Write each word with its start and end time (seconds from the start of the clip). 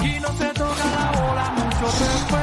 Aquí 0.00 0.18
no 0.18 0.28
se 0.32 0.46
toca 0.54 0.84
la 0.86 1.20
bola, 1.20 1.50
mucho 1.50 1.84
respeto. 1.84 2.39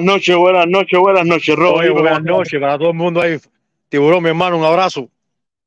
Buenas 0.00 0.14
noches, 0.14 0.36
buenas 0.36 0.66
noches, 0.66 0.98
buenas 0.98 1.26
noches, 1.26 1.56
Rob. 1.56 1.74
Oye, 1.74 1.90
buenas 1.90 2.22
noches 2.22 2.58
para 2.58 2.78
todo 2.78 2.88
el 2.88 2.94
mundo 2.96 3.20
ahí. 3.20 3.36
Tiburón, 3.90 4.22
mi 4.22 4.30
hermano, 4.30 4.56
un 4.56 4.64
abrazo. 4.64 5.10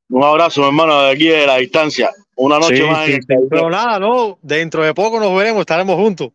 Un 0.09 0.23
abrazo, 0.23 0.61
mi 0.61 0.67
hermano, 0.69 1.03
de 1.03 1.11
aquí 1.11 1.27
de 1.27 1.45
la 1.45 1.57
distancia. 1.57 2.09
Una 2.35 2.57
noche 2.57 2.77
Sí, 2.77 2.83
más. 2.83 3.05
sí, 3.05 3.11
en 3.13 3.21
sí. 3.21 3.27
Pero 3.47 3.69
nada, 3.69 3.99
no, 3.99 4.39
dentro 4.41 4.83
de 4.83 4.91
poco 4.95 5.19
nos 5.19 5.35
veremos, 5.37 5.59
estaremos 5.59 5.95
juntos. 5.97 6.29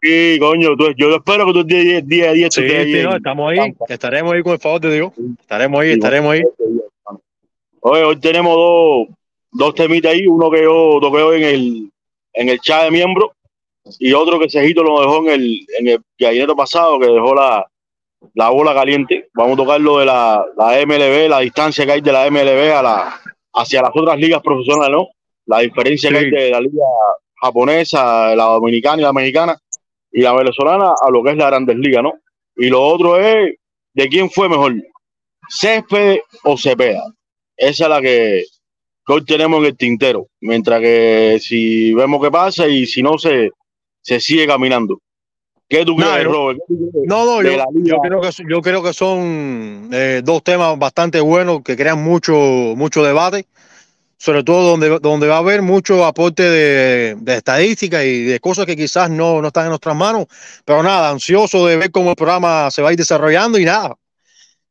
Sí, 0.00 0.38
coño, 0.40 0.74
tú- 0.78 0.94
yo 0.96 1.14
espero 1.14 1.44
que 1.44 1.52
tú 1.52 1.64
día 1.64 2.00
día 2.00 2.30
a 2.30 2.32
día 2.32 2.48
Sí, 2.50 2.62
ahí 2.62 2.84
sí, 2.90 2.98
en- 3.00 3.04
no, 3.04 3.16
estamos 3.16 3.50
ahí, 3.52 3.74
estaremos 3.86 4.32
ahí 4.32 4.42
con 4.42 4.52
el 4.54 4.58
favor 4.58 4.80
de 4.80 4.94
Dios. 4.94 5.12
Estaremos 5.38 5.80
ahí, 5.82 5.88
Sí, 5.88 5.94
estaremos 5.94 6.32
ahí. 6.32 6.42
Oye, 7.80 8.02
hoy 8.02 8.16
tenemos 8.18 8.56
dos, 8.56 9.08
dos 9.50 9.74
temitas 9.74 10.12
ahí, 10.14 10.26
uno 10.26 10.50
que 10.50 10.62
yo 10.62 10.98
toqué 11.02 11.18
hoy 11.20 11.42
en 11.44 11.48
el, 11.54 11.90
en 12.32 12.48
el 12.48 12.58
chat 12.60 12.84
de 12.84 12.90
miembros 12.92 13.32
y 13.98 14.12
otro 14.12 14.38
que 14.38 14.48
Cejito 14.50 14.82
lo 14.82 15.00
dejó 15.00 15.18
en 15.18 15.28
el, 15.40 15.66
en 15.78 15.88
el 15.88 15.98
gallinero 16.18 16.54
pasado, 16.56 16.98
que 16.98 17.06
dejó 17.06 17.34
la, 17.34 17.66
la 18.34 18.50
bola 18.50 18.74
caliente. 18.74 19.28
Vamos 19.34 19.54
a 19.54 19.62
tocar 19.62 19.80
lo 19.80 19.98
de 19.98 20.06
la, 20.06 20.44
la 20.56 20.86
MLB, 20.86 21.28
la 21.28 21.40
distancia 21.40 21.84
que 21.84 21.92
hay 21.92 22.00
de 22.00 22.12
la 22.12 22.30
MLB 22.30 22.72
a 22.74 22.82
la, 22.82 23.20
hacia 23.54 23.82
las 23.82 23.90
otras 23.94 24.18
ligas 24.18 24.40
profesionales, 24.42 24.96
¿no? 24.96 25.08
La 25.46 25.58
diferencia 25.60 26.10
que 26.10 26.18
Sí. 26.18 26.24
hay 26.24 26.30
de 26.30 26.50
la 26.50 26.60
liga 26.60 26.84
japonesa, 27.40 28.34
la 28.36 28.44
dominicana 28.44 28.98
y 29.02 29.04
la 29.04 29.12
mexicana 29.12 29.58
y 30.10 30.20
la 30.22 30.32
venezolana 30.34 30.92
a 31.00 31.10
lo 31.10 31.22
que 31.22 31.30
es 31.30 31.36
la 31.36 31.46
Grandes 31.48 31.76
Ligas, 31.76 32.02
¿no? 32.02 32.12
Y 32.56 32.68
lo 32.68 32.82
otro 32.82 33.18
es 33.18 33.54
de 33.94 34.08
quién 34.08 34.30
fue 34.30 34.48
mejor, 34.48 34.74
Césped 35.48 36.18
o 36.44 36.56
Cepeda. 36.56 37.02
Esa 37.56 37.84
es 37.84 37.90
la 37.90 38.00
que, 38.00 38.44
que 39.06 39.12
hoy 39.12 39.24
tenemos 39.24 39.60
en 39.60 39.66
el 39.66 39.76
tintero. 39.76 40.28
Mientras 40.40 40.80
que 40.80 41.38
si 41.40 41.92
vemos 41.94 42.22
qué 42.22 42.30
pasa 42.30 42.68
y 42.68 42.86
si 42.86 43.02
no, 43.02 43.18
se, 43.18 43.50
se 44.02 44.20
sigue 44.20 44.46
caminando. 44.46 45.00
¿Qué 45.68 45.84
tú 45.86 45.96
crees, 45.96 46.24
yo- 46.24 46.30
Robert? 46.30 46.60
¿Qué 46.68 46.74
tú 46.74 46.90
crees 46.90 47.08
No, 47.08 47.24
no, 47.24 47.42
yo, 47.42 47.98
creo 48.02 48.20
que 48.20 48.30
yo 48.48 48.60
creo 48.60 48.82
que 48.82 48.92
son 48.92 49.88
eh, 49.92 50.20
dos 50.22 50.42
temas 50.42 50.78
bastante 50.78 51.20
buenos 51.20 51.62
que 51.62 51.76
crean 51.76 52.02
mucho 52.02 52.34
mucho 52.76 53.02
debate, 53.02 53.46
sobre 54.18 54.44
todo 54.44 54.70
donde, 54.70 54.98
donde 54.98 55.28
va 55.28 55.36
a 55.36 55.38
haber 55.38 55.62
mucho 55.62 56.04
aporte 56.04 56.42
de, 56.42 57.14
de 57.18 57.36
estadística 57.36 58.04
y 58.04 58.22
de 58.22 58.38
cosas 58.40 58.66
que 58.66 58.76
quizás 58.76 59.08
no, 59.08 59.40
no 59.40 59.48
están 59.48 59.64
en 59.64 59.70
nuestras 59.70 59.96
manos, 59.96 60.26
pero 60.64 60.82
nada, 60.82 61.08
ansioso 61.08 61.66
de 61.66 61.76
ver 61.76 61.90
cómo 61.90 62.10
el 62.10 62.16
programa 62.16 62.70
se 62.70 62.82
va 62.82 62.90
a 62.90 62.92
ir 62.92 62.98
desarrollando 62.98 63.58
y 63.58 63.64
nada, 63.64 63.96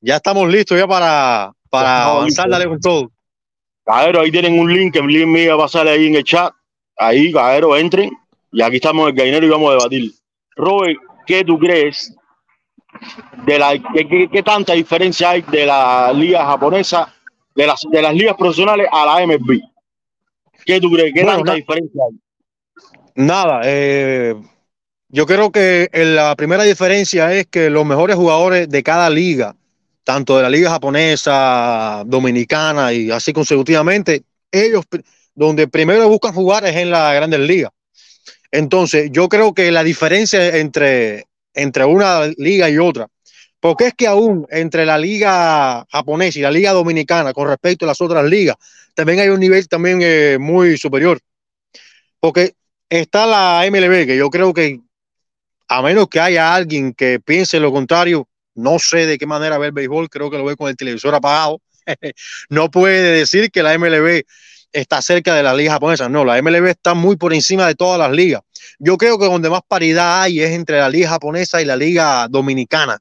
ya 0.01 0.17
estamos 0.17 0.47
listos 0.49 0.77
ya 0.77 0.87
para, 0.87 1.51
para 1.69 1.97
estamos 1.97 2.17
avanzar, 2.17 2.49
dale 2.49 2.67
con 2.67 2.79
todo. 2.79 3.11
Ahí 3.85 4.31
tienen 4.31 4.59
un 4.59 4.71
link 4.71 4.95
el 4.95 5.07
link 5.07 5.27
me 5.27 5.43
iba 5.43 5.55
a 5.55 5.57
pasar 5.57 5.87
ahí 5.87 6.07
en 6.07 6.15
el 6.15 6.23
chat. 6.23 6.53
Ahí, 6.97 7.31
cabero, 7.31 7.75
entren. 7.75 8.11
Y 8.51 8.61
aquí 8.61 8.77
estamos 8.77 9.03
en 9.03 9.09
el 9.09 9.15
gallinero 9.15 9.45
y 9.45 9.49
vamos 9.49 9.69
a 9.69 9.73
debatir. 9.73 10.11
Robert, 10.55 10.97
¿qué 11.25 11.43
tú 11.43 11.57
crees 11.57 12.13
de 13.45 13.57
la 13.59 13.73
qué, 13.93 14.27
qué- 14.31 14.43
tanta 14.43 14.73
diferencia 14.73 15.31
hay 15.31 15.41
de 15.43 15.65
la 15.65 16.11
liga 16.13 16.45
japonesa, 16.45 17.13
de 17.55 17.67
las, 17.67 17.81
de 17.89 18.01
las 18.01 18.13
ligas 18.13 18.35
profesionales 18.37 18.87
a 18.91 19.05
la 19.05 19.23
MLB? 19.25 19.59
¿Qué 20.65 20.79
tú 20.79 20.91
crees? 20.91 21.13
¿Qué 21.13 21.23
Bueno, 21.23 21.39
tanta 21.39 21.53
diferencia 21.53 22.03
hay? 22.05 22.19
Nada, 23.15 23.61
eh, 23.63 24.35
yo 25.09 25.25
creo 25.25 25.51
que 25.51 25.89
la 25.93 26.35
primera 26.35 26.63
diferencia 26.63 27.33
es 27.33 27.47
que 27.47 27.69
los 27.69 27.85
mejores 27.85 28.15
jugadores 28.15 28.69
de 28.69 28.83
cada 28.83 29.09
liga, 29.09 29.55
tanto 30.03 30.37
de 30.37 30.43
la 30.43 30.49
liga 30.49 30.69
japonesa, 30.69 32.03
dominicana 32.05 32.93
y 32.93 33.11
así 33.11 33.33
consecutivamente, 33.33 34.23
ellos 34.51 34.85
donde 35.35 35.67
primero 35.67 36.07
buscan 36.09 36.33
jugar 36.33 36.65
es 36.65 36.75
en 36.75 36.91
la 36.91 37.13
grandes 37.13 37.39
ligas. 37.39 37.71
Entonces, 38.51 39.09
yo 39.11 39.29
creo 39.29 39.53
que 39.53 39.71
la 39.71 39.83
diferencia 39.83 40.57
entre, 40.57 41.25
entre 41.53 41.85
una 41.85 42.27
liga 42.37 42.69
y 42.69 42.77
otra, 42.77 43.07
porque 43.59 43.87
es 43.87 43.93
que 43.93 44.07
aún 44.07 44.45
entre 44.49 44.85
la 44.85 44.97
liga 44.97 45.85
japonesa 45.89 46.39
y 46.39 46.41
la 46.41 46.51
liga 46.51 46.71
dominicana 46.71 47.33
con 47.33 47.47
respecto 47.47 47.85
a 47.85 47.87
las 47.87 48.01
otras 48.01 48.25
ligas, 48.25 48.57
también 48.93 49.19
hay 49.19 49.29
un 49.29 49.39
nivel 49.39 49.67
también 49.67 49.99
eh, 50.01 50.37
muy 50.39 50.77
superior. 50.77 51.19
Porque 52.19 52.53
está 52.89 53.25
la 53.25 53.65
MLB, 53.65 54.05
que 54.05 54.17
yo 54.17 54.29
creo 54.29 54.53
que 54.53 54.81
a 55.67 55.81
menos 55.81 56.07
que 56.09 56.19
haya 56.19 56.53
alguien 56.53 56.93
que 56.93 57.19
piense 57.19 57.59
lo 57.59 57.71
contrario, 57.71 58.27
no 58.55 58.79
sé 58.79 59.05
de 59.05 59.17
qué 59.17 59.25
manera 59.25 59.57
ver 59.57 59.71
béisbol, 59.71 60.09
creo 60.09 60.29
que 60.29 60.37
lo 60.37 60.45
ve 60.45 60.57
con 60.57 60.67
el 60.67 60.75
televisor 60.75 61.15
apagado. 61.15 61.61
no 62.49 62.69
puede 62.69 63.11
decir 63.13 63.49
que 63.51 63.63
la 63.63 63.77
MLB 63.77 64.23
está 64.71 65.01
cerca 65.01 65.35
de 65.35 65.43
la 65.43 65.53
liga 65.53 65.73
japonesa. 65.73 66.09
No, 66.09 66.25
la 66.25 66.41
MLB 66.41 66.67
está 66.67 66.93
muy 66.93 67.15
por 67.15 67.33
encima 67.33 67.67
de 67.67 67.75
todas 67.75 67.99
las 67.99 68.11
ligas. 68.11 68.41
Yo 68.79 68.97
creo 68.97 69.17
que 69.17 69.25
donde 69.25 69.49
más 69.49 69.61
paridad 69.67 70.21
hay 70.21 70.41
es 70.41 70.51
entre 70.51 70.79
la 70.79 70.89
liga 70.89 71.09
japonesa 71.09 71.61
y 71.61 71.65
la 71.65 71.75
liga 71.75 72.27
dominicana. 72.29 72.99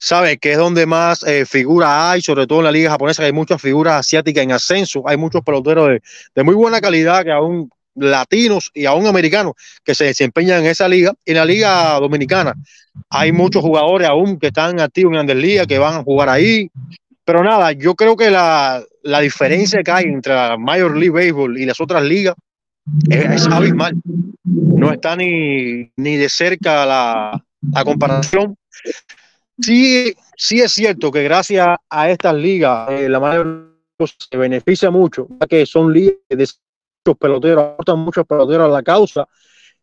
¿Sabes? 0.00 0.38
Que 0.40 0.52
es 0.52 0.58
donde 0.58 0.86
más 0.86 1.24
eh, 1.24 1.44
figuras 1.44 1.90
hay, 1.90 2.22
sobre 2.22 2.46
todo 2.46 2.60
en 2.60 2.66
la 2.66 2.72
liga 2.72 2.90
japonesa, 2.90 3.22
que 3.22 3.26
hay 3.26 3.32
muchas 3.32 3.60
figuras 3.60 3.94
asiáticas 3.98 4.44
en 4.44 4.52
ascenso. 4.52 5.02
Hay 5.06 5.16
muchos 5.16 5.42
peloteros 5.42 5.88
de, 5.88 6.02
de 6.34 6.42
muy 6.44 6.54
buena 6.54 6.80
calidad 6.80 7.24
que 7.24 7.32
aún 7.32 7.68
latinos 7.96 8.70
y 8.74 8.86
aún 8.86 9.06
americanos 9.06 9.54
que 9.84 9.94
se 9.94 10.04
desempeñan 10.04 10.60
en 10.60 10.66
esa 10.66 10.88
liga. 10.88 11.12
En 11.24 11.36
la 11.36 11.44
liga 11.44 11.98
dominicana 11.98 12.54
hay 13.10 13.32
muchos 13.32 13.62
jugadores 13.62 14.08
aún 14.08 14.38
que 14.38 14.48
están 14.48 14.80
activos 14.80 15.16
en 15.18 15.26
la 15.26 15.34
liga, 15.34 15.66
que 15.66 15.78
van 15.78 15.94
a 15.94 16.02
jugar 16.02 16.28
ahí. 16.28 16.70
Pero 17.24 17.42
nada, 17.42 17.72
yo 17.72 17.94
creo 17.94 18.16
que 18.16 18.30
la, 18.30 18.82
la 19.08 19.20
diferencia 19.20 19.82
que 19.82 19.90
hay 19.90 20.04
entre 20.04 20.34
la 20.34 20.58
Major 20.58 20.94
League 20.94 21.10
Baseball 21.10 21.56
y 21.58 21.64
las 21.64 21.80
otras 21.80 22.02
ligas 22.02 22.34
es, 23.08 23.24
es 23.24 23.46
abismal. 23.46 23.94
No 24.44 24.92
está 24.92 25.16
ni, 25.16 25.90
ni 25.96 26.16
de 26.16 26.28
cerca 26.28 26.84
la, 26.84 27.44
la 27.72 27.84
comparación. 27.84 28.56
Sí, 29.58 30.14
sí 30.36 30.60
es 30.60 30.72
cierto 30.72 31.10
que 31.10 31.22
gracias 31.22 31.66
a 31.88 32.10
estas 32.10 32.34
ligas, 32.34 32.90
eh, 32.90 33.08
la 33.08 33.18
mayor 33.18 33.74
se 33.98 34.36
beneficia 34.36 34.90
mucho, 34.90 35.26
ya 35.40 35.46
que 35.46 35.66
son 35.66 35.92
ligas 35.92 36.16
de 36.28 36.36
muchos 36.36 37.18
peloteros, 37.18 37.64
aportan 37.64 37.98
muchos 38.00 38.26
peloteros 38.26 38.66
a 38.66 38.72
la 38.72 38.82
causa 38.82 39.26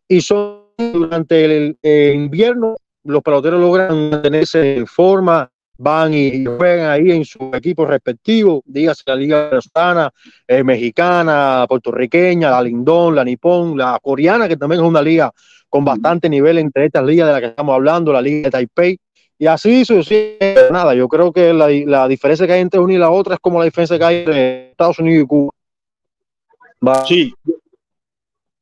y 0.08 0.20
son 0.20 0.66
durante 0.78 1.44
el, 1.44 1.78
el 1.82 2.14
invierno 2.14 2.76
los 3.04 3.22
peloteros 3.22 3.60
logran 3.60 4.10
mantenerse 4.10 4.76
en 4.76 4.86
forma, 4.86 5.50
van 5.78 6.14
y 6.14 6.44
juegan 6.44 6.90
ahí 6.90 7.10
en 7.10 7.24
su 7.24 7.50
equipo 7.52 7.84
respectivo, 7.84 8.62
dígase 8.64 9.02
la 9.06 9.16
Liga 9.16 9.48
Venezolana, 9.48 10.10
eh, 10.46 10.62
Mexicana, 10.62 11.66
Puertorriqueña, 11.68 12.50
la 12.50 12.62
Lindón, 12.62 13.14
la 13.14 13.24
Nipón, 13.24 13.76
la 13.76 13.98
Coreana, 14.02 14.48
que 14.48 14.56
también 14.56 14.80
es 14.82 14.88
una 14.88 15.02
liga 15.02 15.32
con 15.68 15.84
bastante 15.84 16.28
nivel 16.28 16.58
entre 16.58 16.86
estas 16.86 17.04
ligas 17.04 17.26
de 17.26 17.32
las 17.32 17.40
que 17.40 17.48
estamos 17.48 17.74
hablando, 17.74 18.12
la 18.12 18.22
Liga 18.22 18.44
de 18.44 18.50
Taipei, 18.50 18.98
y 19.38 19.46
así 19.46 19.84
sucesivamente. 19.84 20.70
Nada, 20.70 20.94
yo 20.94 21.08
creo 21.08 21.32
que 21.32 21.52
la, 21.52 21.68
la, 21.68 22.08
diferencia 22.08 22.46
que 22.46 22.54
hay 22.54 22.60
entre 22.60 22.80
una 22.80 22.94
y 22.94 22.98
la 22.98 23.10
otra 23.10 23.34
es 23.34 23.40
como 23.40 23.58
la 23.58 23.66
diferencia 23.66 23.98
que 23.98 24.04
hay 24.04 24.16
entre 24.18 24.70
Estados 24.70 24.98
Unidos 24.98 25.24
y 25.24 25.26
Cuba. 25.26 25.52
Va. 26.86 27.04
Sí, 27.04 27.34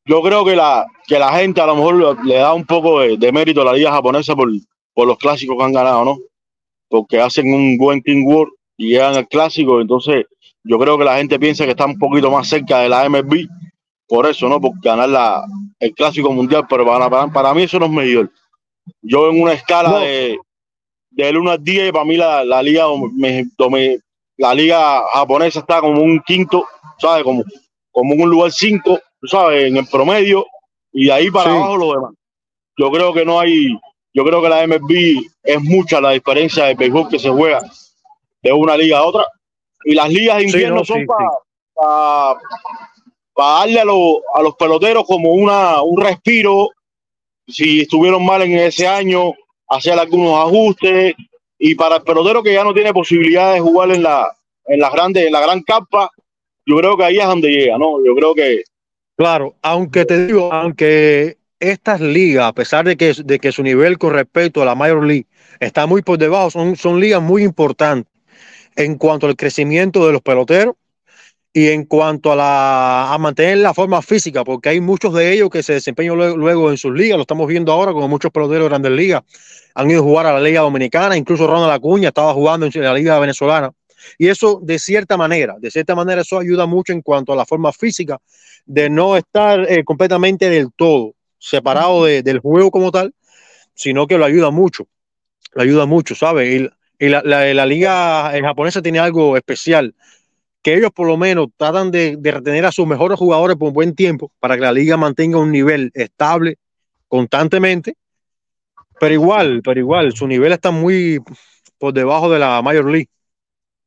yo 0.07 0.23
creo 0.23 0.45
que 0.45 0.57
la, 0.57 0.87
que 1.07 1.19
la 1.19 1.33
gente 1.33 1.61
a 1.61 1.67
lo 1.67 1.77
mejor 1.77 2.27
le 2.27 2.35
da 2.35 2.53
un 2.53 2.65
poco 2.65 3.01
de, 3.01 3.17
de 3.17 3.33
mérito 3.33 3.63
a 3.63 3.67
la 3.67 3.73
liga 3.73 3.91
japonesa 3.91 4.35
por, 4.35 4.51
por 4.93 5.07
los 5.07 5.19
clásicos 5.19 5.57
que 5.57 5.65
han 5.65 5.73
ganado, 5.73 6.05
¿no? 6.05 6.19
Porque 6.89 7.21
hacen 7.21 7.53
un 7.53 7.77
buen 7.77 8.03
King 8.03 8.25
World 8.27 8.53
y 8.77 8.89
llegan 8.91 9.15
al 9.17 9.27
clásico, 9.29 9.81
entonces 9.81 10.25
yo 10.65 10.79
creo 10.79 10.97
que 10.99 11.05
la 11.05 11.17
gente 11.19 11.39
piensa 11.39 11.65
que 11.65 11.71
está 11.73 11.87
un 11.87 11.99
poquito 11.99 12.31
más 12.31 12.49
cerca 12.49 12.81
de 12.81 12.89
la 12.89 13.09
MLB, 13.09 13.47
por 14.09 14.27
eso, 14.27 14.49
¿no? 14.49 14.61
Por 14.61 14.73
ganar 14.81 15.09
la, 15.09 15.45
el 15.79 15.93
clásico 15.95 16.31
mundial, 16.33 16.67
pero 16.69 16.85
para, 16.85 17.09
para, 17.09 17.27
para 17.33 17.55
mí 17.55 17.63
eso 17.63 17.79
no 17.79 17.87
es 17.87 17.93
mayor. 17.93 18.31
Yo 19.03 19.31
en 19.31 19.41
una 19.43 19.53
escala 19.55 19.91
No. 19.91 19.99
de, 20.01 20.39
del 21.11 21.39
1 21.39 21.51
al 21.51 21.63
10, 21.65 21.93
para 21.93 22.05
mí 22.05 22.17
la, 22.17 22.45
la 22.45 22.63
liga 22.63 22.85
me- 23.15 23.45
me- 23.71 23.99
la 24.37 24.53
liga 24.55 25.03
japonesa 25.13 25.61
está 25.61 25.81
como 25.81 26.03
un 26.03 26.21
quinto, 26.21 26.67
¿sabes? 26.99 27.23
Como, 27.25 27.45
como 27.93 28.15
un 28.15 28.29
lugar 28.29 28.51
5, 28.53 28.99
¿sabes? 29.25 29.67
En 29.67 29.77
el 29.77 29.87
promedio, 29.87 30.45
y 30.93 31.07
de 31.07 31.13
ahí 31.13 31.31
para 31.31 31.51
Sí. 31.51 31.57
abajo 31.57 31.77
lo 31.77 31.93
demás. 31.93 32.13
Yo 32.77 32.91
creo 32.91 33.13
que 33.15 33.25
no 33.25 33.39
hay, 33.39 33.69
yo 34.15 34.25
creo 34.25 34.41
que 34.41 34.49
la 34.49 34.67
MLB 34.67 35.27
es 35.43 35.61
mucha 35.63 36.01
la 36.01 36.13
diferencia 36.13 36.65
de 36.67 36.75
béisbol 36.75 37.09
que 37.09 37.19
se 37.19 37.29
juega 37.29 37.61
de 38.43 38.53
una 38.53 38.77
liga 38.77 38.99
a 38.99 39.05
otra. 39.05 39.27
Y 39.85 39.95
las 39.95 40.09
ligas 40.09 40.37
de 40.39 40.43
Sí, 40.45 40.49
invierno 40.51 40.77
no, 40.77 40.85
son 40.85 41.01
sí, 41.01 41.07
para 43.35 43.59
darle 43.61 43.81
a, 43.81 43.85
los- 43.85 44.19
a 44.35 44.43
los 44.43 44.55
peloteros 44.57 45.05
como 45.05 45.33
una, 45.33 45.83
un 45.83 46.01
respiro. 46.01 46.71
Si 47.47 47.81
estuvieron 47.83 48.25
mal 48.25 48.43
en 48.43 48.53
ese 48.59 48.87
año, 48.87 49.33
hacer 49.69 49.99
algunos 49.99 50.39
ajustes. 50.47 51.15
Y 51.59 51.75
para 51.75 51.97
el 51.97 52.03
pelotero 52.03 52.43
que 52.43 52.53
ya 52.55 52.65
no 52.65 52.73
tiene 52.75 52.93
posibilidad 52.93 53.53
de 53.55 53.61
jugar 53.61 53.91
en 53.91 54.03
la, 54.03 54.31
en 54.67 54.81
la 54.81 54.91
grande, 54.91 55.27
en 55.27 55.33
la 55.33 55.41
gran 55.41 55.63
capa, 55.63 56.11
yo 56.67 56.77
creo 56.77 56.97
que 56.97 57.05
ahí 57.05 57.19
es 57.19 57.27
donde 57.27 57.49
llega, 57.51 57.79
¿no? 57.79 58.05
Yo 58.05 58.15
creo 58.15 58.35
que 58.35 58.63
Claro, 59.17 59.55
aunque 59.63 60.05
te 60.05 60.27
digo, 60.27 60.53
aunque 60.53 61.37
estas 61.71 62.01
ligas, 62.01 62.47
a 62.47 62.53
pesar 62.53 62.85
de 62.85 62.97
que, 62.97 63.15
de 63.25 63.39
que 63.39 63.53
su 63.53 63.63
nivel 63.63 63.99
con 63.99 64.13
respecto 64.13 64.63
a 64.63 64.65
la 64.65 64.75
Major 64.75 65.05
League 65.05 65.27
está 65.61 65.87
muy 65.87 66.03
por 66.03 66.19
debajo, 66.19 66.51
son, 66.51 66.77
son 66.77 67.01
ligas 67.01 67.23
muy 67.23 67.43
importantes 67.43 68.13
en 68.77 68.97
cuanto 68.97 69.27
al 69.27 69.37
crecimiento 69.37 70.07
de 70.07 70.13
los 70.13 70.23
peloteros 70.23 70.75
y 71.53 71.69
en 71.69 71.85
cuanto 71.85 72.33
a, 72.33 72.37
la, 72.37 73.15
a 73.15 73.19
mantener 73.19 73.59
la 73.59 73.73
forma 73.73 74.03
física, 74.03 74.43
porque 74.43 74.71
hay 74.71 74.81
muchos 74.81 75.15
de 75.15 75.33
ellos 75.33 75.51
que 75.51 75.63
se 75.63 75.75
desempeñan 75.75 76.17
luego, 76.17 76.37
luego 76.37 76.71
en 76.71 76.77
sus 76.77 76.93
ligas, 76.93 77.17
lo 77.17 77.23
estamos 77.23 77.47
viendo 77.47 77.71
ahora, 77.71 77.93
como 77.93 78.09
muchos 78.09 78.33
peloteros 78.33 78.65
de 78.65 78.69
grandes 78.71 78.93
ligas 78.93 79.23
han 79.75 79.91
ido 79.91 80.01
a 80.01 80.03
jugar 80.03 80.27
a 80.27 80.33
la 80.33 80.41
Liga 80.41 80.61
Dominicana, 80.61 81.17
incluso 81.17 81.47
Ronald 81.47 81.73
Acuña 81.73 82.09
estaba 82.09 82.33
jugando 82.33 82.67
en 82.67 82.73
la 82.83 82.95
Liga 82.95 83.19
Venezolana. 83.19 83.73
Y 84.19 84.29
eso, 84.29 84.61
de 84.63 84.79
cierta 84.79 85.17
manera, 85.17 85.57
de 85.59 85.71
cierta 85.71 85.95
manera, 85.95 86.23
eso 86.23 86.39
ayuda 86.39 86.67
mucho 86.67 86.93
en 86.93 87.03
cuanto 87.03 87.33
a 87.33 87.37
la 87.37 87.47
forma 87.47 87.73
física 87.73 88.19
de 88.67 88.91
no 88.91 89.17
estar 89.17 89.71
eh, 89.71 89.83
completamente 89.85 90.49
del 90.49 90.73
todo 90.75 91.15
separado 91.45 92.05
de- 92.05 92.23
del 92.23 92.39
juego 92.39 92.71
como 92.71 92.91
tal, 92.91 93.15
sino 93.75 94.07
que 94.07 94.19
lo 94.19 94.25
ayuda 94.25 94.51
mucho, 94.51 94.87
lo 95.53 95.63
ayuda 95.63 95.87
mucho, 95.87 96.15
¿sabes? 96.15 96.63
Y, 96.99 97.09
la, 97.09 97.21
la- 97.25 97.53
la 97.53 97.67
liga 97.67 98.31
japonesa 98.41 98.81
tiene 98.81 98.99
algo 98.99 99.37
especial, 99.37 99.95
que 100.63 100.75
ellos 100.75 100.91
por 100.93 101.07
lo 101.07 101.17
menos 101.19 101.49
tratan 101.57 101.91
de, 101.91 102.17
de 102.17 102.31
retener 102.31 102.65
a 102.65 102.73
sus 102.73 102.87
mejores 102.87 103.19
jugadores 103.19 103.57
por 103.57 103.69
un 103.69 103.75
buen 103.75 103.95
tiempo 103.95 104.33
para 104.41 104.55
que 104.55 104.63
la 104.63 104.73
liga 104.73 104.97
mantenga 104.97 105.39
un 105.39 105.51
nivel 105.53 105.91
estable 105.93 106.57
constantemente, 107.09 107.97
pero 108.99 109.13
igual, 109.13 109.61
pero 109.63 109.79
igual, 109.79 110.15
su 110.15 110.27
nivel 110.27 110.53
está 110.53 110.71
muy 110.71 111.21
por 111.79 111.93
debajo 111.93 112.31
de 112.31 112.39
la 112.39 112.63
Major 112.63 112.91
League. 112.91 113.09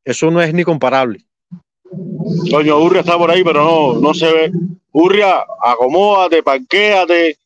Eso 0.04 0.30
no 0.30 0.40
es 0.40 0.54
ni 0.54 0.62
comparable. 0.62 1.24
Coño, 2.50 2.78
Urria 2.78 3.00
está 3.00 3.16
por 3.18 3.30
ahí, 3.30 3.42
pero 3.42 3.64
no, 3.64 4.00
no 4.00 4.14
se 4.14 4.30
ve. 4.32 4.52
Urria, 4.92 5.44
acomódate, 5.62 6.42
parquéate, 6.42 7.36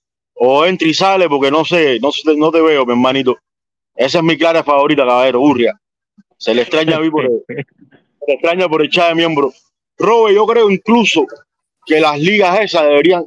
o 0.44 0.67
entra 0.67 0.89
y 0.89 0.93
sale, 0.93 1.29
porque 1.29 1.53
no 1.53 1.65
sé, 1.65 2.00
no, 2.00 2.50
te 2.50 2.61
veo, 2.61 2.85
mi 2.85 2.93
hermanito. 2.93 3.39
Esa 3.94 4.19
es 4.19 4.25
mi 4.25 4.37
clara 4.37 4.65
favorita, 4.65 5.06
caballero, 5.06 5.41
Urria. 5.41 5.73
Se 6.37 6.53
le 6.53 6.62
extraña 6.62 6.97
a 6.97 7.00
mí 7.00 7.11
por 7.11 7.27
el, 7.27 7.44
se 7.47 8.27
le 8.27 8.33
extraña 8.35 8.69
por 8.69 8.83
echar 8.85 9.11
de 9.11 9.15
miembro. 9.15 9.53
Robe, 9.99 10.35
yo 10.35 10.44
creo 10.44 10.69
incluso 10.69 11.27
que 11.87 12.00
las 12.00 12.19
ligas 12.19 12.59
esas 12.61 12.83
deberían 12.83 13.25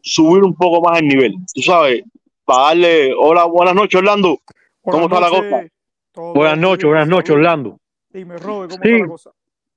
subir 0.00 0.44
un 0.44 0.54
poco 0.54 0.80
más 0.80 1.00
el 1.00 1.08
nivel. 1.08 1.34
Tú 1.52 1.60
sabes, 1.60 2.04
para 2.44 2.66
darle. 2.66 3.12
Hola, 3.18 3.46
buenas 3.46 3.74
noches, 3.74 3.98
Orlando. 3.98 4.38
¿Cómo 4.82 5.06
está 5.06 5.18
la 5.18 5.30
cosa? 5.30 5.66
Buenas 6.34 6.58
noches, 6.58 6.84
buenas 6.84 7.08
noches. 7.08 7.30
Orlando. 7.30 7.80
Dime, 8.10 8.36
Robe, 8.38 8.68
¿cómo 8.68 8.82
Sí. 8.84 8.90
está 8.90 9.02
la 9.02 9.08
cosa? 9.08 9.30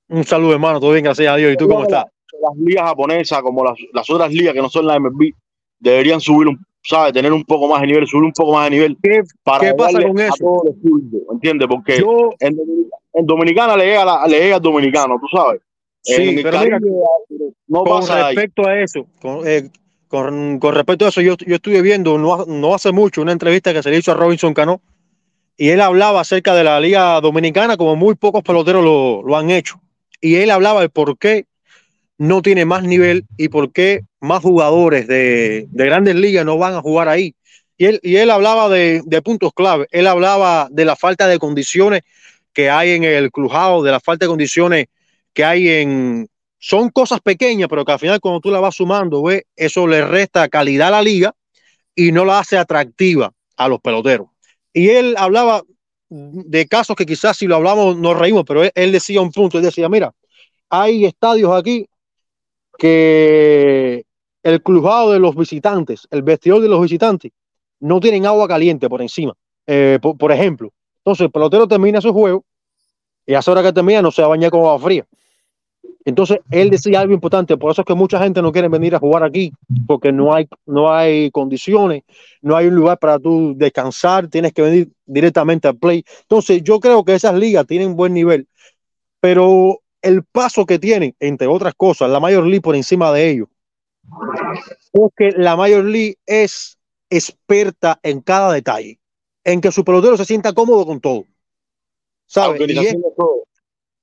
Un 0.09 0.23
saludo, 0.25 0.53
hermano. 0.53 0.79
Todo 0.79 0.91
bien, 0.91 1.05
gracias 1.05 1.27
a 1.33 1.37
Dios. 1.37 1.53
¿Y 1.53 1.57
tú 1.57 1.67
cómo 1.67 1.81
estás? 1.83 2.05
las 2.39 2.55
ligas 2.57 2.85
japonesas, 2.85 3.41
como 3.41 3.63
las, 3.63 3.77
las 3.93 4.09
otras 4.09 4.31
ligas 4.31 4.53
que 4.53 4.61
no 4.61 4.69
son 4.69 4.85
la 4.85 4.99
MLB, 4.99 5.33
deberían 5.81 6.21
subir, 6.21 6.47
un, 6.47 6.65
¿sabes? 6.81 7.11
Tener 7.11 7.33
un 7.33 7.43
poco 7.43 7.67
más 7.67 7.81
de 7.81 7.87
nivel, 7.87 8.07
subir 8.07 8.23
un 8.23 8.31
poco 8.31 8.53
más 8.53 8.65
de 8.65 8.69
nivel 8.77 8.97
¿Qué, 9.03 9.21
para 9.43 9.67
qué 9.67 9.73
pasa 9.73 10.01
con 10.01 10.17
a 10.19 10.27
eso? 10.27 10.37
todos 10.39 10.61
los 10.65 10.75
públicos, 10.75 11.21
¿entiendes? 11.33 11.67
Porque 11.67 11.99
Yo, 11.99 12.29
en, 12.39 12.57
en 13.13 13.25
Dominicana 13.25 13.75
le 13.75 13.85
llega, 13.87 14.05
la- 14.05 14.25
le 14.27 14.39
llega 14.39 14.55
al 14.55 14.61
dominicano, 14.61 15.19
tú 15.19 15.27
sabes. 15.35 15.61
sí, 16.01 16.13
el 16.37 16.43
pero 16.43 16.59
mira, 16.61 16.79
no 17.67 17.83
con 17.83 17.99
pasa 18.01 18.27
ahí. 18.27 18.35
respecto 18.35 18.67
a 18.67 18.79
eso, 18.79 19.05
con, 19.21 19.47
eh, 19.47 19.69
con, 20.07 20.59
con 20.59 20.73
respecto 20.75 21.05
a 21.05 21.09
eso, 21.09 21.21
yo, 21.21 21.35
yo 21.45 21.55
estuve 21.55 21.81
viendo 21.81 22.17
no, 22.17 22.45
no 22.45 22.73
hace 22.73 22.91
mucho 22.91 23.21
una 23.21 23.31
entrevista 23.31 23.73
que 23.73 23.83
se 23.83 23.89
le 23.89 23.97
hizo 23.97 24.11
a 24.11 24.15
Robinson 24.15 24.53
Cano 24.53 24.81
y 25.57 25.69
él 25.69 25.81
hablaba 25.81 26.21
acerca 26.21 26.55
de 26.55 26.63
la 26.63 26.79
Liga 26.79 27.19
Dominicana 27.21 27.77
como 27.77 27.95
muy 27.95 28.15
pocos 28.15 28.41
peloteros 28.43 28.83
lo, 28.83 29.21
lo 29.23 29.37
han 29.37 29.51
hecho. 29.51 29.79
Y 30.19 30.35
él 30.35 30.49
hablaba 30.51 30.81
de 30.81 30.89
por 30.89 31.17
qué 31.17 31.45
no 32.21 32.43
tiene 32.43 32.65
más 32.65 32.83
nivel 32.83 33.25
y 33.35 33.49
por 33.49 33.73
qué 33.73 34.01
más 34.19 34.43
jugadores 34.43 35.07
de, 35.07 35.65
de 35.71 35.85
grandes 35.85 36.13
ligas 36.13 36.45
no 36.45 36.55
van 36.55 36.75
a 36.75 36.81
jugar 36.81 37.09
ahí. 37.09 37.33
Y 37.79 37.85
él, 37.85 37.99
y 38.03 38.17
él 38.17 38.29
hablaba 38.29 38.69
de, 38.69 39.01
de 39.03 39.23
puntos 39.23 39.51
clave. 39.55 39.87
Él 39.89 40.05
hablaba 40.05 40.67
de 40.69 40.85
la 40.85 40.95
falta 40.95 41.27
de 41.27 41.39
condiciones 41.39 42.03
que 42.53 42.69
hay 42.69 42.91
en 42.91 43.05
el 43.05 43.31
crujado, 43.31 43.81
de 43.81 43.89
la 43.89 43.99
falta 43.99 44.25
de 44.25 44.29
condiciones 44.29 44.85
que 45.33 45.43
hay 45.43 45.67
en... 45.67 46.29
Son 46.59 46.91
cosas 46.91 47.21
pequeñas, 47.21 47.67
pero 47.67 47.83
que 47.83 47.93
al 47.93 47.97
final 47.97 48.19
cuando 48.19 48.39
tú 48.39 48.51
la 48.51 48.59
vas 48.59 48.75
sumando, 48.75 49.23
¿ves? 49.23 49.41
eso 49.55 49.87
le 49.87 50.05
resta 50.05 50.47
calidad 50.47 50.89
a 50.89 50.91
la 50.91 51.01
liga 51.01 51.33
y 51.95 52.11
no 52.11 52.23
la 52.23 52.37
hace 52.37 52.55
atractiva 52.55 53.33
a 53.57 53.67
los 53.67 53.81
peloteros. 53.81 54.27
Y 54.73 54.89
él 54.89 55.15
hablaba 55.17 55.63
de 56.07 56.67
casos 56.67 56.95
que 56.95 57.07
quizás 57.07 57.35
si 57.35 57.47
lo 57.47 57.55
hablamos 57.55 57.97
nos 57.97 58.15
reímos, 58.15 58.43
pero 58.45 58.63
él, 58.63 58.71
él 58.75 58.91
decía 58.91 59.21
un 59.21 59.31
punto, 59.31 59.57
él 59.57 59.63
decía, 59.63 59.89
mira, 59.89 60.13
hay 60.69 61.05
estadios 61.05 61.51
aquí 61.51 61.87
que 62.81 64.05
el 64.41 64.63
crujado 64.63 65.11
de 65.11 65.19
los 65.19 65.35
visitantes, 65.35 66.07
el 66.09 66.23
vestidor 66.23 66.63
de 66.63 66.67
los 66.67 66.81
visitantes, 66.81 67.31
no 67.79 67.99
tienen 67.99 68.25
agua 68.25 68.47
caliente 68.47 68.89
por 68.89 69.03
encima, 69.03 69.35
eh, 69.67 69.99
por, 70.01 70.31
ejemplo. 70.31 70.71
Entonces 70.97 71.25
el 71.25 71.31
pelotero 71.31 71.67
termina 71.67 72.01
su 72.01 72.11
juego 72.11 72.43
y 73.27 73.35
esa 73.35 73.51
hora 73.51 73.61
que 73.61 73.71
termina 73.71 74.01
no 74.01 74.09
se 74.09 74.23
va 74.23 74.25
a 74.25 74.29
bañar 74.29 74.49
con 74.49 74.61
agua 74.61 74.79
fría. 74.79 75.05
Entonces 76.05 76.39
él 76.49 76.71
decía 76.71 77.01
algo 77.01 77.13
importante, 77.13 77.55
por 77.55 77.71
eso 77.71 77.81
es 77.81 77.85
que 77.85 77.93
mucha 77.93 78.17
gente 78.17 78.41
no 78.41 78.51
quiere 78.51 78.67
venir 78.67 78.95
a 78.95 78.99
jugar 78.99 79.21
aquí, 79.21 79.53
porque 79.85 80.11
no 80.11 80.33
hay, 80.33 80.47
no 80.65 80.91
hay 80.91 81.29
condiciones, 81.29 82.01
no 82.41 82.55
hay 82.55 82.65
un 82.65 82.73
lugar 82.73 82.97
para 82.97 83.19
tú 83.19 83.53
descansar, 83.55 84.27
tienes 84.27 84.53
que 84.53 84.63
venir 84.63 84.89
directamente 85.05 85.67
al 85.67 85.77
play. 85.77 86.03
Entonces 86.21 86.63
yo 86.63 86.79
creo 86.79 87.05
que 87.05 87.13
esas 87.13 87.35
ligas 87.35 87.67
tienen 87.67 87.95
buen 87.95 88.15
nivel, 88.15 88.47
pero 89.19 89.80
el 90.01 90.23
paso 90.23 90.65
que 90.65 90.79
tienen, 90.79 91.15
entre 91.19 91.47
otras 91.47 91.73
cosas, 91.75 92.09
la 92.09 92.19
Major 92.19 92.43
League 92.43 92.61
por 92.61 92.75
encima 92.75 93.11
de 93.11 93.29
ellos, 93.29 93.47
Porque 94.91 95.31
la 95.31 95.55
Major 95.55 95.83
League 95.83 96.17
es 96.25 96.77
experta 97.09 97.99
en 98.03 98.21
cada 98.21 98.53
detalle, 98.53 98.99
en 99.43 99.61
que 99.61 99.71
su 99.71 99.83
pelotero 99.83 100.17
se 100.17 100.25
sienta 100.25 100.53
cómodo 100.53 100.85
con 100.85 100.99
todo. 100.99 101.25
¿Sabes? 102.25 102.61
Y 102.69 102.85
es, 102.85 102.95
todo. 103.17 103.43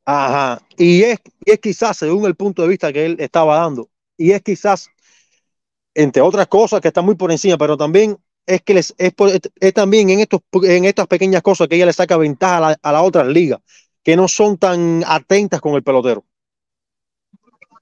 ajá, 0.04 0.62
y 0.76 1.02
es, 1.02 1.18
y 1.44 1.50
es 1.52 1.58
quizás, 1.60 1.96
según 1.96 2.26
el 2.26 2.34
punto 2.34 2.62
de 2.62 2.68
vista 2.68 2.92
que 2.92 3.06
él 3.06 3.16
estaba 3.18 3.56
dando, 3.56 3.88
y 4.16 4.32
es 4.32 4.42
quizás, 4.42 4.88
entre 5.94 6.22
otras 6.22 6.46
cosas, 6.46 6.80
que 6.80 6.88
está 6.88 7.02
muy 7.02 7.14
por 7.16 7.32
encima, 7.32 7.56
pero 7.58 7.76
también 7.76 8.18
es 8.46 8.62
que 8.62 8.74
les, 8.74 8.94
es, 8.98 9.12
por- 9.12 9.30
es 9.30 9.74
también 9.74 10.10
en, 10.10 10.20
estos, 10.20 10.40
en 10.62 10.84
estas 10.84 11.06
pequeñas 11.06 11.42
cosas 11.42 11.68
que 11.68 11.76
ella 11.76 11.86
le 11.86 11.92
saca 11.92 12.16
ventaja 12.16 12.56
a, 12.58 12.60
la- 12.60 12.78
a 12.82 12.92
las 12.92 13.02
otras 13.02 13.26
ligas, 13.26 13.60
que 14.08 14.16
no 14.16 14.26
son 14.26 14.56
tan 14.56 15.04
atentas 15.06 15.60
con 15.60 15.74
el 15.74 15.82
pelotero. 15.82 16.24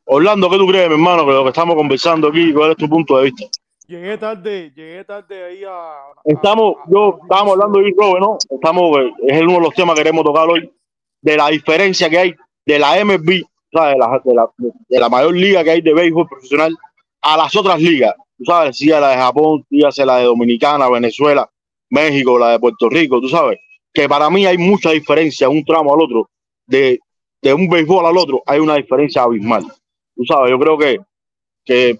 Orlando, 0.07 0.51
¿qué 0.51 0.57
tú 0.59 0.67
crees, 0.67 0.89
mi 0.89 0.95
hermano, 0.95 1.25
que 1.25 1.31
lo 1.31 1.45
que 1.45 1.51
estamos 1.51 1.77
conversando 1.77 2.27
aquí, 2.27 2.53
cuál 2.53 2.73
es 2.73 2.77
tu 2.77 2.89
punto 2.89 3.17
de 3.19 3.27
vista? 3.31 3.47
Llegué 3.87 4.19
tarde, 4.19 4.73
llegué 4.75 5.05
tarde 5.05 5.45
ahí 5.45 5.63
a. 5.63 5.71
a- 5.71 6.07
Estamos, 6.25 6.79
a- 6.79 6.81
a- 6.83 6.85
yo, 6.91 7.19
estábamos 7.23 7.53
hablando 7.53 7.79
de 7.79 7.95
Robert, 7.97 8.21
¿no? 8.25 8.39
Estamos, 8.51 8.99
eh, 8.99 9.13
es 9.29 9.41
uno 9.43 9.53
de 9.53 9.61
los 9.61 9.75
temas 9.75 9.95
que 9.95 10.01
queremos 10.03 10.25
tocar 10.25 10.49
hoy, 10.51 10.69
de 11.23 11.37
la 11.37 11.47
diferencia 11.47 12.11
que 12.11 12.19
hay 12.19 12.35
de 12.65 12.79
la 12.81 12.99
MLB, 12.99 13.45
o 13.45 13.79
sea, 13.79 13.91
de 13.91 13.97
la, 13.97 14.21
de 14.25 14.35
la, 14.35 14.51
de 14.89 14.99
la 14.99 15.09
mayor 15.09 15.33
liga 15.37 15.63
que 15.63 15.71
hay 15.71 15.81
de 15.81 15.95
béisbol 15.95 16.27
profesional, 16.27 16.77
a 17.23 17.37
las 17.37 17.55
otras 17.55 17.81
ligas. 17.81 18.17
Tú 18.37 18.45
sabes, 18.47 18.77
sí, 18.77 18.91
a 18.91 18.99
la 18.99 19.11
de 19.11 19.17
Japón, 19.17 19.65
dígase 19.71 20.05
la 20.05 20.17
de 20.19 20.25
Dominicana, 20.25 20.89
Venezuela, 20.91 21.49
México, 21.91 22.37
la 22.37 22.49
de 22.51 22.59
Puerto 22.59 22.89
Rico, 22.91 23.21
tú 23.21 23.29
sabes, 23.29 23.61
que 23.97 24.09
para 24.09 24.29
mí 24.29 24.45
hay 24.45 24.59
mucha 24.59 24.91
diferencia, 24.91 25.49
un 25.49 25.65
tramo 25.65 25.95
al 25.95 26.03
otro, 26.03 26.29
de, 26.67 27.01
de 27.41 27.55
un 27.55 27.67
béisbol 27.67 28.05
al 28.05 28.19
otro, 28.19 28.43
hay 28.45 28.61
una 28.61 28.75
diferencia 28.75 29.23
abismal. 29.23 29.63
Tú 30.15 30.23
sabes, 30.27 30.51
yo 30.51 30.59
creo 30.59 30.77
que, 30.77 30.99
que, 31.65 31.99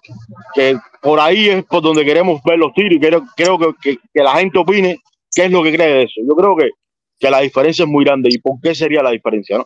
que 0.55 0.77
por 1.01 1.19
ahí 1.19 1.49
es 1.49 1.65
por 1.65 1.81
donde 1.83 2.05
queremos 2.05 2.43
ver 2.45 2.59
los 2.59 2.75
tiros 2.75 2.93
y 2.93 3.01
creo, 3.01 3.59
que, 3.59 3.73
que- 3.83 3.99
que 4.13 4.23
la 4.23 4.35
gente 4.37 4.59
opine 4.59 4.99
qué 5.35 5.47
es 5.47 5.51
lo 5.51 5.63
que 5.63 5.75
cree 5.75 5.89
de 5.89 6.03
eso. 6.03 6.21
Yo 6.27 6.35
creo 6.37 6.55
que, 6.55 6.71
que 7.19 7.31
la 7.31 7.41
diferencia 7.41 7.85
es 7.85 7.89
muy 7.89 8.05
grande. 8.05 8.29
¿Y 8.31 8.39
por 8.39 8.61
qué 8.63 8.75
sería 8.75 9.03
la 9.03 9.11
diferencia? 9.13 9.57
¿no? 9.57 9.65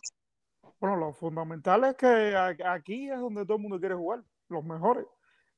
Bueno, 0.79 0.97
lo 0.97 1.13
fundamental 1.13 1.83
es 1.85 1.97
que 1.97 2.35
aquí 2.65 3.11
es 3.11 3.19
donde 3.19 3.45
todo 3.45 3.57
el 3.57 3.63
mundo 3.63 3.81
quiere 3.81 3.97
jugar, 3.97 4.21
los 4.49 4.65
mejores. 4.65 5.05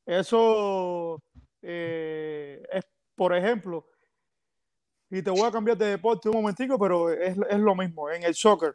Eso 0.07 1.21
eh, 1.61 2.62
es, 2.73 2.85
por 3.14 3.37
ejemplo, 3.37 3.87
y 5.12 5.23
te 5.23 5.31
voy 5.31 5.42
a 5.42 5.50
cambiar 5.50 5.76
de 5.76 5.87
deporte 5.90 6.28
un 6.31 6.37
momentico, 6.37 6.78
pero 6.78 7.11
es, 7.11 7.37
es 7.50 7.59
lo 7.59 7.75
mismo 7.76 8.09
en 8.11 8.23
el 8.23 8.35
soccer. 8.35 8.75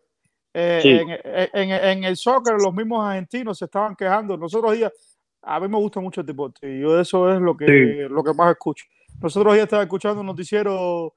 Eh, 0.54 0.80
Sí. 0.82 0.90
en, 0.92 1.10
en- 1.54 1.72
en 1.72 2.04
el 2.04 2.16
soccer 2.16 2.54
los 2.62 2.74
mismos 2.74 3.04
argentinos 3.06 3.58
se 3.58 3.66
estaban 3.66 3.96
quejando. 3.96 4.38
Nosotros 4.38 4.74
días, 4.74 4.92
a 5.42 5.60
mí 5.60 5.68
me 5.68 5.78
gusta 5.78 6.00
mucho 6.00 6.22
el 6.22 6.28
deporte 6.28 6.72
y 6.72 6.82
yo 6.82 7.00
eso 7.00 7.34
es 7.34 7.42
lo 7.42 7.58
que, 7.58 7.66
Sí. 7.66 8.14
lo 8.14 8.24
que 8.24 8.34
más 8.34 8.52
escucho. 8.52 8.86
Nosotros 9.20 9.56
ya 9.58 9.64
estaba 9.64 9.82
escuchando 9.84 10.22
un 10.22 10.28
noticiero 10.28 11.14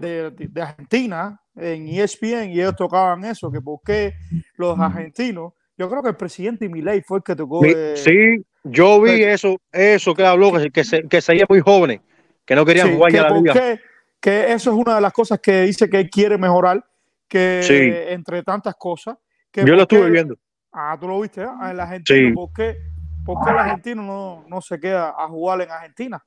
de, 0.00 0.30
de- 0.30 0.48
de 0.48 0.62
Argentina 0.62 1.38
en 1.54 1.88
ESPN 1.88 2.50
y 2.50 2.60
ellos 2.60 2.76
tocaban 2.76 3.24
eso, 3.24 3.50
que 3.50 3.60
por 3.60 3.80
qué 3.84 4.14
los 4.56 4.78
argentinos, 4.78 5.52
yo 5.76 5.88
creo 5.90 6.02
que 6.02 6.08
el 6.10 6.16
presidente 6.16 6.66
Milei 6.68 7.02
fue 7.02 7.18
el 7.18 7.24
que 7.24 7.36
tocó. 7.36 7.62
Eh, 7.64 7.94
Sí, 7.96 8.42
yo 8.64 9.00
vi 9.02 9.22
eso, 9.22 9.60
eso 9.72 10.14
que 10.14 10.24
habló, 10.24 10.50
que, 10.52 10.70
que, 10.70 10.82
se, 10.84 11.02
que 11.08 11.20
seguían 11.20 11.46
muy 11.50 11.60
jóvenes, 11.60 12.00
que 12.46 12.54
no 12.54 12.64
querían 12.64 12.88
Sí, 12.88 12.94
jugar 12.94 13.10
que 13.10 13.16
ya 13.18 13.22
la 13.28 13.38
liga. 13.38 13.52
qué- 13.52 13.80
que 14.26 14.52
eso 14.52 14.72
es 14.72 14.76
una 14.76 14.96
de 14.96 15.00
las 15.00 15.12
cosas 15.12 15.38
que 15.38 15.62
dice 15.62 15.88
que 15.88 16.00
él 16.00 16.10
quiere 16.10 16.36
mejorar, 16.36 16.84
que 17.28 17.60
Sí. 17.62 18.12
entre 18.12 18.42
tantas 18.42 18.74
cosas. 18.74 19.16
Que 19.52 19.64
Yo 19.64 19.76
lo 19.76 19.82
estuve 19.82 20.06
qué- 20.06 20.10
viendo. 20.10 20.34
Ah, 20.72 20.96
tú 21.00 21.06
lo 21.06 21.20
viste, 21.20 21.42
¿ah? 21.44 21.70
El 21.70 21.78
argentino, 21.78 22.28
Sí. 22.30 22.34
¿por 22.34 22.52
qué, 22.52 22.76
por 23.24 23.44
qué 23.44 23.50
el 23.52 23.58
argentino 23.58 24.02
no, 24.02 24.44
no 24.48 24.60
se 24.60 24.80
queda 24.80 25.10
a 25.16 25.28
jugar 25.28 25.60
en 25.60 25.70
Argentina? 25.70 26.20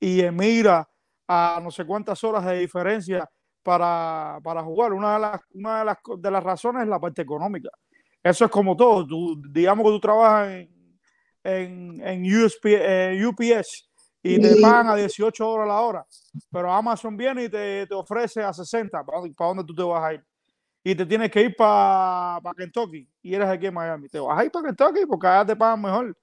Y 0.00 0.20
emira 0.20 0.88
a 1.28 1.60
no 1.62 1.70
sé 1.70 1.84
cuántas 1.86 2.24
horas 2.24 2.44
de 2.44 2.58
diferencia 2.58 3.24
para, 3.62 4.40
para 4.42 4.60
jugar. 4.64 4.92
Una 4.92 5.14
de 5.14 5.20
las, 5.20 5.40
una 5.54 5.78
de 5.78 5.84
las, 5.84 5.96
de 6.18 6.30
las 6.32 6.42
razones 6.42 6.82
es 6.82 6.88
la 6.88 6.98
parte 6.98 7.22
económica. 7.22 7.68
Eso 8.20 8.46
es 8.46 8.50
como 8.50 8.76
todo. 8.76 9.06
Tú, 9.06 9.40
digamos 9.48 9.84
que 9.84 9.90
tú 9.92 10.00
trabajas 10.00 10.48
en, 10.50 10.98
en, 11.44 12.00
en 12.04 12.24
USP, 12.44 12.64
eh, 12.66 13.24
UPS 13.24 13.87
y 14.22 14.38
te 14.40 14.56
pagan 14.60 14.88
a 14.88 14.96
18 14.96 15.48
horas 15.48 15.68
la 15.68 15.80
hora, 15.80 16.06
pero 16.50 16.72
Amazon 16.72 17.16
viene 17.16 17.44
y 17.44 17.48
te, 17.48 17.86
te 17.86 17.94
ofrece 17.94 18.42
a 18.42 18.52
60. 18.52 19.04
¿Para 19.04 19.18
dónde, 19.20 19.34
para 19.34 19.48
dónde 19.48 19.64
tú 19.64 19.74
te 19.74 19.82
vas 19.82 20.02
a 20.04 20.14
ir? 20.14 20.24
y 20.84 20.94
te 20.94 21.04
tienes 21.04 21.30
que 21.30 21.42
ir 21.42 21.54
para 21.56 22.40
Kentucky 22.56 23.06
y 23.20 23.34
eres 23.34 23.48
aquí 23.48 23.66
en 23.66 23.74
Miami. 23.74 24.08
Te 24.08 24.18
vas 24.20 24.38
a 24.38 24.44
ir 24.44 24.50
para 24.50 24.68
Kentucky 24.68 25.04
porque 25.06 25.26
allá 25.26 25.44
te 25.44 25.56
pagan 25.56 25.82
mejor. 25.82 26.16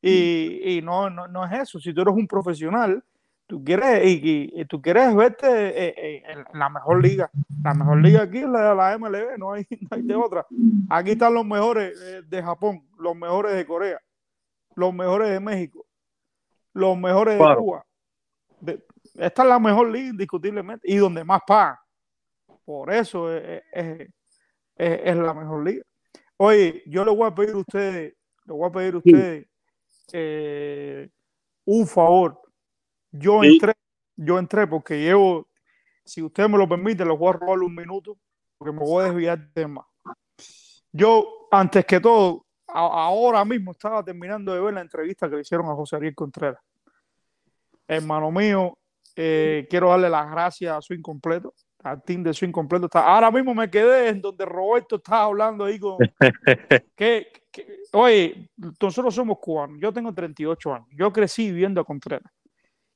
Y, 0.00 0.76
y 0.76 0.82
no, 0.82 1.08
no, 1.10 1.26
no 1.26 1.44
es 1.46 1.52
eso. 1.62 1.80
Si 1.80 1.92
tú 1.92 2.02
eres 2.02 2.14
un 2.14 2.28
profesional, 2.28 3.02
tú 3.46 3.64
quieres, 3.64 4.04
y, 4.06 4.50
y- 4.54 4.64
tú 4.66 4.80
quieres 4.80 5.12
verte 5.16 5.46
eh, 5.48 5.94
eh, 5.96 6.22
en 6.52 6.58
la 6.58 6.68
mejor 6.68 7.02
liga. 7.02 7.28
La 7.64 7.74
mejor 7.74 8.02
liga 8.02 8.22
aquí 8.22 8.38
es 8.38 8.48
la, 8.48 8.74
la 8.74 8.92
MLB, 8.98 9.36
no 9.38 9.52
hay, 9.52 9.66
no 9.80 9.88
hay 9.90 10.02
de 10.02 10.14
otra. 10.14 10.46
Aquí 10.90 11.12
están 11.12 11.34
los 11.34 11.44
mejores 11.46 11.98
eh, 12.00 12.22
de 12.24 12.42
Japón, 12.42 12.86
los 12.98 13.16
mejores 13.16 13.54
de 13.56 13.66
Corea, 13.66 13.98
los 14.76 14.94
mejores 14.94 15.30
de 15.30 15.40
México, 15.40 15.86
los 16.74 16.96
mejores 16.98 17.38
de. 17.38 17.56
Cuba. 17.56 17.84
De- 18.60 18.84
esta 19.14 19.42
es 19.42 19.48
la 19.48 19.58
mejor 19.58 19.90
liga 19.90 20.08
indiscutiblemente 20.10 20.90
y 20.90 20.96
donde 20.96 21.24
más 21.24 21.40
pagan. 21.46 21.76
Por 22.64 22.92
eso 22.92 23.32
es, 23.34 23.62
es- 23.72 24.00
es- 24.76 25.00
es 25.04 25.16
la 25.16 25.32
mejor 25.34 25.64
liga. 25.64 25.84
Oye, 26.36 26.82
yo 26.86 27.04
le 27.04 27.14
voy 27.14 27.26
a 27.28 27.34
pedir 27.34 27.54
a 27.54 27.58
ustedes, 27.58 28.14
le 28.44 28.52
voy 28.52 28.68
a 28.68 28.72
pedir 28.72 28.94
a 28.94 28.98
ustedes 28.98 29.46
eh, 30.12 31.08
un 31.64 31.86
favor. 31.86 32.40
Yo 33.10 33.40
Sí. 33.42 33.54
entré, 33.54 33.72
yo 34.16 34.38
entré 34.38 34.66
porque 34.66 34.98
llevo, 35.00 35.48
si 36.04 36.22
usted 36.22 36.48
me 36.48 36.58
lo 36.58 36.68
permite, 36.68 37.04
les 37.04 37.18
voy 37.18 37.30
a 37.30 37.32
robar 37.32 37.58
un 37.60 37.74
minuto 37.74 38.18
porque 38.58 38.72
me 38.72 38.80
voy 38.80 39.02
a 39.02 39.06
desviar 39.08 39.38
del 39.38 39.52
tema. 39.52 39.86
Yo, 40.92 41.48
antes 41.50 41.84
que 41.86 42.00
todo, 42.00 42.43
ahora 42.74 43.44
mismo 43.44 43.72
estaba 43.72 44.02
terminando 44.04 44.52
de 44.52 44.60
ver 44.60 44.74
la 44.74 44.80
entrevista 44.80 45.28
que 45.28 45.36
le 45.36 45.42
hicieron 45.42 45.66
a 45.70 45.74
José 45.74 45.96
Ariel 45.96 46.14
Contreras. 46.14 46.60
Hermano 47.86 48.30
mío, 48.30 48.76
eh, 49.14 49.66
quiero 49.70 49.90
darle 49.90 50.08
las 50.10 50.30
gracias 50.30 50.76
a 50.76 50.80
su 50.82 50.94
incompleto, 50.94 51.54
al 51.82 52.02
team 52.02 52.22
de 52.22 52.34
su 52.34 52.44
incompleto. 52.44 52.88
Ahora 52.94 53.30
mismo 53.30 53.54
me 53.54 53.70
quedé 53.70 54.08
en 54.08 54.20
donde 54.20 54.44
Roberto 54.44 54.96
estaba 54.96 55.24
hablando 55.24 55.64
ahí 55.64 55.78
con... 55.78 55.98
que, 56.96 57.28
que- 57.52 57.78
oye, 57.92 58.50
nosotros 58.56 59.14
somos 59.14 59.38
cubanos, 59.38 59.78
yo 59.80 59.92
tengo 59.92 60.12
38 60.12 60.74
años, 60.74 60.88
yo 60.92 61.12
crecí 61.12 61.50
viviendo 61.50 61.80
a 61.80 61.84
Contreras. 61.84 62.32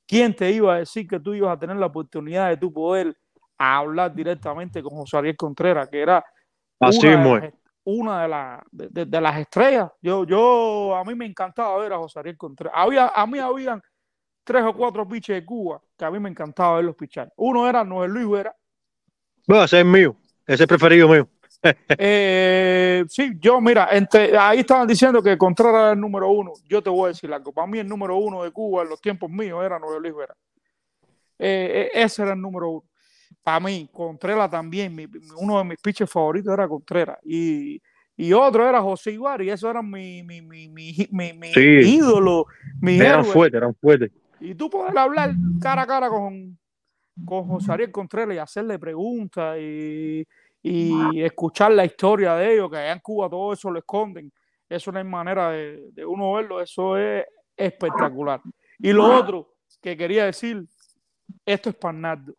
¿Quién 0.05 0.35
te 0.35 0.51
iba 0.51 0.73
a 0.73 0.79
decir 0.79 1.07
que 1.07 1.19
tú 1.19 1.33
ibas 1.35 1.55
a 1.55 1.59
tener 1.59 1.77
la 1.77 1.85
oportunidad 1.85 2.49
de 2.49 2.57
tu 2.57 2.73
poder 2.73 3.15
hablar 3.57 4.13
directamente 4.13 4.81
con 4.81 4.95
José 4.97 5.17
Ariel 5.17 5.37
Contreras, 5.37 5.87
que 5.87 6.01
era 6.01 6.25
Así 6.79 6.99
una 6.99 7.09
de 7.09 7.17
mismo 7.17 7.35
las, 7.35 7.43
es. 7.43 7.53
Una 7.89 8.21
de, 8.23 8.27
las- 8.27 8.61
de- 8.71 9.05
de- 9.05 9.21
las 9.21 9.37
estrellas. 9.37 9.91
Yo, 10.01 10.23
yo, 10.25 10.95
a 10.95 11.03
mí 11.03 11.15
me 11.15 11.25
encantaba 11.25 11.77
ver 11.77 11.93
a 11.93 11.97
José 11.97 12.19
Ariel 12.19 12.37
Contreras. 12.37 12.73
Había, 12.75 13.07
a 13.09 13.25
mí 13.27 13.39
habían 13.39 13.81
tres 14.43 14.63
o 14.63 14.73
cuatro 14.73 15.07
piches 15.07 15.35
de 15.35 15.45
Cuba 15.45 15.81
que 15.97 16.05
a 16.05 16.11
mí 16.11 16.19
me 16.19 16.29
encantaba 16.29 16.77
verlos 16.77 16.95
pichar. 16.95 17.31
Uno 17.35 17.67
era 17.69 17.83
Noel 17.83 18.11
Luis 18.11 18.29
Vera. 18.29 18.55
Bueno, 19.47 19.63
ese 19.63 19.79
es 19.79 19.85
mío, 19.85 20.15
ese 20.45 20.53
es 20.55 20.61
el 20.61 20.67
preferido 20.67 21.07
mío. 21.07 21.27
Eh, 21.97 23.03
sí, 23.09 23.33
yo, 23.37 23.59
mira, 23.59 23.89
entre, 23.91 24.37
ahí 24.37 24.59
estaban 24.59 24.87
diciendo 24.87 25.21
que 25.21 25.37
Contreras 25.37 25.73
era 25.73 25.91
el 25.91 25.99
número 25.99 26.29
uno. 26.29 26.53
Yo 26.65 26.81
te 26.81 26.89
voy 26.89 27.05
a 27.05 27.07
decir 27.09 27.33
algo. 27.33 27.51
Para 27.51 27.67
mí 27.67 27.79
el 27.79 27.87
número 27.87 28.15
uno 28.15 28.43
de 28.43 28.51
Cuba 28.51 28.83
en 28.83 28.89
los 28.89 29.01
tiempos 29.01 29.29
míos 29.29 29.61
era 29.65 29.77
Noel 29.77 30.01
Luis 30.01 30.15
Vera. 30.15 30.33
Eh, 31.37 31.89
eh, 31.93 32.01
ese 32.01 32.21
era 32.21 32.31
el 32.33 32.41
número 32.41 32.69
uno. 32.69 32.83
Para 33.43 33.59
mí, 33.59 33.89
Contreras 33.91 34.49
también, 34.49 34.93
mi- 34.95 35.07
uno 35.37 35.57
de 35.59 35.63
mis 35.63 35.77
pitchers 35.81 36.11
favoritos 36.11 36.53
era 36.53 36.67
Contreras. 36.67 37.17
Y, 37.23 37.81
y 38.17 38.33
otro 38.33 38.67
era 38.67 38.81
José 38.81 39.11
Ibar, 39.11 39.41
y 39.41 39.49
eso 39.49 39.69
eran 39.69 39.89
mi, 39.89 40.23
mi, 40.23 40.41
mi, 40.41 40.67
mi, 40.67 40.93
mi, 41.11 41.33
mi 41.33 41.47
Sí. 41.53 41.95
ídolo, 41.95 42.45
mi 42.81 42.99
Eran 42.99 43.23
fuertes, 43.25 43.57
eran 43.57 43.75
fuertes. 43.75 44.11
Y 44.39 44.55
tú 44.55 44.69
poder 44.69 44.97
hablar 44.97 45.35
cara 45.59 45.83
a 45.83 45.87
cara 45.87 46.09
con, 46.09 46.57
con 47.25 47.45
José 47.45 47.71
Ariel 47.71 47.91
Contreras 47.91 48.35
y 48.35 48.39
hacerle 48.39 48.79
preguntas 48.79 49.57
y, 49.59 50.25
y 50.61 51.21
escuchar 51.21 51.71
la 51.71 51.85
historia 51.85 52.35
de 52.35 52.53
ellos, 52.53 52.69
que 52.69 52.77
allá 52.77 52.93
en 52.93 52.99
Cuba 52.99 53.29
todo 53.29 53.53
eso 53.53 53.69
lo 53.71 53.79
esconden. 53.79 54.31
Eso 54.67 54.91
no 54.91 54.99
hay 54.99 55.03
manera 55.05 55.49
de, 55.51 55.89
de 55.91 56.05
uno 56.05 56.33
verlo, 56.33 56.61
eso 56.61 56.95
es 56.97 57.25
espectacular. 57.57 58.41
Y 58.77 58.91
lo 58.93 59.05
otro 59.07 59.55
que 59.81 59.97
quería 59.97 60.25
decir, 60.25 60.63
esto 61.45 61.69
es 61.69 61.75
para 61.75 61.97
Nardo. 61.97 62.33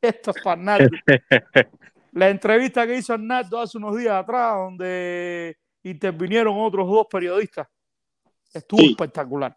Esto 0.20 0.30
es 0.34 0.42
para 0.42 0.60
Nardo. 0.60 0.88
La 2.12 2.28
entrevista 2.28 2.86
que 2.86 2.96
hizo 2.96 3.12
Arnaldo 3.12 3.60
hace 3.60 3.78
unos 3.78 3.96
días 3.96 4.14
atrás, 4.14 4.54
donde 4.56 5.56
intervinieron 5.84 6.54
otros 6.58 6.88
dos 6.88 7.06
periodistas, 7.08 7.68
estuvo 8.52 8.80
Sí. 8.80 8.90
espectacular. 8.90 9.56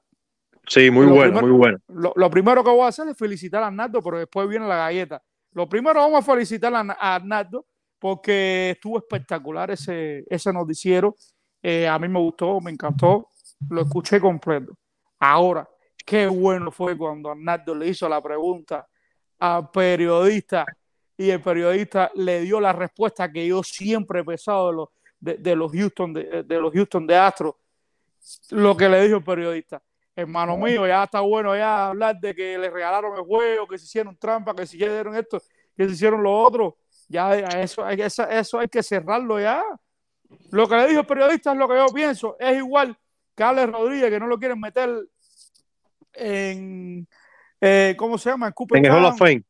Sí, 0.68 0.90
muy 0.92 1.06
Lo 1.08 1.16
bueno, 1.16 1.32
primero- 1.40 1.48
muy 1.48 1.58
bueno. 1.58 1.78
Lo, 1.88 2.14
lo 2.16 2.30
primero 2.30 2.64
que 2.64 2.70
voy 2.70 2.82
a 2.84 2.88
hacer 2.88 3.08
es 3.08 3.18
felicitar 3.18 3.64
a 3.64 3.68
Arnaldo, 3.68 4.02
pero 4.02 4.20
después 4.20 4.48
viene 4.48 4.68
la 4.68 4.78
galleta. 4.78 5.22
Lo 5.54 5.68
primero 5.68 6.00
vamos 6.00 6.28
a 6.28 6.32
felicitar 6.34 6.74
a, 6.74 6.80
a 6.80 7.16
Arnaldo 7.16 7.66
porque 8.00 8.72
estuvo 8.72 8.98
espectacular 9.00 9.72
ese, 9.72 10.24
ese 10.30 10.54
noticiero. 10.54 11.16
Eh, 11.62 11.88
a 11.88 11.98
mí 11.98 12.08
me 12.08 12.20
gustó, 12.20 12.60
me 12.62 12.72
encantó, 12.72 13.30
lo 13.70 13.82
escuché 13.82 14.20
completo. 14.22 14.78
Ahora, 15.20 15.68
qué 16.06 16.28
bueno 16.28 16.72
fue 16.72 16.98
cuando 16.98 17.32
Arnaldo 17.32 17.74
le 17.76 17.88
hizo 17.88 18.08
la 18.08 18.22
pregunta 18.22 18.86
al 19.44 19.70
periodista 19.72 20.66
y 21.18 21.30
el 21.30 21.42
periodista 21.42 22.10
le 22.16 22.40
dio 22.40 22.62
la 22.62 22.72
respuesta 22.72 23.30
que 23.30 23.46
yo 23.46 23.62
siempre 23.62 24.22
he 24.22 24.24
pensado 24.24 24.68
de 24.68 24.74
los, 24.74 25.40
de, 25.44 25.56
los 25.56 25.70
Houston 25.70 26.14
de, 26.14 26.44
de 26.44 26.60
los 26.62 26.72
Houston 26.72 27.06
de 27.06 27.18
Astro, 27.18 27.60
lo 28.52 28.78
que 28.78 28.88
le 28.88 29.04
dijo 29.04 29.18
el 29.18 29.24
periodista. 29.24 29.84
Hermano 30.16 30.56
mío, 30.56 30.88
ya 30.88 31.04
está 31.04 31.20
bueno 31.20 31.58
ya 31.58 31.88
hablar 31.88 32.18
de 32.22 32.34
que 32.34 32.58
le 32.58 32.70
regalaron 32.70 33.18
el 33.18 33.24
juego, 33.26 33.68
que 33.68 33.78
se 33.78 33.84
hicieron 33.84 34.16
trampa, 34.16 34.56
que 34.56 34.66
se 34.66 34.78
hicieron 34.78 35.14
esto, 35.14 35.42
que 35.76 35.88
se 35.88 35.92
hicieron 35.92 36.24
lo 36.24 36.32
otro. 36.40 36.78
Ya 37.10 37.36
eso, 37.36 37.86
eso, 37.90 38.30
eso 38.30 38.60
hay 38.60 38.70
que 38.70 38.82
cerrarlo 38.82 39.42
ya. 39.42 39.62
Lo 40.52 40.70
que 40.70 40.76
le 40.78 40.88
dijo 40.88 41.02
el 41.02 41.06
periodista 41.06 41.52
es 41.52 41.58
lo 41.58 41.68
que 41.68 41.76
yo 41.76 41.88
pienso. 41.88 42.38
Es 42.40 42.56
igual 42.56 42.98
que 43.36 43.44
Alex 43.44 43.74
Rodríguez, 43.74 44.10
que 44.10 44.20
no 44.22 44.28
lo 44.28 44.40
quieren 44.40 44.60
meter 44.62 44.90
en, 46.14 47.08
eh, 47.66 47.96
¿cómo 47.98 48.18
se 48.18 48.30
llama? 48.30 48.48
En 48.48 48.54
Cooper 48.54 48.78
En 48.78 48.86
el 48.86 48.92
Hall 48.92 49.06
of 49.06 49.18
Fame. 49.18 49.44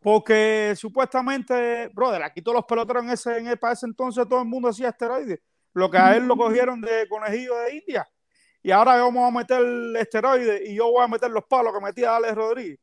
porque 0.00 0.74
supuestamente, 0.76 1.88
brother, 1.94 2.22
aquí 2.24 2.42
todos 2.42 2.56
los 2.56 2.64
peloteros 2.64 3.04
en 3.04 3.10
ese, 3.10 3.38
en 3.38 3.46
el, 3.46 3.58
para 3.58 3.74
ese 3.74 3.86
entonces 3.86 4.26
todo 4.28 4.40
el 4.40 4.48
mundo 4.48 4.68
hacía 4.68 4.88
esteroides. 4.88 5.38
Lo 5.74 5.90
que 5.90 5.98
a 5.98 6.16
él 6.16 6.26
lo 6.26 6.36
cogieron 6.36 6.80
de 6.80 7.06
conejillo 7.08 7.56
de 7.60 7.76
India. 7.76 8.08
Y 8.62 8.70
ahora 8.70 8.96
vamos 8.96 9.26
a 9.26 9.36
meter 9.38 9.62
esteroides 9.98 10.68
y 10.68 10.74
yo 10.74 10.90
voy 10.90 11.02
a 11.04 11.08
meter 11.08 11.30
los 11.30 11.44
palos 11.44 11.72
que 11.72 11.80
metía 11.84 12.16
Alex 12.16 12.34
Rodríguez. 12.34 12.78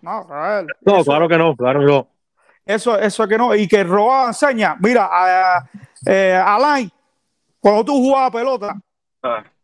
No, 0.00 0.22
Rafael, 0.22 0.66
No, 0.82 0.96
eso- 0.96 1.04
claro 1.04 1.28
que 1.28 1.36
no, 1.38 1.56
claro 1.56 1.80
que 1.80 1.86
no. 1.86 2.08
eso, 2.64 2.98
eso 2.98 3.26
que 3.28 3.36
no. 3.36 3.54
Y 3.54 3.66
que 3.68 3.82
robaban 3.84 4.32
señas. 4.34 4.76
Mira, 4.80 5.08
a, 5.10 5.68
eh, 6.06 6.34
Alain, 6.44 6.90
cuando 7.60 7.84
tú 7.84 7.92
jugabas 7.94 8.30
pelota, 8.30 8.74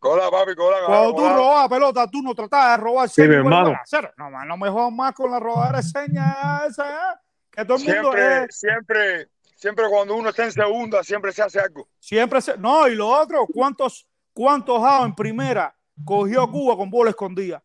Cola, 0.05 0.31
papi, 0.31 0.55
cola, 0.55 0.77
cuando 0.85 1.15
tú 1.15 1.23
robabas 1.31 1.69
pelota, 1.71 2.07
tú 2.11 2.21
no 2.21 2.35
tratabas 2.35 2.77
de 2.77 2.85
robar 2.85 3.09
Sí, 3.09 3.23
mi 3.23 3.35
hermano. 3.37 3.75
No, 4.19 4.31
man, 4.31 4.47
no 4.47 4.57
me 4.59 4.69
jodas 4.69 4.93
más 4.93 5.15
con 5.15 5.31
la 5.31 5.41
robadera 5.41 5.79
de 5.79 5.83
señas 5.83 6.37
esa, 6.69 6.89
¿eh? 6.91 7.17
Que 7.51 7.65
todo 7.65 7.79
el 7.79 7.85
mundo 7.85 8.13
Siempre, 8.13 8.45
es- 8.45 8.59
siempre, 8.59 9.29
siempre 9.57 9.89
cuando 9.89 10.15
uno 10.15 10.29
está 10.29 10.45
en 10.45 10.53
segunda, 10.53 11.03
siempre 11.03 11.33
se 11.33 11.41
hace 11.43 11.59
algo. 11.59 11.89
siempre 11.99 12.43
se. 12.43 12.59
No, 12.59 12.87
y 12.87 12.95
lo 12.95 13.09
otro, 13.09 13.47
¿cuántos, 13.51 14.07
cuántos 14.35 14.83
out 14.83 15.07
en 15.07 15.15
primera 15.15 15.75
cogió 16.05 16.51
Cuba 16.51 16.77
con 16.77 16.91
bola 16.91 17.09
escondida? 17.09 17.63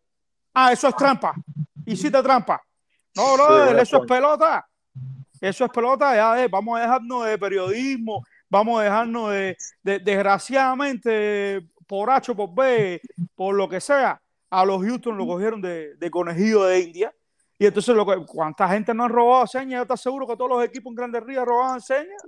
Ah, 0.54 0.72
eso 0.72 0.88
es 0.88 0.96
trampa. 0.96 1.34
Hiciste 1.86 2.24
trampa. 2.24 2.62
No, 3.18 3.34
brother, 3.34 3.66
buena 3.66 3.82
eso 3.82 3.98
es 3.98 4.08
pelota. 4.08 4.66
Eso 5.42 5.66
es 5.66 5.72
pelota, 5.72 6.16
ya, 6.16 6.42
eh, 6.42 6.48
vamos 6.50 6.78
a 6.80 6.84
dejarnos 6.84 7.26
de 7.26 7.38
periodismo, 7.38 8.24
vamos 8.50 8.80
a 8.80 8.84
dejarnos 8.84 9.32
de, 9.32 9.58
de- 9.84 10.00
desgraciadamente, 10.00 11.68
por 11.90 12.12
H, 12.12 12.36
por 12.36 12.54
B, 12.54 13.02
por 13.36 13.56
lo 13.56 13.68
que 13.68 13.82
sea, 13.82 14.22
a 14.52 14.64
los 14.64 14.80
Houston 14.84 15.18
lo 15.18 15.26
cogieron 15.26 15.60
de, 15.60 15.96
de 15.96 16.12
conejillo 16.12 16.64
de 16.66 16.82
India. 16.82 17.12
Y 17.58 17.66
entonces, 17.66 17.96
lo 17.96 18.06
que, 18.06 18.24
¿cuánta 18.28 18.70
gente 18.70 18.94
no 18.94 19.06
ha 19.06 19.08
robado 19.08 19.48
señas? 19.48 19.82
Yo 19.82 19.88
te 19.88 19.94
aseguro 19.94 20.28
que 20.28 20.38
todos 20.38 20.52
los 20.52 20.64
equipos 20.64 20.92
en 20.92 20.96
Grandes 20.96 21.24
Ríos 21.24 21.46
robaban 21.46 21.82
señas. 21.82 22.22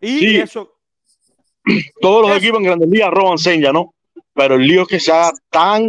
Y 0.00 0.18
Sí. 0.18 0.36
eso, 0.36 0.74
Todos 2.00 2.22
los 2.22 2.30
Eso. 2.32 2.38
equipos 2.38 2.58
en 2.58 2.64
Grandes 2.66 2.88
Ligas 2.90 3.10
roban 3.10 3.38
señas, 3.38 3.72
¿no? 3.72 3.94
Pero 4.34 4.56
el 4.56 4.66
lío 4.66 4.82
es 4.82 4.88
que 4.88 5.00
se 5.00 5.10
haga 5.12 5.32
tan, 5.48 5.88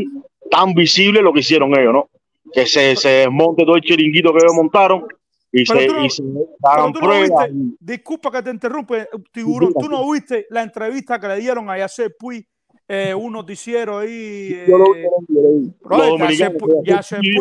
tan 0.49 0.73
visible 0.73 1.21
lo 1.21 1.33
que 1.33 1.41
hicieron 1.41 1.77
ellos, 1.77 1.93
¿no? 1.93 2.09
Que 2.53 2.65
se, 2.65 2.95
se 2.95 3.09
desmonte 3.09 3.65
todo 3.65 3.75
el 3.75 3.81
chiringuito 3.81 4.31
que 4.31 4.37
ellos 4.43 4.55
montaron 4.55 5.05
y 5.55 5.63
Pero 5.65 5.79
se, 5.79 5.85
tú 5.87 5.93
no- 5.93 6.05
y 6.05 6.09
se 6.09 6.23
hagan 6.63 6.91
tú 6.93 6.99
no 6.99 7.05
pruebas. 7.05 7.47
viste- 7.51 7.77
disculpa 7.79 8.31
que 8.31 8.41
te 8.41 8.49
interrumpe, 8.49 9.07
Tiburón, 9.31 9.73
tú 9.79 9.87
no 9.87 10.11
viste 10.11 10.47
la 10.49 10.63
entrevista 10.63 11.19
que 11.19 11.27
le 11.27 11.37
dieron 11.37 11.69
a 11.69 11.77
Yacer 11.77 12.15
Puy, 12.19 12.45
eh, 12.87 13.13
un 13.13 13.31
noticiero 13.31 13.99
ahí. 13.99 14.65
Yo 14.67 14.77
lo- 14.77 14.95
eh, 14.95 15.03
yo 15.03 15.09
lo- 15.09 15.25
yo 15.29 15.41
lo 15.41 15.49
vi. 15.59 15.73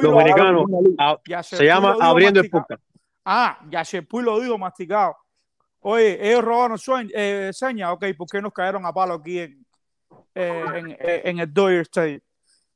lo- 0.02 0.10
dominicanos. 0.10 0.64
ah, 0.98 1.18
se 1.42 1.64
llama 1.64 1.96
Abriendo 2.00 2.40
el. 2.40 2.50
Podcast. 2.50 2.82
Ah, 3.24 3.58
Yacer 3.70 4.06
Puy 4.06 4.22
lo 4.22 4.38
dijo 4.40 4.58
masticado. 4.58 5.16
Oye, 5.80 6.18
ellos 6.28 6.44
robaron 6.44 6.76
suen- 6.78 7.10
eh, 7.14 7.50
señas, 7.52 7.90
ok, 7.92 8.04
¿por 8.16 8.28
qué 8.28 8.40
nos 8.42 8.52
cayeron 8.52 8.84
a 8.86 8.92
palo 8.92 9.14
aquí 9.14 9.38
en, 9.40 9.64
eh, 10.34 10.64
en, 10.76 10.90
eh, 10.92 11.22
en 11.24 11.38
el 11.40 11.52
Dodger 11.52 11.80
Stadium? 11.80 12.20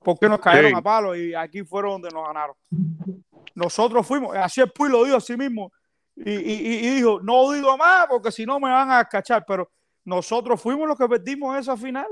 ¿Por 0.02 0.18
qué 0.18 0.28
nos 0.28 0.40
cayeron 0.40 0.70
Sí. 0.72 0.76
a 0.76 0.82
palo 0.82 1.14
y 1.14 1.34
aquí 1.34 1.62
fueron 1.62 2.00
donde 2.00 2.08
nos 2.14 2.26
ganaron? 2.26 2.54
Nosotros 3.56 4.06
fuimos, 4.06 4.36
así 4.36 4.60
el 4.60 4.70
Puy 4.70 4.88
lo 4.90 5.02
dijo 5.02 5.16
así 5.16 5.36
mismo 5.36 5.72
y, 6.14 6.30
y- 6.30 6.86
y 6.86 6.90
dijo, 6.96 7.20
no 7.22 7.50
digo 7.52 7.76
más 7.76 8.06
porque 8.06 8.30
si 8.30 8.44
no 8.46 8.60
me 8.60 8.70
van 8.70 8.90
a 8.92 9.04
cachar, 9.06 9.44
pero 9.46 9.70
nosotros 10.04 10.60
fuimos 10.60 10.86
los 10.86 10.96
que 10.96 11.08
perdimos 11.08 11.58
esa 11.58 11.76
final. 11.76 12.06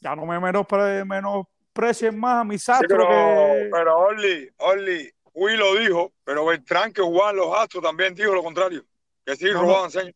Ya 0.00 0.14
no 0.14 0.24
me 0.24 0.38
menospre- 0.38 1.04
menosprecien 1.04 2.18
más 2.18 2.40
a 2.40 2.44
mis 2.44 2.62
Sí, 2.64 2.70
astros 2.72 2.88
pero, 2.90 3.08
que... 3.08 3.68
pero 3.72 3.98
Orly, 3.98 4.48
Orly, 4.58 5.10
Will 5.34 5.58
lo 5.58 5.74
dijo, 5.74 6.12
pero 6.24 6.46
Beltrán 6.46 6.92
que 6.92 7.02
jugaba 7.02 7.30
en 7.30 7.36
los 7.36 7.54
Astros 7.58 7.82
también 7.82 8.14
dijo 8.14 8.32
lo 8.32 8.42
contrario, 8.42 8.84
que 9.24 9.36
sí 9.36 9.46
No, 9.52 9.62
robaban 9.62 9.90
señas. 9.90 10.14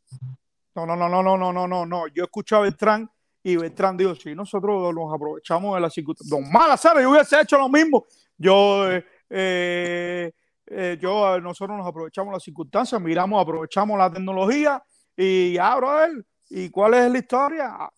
No, 0.75 0.87
no, 0.87 0.95
no, 0.97 1.09
no, 1.09 1.23
no, 1.23 1.37
no, 1.37 1.53
no, 1.53 1.67
no, 1.67 1.85
no. 1.87 2.07
Yo 2.09 2.25
escuché 2.25 2.55
a 2.55 2.61
Beltrán 2.61 3.11
y 3.43 3.57
Beltrán 3.57 3.97
dijo, 3.97 4.15
si 4.15 4.35
nosotros 4.35 4.95
nos 4.95 5.13
aprovechamos 5.13 5.75
de 5.75 5.81
la 5.81 5.91
circunstancia. 5.91 6.35
Don 6.39 6.51
Malazar, 6.53 7.01
yo 7.03 7.11
hubiese 7.11 7.41
hecho 7.41 7.59
lo 7.59 7.69
mismo. 7.69 8.07
Yo, 8.39 8.91
eh, 8.91 9.05
eh, 9.31 10.33
eh, 10.67 10.99
yo, 11.01 11.41
nosotros 11.41 11.79
nos 11.79 11.87
aprovechamos 11.87 12.33
las 12.33 12.43
circunstancias, 12.43 13.01
miramos, 13.01 13.41
aprovechamos 13.41 13.99
la 13.99 14.13
tecnología 14.13 14.83
y 15.17 15.55
ya, 15.55 15.77
brother. 15.77 16.25
¿Y 16.49 16.69
cuál 16.69 16.95
es 16.95 17.11
la 17.11 17.19
historia? 17.19 17.91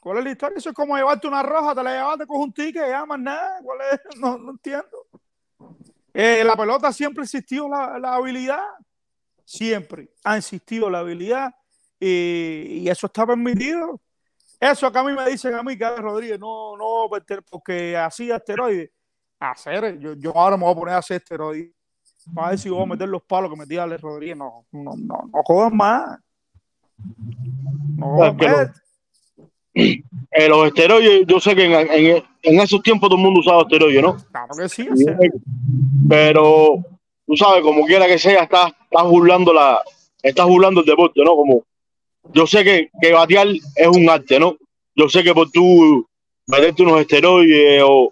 ¿Cuál 0.00 0.18
es 0.18 0.24
la 0.24 0.30
historia? 0.30 0.58
Eso 0.58 0.70
es 0.70 0.74
como 0.74 0.96
llevarte 0.96 1.28
una 1.28 1.42
roja, 1.42 1.74
te 1.74 1.82
la 1.82 1.92
llevaste 1.92 2.26
con 2.26 2.40
un 2.40 2.52
ticket, 2.52 2.88
ya 2.88 3.06
más 3.06 3.20
nada. 3.20 3.60
¿Cuál 3.62 3.78
es? 3.92 4.00
No, 4.20 4.36
no 4.36 4.50
entiendo. 4.50 5.06
Eh, 6.12 6.42
la 6.44 6.56
pelota 6.56 6.92
siempre 6.92 7.24
existió 7.24 7.68
la, 7.68 7.98
la 7.98 8.14
habilidad. 8.14 8.64
Siempre 9.44 10.10
ha 10.24 10.36
existido 10.36 10.90
la 10.90 10.98
habilidad 10.98 11.54
y, 12.00 12.88
eso 12.88 13.06
está 13.06 13.26
permitido. 13.26 14.00
Eso 14.60 14.90
que 14.90 14.98
a 14.98 15.02
mí 15.04 15.12
me 15.12 15.28
dicen 15.30 15.54
a 15.54 15.62
mí, 15.62 15.72
Alex 15.80 16.00
Rodríguez 16.00 16.38
no, 16.38 16.76
no, 16.76 17.08
perten- 17.08 17.44
porque 17.48 17.96
hacía 17.96 18.36
esteroides. 18.36 18.90
Hacer, 19.40 19.98
yo, 20.00 20.14
yo 20.14 20.36
ahora 20.36 20.56
me 20.56 20.64
voy 20.64 20.72
a 20.72 20.76
poner 20.76 20.94
a 20.94 20.98
hacer 20.98 21.18
esteroides. 21.18 21.70
Para 22.34 22.50
ver 22.50 22.58
si 22.58 22.68
voy 22.68 22.82
a 22.82 22.86
meter 22.86 23.08
los 23.08 23.22
palos 23.22 23.50
que 23.50 23.56
metía 23.56 23.84
Alex 23.84 24.00
Rodríguez. 24.02 24.36
No, 24.36 24.64
no, 24.72 24.94
no, 24.96 25.30
no 25.32 25.42
jodan 25.44 25.76
más. 25.76 26.18
No 27.96 28.06
jodan 28.16 28.30
Es 28.32 28.38
que 28.38 28.48
más. 28.48 28.82
Eh, 29.74 30.48
los 30.48 30.66
esteroides, 30.66 31.26
yo 31.26 31.38
sé 31.40 31.54
que 31.54 31.64
en, 31.64 31.72
en- 31.92 32.24
en 32.42 32.60
esos 32.60 32.82
tiempos 32.82 33.08
todo 33.08 33.16
el 33.18 33.24
mundo 33.24 33.40
usaba 33.40 33.62
esteroides, 33.62 34.02
¿no? 34.02 34.16
Claro 34.16 34.54
que 34.56 34.68
sí. 34.68 34.88
Pero 36.08 36.78
tú 37.26 37.36
sabes, 37.36 37.62
como 37.62 37.84
quiera 37.86 38.06
que 38.06 38.18
sea, 38.18 38.42
estás, 38.44 38.72
estás 38.90 39.04
burlando 39.08 39.52
la, 39.52 39.80
estás 40.22 40.46
burlando 40.46 40.80
el 40.80 40.86
deporte, 40.86 41.22
¿no? 41.24 41.34
Como 41.36 41.64
yo 42.32 42.46
sé 42.46 42.64
que, 42.64 42.90
que 43.00 43.12
batear 43.12 43.46
es 43.48 43.86
un 43.88 44.08
arte, 44.08 44.38
¿no? 44.40 44.56
Yo 44.94 45.08
sé 45.08 45.22
que 45.22 45.32
por 45.34 45.50
tú 45.50 46.06
meterte 46.46 46.82
unos 46.82 47.00
esteroides 47.00 47.82
o 47.86 48.10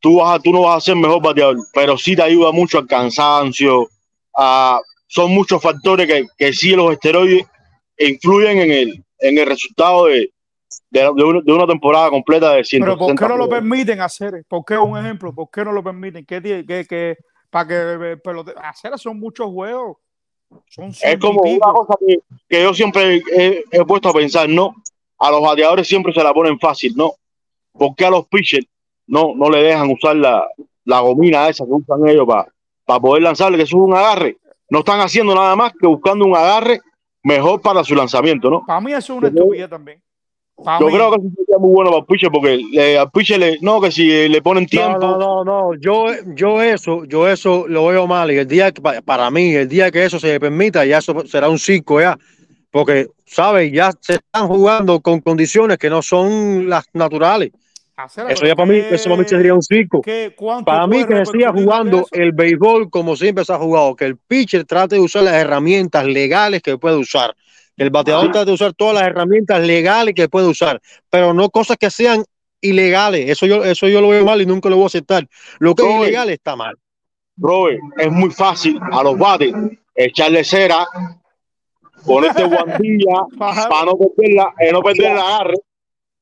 tú 0.00 0.16
vas 0.18 0.38
a, 0.38 0.42
tú 0.42 0.52
no 0.52 0.62
vas 0.62 0.76
a 0.78 0.80
ser 0.80 0.96
mejor 0.96 1.22
bateador, 1.22 1.56
pero 1.72 1.96
sí 1.98 2.14
te 2.16 2.22
ayuda 2.22 2.52
mucho 2.52 2.78
al 2.78 2.86
cansancio. 2.86 3.88
a- 4.36 4.80
son 5.10 5.32
muchos 5.32 5.62
factores 5.62 6.06
que, 6.06 6.26
que 6.36 6.52
sí 6.52 6.72
los 6.76 6.92
esteroides 6.92 7.46
influyen 7.98 8.58
en 8.58 8.70
el, 8.70 9.04
en 9.20 9.38
el 9.38 9.46
resultado 9.46 10.04
de, 10.04 10.32
de, 10.90 11.00
de 11.00 11.08
una, 11.24 11.40
de 11.40 11.52
una 11.52 11.66
temporada 11.66 12.10
completa 12.10 12.52
de 12.52 12.62
160 12.62 12.84
Pero 12.86 12.98
¿por 12.98 13.14
qué 13.16 13.28
no 13.28 13.36
lo 13.38 13.48
permiten 13.48 14.00
hacer? 14.02 14.44
¿Por 14.46 14.64
qué 14.66 14.76
un 14.76 14.98
ejemplo? 14.98 15.34
¿Por 15.34 15.48
qué 15.50 15.64
no 15.64 15.72
lo 15.72 15.82
permiten? 15.82 16.26
¿Qué, 16.26 16.42
qué, 16.42 16.86
qué- 16.88 17.16
para 17.50 17.66
que 17.66 17.74
eh, 17.74 18.16
pelote- 18.22 18.54
hacer 18.62 18.98
son 18.98 19.18
muchos 19.18 19.46
juegos? 19.50 19.96
Son 20.68 20.90
Es 20.90 21.18
como 21.18 21.40
una 21.40 21.72
cosa 21.72 21.94
que, 22.06 22.18
que 22.48 22.62
yo 22.62 22.74
siempre 22.74 23.22
he, 23.32 23.64
he 23.70 23.84
puesto 23.86 24.10
a 24.10 24.12
pensar, 24.12 24.48
¿no? 24.48 24.74
A 25.18 25.30
los 25.30 25.40
bateadores 25.42 25.88
siempre 25.88 26.12
se 26.12 26.22
la 26.22 26.32
ponen 26.34 26.58
fácil, 26.58 26.92
¿no? 26.94 27.14
¿Por 27.72 27.94
qué 27.96 28.04
a 28.04 28.10
los 28.10 28.28
pitchers 28.28 28.66
no, 29.08 29.32
no 29.34 29.50
le 29.50 29.62
dejan 29.62 29.90
usar 29.90 30.16
la, 30.16 30.46
la 30.84 31.00
gomina 31.00 31.48
esa 31.48 31.64
que 31.64 31.72
usan 31.72 32.08
ellos 32.08 32.26
para 32.86 33.00
poder 33.00 33.22
lanzarle, 33.22 33.56
que 33.58 33.64
eso 33.64 33.76
es 33.76 33.82
un 33.82 33.94
agarre? 33.94 34.36
No 34.70 34.80
están 34.80 35.00
haciendo 35.00 35.34
nada 35.34 35.56
más 35.56 35.72
que 35.78 35.86
buscando 35.86 36.24
un 36.24 36.36
agarre 36.36 36.80
mejor 37.22 37.60
para 37.60 37.82
su 37.82 37.94
lanzamiento, 37.94 38.48
¿no? 38.50 38.64
Para 38.66 38.80
mí 38.80 38.92
eso 38.92 39.14
es 39.14 39.18
una 39.18 39.28
estupidez 39.28 39.68
también. 39.68 40.00
Yo 40.80 40.86
mí. 40.86 40.92
creo 40.92 41.10
que 41.12 41.16
eso 41.18 41.28
sería 41.36 41.58
muy 41.58 41.70
bueno 41.72 41.90
para 41.90 42.00
el 42.00 42.06
pitcher 42.06 42.30
porque 42.32 42.56
le- 42.56 42.98
al 42.98 43.10
pitcher 43.12 43.38
le, 43.38 43.58
no, 43.60 43.80
que 43.80 43.92
si 43.92 44.28
le 44.28 44.42
ponen 44.42 44.66
tiempo, 44.66 44.98
No, 44.98 45.16
no, 45.16 45.44
no, 45.44 45.70
no. 45.70 45.74
Yo, 45.80 46.06
yo 46.34 46.60
eso, 46.60 47.04
yo 47.04 47.28
eso 47.28 47.66
lo 47.68 47.86
veo 47.86 48.06
mal. 48.08 48.30
Y 48.32 48.38
el 48.38 48.48
día 48.48 48.72
que, 48.72 48.80
pa- 48.82 49.00
para 49.02 49.30
mí, 49.30 49.54
el 49.54 49.68
día 49.68 49.90
que 49.92 50.04
eso 50.04 50.18
se 50.18 50.40
permita, 50.40 50.84
ya 50.84 50.98
eso 50.98 51.24
será 51.26 51.48
un 51.48 51.58
circo 51.60 52.00
ya. 52.00 52.18
Porque, 52.72 53.06
¿sabes? 53.24 53.72
Ya 53.72 53.92
se 54.00 54.14
están 54.14 54.48
jugando 54.48 55.00
con 55.00 55.20
condiciones 55.20 55.78
que 55.78 55.88
no 55.90 56.02
son 56.02 56.68
las 56.68 56.84
naturales. 56.92 57.52
Hacer, 58.04 58.30
Eso 58.30 58.46
ya 58.46 58.54
para 58.54 58.70
mí, 58.70 58.80
¿qué- 58.80 58.94
eso 58.94 59.08
para 59.10 59.22
mí 59.22 59.28
sería 59.28 59.54
un 59.54 59.62
circo. 59.62 60.00
Para 60.64 60.86
mí 60.86 61.04
que 61.04 61.24
siga 61.26 61.52
jugando 61.52 62.06
el 62.12 62.32
béisbol 62.32 62.90
como 62.90 63.16
siempre 63.16 63.44
se 63.44 63.52
ha 63.52 63.58
jugado, 63.58 63.94
que 63.96 64.04
el 64.06 64.16
pitcher 64.16 64.64
trate 64.64 64.96
de 64.96 65.00
usar 65.00 65.22
las 65.24 65.34
herramientas 65.34 66.04
legales 66.06 66.62
que 66.62 66.78
puede 66.78 66.96
usar, 66.96 67.34
el 67.76 67.90
bateador 67.90 68.28
Ah. 68.28 68.32
trate 68.32 68.46
de 68.46 68.52
usar 68.52 68.72
todas 68.74 68.94
las 68.94 69.04
herramientas 69.04 69.60
legales 69.64 70.14
que 70.14 70.28
puede 70.28 70.46
usar, 70.48 70.80
pero 71.10 71.32
no 71.34 71.50
cosas 71.50 71.76
que 71.76 71.90
sean 71.90 72.24
ilegales. 72.60 73.30
Eso 73.30 73.46
yo, 73.46 73.64
eso 73.64 73.86
yo 73.88 74.00
lo 74.00 74.08
veo 74.08 74.24
mal 74.24 74.40
y 74.42 74.46
nunca 74.46 74.68
lo 74.68 74.76
voy 74.76 74.84
a 74.84 74.86
aceptar. 74.88 75.26
Lo 75.58 75.74
que 75.74 75.82
es 75.82 76.00
ilegal 76.02 76.28
está 76.30 76.56
mal. 76.56 76.76
Robert, 77.36 77.78
es 77.96 78.10
muy 78.10 78.30
fácil 78.30 78.80
a 78.90 79.02
los 79.04 79.16
bates 79.16 79.54
echarle 79.94 80.42
cera, 80.42 80.86
ponerte 82.04 82.42
guantilla 82.44 83.14
para 83.68 83.84
no 83.86 83.92
perderla, 83.96 84.54
eh, 84.58 84.72
no 84.72 84.82
perder 84.82 85.12
el 85.12 85.18
agarre. 85.18 85.54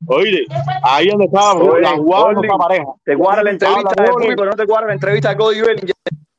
Oye, 0.06 0.44
ahí 0.82 1.08
donde 1.08 1.24
estaba 1.24 1.54
Oye, 1.54 1.80
la 1.80 1.96
jugada 1.96 2.40
de 2.40 2.46
esta 2.46 2.58
pareja. 2.58 2.84
Te 3.04 3.16
cuadra 3.16 3.42
la 3.42 3.50
entrevista 3.50 3.90
Habla, 3.90 4.04
de 4.04 4.10
Oli. 4.10 4.26
Puy, 4.26 4.36
pero 4.36 4.50
no 4.50 4.56
te 4.56 4.66
cuadra 4.66 4.86
la 4.88 4.92
entrevista 4.92 5.28
de 5.30 5.36
Cody 5.36 5.60
Bellinger. 5.60 5.94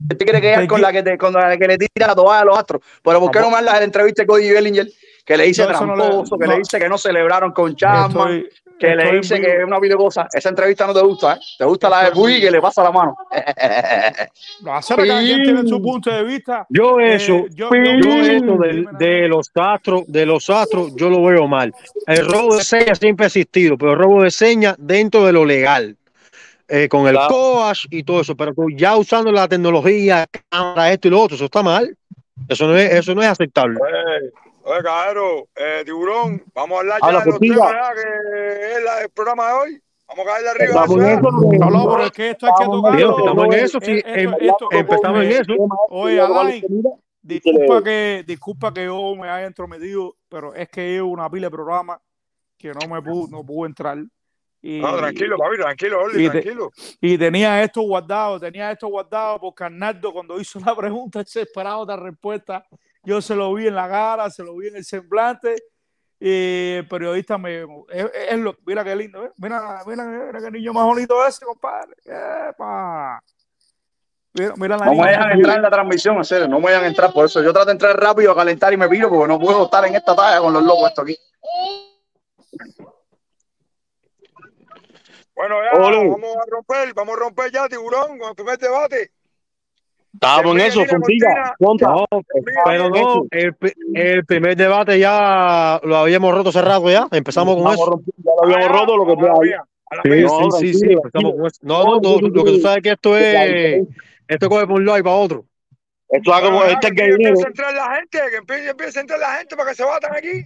¿Te 0.07 0.17
quiere 0.17 0.41
que 0.41 0.53
Te 0.53 0.63
es 0.63 0.69
con 0.69 0.81
la 0.81 0.91
que, 0.93 1.03
te, 1.03 1.17
con 1.17 1.33
la 1.33 1.57
que 1.57 1.67
le 1.67 1.77
tira 1.77 2.07
la 2.07 2.15
toalla 2.15 2.41
a 2.41 2.45
los 2.45 2.57
astros? 2.57 2.81
Pero 3.03 3.19
¿por 3.19 3.31
qué 3.31 3.39
no 3.39 3.49
mandas 3.49 3.79
la 3.79 3.83
entrevista 3.83 4.21
de 4.21 4.27
Cody 4.27 4.51
Bellinger? 4.51 4.87
Que 5.27 5.35
le 5.35 5.43
dice 5.43 5.65
No, 5.65 5.71
eso 5.71 5.85
no 5.85 5.95
le- 5.97 6.03
tramposo, 6.03 6.37
que 6.37 6.45
no. 6.47 6.51
le 6.53 6.57
dice 6.59 6.79
que 6.79 6.87
no 6.89 6.97
celebraron 6.97 7.51
con 7.51 7.71
Estoy- 7.75 8.47
que 8.79 8.95
le 8.95 9.11
dice 9.17 9.41
que 9.41 9.57
es 9.57 9.63
una 9.65 9.77
videocosa. 9.79 10.27
Esa 10.31 10.49
entrevista 10.49 10.87
no 10.87 10.93
te 10.93 11.01
gusta, 11.01 11.33
¿eh? 11.33 11.39
Te 11.57 11.65
gusta 11.65 11.89
la 11.89 12.05
de 12.05 12.11
Puy 12.11 12.39
que 12.39 12.49
le 12.49 12.61
pasa 12.61 12.81
la 12.83 12.91
mano. 12.91 13.17
No, 14.61 14.73
hacer 14.75 14.97
que 14.97 15.07
cada 15.07 15.19
quien 15.19 15.43
tiene 15.43 15.67
su 15.67 15.81
punto 15.81 16.09
de 16.11 16.23
vista. 16.23 16.65
Yo 16.69 16.99
eso, 16.99 17.33
Eh, 17.33 17.45
yo- 17.51 17.69
yo, 17.71 17.83
yo- 17.99 18.21
eso 18.21 18.57
de, 18.97 19.27
los 19.27 19.51
astros, 19.53 20.03
de 20.07 20.25
los 20.25 20.49
astros, 20.49 20.95
yo 20.95 21.09
lo 21.09 21.23
veo 21.23 21.45
mal. 21.47 21.73
El 22.05 22.25
robo 22.27 22.55
de 22.55 22.63
señas 22.63 22.97
siempre 22.99 23.25
ha 23.25 23.27
existido, 23.27 23.77
pero 23.77 23.91
el 23.91 23.97
robo 23.99 24.23
de 24.23 24.31
señas 24.31 24.75
dentro 24.79 25.25
de 25.25 25.33
lo 25.33 25.43
legal. 25.45 25.95
eh, 26.69 26.89
con 26.89 27.07
el 27.07 27.13
Claro. 27.13 27.29
coach 27.33 27.85
y 27.89 28.03
todo 28.03 28.19
eso, 28.19 28.35
pero 28.35 28.53
tú 28.53 28.65
ya 28.75 28.97
usando 28.97 29.31
la 29.31 29.47
tecnología, 29.47 30.25
cámara, 30.49 30.91
esto 30.91 31.07
y 31.07 31.11
lo 31.11 31.21
otro, 31.21 31.35
eso 31.37 31.45
está 31.45 31.63
mal. 31.63 31.95
Eso 32.49 32.67
no 32.67 32.75
es, 32.75 32.91
eso 32.93 33.15
no 33.15 33.21
es 33.21 33.29
aceptable. 33.29 33.77
Oye, 33.81 34.31
oye, 34.71 34.83
caballero, 34.83 35.47
eh, 35.55 35.83
tiburón, 35.85 36.43
vamos 36.53 36.77
a 36.77 36.79
hablar 36.81 36.99
Habla 37.01 37.19
ya 37.19 37.25
de 37.25 37.31
los 37.31 37.39
temas 37.39 37.73
que 37.95 38.71
es 38.77 38.83
la, 38.83 39.01
el 39.01 39.09
programa 39.09 39.47
de 39.47 39.53
hoy. 39.53 39.81
Vamos 40.07 40.25
a 40.25 40.29
caerle 40.29 40.49
arriba. 40.49 40.65
Estamos 40.65 40.97
en 40.97 41.05
eso, 41.05 41.21
No, 41.21 41.69
no, 41.69 41.91
pero 41.91 42.03
es 42.05 42.11
que 42.11 42.29
esto 42.29 42.45
hay 42.45 42.51
que 42.53 42.63
Estamos 42.63 42.77
tocarlo. 42.81 42.97
Dios, 42.97 43.15
estamos 43.19 43.45
en 43.45 43.53
eso, 43.53 43.79
sí, 43.81 43.91
esto- 43.97 44.09
em- 44.09 44.33
esto- 44.39 44.67
empezamos 44.71 45.23
en 45.23 45.31
eso. 45.31 45.53
Oye, 45.89 46.21
Alain, 46.21 46.63
disculpa 47.21 47.83
que, 47.83 48.23
disculpa 48.25 48.73
que 48.73 48.85
yo 48.85 49.15
me 49.15 49.29
haya 49.29 49.47
entrometido, 49.47 50.15
pero 50.29 50.53
es 50.53 50.69
que 50.69 50.91
llevo 50.91 51.09
una 51.09 51.29
pila 51.29 51.47
de 51.47 51.51
programas 51.51 51.99
que 52.57 52.69
no 52.73 52.87
me 52.87 53.01
pude, 53.01 53.29
no 53.31 53.43
pude 53.45 53.67
entrar. 53.67 53.97
Y, 54.61 54.79
No, 54.79 54.95
tranquilo, 54.97 55.37
papi, 55.37 55.57
tranquilo, 55.57 56.01
Oli, 56.01 56.23
y 56.23 56.25
te- 56.25 56.31
tranquilo. 56.41 56.71
y 56.99 57.17
tenía 57.17 57.61
esto 57.63 57.81
guardado, 57.81 58.39
tenía 58.39 58.71
esto 58.71 58.87
guardado 58.87 59.39
porque 59.39 59.63
Arnaldo 59.65 60.11
cuando 60.11 60.39
hizo 60.39 60.59
la 60.59 60.75
pregunta, 60.75 61.21
se 61.27 61.41
esperaba 61.41 61.77
otra 61.77 61.95
respuesta. 61.97 62.65
Yo 63.07 63.21
se 63.21 63.35
lo 63.35 63.53
vi 63.53 63.67
en 63.67 63.75
la 63.75 63.87
cara, 63.87 64.29
se 64.29 64.43
lo 64.43 64.53
vi 64.57 64.67
en 64.67 64.75
el 64.75 64.83
semblante. 64.83 65.55
Y 66.19 66.73
el 66.73 66.87
periodista 66.89 67.37
me. 67.37 67.61
Es, 67.89 68.11
es 68.31 68.37
lo, 68.37 68.57
mira 68.65 68.83
qué 68.83 68.97
lindo, 68.97 69.23
¿eh? 69.23 69.31
Mira, 69.37 69.81
mira, 69.87 70.03
mira 70.03 70.39
qué 70.41 70.51
niño 70.51 70.73
más 70.73 70.83
bonito 70.83 71.25
ese, 71.25 71.45
compadre. 71.45 71.93
Epa. 72.03 73.23
Mira, 74.33 74.53
mira 74.57 74.77
la 74.77 74.85
No 74.87 74.95
me 74.95 75.09
dejan 75.09 75.31
entrar 75.31 75.55
en 75.55 75.61
la 75.61 75.69
transmisión, 75.69 76.17
en 76.17 76.25
serio, 76.25 76.49
no 76.49 76.59
me 76.59 76.71
dejan 76.71 76.83
entrar. 76.83 77.13
Por 77.13 77.27
eso 77.27 77.41
yo 77.41 77.53
trato 77.53 77.67
de 77.67 77.71
entrar 77.71 77.97
rápido 77.97 78.33
a 78.33 78.35
calentar 78.35 78.73
y 78.73 78.77
me 78.77 78.89
piro 78.89 79.07
porque 79.07 79.29
no 79.29 79.39
puedo 79.39 79.63
estar 79.63 79.85
en 79.85 79.95
esta 79.95 80.13
talla 80.13 80.41
con 80.41 80.51
los 80.51 80.63
locos 80.63 80.89
esto 80.89 81.03
aquí. 81.03 81.17
Bueno, 85.33 85.55
ya, 85.63 85.79
vamos 85.79 86.35
a 86.35 86.45
romper, 86.49 86.93
vamos 86.93 87.15
a 87.15 87.19
romper 87.19 87.51
ya, 87.53 87.69
tiburón, 87.69 88.19
con 88.19 88.29
el 88.29 88.35
primer 88.35 88.57
debate. 88.57 89.11
Estábamos 90.19 90.55
en 90.55 90.61
eso, 90.61 90.83
Fontiga. 90.85 91.55
No, 91.59 91.75
pero 92.65 92.89
no, 92.89 93.23
el, 93.29 93.55
el 93.93 94.25
primer 94.25 94.55
debate 94.57 94.97
ya 94.99 95.79
lo 95.83 95.95
habíamos 95.97 96.33
roto 96.33 96.49
hace 96.49 96.61
rato 96.61 96.89
ya. 96.89 97.07
Empezamos 97.11 97.61
con 97.61 97.71
eso. 97.73 98.01
ya 98.17 98.31
lo 98.41 98.55
habíamos 98.55 98.65
Ah, 98.69 98.79
roto 98.79 98.97
lo 98.97 99.05
que 99.05 99.15
vamos 99.15 99.25
a 99.25 99.27
la 99.29 99.35
fue 99.35 99.45
ahí. 99.45 99.49
mía, 99.49 99.63
a 99.91 99.95
la 99.95 100.01
Sí. 100.03 100.23
No, 100.23 100.51
sí, 100.51 100.67
sí, 100.67 100.73
sí, 100.73 100.85
empezamos 100.93 101.11
tranquilo. 101.11 101.37
con 101.37 101.45
eso. 101.47 101.59
No, 101.61 101.83
no, 101.83 101.99
no, 102.01 102.27
lo 102.29 102.43
que 102.43 102.51
tú 102.51 102.59
sabes 102.61 102.77
es 102.77 102.83
que 102.83 102.89
esto 102.91 103.17
es, 103.17 103.87
esto 104.27 104.49
coge 104.49 104.65
por 104.67 104.75
un 104.77 104.85
lado 104.85 104.97
y 104.97 105.03
para 105.03 105.15
otro. 105.15 105.45
Esto 106.09 106.33
es 106.35 106.41
como 106.41 106.57
Bueno, 106.57 106.71
ya, 106.71 106.73
este 106.81 106.91
que 106.95 107.05
empiece 107.09 107.43
a 107.43 107.47
entrar 107.47 107.73
la 107.73 107.95
gente, 107.97 108.19
que 108.31 108.37
empiece, 108.73 108.97
a 108.97 109.01
entrar 109.01 109.19
la 109.19 109.31
gente 109.37 109.55
para 109.55 109.69
que 109.69 109.75
se 109.75 109.83
batan 109.83 110.15
aquí. 110.15 110.45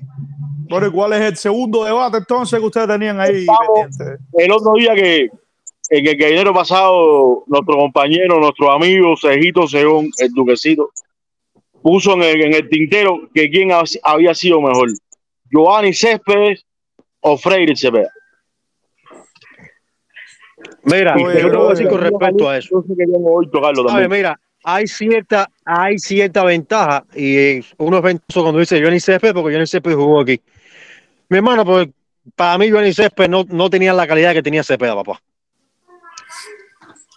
Bueno, 0.69 0.87
¿y 0.87 0.91
cuál 0.91 1.13
es 1.13 1.21
el 1.21 1.37
segundo 1.37 1.83
debate 1.85 2.17
entonces 2.17 2.59
que 2.59 2.65
ustedes 2.65 2.87
tenían 2.87 3.19
ahí? 3.19 3.45
El 4.33 4.51
otro 4.51 4.73
día 4.73 4.93
que 4.95 5.29
en 5.93 6.07
el 6.07 6.15
gallinero 6.15 6.53
pasado, 6.53 7.43
nuestro 7.47 7.75
compañero, 7.75 8.39
nuestro 8.39 8.71
amigo 8.71 9.15
Cejito 9.17 9.67
Según, 9.67 10.09
el 10.17 10.31
duquecito, 10.31 10.89
puso 11.81 12.13
en 12.13 12.23
el, 12.23 12.41
en 12.43 12.53
el 12.53 12.69
tintero 12.69 13.29
que 13.33 13.49
quién 13.49 13.73
ha- 13.73 13.83
había 14.03 14.33
sido 14.33 14.61
mejor, 14.61 14.87
Giovanni 15.51 15.93
Céspedes 15.93 16.65
o 17.19 17.37
Freire 17.37 17.75
Cepeda. 17.75 18.09
Mira, 20.83 21.15
Oye, 21.15 21.41
yo 21.41 21.49
voy 21.57 21.67
a 21.67 21.69
decir 21.71 21.87
con 21.89 22.01
respecto 22.01 22.49
a 22.49 22.57
eso. 22.57 22.83
También. 23.83 24.09
Mira, 24.11 24.39
hay 24.63 24.87
cierta, 24.87 25.49
hay 25.65 25.97
cierta 25.99 26.43
ventaja 26.45 27.03
y 27.15 27.35
eh, 27.37 27.63
uno 27.77 27.97
es 27.97 28.03
ventoso 28.03 28.43
cuando 28.43 28.59
dice 28.59 28.81
Johnny 28.81 28.99
Césped 28.99 29.33
porque 29.33 29.53
Johnny 29.55 29.67
Césped 29.67 29.93
jugó 29.93 30.21
aquí. 30.21 30.39
Mi 31.29 31.37
hermano, 31.37 31.65
pues 31.65 31.89
para 32.35 32.57
mí 32.57 32.69
Johnny 32.69 32.93
Césped 32.93 33.27
no, 33.27 33.43
no 33.49 33.69
tenía 33.69 33.93
la 33.93 34.07
calidad 34.07 34.33
que 34.33 34.43
tenía 34.43 34.63
Cepeda, 34.63 34.95
papá. 34.95 35.21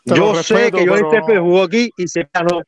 Te 0.04 0.14
Yo 0.14 0.34
sé 0.34 0.54
respeto, 0.54 0.78
que 0.78 0.86
Johnny 0.86 1.00
pero- 1.02 1.10
Césped 1.10 1.38
jugó 1.40 1.62
aquí 1.62 1.90
y 1.96 2.08
Cepeda 2.08 2.44
no. 2.44 2.60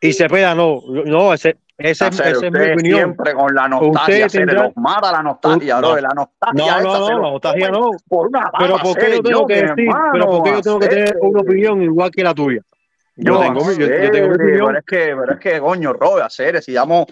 Y 0.00 0.12
Cepeda 0.12 0.54
no. 0.54 0.80
No, 1.06 1.32
ese, 1.34 1.58
ese, 1.78 2.06
es 2.08 2.40
mi 2.42 2.48
opinión. 2.48 2.98
siempre 2.98 3.34
con 3.34 3.54
la 3.54 3.68
nostalgia, 3.68 4.26
hacer, 4.26 4.40
tendrán- 4.46 4.64
los 4.64 4.76
mata 4.76 5.12
la 5.12 5.22
nostalgia, 5.22 5.80
No. 5.80 5.92
bro, 5.92 6.00
la 6.00 6.08
nostalgia 6.08 6.64
No, 6.76 6.82
no, 6.82 6.92
se 6.92 6.98
no, 6.98 6.98
los 6.98 7.08
la 7.10 7.30
nostalgia 7.30 7.70
comen 7.70 7.80
no. 7.82 7.90
Por 8.08 8.26
una 8.28 8.50
Pero 8.58 8.72
papa, 8.72 8.82
¿por 8.82 8.98
qué 8.98 9.10
yo 9.16 9.22
tengo 9.22 9.46
que 9.46 9.54
mi 9.54 9.60
decir? 9.60 9.78
hermano, 9.88 10.10
Pero 10.12 10.26
¿por 10.26 10.42
qué 10.42 10.50
yo 10.52 10.60
tengo 10.62 10.78
que 10.80 10.88
tener 10.88 11.16
una 11.20 11.40
opinión 11.40 11.82
igual 11.82 12.10
que 12.10 12.24
la 12.24 12.34
tuya? 12.34 12.60
Yo 13.16 13.34
No, 13.34 13.40
tengo 13.40 13.64
mi- 13.66 13.76
yo- 13.76 13.86
yo 13.86 14.10
tengo 14.10 14.28
mi 14.28 14.34
opinión. 14.34 14.66
Pero 14.66 14.78
es 14.78 14.84
que, 14.86 15.16
pero 15.20 15.32
es 15.34 15.38
que, 15.40 15.60
coño, 15.60 15.92
Robert, 15.92 16.26
hacer, 16.26 16.62
si 16.62 16.72
damos. 16.72 17.06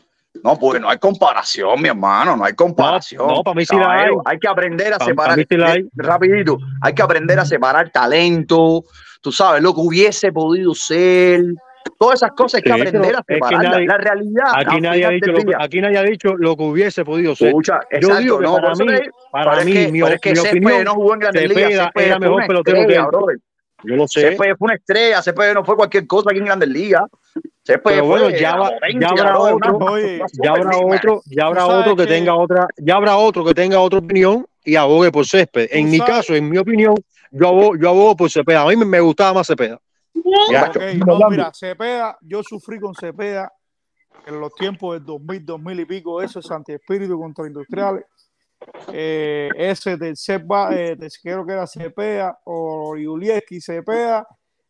No, 0.44 0.56
pues 0.58 0.80
no 0.80 0.88
hay 0.88 0.98
comparación, 0.98 1.80
mi 1.82 1.88
hermano, 1.88 2.36
no 2.36 2.44
hay 2.44 2.52
comparación. 2.54 3.26
no, 3.26 3.42
para 3.42 3.54
mí 3.54 3.64
sí 3.66 3.76
la 3.76 3.92
hay. 3.92 4.10
Hay 4.24 4.38
que 4.38 4.46
aprender 4.48 4.92
a 4.94 4.98
Pa- 4.98 5.04
separar. 5.06 5.30
para 5.30 5.36
mí 5.36 5.44
sí 5.48 5.56
la 5.56 5.70
hay. 5.72 5.80
eh, 5.80 5.88
Rapidito, 5.96 6.58
hay 6.82 6.92
que 6.94 7.02
aprender 7.02 7.38
a 7.40 7.44
separar 7.44 7.90
talento, 7.90 8.84
tú 9.28 9.32
sabes, 9.32 9.62
lo 9.62 9.74
que 9.74 9.80
hubiese 9.80 10.32
podido 10.32 10.74
ser. 10.74 11.42
Todas 11.98 12.16
esas 12.16 12.32
cosas 12.32 12.54
hay 12.58 12.62
que 12.62 12.72
Sí, 12.74 12.80
aprender 12.80 13.16
a 13.16 13.18
es 13.26 13.40
que 13.48 13.86
la 13.86 13.96
realidad. 13.98 14.44
Aquí 14.54 14.80
nadie, 14.80 15.04
ha 15.04 15.10
dicho 15.10 15.32
lo, 15.32 15.38
que- 15.44 15.52
aquí 15.58 15.80
nadie 15.80 15.98
ha 15.98 16.02
dicho 16.02 16.34
lo 16.36 16.56
que 16.56 16.62
hubiese 16.62 17.04
podido 17.04 17.34
ser. 17.34 17.48
Escucha, 17.48 17.80
Yo 17.92 17.96
exacto, 17.98 18.22
digo 18.22 18.38
que 18.38 18.44
no, 18.44 18.54
para 18.56 18.74
mí, 18.74 18.86
para 19.32 19.64
mí, 19.64 19.72
que, 19.72 19.92
mi, 19.92 20.00
que 20.20 20.30
mi 20.30 20.36
Césped 20.36 20.50
opinión, 20.50 20.84
no 20.84 20.94
jugó 20.94 21.14
en 21.14 21.20
Grandes 21.20 21.48
Ligas. 21.48 21.70
Cepeda 21.86 22.06
era 22.06 22.18
mejor 22.18 22.36
una 22.36 22.46
pelotero 22.46 22.86
que. 22.86 23.36
Yo 23.84 23.94
lo 23.94 24.08
sé. 24.08 24.20
Césped 24.22 24.56
fue 24.56 24.66
una 24.66 24.74
estrella, 24.74 25.22
Césped 25.22 25.54
no 25.54 25.64
fue 25.64 25.76
cualquier 25.76 26.06
cosa 26.06 26.30
aquí 26.30 26.38
en 26.40 26.46
Grandes 26.46 26.68
Ligas. 26.68 27.04
Césped 27.62 27.80
Pero 27.84 28.04
bueno, 28.06 28.24
fue 28.30 28.40
ya 28.40 28.56
va- 28.56 28.72
ya 29.00 29.08
habrá 29.08 29.38
otro, 29.38 29.68
ya 30.42 30.50
habrá 30.50 30.76
otro, 30.78 31.22
ya 31.26 31.44
habrá 31.46 31.66
otro 31.66 31.96
que, 31.96 32.02
que- 32.02 32.08
tenga 32.08 32.34
otra, 32.34 32.66
ya 32.76 32.96
habrá 32.96 33.16
otro 33.16 33.44
que 33.44 33.54
tenga 33.54 33.78
otra 33.80 33.98
opinión 34.00 34.46
y 34.64 34.74
abogue 34.76 35.10
por 35.12 35.26
Césped. 35.26 35.68
En 35.70 35.90
mi 35.90 35.98
sabes- 35.98 36.12
caso, 36.16 36.34
en 36.34 36.48
mi 36.50 36.58
opinión, 36.58 36.94
yo 37.30 37.48
abogo, 37.48 37.76
yo 37.76 37.88
abogo 37.88 38.16
por 38.16 38.30
Cepeda. 38.30 38.62
A 38.62 38.66
mí 38.66 38.76
me, 38.76 39.00
gustaba 39.00 39.34
más 39.34 39.46
Cepeda. 39.46 39.80
Ya. 40.50 40.64
Ok, 40.64 40.76
no, 41.06 41.30
mira, 41.30 41.50
Cepeda, 41.54 42.18
yo 42.22 42.42
sufrí 42.42 42.78
con 42.80 42.94
Cepeda 42.94 43.52
en 44.26 44.40
los 44.40 44.52
tiempos 44.54 44.94
del 44.94 45.04
2000, 45.04 45.46
2000 45.46 45.80
y 45.80 45.84
pico, 45.84 46.20
eso 46.20 46.40
es 46.40 46.46
Santi 46.46 46.72
Espíritu 46.72 47.18
contra 47.18 47.46
Industriales. 47.46 48.04
Eh, 48.92 49.48
ese 49.56 49.96
del 49.96 50.16
Seba, 50.16 50.74
eh, 50.74 50.96
de- 50.96 51.08
creo 51.22 51.46
que 51.46 51.52
era 51.52 51.66
Cepeda 51.66 52.38
o 52.44 52.96
Yulieski 52.96 53.60
Cepeda 53.60 54.26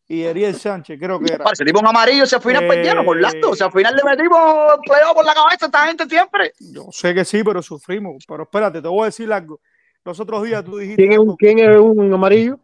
y 0.07 0.27
Ariel 0.27 0.55
Sánchez, 0.55 0.99
creo 1.01 1.19
que 1.19 1.33
era. 1.33 1.45
Ese 1.53 1.65
tipo 1.65 1.81
amarillo 1.87 2.27
se 2.27 2.37
al 2.37 2.43
final 2.43 2.65
Eh, 2.65 2.69
perdieron 2.69 3.05
por 3.05 3.21
lado. 3.21 3.51
O 3.51 3.55
sea, 3.55 3.67
al 3.67 3.73
final 3.73 3.95
le 3.97 4.03
metimos 4.05 4.41
playoff 4.85 5.15
por 5.15 5.25
la 5.25 5.35
cabeza 5.35 5.65
a 5.65 5.67
esta 5.67 5.87
gente 5.87 6.07
siempre. 6.07 6.53
Yo 6.61 6.87
sé 6.91 7.15
que 7.15 7.25
sí, 7.25 7.43
pero 7.43 7.63
sufrimos. 7.63 8.25
Pero 8.27 8.43
espérate, 8.45 8.83
te 8.83 8.89
voy 8.89 9.03
a 9.03 9.05
decir 9.07 9.33
algo. 9.33 9.61
Los 10.09 10.19
otros 10.21 10.43
días 10.43 10.65
tú 10.65 10.79
dijiste. 10.79 11.03
¿Quién 11.03 11.13
es 11.13 11.19
un, 11.19 11.37
quién 11.37 11.59
es 11.59 11.77
un 11.79 12.11
amarillo? 12.15 12.59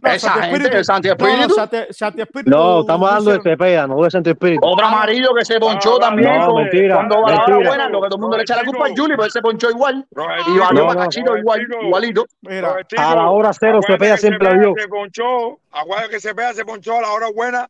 No, 0.00 0.10
Esa 0.10 0.28
Santi 0.28 0.40
gente 0.40 0.56
Espíritu- 0.68 0.76
de 0.78 0.84
Santi 0.84 1.08
no, 1.08 1.14
no, 1.18 1.26
Espíritu. 1.26 1.54
Santi- 1.54 1.76
Santi 1.92 2.20
Espíritu 2.22 2.50
No, 2.50 2.80
estamos 2.80 3.08
hablando 3.10 3.30
de 3.32 3.40
Cepeda, 3.42 3.86
no 3.86 4.02
de 4.02 4.10
Santo 4.10 4.30
Espíritu. 4.30 4.60
Otro 4.66 4.86
amarillo 4.86 5.34
que 5.36 5.44
se 5.44 5.60
ponchó 5.60 5.90
No, 5.90 5.98
también. 5.98 6.38
no, 6.38 6.46
con- 6.46 6.62
mentira, 6.62 6.94
Cuando 6.94 7.14
va 7.16 7.20
la 7.20 7.34
hora 7.36 7.46
mentira. 7.48 7.68
buena, 7.68 7.88
lo 7.90 8.00
que 8.00 8.08
todo 8.08 8.16
el 8.16 8.20
mundo 8.22 8.36
le 8.38 8.42
echa 8.44 8.56
la 8.56 8.64
culpa 8.64 8.86
a 8.86 8.88
Juli, 8.96 9.16
pues 9.16 9.26
él 9.26 9.32
se 9.32 9.42
ponchó 9.42 9.68
igual. 9.70 10.06
Y 10.10 10.58
valió 10.58 10.80
No, 10.80 10.86
para 10.86 10.94
no. 10.94 11.00
Cachito 11.00 11.36
igual, 11.36 11.66
igualito. 11.82 12.24
Mira, 12.40 12.76
A 12.96 13.14
la 13.16 13.30
hora 13.30 13.50
cero, 13.52 13.80
Cepeda 13.86 14.16
siempre 14.16 14.48
la 14.50 14.58
dio. 14.58 14.72
Se 14.78 14.88
ponchó, 14.88 15.58
acuérdate 15.72 16.08
que 16.10 16.20
Cepeda 16.20 16.54
se 16.54 16.64
ponchó 16.64 16.96
a 16.96 17.02
la 17.02 17.10
hora 17.12 17.26
buena 17.34 17.68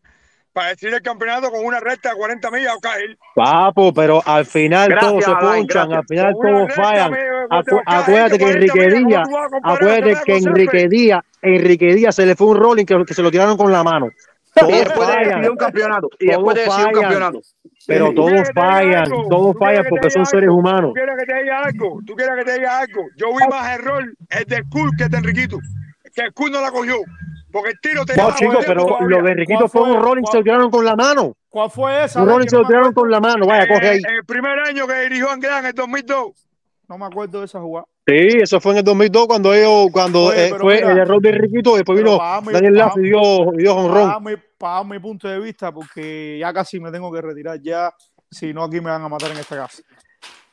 para 0.57 0.69
decir 0.71 0.89
el 0.95 1.03
campeonato 1.03 1.51
con 1.51 1.63
una 1.67 1.81
recta 1.81 2.09
de 2.09 2.17
40 2.17 2.51
millas 2.51 2.75
o 2.77 2.81
caer. 2.81 3.19
Papo, 3.35 3.93
pero 3.93 4.23
al 4.25 4.47
final 4.47 4.89
Gracias, 4.89 5.11
todos 5.11 5.25
se 5.25 5.33
ponchan, 5.33 5.89
gracias. 5.91 5.99
al 5.99 6.07
final 6.07 6.35
todos 6.41 6.75
fallan. 6.75 7.13
Acu- 7.51 7.83
acuérdate 7.85 8.33
de 8.33 8.39
que 8.39 8.45
40 8.45 8.59
Enrique 8.65 8.97
Díaz, 8.97 9.23
¿cómo 9.25 9.27
tú 9.29 9.33
vas 9.37 9.45
a 9.45 9.51
comparar 9.51 9.77
acuérdate 9.77 10.23
que 10.25 10.37
Enrique? 10.39 10.89
Díaz, 10.89 11.21
Enrique 11.43 11.95
Díaz 11.95 12.15
se 12.15 12.25
le 12.25 12.35
fue 12.37 12.47
un 12.47 12.57
rolling 12.57 12.87
que, 12.87 13.05
que 13.07 13.13
se 13.13 13.23
lo 13.23 13.31
tiraron 13.31 13.59
con 13.59 13.71
la 13.71 13.85
mano. 13.85 14.07
Y 14.07 14.59
Todos 14.61 14.73
después 14.73 15.07
de 15.09 15.13
fallan, 15.15 15.29
decidir 15.29 15.51
un 15.51 15.57
campeonato. 15.59 16.09
Y 16.19 16.27
Todos 16.31 16.37
después 16.39 16.57
de 16.57 16.63
decidir 16.63 16.87
un 16.87 17.03
campeonato. 17.03 17.41
pero 17.87 18.07
¿Tú 18.07 18.15
todos 18.15 18.49
fallan, 18.55 18.95
algo? 19.03 19.29
todos 19.29 19.53
¿Tú 19.53 19.59
fallan 19.59 19.85
porque 19.91 20.11
son 20.11 20.25
seres 20.25 20.49
humanos. 20.49 20.91
¿Tú 20.91 20.93
quieres 20.95 21.15
que 21.19 21.27
te 21.27 21.43
diga 21.43 21.59
algo? 21.65 22.01
¿Tú 22.07 22.15
quieres 22.15 22.35
que 22.39 22.45
te 22.45 22.53
diga 22.59 22.79
algo? 22.79 23.03
Yo 23.19 23.27
vi 23.37 23.47
más 23.51 23.79
error 23.79 24.05
el 24.31 24.45
de 24.47 24.57
Skull 24.63 24.91
que 24.97 25.05
el 25.05 25.11
de 25.11 25.19
Enriquito. 25.19 25.59
Que 26.15 26.31
Skull 26.31 26.51
no 26.51 26.63
la 26.63 26.71
cogió. 26.71 26.95
Porque 27.57 27.71
el 27.71 27.81
tiro 27.81 28.05
te 28.05 28.17
No, 28.17 28.35
chicos, 28.35 28.65
pero 28.67 28.85
todavía. 28.85 29.17
lo 29.19 29.23
de 29.23 29.35
Riquito 29.35 29.59
¿Cuál 29.61 29.71
fue 29.71 29.81
fue? 29.83 29.91
un 29.93 30.03
rolling, 30.03 30.25
se 30.31 30.37
lo 30.39 30.43
tiraron 30.45 30.71
con 30.71 30.85
la 30.85 30.95
mano. 30.97 31.33
¿Cuál 31.49 31.71
fue 31.71 32.05
esa? 32.05 32.23
Un 32.23 32.29
rolling 32.29 32.49
se 32.49 32.57
lo 32.57 32.67
tiraron 32.67 32.93
con 32.93 33.11
la 33.11 33.21
mano. 33.21 33.47
Vaya, 33.47 33.67
coge 33.67 33.89
ahí. 33.89 33.99
Eh, 33.99 34.17
el 34.19 34.25
primer 34.27 34.59
año 34.61 34.87
que 34.87 34.95
dirigió 35.01 35.31
Anglada 35.31 35.61
en 35.61 35.67
el 35.67 35.73
2002. 35.75 36.47
No 36.89 36.99
me 36.99 37.07
acuerdo 37.07 37.41
de 37.41 37.47
esa 37.47 37.61
jugada. 37.61 37.87
Sí, 38.07 38.15
eso 38.41 38.61
fue 38.61 38.73
en 38.73 38.79
el 38.79 38.85
2002 38.85 39.27
cuando 39.27 39.53
ellos, 39.53 39.89
cuando 39.91 40.27
Oye, 40.27 40.49
eh, 40.49 40.55
fue 40.61 40.77
mira, 40.77 40.93
el 40.93 40.99
error 40.99 41.21
de 41.21 41.33
Riquito, 41.33 41.75
después 41.75 41.99
vino 41.99 42.21
mi- 42.45 42.53
Daniel 42.53 42.75
Lazo 42.75 43.01
y 43.01 43.05
dio, 43.05 43.51
dio 43.57 43.75
jonrón. 43.75 44.07
Para 44.09 44.21
mi, 44.21 44.33
para 44.57 44.85
mi 44.85 44.99
punto 45.01 45.27
de 45.27 45.41
vista, 45.41 45.73
porque 45.73 46.39
ya 46.39 46.53
casi 46.53 46.79
me 46.79 46.93
tengo 46.93 47.11
que 47.13 47.21
retirar 47.21 47.59
ya, 47.61 47.93
si 48.31 48.55
no 48.55 48.63
aquí 48.63 48.81
me 48.81 48.91
van 48.91 49.03
a 49.03 49.09
matar 49.09 49.33
en 49.33 49.39
esta 49.39 49.57
casa. 49.57 49.83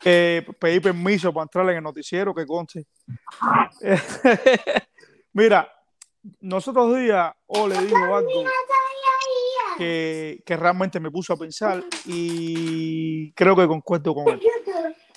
Eh, 0.06 0.44
pedí 0.60 0.80
permiso 0.80 1.32
para 1.32 1.44
entrar 1.44 1.70
en 1.70 1.78
el 1.78 1.84
noticiero, 1.84 2.34
que 2.34 2.46
conste. 2.48 2.86
Mira, 5.34 5.68
nosotros 6.42 6.98
días, 6.98 7.34
o 7.48 7.68
le 7.68 7.78
digo 7.82 7.98
algo 8.16 8.44
que, 9.78 10.42
que 10.46 10.58
realmente 10.58 11.00
me 11.00 11.12
puso 11.12 11.34
a 11.34 11.38
pensar 11.38 11.84
y 12.06 13.32
creo 13.34 13.56
que 13.56 13.68
concuerdo 13.68 14.14
con 14.14 14.30
él. 14.30 14.42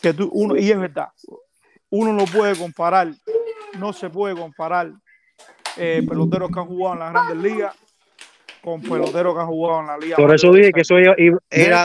Que 0.00 0.12
tú, 0.12 0.28
uno, 0.32 0.56
y 0.56 0.70
es 0.70 0.78
verdad, 0.78 1.08
uno 1.90 2.12
no 2.12 2.24
puede 2.24 2.56
comparar, 2.56 3.08
no 3.78 3.92
se 3.92 4.10
puede 4.10 4.34
comparar 4.34 4.92
eh, 5.76 6.02
peloteros 6.08 6.50
que 6.50 6.58
han 6.60 6.66
jugado 6.66 6.94
en 6.94 7.00
las 7.00 7.12
grandes 7.12 7.36
ligas 7.52 7.76
con 8.62 8.80
peloteros 8.82 9.34
que 9.34 9.40
han 9.40 9.46
jugado 9.46 9.80
en 9.80 9.86
la 9.86 9.98
liga. 9.98 10.16
Por 10.16 10.34
eso 10.34 10.52
dije 10.52 10.72
que 10.72 10.80
eso 10.80 10.96
era, 10.98 11.14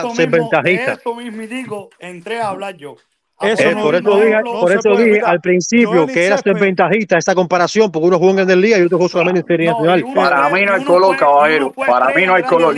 ser 0.02 0.28
mismo- 0.28 0.48
ventajista. 0.50 0.86
De 0.86 0.92
eso 1.00 1.14
mismitico 1.14 1.90
entré 1.98 2.40
a 2.40 2.48
hablar 2.48 2.76
yo. 2.76 2.96
Eso 3.42 3.62
Eh, 3.68 3.74
no- 3.74 3.82
por 3.82 3.94
eso 3.94 4.02
no- 4.04 4.16
dije, 4.16 4.42
no 4.42 4.60
por 4.60 4.72
eso 4.72 4.80
puede, 4.82 4.96
dije 5.04 5.10
mira, 5.16 5.28
al 5.28 5.40
principio 5.40 6.06
que 6.06 6.26
era 6.26 6.36
ser 6.38 6.54
Césped- 6.54 6.60
ventajista 6.60 7.18
esa 7.18 7.34
comparación, 7.34 7.90
porque 7.90 8.08
uno 8.08 8.18
jugó 8.18 8.30
en 8.30 8.36
Grandes 8.36 8.56
Ligas 8.56 8.80
y 8.80 8.82
otro 8.82 8.98
jugó 8.98 9.08
solamente 9.08 9.40
en 9.40 9.46
Serie 9.46 9.70
Nacional. 9.70 10.04
Para 10.14 10.48
mí 10.50 10.64
no 10.64 10.72
hay 10.74 10.84
color, 10.84 11.08
fue- 11.16 11.16
caballero. 11.26 11.72
Para 11.72 12.14
mí 12.14 12.26
no 12.26 12.34
hay 12.34 12.42
color. 12.44 12.76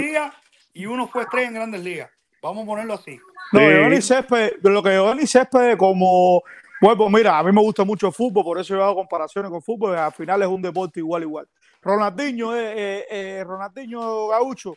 Y 0.73 0.87
uno 0.87 1.07
fue 1.07 1.23
estrella 1.23 1.49
en 1.49 1.55
Grandes 1.55 1.83
Ligas. 1.83 2.11
Vamos 2.43 2.65
a 2.65 2.67
ponerlo 2.67 2.95
así. 2.95 3.19
No, 3.53 3.61
Sí. 3.61 3.67
Giovanni 3.67 4.03
Césped, 4.03 4.53
lo 4.63 4.83
que 4.83 4.91
Giovanni 4.91 5.27
Césped 5.27 5.77
como, 5.77 6.43
bueno, 6.81 6.97
pues 6.97 7.11
mira, 7.11 7.39
a 7.39 7.43
mí 7.45 7.53
me 7.53 7.61
gusta 7.61 7.85
mucho 7.85 8.09
el 8.09 8.13
fútbol, 8.13 8.43
por 8.45 8.59
eso 8.59 8.75
yo 8.75 8.83
hago 8.83 8.97
comparaciones 8.97 9.51
con 9.51 9.63
fútbol, 9.63 9.97
al 9.97 10.13
final 10.13 10.43
es 10.43 10.49
un 10.49 10.61
deporte 10.63 11.01
igual, 11.01 11.23
igual. 11.23 11.47
Ronaldinho, 11.81 12.57
eh, 12.57 12.73
eh, 12.77 13.05
eh, 13.11 13.45
Ronaldinho 13.45 14.29
Gaucho, 14.29 14.77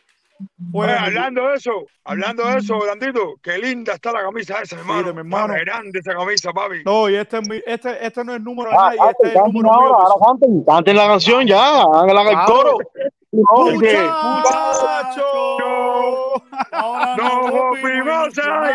pues, 0.72 0.88
Oye, 0.90 0.98
hablando 0.98 1.48
de 1.48 1.54
eso, 1.56 1.72
hablando 2.04 2.44
de 2.46 2.58
eso, 2.58 2.78
Grandito, 2.78 3.34
qué 3.42 3.58
linda 3.58 3.94
está 3.94 4.12
la 4.12 4.22
camisa 4.22 4.60
esa, 4.62 4.76
hermano. 4.76 5.00
Mire, 5.00 5.12
mi 5.14 5.18
hermano. 5.20 5.54
Está 5.54 5.64
grande 5.64 5.98
esa 5.98 6.14
camisa, 6.14 6.52
papi. 6.52 6.82
no, 6.84 7.08
y 7.08 7.16
este, 7.16 7.38
es 7.38 7.48
mi- 7.48 7.62
este, 7.66 8.06
este 8.06 8.24
no 8.24 8.32
es 8.32 8.38
el 8.38 8.44
número 8.44 8.70
de 8.70 8.76
Ah, 8.76 8.82
nadie, 8.96 8.98
este 9.10 9.28
es 9.28 9.34
el 9.36 9.52
número 9.52 9.74
mío. 9.80 9.96
canten, 10.26 10.64
canten 10.64 10.96
la 10.96 11.06
canción 11.08 11.46
ya, 11.46 11.82
hagan 11.82 12.26
el 12.28 12.44
coro. 12.46 12.78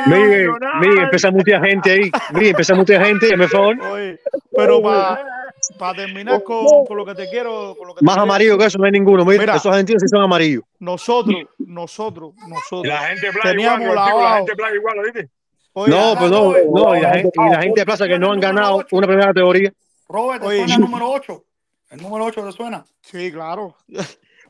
Mire, 0.07 0.49
mire, 0.79 1.03
empieza 1.03 1.31
mucha 1.31 1.59
gente 1.59 1.91
ahí. 1.91 2.11
Mire, 2.33 2.49
empieza 2.49 2.75
mucha 2.75 3.03
gente, 3.03 3.31
hazme 3.31 3.47
favor. 3.47 3.79
Oye, 3.91 4.19
pero 4.55 4.81
para 4.81 5.93
terminar 5.95 6.43
con, 6.43 6.85
con 6.85 6.97
lo 6.97 7.05
que 7.05 7.15
te 7.15 7.29
quiero, 7.29 7.75
con 7.77 7.87
lo 7.87 7.93
que 7.95 7.99
te 7.99 8.05
Más 8.05 8.15
quiero 8.15 8.23
amarillo 8.23 8.57
que 8.57 8.65
eso 8.65 8.77
no 8.77 8.85
hay 8.85 8.91
ninguno. 8.91 9.23
Mira, 9.25 9.39
Mira. 9.39 9.55
esos 9.55 9.71
argentinos 9.71 10.01
sí 10.01 10.07
son 10.07 10.21
amarillos. 10.23 10.63
nosotros, 10.79 11.35
nosotros, 11.59 12.33
nosotros. 12.47 12.85
La 12.85 13.07
gente 13.07 13.27
Teníamos 13.41 13.81
igual, 13.81 13.95
la 13.95 14.35
gente 14.37 14.55
plaga 14.55 14.75
igual, 14.75 14.95
¿viste? 15.03 15.29
Oye, 15.73 15.91
No, 15.91 16.15
pues 16.17 16.29
no, 16.29 16.53
no, 16.71 16.95
y 16.95 17.01
la 17.01 17.13
gente, 17.13 17.31
y 17.33 17.49
la 17.49 17.61
gente 17.61 17.81
de 17.81 17.85
plaza 17.85 18.07
que 18.07 18.19
no 18.19 18.31
han 18.31 18.39
ganado 18.39 18.85
una 18.91 19.07
primera 19.07 19.27
categoría. 19.27 19.73
Robert, 20.07 20.41
¿te 20.41 20.47
Oye, 20.47 20.57
suena 20.59 20.75
el 20.75 20.81
número 20.81 21.09
8? 21.09 21.43
¿El 21.91 22.01
número 22.01 22.25
8 22.25 22.45
te 22.45 22.51
suena? 22.51 22.85
Sí, 23.01 23.31
claro. 23.31 23.75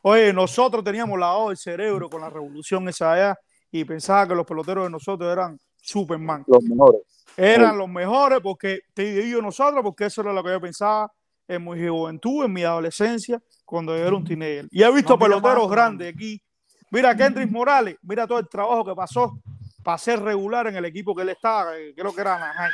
Oye, 0.05 0.33
nosotros 0.33 0.83
teníamos 0.83 1.17
lavado 1.17 1.49
el 1.51 1.55
cerebro 1.55 2.09
con 2.09 2.19
la 2.19 2.29
revolución 2.29 2.89
esa 2.89 3.13
allá 3.13 3.39
y 3.71 3.85
pensaba 3.85 4.27
que 4.27 4.35
los 4.35 4.45
peloteros 4.45 4.83
de 4.83 4.89
nosotros 4.89 5.31
eran 5.31 5.57
Superman. 5.81 6.43
Los 6.45 6.61
mejores. 6.63 7.01
Eran 7.37 7.77
los 7.77 7.87
mejores 7.87 8.41
porque 8.41 8.81
te 8.93 9.13
digo 9.21 9.41
nosotros, 9.41 9.81
porque 9.81 10.05
eso 10.05 10.19
era 10.19 10.33
lo 10.33 10.43
que 10.43 10.51
yo 10.51 10.59
pensaba 10.59 11.09
en 11.47 11.63
mi 11.63 11.87
juventud, 11.87 12.43
en 12.43 12.51
mi 12.51 12.63
adolescencia, 12.63 13.41
cuando 13.63 13.97
yo 13.97 14.05
era 14.05 14.15
un 14.15 14.25
teenager. 14.25 14.67
Y 14.71 14.83
he 14.83 14.91
visto 14.91 15.13
No, 15.13 15.19
peloteros 15.19 15.63
más, 15.63 15.71
grandes 15.71 16.13
aquí. 16.13 16.41
Mira 16.91 17.15
Kendrick 17.15 17.49
Morales, 17.49 17.95
mira 18.01 18.27
todo 18.27 18.39
el 18.39 18.49
trabajo 18.49 18.83
que 18.83 18.93
pasó 18.93 19.39
para 19.81 19.97
ser 19.97 20.19
regular 20.19 20.67
en 20.67 20.75
el 20.75 20.83
equipo 20.83 21.15
que 21.15 21.21
él 21.21 21.29
estaba, 21.29 21.77
eh, 21.77 21.93
creo 21.95 22.13
que 22.13 22.21
era 22.21 22.35
Anaheim. 22.35 22.73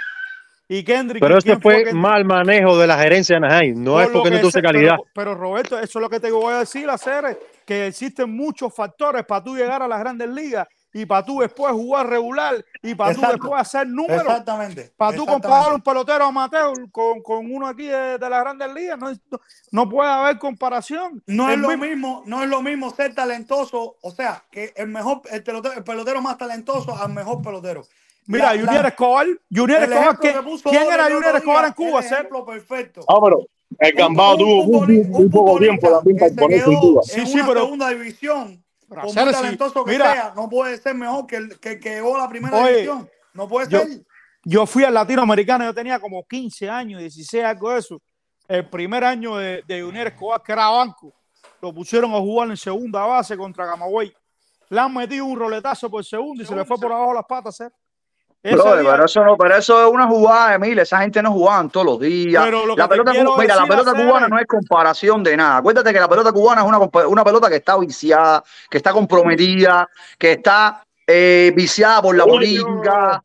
Y 0.72 0.84
Kendrick. 0.84 1.20
Pero 1.22 1.40
¿quién 1.40 1.54
eso 1.54 1.62
fue 1.62 1.76
Kendrick? 1.78 1.96
mal 1.96 2.24
manejo 2.26 2.78
de 2.78 2.86
la 2.88 2.98
gerencia 3.00 3.40
de 3.40 3.46
Anaheim. 3.48 3.84
No 3.84 3.94
Por 3.94 4.02
es 4.04 4.10
porque 4.10 4.30
que 4.30 4.42
no 4.42 4.52
sé, 4.52 4.62
calidad. 4.62 4.98
Pero, 4.98 5.10
pero, 5.14 5.36
Roberto, 5.36 5.80
eso 5.80 5.98
es 6.00 6.02
lo 6.04 6.10
que 6.10 6.20
te 6.20 6.32
voy 6.32 6.54
a 6.54 6.60
decir, 6.60 6.88
hacer 6.90 7.40
que 7.66 7.88
existen 7.88 8.32
muchos 8.36 8.74
factores 8.74 9.26
para 9.26 9.44
tú 9.44 9.56
llegar 9.56 9.82
a 9.82 9.88
las 9.88 10.00
grandes 10.00 10.30
ligas 10.30 10.68
y 10.94 11.06
para 11.06 11.24
tú 11.26 11.40
después 11.40 11.72
jugar 11.72 12.08
regular 12.08 12.64
y 12.84 12.94
para 12.96 13.14
tú 13.14 13.22
Exacto. 13.22 13.38
después 13.44 13.62
hacer 13.62 13.88
números. 13.88 14.22
Exactamente. 14.22 14.92
Para 14.96 15.16
tú 15.16 15.24
exactamente. 15.24 15.48
comparar 15.48 15.74
un 15.74 15.82
pelotero 15.82 16.26
amateur 16.26 16.92
con, 16.92 17.22
con 17.24 17.52
uno 17.52 17.68
aquí 17.68 17.86
de, 17.88 18.18
de 18.20 18.30
las 18.30 18.42
grandes 18.42 18.72
ligas, 18.74 18.98
no, 19.00 19.12
no, 19.12 19.40
no 19.72 19.90
puede 19.90 20.10
haber 20.12 20.38
comparación. 20.38 21.24
No 21.28 21.50
es 21.50 21.58
lo 21.58 21.70
mismo- 21.70 21.86
mismo, 21.86 22.24
no 22.28 22.44
es 22.44 22.50
lo 22.50 22.62
mismo 22.62 22.92
ser 22.92 23.14
talentoso, 23.16 23.98
o 24.02 24.12
sea, 24.12 24.44
que 24.52 24.72
el 24.76 24.88
mejor, 24.88 25.22
el 25.32 25.44
pelotero, 25.44 25.76
el 25.76 25.84
pelotero 25.84 26.22
más 26.22 26.38
talentoso 26.38 26.96
al 26.96 27.12
mejor 27.14 27.42
pelotero. 27.42 27.84
Mira, 28.32 28.54
La- 28.54 28.62
Junior 28.62 28.84
la- 28.84 28.90
Escobar, 28.90 29.28
Junior 29.52 29.82
Escobar, 29.84 30.20
¿quién, 30.20 30.92
era 30.92 31.04
Junior 31.06 31.36
Escobar 31.36 31.66
en 31.66 31.74
Cuba? 31.74 32.00
el 32.00 32.06
ejemplo 32.06 32.46
perfecto. 32.46 33.02
Ah, 33.08 33.18
pero 33.24 33.40
el 33.80 33.92
Gambao 33.94 34.34
Un- 34.34 34.38
tuvo 34.38 34.62
un 34.62 34.86
muy 34.86 34.98
un 35.00 35.32
poco 35.32 35.58
tiempo 35.58 35.90
también 35.90 36.18
para 36.18 36.56
en 36.56 36.64
Cuba. 36.80 37.02
Sí, 37.04 37.20
en 37.22 37.28
sí, 37.28 37.34
una 37.40 37.48
pero- 37.48 37.60
segunda 37.62 37.90
división, 37.90 38.64
Pero 38.88 39.02
hacer 39.02 39.24
muy 39.26 39.34
talentoso 39.34 39.84
que 39.84 39.92
mira. 39.94 40.14
sea, 40.14 40.34
no 40.36 40.48
puede 40.48 40.78
ser 40.78 40.94
mejor 40.94 41.26
que 41.26 41.36
el 41.38 41.60
que, 41.60 41.80
que 41.80 41.90
llegó 41.96 42.16
a 42.18 42.20
la 42.20 42.30
primera 42.30 42.56
Oye, 42.56 42.72
división. 42.72 43.10
No 43.34 43.48
puede 43.48 43.68
yo- 43.68 43.80
ser. 43.80 43.90
Yo 44.46 44.66
fui 44.68 44.84
al 44.84 44.94
latinoamericano, 44.94 45.66
yo 45.66 45.74
tenía 45.74 46.00
como 46.00 46.24
15 46.24 46.70
años, 46.70 47.00
16, 47.02 47.44
algo 47.44 47.72
de 47.72 47.80
eso. 47.80 48.00
El 48.48 48.70
primer 48.70 49.04
año 49.04 49.38
de, 49.38 49.64
de 49.68 49.82
Junior 49.82 50.06
Escobar, 50.08 50.42
que 50.44 50.52
era 50.52 50.70
banco, 50.70 51.12
lo 51.62 51.74
pusieron 51.74 52.14
a 52.14 52.20
jugar 52.20 52.48
en 52.50 52.58
segunda 52.58 53.06
base 53.06 53.36
contra 53.36 53.66
Camagüey. 53.70 54.14
Le 54.70 54.80
han 54.80 54.94
metido 54.94 55.26
un 55.26 55.38
roletazo 55.38 55.90
por 55.90 56.06
segundo 56.06 56.44
y 56.44 56.46
se 56.46 56.56
le 56.56 56.64
fue 56.64 56.78
por 56.78 56.92
abajo 56.92 57.12
las 57.14 57.26
patas. 57.26 57.60
¿eh? 57.62 57.70
Pero 58.42 59.06
eso 59.06 59.24
no, 59.24 59.36
pero 59.36 59.56
eso 59.58 59.86
es 59.86 59.94
una 59.94 60.08
jugada, 60.08 60.56
Emil. 60.56 60.80
Esa 60.80 61.00
gente 61.00 61.22
no 61.22 61.32
jugaban 61.32 61.70
todos 61.70 61.86
los 61.86 62.00
días. 62.00 62.44
Pero 62.46 62.66
lo 62.66 62.76
La 62.76 62.88
pelota, 62.88 63.12
mira, 63.38 63.56
la 63.56 63.66
pelota 63.66 63.94
cubana 63.94 64.28
no 64.30 64.40
es 64.40 64.46
comparación 64.48 65.24
de 65.24 65.36
nada. 65.36 65.58
Acuérdate 65.58 65.92
que 65.92 66.00
la 66.00 66.08
pelota 66.08 66.32
cubana 66.32 66.62
es 66.62 66.68
una, 66.68 66.80
una 67.08 67.24
pelota 67.24 67.50
que 67.50 67.58
está 67.58 67.78
viciada, 67.78 68.44
que 68.70 68.78
está 68.78 68.94
comprometida, 68.94 69.90
que 70.18 70.34
está 70.34 70.84
eh, 71.06 71.52
viciada 71.56 72.02
por 72.02 72.16
la 72.16 72.26
política. 72.26 73.22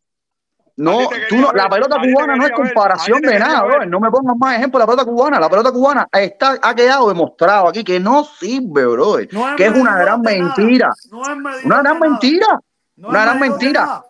No, 0.77 1.09
tú 1.29 1.37
no, 1.37 1.53
la 1.53 1.68
pelota 1.68 1.96
cubana 2.00 2.35
no 2.35 2.46
es 2.46 2.50
comparación 2.50 3.20
de 3.22 3.38
nada, 3.38 3.62
bro. 3.62 3.87
No 3.87 4.00
me 4.00 4.11
pongas 4.11 4.37
más 4.37 4.57
ejemplo 4.57 4.81
de 4.81 4.83
la 4.83 4.87
pelota 4.87 5.05
cubana. 5.05 5.38
La 5.38 5.48
pelota 5.48 5.70
cubana 5.70 6.09
está, 6.11 6.59
ha 6.61 6.74
quedado 6.74 7.09
demostrado 7.09 7.68
aquí 7.68 7.85
que 7.85 8.00
no 8.00 8.24
sirve, 8.24 8.85
bro. 8.85 9.18
No 9.31 9.55
Que 9.55 9.66
es 9.66 9.77
una 9.77 9.96
gran 9.96 10.22
de 10.22 10.38
nada. 10.40 10.55
mentira. 10.57 10.90
No 11.12 11.18
Una 11.20 11.53
de 11.53 11.62
gran 11.62 11.83
nada. 11.85 11.98
mentira. 12.00 12.46
No 12.97 13.09
gran 13.11 13.41
medidor 13.41 14.05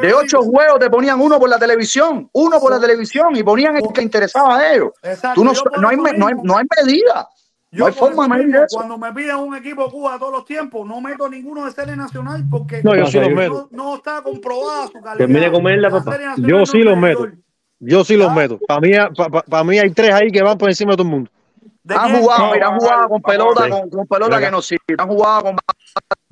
de 0.00 0.14
ocho 0.14 0.38
digo. 0.40 0.50
juegos 0.52 0.78
te 0.78 0.88
ponían 0.88 1.20
uno 1.20 1.38
por 1.38 1.48
la 1.48 1.58
televisión, 1.58 2.28
uno 2.32 2.58
por 2.58 2.70
la 2.72 2.80
televisión 2.80 3.36
y 3.36 3.42
ponían 3.42 3.76
el 3.76 3.82
que 3.92 4.00
interesaba 4.02 4.56
a 4.58 4.72
ellos. 4.72 4.92
Exacto. 5.02 5.40
Tú 5.40 5.44
no, 5.44 5.52
no, 5.80 5.88
hay, 5.88 5.96
no, 6.16 6.26
hay, 6.26 6.34
no 6.42 6.56
hay 6.56 6.64
medida. 6.84 7.28
Yo 7.70 7.80
no 7.80 7.86
hay 7.86 7.92
forma 7.92 8.22
de 8.38 8.44
medir 8.44 8.56
eso. 8.56 8.76
Cuando 8.76 8.96
me 8.96 9.12
piden 9.12 9.36
un 9.36 9.54
equipo 9.56 9.90
Cuba 9.90 10.16
todos 10.18 10.32
los 10.32 10.44
tiempos, 10.44 10.86
no 10.86 11.00
meto 11.00 11.28
ninguno 11.28 11.66
de 11.66 11.72
serie 11.72 11.96
nacional 11.96 12.44
porque 12.50 12.80
No, 12.82 12.94
yo 12.94 13.06
sí 13.06 13.18
los 13.20 13.30
meto. 13.30 13.68
no 13.72 13.96
está 13.96 14.22
comprobada 14.22 14.86
su 14.86 14.92
calidad. 14.94 15.16
Termine 15.18 15.50
comerla, 15.52 15.90
papá. 15.90 16.16
Yo 16.38 16.58
no 16.58 16.66
sí 16.66 16.78
los 16.82 16.96
medidor. 16.96 17.30
meto. 17.30 17.42
Yo 17.80 18.04
sí 18.04 18.16
los 18.16 18.30
Ah. 18.30 18.34
meto. 18.34 18.58
Para 18.66 18.80
mí, 18.80 18.92
para 19.50 19.64
mí 19.64 19.78
hay 19.78 19.90
tres 19.90 20.14
ahí 20.14 20.30
que 20.30 20.42
van 20.42 20.56
por 20.56 20.68
encima 20.70 20.92
de 20.92 20.96
todo 20.96 21.06
el 21.06 21.10
mundo. 21.12 21.30
¿De 21.82 21.94
Han 21.94 22.16
jugado, 22.16 22.46
No, 22.46 22.52
mira, 22.52 22.66
han 22.68 22.72
vamos, 22.78 22.84
jugado 22.84 23.08
con 23.10 23.22
pelota, 23.22 23.68
con, 23.68 23.90
con 23.90 24.06
pelota 24.06 24.40
que 24.40 24.50
no 24.50 24.62
sirve. 24.62 24.94
Han 24.96 25.08
jugado 25.08 25.42
con 25.42 25.56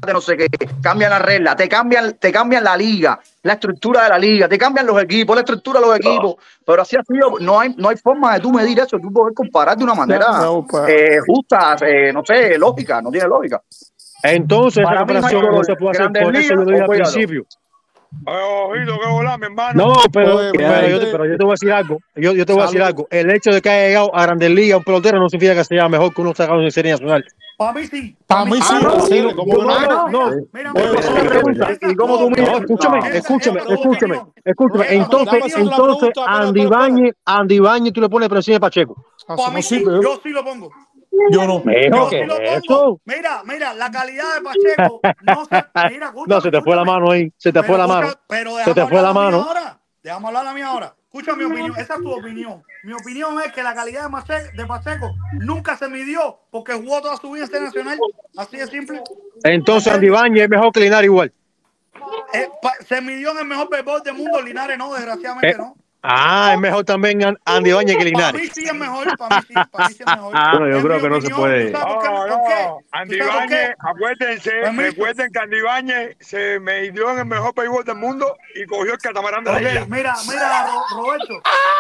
de 0.07 0.13
no 0.13 0.21
sé 0.21 0.37
qué. 0.37 0.49
Cambian 0.81 1.11
la 1.11 1.19
regla, 1.19 1.57
te 1.57 1.69
cambian, 1.69 2.15
te 2.15 2.33
cambian 2.33 2.65
la 2.65 2.77
liga, 2.77 3.19
la 3.43 3.55
estructura 3.55 4.05
de 4.05 4.09
la 4.11 4.19
liga, 4.19 4.49
te 4.49 4.59
cambian 4.59 4.87
los 4.87 5.03
equipos, 5.03 5.37
la 5.37 5.43
estructura 5.43 5.81
de 5.81 5.87
los 5.87 5.97
equipos. 5.97 6.37
Pero 6.65 6.83
así 6.83 6.97
ha 6.97 7.03
sido, 7.03 7.39
no 7.41 7.61
hay, 7.61 7.75
no 7.77 7.89
hay 7.89 7.97
forma 7.97 8.35
de 8.35 8.41
tú 8.41 8.53
medir 8.53 8.79
eso, 8.81 8.99
tú 8.99 9.13
poder 9.13 9.35
comparar 9.35 9.77
de 9.77 9.85
una 9.85 9.95
manera 9.95 10.27
No, 10.41 10.67
eh, 10.87 11.19
justa, 11.27 11.77
eh, 11.87 12.13
no 12.13 12.25
sé, 12.25 12.59
lógica, 12.59 13.01
no 13.01 13.11
tiene 13.11 13.29
lógica. 13.29 13.63
Entonces, 14.23 14.85
Para 14.85 15.03
esa 15.03 15.29
mí 15.29 15.47
no 15.47 15.65
se 15.65 15.75
puede 15.77 15.99
hacer. 15.99 16.23
Por 16.23 16.37
eso 16.37 16.55
yo 16.55 16.65
dije 16.65 16.81
al 16.81 16.89
principio. 16.89 17.47
No, 19.75 19.95
pero, 20.13 20.39
pero, 20.53 21.27
yo 21.27 21.37
te, 21.37 21.45
voy 21.45 21.51
a 21.51 21.55
decir 21.55 21.73
algo. 21.73 21.99
Yo, 22.15 22.33
yo 22.33 22.47
te 22.47 22.53
voy 22.53 22.63
a 22.63 22.67
decir 22.67 22.83
algo. 22.83 23.09
El 23.11 23.31
hecho 23.31 23.51
de 23.51 23.61
que 23.61 23.69
haya 23.69 23.89
llegado 23.89 24.15
a 24.15 24.23
Grandes 24.23 24.51
Ligas 24.51 24.79
un 24.79 24.85
pelotero 24.85 25.19
no 25.19 25.29
significa 25.29 25.57
que 25.57 25.65
sea 25.65 25.89
mejor 25.89 26.15
que 26.15 26.21
uno 26.21 26.35
sacado 26.35 26.63
en 26.63 26.71
Serie 26.71 26.93
Nacional. 26.93 27.25
Para 27.57 27.73
mí 27.73 27.87
sí. 27.87 28.17
Para 28.27 28.45
mí 28.45 28.61
sí. 28.61 28.75
no, 28.81 28.93
tú 32.19 32.31
miras? 32.31 32.61
Escúchame, 32.61 32.99
escúchame, 33.17 33.61
escúchame. 33.69 34.21
Escúchame. 34.45 34.87
Entonces, 34.91 35.57
entonces, 35.57 36.11
Andy 36.27 36.67
Bañez, 36.67 37.15
Andy 37.25 37.59
Bañez, 37.59 37.93
tú 37.93 38.01
le 38.01 38.09
pones 38.09 38.29
presión 38.29 38.57
a 38.57 38.61
Pacheco. 38.61 39.05
Para 39.27 39.51
mí 39.51 39.63
sí, 39.63 39.83
yo 39.85 40.21
sí 40.23 40.31
lo 40.31 40.45
pongo. 40.45 40.71
Yo 41.31 41.47
no. 41.47 41.63
Mijo, 41.65 42.11
es? 42.11 42.63
Mira, 43.05 43.43
mira, 43.45 43.75
la 43.75 43.91
calidad 43.91 44.35
de 44.35 44.43
Pacheco. 44.43 45.01
No 45.23 45.45
se, 45.45 45.65
mira, 45.91 46.13
se 46.41 46.51
te 46.51 46.61
fue 46.61 46.77
la 46.77 46.85
mano 46.85 47.11
ahí. 47.11 47.33
Se 47.37 47.53
te 47.53 47.63
fue 47.63 47.79
la 47.79 47.87
mano. 47.87 48.09
Pero 48.29 48.57
se 48.65 48.75
te 48.75 48.87
fue 48.87 49.03
la 49.03 49.13
mano. 49.13 49.43
Ahora. 49.43 49.79
Hablar 50.11 50.47
a 50.47 50.53
mí 50.53 50.61
ahora. 50.61 50.95
Escucha 51.05 51.35
mi 51.37 51.45
opinión, 51.45 51.73
esa 51.79 51.95
es 51.95 52.01
tu 52.01 52.11
opinión. 52.11 52.63
Mi 52.85 52.95
opinión 52.95 53.39
es 53.45 53.53
que 53.53 53.63
la 53.63 53.75
calidad 53.75 54.09
de, 54.55 54.67
Pacheco, 54.67 55.15
nunca 55.35 55.77
se 55.77 55.87
midió 55.87 56.39
porque 56.51 56.73
jugó 56.73 57.03
toda 57.03 57.19
su 57.19 57.31
vida 57.31 57.45
internacional. 57.45 57.99
Este 58.25 58.41
así 58.41 58.57
de 58.57 58.67
simple. 58.67 59.03
Entonces 59.45 59.93
Andy 59.93 60.09
Bañez 60.09 60.45
es 60.45 60.49
mejor 60.49 60.73
que 60.73 60.81
Linares 60.81 61.05
igual. 61.05 61.33
Eh, 62.33 62.49
se 62.87 63.01
midió 63.03 63.33
en 63.33 63.39
el 63.39 63.45
mejor 63.45 63.69
béisbol 63.71 64.03
del 64.03 64.15
mundo, 64.15 64.41
Linares 64.41 64.79
no, 64.79 64.93
desgraciadamente 64.95 65.51
eh, 65.51 65.59
no. 65.59 65.77
Ah, 66.05 66.51
es 66.55 66.59
mejor 66.59 66.85
también 66.85 67.39
Andy 67.45 67.73
uh, 67.73 67.79
Oña 67.79 67.95
que 67.97 68.05
Linares. 68.05 68.33
Para 68.33 68.43
mí 68.43 68.51
sí 68.53 68.65
es 68.65 68.75
mejor, 68.75 69.17
para 69.17 69.37
mí, 69.37 69.47
sí, 69.47 69.55
para 69.71 69.89
mí 69.89 69.95
sí 69.95 70.03
es 70.03 70.07
mejor. 70.07 70.33
Bueno, 70.33 70.35
ah, 70.35 70.59
yo 70.59 70.83
creo 70.83 70.83
que 70.83 71.07
opinión, 71.07 71.13
no 71.13 71.21
se 71.21 71.31
puede. 71.31 71.71
No, 71.71 72.03
no, 72.03 72.27
no. 72.27 72.79
Andy 72.91 73.19
Bañez, 73.21 73.71
acuérdense, 73.79 74.51
pues 74.63 74.77
recuerden 74.77 75.33
que 75.33 75.39
Andy 75.39 75.61
Bañez 75.61 76.17
se 76.19 76.59
me 76.59 76.87
en 76.87 76.97
el 76.97 77.27
mejor 77.27 77.55
béisbol 77.55 77.85
del 77.85 77.97
mundo 77.97 78.37
y 78.57 78.67
cogió 78.67 78.95
el 78.95 78.99
catamarán 78.99 79.45
de 79.45 79.53
la 79.53 79.63
isla. 79.63 79.87
Mira, 79.89 80.15
mira, 80.29 80.67
Roberto, 80.91 81.35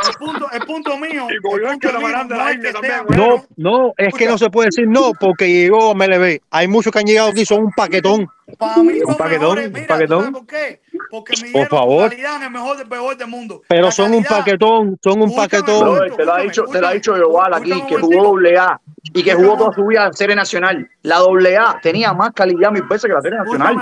el 0.08 0.14
punto, 0.14 0.50
el 0.52 0.60
punto 0.66 0.98
mío. 0.98 1.26
Y 1.28 1.40
cogió 1.42 1.66
el, 1.66 1.74
el 1.74 1.78
catamarán 1.80 2.28
de 2.28 2.36
la 2.36 2.52
isla 2.52 2.72
también. 2.72 3.04
No, 3.08 3.44
no, 3.56 3.92
es 3.96 4.14
que 4.14 4.26
no 4.26 4.38
se 4.38 4.50
puede 4.50 4.66
decir 4.66 4.86
no 4.86 5.12
porque 5.18 5.48
llegó 5.48 5.90
a 5.90 5.94
MLB. 5.94 6.38
Hay 6.50 6.68
muchos 6.68 6.92
que 6.92 7.00
han 7.00 7.06
llegado 7.06 7.30
aquí, 7.30 7.44
son 7.44 7.64
un 7.64 7.72
paquetón. 7.72 8.28
Para 8.58 8.76
mí 8.82 9.00
son 9.00 9.10
un 9.10 9.16
paquetón, 9.16 9.56
mejores. 9.56 9.72
Mira, 9.72 9.80
un 9.80 9.86
paquetón. 9.88 10.32
¿Por 10.32 10.46
qué? 10.46 10.80
Porque 11.10 11.34
mi 11.42 11.50
por 11.50 11.68
favor. 11.68 12.10
calidad 12.10 12.36
en 12.36 12.42
el 12.44 12.50
mejor, 12.50 12.88
mejor 12.88 13.16
del 13.16 13.28
mundo. 13.28 13.62
Pero 13.68 13.90
son 13.90 14.14
un 14.14 14.24
paquetón, 14.24 14.98
son 15.02 15.22
un 15.22 15.34
paquetón. 15.34 16.16
Te 16.16 16.24
lo 16.24 16.34
ha 16.34 16.40
dicho, 16.40 16.64
te 16.64 16.80
lo 16.80 16.86
ha 16.88 16.92
dicho 16.92 17.14
aquí, 17.52 17.82
que 17.88 17.96
jugó 17.96 18.24
doble 18.24 18.58
A 18.58 18.80
y 19.14 19.22
que 19.22 19.34
jugó 19.34 19.56
toda 19.56 19.72
su 19.72 19.84
vida 19.86 20.06
en 20.06 20.12
Serie 20.14 20.36
Nacional. 20.36 20.88
La 21.02 21.18
doble 21.18 21.56
A 21.56 21.78
tenía 21.82 22.12
más 22.12 22.32
calidad 22.32 22.70
mil 22.70 22.82
veces 22.84 23.04
que 23.04 23.14
la 23.14 23.20
Serie 23.20 23.38
Nacional. 23.38 23.76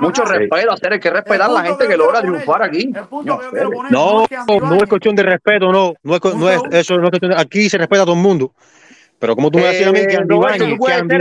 Mucho 0.00 0.24
respeto, 0.24 0.72
hacer 0.72 1.00
que 1.00 1.10
respetar 1.10 1.50
a 1.50 1.52
la 1.52 1.62
gente 1.62 1.84
que, 1.84 1.90
que 1.90 1.96
logra 1.96 2.20
triunfar 2.20 2.62
aquí. 2.62 2.92
No, 3.24 3.40
no, 3.90 4.74
es 4.74 4.88
cuestión 4.88 5.14
de 5.14 5.22
respeto, 5.22 5.72
no, 5.72 5.94
no 6.02 6.16
es, 6.16 6.34
no 6.34 6.50
es 6.50 6.62
eso, 6.70 6.96
no 6.96 7.04
es 7.04 7.10
cuestión 7.10 7.32
de, 7.32 7.40
aquí 7.40 7.68
se 7.68 7.78
respeta 7.78 8.02
a 8.02 8.06
todo 8.06 8.14
el 8.14 8.22
mundo. 8.22 8.52
Pero 9.24 9.36
como 9.36 9.50
tú 9.50 9.58
me 9.58 9.64
decías 9.64 9.88
a 9.88 9.92
mí 9.92 10.00
que 10.00 10.12
eh, 10.12 10.18
Andy 10.18 10.36
Báñez, 10.36 10.78
que 10.78 10.92
Andy 10.92 11.16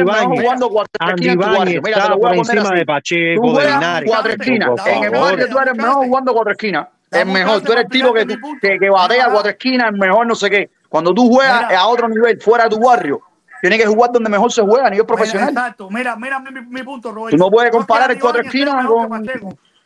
estaba 1.89 2.18
por 2.18 2.36
encima 2.36 2.70
de 2.72 2.86
Pacheco. 2.86 3.62
En 3.62 5.04
el 5.06 5.12
barrio 5.12 5.48
tú 5.50 5.58
eres 5.58 5.78
mejor 5.78 6.06
jugando 6.08 6.34
cuatro 6.34 6.52
esquinas. 6.52 6.89
Es 7.10 7.26
mejor, 7.26 7.62
tú 7.62 7.72
eres 7.72 7.86
el 7.86 7.89
tipo 7.89 8.13
que, 8.13 8.28
que, 8.62 8.78
que 8.78 8.89
batea 8.89 9.30
cuatro 9.32 9.52
esquinas, 9.52 9.94
el 9.94 9.98
mejor 9.98 10.28
no 10.28 10.36
sé 10.36 10.50
qué. 10.50 10.70
Cuando 10.89 11.13
tú 11.13 11.32
juegas 11.32 11.72
a 11.72 11.88
otro 11.88 12.10
nivel, 12.10 12.42
fuera 12.42 12.66
de 12.66 12.72
tu 12.72 12.82
barrio, 12.82 13.22
tienes 13.62 13.80
que 13.80 13.86
jugar 13.86 14.12
donde 14.12 14.30
mejor 14.30 14.52
se 14.52 14.63
juega 14.63 14.88
a 14.88 14.89
nivel 14.89 15.06
profesional. 15.06 15.48
exacto, 15.48 15.89
mira, 15.89 16.18
mira 16.18 16.42
mi, 16.42 16.84
punto, 16.84 17.10
Roberto. 17.10 17.38
Tú 17.38 17.42
no 17.42 17.50
puedes 17.50 17.72
comparar 17.72 18.12
el 18.12 18.20
cuatro 18.20 18.42
esquinas 18.42 18.86
con... 18.86 19.26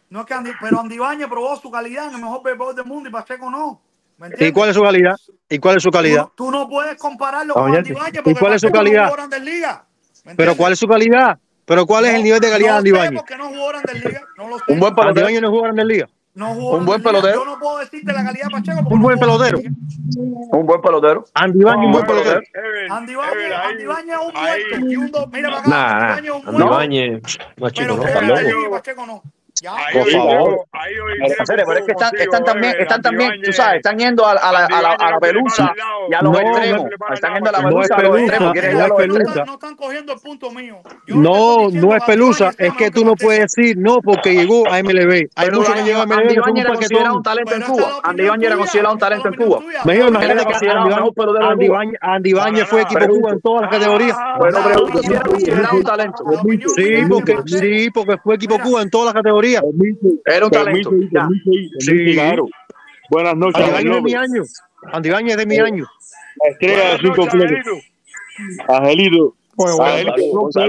No 0.10 0.22
es 0.22 0.26
que 0.26 0.34
Andy, 0.34 0.54
pero 0.60 0.80
Andy 0.80 1.26
probó 1.28 1.56
su 1.58 1.70
calidad 1.70 2.08
en 2.08 2.16
el 2.16 2.22
mejor 2.22 2.42
béisbol 2.42 2.76
del 2.76 2.86
mundo 2.86 3.10
y 3.10 3.12
Pacheco 3.12 3.52
no. 3.52 3.80
¿Y 4.40 4.52
cuál 4.52 4.70
es 4.70 4.76
su 4.76 4.82
calidad? 4.82 5.16
¿Y 5.50 5.60
cuál 5.60 5.78
es 5.78 5.84
su 5.84 5.92
calidad? 5.92 6.28
Tú, 6.36 6.52
no 6.52 6.68
puedes 6.68 6.98
compararlo 6.98 7.54
con 7.54 7.72
porque 7.72 8.22
¿Y 8.26 8.36
cuál 8.36 8.54
es 8.54 8.62
su 8.62 8.72
calidad? 8.72 9.12
¿Pero 10.36 10.56
cuál 10.56 10.74
es 10.74 10.80
su 10.80 10.88
calidad? 10.88 11.38
¿Pero 11.66 11.86
cuál 11.86 12.06
es 12.06 12.14
el 12.14 12.24
nivel 12.24 12.40
de 12.40 12.50
calidad 12.50 12.72
de 12.72 12.78
Andy 12.78 12.92
Bañez? 12.92 13.22
Un 14.68 14.80
buen 14.80 14.96
pelotero. 14.96 15.28
Un 16.38 16.86
buen 16.86 17.02
pelotero. 17.02 17.34
Yo 17.34 17.46
no 17.46 17.58
puedo 17.60 17.80
decirte 17.80 18.14
la 18.14 18.24
calidad 18.24 18.46
de 18.46 18.52
Pacheco. 18.52 18.88
Un 18.90 19.02
buen 19.02 19.20
pelotero. 19.20 19.58
Un 19.58 20.66
buen 20.66 20.82
pelotero. 20.82 21.26
Andy 21.34 21.64
un 21.64 21.92
buen 21.92 22.06
pelotero. 22.06 22.42
Andy 22.90 23.14
es 23.14 23.20
un 24.20 24.94
muerto. 24.94 25.28
Mira 25.32 25.50
un 25.50 25.56
Pacheco 28.72 29.06
no. 29.06 29.22
Por 29.94 30.12
favor. 30.12 30.66
Pero 31.48 31.74
es 31.74 31.86
que 31.86 31.92
están, 31.92 32.16
están 32.18 32.44
también, 32.44 32.76
están 32.80 33.02
también, 33.02 33.42
tú 33.44 33.52
sabes, 33.52 33.78
están 33.78 33.98
yendo 33.98 34.26
a, 34.26 34.32
a, 34.32 34.52
la, 34.52 34.66
a, 34.66 34.82
la, 34.82 34.92
a 34.94 35.12
la 35.12 35.20
pelusa 35.20 35.74
y 36.10 36.14
a 36.14 36.22
los 36.22 36.34
no, 36.34 36.40
extremos. 36.40 36.88
Están 37.14 37.34
yendo 37.34 37.50
a 37.50 37.54
la 37.54 37.60
pelusa, 37.60 37.96
no 37.96 38.00
a 38.00 38.04
los 38.04 38.20
extremos. 38.20 38.54
No, 38.54 38.86
es 38.86 38.92
pelusa. 38.94 39.46
no 39.46 39.54
están 39.54 39.76
cogiendo 39.76 40.14
el 40.14 40.20
punto 40.20 40.52
mío. 40.52 40.78
No, 41.08 41.70
no 41.70 41.96
es 41.96 42.04
pelusa. 42.04 42.52
Es 42.58 42.74
que 42.74 42.92
tú 42.92 43.06
no 43.06 43.16
puedes 43.16 43.54
decir 43.54 43.78
no 43.78 44.02
porque 44.02 44.34
llegó 44.34 44.68
a 44.72 44.82
MLB. 44.82 45.30
Hay 45.36 45.52
muchos 45.52 45.74
que 45.74 45.84
llegan 45.84 46.12
a 46.12 46.16
MLB. 46.16 46.44
Andy 46.44 46.64
Bañez 46.64 46.92
era 46.92 47.14
un 47.14 47.24
talento 47.24 47.56
en 47.56 47.62
Cuba. 47.62 48.00
Andy 48.04 48.26
Bañez 48.26 48.76
era 48.76 48.92
un 48.92 49.00
talento 49.00 49.28
en 49.30 49.34
Cuba. 49.36 49.60
imagínate 49.86 50.46
que 50.46 51.98
Andy 52.02 52.34
Bañez 52.34 52.68
fue 52.68 52.82
equipo 52.82 53.00
de 53.00 53.08
Cuba 53.08 53.32
en 53.32 53.42
todas 53.42 53.62
las 53.64 53.72
categorías. 53.72 54.18
Bueno, 54.38 54.60
pero 54.64 54.88
era 55.48 55.72
un 55.72 55.84
talento. 55.84 56.24
Sí, 57.46 57.90
porque 57.94 58.18
fue 58.18 58.36
equipo 58.36 58.60
Cuba 58.60 58.82
en 58.82 58.90
todas 58.90 59.06
las 59.08 59.14
categorías. 59.14 59.47
Era 60.26 60.46
un 60.46 60.52
talento. 60.52 60.92
Sí. 61.80 62.14
Claro. 62.14 62.48
Buenas 63.10 63.36
noches. 63.36 63.68
Es 63.68 63.84
de 63.84 64.02
mi 64.02 64.14
año. 64.14 64.44
De 65.38 65.46
mi 65.46 65.60
año. 65.60 65.86
Estrella. 66.50 66.98
Angelito. 68.68 69.36
Está 69.60 70.68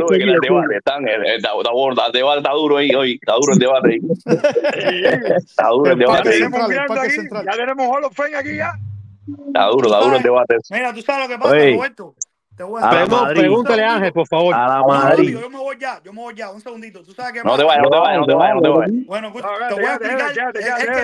duro 2.54 2.78
ahí 2.78 2.90
está 3.14 3.34
duro 3.34 3.52
el 3.52 3.58
debate. 3.58 4.00
Está 5.36 5.68
duro 5.68 5.92
el 5.92 5.98
debate. 5.98 6.40
Ya 6.40 7.52
tenemos 7.52 7.86
aquí 8.38 8.56
ya. 8.56 8.72
Está 9.48 9.66
duro, 9.66 9.88
está 9.88 10.00
duro 10.00 10.16
el 10.16 10.22
debate. 10.22 10.56
Mira, 10.70 10.94
tú 10.94 11.02
sabes 11.02 11.28
lo 11.28 11.34
que 11.34 11.38
pasa, 11.38 11.54
Roberto. 11.54 12.14
Te 12.58 12.64
voy 12.64 12.82
a, 12.82 12.88
a 12.88 13.28
Pregúntale 13.28 13.84
a 13.84 13.94
Ángel, 13.94 14.12
por 14.12 14.26
favor. 14.26 14.52
A 14.52 14.66
la 14.66 14.82
Madrid. 14.82 15.38
Yo 15.38 15.48
me 15.48 15.58
voy 15.58 15.78
ya, 15.78 16.02
yo 16.02 16.12
me 16.12 16.20
voy 16.20 16.34
ya, 16.34 16.50
un 16.50 16.60
segundito. 16.60 17.04
¿Tú 17.04 17.12
sabes 17.12 17.32
qué 17.32 17.44
no, 17.44 17.56
te 17.56 17.62
vayas, 17.62 17.84
no 17.84 17.88
te 17.88 17.98
vayas, 17.98 18.18
no 18.18 18.26
te 18.26 18.34
vayas, 18.34 18.54
no 18.56 18.62
te 18.62 18.68
vayas. 18.68 19.06
Bueno, 19.06 19.32
pues, 19.32 19.44
te 19.68 19.74
voy 19.74 19.84
a 19.84 19.94
explicar. 19.94 20.32
Quédate, 20.32 20.60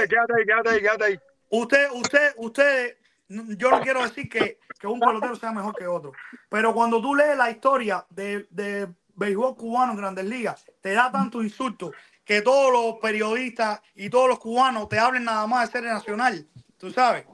quédate, 0.09 0.45
quédate, 0.45 0.81
quédate 0.81 1.05
ahí. 1.05 1.21
Usted, 1.51 1.87
usted, 1.93 2.35
usted, 2.39 2.97
yo 3.29 3.71
no 3.71 3.81
quiero 3.83 4.03
decir 4.03 4.29
que, 4.29 4.59
que 4.81 4.87
un 4.89 4.99
pelotero 4.99 5.37
sea 5.37 5.53
mejor 5.53 5.77
que 5.77 5.87
otro, 5.87 6.11
pero 6.49 6.75
cuando 6.75 7.01
tú 7.01 7.15
lees 7.15 7.37
la 7.37 7.53
historia 7.53 8.05
de, 8.11 8.49
de 8.51 8.89
béisbol 9.15 9.55
cubano 9.55 9.93
en 9.93 9.99
Grandes 9.99 10.25
Ligas, 10.25 10.67
te 10.81 10.93
da 10.93 11.13
tantos 11.13 11.45
insultos 11.45 11.93
que 12.25 12.43
todos 12.43 12.73
los 12.73 13.01
periodistas 13.01 13.81
y 13.95 14.11
todos 14.11 14.29
los 14.29 14.41
cubanos 14.41 14.89
te 14.89 14.99
hablen 14.99 15.23
nada 15.23 15.47
más 15.47 15.69
de 15.69 15.79
serie 15.79 15.91
nacional, 15.91 16.45
tú 16.79 16.91
sabes. 16.91 17.25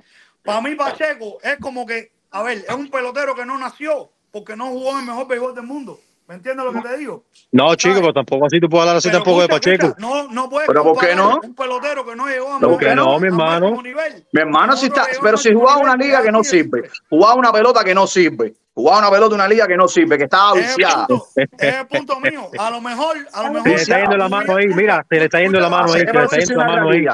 Para 0.44 0.60
mí 0.60 0.74
Pacheco 0.74 1.38
es 1.42 1.56
como 1.56 1.86
que 1.86 2.12
a 2.30 2.42
ver, 2.42 2.58
es 2.58 2.74
un 2.74 2.90
pelotero 2.90 3.34
que 3.34 3.44
no 3.44 3.58
nació 3.58 4.10
porque 4.30 4.56
no 4.56 4.66
jugó 4.66 4.92
en 4.92 4.98
el 5.00 5.06
mejor 5.06 5.26
béisbol 5.26 5.54
del 5.54 5.64
mundo. 5.64 5.98
¿Me 6.30 6.36
entiendes 6.36 6.64
lo 6.64 6.72
que 6.72 6.88
te 6.88 6.96
digo? 6.96 7.24
No, 7.50 7.74
chico, 7.74 7.96
pero 7.96 8.12
tampoco 8.12 8.46
así 8.46 8.60
tú 8.60 8.68
puedes 8.68 8.82
hablar 8.82 8.98
así 8.98 9.10
tampoco 9.10 9.42
de 9.42 9.48
Pacheco. 9.48 9.96
No, 9.98 10.28
no 10.28 10.48
puedes 10.48 10.68
¿Pero 10.68 10.84
por 10.84 11.04
qué 11.04 11.12
no? 11.16 11.40
un 11.42 11.56
pelotero 11.56 12.06
que 12.06 12.14
no 12.14 12.28
llegó 12.28 12.54
a 12.54 12.60
¿Por 12.60 12.78
qué 12.78 12.94
no, 12.94 13.18
mi 13.18 13.26
hermano? 13.26 13.82
Mi 13.82 14.40
hermano, 14.40 14.76
si 14.76 14.86
está, 14.86 15.08
pero 15.20 15.36
si 15.36 15.52
jugaba 15.52 15.78
una 15.78 15.96
liga 15.96 16.22
que 16.22 16.30
no 16.30 16.44
sirve, 16.44 16.88
jugaba 17.08 17.34
una 17.34 17.50
pelota 17.50 17.82
que 17.82 17.96
no 17.96 18.06
sirve, 18.06 18.54
jugaba 18.72 18.98
una 19.00 19.10
pelota 19.10 19.30
de 19.30 19.34
una 19.34 19.48
liga 19.48 19.66
que 19.66 19.76
no 19.76 19.88
sirve, 19.88 20.16
que 20.18 20.24
estaba 20.24 20.54
viciada. 20.54 21.08
Es 21.34 21.74
el 21.74 21.86
punto 21.88 22.20
mío. 22.20 22.48
A 22.56 22.70
lo 22.70 22.80
mejor, 22.80 23.16
a 23.32 23.42
lo 23.42 23.52
mejor. 23.54 23.68
Se 23.68 23.74
le 23.74 23.82
está 23.82 23.98
yendo 23.98 24.16
la 24.16 24.28
mano 24.28 24.54
ahí, 24.56 24.66
mira, 24.68 25.04
se 25.08 25.16
le 25.16 25.24
está 25.24 25.40
yendo 25.40 25.58
la 25.58 25.68
mano 25.68 25.92
ahí, 25.92 26.00
se 26.06 26.12
le 26.12 26.22
está 26.22 26.38
yendo 26.38 26.54
la 26.54 26.64
mano 26.64 26.90
ahí. 26.90 27.04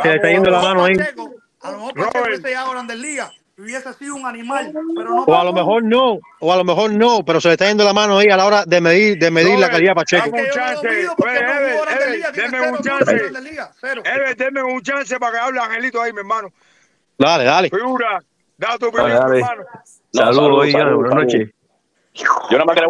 Se 0.00 0.08
le 0.08 0.14
está 0.14 0.28
yendo 0.28 0.50
la 0.50 0.62
mano 0.62 0.84
ahí. 0.84 0.94
A 1.60 1.70
lo 1.72 1.78
mejor 1.78 1.94
Pacheco 1.94 2.26
está 2.28 2.50
ya 2.50 2.70
Grandes 2.70 2.98
Ligas 2.98 3.41
hubiese 3.58 3.92
sido 3.94 4.14
un 4.16 4.26
animal. 4.26 4.72
Pero 4.96 5.24
o 5.24 5.34
a 5.34 5.44
lo 5.44 5.52
mejor 5.52 5.84
no, 5.84 6.18
o 6.40 6.52
a 6.52 6.56
lo 6.56 6.64
mejor 6.64 6.92
no, 6.92 7.24
pero 7.24 7.40
se 7.40 7.48
le 7.48 7.54
está 7.54 7.68
yendo 7.68 7.84
la 7.84 7.92
mano 7.92 8.18
ahí 8.18 8.28
a 8.28 8.36
la 8.36 8.46
hora 8.46 8.64
de 8.64 8.80
medir, 8.80 9.18
de 9.18 9.30
medir 9.30 9.58
la 9.58 9.70
calidad 9.70 9.94
Pacheco. 9.94 10.30
Deme 10.30 10.42
un 12.70 12.78
chance, 12.78 13.16
deme 14.36 14.62
un 14.62 14.82
chance 14.82 15.18
para 15.18 15.32
que 15.32 15.38
hable 15.38 15.60
Angelito 15.60 16.00
ahí, 16.00 16.12
mi 16.12 16.20
hermano. 16.20 16.48
Dale, 17.18 17.44
dale. 17.44 17.70
Figura, 17.70 18.22
da 18.56 18.78
tu 18.78 18.86
opinión, 18.86 19.10
dale, 19.10 19.20
dale. 19.20 19.38
hermano. 19.40 19.62
Saludos, 20.12 20.72
buenas 20.72 21.14
noches. 21.14 21.50
Yo 22.14 22.58
nada 22.58 22.64
más 22.64 22.74
quería. 22.74 22.88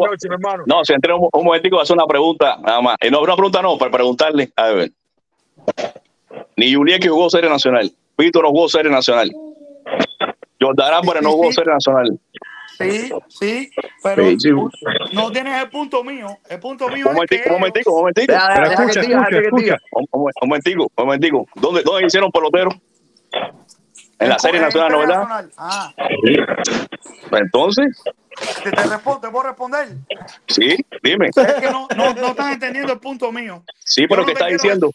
No, 0.67 0.85
si 0.85 0.93
entré 0.93 1.15
un, 1.15 1.29
un 1.33 1.45
momentico 1.45 1.79
a 1.79 1.83
hacer 1.83 1.97
una 1.97 2.07
pregunta, 2.07 2.57
nada 2.61 2.81
más. 2.81 2.97
Y 3.01 3.11
no, 3.11 3.21
una 3.21 3.35
pregunta 3.35 3.63
no, 3.63 3.79
para 3.79 3.91
preguntarle. 3.91 4.53
A 4.57 4.71
ver. 4.71 4.91
Ni 6.57 6.75
Julián 6.75 7.01
que 7.01 7.09
jugó 7.09 7.31
Serie 7.31 7.49
Nacional. 7.49 7.93
Víctor 8.19 8.43
no 8.43 8.51
jugó 8.51 8.69
Serie 8.69 8.91
Nacional. 8.91 9.31
Jordana 10.63 10.99
Álvarez 10.99 11.21
sí, 11.21 11.25
no 11.25 11.33
jugó 11.33 11.49
sí. 11.49 11.53
Serie 11.55 11.73
Nacional. 11.73 12.21
Sí, 12.79 13.13
sí, 13.29 13.71
pero 14.03 14.25
sí, 14.39 14.51
no 15.13 15.31
tienes 15.31 15.63
el 15.63 15.71
punto 15.71 16.03
mío. 16.03 16.39
El 16.49 16.59
punto 16.59 16.89
mío 16.89 17.07
un 17.09 17.15
momentico, 17.15 17.35
es 17.35 17.43
que 17.43 17.49
un 17.49 17.61
momentico, 17.61 17.91
un 17.93 17.99
momentico. 17.99 18.33
Deja, 18.33 18.49
deja, 18.49 18.85
escucha, 18.85 19.01
que 19.01 19.07
escucha, 19.11 19.41
escucha. 19.41 19.77
Un, 19.93 20.07
un 20.13 20.33
momentico, 20.43 20.83
un 20.85 21.05
momentico. 21.05 21.47
¿Dónde, 21.55 21.83
dónde 21.83 22.07
hicieron 22.07 22.31
peloteros? 22.33 22.75
En 24.19 24.29
la 24.29 24.39
Serie 24.39 24.61
Nacional, 24.61 24.93
¿no 24.93 24.99
verdad? 25.01 25.51
Ah. 25.59 25.93
Pues 25.97 27.43
entonces. 27.43 28.03
¿Te, 28.63 28.71
te, 28.71 28.83
respondo, 28.85 29.21
¿Te 29.21 29.29
puedo 29.29 29.45
responder? 29.49 29.89
Sí, 30.47 30.77
dime. 31.03 31.29
Es 31.29 31.55
que 31.55 31.71
no, 31.71 31.89
no, 31.97 32.15
no 32.15 32.27
estás 32.29 32.53
entendiendo 32.53 32.93
el 32.93 33.01
punto 33.01 33.31
mío. 33.33 33.63
Sí, 33.85 34.07
pero 34.07 34.23
no 34.23 34.27
¿qué 34.27 34.33
estás 34.33 34.49
diciendo? 34.49 34.91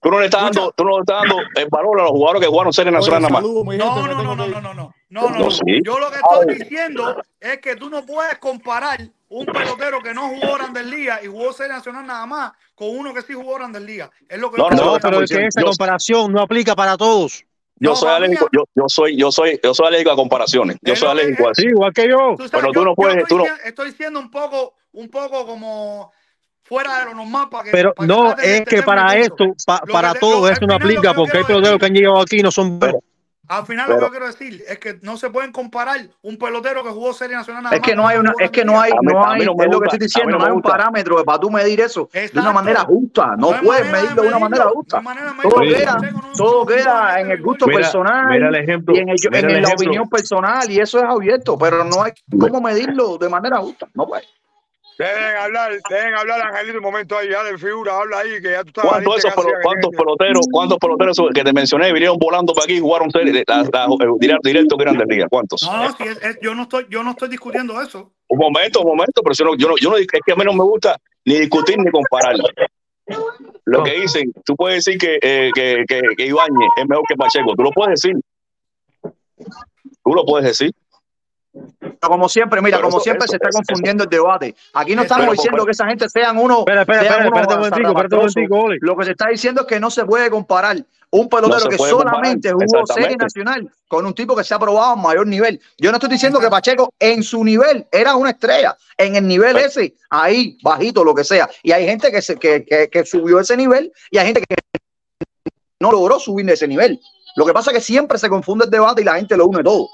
Tú 0.00 0.10
no 0.10 0.18
le 0.18 0.24
estás 0.24 0.42
dando, 0.42 0.72
tú 0.72 0.84
no 0.84 0.96
le 0.96 1.00
estás 1.00 1.20
dando 1.20 1.36
el 1.54 1.68
valor 1.68 2.00
a 2.00 2.02
los 2.04 2.10
jugadores 2.10 2.42
que 2.42 2.48
jugaron 2.48 2.72
Serie 2.72 2.90
Nacional 2.90 3.22
Oye, 3.24 3.32
nada 3.32 3.40
más. 3.40 3.42
No, 3.78 4.06
no, 4.06 4.22
no, 4.22 4.34
no, 4.34 4.46
no, 4.48 4.60
no, 4.60 4.74
no. 4.74 4.94
No, 5.12 5.28
no, 5.28 5.38
No, 5.38 5.44
no. 5.44 5.50
sí. 5.50 5.80
Yo 5.84 5.98
lo 5.98 6.10
que 6.10 6.16
estoy 6.16 6.54
diciendo 6.58 7.22
es 7.38 7.58
que 7.58 7.76
tú 7.76 7.90
no 7.90 8.06
puedes 8.06 8.38
comparar 8.38 8.98
un 9.28 9.44
pelotero 9.44 10.02
que 10.02 10.14
no 10.14 10.28
jugó 10.30 10.54
Grandes 10.54 10.86
Ligas 10.86 11.20
y 11.22 11.26
jugó 11.26 11.52
Serie 11.52 11.74
Nacional 11.74 12.06
nada 12.06 12.24
más 12.24 12.52
con 12.74 12.88
uno 12.96 13.12
que 13.12 13.20
sí 13.20 13.34
jugó 13.34 13.56
Grandes 13.56 13.82
Ligas. 13.82 14.08
Es 14.26 14.38
lo 14.38 14.50
que 14.50 14.56
No, 14.56 14.70
no, 14.70 14.98
pero 15.02 15.22
es 15.22 15.30
que 15.30 15.46
esa 15.46 15.60
Yo- 15.60 15.66
comparación 15.66 16.32
no 16.32 16.40
aplica 16.40 16.74
para 16.74 16.96
todos. 16.96 17.44
Yo 17.76 17.90
No, 17.90 17.96
soy 17.96 18.08
alérgico, 18.10 18.48
yo, 18.52 18.64
yo 18.74 18.84
soy, 18.86 19.16
yo 19.16 19.30
soy, 19.32 19.60
yo 19.62 19.74
soy 19.74 19.86
alérgico 19.88 20.12
a 20.12 20.16
comparaciones. 20.16 20.76
Yo 20.82 20.96
soy 20.96 21.08
alérgico 21.08 21.48
a 21.50 21.54
Sí, 21.54 21.66
igual 21.66 21.92
que 21.92 22.08
yo. 22.08 22.34
Tú 22.38 22.48
sabes, 22.48 22.50
Pero 22.52 22.66
tú 22.68 22.80
yo- 22.80 22.84
no 22.84 22.94
puedes- 22.94 23.16
estoy, 23.18 23.28
tú 23.28 23.44
no- 23.44 23.54
estoy 23.64 23.92
siendo 23.92 24.18
un 24.20 24.30
poco, 24.30 24.74
un 24.92 25.08
poco 25.10 25.44
como 25.46 26.12
fuera 26.62 27.00
de 27.00 27.04
lo 27.06 27.14
normal 27.16 27.48
para 27.50 27.64
que. 27.64 27.70
Pero 27.72 27.92
para 27.92 28.06
no, 28.06 28.36
es 28.38 28.62
que 28.62 28.82
para 28.82 29.16
esto, 29.16 29.44
pa- 29.66 29.80
para 29.92 30.08
que 30.08 30.14
te- 30.14 30.20
todo 30.20 30.40
lo- 30.40 30.46
al 30.46 30.52
eso 30.52 30.66
no 30.66 30.74
aplica 30.74 31.12
porque 31.12 31.38
hay 31.38 31.44
peloteros 31.44 31.78
que 31.80 31.86
han 31.86 31.92
llegado 31.94 32.20
aquí 32.20 32.38
y 32.38 32.42
no 32.42 32.50
son 32.50 32.78
buenos. 32.78 33.00
Al 33.58 33.66
final 33.66 33.86
Pero- 33.86 34.00
lo 34.00 34.06
que 34.06 34.06
yo 34.06 34.10
quiero 34.10 34.26
decir 34.26 34.64
es 34.66 34.78
que 34.78 34.98
no 35.02 35.16
se 35.16 35.30
pueden 35.30 35.52
comparar 35.52 36.00
un 36.22 36.38
pelotero 36.38 36.82
que 36.82 36.90
jugó 36.90 37.12
Serie 37.12 37.36
Nacional 37.36 37.62
nada 37.64 37.76
Es 37.76 37.82
que 37.82 37.94
no 37.94 38.06
hay 38.06 38.18
una, 38.18 38.32
es 38.38 38.50
que 38.50 38.64
no 38.64 38.80
hay, 38.80 38.90
no 39.02 39.26
hay, 39.26 39.44
no 39.44 39.52
es 39.62 39.70
lo 39.70 39.80
que 39.80 39.86
estoy 39.86 39.98
diciendo, 39.98 40.38
no 40.38 40.44
hay 40.44 40.52
un 40.52 40.62
parámetro 40.62 41.22
para 41.24 41.38
tú 41.38 41.50
medir 41.50 41.80
eso 41.80 42.08
de 42.12 42.18
una 42.18 42.24
Exacto. 42.26 42.52
manera 42.52 42.80
justa. 42.80 43.26
No, 43.36 43.52
No 43.52 43.60
puedes 43.62 43.90
medirlo 43.92 44.22
de 44.22 44.28
una 44.28 44.38
manera 44.38 44.64
justa. 44.66 45.00
manera 45.00 45.34
Todo 45.42 45.60
queda, 45.60 45.96
todo 46.36 46.66
queda 46.66 47.20
en 47.20 47.30
el 47.30 47.42
gusto 47.42 47.66
Mira, 47.66 47.78
personal 47.80 48.26
mira 48.30 48.48
el 48.48 48.54
ejemplo, 48.56 48.94
y 48.94 48.98
en, 49.00 49.08
el, 49.10 49.16
en 49.26 49.34
el 49.34 49.42
la 49.42 49.58
ejemplo. 49.58 49.74
opinión 49.74 50.08
personal 50.08 50.70
y 50.70 50.78
eso 50.80 50.98
es 50.98 51.04
abierto, 51.04 51.58
pero 51.58 51.84
no 51.84 52.02
hay 52.02 52.12
cómo 52.38 52.60
medirlo 52.60 53.18
de 53.18 53.28
manera 53.28 53.58
justa. 53.58 53.86
No 53.94 54.06
puede. 54.06 54.24
Dejen 54.98 55.36
hablar, 55.36 55.72
dejen 55.90 56.14
hablar, 56.14 56.42
Angelito, 56.42 56.78
un 56.78 56.84
momento 56.84 57.16
ahí, 57.16 57.28
ya 57.30 57.42
de 57.42 57.56
figura, 57.58 57.98
habla 57.98 58.18
ahí, 58.20 58.40
que 58.42 58.50
ya 58.50 58.62
tú 58.62 58.68
estás 58.68 58.84
¿Cuántos, 58.84 59.18
esos 59.18 59.34
pelo- 59.34 59.52
cuántos 59.62 59.90
peloteros, 59.90 60.46
cuántos 60.52 60.78
peloteros 60.78 61.16
que 61.34 61.42
te 61.44 61.52
mencioné 61.52 61.92
vinieron 61.92 62.18
volando 62.18 62.52
para 62.54 62.64
aquí 62.64 62.74
y 62.74 62.80
jugaron 62.80 63.08
la, 63.12 63.22
la- 63.22 63.30
el 63.32 64.10
directo, 64.20 64.40
directo 64.48 64.76
Grandes 64.76 65.06
Ligas? 65.08 65.28
¿Cuántos? 65.30 65.62
No, 65.62 65.84
no, 65.84 65.96
si 65.96 66.02
es- 66.04 66.22
es- 66.22 66.38
yo 66.42 66.54
no 66.54 66.62
estoy, 66.64 66.86
yo 66.90 67.02
no 67.02 67.12
estoy 67.12 67.28
discutiendo 67.30 67.80
eso. 67.80 68.12
Un 68.28 68.38
momento, 68.38 68.80
un 68.80 68.88
momento, 68.88 69.22
pero 69.22 69.34
si 69.34 69.42
no, 69.44 69.54
yo 69.56 69.68
no, 69.68 69.76
yo 69.78 69.90
no, 69.90 69.96
es 69.96 70.06
que 70.06 70.32
a 70.32 70.36
mí 70.36 70.44
no 70.44 70.52
me 70.52 70.64
gusta 70.64 70.96
ni 71.24 71.36
discutir 71.40 71.78
ni 71.78 71.90
comparar. 71.90 72.36
Lo 73.64 73.82
que 73.82 73.92
dicen, 74.00 74.32
tú 74.44 74.54
puedes 74.56 74.84
decir 74.84 74.98
que, 75.00 75.18
eh, 75.22 75.50
que, 75.54 75.84
que, 75.88 76.00
que 76.16 76.26
Ibáñez 76.26 76.68
es 76.76 76.88
mejor 76.88 77.04
que 77.08 77.16
Pacheco, 77.16 77.54
tú 77.56 77.62
lo 77.62 77.70
puedes 77.72 78.00
decir. 78.02 78.16
Tú 80.04 80.14
lo 80.14 80.24
puedes 80.24 80.46
decir. 80.48 80.72
Pero 81.52 81.98
como 82.00 82.28
siempre, 82.28 82.60
mira, 82.62 82.78
Pero 82.78 82.88
como 82.88 82.96
eso- 82.98 83.04
siempre 83.04 83.24
eso- 83.26 83.32
se 83.32 83.36
está 83.36 83.48
eso- 83.50 83.58
confundiendo 83.58 84.04
el 84.04 84.10
debate. 84.10 84.54
Aquí 84.72 84.96
no 84.96 85.02
estamos 85.02 85.22
pero- 85.24 85.32
diciendo 85.32 85.56
pero- 85.56 85.64
que 85.66 85.70
esa 85.72 85.86
gente 85.86 86.08
sean 86.08 86.38
uno. 86.38 86.60
Espera, 86.60 86.80
espera, 86.80 87.00
sean 87.02 87.12
espera, 87.12 87.28
unos 87.28 87.40
espérate 87.40 87.54
un 87.54 87.58
momentico, 87.60 87.88
espérate 87.88 88.14
un 88.14 88.20
zarrapastrosos. 88.20 88.36
momentico, 88.36 88.60
Ole. 88.66 88.78
Lo 88.80 88.96
que 88.96 89.04
se 89.04 89.10
está 89.12 89.28
diciendo 89.28 89.60
es 89.62 89.66
que 89.66 89.80
no 89.80 89.90
se 89.90 90.04
puede 90.04 90.30
comparar 90.30 90.76
un 91.14 91.28
pelotero 91.28 91.60
se 91.60 91.68
que 91.68 91.76
puede 91.76 91.92
comparar, 91.92 92.14
solamente 92.14 92.52
jugó 92.52 92.86
serie 92.86 93.16
nacional 93.18 93.70
con 93.86 94.06
un 94.06 94.14
tipo 94.14 94.34
que 94.34 94.44
se 94.44 94.54
ha 94.54 94.58
probado 94.58 94.92
a 94.92 94.96
mayor 94.96 95.26
nivel. 95.26 95.60
Yo 95.76 95.90
no 95.90 95.98
estoy 95.98 96.08
diciendo 96.08 96.40
que 96.40 96.48
Pacheco 96.48 96.94
en 96.98 97.22
su 97.22 97.44
nivel 97.44 97.86
era 97.92 98.16
una 98.16 98.30
estrella, 98.30 98.74
en 98.96 99.16
el 99.16 99.28
nivel 99.28 99.52
Pero- 99.54 99.66
ese, 99.66 99.94
ahí, 100.08 100.56
bajito, 100.62 101.04
lo 101.04 101.14
que 101.14 101.22
sea. 101.24 101.50
Y 101.62 101.72
hay 101.72 101.84
gente 101.86 102.10
que, 102.10 102.22
se, 102.22 102.36
que, 102.36 102.64
que, 102.64 102.88
que 102.88 103.04
subió 103.04 103.40
ese 103.40 103.58
nivel 103.58 103.92
y 104.10 104.16
hay 104.16 104.24
gente 104.28 104.40
que 104.40 104.56
no 105.80 105.92
logró 105.92 106.18
subir 106.18 106.46
de 106.46 106.54
ese 106.54 106.66
nivel. 106.66 106.98
Lo 107.36 107.44
que 107.44 107.52
pasa 107.52 107.70
es 107.70 107.76
que 107.76 107.82
siempre 107.82 108.16
se 108.18 108.28
confunde 108.30 108.64
el 108.64 108.70
debate 108.70 109.02
y 109.02 109.04
la 109.04 109.16
gente 109.16 109.36
lo 109.36 109.46
une 109.46 109.62
todo. 109.62 109.88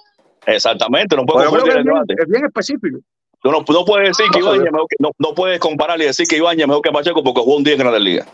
Exactamente, 0.48 1.14
no 1.14 1.26
puedes 1.26 1.48
confundir 1.48 1.76
el 1.78 1.84
debate. 1.84 2.14
Es 2.18 2.28
bien 2.28 2.44
específico. 2.46 2.98
Tú 3.40 3.52
no, 3.52 3.64
no 3.68 3.84
puedes 3.84 4.08
decir 4.08 4.26
ah, 4.28 4.32
que 4.32 4.38
Ibañez 4.40 4.72
mejor 4.72 4.86
que, 4.88 4.96
no, 4.98 5.10
no, 5.18 5.34
puedes 5.34 5.60
comparar 5.60 6.00
y 6.00 6.04
decir 6.04 6.26
que 6.26 6.38
Ibañez 6.38 6.66
mejor 6.66 6.82
que 6.82 6.90
Pacheco 6.90 7.22
porque 7.22 7.40
jugó 7.40 7.56
un 7.56 7.64
día 7.64 7.74
en 7.74 7.80
Grandes 7.80 8.02
Ligas. 8.02 8.28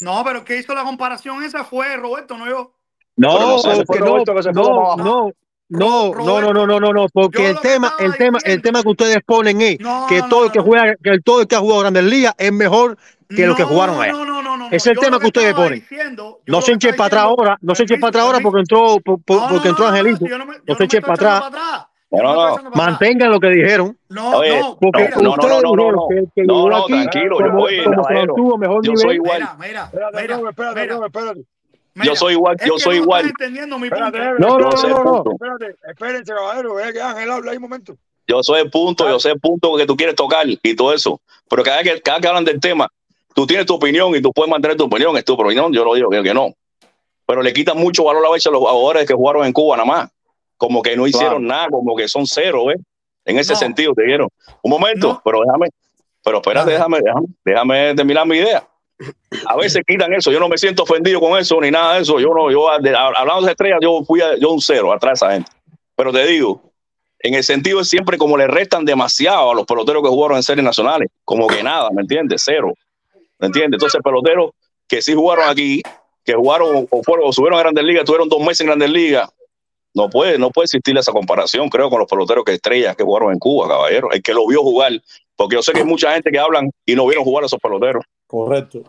No, 0.00 0.22
pero 0.24 0.44
que 0.44 0.58
hizo 0.58 0.74
la 0.74 0.84
comparación 0.84 1.42
esa 1.42 1.64
fue 1.64 1.96
Roberto, 1.96 2.38
no 2.38 2.46
yo. 2.46 2.72
No, 3.16 3.38
no, 3.38 3.58
sé, 3.58 3.84
porque 3.84 4.00
no, 4.00 4.24
que 4.24 4.42
se 4.42 4.52
no, 4.52 4.96
no, 4.96 5.32
no, 5.68 6.12
no, 6.14 6.40
no, 6.40 6.52
no, 6.52 6.80
no, 6.80 6.92
no, 6.92 7.06
porque 7.12 7.50
el 7.50 7.58
tema, 7.60 7.94
el 7.98 8.14
tema, 8.14 8.38
el 8.44 8.62
tema 8.62 8.82
que 8.82 8.88
ustedes 8.88 9.18
ponen 9.26 9.60
es 9.60 9.80
no, 9.80 10.06
que 10.08 10.20
todo 10.22 10.40
no, 10.40 10.46
el 10.46 10.52
que 10.52 10.60
juega, 10.60 10.94
que 11.02 11.18
todo 11.20 11.40
el 11.40 11.48
que 11.48 11.56
ha 11.56 11.60
jugado 11.60 11.80
Grandes 11.80 12.04
Ligas 12.04 12.34
es 12.38 12.52
mejor 12.52 12.96
que 13.28 13.46
los 13.46 13.56
que 13.56 13.62
No, 13.62 13.68
jugaron 13.68 14.00
allá. 14.00 14.12
No, 14.12 14.24
no, 14.24 14.42
no, 14.42 14.56
no. 14.56 14.68
Es 14.70 14.86
el 14.86 14.94
Yo 14.94 15.00
tema 15.00 15.16
lo 15.16 15.20
que 15.20 15.26
ustedes 15.26 15.54
ponen. 15.54 15.80
diciendo- 15.80 16.40
yo 16.46 16.52
No 16.52 16.60
se 16.60 16.72
echen 16.72 16.94
para 16.96 17.06
atrás 17.06 17.22
ahora, 17.24 17.58
no 17.60 17.74
se 17.74 17.82
echen 17.84 18.00
para 18.00 18.08
atrás 18.10 18.24
ahora 18.24 18.38
porque 18.40 18.60
entró, 18.60 18.98
por- 19.04 19.22
por- 19.22 19.36
No, 19.42 19.48
porque 19.48 19.64
no, 19.64 19.70
entró 19.70 19.84
no, 19.86 19.90
no, 19.90 19.96
Angelito. 19.98 20.26
yo 20.26 20.38
no 20.38 20.44
yo 20.46 20.52
No 20.52 20.58
no 20.66 20.74
se 20.76 20.84
echen 20.84 21.02
para 21.02 21.14
atrás. 21.14 21.86
No, 22.08 22.18
Yo 22.18 22.22
no, 22.22 22.58
no. 22.62 22.70
Mantengan 22.70 23.30
lo 23.32 23.40
que 23.40 23.48
dijeron. 23.48 23.98
No, 24.08 24.36
Oye, 24.38 24.60
no, 24.60 24.78
Porque 24.80 25.02
mira, 25.02 25.16
no, 25.16 25.36
no, 25.36 25.48
no, 25.60 25.74
no, 25.74 25.92
no. 25.92 26.06
que 26.08 26.22
que 26.36 26.42
No, 26.44 26.68
no, 26.68 26.76
aquí 26.76 26.92
tranquilo, 26.92 27.40
yo, 27.40 27.46
como, 27.46 27.62
oye, 27.64 27.82
como 27.84 28.02
caballero, 28.02 28.26
mantuvo 28.34 28.58
mejor 28.58 28.84
yo 28.84 28.92
nivel. 28.92 28.98
soy 29.06 29.14
igual. 29.16 29.38
Mira, 29.40 29.56
mira, 29.60 29.84
Espérate, 29.86 30.22
mira, 30.22 30.36
no, 30.38 30.48
espérate, 30.50 30.80
mira, 30.82 30.94
no, 30.96 31.06
espérate. 31.06 31.40
mira. 31.94 32.06
Yo 32.06 32.16
soy 32.16 32.32
igual, 32.34 32.56
yo 32.64 32.78
soy 32.78 32.96
no 32.98 33.02
igual. 33.02 33.20
estás 33.26 33.40
entendiendo 33.40 33.78
mi 33.80 33.88
Espérate, 33.88 34.18
punto. 34.18 34.22
espérate, 34.30 34.40
No, 34.40 34.58
no, 34.58 34.70
Yo 34.70 34.88
no, 34.88 35.04
no, 35.04 35.24
no. 35.24 35.32
espérate, 35.32 35.76
espérense, 35.90 36.32
caballero, 36.32 36.80
es 36.80 36.92
que 36.92 37.00
Ángel 37.02 37.30
habla 37.32 37.50
ahí 37.50 37.56
un 37.56 37.62
momento. 37.64 37.96
Yo 38.28 38.42
sé 38.42 38.52
el 38.60 38.70
punto, 38.70 39.08
yo 39.08 39.18
sé 39.18 39.30
el 39.32 39.40
punto 39.40 39.76
que 39.76 39.86
tú 39.86 39.96
quieres 39.96 40.14
tocar 40.14 40.46
y 40.48 40.76
todo 40.76 40.92
eso. 40.92 41.20
Pero 41.50 41.62
cada 41.64 41.82
vez 41.82 41.92
que, 41.94 42.02
cada 42.02 42.18
vez 42.18 42.22
que 42.22 42.28
hablan 42.28 42.44
del 42.44 42.60
tema, 42.60 42.88
tú 43.36 43.46
tienes 43.46 43.66
tu 43.66 43.74
opinión 43.74 44.16
y 44.16 44.22
tú 44.22 44.32
puedes 44.32 44.50
mantener 44.50 44.76
tu 44.78 44.84
opinión, 44.84 45.14
es 45.16 45.24
tu 45.24 45.34
opinión. 45.34 45.70
Yo 45.72 45.84
no 45.84 45.92
digo 45.94 46.08
que, 46.10 46.22
que 46.22 46.32
no. 46.34 46.54
Pero 47.26 47.42
le 47.42 47.52
quitan 47.52 47.76
mucho 47.76 48.02
valor 48.04 48.24
a 48.26 48.30
veces 48.30 48.46
a 48.46 48.50
los 48.50 48.60
jugadores 48.60 49.06
que 49.06 49.12
jugaron 49.14 49.44
en 49.44 49.52
Cuba 49.52 49.76
nada 49.76 49.86
más. 49.86 50.10
Como 50.56 50.80
que 50.80 50.96
no 50.96 51.06
hicieron 51.06 51.46
nada, 51.46 51.68
como 51.68 51.94
que 51.94 52.08
son 52.08 52.26
cero, 52.26 52.64
¿ves? 52.66 52.78
En 53.26 53.38
ese 53.38 53.52
No. 53.52 53.58
sentido, 53.58 53.92
te 53.94 54.04
dieron. 54.04 54.28
Un 54.62 54.70
momento, 54.70 55.08
No. 55.08 55.22
pero 55.22 55.40
déjame, 55.44 55.68
pero 56.24 56.38
espérate, 56.38 56.70
déjame, 56.70 56.98
déjame, 57.04 57.26
déjame 57.44 57.94
terminar 57.94 58.26
mi 58.26 58.38
idea. 58.38 58.66
A 59.46 59.56
veces 59.56 59.82
quitan 59.86 60.14
eso, 60.14 60.32
yo 60.32 60.40
no 60.40 60.48
me 60.48 60.56
siento 60.56 60.84
ofendido 60.84 61.20
con 61.20 61.38
eso 61.38 61.60
ni 61.60 61.70
nada 61.70 61.96
de 61.96 62.02
eso. 62.02 62.18
Yo 62.18 62.28
no, 62.32 62.50
yo 62.50 62.68
de- 62.80 62.96
hablando 62.96 63.44
de 63.44 63.50
estrellas, 63.50 63.80
yo 63.82 64.02
fui 64.06 64.22
a, 64.22 64.36
yo 64.38 64.50
un 64.50 64.60
cero 64.62 64.90
atrás 64.92 65.20
de 65.20 65.26
esa 65.26 65.34
gente. 65.34 65.50
Pero 65.94 66.10
te 66.12 66.24
digo, 66.26 66.62
en 67.18 67.34
el 67.34 67.44
sentido 67.44 67.80
es 67.80 67.88
siempre 67.90 68.16
como 68.16 68.38
le 68.38 68.46
restan 68.46 68.84
demasiado 68.86 69.50
a 69.50 69.54
los 69.54 69.66
peloteros 69.66 70.02
que 70.02 70.08
jugaron 70.08 70.38
en 70.38 70.42
series 70.42 70.64
nacionales, 70.64 71.10
como 71.24 71.46
que 71.48 71.62
nada, 71.62 71.90
¿me 71.90 72.00
entiendes? 72.02 72.42
Cero. 72.44 72.72
¿Me 73.38 73.46
entiendes? 73.48 73.78
Entonces, 73.78 74.00
peloteros 74.02 74.50
que 74.88 75.02
sí 75.02 75.14
jugaron 75.14 75.48
aquí, 75.48 75.82
que 76.24 76.34
jugaron 76.34 76.86
o 76.90 77.02
fueron 77.02 77.28
o 77.28 77.32
subieron 77.32 77.58
a 77.58 77.62
Grandes 77.62 77.84
Ligas, 77.84 78.04
tuvieron 78.04 78.28
dos 78.28 78.40
meses 78.40 78.60
en 78.62 78.66
Grandes 78.68 78.90
Ligas, 78.90 79.28
no 79.94 80.10
puede, 80.10 80.38
no 80.38 80.50
puede 80.50 80.66
existir 80.66 80.96
esa 80.98 81.12
comparación, 81.12 81.68
creo, 81.68 81.88
con 81.88 81.98
los 81.98 82.08
peloteros 82.08 82.44
que 82.44 82.52
estrellas 82.52 82.94
que 82.96 83.02
jugaron 83.02 83.32
en 83.32 83.38
Cuba, 83.38 83.66
caballero. 83.66 84.10
El 84.12 84.22
que 84.22 84.34
lo 84.34 84.46
vio 84.46 84.62
jugar, 84.62 84.92
porque 85.34 85.56
yo 85.56 85.62
sé 85.62 85.72
que 85.72 85.78
hay 85.80 85.86
mucha 85.86 86.12
gente 86.12 86.30
que 86.30 86.38
hablan 86.38 86.70
y 86.84 86.94
no 86.94 87.06
vieron 87.06 87.24
jugar 87.24 87.44
a 87.44 87.46
esos 87.46 87.58
peloteros, 87.58 88.04
Correcto. 88.26 88.82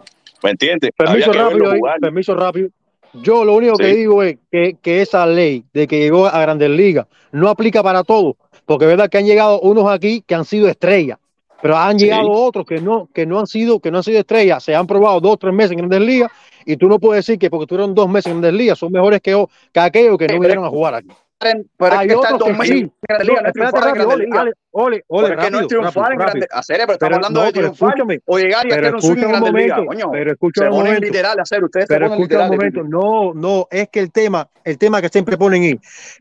¿me 0.43 0.52
entiendes? 0.52 0.91
Permiso 0.95 1.32
rápido 1.32 1.72
ahí, 1.72 1.80
jugar. 1.80 2.00
permiso 2.00 2.36
rápido. 2.36 2.70
Yo 3.14 3.45
lo 3.45 3.56
único 3.56 3.78
que 3.78 3.88
digo 3.88 4.22
es 4.22 4.38
que, 4.52 4.76
que 4.82 5.02
esa 5.02 5.26
ley 5.26 5.64
de 5.74 5.88
que 5.88 6.00
llegó 6.00 6.28
a 6.28 6.41
Grandes 6.41 6.70
Ligas 6.70 7.08
no 7.32 7.50
aplica 7.50 7.82
para 7.82 8.04
todos, 8.04 8.36
porque 8.66 8.86
es 8.86 8.89
verdad 8.89 9.10
que 9.10 9.18
han 9.18 9.26
llegado 9.26 9.62
unos 9.62 9.89
aquí 9.89 10.22
que 10.28 10.36
han 10.36 10.43
sido 10.43 10.68
estrellas, 10.68 11.18
pero 11.62 11.78
han 11.78 11.97
Sí. 11.99 12.05
llegado 12.05 12.30
otros 12.32 12.66
que 12.66 12.80
no, 12.82 13.10
que 13.14 13.26
no 13.26 13.39
han 13.39 13.47
sido, 13.47 13.80
que 13.80 13.91
no 13.91 13.97
han 13.97 14.03
sido 14.03 14.20
estrellas, 14.20 14.64
se 14.64 14.76
han 14.76 14.88
probado 14.88 15.20
dos, 15.20 15.39
tres 15.39 15.53
meses 15.53 15.72
en 15.72 15.78
Grandes 15.80 16.01
Ligas, 16.01 16.32
y 16.66 16.78
tú 16.78 16.88
no 16.88 16.99
puedes 16.99 17.26
decir 17.26 17.39
que 17.39 17.49
porque 17.49 17.66
tuvieron 17.68 17.93
dos 17.95 18.10
meses 18.10 18.28
en 18.32 18.41
Grandes 18.41 18.60
Ligas 18.60 18.80
son 18.80 18.91
mejores 18.91 19.22
que, 19.22 19.32
aquellos 19.76 20.18
que 20.18 20.28
no 20.28 20.39
vinieron 20.39 20.66
a 20.66 20.70
jugar 20.70 20.95
aquí. 20.95 21.10
Pero 21.40 21.94
es 21.94 22.00
Hay 22.00 22.08
que 22.08 22.14
dos 22.14 22.26
que 22.26 22.66
sí. 22.66 22.74
en 22.80 22.92
Grandes 23.08 23.28
No, 23.28 23.34
es 23.34 23.46
espérate 23.46 23.78
en 23.78 23.84
rápido, 23.84 24.10
ole, 24.10 24.54
ole, 24.72 25.04
ole, 25.08 25.30
Pero 25.30 25.40
es 25.40 25.46
que 25.46 25.52
no 25.52 25.60
es 25.60 25.68
rápido, 25.68 25.68
triunfar 25.68 26.04
rápido, 26.04 26.14
en 26.14 26.20
rápido. 26.20 26.48
Pero 26.68 26.94
estamos 26.94 26.98
Pero 27.00 27.16
hablando 27.16 27.40
no, 27.40 27.46
de 27.46 27.52
pero 27.54 27.62
triunfar 27.62 27.90
escúchame, 27.90 28.20
o 28.26 28.38
llegar 28.40 28.66
y 28.66 28.70
pero 28.70 28.82
hacer 28.82 28.96
un 28.96 29.02
swing 29.02 29.24
en 29.24 29.86
Coño, 29.86 30.12
pero 30.12 30.36
se 30.54 30.66
ponen 30.70 31.00
literal 31.02 31.40
hacer, 31.40 31.64
ustedes 31.64 31.88
se 31.88 31.94
Pero 31.94 32.08
ponen 32.08 32.18
un 32.18 32.24
literales. 32.24 32.58
momento, 32.58 32.84
no, 32.84 33.34
no, 33.34 33.68
es 33.70 33.90
que 33.90 34.00
el 34.00 34.12
tema, 34.12 34.50
el 34.64 34.78
tema 34.78 35.02
que 35.02 35.10
siempre 35.10 35.38
ponen 35.38 35.64
es 35.64 35.76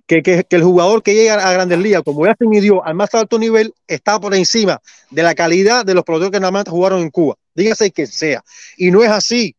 que, 0.07 0.23
que, 0.23 0.45
que 0.45 0.57
el 0.57 0.63
jugador 0.63 1.03
que 1.03 1.15
llega 1.15 1.35
a 1.35 1.53
Grandes 1.53 1.79
Ligas, 1.79 2.03
como 2.05 2.27
ya 2.27 2.35
se 2.39 2.47
midió 2.47 2.85
al 2.85 2.95
más 2.95 3.15
alto 3.15 3.39
nivel, 3.39 3.75
está 3.87 4.21
por 4.21 4.35
encima 4.35 4.81
de 5.11 5.23
la 5.23 5.35
calidad 5.35 5.85
de 5.85 5.95
los 5.95 6.05
peloteros 6.05 6.31
que 6.31 6.41
nada 6.41 6.51
más 6.51 6.65
jugaron 6.69 7.01
en 7.01 7.11
Cuba. 7.11 7.37
Dígase 7.55 7.91
que 7.91 8.07
sea. 8.07 8.43
Y 8.77 8.91
no 8.91 9.03
es 9.03 9.11
así. 9.11 9.55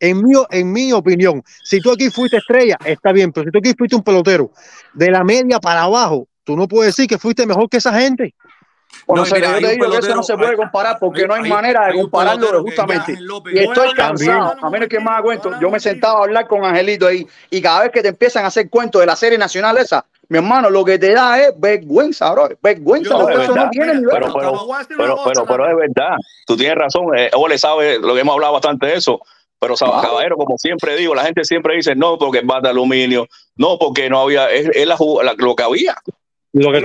En 0.00 0.22
mi, 0.22 0.32
en 0.50 0.72
mi 0.72 0.92
opinión, 0.92 1.42
si 1.62 1.78
tú 1.80 1.92
aquí 1.92 2.10
fuiste 2.10 2.38
estrella, 2.38 2.76
está 2.84 3.12
bien, 3.12 3.30
pero 3.32 3.44
si 3.44 3.50
tú 3.52 3.58
aquí 3.58 3.74
fuiste 3.76 3.94
un 3.94 4.02
pelotero 4.02 4.50
de 4.94 5.10
la 5.10 5.22
media 5.22 5.60
para 5.60 5.82
abajo, 5.82 6.26
tú 6.42 6.56
no 6.56 6.66
puedes 6.66 6.96
decir 6.96 7.06
que 7.08 7.18
fuiste 7.18 7.46
mejor 7.46 7.68
que 7.68 7.76
esa 7.76 7.92
gente. 7.92 8.34
Bueno, 9.06 9.24
No, 9.24 9.34
mira, 9.34 9.48
yo 9.60 9.66
te 9.66 9.72
digo 9.72 9.84
que 9.90 9.90
eso 9.98 10.00
pelotero- 10.00 10.16
no 10.16 10.22
se 10.22 10.36
puede 10.36 10.56
comparar 10.56 10.98
porque 10.98 11.22
hay- 11.22 11.28
no 11.28 11.34
hay, 11.34 11.42
hay- 11.44 11.48
manera 11.50 11.80
de 11.86 11.92
hay 11.92 12.00
compararlo 12.00 12.40
pelotero 12.46 12.62
justamente. 12.64 13.12
Y 13.52 13.58
estoy 13.58 13.92
cansado, 13.94 14.54
a 14.66 14.70
menos 14.70 14.88
que 14.88 14.98
me 14.98 15.04
haga 15.06 15.16
un 15.18 15.22
cuento. 15.22 15.60
Yo 15.60 15.70
me 15.70 15.80
sentaba 15.80 16.20
a 16.20 16.22
hablar 16.24 16.46
con 16.48 16.64
Angelito 16.64 17.06
ahí 17.06 17.26
y 17.50 17.60
cada 17.60 17.82
vez 17.82 17.90
que 17.92 18.02
te 18.02 18.08
empiezan 18.08 18.44
a 18.44 18.48
hacer 18.48 18.68
cuentos 18.68 19.00
de 19.00 19.06
la 19.06 19.16
serie 19.16 19.38
nacional 19.38 19.76
esa, 19.78 20.04
mi 20.28 20.38
hermano, 20.38 20.70
lo 20.70 20.84
que 20.84 20.98
te 20.98 21.12
da 21.12 21.40
es 21.40 21.52
vergüenza, 21.56 22.30
bro. 22.32 22.48
Vergüenza, 22.62 23.14
es 23.32 23.38
eso 23.40 23.54
no 23.54 23.70
tiene 23.70 23.94
nivel. 23.94 24.08
Pero, 24.10 24.32
pero, 24.32 24.52
pero, 24.96 25.16
pero, 25.24 25.44
pero 25.46 25.68
es 25.70 25.76
verdad. 25.76 26.16
Tú 26.46 26.56
tienes 26.56 26.76
razón. 26.76 27.06
Eh, 27.16 27.30
Ole 27.34 27.58
sabe 27.58 27.98
lo 27.98 28.14
que 28.14 28.20
hemos 28.20 28.34
hablado 28.34 28.52
bastante 28.54 28.86
de 28.86 28.94
eso. 28.96 29.20
Pero, 29.60 29.76
¿sabes, 29.76 30.00
caballero, 30.00 30.36
como 30.36 30.56
siempre 30.56 30.96
digo, 30.96 31.14
la 31.14 31.24
gente 31.24 31.44
siempre 31.44 31.76
dice, 31.76 31.94
no, 31.94 32.18
porque 32.18 32.38
es 32.38 32.46
bata 32.46 32.62
de 32.62 32.68
aluminio, 32.70 33.28
no, 33.56 33.78
porque 33.78 34.08
no 34.08 34.20
había, 34.20 34.50
es, 34.50 34.66
la, 34.86 34.96
la, 35.22 35.34
lo 35.36 35.54
que 35.54 35.62
había. 35.62 35.96
Mira, 36.52 36.80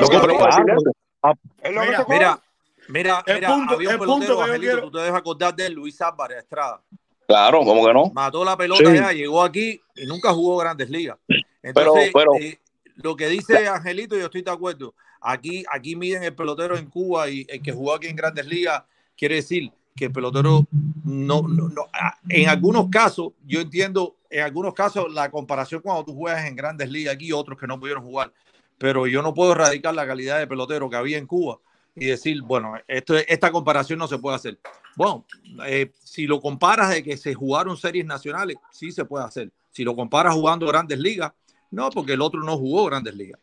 mira, 2.08 2.42
mira, 2.90 3.24
el 3.26 3.46
punto, 3.46 3.76
había 3.76 3.92
un 3.92 4.00
pelotero, 4.00 4.42
Angelito, 4.42 4.82
tú 4.82 4.92
te 4.92 5.00
debes 5.00 5.14
acordar 5.14 5.56
de 5.56 5.70
Luis 5.70 6.00
Álvarez 6.02 6.40
Estrada. 6.40 6.82
Claro, 7.26 7.64
¿cómo 7.64 7.86
que 7.86 7.94
no? 7.94 8.12
Mató 8.14 8.44
la 8.44 8.58
pelota 8.58 8.94
ya, 8.94 9.12
llegó 9.12 9.42
aquí 9.42 9.82
y 9.96 10.06
nunca 10.06 10.34
jugó 10.34 10.58
Grandes 10.58 10.90
Ligas. 10.90 11.18
Entonces, 11.64 12.12
pero, 12.14 12.32
pero 12.38 12.56
lo 12.98 13.16
que 13.16 13.30
dice 13.30 13.68
Angelito, 13.68 14.18
yo 14.18 14.26
estoy 14.26 14.42
de 14.42 14.52
acuerdo. 14.52 14.94
Aquí, 15.22 15.64
aquí 15.72 15.96
miden 15.96 16.24
el 16.24 16.36
pelotero 16.36 16.78
en 16.78 16.88
Cuba 16.88 17.30
y 17.30 17.46
el 17.50 17.62
que 17.62 17.72
jugó 17.72 17.96
aquí 17.96 18.08
en 18.08 18.16
Grandes 18.16 18.46
Ligas, 18.46 18.84
quiere 19.18 19.36
decir, 19.36 19.72
que 19.96 20.06
el 20.06 20.12
pelotero 20.12 20.68
no, 21.06 21.42
no, 21.44 21.70
no, 21.70 21.88
ah, 21.94 22.18
en 22.28 22.50
algunos 22.50 22.90
casos, 22.90 23.32
yo 23.46 23.62
entiendo, 23.62 24.18
en 24.30 24.44
algunos 24.44 24.74
casos 24.74 25.12
la 25.14 25.32
comparación 25.32 25.82
cuando 25.82 26.04
tú 26.04 26.14
juegas 26.14 26.46
en 26.46 26.56
grandes 26.56 26.90
ligas 26.90 27.16
aquí, 27.16 27.32
otros 27.32 27.58
que 27.58 27.66
no 27.66 27.80
pudieron 27.80 28.04
jugar, 28.04 28.34
pero 28.78 29.08
yo 29.08 29.22
no 29.22 29.34
puedo 29.34 29.54
erradicar 29.54 29.96
la 29.96 30.06
calidad 30.06 30.38
de 30.40 30.48
pelotero 30.48 30.90
que 30.90 30.98
había 30.98 31.18
en 31.18 31.26
Cuba 31.26 31.60
y 31.96 32.08
decir, 32.08 32.42
bueno, 32.42 32.74
esto, 32.90 33.16
esta 33.16 33.52
comparación 33.54 33.98
no 33.98 34.08
se 34.08 34.18
puede 34.18 34.36
hacer. 34.36 34.60
Bueno, 34.98 35.26
eh, 35.66 35.92
si 36.04 36.28
lo 36.28 36.42
comparas 36.42 36.90
de 36.90 37.02
que 37.02 37.16
se 37.16 37.34
jugaron 37.34 37.78
series 37.78 38.06
nacionales, 38.06 38.58
sí 38.72 38.92
se 38.92 39.06
puede 39.06 39.24
hacer. 39.24 39.50
Si 39.72 39.86
lo 39.86 39.96
comparas 39.96 40.34
jugando 40.34 40.68
grandes 40.68 41.00
ligas, 41.00 41.32
no, 41.72 41.90
porque 41.90 42.14
el 42.14 42.22
otro 42.22 42.42
no 42.42 42.58
jugó 42.58 42.86
grandes 42.86 43.16
ligas. 43.16 43.40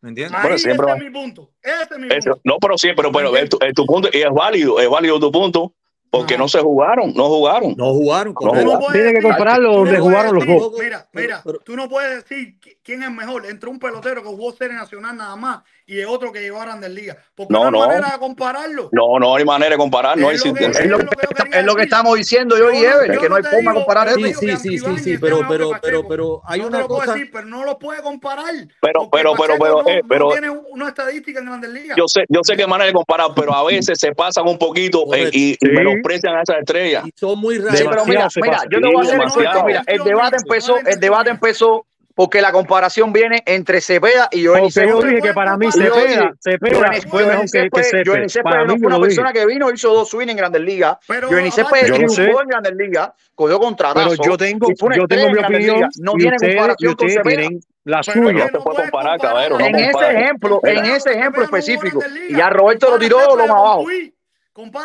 ¿Me 0.00 0.08
entiendes? 0.08 0.36
Ahí, 0.36 0.42
bueno, 0.42 0.58
siempre 0.58 0.86
este 0.90 0.98
es 0.98 1.12
mi 1.12 1.20
punto. 1.20 1.50
Este 1.62 1.94
es 1.94 2.00
mi 2.00 2.08
punto. 2.08 2.40
No, 2.42 2.56
pero 2.60 2.76
sí, 2.76 2.88
pero, 2.96 3.12
pero 3.12 3.36
es, 3.36 3.48
tu, 3.48 3.58
es 3.60 3.72
tu 3.72 3.86
punto 3.86 4.08
y 4.12 4.20
es 4.20 4.30
válido, 4.30 4.80
es 4.80 4.90
válido 4.90 5.20
tu 5.20 5.30
punto. 5.30 5.72
Porque 6.12 6.36
no 6.36 6.46
se 6.46 6.60
jugaron, 6.60 7.14
no 7.14 7.26
jugaron. 7.28 7.74
No 7.74 7.94
jugaron. 7.94 8.34
No 8.38 8.50
jugaron. 8.50 8.92
Tiene 8.92 9.14
que 9.14 9.22
compararlo 9.22 9.76
donde 9.78 9.98
jugaron 9.98 10.34
los 10.34 10.46
dos. 10.46 10.72
Mira, 10.78 11.08
mira, 11.10 11.42
tú 11.64 11.74
no 11.74 11.88
puedes 11.88 12.22
decir 12.22 12.58
quién 12.82 13.02
es 13.02 13.10
mejor 13.10 13.46
entre 13.46 13.68
un 13.68 13.78
pelotero 13.78 14.22
que 14.22 14.28
jugó 14.28 14.52
Serie 14.52 14.76
Nacional 14.76 15.16
nada 15.16 15.36
más 15.36 15.62
y 15.86 16.00
el 16.00 16.06
otro 16.06 16.32
que 16.32 16.40
llegó 16.40 16.60
a 16.60 16.64
Grandes 16.64 16.90
Ligas. 16.90 17.16
Porque 17.34 17.52
no, 17.52 17.64
hay 17.64 17.70
manera 17.70 18.10
de 18.12 18.18
compararlo. 18.18 18.88
No, 18.92 19.18
no 19.18 19.36
hay 19.36 19.44
manera 19.44 19.70
de 19.70 19.76
comparar. 19.76 20.16
No 20.16 20.30
es, 20.30 20.44
lo 20.44 21.74
que, 21.74 21.82
estamos 21.82 22.16
diciendo 22.16 22.56
yo, 22.56 22.70
y 22.70 22.84
Ever, 22.84 23.18
que 23.18 23.28
no 23.28 23.36
hay 23.36 23.42
forma 23.42 23.72
de 23.72 23.78
comparar 23.78 24.08
eso. 24.08 24.18
Sí, 24.18 24.32
sí, 24.32 24.56
sí, 24.56 24.78
sí, 24.78 24.90
este 24.96 25.18
pero, 25.18 25.40
pero, 25.48 25.72
pero, 25.82 26.08
pero 26.08 26.42
hay 26.44 26.60
no 26.60 26.68
una 26.68 26.82
cosa. 26.84 27.12
Decir, 27.12 27.30
pero 27.32 27.46
no 27.46 27.64
lo 27.64 27.78
puede 27.78 28.02
comparar. 28.02 28.54
Pero, 28.80 29.08
pero, 29.10 29.34
pero, 29.34 29.54
pero, 29.58 29.88
eh, 29.88 30.00
no, 30.02 30.08
pero, 30.08 30.30
tiene 30.30 30.50
una 30.50 30.88
estadística 30.88 31.40
en 31.40 31.46
Grandes 31.46 31.70
Ligas. 31.70 31.96
Yo 31.96 32.04
sé, 32.06 32.24
yo 32.28 32.40
sé 32.42 32.56
qué 32.56 32.66
manera 32.66 32.86
de 32.86 32.92
comparar, 32.92 33.30
pero 33.34 33.54
a 33.54 33.64
veces 33.64 33.98
se 33.98 34.12
pasan 34.12 34.48
un 34.48 34.58
poquito 34.58 35.04
eh, 35.14 35.30
y, 35.32 35.54
sí. 35.54 35.68
menosprecian 35.68 36.36
a 36.36 36.42
esas 36.42 36.58
estrellas. 36.58 37.04
Y 37.06 37.12
son 37.14 37.38
muy 37.38 37.58
raros. 37.58 37.80
Pero 37.80 38.06
mira, 38.06 38.28
mira, 38.36 38.62
yo 38.70 38.80
no 38.80 38.92
voy 38.92 39.06
a 39.06 39.08
hacer 39.08 39.20
el 39.20 39.64
Mira, 39.64 39.82
el 39.86 40.02
debate 40.02 40.36
empezó, 40.36 40.76
el 40.78 41.00
debate 41.00 41.30
empezó 41.30 41.86
porque 42.14 42.40
la 42.40 42.52
comparación 42.52 43.12
viene 43.12 43.42
entre 43.46 43.80
Cepeda 43.80 44.28
y 44.30 44.44
Joel 44.46 44.62
Porque 44.62 44.88
yo 44.88 45.02
dije 45.02 45.20
que 45.22 45.34
para 45.34 45.56
mí 45.56 45.70
Cepeda, 45.72 46.32
Cepeda 46.40 46.92
fue 47.08 47.26
mejor 47.26 47.50
que, 47.50 47.70
que 47.70 47.84
Cepeda. 47.84 48.28
Cepeda 48.28 48.66
fue 48.66 48.86
una 48.86 49.00
persona 49.00 49.32
que 49.32 49.46
vino, 49.46 49.70
hizo 49.70 49.92
dos 49.92 50.10
swings 50.10 50.30
en 50.30 50.36
Grandes 50.36 50.62
Ligas. 50.62 50.98
Joel 51.06 51.52
Cepeda 51.52 51.94
triunfó 51.94 52.42
en 52.42 52.48
Grandes 52.48 52.74
Ligas, 52.74 53.10
cogió 53.34 53.58
contratazo. 53.58 54.10
Pero 54.10 54.24
yo 54.24 54.36
tengo, 54.36 54.68
yo 54.94 55.06
tengo 55.06 55.30
mi 55.30 55.38
opinión. 55.38 55.88
No 56.00 56.12
tiene 56.14 56.36
comparación 56.38 56.94
con 56.94 57.10
Cepeda 57.10 57.48
la 57.84 58.02
suya. 58.02 58.32
No 58.32 58.46
te 58.46 58.60
puede 58.60 58.82
comparar, 58.82 59.18
cabrero, 59.18 59.60
en, 59.60 59.74
ese 59.74 60.10
ejemplo, 60.10 60.60
en 60.62 60.84
ese 60.84 61.12
ejemplo, 61.12 61.42
específico. 61.42 62.00
Y 62.28 62.40
a 62.40 62.50
Roberto 62.50 62.90
lo 62.90 62.98
tiró 62.98 63.36
lo 63.36 63.46
más 63.46 63.50
abajo. 63.50 63.84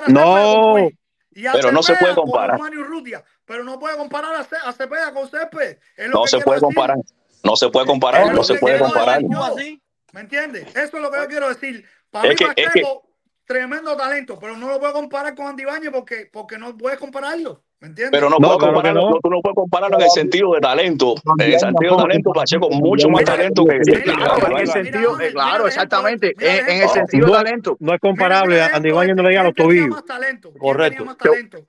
No, 0.08 0.90
pero 1.54 1.72
no 1.72 1.84
se 1.84 1.96
puede 1.96 2.16
comparar. 2.16 2.60
Pero 3.46 3.64
no 3.64 3.80
puede 3.80 3.98
comparar 3.98 4.36
a 4.36 4.74
Cepeda 4.74 5.14
con 5.14 5.30
Césped. 5.30 5.78
No 6.10 6.28
se 6.28 6.40
puede 6.40 6.60
comparar. 6.60 6.98
No 7.48 7.56
se 7.56 7.70
puede 7.70 7.86
comparar, 7.86 8.34
no 8.34 8.44
se 8.44 8.56
puede 8.56 8.78
comparar. 8.78 9.22
¿Me 10.14 10.22
entiendes? 10.22 10.68
Eso 10.76 10.98
es 10.98 11.02
lo 11.02 11.12
que 11.12 11.18
yo 11.18 11.28
quiero 11.28 11.50
decir. 11.50 11.86
Para 12.10 12.30
es 12.30 12.40
mí, 12.40 12.48
que, 12.56 12.62
es 12.62 12.74
que... 12.74 12.84
tremendo 13.46 13.96
talento, 13.96 14.38
pero 14.40 14.58
no 14.58 14.68
lo 14.68 14.80
puedo 14.80 14.94
comparar 14.94 15.36
con 15.36 15.48
Andy 15.48 15.66
Bañez 15.66 15.92
porque, 15.92 16.30
porque 16.32 16.58
no 16.58 16.78
puedes 16.78 17.00
compararlo. 17.00 17.64
Pero 17.80 18.30
no, 18.30 18.38
no, 18.40 18.58
claro 18.58 18.82
puedes 19.22 19.56
compararlo 19.56 19.98
en 19.98 20.04
el 20.06 20.10
sentido 20.10 20.54
de 20.54 20.62
talento. 20.62 21.14
En 21.38 21.54
el 21.54 21.60
sentido 21.60 21.96
de 21.96 22.04
talento, 22.04 22.32
Pacheco, 22.32 22.70
mucho 22.72 23.08
más 23.10 23.24
talento 23.24 23.66
que. 23.66 23.76
En 23.76 24.58
el 24.58 24.68
sentido, 24.68 25.16
claro, 25.32 25.68
exactamente. 25.68 26.34
En 26.40 26.82
el 26.82 26.90
sentido 26.90 27.28
de 27.28 27.34
talento. 27.34 27.78
No 27.80 27.94
es 27.94 28.00
comparable. 28.00 28.62
Andy 28.62 28.92
Bañez 28.92 29.16
no 29.16 29.24
le 29.24 29.30
llega 29.30 29.44
los 29.44 29.54
tobillos. 29.54 30.04
Correcto. 30.58 31.06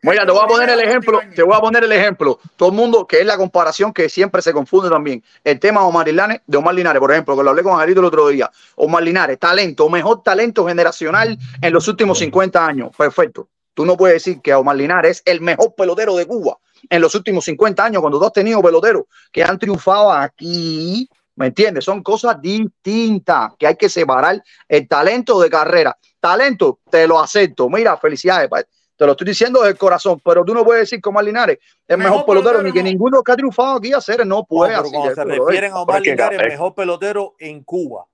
Mira, 0.02 0.24
te 0.24 0.32
voy 0.32 0.40
a 0.42 0.46
poner 0.46 0.70
el 0.70 0.80
ejemplo. 0.80 1.20
Te 1.34 1.42
voy 1.42 1.54
a 1.54 1.60
poner 1.60 1.84
el 1.84 1.92
ejemplo. 1.92 2.38
Todo 2.56 2.70
el 2.70 2.74
mundo, 2.74 3.06
que 3.06 3.20
es 3.20 3.26
la 3.26 3.36
comparación 3.36 3.92
que 3.92 4.08
siempre 4.08 4.40
se 4.40 4.52
confunde 4.52 4.88
también. 4.88 5.22
El 5.44 5.60
tema 5.60 5.82
de 5.82 5.86
Omar 5.88 6.06
Linares, 6.06 6.40
de 6.46 6.56
Omar 6.56 6.74
Linares, 6.74 7.00
por 7.00 7.12
ejemplo, 7.12 7.36
que 7.36 7.42
lo 7.42 7.50
hablé 7.50 7.62
con 7.62 7.74
Angelito 7.74 8.00
el 8.00 8.06
otro 8.06 8.28
día. 8.28 8.50
Omar 8.76 9.02
Linares, 9.02 9.38
talento, 9.38 9.88
mejor 9.90 10.22
talento 10.22 10.66
generacional 10.66 11.36
en 11.60 11.72
los 11.72 11.86
últimos 11.86 12.18
50 12.18 12.64
años. 12.64 12.90
Perfecto. 12.96 13.48
Tú 13.78 13.86
no 13.86 13.96
puedes 13.96 14.24
decir 14.24 14.40
que 14.42 14.52
Omar 14.52 14.74
Linares 14.74 15.22
es 15.24 15.32
el 15.32 15.40
mejor 15.40 15.72
pelotero 15.76 16.16
de 16.16 16.26
Cuba 16.26 16.58
en 16.90 17.00
los 17.00 17.14
últimos 17.14 17.44
50 17.44 17.84
años, 17.84 18.00
cuando 18.00 18.18
tú 18.18 18.24
has 18.24 18.32
tenido 18.32 18.60
peloteros 18.60 19.04
que 19.30 19.44
han 19.44 19.56
triunfado 19.56 20.10
aquí. 20.10 21.08
¿Me 21.36 21.46
entiendes? 21.46 21.84
Son 21.84 22.02
cosas 22.02 22.42
distintas 22.42 23.52
que 23.56 23.68
hay 23.68 23.76
que 23.76 23.88
separar 23.88 24.42
el 24.66 24.88
talento 24.88 25.40
de 25.40 25.48
carrera. 25.48 25.96
Talento, 26.18 26.80
te 26.90 27.06
lo 27.06 27.20
acepto. 27.20 27.68
Mira, 27.70 27.96
felicidades. 27.96 28.50
Te 28.96 29.06
lo 29.06 29.12
estoy 29.12 29.28
diciendo 29.28 29.62
del 29.62 29.78
corazón, 29.78 30.20
pero 30.24 30.44
tú 30.44 30.54
no 30.54 30.64
puedes 30.64 30.82
decir 30.82 31.00
que 31.00 31.08
Omar 31.08 31.22
Linares 31.22 31.58
es 31.86 31.96
mejor, 31.96 32.14
mejor 32.14 32.26
pelotero, 32.26 32.62
ni 32.64 32.72
que 32.72 32.82
ninguno 32.82 33.22
que 33.22 33.30
ha 33.30 33.36
triunfado 33.36 33.76
aquí 33.76 33.92
a 33.92 33.98
hacer, 33.98 34.26
no 34.26 34.42
puede. 34.44 34.72
No, 34.72 34.80
hacer, 34.80 34.92
cuando 34.92 35.12
eh, 35.12 35.14
se 35.14 35.24
refieren 35.24 35.72
a 35.72 35.82
Omar 35.82 36.02
Linares, 36.02 36.40
el 36.40 36.48
mejor 36.48 36.74
pelotero 36.74 37.36
en 37.38 37.62
Cuba. 37.62 38.06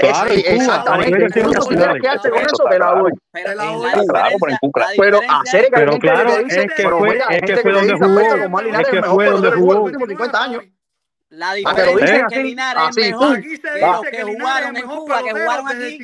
Claro, 0.00 0.30
exactamente. 0.32 1.28
Pero 4.94 5.98
claro, 5.98 6.30
ah, 6.30 6.42
es 6.48 6.66
que 6.66 7.56
fue, 7.56 7.62
fue 7.62 7.72
donde 7.72 7.94
jugó. 7.94 8.20
Es 8.20 8.88
que 8.88 9.02
fue 9.02 9.26
donde 9.26 9.50
jugó. 9.52 9.82
Últimos 9.82 10.08
50 10.08 10.42
años. 10.42 10.64
La 11.30 11.54
diferencia 11.54 12.16
es 12.16 12.24
que 12.28 12.42
Linares 12.42 12.96
es 12.96 13.10
mejor. 13.10 13.38
Ah. 13.82 14.00
Que 14.02 14.10
que 14.10 14.24
jugaron 14.24 14.76
aquí. 15.66 15.98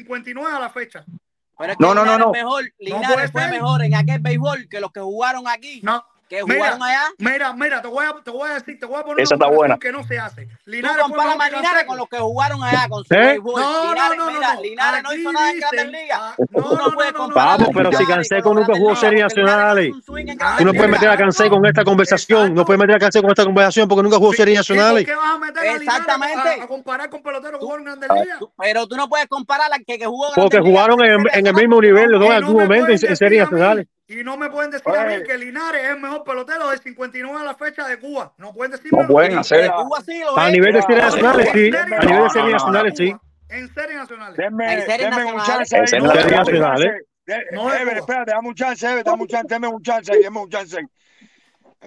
No, 1.78 1.94
no, 1.94 2.04
no, 2.04 2.18
no. 2.18 2.32
Linares 2.78 3.32
fue 3.32 3.48
mejor 3.48 3.82
en 3.82 3.94
aquel 3.94 4.20
béisbol 4.20 4.68
que 4.68 4.80
los 4.80 4.92
que 4.92 5.00
jugaron 5.00 5.48
aquí. 5.48 5.80
No, 5.82 6.04
que 6.28 6.42
jugaron 6.42 6.82
allá. 6.82 7.02
Mira, 7.18 7.52
mira, 7.52 7.82
te 7.82 7.88
voy, 7.88 8.04
a, 8.04 8.14
te 8.22 8.30
voy 8.30 8.50
a 8.50 8.54
decir, 8.54 8.78
te 8.78 8.86
voy 8.86 9.00
a 9.00 9.04
poner 9.04 9.22
Esa 9.22 9.34
está 9.34 9.48
buena. 9.48 9.78
que 9.78 9.92
no 9.92 10.02
se 10.04 10.18
hace. 10.18 10.48
Linares 10.64 11.04
Tú 11.04 11.10
comparas 11.10 11.38
a 11.38 11.50
Linares 11.50 11.84
con 11.84 11.96
los 11.96 12.08
que 12.08 12.18
jugaron 12.18 12.62
allá, 12.62 12.88
con 12.88 13.04
su 13.04 13.14
¿Eh? 13.14 13.38
No, 13.44 13.92
Linares, 13.92 14.18
no, 14.18 14.24
no, 14.26 14.32
mira, 14.32 14.48
no, 14.48 14.54
no. 14.54 14.62
Linares 14.62 15.02
no 15.02 15.14
hizo 15.14 15.32
nada 15.32 15.50
en 15.50 15.60
Grandes 15.60 15.88
Ligas. 15.88 16.18
Ah, 16.20 16.34
no, 16.38 16.60
no, 16.60 16.76
no, 16.76 16.92
puedes 16.92 17.12
no, 17.12 17.28
Vamos, 17.28 17.68
pero 17.72 17.92
si 17.92 18.04
Canseco 18.06 18.54
nunca 18.54 18.74
jugó 18.76 18.96
Serie 18.96 19.22
Nacional, 19.22 19.60
Ali. 19.60 19.92
Tú 20.02 20.64
no 20.64 20.72
puedes 20.72 20.90
meter 20.90 21.08
a 21.08 21.16
Canseco 21.16 21.56
con 21.56 21.66
esta 21.66 21.84
conversación. 21.84 22.54
No 22.54 22.64
puedes 22.64 22.80
meter 22.80 22.96
a 22.96 22.98
Canseco 22.98 23.22
con 23.22 23.30
esta 23.30 23.44
conversación 23.44 23.88
porque 23.88 24.02
nunca 24.02 24.16
jugó 24.16 24.32
Serie 24.32 24.56
Nacional. 24.56 25.04
¿Qué 25.04 25.14
vas 25.14 25.34
a 25.34 25.38
meter 25.38 25.62
a 25.62 25.76
Exactamente. 25.76 26.60
A 26.62 26.66
comparar 26.66 27.10
con 27.10 27.22
peloteros 27.22 27.60
que 27.60 27.64
jugaron 27.64 27.84
Grandes 27.84 28.10
Ligas. 28.10 28.38
Pero 28.58 28.86
tú 28.86 28.96
no 28.96 29.08
puedes 29.08 29.26
comparar 29.28 29.72
a 29.72 29.78
que 29.78 30.04
jugó 30.04 30.28
Porque 30.34 30.60
jugaron 30.60 30.98
en 31.04 31.46
el 31.46 31.54
mismo 31.54 31.80
nivel 31.80 32.10
los 32.10 32.20
dos 32.20 32.30
en 32.30 32.36
algún 32.36 32.62
momento 32.62 32.90
en 32.90 33.16
Serie 33.16 33.40
Nacional. 33.40 33.86
Y 34.08 34.22
no 34.22 34.36
me 34.36 34.48
pueden 34.50 34.70
decir 34.70 34.94
a 34.94 35.04
mí 35.04 35.22
que 35.24 35.36
Linares 35.36 35.82
es 35.82 35.90
el 35.90 36.00
mejor 36.00 36.22
pelotero 36.22 36.70
del 36.70 36.78
59 36.78 37.40
a 37.40 37.44
la 37.44 37.54
fecha 37.54 37.88
de 37.88 37.98
Cuba. 37.98 38.32
No 38.38 38.52
pueden 38.52 38.72
decirme. 38.72 39.02
No 39.02 39.08
pueden 39.08 39.38
hacer. 39.38 39.64
De 39.64 39.70
Cuba 39.70 39.98
a. 40.36 40.50
Nivel 40.50 40.72
de 40.74 40.82
series 40.82 41.04
nacionales, 41.04 41.48
sí. 41.52 41.70
A 41.76 41.86
nivel 41.86 42.22
de 42.22 42.30
series 42.30 42.52
nacionales, 42.52 42.94
sí. 42.96 43.16
En 43.48 43.74
series 43.74 43.96
nacionales. 43.96 44.36
Denme 44.36 45.24
un 45.24 45.42
chance. 45.42 45.76
En 45.76 45.86
series 45.88 46.30
nacionales. 46.30 46.92
Ever, 47.26 47.98
espérate, 47.98 48.30
dame 48.30 48.48
un 48.48 48.54
chance, 48.54 48.86
Ever, 48.86 49.02
dame 49.02 49.22
un 49.22 49.28
chance, 49.28 49.48
dame 49.48 49.66
un 49.66 49.82
chance, 49.82 50.12
dame 50.22 50.38
un 50.38 50.48
chance. 50.48 50.78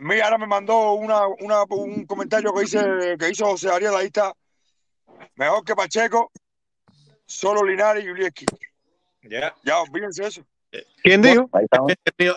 Mira, 0.01 0.25
ahora 0.25 0.37
me 0.37 0.47
mandó 0.47 0.93
una, 0.93 1.27
una, 1.27 1.63
un 1.69 2.05
comentario 2.05 2.53
que, 2.53 2.63
hice, 2.63 2.79
que 3.17 3.29
hizo 3.29 3.45
José 3.45 3.69
Ariel, 3.69 3.95
ahí 3.95 4.07
está. 4.07 4.33
Mejor 5.35 5.63
que 5.63 5.75
Pacheco, 5.75 6.31
solo 7.25 7.63
Linares 7.63 8.03
y 8.03 8.07
Julieski. 8.07 8.45
Yeah. 9.21 9.55
Ya, 9.63 9.79
olvídense 9.79 10.25
eso. 10.25 10.41
¿Quién 11.03 11.21
dijo? 11.21 11.49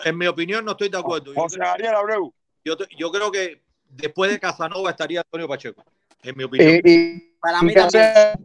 En, 0.05 0.17
mi, 0.17 0.27
opinión, 0.27 0.65
no 0.65 0.71
estoy 0.71 0.89
de 0.89 0.97
acuerdo. 0.97 1.33
José 1.35 1.61
Ariel 1.61 1.95
Abreu. 1.95 2.33
Yo, 2.63 3.11
creo 3.11 3.31
que 3.31 3.61
después 3.89 4.31
de 4.31 4.39
Casanova 4.39 4.89
estaría 4.89 5.21
Antonio 5.21 5.47
Pacheco, 5.47 5.83
en 6.23 6.37
mi 6.37 6.43
opinión. 6.43 6.81
Para 7.43 7.61
mí 7.61 7.73
¿Qué, 7.73 7.79
hacemos, 7.81 8.39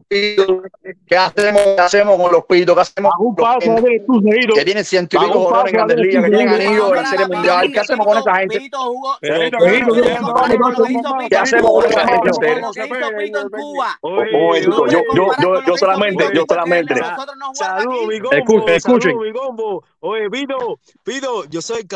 ¿Qué 1.07 1.17
hacemos, 1.17 1.63
¿Qué 1.63 1.81
hacemos 1.81 2.21
con 2.21 2.33
los 2.33 2.45
pitos? 2.47 2.75
¿Qué 2.75 2.81
hacemos 2.81 3.13
con 3.17 3.37
los 3.39 3.85
pitos? 3.85 4.57
Que 4.57 4.65
tienen 4.65 4.85
ciento 4.85 5.17
y 5.17 5.21
pico 5.21 5.39
jugadores 5.39 5.73
en 5.73 5.77
Grandes 5.77 5.99
Ligas, 5.99 6.25
que 6.25 6.31
tienen 6.31 6.49
anillos, 6.49 6.93
¿Qué 7.73 7.79
hacemos 7.79 8.07
con 8.09 8.19
esa 8.19 8.35
gente? 8.35 8.71
¿Qué 11.31 11.37
hacemos 11.37 11.71
con 11.71 11.85
esa 11.85 12.09
gente? 12.09 12.31
Yo 15.65 15.77
solamente, 15.77 16.25
yo 16.35 16.45
solamente. 16.49 16.95
Escuchen, 18.33 18.75
escuchen. 18.75 19.17
Oye, 20.01 20.29
yo 21.51 21.63
soy 21.63 21.87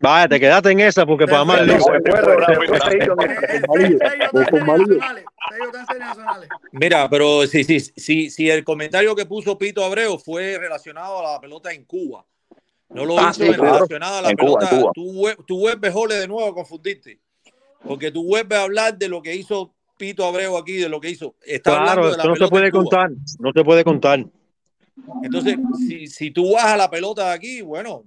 Vaya, 0.00 0.28
te 0.28 0.40
quedaste 0.40 0.70
en 0.70 0.80
esa 0.80 1.06
porque 1.06 1.26
para 1.26 1.44
más 1.44 1.66
rápido. 1.66 1.86
Mira, 6.72 7.08
pero 7.08 7.46
sí, 7.46 7.64
sí, 7.64 7.80
sí, 7.80 8.30
sí, 8.30 8.50
el 8.50 8.64
comentario 8.64 9.14
que 9.14 9.26
puso 9.26 9.56
Pito 9.56 9.84
Abreu 9.84 10.18
fue 10.18 10.58
relacionado 10.58 11.20
a 11.26 11.32
la 11.34 11.40
pelota 11.40 11.72
en 11.72 11.84
Cuba. 11.84 12.24
No 12.90 13.04
lo 13.04 13.18
Ah, 13.18 13.30
hizo 13.30 13.44
sí, 13.44 13.48
claro. 13.54 13.62
relacionado 13.74 14.18
a 14.18 14.22
la 14.22 14.30
En 14.30 14.36
pelota. 14.36 14.68
Cuba. 14.70 14.90
Tú, 14.94 15.12
vuel- 15.12 15.44
tú 15.46 15.58
vuelves, 15.58 15.92
Jole, 15.92 16.14
de 16.16 16.28
nuevo 16.28 16.48
a 16.48 16.54
confundirte. 16.54 17.18
Porque 17.86 18.10
tú 18.10 18.24
vuelves 18.24 18.58
a 18.58 18.62
hablar 18.62 18.96
de 18.96 19.08
lo 19.08 19.22
que 19.22 19.34
hizo 19.34 19.74
Pito 19.96 20.24
Abreu 20.24 20.56
aquí, 20.56 20.74
de 20.76 20.88
lo 20.88 21.00
que 21.00 21.10
hizo. 21.10 21.34
Está 21.44 21.72
hablando 21.72 21.92
Claro, 21.92 22.10
de 22.10 22.16
la 22.16 22.22
eso 22.22 22.28
no 22.30 22.36
se 22.36 22.48
puede 22.50 22.70
contar. 22.70 23.10
No 23.38 23.52
se 23.52 23.64
puede 23.64 23.84
contar. 23.84 24.24
Entonces, 25.22 25.56
si, 25.86 26.06
si 26.06 26.30
tú 26.30 26.52
vas 26.54 26.64
a 26.66 26.76
la 26.76 26.90
pelota 26.90 27.28
de 27.28 27.34
aquí, 27.34 27.62
bueno, 27.62 28.04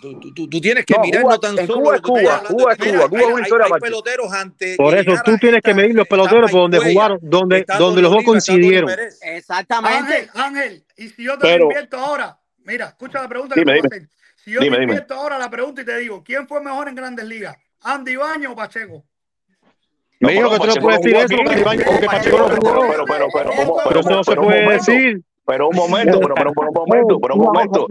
tú, 0.00 0.20
tú- 0.20 0.34
tú- 0.34 0.48
tú 0.48 0.60
tienes 0.60 0.84
que 0.84 0.94
No, 0.94 1.00
mirar 1.02 1.22
Cuba- 1.22 1.32
no 1.34 1.40
tan 1.40 1.58
en 1.58 1.66
solo 1.66 1.80
Cuba 1.80 1.94
es 1.96 2.00
Cuba. 2.02 2.42
Cuba 2.48 2.72
es 2.72 2.78
Cuba, 2.78 3.08
Cuba 3.08 3.20
es 3.20 3.26
hay- 3.26 3.32
una 3.32 3.36
hay- 3.36 3.42
historia 3.42 3.64
hay 3.64 3.70
aparte. 3.70 3.84
peloteros 3.86 4.32
antes 4.32 4.76
Por 4.76 4.96
eso 4.96 5.12
tú 5.24 5.36
tienes 5.38 5.62
que 5.62 5.74
medir 5.74 5.94
los 5.94 6.06
peloteros 6.08 6.50
por 6.50 6.60
donde 6.62 6.78
jugaron, 6.78 7.18
donde, 7.22 7.64
donde 7.78 8.02
los 8.02 8.12
dos 8.12 8.24
coincidieron. 8.24 8.90
Exactamente. 9.22 9.96
Ángel, 9.98 10.30
Ángel, 10.34 10.84
y 10.96 11.08
si 11.08 11.24
yo 11.24 11.32
te 11.38 11.46
Pero- 11.46 11.64
invierto 11.64 11.96
ahora, 11.98 12.38
mira, 12.64 12.86
escucha 12.86 13.22
la 13.22 13.28
pregunta 13.28 13.54
que 13.54 13.60
Dime, 13.62 13.80
te 13.80 13.88
dime. 13.96 14.08
Si 14.36 14.50
yo 14.52 14.60
Dime, 14.60 14.76
te 14.76 14.80
dime. 14.80 14.92
invierto 14.92 15.14
ahora 15.14 15.38
la 15.38 15.50
pregunta 15.50 15.82
y 15.82 15.84
te 15.84 15.96
digo, 15.98 16.22
¿quién 16.24 16.46
fue 16.46 16.60
mejor 16.60 16.88
en 16.88 16.94
Grandes 16.94 17.24
Ligas? 17.26 17.56
¿Andy 17.82 18.16
Baño 18.16 18.52
o 18.52 18.56
Pacheco? 18.56 19.04
Me 20.20 20.32
dijo 20.32 20.48
que 20.50 20.56
tú 20.58 20.66
no 20.66 20.74
puedes 20.76 21.00
decir 21.02 21.16
eso 21.16 21.36
porque, 21.36 22.06
Pacheco 22.06 22.38
no 22.38 22.46
Pero, 22.46 22.56
jugó. 22.56 22.86
pero, 22.88 23.04
pero, 23.06 23.26
pero, 23.88 24.00
eso 24.00 24.10
no 24.10 24.24
se 24.24 24.30
pero 24.30 24.42
un 24.42 24.46
puede 24.48 24.62
momento, 24.64 24.84
decir. 24.92 25.22
Pero 25.46 25.68
un 25.68 25.76
momento, 25.76 26.20
pero, 26.20 26.34
pero, 26.34 26.52
pero 26.54 26.68
un 26.70 26.74
momento, 26.74 27.18
pero 27.20 27.34
un 27.34 27.40
Una 27.40 27.52
momento. 27.52 27.86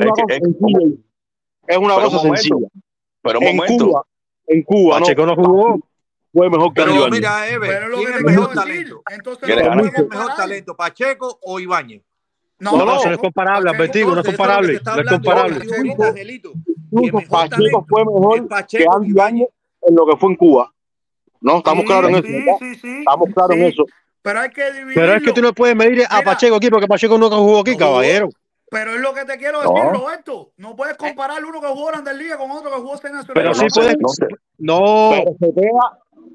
Es 1.68 1.78
una 1.78 1.96
cosa 1.96 1.98
pero 1.98 2.08
un 2.08 2.12
cosa 2.12 2.28
momento, 2.28 2.42
sencilla. 2.42 2.68
pero 3.22 3.40
un 3.40 3.46
En 3.46 3.56
momento. 3.56 3.88
Cuba, 3.88 4.04
en 4.48 4.62
Cuba, 4.64 5.00
no, 5.00 5.06
Pacheco 5.06 5.26
no 5.26 5.36
jugó. 5.36 5.80
fue 6.34 6.50
mejor 6.50 6.74
que 6.74 6.82
Pero 6.84 7.10
mira, 7.10 7.50
Ever, 7.50 7.70
Pero 7.70 7.88
lo 7.90 7.98
¿quién 7.98 8.12
que 8.12 8.18
es 8.18 8.24
mejor 8.24 8.50
decir. 8.50 8.62
talento? 8.62 9.04
Entonces 9.10 9.44
¿Quién 9.46 9.66
no 9.66 9.86
es 9.86 10.10
mejor 10.10 10.36
talento, 10.36 10.76
Pacheco 10.76 11.40
o 11.42 11.60
Ibáñez? 11.60 12.02
No, 12.60 12.72
No, 12.72 12.78
no, 12.80 12.86
no, 12.86 12.96
eso 13.00 13.08
no 13.10 13.14
es 13.16 13.18
comparable, 13.20 13.66
Pacheco. 13.72 13.84
Advertigo, 13.84 14.12
no 14.16 14.22
es 14.22 14.28
eso 14.28 14.38
comparable. 14.38 14.74
No 14.86 15.02
es 15.02 15.10
comparable. 15.10 15.60
Pacheco 17.30 17.86
fue 17.88 18.06
mejor 18.06 18.42
que 18.42 18.48
Pacheco 18.48 18.84
que 18.92 18.98
Andy 18.98 19.10
Ibáñez. 19.10 19.48
En 19.88 19.96
lo 19.96 20.06
que 20.08 20.18
fue 20.18 20.30
en 20.32 20.36
Cuba. 20.36 20.72
No, 21.42 21.58
estamos 21.58 21.82
Sí, 21.84 21.88
claros 21.88 22.10
en 22.10 22.16
eso. 22.16 22.26
sí, 22.28 22.34
¿verdad? 22.34 22.54
sí, 22.60 22.76
sí. 22.76 22.98
Estamos 23.00 23.30
claros 23.34 23.56
en 23.58 23.64
eso. 23.66 23.86
pero 24.24 24.40
hay 24.40 24.50
que 24.50 24.64
Pero 24.96 25.14
es 25.14 25.24
que 25.24 25.32
tú 25.34 25.42
no 25.42 25.54
puedes 25.54 25.76
medir 25.76 26.04
a 26.10 26.20
Mira. 26.20 26.24
Pacheco 26.24 26.56
aquí 26.56 26.70
porque 26.72 26.88
Pacheco 26.88 27.18
nunca 27.20 27.36
jugó 27.36 27.60
aquí, 27.60 27.72
No 27.72 27.78
jugó. 27.78 27.92
caballero. 27.92 28.30
Pero 28.70 28.96
es 28.96 29.00
lo 29.02 29.14
que 29.14 29.26
te 29.26 29.38
quiero 29.38 29.60
decir, 29.62 29.74
No. 29.84 29.92
Roberto. 29.92 30.52
No 30.58 30.76
puedes 30.76 30.98
comparar 30.98 31.44
uno 31.46 31.62
que 31.62 31.68
jugó 31.68 31.86
Grandes 31.88 32.16
Ligas 32.18 32.38
con 32.38 32.50
otro 32.52 32.72
que 32.72 32.78
jugó 32.78 32.98
Seis 32.98 33.14
Nacionales. 33.14 33.26
Pero 33.34 33.54
sí 33.54 33.68
puedes. 33.74 33.96
no 34.58 35.14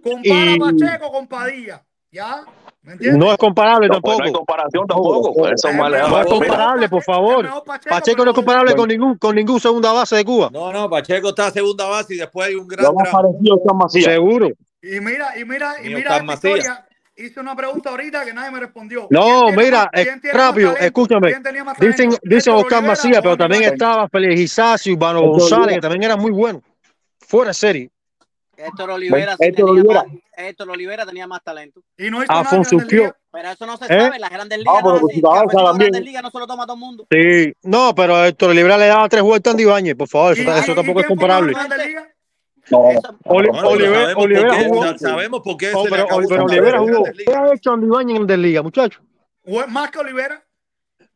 Compara 0.03 0.53
y- 0.53 0.59
Pacheco 0.59 1.13
con 1.13 1.27
Padilla. 1.27 1.83
¿Ya? 2.13 2.43
¿Me 2.83 2.93
entiendes? 2.95 3.19
no 3.25 3.31
es 3.31 3.37
comparable 3.39 3.87
no, 3.87 4.01
pues 4.01 4.19
no 4.19 4.25
hay 4.25 4.33
tampoco. 4.33 4.39
comparación 4.47 4.87
tampoco. 4.87 5.35
Por 5.35 5.53
eso 5.53 5.69
Es 5.69 5.75
lejos. 5.91 6.11
No 6.11 6.21
es 6.21 6.27
comparable, 6.27 6.89
por 6.89 7.03
favor. 7.03 7.49
Pacheco, 7.65 7.91
Pacheco 7.91 8.25
no 8.25 8.31
es 8.31 8.35
comparable 8.35 8.75
con 8.75 8.89
ningún, 8.89 9.19
con 9.19 9.37
ningún 9.37 9.61
segunda 9.61 9.93
base 9.93 10.17
de 10.17 10.25
Cuba. 10.25 10.49
No, 10.53 10.73
no, 10.73 10.89
Pacheco 10.91 11.29
está 11.29 11.49
a 11.49 11.51
segunda 11.51 11.87
base 11.87 12.15
y 12.15 12.19
después 12.19 12.49
hay 12.49 12.55
un 12.55 12.67
gran 12.67 12.87
lo 12.87 12.95
más 12.95 13.09
parecido. 13.11 13.61
Seguro. 13.91 14.49
Y 14.83 14.99
mira, 15.01 15.39
y 15.39 15.45
mira, 15.45 15.75
y 15.85 15.89
mira 15.95 16.17
esta 16.17 16.33
historia. 16.35 16.87
Hice 17.21 17.41
una 17.41 17.55
pregunta 17.55 17.91
ahorita 17.91 18.25
que 18.25 18.33
nadie 18.33 18.51
me 18.51 18.61
respondió. 18.61 19.07
No, 19.11 19.25
¿Quién 19.25 19.47
tiene 19.57 19.63
mira, 19.65 19.79
más- 19.79 19.89
es 19.93 20.07
más 20.25 20.33
rápido, 20.33 20.69
talento? 20.73 20.87
escúchame. 20.87 21.29
¿Quién 21.31 21.43
tenía 21.43 21.65
más 21.65 21.79
Dicen, 21.79 22.11
dicen 22.23 22.55
¿Héctor 22.55 22.57
Oscar 22.57 22.83
Macías, 22.83 23.21
pero 23.23 23.37
también 23.37 23.63
estaba 23.65 24.09
Félix 24.09 24.41
Isacio, 24.41 24.95
Urbano 24.95 25.21
González, 25.23 25.75
que 25.75 25.81
también 25.81 26.03
eran 26.05 26.19
muy 26.21 26.31
buenos. 26.31 26.63
Fuera 27.21 27.51
de 27.51 27.55
serie. 27.55 27.91
Héctor 28.57 28.91
Olivera, 28.91 29.37
sí 29.37 29.45
Héctor 29.45 29.67
tenía 29.67 29.71
Olivera. 29.81 30.05
más, 30.05 30.13
Héctor 30.37 30.71
Olivera 30.71 31.07
tenía 31.07 31.27
más 31.27 31.43
talento. 31.43 31.81
Y 31.97 32.11
no 32.11 32.23
hizo. 32.23 32.77
Upio. 32.77 33.15
Pero 33.33 33.49
eso 33.51 33.65
no 33.67 33.77
se 33.79 33.85
¿Eh? 33.85 33.89
sabe. 33.89 34.19
Las 34.19 34.31
grandes 34.31 34.59
ligas 34.59 34.75
Ah, 34.77 34.81
pero 34.83 34.95
no 34.97 35.01
por 35.01 35.11
así. 35.11 35.21
también. 35.21 35.91
grandes 35.93 36.03
ligas 36.05 36.23
no 36.23 36.31
se 36.31 36.39
lo 36.39 36.47
toma 36.47 36.65
todo 36.65 36.75
el 36.75 36.81
mundo. 36.81 37.07
Sí, 37.11 37.53
no, 37.63 37.95
pero 37.95 38.23
Héctor 38.25 38.51
Olivera 38.51 38.77
le 38.77 38.87
daba 38.87 39.09
tres 39.09 39.23
vueltas 39.23 39.51
a 39.51 39.53
Andy 39.53 39.65
Bañez, 39.65 39.95
por 39.95 40.09
favor, 40.09 40.33
eso, 40.33 40.43
¿Y- 40.43 40.47
eso 40.47 40.71
y- 40.71 40.73
y 40.73 40.75
tampoco 40.75 41.01
es 41.01 41.07
comparable. 41.07 41.53
No, 42.71 42.91
Eso- 42.91 43.01
Oli- 43.25 43.49
Bueno, 43.49 43.53
pero 43.53 43.69
Olivera, 43.69 44.01
sabemos 44.01 44.25
Olivera 44.25 44.49
por 44.49 44.59
qué, 44.59 44.69
jugó. 44.69 44.83
sa- 44.85 44.99
sabemos 44.99 45.41
por 45.43 45.57
qué 45.57 45.67
se 45.67 45.77
le 45.85 45.91
pero, 45.91 46.05
acabó 46.05 46.45
Olivera 46.45 46.79
jugó. 46.79 47.05
¿Qué 47.27 47.35
ha 47.35 47.53
hecho 47.55 47.73
Andy 47.73 47.87
Bañez 47.89 48.11
en 48.17 48.27
Grandes 48.27 48.39
Liga, 48.39 48.63
muchacho? 48.63 49.01
¿O 49.47 49.61
es 49.61 49.69
más 49.69 49.91
que 49.91 49.99
Olivera? 49.99 50.45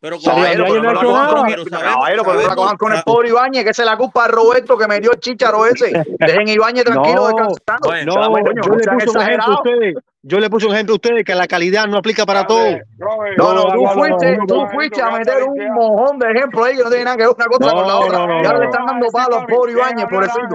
Pero 0.04 0.18
Caballero, 0.22 0.66
no 0.82 0.92
la 0.92 1.00
cojan 1.00 1.06
con, 1.06 1.14
nada. 1.14 1.44
pero 1.48 1.64
sabemos- 1.64 1.94
caballero, 1.94 2.22
pero 2.24 2.34
no 2.34 2.40
la 2.40 2.44
sabemos- 2.44 2.56
cojan 2.62 2.76
con 2.76 2.92
el 2.92 3.02
pobre 3.04 3.28
Ibañez, 3.30 3.64
que 3.64 3.70
es 3.70 3.78
la 3.78 3.96
culpa 3.96 4.26
de 4.26 4.32
Roberto 4.32 4.76
que 4.76 4.86
me 4.86 5.00
dio 5.00 5.12
el 5.12 5.18
chícharo 5.18 5.64
ese. 5.64 5.92
Dejen 6.18 6.48
Ibañez 6.48 6.84
tranquilo 6.84 7.14
No, 7.22 7.26
descansando. 7.28 7.88
No, 8.04 8.14
yo 8.14 8.52
le 8.76 8.96
puse 9.00 9.16
un 9.16 9.22
ejemplo 9.22 9.52
a 9.54 9.54
ustedes. 9.54 9.94
Yo 10.26 10.40
le 10.40 10.48
puse 10.50 10.66
un 10.66 10.72
ejemplo 10.74 10.94
a 10.94 10.96
ustedes 10.96 11.24
que 11.24 11.34
la 11.34 11.46
calidad 11.46 11.86
no 11.86 11.98
aplica 11.98 12.24
para 12.26 12.46
todo. 12.46 12.64
Robert, 12.98 13.36
No, 13.38 13.52
no, 13.54 13.62
tú 13.72 13.86
fuiste, 13.94 14.38
tú 14.46 14.66
fuiste 14.72 15.02
a 15.02 15.10
meter 15.10 15.42
un 15.42 15.74
mojón 15.74 16.18
de 16.18 16.32
ejemplo 16.32 16.64
ahí 16.64 16.76
que 16.76 16.82
no 16.82 16.88
tiene 16.90 17.04
nada 17.04 17.16
que 17.16 17.22
ver 17.26 17.34
una 17.36 17.46
cosa 17.46 17.66
No, 17.66 17.72
con 17.78 17.88
la 17.88 17.98
otra. 17.98 18.18
y 18.42 18.46
ahora 18.46 18.58
le 18.58 18.64
están 18.66 18.86
dando 18.86 19.06
palo 19.10 19.38
al 19.40 19.46
pobre 19.46 19.72
Ibañez, 19.72 20.06
pobrecito. 20.10 20.48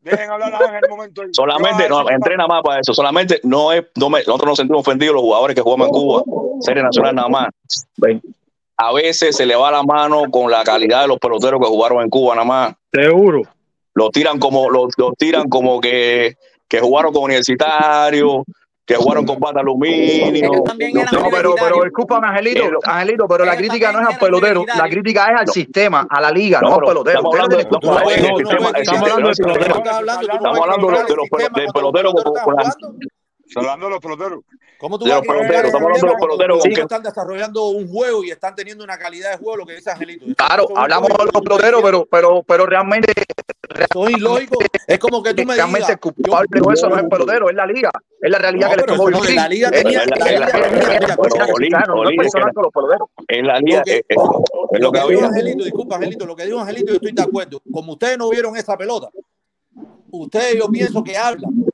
Dejen 0.00 0.30
hablar 0.30 0.52
a 0.54 0.58
Ángel 0.58 0.80
un 0.90 0.96
momento. 0.96 1.22
ahí. 1.22 1.28
Solamente, 1.32 1.88
no, 1.88 2.08
entrena 2.10 2.46
más 2.48 2.62
para 2.62 2.80
eso. 2.80 2.92
Solamente 2.94 3.40
no 3.44 3.70
es, 3.72 3.84
no 3.96 4.10
me- 4.10 4.18
nosotros 4.20 4.48
nos 4.48 4.56
sentimos 4.58 4.80
ofendidos 4.80 5.14
los 5.14 5.22
jugadores 5.22 5.54
que 5.54 5.62
jugamos 5.62 5.86
en 5.88 5.92
Cuba, 5.92 6.22
serie 6.60 6.82
nacional 6.82 7.14
nada 7.14 7.28
más. 7.28 7.48
A 8.76 8.92
veces 8.92 9.36
se 9.36 9.46
le 9.46 9.54
va 9.54 9.70
la 9.70 9.82
mano 9.82 10.24
con 10.30 10.50
la 10.50 10.64
calidad 10.64 11.02
de 11.02 11.08
los 11.08 11.18
peloteros 11.18 11.60
que 11.60 11.66
jugaron 11.68 12.02
en 12.02 12.10
Cuba 12.10 12.34
nada 12.34 12.44
más. 12.46 12.74
Seguro. 12.92 13.42
Los 13.94 14.10
tiran 14.10 14.38
como, 14.40 14.68
los, 14.70 14.92
los 14.96 15.12
tiran 15.16 15.48
como 15.48 15.80
que, 15.80 16.34
que 16.68 16.80
jugaron 16.80 17.12
con 17.12 17.22
universitarios, 17.24 18.42
que 18.84 18.96
jugaron 18.96 19.24
con 19.24 19.38
bata 19.38 19.60
aluminio. 19.60 20.50
No, 20.50 21.28
pero, 21.30 21.54
pero 21.54 21.84
discúlpame, 21.84 22.26
Angelito, 22.26 22.64
Angelito, 22.82 23.28
pero 23.28 23.44
la 23.44 23.56
crítica 23.56 23.92
no 23.92 24.00
es 24.00 24.08
al 24.08 24.18
pelotero, 24.18 24.64
la 24.66 24.88
crítica 24.88 25.26
es 25.32 25.40
al 25.42 25.48
sistema, 25.48 26.04
a 26.10 26.20
la 26.20 26.30
liga, 26.32 26.60
No, 26.60 26.70
no, 26.70 26.74
al 26.74 26.80
pelotero. 26.80 27.18
estamos 27.18 27.34
hablando 27.34 27.56
no 27.56 27.62
de- 27.62 27.64
tienen 27.64 27.72
no, 27.72 27.80
culpa 27.80 28.02
no, 28.02 28.08
de 28.08 28.14
es 28.14 28.20
eso. 28.20 28.34
que 28.34 28.42
el 28.42 28.44
no 28.44 28.50
sistema- 28.50 28.70
puedes 28.72 28.88
el 28.88 28.94
quitar- 28.94 28.98
sistema- 28.98 29.14
hablando 29.14 29.28
de 29.28 29.32
el 29.32 29.44
pelotero. 29.44 30.34
Estamos 30.34 30.60
hablando 30.60 30.86
del 30.88 31.68
pelotero 31.72 32.12
con-. 32.12 32.56
Hablando 33.56 33.86
de 33.86 33.90
los 33.92 34.00
peloteros. 34.00 34.40
¿Cómo 34.78 34.98
tú 34.98 35.04
de 35.04 35.12
los 35.12 35.20
peloteros, 35.22 35.50
el 35.60 35.66
estamos 35.66 35.82
hablando 35.86 36.06
de 36.06 36.12
los 36.12 36.20
peloteros 36.20 36.62
tipos 36.62 36.74
que- 36.76 36.82
están 36.82 37.02
desarrollando 37.02 37.64
un 37.68 37.88
juego 37.88 38.24
y 38.24 38.30
están 38.30 38.54
teniendo 38.54 38.84
una 38.84 38.98
calidad 38.98 39.30
de 39.32 39.36
juego, 39.38 39.56
lo 39.58 39.66
que 39.66 39.76
dice 39.76 39.90
Angelito? 39.90 40.26
Claro, 40.36 40.66
hablamos 40.76 41.08
de 41.10 41.14
los 41.32 41.42
peloteros, 41.42 41.82
pero, 41.82 42.06
pero, 42.10 42.42
pero 42.42 42.66
realmente, 42.66 43.12
Eso 43.90 44.06
es 44.06 44.16
ilógico. 44.18 44.58
Es 44.86 44.98
como 44.98 45.22
que 45.22 45.32
tú 45.34 45.42
me 45.44 45.54
realmente 45.56 45.90
el 45.92 45.98
digas. 45.98 46.00
culpable 46.00 46.46
de 46.50 46.74
eso 46.74 46.88
no 46.88 46.96
es 46.96 47.02
el 47.02 47.08
pelotero, 47.08 47.48
es 47.48 47.56
la 47.56 47.66
liga. 47.66 47.90
Es 48.20 48.30
la 48.30 48.38
realidad 48.38 48.68
No, 48.68 48.74
que 48.76 48.82
pero 48.82 48.96
tocó 48.96 49.10
no, 49.10 49.20
vivir. 49.22 49.36
la 49.36 49.48
liga 49.48 49.70
tenía- 49.70 49.98
la 50.00 50.04
liga 50.04 50.46
tenía- 50.46 51.84
no 51.86 52.08
es 52.10 52.16
personal 52.16 52.52
con 52.54 52.62
los 52.64 52.72
peloteros. 52.72 53.08
en 53.26 53.46
la 53.46 53.54
Lo 53.54 53.60
liga 53.60 53.82
que, 53.82 54.04
es, 54.06 54.16
lo 54.16 54.24
lo 54.78 54.92
que 54.92 54.98
que 55.00 55.06
dijo 55.08 55.18
había. 55.18 55.26
Angelito, 55.28 55.64
disculpa 55.64 55.96
Angelito, 55.96 56.26
lo 56.26 56.36
que 56.36 56.44
dijo 56.44 56.60
Angelito, 56.60 56.86
yo 56.88 56.94
estoy 56.94 57.12
de 57.12 57.22
acuerdo. 57.22 57.62
Como 57.72 57.92
ustedes 57.94 58.18
no 58.18 58.28
vieron 58.28 58.56
esa 58.56 58.76
pelota, 58.76 59.08
ustedes 60.10 60.56
yo 60.58 60.68
pienso 60.68 61.02
que 61.02 61.16
hablan, 61.16 61.64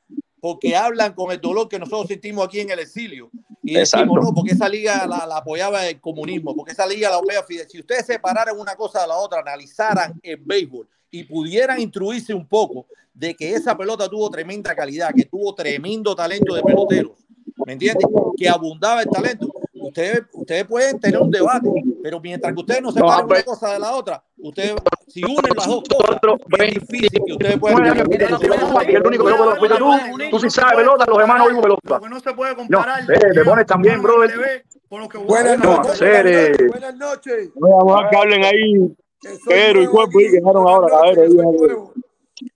porque 0.41 0.75
hablan 0.75 1.13
con 1.13 1.31
el 1.33 1.41
dolor 1.41 1.69
que 1.69 1.79
nosotros 1.79 2.09
sentimos 2.09 2.47
aquí 2.47 2.61
en 2.61 2.71
el 2.71 2.79
exilio. 2.79 3.31
Y 3.63 3.75
decimos, 3.75 4.07
Exacto. 4.07 4.15
no, 4.15 4.35
porque 4.35 4.53
esa 4.53 4.69
liga 4.69 5.07
la, 5.07 5.27
la 5.27 5.39
apoyaba 5.39 5.87
el 5.87 6.01
comunismo, 6.01 6.57
porque 6.57 6.73
esa 6.73 6.87
liga 6.87 7.11
la 7.11 7.17
apoyaba 7.17 7.47
Fidel. 7.47 7.69
Si 7.69 7.79
ustedes 7.79 8.07
separaran 8.07 8.59
una 8.59 8.75
cosa 8.75 9.03
de 9.03 9.09
la 9.09 9.17
otra, 9.17 9.41
analizaran 9.41 10.19
el 10.23 10.39
béisbol 10.39 10.89
y 11.11 11.25
pudieran 11.25 11.81
instruirse 11.81 12.33
un 12.33 12.47
poco 12.47 12.87
de 13.13 13.35
que 13.35 13.53
esa 13.53 13.77
pelota 13.77 14.09
tuvo 14.09 14.31
tremenda 14.31 14.75
calidad, 14.75 15.13
que 15.15 15.25
tuvo 15.25 15.55
tremendo 15.55 16.15
talento 16.15 16.55
de 16.55 16.63
peloteros, 16.63 17.19
¿me 17.67 17.75
entiendes? 17.75 18.07
Que 18.37 18.49
abundaba 18.49 19.03
el 19.03 19.09
talento. 19.09 19.53
Ustedes, 19.91 20.23
ustedes 20.35 20.65
pueden 20.67 21.01
tener 21.01 21.21
un 21.21 21.31
debate, 21.33 21.69
pero 22.01 22.21
mientras 22.21 22.55
que 22.55 22.61
ustedes 22.61 22.81
no 22.83 22.93
separen 22.93 23.25
una 23.27 23.43
cosa 23.43 23.73
de 23.73 23.79
la 23.81 23.93
otra, 23.97 24.23
ustedes, 24.39 24.77
si 25.09 25.25
unen 25.25 25.53
las 25.57 25.67
dos 25.67 25.83
cosas, 25.89 26.21
es 26.61 26.75
difícil 26.75 27.21
que 27.27 27.33
ustedes 27.33 27.59
puedan 27.59 27.77
Bueno, 27.79 27.93
el 27.93 29.07
único 29.07 29.25
que 29.25 29.31
no 29.33 29.39
puede 29.39 29.59
fuiste 29.59 29.79
tú. 29.79 29.91
Tú 30.31 30.39
sí 30.39 30.51
sabes 30.51 30.77
pelota, 30.77 31.05
los 31.09 31.19
demás 31.19 31.39
no 31.39 31.49
vimos 31.49 31.63
pelota. 31.63 32.09
No 32.09 32.21
se 32.21 32.33
puede 32.35 32.53
No, 32.53 32.57
comparar. 32.59 33.01
eh, 33.03 33.19
te 33.35 33.45
pones 33.45 33.67
también, 33.67 34.01
brother. 34.01 34.65
Buenas 34.89 35.59
No, 35.59 35.77
noches, 35.79 36.01
eh, 36.03 36.53
buenas 36.69 36.95
noches. 36.97 37.51
Vamos 37.57 38.01
a 38.05 38.09
que 38.11 38.17
hablen 38.17 38.45
ahí. 38.45 38.97
Pero 39.47 39.83
y 39.83 39.87
cuerpo 39.89 40.21
y 40.21 40.31
quedaron 40.31 40.69
ahora. 40.69 40.99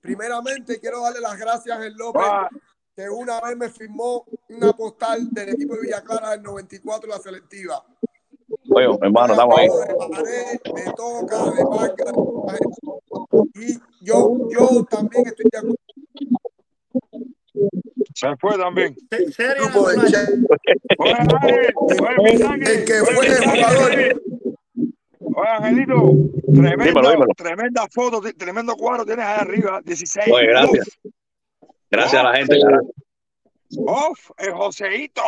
Primeramente 0.00 0.78
quiero 0.80 1.02
darle 1.02 1.20
las 1.20 1.36
gracias 1.38 1.78
a 1.78 1.84
El 1.84 1.94
López, 1.94 2.22
Ah. 2.24 2.48
Que 2.96 3.08
una 3.10 3.40
vez 3.40 3.56
me 3.56 3.68
firmó 3.70 4.24
una 4.48 4.72
postal 4.72 5.28
del 5.30 5.48
equipo 5.50 5.74
de 5.74 5.80
Villa 5.82 6.02
Clara 6.02 6.30
del 6.30 6.42
94 6.42 7.08
la 7.08 7.18
selectiva. 7.18 7.84
Oye, 8.70 8.86
hermano, 9.02 9.32
estamos 9.34 9.58
ahí. 9.58 9.68
De 9.68 9.94
pared, 10.08 10.60
de 10.74 10.92
toca, 10.96 11.50
de 11.50 11.64
marca. 11.64 12.04
Y 13.54 13.78
yo, 14.04 14.38
yo 14.50 14.84
también 14.88 15.26
estoy 15.26 15.46
de 15.50 15.58
acuerdo 15.58 15.76
Se 18.14 18.36
fue 18.36 18.56
también. 18.58 18.96
Se- 19.10 19.32
serie 19.32 19.62
con 19.72 19.90
el 22.62 22.84
que 22.84 22.94
fue 23.04 23.26
el 23.26 23.44
jugador. 23.44 24.22
Oye, 25.36 25.48
Angelito, 25.48 26.12
Dímelo, 26.46 27.10
dímelo. 27.10 27.26
tremenda 27.36 27.86
foto, 27.90 28.20
tremendo 28.36 28.76
cuadro 28.76 29.04
tienes 29.04 29.24
ahí 29.26 29.38
arriba, 29.40 29.80
16. 29.84 30.28
Oye, 30.32 30.46
gracias. 30.46 30.96
Gracias 31.96 32.20
a 32.20 32.24
la 32.24 32.36
gente. 32.36 32.58
Off, 33.86 34.30
el 34.38 34.52
Joseito. 34.52 35.22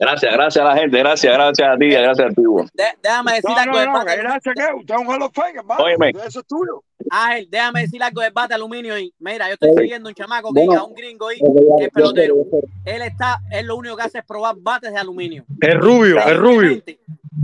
Gracias, 0.00 0.32
gracias 0.32 0.64
a 0.64 0.68
la 0.68 0.76
gente. 0.76 0.96
Gracias, 0.98 1.34
gracias 1.34 1.68
a 1.68 1.76
ti, 1.76 1.88
gracias 1.88 2.26
a 2.26 2.30
ti. 2.30 2.42
De- 2.72 2.84
déjame 3.02 3.32
decir 3.32 3.50
No, 3.50 3.56
algo 3.58 3.72
no, 3.72 3.78
del 3.80 3.88
no, 3.88 3.92
bate. 3.94 4.16
gracias 4.16 4.54
que 4.54 4.74
usted 4.76 4.94
es 4.94 5.00
un 5.00 5.32
Fame, 5.32 5.58
hermano. 5.58 5.84
Óyeme. 5.84 6.10
Eso 6.24 6.40
es 6.40 6.46
tuyo. 6.46 6.84
Ángel, 7.10 7.48
déjame 7.50 7.80
decir 7.80 8.02
algo 8.02 8.20
del 8.20 8.32
bate 8.32 8.54
aluminio 8.54 8.94
ahí. 8.94 9.12
Mira, 9.18 9.48
yo 9.48 9.54
estoy 9.54 9.70
siguiendo 9.76 10.08
un 10.08 10.14
chamaco 10.14 10.52
que 10.54 10.64
Bueno, 10.64 10.86
un 10.86 10.94
gringo 10.94 11.28
que 11.28 11.84
es 11.84 11.90
pelotero. 11.90 12.36
Él 12.84 13.02
está, 13.02 13.40
él 13.50 13.66
lo 13.66 13.76
único 13.76 13.96
que 13.96 14.02
hace 14.02 14.18
es 14.18 14.24
probar 14.24 14.54
bates 14.58 14.92
de 14.92 14.98
aluminio. 14.98 15.44
Es 15.60 15.74
rubio, 15.74 16.18
es 16.20 16.36
rubio. 16.36 16.82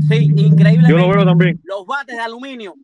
Sí, 0.08 0.30
increíblemente. 0.36 0.90
Yo 0.90 0.96
lo 0.98 1.08
veo 1.08 1.24
también. 1.24 1.60
Los 1.64 1.84
bates 1.86 2.16
de 2.16 2.22
aluminio 2.22 2.74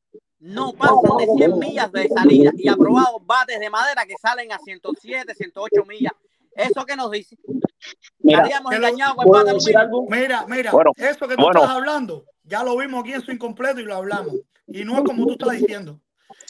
no 0.40 0.72
pasan 0.72 1.16
de 1.18 1.26
100 1.36 1.58
millas 1.58 1.92
de 1.92 2.08
salida 2.08 2.50
y 2.56 2.68
aprobados 2.68 3.24
bates 3.24 3.60
de 3.60 3.70
madera 3.70 4.04
que 4.06 4.14
salen 4.20 4.50
a 4.52 4.58
107, 4.58 5.34
108 5.34 5.84
millas. 5.86 6.12
¿Eso 6.54 6.84
qué 6.84 6.96
nos 6.96 7.10
dice? 7.10 7.36
Mira, 8.18 8.42
que. 8.44 8.54
Mira, 10.08 10.46
mira, 10.46 10.72
Bueno, 10.72 10.92
eso 10.96 11.28
que 11.28 11.36
tú 11.36 11.42
bueno. 11.42 11.60
estás 11.60 11.76
hablando, 11.76 12.24
ya 12.44 12.62
lo 12.62 12.76
vimos 12.76 13.02
aquí 13.02 13.12
en 13.12 13.22
su 13.22 13.30
incompleto 13.32 13.80
y 13.80 13.84
lo 13.84 13.94
hablamos. 13.94 14.34
Y 14.66 14.84
no 14.84 14.98
es 14.98 15.04
como 15.04 15.26
tú 15.26 15.32
estás 15.32 15.52
diciendo. 15.52 16.00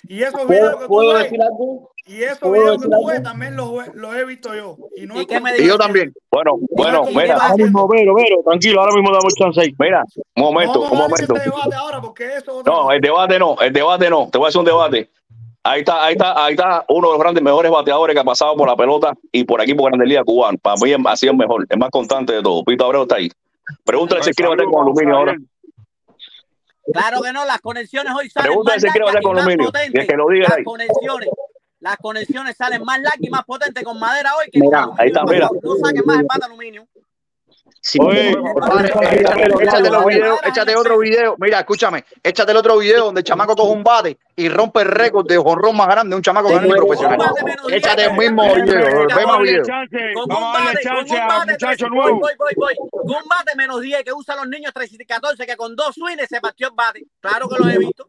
Y 0.04 0.22
esos 0.22 0.46
videos 0.48 0.76
que 0.76 0.86
¿Puedo, 0.86 0.86
tú 0.86 0.88
puedo 0.88 1.18
decir 1.18 1.42
algo? 1.42 1.92
Y 2.10 2.24
¿Puedo 2.40 2.52
videos 2.54 2.82
que 2.82 2.88
tú 2.88 3.06
ves 3.06 3.22
también 3.22 3.56
los, 3.56 3.70
he- 4.16 4.24
visto 4.24 4.54
yo. 4.54 4.76
Y 4.96 5.06
no 5.06 5.14
¿Y 5.16 5.20
es 5.20 5.26
qué 5.26 5.34
como 5.38 5.46
me 5.46 5.58
Y 5.58 5.66
yo 5.66 5.78
también. 5.78 6.12
Bueno, 6.30 6.58
bueno, 6.70 7.04
¿Y 7.08 7.12
qué 7.14 7.18
mira, 7.20 7.36
Ahora 7.36 7.54
mismo, 7.56 7.86
Vero, 7.88 8.14
Vero, 8.14 8.36
tranquilo, 8.44 8.80
ahora 8.80 8.94
mismo 8.94 9.10
damos 9.12 9.34
chance 9.34 9.60
ahí. 9.60 9.74
mira, 9.78 10.04
un 10.36 10.42
momento, 10.42 10.80
un 10.80 10.98
momento. 10.98 11.36
este 11.36 11.50
debate 11.50 11.74
ahora 11.76 12.00
porque 12.00 12.24
eso 12.26 12.38
es 12.38 12.48
otra 12.48 12.72
No, 12.72 12.90
el 12.90 13.00
debate 13.00 13.38
no, 13.38 13.56
el 13.60 13.72
debate 13.72 14.10
no. 14.10 14.28
Te 14.30 14.38
voy 14.38 14.46
a 14.46 14.48
hacer 14.48 14.58
un 14.58 14.64
debate. 14.66 15.08
Ahí 15.62 15.80
está, 15.80 16.04
ahí 16.04 16.12
está, 16.14 16.44
ahí 16.44 16.54
está 16.54 16.84
uno 16.88 17.08
de 17.08 17.12
los 17.14 17.20
grandes 17.22 17.42
mejores 17.44 17.70
bateadores 17.70 18.14
que 18.14 18.20
ha 18.20 18.24
pasado 18.24 18.56
por 18.56 18.66
la 18.66 18.74
pelota 18.76 19.12
y 19.30 19.44
por 19.44 19.60
aquí 19.60 19.74
por 19.74 19.90
Grandes 19.90 20.08
Ligas 20.08 20.24
cubano. 20.24 20.56
Para 20.58 20.76
mí 20.76 20.92
ha 21.06 21.16
sido 21.16 21.32
el 21.32 21.38
mejor, 21.38 21.66
el 21.68 21.78
más 21.78 21.90
constante 21.90 22.32
de 22.32 22.42
todos. 22.42 22.64
Pito 22.64 22.84
Abreu 22.86 23.02
está 23.02 23.16
ahí. 23.16 23.30
Pregúntale 23.84 24.22
si 24.24 24.32
quiere 24.32 24.48
bater 24.50 24.64
con 24.66 24.82
aluminio 24.82 25.16
ahora. 25.16 25.36
Claro 26.92 27.20
que 27.22 27.32
no, 27.32 27.44
las 27.44 27.60
conexiones 27.60 28.12
hoy 28.16 28.28
salen 28.30 28.48
Pregúntale 28.48 28.76
más 28.76 28.82
si 28.82 28.88
quiere 28.88 29.04
bater 29.04 29.22
con 29.22 29.38
aluminio. 29.38 29.64
Y 29.64 29.66
potentes. 29.66 30.00
el 30.02 30.06
que 30.08 30.16
lo 30.16 30.28
diga 30.28 30.46
Las 30.48 30.58
ahí. 30.58 30.64
conexiones, 30.64 31.28
las 31.80 31.96
conexiones 31.96 32.56
salen 32.56 32.82
más 32.84 32.98
largas 33.00 33.20
y 33.20 33.30
más 33.30 33.44
potentes 33.44 33.82
con 33.84 33.98
madera 33.98 34.30
hoy 34.36 34.50
que 34.50 34.60
con 34.60 34.68
Mira, 34.68 34.82
aluminio. 34.82 35.02
Ahí 35.02 35.08
está, 35.08 35.24
mira. 35.24 35.48
no 35.62 35.76
saquen 35.76 36.02
más 36.06 36.18
el 36.20 36.26
bate 36.26 36.44
aluminio. 36.46 36.86
Me 37.94 38.04
Oye, 38.04 38.30
échate, 38.30 39.64
échate 39.64 39.90
los 39.90 40.04
videos, 40.04 40.38
échate 40.44 40.76
otro 40.76 40.98
video. 40.98 41.34
Mira, 41.38 41.60
escúchame, 41.60 42.04
échate 42.22 42.50
el 42.52 42.58
otro 42.58 42.76
video 42.76 43.06
donde 43.06 43.20
el 43.20 43.24
chamaco 43.24 43.56
coge 43.56 43.72
un 43.72 43.82
bate 43.82 44.18
y 44.36 44.50
rompe 44.50 44.82
el 44.82 44.88
récord 44.88 45.26
de 45.26 45.38
jonrón 45.38 45.76
más 45.76 45.86
grande 45.88 46.10
de 46.10 46.16
un 46.16 46.22
chamaco 46.22 46.48
que 46.48 46.60
no 46.60 46.66
es 46.66 46.74
profesional. 46.74 47.18
Échate 47.70 48.04
el 48.04 48.12
mismo 48.18 48.54
video, 48.54 49.06
ve 49.06 49.26
más 49.26 49.26
Vamos 49.26 49.30
a 49.30 49.32
darle 49.38 49.50
video. 49.50 49.64
chance, 49.64 49.98
Con 50.14 50.22
un 50.24 50.52
bate, 50.52 50.82
con 50.88 50.98
un 50.98 51.28
bate, 51.28 51.52
muchacho 51.52 51.86
voy, 51.88 51.96
nuevo. 51.96 52.20
voy, 52.20 52.32
voy, 52.38 52.52
voy. 52.56 52.74
Con 52.90 53.10
un 53.16 53.28
bate 53.28 53.56
menos 53.56 53.80
10 53.80 54.04
que 54.04 54.12
usan 54.12 54.36
los 54.36 54.48
niños 54.48 54.72
13 54.74 54.96
y 55.00 55.06
14 55.06 55.46
que 55.46 55.56
con 55.56 55.74
dos 55.74 55.94
swings 55.94 56.28
se 56.28 56.40
partió 56.40 56.68
el 56.68 56.74
bate. 56.74 57.06
Claro 57.20 57.48
que 57.48 57.56
lo 57.56 57.68
he 57.70 57.78
visto. 57.78 58.06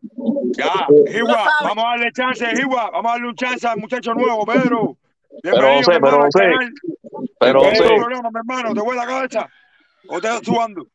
Ya, 0.57 0.87
Jiwa, 1.11 1.33
sabes. 1.33 1.53
vamos 1.63 1.83
a 1.85 1.87
darle 1.89 2.11
chance, 2.11 2.45
Jiwa, 2.55 2.89
vamos 2.91 3.09
a 3.09 3.13
darle 3.13 3.27
un 3.29 3.35
chance 3.35 3.67
al 3.67 3.77
muchacho 3.77 4.13
nuevo, 4.13 4.45
Pedro. 4.45 4.97
Pero 5.41 5.57
Bienvenido, 5.61 5.91
pero 6.01 6.21
José, 6.23 6.39
canal. 6.39 6.73
pero 7.39 7.59
¿Cuál 7.59 7.73
es 7.73 7.79
José, 7.79 7.93
tu 7.93 7.99
problema, 8.01 8.29
mi 8.31 8.37
hermano? 8.39 8.73
¿Te 8.73 8.81
voy 8.81 8.95
la 8.97 9.05
cabeza? 9.05 9.49
¿O 10.09 10.21
te 10.21 10.27
estás 10.27 10.41
sudando? 10.43 10.87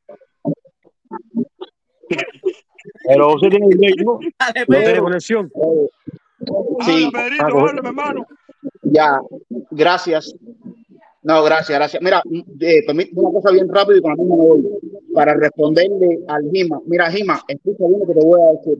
Pero 3.08 3.30
José 3.32 3.48
tiene 3.50 3.66
delay, 3.68 3.94
¿no? 4.04 4.18
Dale, 4.38 4.64
No 4.68 4.78
tiene 4.78 4.98
conexión. 5.00 5.52
Sí, 6.84 7.10
Pedrito, 7.12 7.44
habla, 7.58 7.82
mi 7.82 7.88
hermano. 7.88 8.26
ya, 8.82 9.20
gracias. 9.70 10.34
No, 11.22 11.42
gracias, 11.42 11.76
gracias. 11.76 12.00
Mira, 12.02 12.22
eh, 12.60 12.84
una 13.14 13.30
cosa 13.32 13.50
bien 13.50 13.68
rápido 13.72 13.98
y 13.98 14.02
con 14.02 14.10
la 14.12 14.16
misma 14.16 14.36
me 14.36 14.42
voy. 14.42 14.68
Para 15.12 15.34
responderle 15.34 16.20
al 16.28 16.48
Gima. 16.52 16.80
Mira, 16.86 17.10
Gima, 17.10 17.40
escucha 17.48 17.84
bien 17.88 18.00
lo 18.00 18.06
que 18.06 18.14
te 18.14 18.24
voy 18.24 18.40
a 18.40 18.52
decir. 18.52 18.78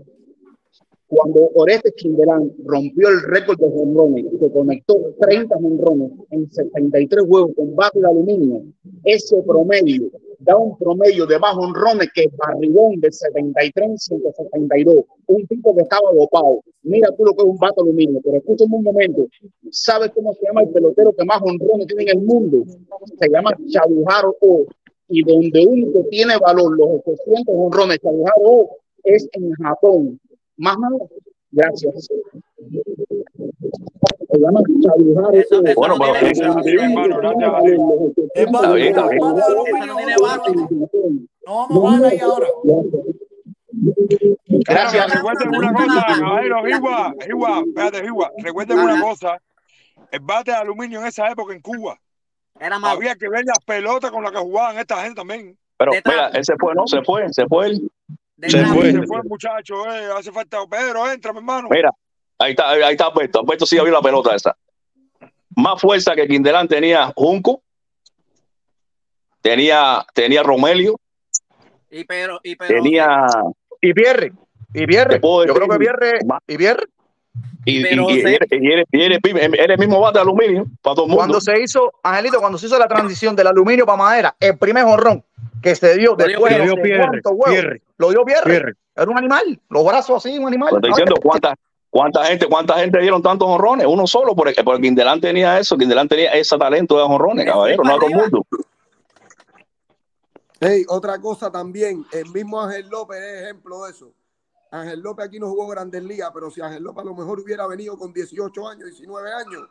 Cuando 1.09 1.51
Orestes 1.55 1.95
Chindelán 1.95 2.53
rompió 2.65 3.09
el 3.09 3.23
récord 3.23 3.59
de 3.59 3.71
jonrones, 3.71 4.25
que 4.41 4.51
conectó 4.51 5.15
30 5.21 5.57
jonrones 5.57 6.11
en 6.31 6.51
73 6.51 7.25
juegos 7.27 7.53
con 7.57 7.77
bate 7.77 8.01
de 8.01 8.09
aluminio, 8.09 8.63
ese 9.05 9.41
promedio 9.43 10.11
da 10.39 10.57
un 10.57 10.77
promedio 10.77 11.27
de 11.27 11.39
más 11.39 11.57
honrones 11.57 12.09
que 12.15 12.31
Barrigón 12.37 13.01
de 13.01 13.11
73 13.11 13.89
en 13.89 13.99
172. 13.99 15.05
Un 15.27 15.47
tipo 15.47 15.75
que 15.75 15.83
estaba 15.83 16.13
dopado. 16.13 16.63
Mira 16.83 17.11
tú 17.17 17.25
lo 17.25 17.33
que 17.35 17.43
es 17.43 17.49
un 17.49 17.57
de 17.57 17.69
aluminio, 17.77 18.21
pero 18.23 18.37
escúchame 18.37 18.77
un 18.77 18.85
momento. 18.85 19.27
¿Sabes 19.71 20.11
cómo 20.15 20.35
se 20.35 20.47
llama 20.47 20.63
el 20.63 20.71
pelotero 20.71 21.13
que 21.13 21.25
más 21.25 21.41
honrones 21.43 21.87
tiene 21.87 22.05
en 22.05 22.19
el 22.19 22.25
mundo? 22.25 22.65
Se 23.19 23.29
llama 23.29 23.57
Chabujaro 23.69 24.37
O. 24.41 24.67
Y 25.09 25.23
donde 25.23 25.65
único 25.65 26.05
tiene 26.11 26.37
valor 26.39 26.77
los 26.77 27.01
800 27.05 27.55
honrones 27.57 27.99
Chabujaro 28.01 28.43
O 28.43 28.77
es 29.05 29.29
en 29.33 29.53
Japón. 29.53 30.21
Más 30.57 30.77
nada. 30.79 30.97
Gracias. 31.53 32.09
Eso, 35.33 35.61
O. 35.61 35.63
eso 35.63 35.63
Bueno, 35.77 35.97
no 35.97 36.05
pero 36.05 36.13
tiene, 36.19 36.63
tiene, 36.63 36.83
hermano, 36.85 37.21
no. 37.21 37.33
No 41.47 41.69
vamos 41.69 41.93
a 41.93 41.97
hablar 41.97 42.13
ahí 42.13 42.19
ahora. 42.19 42.47
Gracias. 44.67 45.05
Pero 45.07 45.15
recuerden 45.17 45.49
una 45.57 45.73
cosa, 45.73 46.05
caballero, 46.19 46.57
Jiwa, 46.65 47.15
Jiwa, 47.27 47.63
espérate, 47.67 48.03
Jiwa, 48.03 48.33
recuerden 48.43 48.79
una 48.79 49.01
cosa. 49.01 49.39
El 50.11 50.21
bate 50.21 50.51
de 50.51 50.57
aluminio 50.57 51.01
en 51.01 51.07
esa 51.07 51.29
época 51.31 51.53
en 51.55 51.61
Cuba, 51.61 51.99
Era 52.61 52.79
malo. 52.79 52.97
había 52.97 53.15
que 53.17 53.29
ver 53.29 53.45
las 53.45 53.59
pelotas 53.65 54.11
con 54.11 54.23
las 54.23 54.33
que 54.33 54.39
jugaban 54.39 54.79
esta 54.79 55.03
gente 55.03 55.17
también. 55.17 55.57
pero 55.77 55.93
trapo. 56.03 56.37
él 56.37 56.45
se 56.45 56.55
fue, 56.59 56.75
¿no? 56.75 56.87
Se 56.87 57.03
fue, 57.03 57.33
se 57.33 57.47
fue 57.47 57.67
él. 57.69 57.91
Se 58.43 58.65
fue. 58.67 58.93
Se 58.93 59.03
fue 59.07 59.23
muchacho, 59.25 59.87
eh, 59.91 60.09
hace 60.17 60.31
falta. 60.33 60.59
Pedro, 60.69 61.11
entra, 61.11 61.33
mi 61.33 61.39
hermano. 61.39 61.69
Mira, 61.71 61.91
ahí 62.39 62.51
está, 62.51 62.71
ahí 62.71 62.93
está 62.93 63.07
Alberto. 63.07 63.41
Alberto 63.41 63.65
sí 63.67 63.77
visto 63.77 63.97
la 63.97 64.03
pelota 64.03 64.35
esa. 64.35 64.57
Más 65.57 65.81
fuerza 65.81 66.15
que 66.15 66.27
Quindelán 66.29 66.69
tenía 66.69 67.13
Junco, 67.17 67.63
tenía, 69.41 70.05
tenía 70.15 70.43
Romelio, 70.43 70.99
Y 71.91 72.05
pero, 72.05 72.41
y 72.43 72.57
pero, 72.57 72.75
tenía 72.83 73.27
Y 73.81 73.93
Pierre. 73.95 74.33
Y 74.75 74.87
Pierre. 74.87 75.21
Yo 75.23 75.55
creo 75.55 75.69
que 75.69 75.79
Pierre. 75.79 76.19
Y 76.47 76.57
Pierre. 76.57 76.83
y, 77.65 77.79
y, 77.81 77.83
Pero, 77.83 78.11
y, 78.11 78.21
eres, 78.21 78.49
y 78.51 78.73
eres- 78.73 78.87
y 78.93 79.01
eres- 79.63 79.79
mismo 79.79 80.01
bate 80.01 80.19
de 80.19 80.23
aluminio 80.23 80.67
para 80.83 80.95
todo 80.97 81.05
el 81.07 81.11
mundo. 81.11 81.17
Cuando 81.17 81.41
se 81.41 81.59
hizo, 81.61 81.93
Angelito, 82.03 82.39
cuando 82.41 82.59
se 82.59 82.67
hizo 82.67 82.79
la 82.79 82.87
transición 82.89 83.35
del 83.35 83.47
aluminio 83.47 83.87
para 83.87 83.97
madera, 83.99 84.37
el 84.39 84.59
primer 84.59 84.85
jonrón 84.85 85.25
que 85.63 85.75
se 85.75 85.97
dio 85.97 86.15
después 86.15 86.53
de 86.53 86.59
no 86.59 86.65
dio 86.65 86.75
sé 86.75 86.81
Pierre, 86.83 87.07
cuántos 87.09 87.33
huevos, 87.33 87.49
Pierre, 87.51 87.83
lo 87.99 88.11
dio 88.11 88.25
Pierre. 88.25 88.45
Pierre. 88.45 88.73
Era 88.95 89.11
un 89.11 89.19
animal, 89.19 89.61
los 89.69 89.85
brazos 89.85 90.25
así, 90.25 90.39
un 90.39 90.47
animal. 90.47 90.71
Te 90.71 90.77
estoy 90.77 90.91
diciendo 90.91 91.17
cuánta, 91.23 91.55
cuánta 91.91 92.25
gente, 92.25 92.47
cuánta 92.47 92.75
gente 92.79 92.99
dieron 93.01 93.23
tantos 93.23 93.49
honrones, 93.49 93.87
uno 93.87 94.07
solo, 94.07 94.35
porque, 94.35 94.63
porque 94.65 94.83
Quindelán 94.83 95.21
tenía 95.21 95.59
eso, 95.59 95.77
Quindelán 95.77 96.09
tenía 96.09 96.33
ese 96.33 96.57
talento 96.57 96.97
de 96.97 97.03
honrones, 97.03 97.47
caballero, 97.47 97.83
no 97.85 97.95
a 97.95 97.99
todo 97.99 98.09
el 98.09 98.17
mundo. 98.17 98.47
Hey, 100.59 100.85
otra 100.89 101.21
cosa 101.21 101.51
también, 101.51 102.07
el 102.13 102.31
mismo 102.31 102.61
Ángel 102.61 102.89
López 102.89 103.19
es 103.19 103.43
ejemplo 103.43 103.85
de 103.85 103.91
eso. 103.91 104.13
Ángel 104.71 105.01
López 105.01 105.27
aquí 105.27 105.39
no 105.39 105.49
jugó 105.49 105.69
Grandes 105.69 106.03
Ligas, 106.03 106.31
pero 106.33 106.51
si 106.51 106.61
Ángel 106.61 106.83
López 106.83 107.03
a 107.03 107.07
lo 107.07 107.15
mejor 107.15 107.41
hubiera 107.41 107.67
venido 107.67 107.97
con 107.97 108.13
18 108.13 108.69
años, 108.69 108.89
19 108.89 109.33
años, 109.33 109.69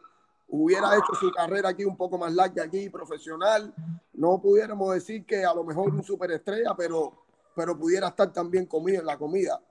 hubiera 0.48 0.96
hecho 0.96 1.14
su 1.20 1.32
carrera 1.32 1.70
aquí 1.70 1.86
un 1.86 1.98
poco 1.98 2.18
más 2.18 2.34
larga 2.34 2.64
aquí, 2.64 2.90
profesional. 2.90 3.74
No 4.14 4.40
pudiéramos 4.42 4.94
decir 4.94 5.26
que 5.26 5.44
a 5.44 5.54
lo 5.54 5.64
mejor 5.64 5.90
un 5.90 6.04
superestrella, 6.04 6.76
pero, 6.78 7.25
pero 7.56 7.78
pudiera 7.78 8.10
estar 8.10 8.32
también 8.34 8.66
comido 8.66 9.00
en 9.00 9.06
la 9.06 9.18
comida. 9.18 9.62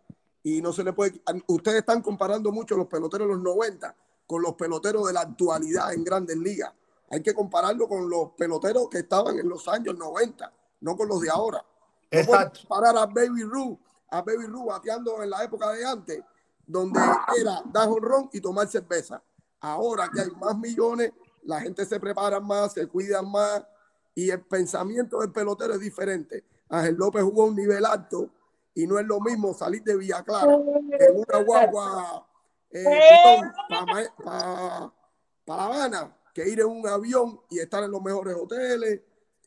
Y 0.43 0.61
no 0.61 0.73
se 0.73 0.85
le 0.85 0.93
puede. 0.93 1.21
Ustedes 1.47 1.79
están 1.79 2.03
comparando 2.03 2.51
mucho 2.53 2.77
los 2.77 2.87
peloteros 2.87 3.29
de 3.29 3.35
los 3.35 3.43
90 3.43 3.95
con 4.27 4.43
los 4.43 4.55
peloteros 4.55 5.07
de 5.07 5.13
la 5.13 5.21
actualidad 5.21 5.93
en 5.93 6.05
Grandes 6.05 6.37
Ligas. 6.37 6.73
Hay 7.11 7.23
que 7.23 7.35
compararlo 7.35 7.89
con 7.89 8.09
los 8.09 8.31
peloteros 8.33 8.89
que 8.89 8.99
estaban 8.99 9.39
en 9.39 9.49
los 9.49 9.69
años 9.69 9.97
90, 9.97 10.53
no 10.81 10.97
con 10.97 11.09
los 11.09 11.21
de 11.21 11.31
ahora. 11.31 11.65
No 12.11 12.19
Exacto. 12.19 12.51
puedes 12.51 12.67
parar 12.67 12.97
a 12.97 13.07
Baby 13.07 13.43
Ruth, 13.43 13.79
a 14.11 14.23
Baby 14.23 14.47
Ruth 14.47 14.67
bateando 14.67 15.23
en 15.23 15.31
la 15.31 15.45
época 15.45 15.71
de 15.73 15.85
antes, 15.85 16.23
donde 16.67 17.01
era 17.39 17.63
dar 17.67 17.89
ron 17.89 18.31
y 18.33 18.41
tomar 18.41 18.67
cerveza. 18.69 19.23
Ahora 19.61 20.11
que 20.13 20.23
hay 20.23 20.31
más 20.31 20.57
millones, 20.59 21.13
la 21.43 21.61
gente 21.61 21.85
se 21.85 22.01
prepara 22.01 22.41
más, 22.41 22.73
se 22.73 22.87
cuida 22.87 23.23
más 23.23 23.65
y 24.15 24.31
el 24.31 24.41
pensamiento 24.43 25.21
del 25.21 25.33
pelotero 25.33 25.75
es 25.75 25.81
diferente. 25.81 26.45
Ángel 26.69 26.97
López 26.97 27.23
jugó 27.23 27.45
a 27.45 27.47
un 27.47 27.57
nivel 27.57 27.85
alto 27.85 28.31
y 28.75 28.87
no 28.87 28.99
es 28.99 29.07
lo 29.07 29.21
mismo 29.21 29.55
salir 29.55 29.83
de 29.83 29.97
Villa 29.97 30.23
Clara 30.23 30.55
en 30.55 31.17
una 31.17 31.43
guagua 31.45 32.27
para 34.27 34.93
La 35.47 35.65
Habana 35.65 36.17
que 36.35 36.49
ir 36.49 36.61
en 36.61 36.67
un 36.67 36.87
avión 36.87 37.41
y 37.49 37.61
estar 37.61 37.85
en 37.85 37.93
los 37.93 38.03
mejores 38.03 38.35
hoteles. 38.35 39.01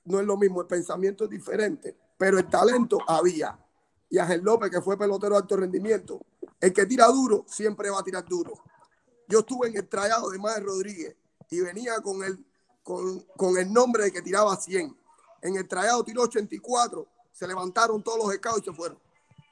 No 0.06 0.22
es 0.22 0.26
lo 0.26 0.38
mismo, 0.38 0.62
el 0.62 0.68
pensamiento 0.68 1.26
es 1.26 1.30
diferente, 1.30 1.96
pero 2.18 2.40
el 2.40 2.50
talento 2.50 2.98
había. 3.06 3.60
y 4.10 4.18
Ángel 4.18 4.42
López, 4.42 4.72
que 4.72 4.82
fue 4.82 4.98
pelotero 4.98 5.36
de 5.36 5.42
alto 5.42 5.58
rendimiento. 5.58 6.22
El 6.62 6.72
que 6.72 6.86
tira 6.86 7.08
duro 7.08 7.44
siempre 7.46 7.90
va 7.90 8.00
a 8.00 8.04
tirar 8.04 8.24
duro. 8.26 8.54
Yo 9.28 9.40
estuve 9.40 9.68
en 9.68 9.76
el 9.76 9.88
trayado 9.90 10.30
de 10.30 10.40
Maher 10.40 10.64
Rodríguez 10.64 11.18
y 11.50 11.60
venía 11.60 12.00
con 12.02 12.24
el, 12.24 12.46
con, 12.84 13.20
con 13.36 13.58
el 13.58 13.72
nombre 13.72 14.06
de 14.06 14.12
que 14.14 14.22
tiraba 14.22 14.56
100. 14.56 14.98
En 15.48 15.56
el 15.56 15.66
trayado 15.66 16.04
tiró 16.04 16.24
84, 16.24 17.08
se 17.32 17.48
levantaron 17.48 18.04
todos 18.04 18.18
los 18.18 18.36
scouts 18.36 18.64
y 18.64 18.66
se 18.66 18.74
fueron. 18.74 19.00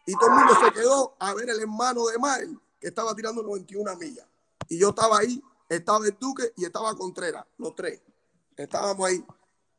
Y 0.05 0.13
todo 0.13 0.27
el 0.27 0.35
mundo 0.35 0.53
se 0.61 0.71
quedó 0.73 1.15
a 1.17 1.33
ver 1.33 1.49
el 1.49 1.61
hermano 1.61 2.05
de 2.07 2.17
Maher, 2.17 2.49
que 2.81 2.89
estaba 2.89 3.15
tirando 3.15 3.41
91 3.41 3.95
millas. 3.95 4.27
Y 4.67 4.77
yo 4.77 4.89
estaba 4.89 5.19
ahí, 5.19 5.41
estaba 5.69 6.05
el 6.05 6.17
Duque 6.19 6.51
y 6.57 6.65
estaba 6.65 6.93
Contreras, 6.95 7.45
los 7.57 7.73
tres. 7.75 8.01
Estábamos 8.57 9.07
ahí. 9.07 9.25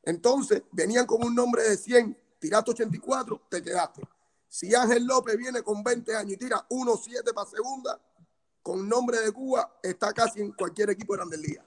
Entonces, 0.04 0.62
venían 0.72 1.04
con 1.04 1.22
un 1.22 1.34
nombre 1.34 1.62
de 1.64 1.76
100, 1.76 2.16
tiraste 2.38 2.70
84, 2.70 3.42
te 3.50 3.62
quedaste. 3.62 4.02
Si 4.48 4.74
Ángel 4.74 5.04
López 5.04 5.36
viene 5.36 5.62
con 5.62 5.84
20 5.84 6.16
años 6.16 6.32
y 6.32 6.36
tira 6.38 6.66
1-7 6.70 7.34
para 7.34 7.50
segunda, 7.50 8.00
con 8.62 8.88
nombre 8.88 9.20
de 9.20 9.32
Cuba, 9.32 9.78
está 9.82 10.14
casi 10.14 10.40
en 10.40 10.52
cualquier 10.52 10.88
equipo 10.88 11.12
de 11.12 11.18
Grandes 11.18 11.40
Ligas. 11.40 11.66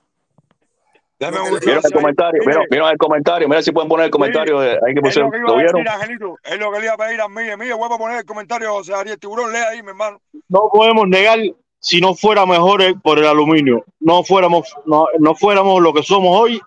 Mira 1.20 1.82
el 1.84 1.91
comentario, 1.91 2.41
mira, 2.45 2.61
mira 2.72 2.91
el 2.91 2.97
comentario, 2.97 3.49
mira 3.49 3.61
si 3.61 3.72
pueden 3.74 3.89
poner 3.89 4.05
el 4.05 4.11
comentario 4.11 4.59
de- 4.59 4.72
ahí 4.72 4.93
que 4.93 5.09
Es 5.09 5.17
lo 5.17 5.30
que 5.30 5.38
iba 5.38 5.47
¿Lo 5.47 5.53
a 5.53 5.57
vieron? 5.57 5.84
decir, 5.84 5.89
Angelito. 5.89 6.36
Es 6.43 6.59
lo 6.59 6.72
que 6.72 6.80
le 6.80 6.86
iba 6.86 6.93
a 6.93 6.97
pedir 6.97 7.22
a 7.22 7.28
mí. 7.28 7.43
Mí, 7.57 7.72
vuelvo 7.74 7.95
a 7.95 7.97
poner 7.97 8.20
el 8.20 8.26
comentario, 8.26 8.72
José 8.72 8.93
Ariel 8.93 9.20
Tiburón. 9.20 9.51
Lea 9.51 9.70
ahí, 9.70 9.84
mi 9.84 9.89
hermano. 9.89 10.22
no 10.47 10.70
podemos 10.72 11.07
negar 11.09 11.39
si 11.82 11.99
no 11.99 12.15
fuera 12.15 12.45
mejores 12.45 12.93
por 13.03 13.20
el 13.20 13.26
aluminio, 13.26 13.84
no 13.99 14.24
fuéramos, 14.24 14.74
no, 14.86 15.07
no 15.20 15.36
fuéramos 15.36 15.82
lo 15.82 15.93
que 15.93 16.03
somos 16.03 16.38
hoy 16.39 16.61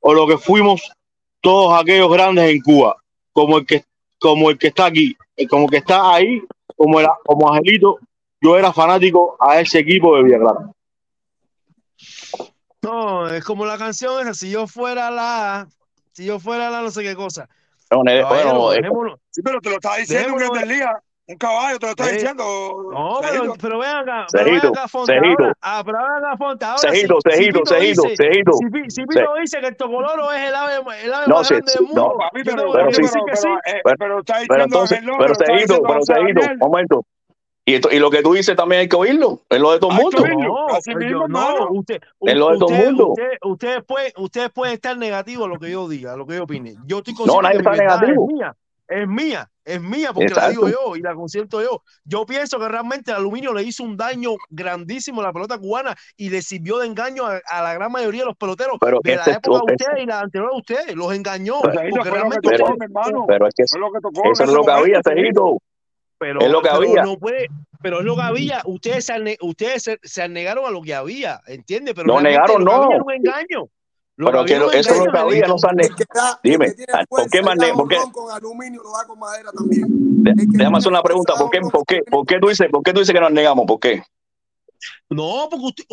o 0.00 0.14
lo 0.14 0.26
que 0.26 0.38
fuimos 0.38 0.90
todos 1.40 1.78
aquellos 1.80 2.10
grandes 2.10 2.50
en 2.50 2.60
Cuba, 2.60 2.96
como 3.32 3.58
el 3.58 3.66
que, 3.66 3.84
como 4.18 4.50
el 4.50 4.58
que 4.58 4.68
está 4.68 4.86
aquí, 4.86 5.14
eh, 5.36 5.46
como 5.46 5.64
el 5.64 5.70
que 5.70 5.76
está 5.78 6.14
ahí, 6.14 6.42
como, 6.76 7.00
el, 7.00 7.06
como 7.24 7.48
Angelito, 7.52 7.98
yo 8.40 8.56
era 8.58 8.72
fanático 8.72 9.36
a 9.40 9.60
ese 9.60 9.78
equipo 9.80 10.16
de 10.16 10.22
Villaclara. 10.24 10.70
No, 12.82 13.28
es 13.28 13.44
como 13.44 13.66
la 13.66 13.76
canción 13.78 14.20
esa, 14.22 14.34
si 14.34 14.50
yo 14.50 14.66
fuera 14.66 15.10
la, 15.10 15.66
si 16.12 16.24
yo 16.24 16.38
fuera 16.38 16.70
la 16.70 16.82
no 16.82 16.90
sé 16.90 17.02
qué 17.02 17.14
cosa. 17.14 17.48
No, 17.90 18.02
Caballero, 18.04 18.28
bueno, 18.28 18.72
eh, 18.72 18.76
dejémoslo. 18.76 19.20
Sí, 19.30 19.42
pero 19.42 19.60
te 19.60 19.70
lo 19.70 19.76
está 19.76 19.96
diciendo 19.96 20.32
un 20.34 20.38
Grandes 20.38 20.66
Ligas. 20.68 20.94
Un 21.26 21.36
caballo 21.36 21.78
te 21.78 21.86
lo 21.86 21.90
está 21.90 22.08
Eh, 22.08 22.12
diciendo. 22.14 22.44
No, 22.90 23.18
pero, 23.20 23.52
pero 23.60 23.78
ven 23.78 23.90
acá, 23.90 24.26
pero 24.32 24.44
ven 24.46 24.56
acá, 24.56 24.86
ahora, 24.94 25.52
ah, 25.60 25.82
pero 25.84 25.98
ven 25.98 26.24
acá, 26.24 26.36
Fonte, 26.38 26.64
ahora 26.64 26.78
Cejito, 26.78 27.18
si, 27.22 27.30
si 27.30 27.36
Cejito, 27.36 27.58
Pito 27.60 27.74
Cejito, 27.74 28.02
dice, 28.02 28.16
Cejito. 28.16 28.52
si, 28.52 28.90
si 28.90 29.06
Pito 29.06 29.34
dice 29.34 29.60
que 29.60 29.66
el 29.66 29.76
tocoloro 29.76 30.32
es 30.32 30.48
el 30.48 30.54
ave, 30.54 30.74
el 31.02 31.12
ave 31.12 31.26
No, 31.26 31.34
más 31.36 31.48
sí, 31.48 31.54
grande 31.54 31.72
sí, 31.72 31.78
del 31.78 31.86
mundo, 31.86 32.08
no. 32.12 32.18
Papi, 32.18 32.44
pero, 32.44 32.72
Pero 32.72 32.88
que 32.88 32.94
sí, 32.94 33.02
que 33.02 33.36
sí. 33.36 33.48
pero, 33.64 33.76
eh, 33.76 33.80
pero, 33.84 33.96
pero 33.98 34.18
está 34.20 34.34
pero 34.34 34.40
diciendo 34.40 34.64
entonces, 34.64 34.98
Ángel 34.98 35.10
López, 35.10 35.26
pero 35.38 35.56
Cejito, 35.58 35.82
pero 35.82 36.00
Cejito, 36.02 36.40
Ariel. 36.40 36.58
momento. 36.58 37.04
Y, 37.68 37.74
esto, 37.74 37.88
y 37.92 37.98
lo 37.98 38.10
que 38.10 38.22
tú 38.22 38.32
dices 38.32 38.56
también 38.56 38.80
hay 38.80 38.88
que 38.88 38.96
oírlo, 38.96 39.42
es 39.50 39.60
lo 39.60 39.72
de 39.72 39.78
todo 39.78 39.90
el 39.90 39.96
mundo. 39.98 40.18
No, 40.26 40.68
Así 40.68 40.94
mismo, 40.94 41.10
yo, 41.22 41.28
no, 41.28 41.68
usted, 41.72 42.00
Es 42.22 42.34
lo 42.36 42.50
de 42.52 42.58
todo 42.58 42.68
el 42.70 42.74
usted, 42.74 42.86
mundo. 42.86 43.08
usted, 43.08 43.28
ustedes 43.44 43.84
pueden, 43.84 44.12
ustedes 44.16 44.50
pueden 44.50 44.74
estar 44.74 44.96
negativos 44.96 45.44
a 45.46 45.48
lo 45.48 45.58
que 45.58 45.70
yo 45.70 45.86
diga, 45.88 46.14
a 46.14 46.16
lo 46.16 46.26
que 46.26 46.36
yo 46.36 46.44
opine. 46.44 46.76
Yo 46.86 46.98
estoy 46.98 47.12
No, 47.14 47.18
consciente 47.34 47.42
nadie 47.42 47.58
que 47.58 47.68
mi 47.68 47.70
está 47.76 47.82
verdad 47.82 47.94
es 47.96 48.00
negativo. 48.08 48.26
mía, 48.28 48.56
es 48.88 49.06
mía, 49.08 49.50
es 49.66 49.82
mía 49.82 50.12
porque 50.14 50.32
la 50.34 50.48
digo 50.48 50.66
Exacto. 50.66 50.86
yo 50.92 50.96
y 50.96 51.02
la 51.02 51.14
consiento 51.14 51.60
yo. 51.60 51.82
Yo 52.04 52.24
pienso 52.24 52.58
que 52.58 52.68
realmente 52.68 53.10
el 53.10 53.18
aluminio 53.18 53.52
le 53.52 53.62
hizo 53.64 53.84
un 53.84 53.98
daño 53.98 54.30
grandísimo 54.48 55.20
a 55.20 55.24
la 55.24 55.32
pelota 55.34 55.58
cubana 55.58 55.94
y 56.16 56.30
le 56.30 56.40
sirvió 56.40 56.78
de 56.78 56.86
engaño 56.86 57.26
a, 57.26 57.38
a 57.46 57.62
la 57.62 57.74
gran 57.74 57.92
mayoría 57.92 58.22
de 58.22 58.26
los 58.28 58.36
peloteros 58.38 58.78
Pero 58.80 59.00
de 59.04 59.14
la 59.16 59.20
ese 59.20 59.30
es 59.32 59.36
época 59.36 59.60
de 59.66 59.74
ese- 59.74 59.84
ustedes 59.84 60.02
y 60.04 60.06
la 60.06 60.20
anterior 60.20 60.50
a 60.54 60.56
ustedes. 60.56 60.94
Los 60.96 61.12
engañó 61.12 61.56
Pero- 61.60 61.74
porque 61.74 61.88
fue 61.90 61.98
lo 61.98 62.02
que 62.04 62.10
realmente 62.10 62.48
mi 62.48 62.84
hermano. 62.86 63.24
pero 63.28 63.46
es 63.46 63.54
que 63.54 63.64
Fue 63.70 63.78
lo 63.80 63.92
que 63.92 64.00
tocó 64.00 64.32
eso 64.32 64.42
en 64.44 64.48
es 64.48 64.54
lo 64.54 64.64
que 64.64 64.70
había. 64.70 65.00
Cejito. 65.02 65.58
Pero, 66.18 66.40
Es 66.40 66.50
lo 66.50 66.60
que 66.62 66.68
pero 66.68 66.76
había. 66.82 67.02
no 67.02 67.16
puede, 67.18 67.46
pero 67.82 68.00
es 68.00 68.04
lo 68.04 68.16
que 68.16 68.22
había. 68.22 68.62
Ustedes 68.64 69.04
se, 69.06 69.38
ustedes 69.40 69.82
se, 69.82 69.98
se 70.02 70.22
anegaron 70.22 70.64
a 70.66 70.70
lo 70.70 70.82
que 70.82 70.94
había, 70.94 71.40
¿entiendes? 71.46 71.94
Pero 71.94 72.06
No 72.06 72.20
negaron, 72.20 72.62
había 72.68 72.78
no. 72.86 72.92
era 72.92 73.02
un 73.02 73.12
engaño. 73.12 73.68
Lo 74.16 74.26
Pero 74.26 74.40
había 74.40 74.64
un 74.66 74.74
eso 74.74 74.90
es 74.94 74.98
lo 74.98 75.12
que 75.12 75.18
había, 75.18 75.46
no 75.46 75.58
se 75.58 75.68
da, 76.12 76.40
Dime, 76.42 76.72
tiene 76.72 76.92
¿por 77.08 77.30
qué 77.30 77.40
ne- 77.40 77.72
por 77.72 77.88
qué? 77.88 77.96
con 78.10 78.30
aluminio 78.32 78.82
lo 78.82 78.90
da 78.90 79.06
con 79.06 79.16
madera 79.16 79.52
también. 79.52 79.84
De- 80.24 80.32
Déjame 80.36 80.78
hacer 80.78 80.90
una 80.90 81.02
pregunta, 81.02 81.34
¿por 81.38 81.48
qué, 81.50 81.60
por 81.60 81.84
qué, 81.86 82.00
por 82.10 82.26
qué 82.26 82.40
tú 82.40 82.48
dices, 82.48 82.68
por 82.68 82.82
qué 82.82 82.92
tú 82.92 82.98
dices 82.98 83.14
que 83.14 83.20
nos 83.20 83.30
negamos? 83.30 83.64
¿Por 83.66 83.78
qué? 83.78 84.02
No, 85.10 85.46
porque 85.48 85.66
usted, 85.66 85.84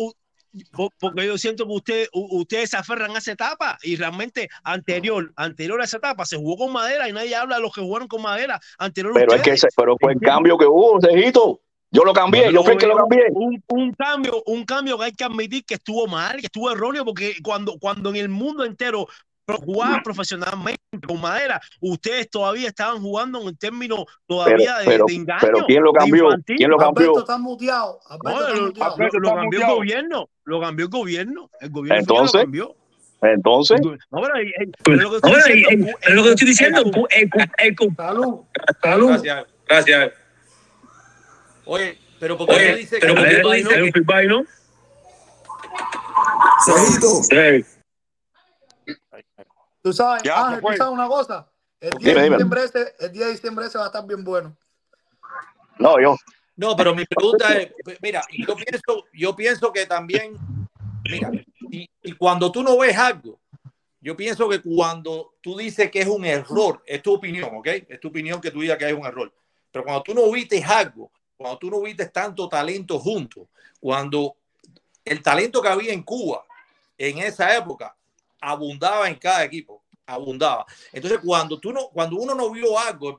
porque 0.98 1.26
yo 1.26 1.36
siento 1.38 1.66
que 1.66 1.72
usted, 1.72 2.08
ustedes 2.12 2.70
se 2.70 2.76
aferran 2.76 3.14
a 3.14 3.18
esa 3.18 3.32
etapa 3.32 3.78
y 3.82 3.96
realmente 3.96 4.48
anterior, 4.64 5.32
anterior 5.36 5.80
a 5.80 5.84
esa 5.84 5.98
etapa 5.98 6.24
se 6.24 6.36
jugó 6.36 6.56
con 6.56 6.72
madera 6.72 7.08
y 7.08 7.12
nadie 7.12 7.34
habla 7.34 7.56
de 7.56 7.62
los 7.62 7.72
que 7.74 7.80
jugaron 7.80 8.08
con 8.08 8.22
madera 8.22 8.60
anterior 8.78 9.12
Pero 9.14 9.26
es 9.34 9.42
que 9.42 9.50
ustedes. 9.50 9.64
ese, 9.64 9.68
pero 9.76 9.96
fue 10.00 10.12
el 10.12 10.20
cambio 10.20 10.56
que 10.58 10.66
hubo, 10.66 11.00
Cejito. 11.00 11.60
Yo 11.90 12.02
lo 12.04 12.12
cambié, 12.12 12.42
Bueno, 12.44 12.60
yo 12.60 12.64
fui 12.64 12.76
que 12.76 12.86
lo 12.86 12.96
cambié. 12.96 13.22
un- 13.32 13.62
un 13.68 13.92
cambio, 13.92 14.42
un 14.46 14.64
cambio 14.64 14.98
que 14.98 15.04
hay 15.04 15.12
que 15.12 15.24
admitir 15.24 15.64
que 15.64 15.74
estuvo 15.74 16.06
mal, 16.08 16.36
que 16.40 16.46
estuvo 16.46 16.70
erróneo, 16.70 17.04
porque 17.04 17.36
cuando, 17.42 17.78
cuando 17.78 18.10
en 18.10 18.16
el 18.16 18.28
mundo 18.28 18.64
entero 18.64 19.06
pro- 19.46 19.58
jugaban 19.58 20.02
profesionalmente 20.02 20.82
con 21.06 21.20
madera, 21.20 21.60
ustedes 21.80 22.28
todavía 22.28 22.68
estaban 22.68 23.00
jugando 23.00 23.48
en 23.48 23.56
términos 23.56 24.04
Pero, 24.06 24.16
todavía 24.26 24.78
de, 24.78 24.84
pero, 24.84 25.04
de 25.06 25.14
engaño, 25.14 25.38
pero 25.40 25.58
¿quién 25.66 25.82
lo 25.84 25.92
cambió? 25.92 26.24
infantil. 26.24 26.56
¿Quién 26.56 26.70
lo 26.70 26.76
Alberto 26.76 26.94
cambió? 26.94 27.18
está 27.20 27.38
muteado. 27.38 28.00
No, 28.24 28.30
Alberto 28.30 28.40
está 28.40 28.54
lo, 28.56 28.66
muteado. 28.66 28.74
lo- 28.76 28.94
Alberto 28.94 29.18
lo 29.18 29.28
está 29.28 29.40
cambió 29.40 29.58
el 29.58 29.64
muteado. 29.64 29.74
gobierno, 29.76 30.28
lo 30.44 30.60
cambió 30.60 30.84
el 30.86 30.90
gobierno, 30.90 31.50
el 31.60 31.70
gobierno 31.70 31.96
que 32.00 32.06
lo 32.06 32.14
Entonces, 32.14 32.40
cambió. 32.42 32.76
entonces, 33.22 33.80
El 33.80 33.82
go- 33.84 33.96
No, 34.10 34.20
pero, 34.22 34.34
pero 34.84 34.96
lo 34.96 35.10
que 35.10 35.16
estoy 35.16 35.30
Ahora, 35.32 35.44
pero 36.02 36.14
lo 36.16 36.22
que 36.22 36.28
estoy 36.30 36.48
el 36.48 36.48
diciendo, 36.48 36.80
el 36.80 37.30
el 37.68 37.76
Salud. 37.96 38.40
salud. 38.82 39.08
Gracias, 39.10 39.46
Gracias. 39.68 40.12
Oye, 41.64 41.98
pero 42.20 42.36
pero 42.36 42.38
¿por 42.38 42.46
qué 42.56 42.88
no? 43.64 43.84
que 43.84 43.92
Pipay 43.92 44.26
no? 44.28 44.44
Cejito, 46.64 47.22
Sí. 47.22 47.75
Tú 49.86 49.92
sabes, 49.92 50.20
Ya, 50.24 50.44
Ángel, 50.44 50.60
tú 50.62 50.76
sabes 50.76 50.92
una 50.92 51.06
cosa. 51.06 51.48
El 51.78 51.90
10 51.92 52.00
dime, 52.00 52.14
de 52.14 52.22
dime. 52.24 52.36
diciembre 52.38 52.64
ese, 52.64 52.94
el 52.98 53.12
10 53.12 53.24
de 53.24 53.30
diciembre 53.30 53.66
ese 53.66 53.78
va 53.78 53.84
a 53.84 53.86
estar 53.86 54.04
bien 54.04 54.24
bueno. 54.24 54.56
no, 55.78 56.00
yo. 56.00 56.16
No, 56.56 56.74
pero 56.74 56.92
mi 56.92 57.04
pregunta 57.04 57.56
es, 57.56 57.72
mira, 58.02 58.20
yo 58.36 58.56
pienso, 58.56 59.04
yo 59.12 59.36
pienso 59.36 59.72
que 59.72 59.86
también, 59.86 60.36
mira, 61.08 61.30
y, 61.70 61.88
y 62.02 62.12
cuando 62.16 62.50
tú 62.50 62.64
no 62.64 62.76
ves 62.78 62.98
algo, 62.98 63.38
yo 64.00 64.16
pienso 64.16 64.48
que 64.48 64.60
cuando 64.60 65.34
tú 65.40 65.56
dices 65.56 65.88
que 65.88 66.00
es 66.00 66.08
un 66.08 66.24
error, 66.24 66.82
es 66.84 67.00
tu 67.00 67.14
opinión, 67.14 67.50
¿ok? 67.54 67.68
Es 67.88 68.00
tu 68.00 68.08
opinión 68.08 68.40
que 68.40 68.50
tú 68.50 68.62
digas 68.62 68.78
que 68.78 68.88
es 68.88 68.92
un 68.92 69.06
error. 69.06 69.32
Pero 69.70 69.84
cuando 69.84 70.02
tú 70.02 70.14
no 70.14 70.28
viste 70.32 70.64
algo, 70.64 71.12
cuando 71.36 71.58
tú 71.58 71.70
no 71.70 71.80
viste 71.80 72.06
tanto 72.06 72.48
talento 72.48 72.98
juntos, 72.98 73.46
cuando 73.78 74.34
el 75.04 75.22
talento 75.22 75.62
que 75.62 75.68
había 75.68 75.92
en 75.92 76.02
Cuba 76.02 76.44
en 76.98 77.18
esa 77.18 77.56
época 77.56 77.94
abundaba 78.40 79.08
en 79.08 79.14
cada 79.16 79.44
equipo, 79.44 79.75
abundaba. 80.06 80.64
Entonces, 80.92 81.20
cuando 81.22 81.58
tú 81.58 81.72
no, 81.72 81.88
cuando 81.88 82.16
uno 82.16 82.34
no 82.34 82.50
vio 82.50 82.78
algo, 82.78 83.10
el 83.10 83.16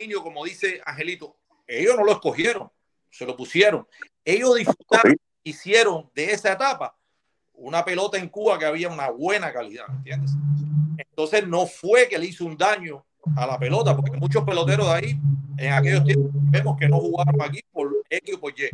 niño, 0.00 0.22
como 0.22 0.44
dice 0.44 0.80
Angelito, 0.84 1.36
ellos 1.66 1.96
no 1.96 2.04
lo 2.04 2.12
escogieron, 2.12 2.70
se 3.10 3.26
lo 3.26 3.36
pusieron. 3.36 3.86
Ellos 4.24 4.56
disfrutaron, 4.56 5.16
hicieron 5.44 6.10
de 6.14 6.32
esa 6.32 6.52
etapa 6.52 6.96
una 7.54 7.84
pelota 7.84 8.18
en 8.18 8.28
Cuba 8.28 8.58
que 8.58 8.64
había 8.64 8.88
una 8.88 9.10
buena 9.10 9.52
calidad, 9.52 9.86
¿entiendes? 9.90 10.32
Entonces 10.96 11.46
no 11.46 11.66
fue 11.66 12.08
que 12.08 12.18
le 12.18 12.26
hizo 12.26 12.44
un 12.44 12.56
daño 12.56 13.04
a 13.36 13.46
la 13.46 13.58
pelota, 13.58 13.94
porque 13.94 14.16
muchos 14.16 14.42
peloteros 14.44 14.86
de 14.86 14.92
ahí 14.92 15.20
en 15.58 15.72
aquellos 15.72 16.04
tiempos 16.04 16.30
vemos 16.50 16.76
que 16.78 16.88
no 16.88 16.98
jugaron 16.98 17.40
aquí 17.42 17.60
por 17.70 17.90
X 18.08 18.34
o 18.34 18.40
por 18.40 18.58
Y, 18.58 18.70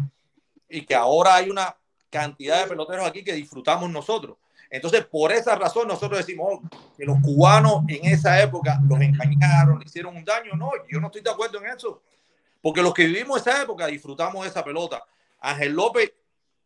y 0.69 0.87
que 0.87 0.95
ahora 0.95 1.35
hay 1.35 1.51
una 1.51 1.77
cantidad 2.11 2.63
de 2.63 2.69
peloteros 2.69 3.07
aquí 3.07 3.25
que 3.25 3.33
disfrutamos 3.33 3.91
nosotros. 3.91 4.37
Entonces, 4.71 5.05
por 5.05 5.33
esa 5.33 5.55
razón, 5.55 5.89
nosotros 5.89 6.19
decimos 6.19 6.49
oh, 6.51 6.63
que 6.97 7.05
los 7.05 7.19
cubanos 7.21 7.85
en 7.89 8.05
esa 8.13 8.43
época 8.43 8.81
los 8.89 9.01
engañaron, 9.01 9.83
hicieron 9.83 10.17
un 10.17 10.25
daño. 10.25 10.55
No, 10.55 10.71
yo 10.89 11.01
no 11.01 11.07
estoy 11.07 11.23
de 11.23 11.31
acuerdo 11.31 11.59
en 11.59 11.67
eso. 11.67 12.03
Porque 12.61 12.83
los 12.83 12.93
que 12.93 13.07
vivimos 13.07 13.41
esa 13.41 13.63
época 13.63 13.87
disfrutamos 13.87 14.43
de 14.43 14.49
esa 14.51 14.65
pelota. 14.65 15.05
Ángel 15.41 15.73
López 15.73 16.13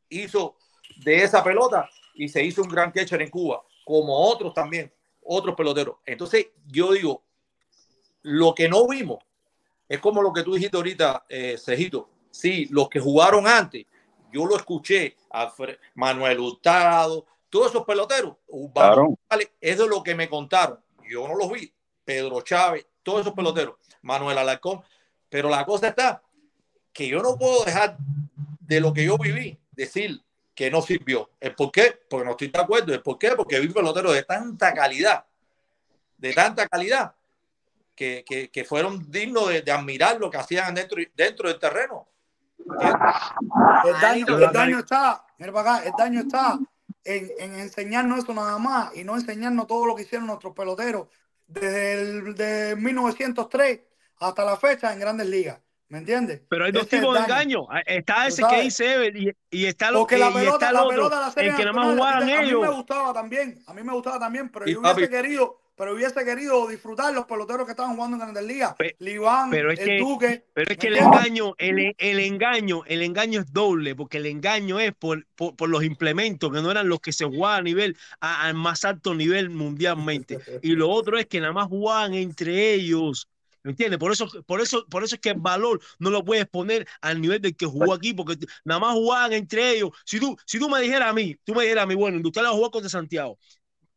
hizo 0.09 0.57
de 1.05 1.22
esa 1.22 1.44
pelota 1.44 1.88
y 2.14 2.28
se 2.28 2.42
hizo 2.42 2.62
un 2.62 2.68
gran 2.68 2.90
catcher 2.90 3.20
en 3.22 3.30
Cuba, 3.30 3.62
como 3.84 4.16
otros 4.16 4.55
también, 4.55 4.92
otros 5.22 5.55
peloteros. 5.55 5.96
Entonces, 6.07 6.48
yo 6.66 6.92
digo, 6.92 7.22
lo 8.22 8.55
que 8.55 8.68
no 8.68 8.86
vimos 8.86 9.18
es 9.88 9.98
como 9.98 10.22
lo 10.22 10.32
que 10.32 10.42
tú 10.42 10.55
dijiste 10.55 10.76
ahorita, 10.76 11.24
eh, 11.28 11.57
Cejito. 11.59 12.09
Sí, 12.30 12.68
los 12.70 12.88
que 12.88 13.01
jugaron 13.01 13.46
antes, 13.46 13.86
yo 14.32 14.46
lo 14.46 14.57
escuché, 14.57 15.16
a 15.32 15.53
Manuel 15.94 16.38
Hurtado, 16.38 17.26
todos 17.51 17.70
esos 17.70 17.84
peloteros, 17.84 18.36
uh, 18.46 18.72
claro. 18.72 19.18
es 19.61 19.78
de 19.78 19.88
lo 19.88 20.03
que 20.03 20.14
me 20.14 20.28
contaron. 20.28 20.78
Yo 21.09 21.26
no 21.26 21.34
los 21.34 21.51
vi. 21.51 21.72
Pedro 22.05 22.40
Chávez, 22.40 22.86
todos 23.03 23.20
esos 23.20 23.34
peloteros, 23.34 23.74
Manuel 24.03 24.38
Alarcón. 24.38 24.82
Pero 25.28 25.48
la 25.48 25.64
cosa 25.66 25.88
está 25.88 26.22
que 26.92 27.09
yo 27.09 27.22
no 27.22 27.36
puedo 27.36 27.64
dejar 27.64 27.96
de 28.61 28.80
lo 28.80 28.92
que 28.92 29.05
yo 29.05 29.18
viví, 29.18 29.59
decir 29.72 30.22
que 30.55 30.70
no 30.70 30.82
sirvió. 30.82 31.30
¿El 31.40 31.55
por 31.55 31.70
qué? 31.70 32.01
Porque 32.09 32.24
no 32.24 32.32
estoy 32.32 32.48
de 32.48 32.59
acuerdo. 32.59 32.92
¿El 32.92 33.03
por 33.03 33.18
qué? 33.18 33.30
Porque 33.32 33.61
vi 33.61 33.68
peloteros 33.68 34.14
de 34.14 34.24
tanta 34.24 34.72
calidad, 34.74 35.24
de 36.18 36.32
tanta 36.32 36.68
calidad, 36.68 37.14
que, 37.94 38.24
que, 38.26 38.51
que 38.51 38.64
fueron 38.64 39.11
dignos 39.11 39.48
de, 39.48 39.72
admirar 39.72 40.18
lo 40.18 40.30
que 40.30 40.38
hacían 40.38 40.74
dentro, 40.74 41.01
dentro 41.14 41.48
del 41.48 41.59
terreno. 41.59 42.09
Ah, 42.80 43.34
el 43.84 44.01
daño, 44.01 44.38
el 44.38 44.53
daño 44.53 44.78
está, 44.80 45.24
el 45.38 45.92
daño 45.96 46.20
está 46.20 46.59
en, 47.05 47.30
en, 47.38 47.55
enseñarnos 47.61 48.20
eso 48.20 48.34
nada 48.34 48.59
más 48.59 48.94
y 48.96 49.05
no 49.05 49.14
enseñarnos 49.16 49.66
todo 49.66 49.86
lo 49.86 49.94
que 49.94 50.03
hicieron 50.03 50.26
nuestros 50.26 50.55
peloteros 50.55 51.09
desde 51.46 51.94
el, 51.94 52.34
de 52.34 52.76
1903 52.76 53.80
hasta 54.20 54.44
la 54.44 54.57
fecha 54.57 54.92
en 54.92 55.01
grandes 55.01 55.26
ligas. 55.28 55.59
¿Me 55.88 55.98
entiendes? 55.98 56.42
Pero 56.48 56.66
hay 56.66 56.70
dos 56.70 56.84
este 56.84 56.98
tipos 56.98 57.14
de 57.14 57.24
engaño. 57.24 57.66
Ah, 57.68 57.80
está 57.84 58.28
ese 58.28 58.44
que 58.48 58.62
dice 58.62 59.11
y, 59.12 59.32
y, 59.51 59.66
está 59.66 59.90
lo 59.90 60.01
Porque 60.01 60.14
que 60.14 60.20
la 60.20 60.32
pelota, 60.32 60.70
y 60.70 60.72
la 60.72 60.86
pelota, 60.86 61.20
la 61.20 61.30
serie 61.32 61.51
el 61.51 61.57
que 61.57 61.64
nada 61.64 61.72
más 61.72 61.94
jugaban 61.96 62.28
ellos. 62.28 62.38
A 62.38 62.44
mí 62.44 62.61
me 62.61 62.76
gustaba 62.76 63.12
también, 63.12 63.62
a 63.66 63.74
mí 63.74 63.82
me 63.82 63.92
gustaba 63.92 64.20
también, 64.20 64.48
pero 64.51 64.68
y 64.68 64.74
yo 64.74 64.82
papi. 64.82 65.01
hubiese 65.01 65.11
querido 65.11 65.61
pero 65.81 65.95
hubiese 65.95 66.22
querido 66.26 66.66
disfrutar 66.66 67.14
los 67.14 67.24
peloteros 67.24 67.64
que 67.64 67.70
estaban 67.70 67.95
jugando 67.97 68.16
en 68.16 68.20
Grandes 68.20 68.45
Ligas. 68.45 68.74
Pero 69.51 69.72
es 69.72 69.78
el 69.78 69.87
que, 69.87 69.99
Duque. 69.99 70.45
Pero 70.53 70.72
es 70.72 70.76
que 70.76 70.89
el 70.89 70.99
engaño, 70.99 71.55
el, 71.57 71.95
el, 71.97 72.20
engaño, 72.20 72.83
el 72.85 73.01
engaño 73.01 73.41
es 73.41 73.51
doble, 73.51 73.95
porque 73.97 74.18
el 74.18 74.26
engaño 74.26 74.78
es 74.78 74.93
por, 74.93 75.24
por, 75.37 75.57
por, 75.57 75.70
los 75.70 75.83
implementos 75.83 76.53
que 76.53 76.61
no 76.61 76.70
eran 76.70 76.87
los 76.87 77.01
que 77.01 77.14
se 77.14 77.24
jugaban 77.24 77.61
a 77.61 77.62
nivel, 77.62 77.97
al 78.20 78.53
más 78.57 78.85
alto 78.85 79.14
nivel 79.14 79.49
mundialmente. 79.49 80.39
Y 80.62 80.72
lo 80.72 80.91
otro 80.91 81.16
es 81.16 81.24
que 81.24 81.41
nada 81.41 81.55
más 81.55 81.68
jugaban 81.68 82.12
entre 82.12 82.74
ellos. 82.74 83.26
¿Me 83.62 83.70
entiendes? 83.70 83.99
Por 83.99 84.12
eso, 84.12 84.28
por 84.47 84.61
eso, 84.61 84.85
por 84.91 85.03
eso 85.03 85.14
es 85.14 85.20
que 85.20 85.31
el 85.31 85.41
valor 85.41 85.81
no 85.99 86.11
lo 86.11 86.24
puedes 86.24 86.47
poner 86.47 86.87
al 87.01 87.20
nivel 87.20 87.41
del 87.41 87.57
que 87.57 87.66
jugó 87.66 87.87
pues 87.87 87.99
aquí, 87.99 88.12
porque 88.12 88.37
nada 88.64 88.81
más 88.81 88.95
jugaban 88.95 89.33
entre 89.33 89.76
ellos. 89.76 89.91
Si 90.05 90.18
tú, 90.18 90.37
si 90.45 90.59
tú 90.59 90.68
me 90.68 90.81
dijeras 90.81 91.09
a 91.09 91.12
mí, 91.14 91.37
tú 91.45 91.55
me 91.55 91.62
dijeras 91.62 91.85
a 91.85 91.87
mí, 91.87 91.95
bueno, 91.95 92.20
usted 92.22 92.43
la 92.43 92.51
jugó 92.51 92.70
contra 92.70 92.89
Santiago, 92.89 93.39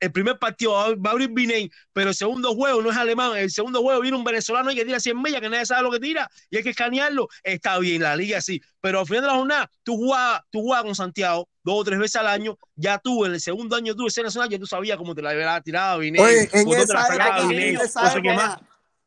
el 0.03 0.11
primer 0.11 0.37
partido 0.37 0.73
va, 0.73 1.09
a 1.09 1.11
abrir 1.13 1.29
Binay, 1.29 1.71
pero 1.93 2.09
el 2.09 2.15
segundo 2.15 2.53
juego 2.53 2.81
no 2.81 2.91
es 2.91 2.97
alemán, 2.97 3.37
el 3.37 3.49
segundo 3.49 3.81
juego 3.81 4.01
viene 4.01 4.17
un 4.17 4.23
venezolano 4.25 4.69
y 4.69 4.75
que 4.75 4.83
tira 4.83 4.99
100 4.99 5.21
millas, 5.21 5.39
que 5.39 5.49
nadie 5.49 5.65
sabe 5.65 5.83
lo 5.83 5.91
que 5.91 5.99
tira, 5.99 6.29
y 6.49 6.57
hay 6.57 6.63
que 6.63 6.71
escanearlo. 6.71 7.29
Está 7.41 7.79
bien, 7.79 8.01
la 8.01 8.15
liga 8.15 8.41
sí, 8.41 8.61
pero 8.81 8.99
al 8.99 9.05
final 9.05 9.21
de 9.21 9.27
la 9.27 9.35
jornada, 9.35 9.71
tú 9.81 9.95
jugabas, 9.95 10.41
tú 10.51 10.59
jugabas 10.61 10.85
con 10.85 10.95
Santiago 10.95 11.47
dos 11.63 11.79
o 11.79 11.83
tres 11.85 11.99
veces 11.99 12.17
al 12.17 12.27
año, 12.27 12.57
ya 12.75 12.97
tú 12.97 13.23
en 13.23 13.33
el 13.33 13.39
segundo 13.39 13.77
año 13.77 13.95
tú 13.95 14.03
de 14.03 14.11
ser 14.11 14.25
nacional, 14.25 14.49
ya 14.49 14.59
tú 14.59 14.65
sabías 14.67 14.97
cómo 14.97 15.15
te 15.15 15.21
la 15.21 15.29
había 15.29 15.61
tirado 15.61 15.99
Binay, 15.99 16.49
en 16.51 16.67
esa, 16.67 16.85
te 16.85 16.93
la 16.93 17.05
sacaba, 17.05 17.47
Binay. 17.47 17.77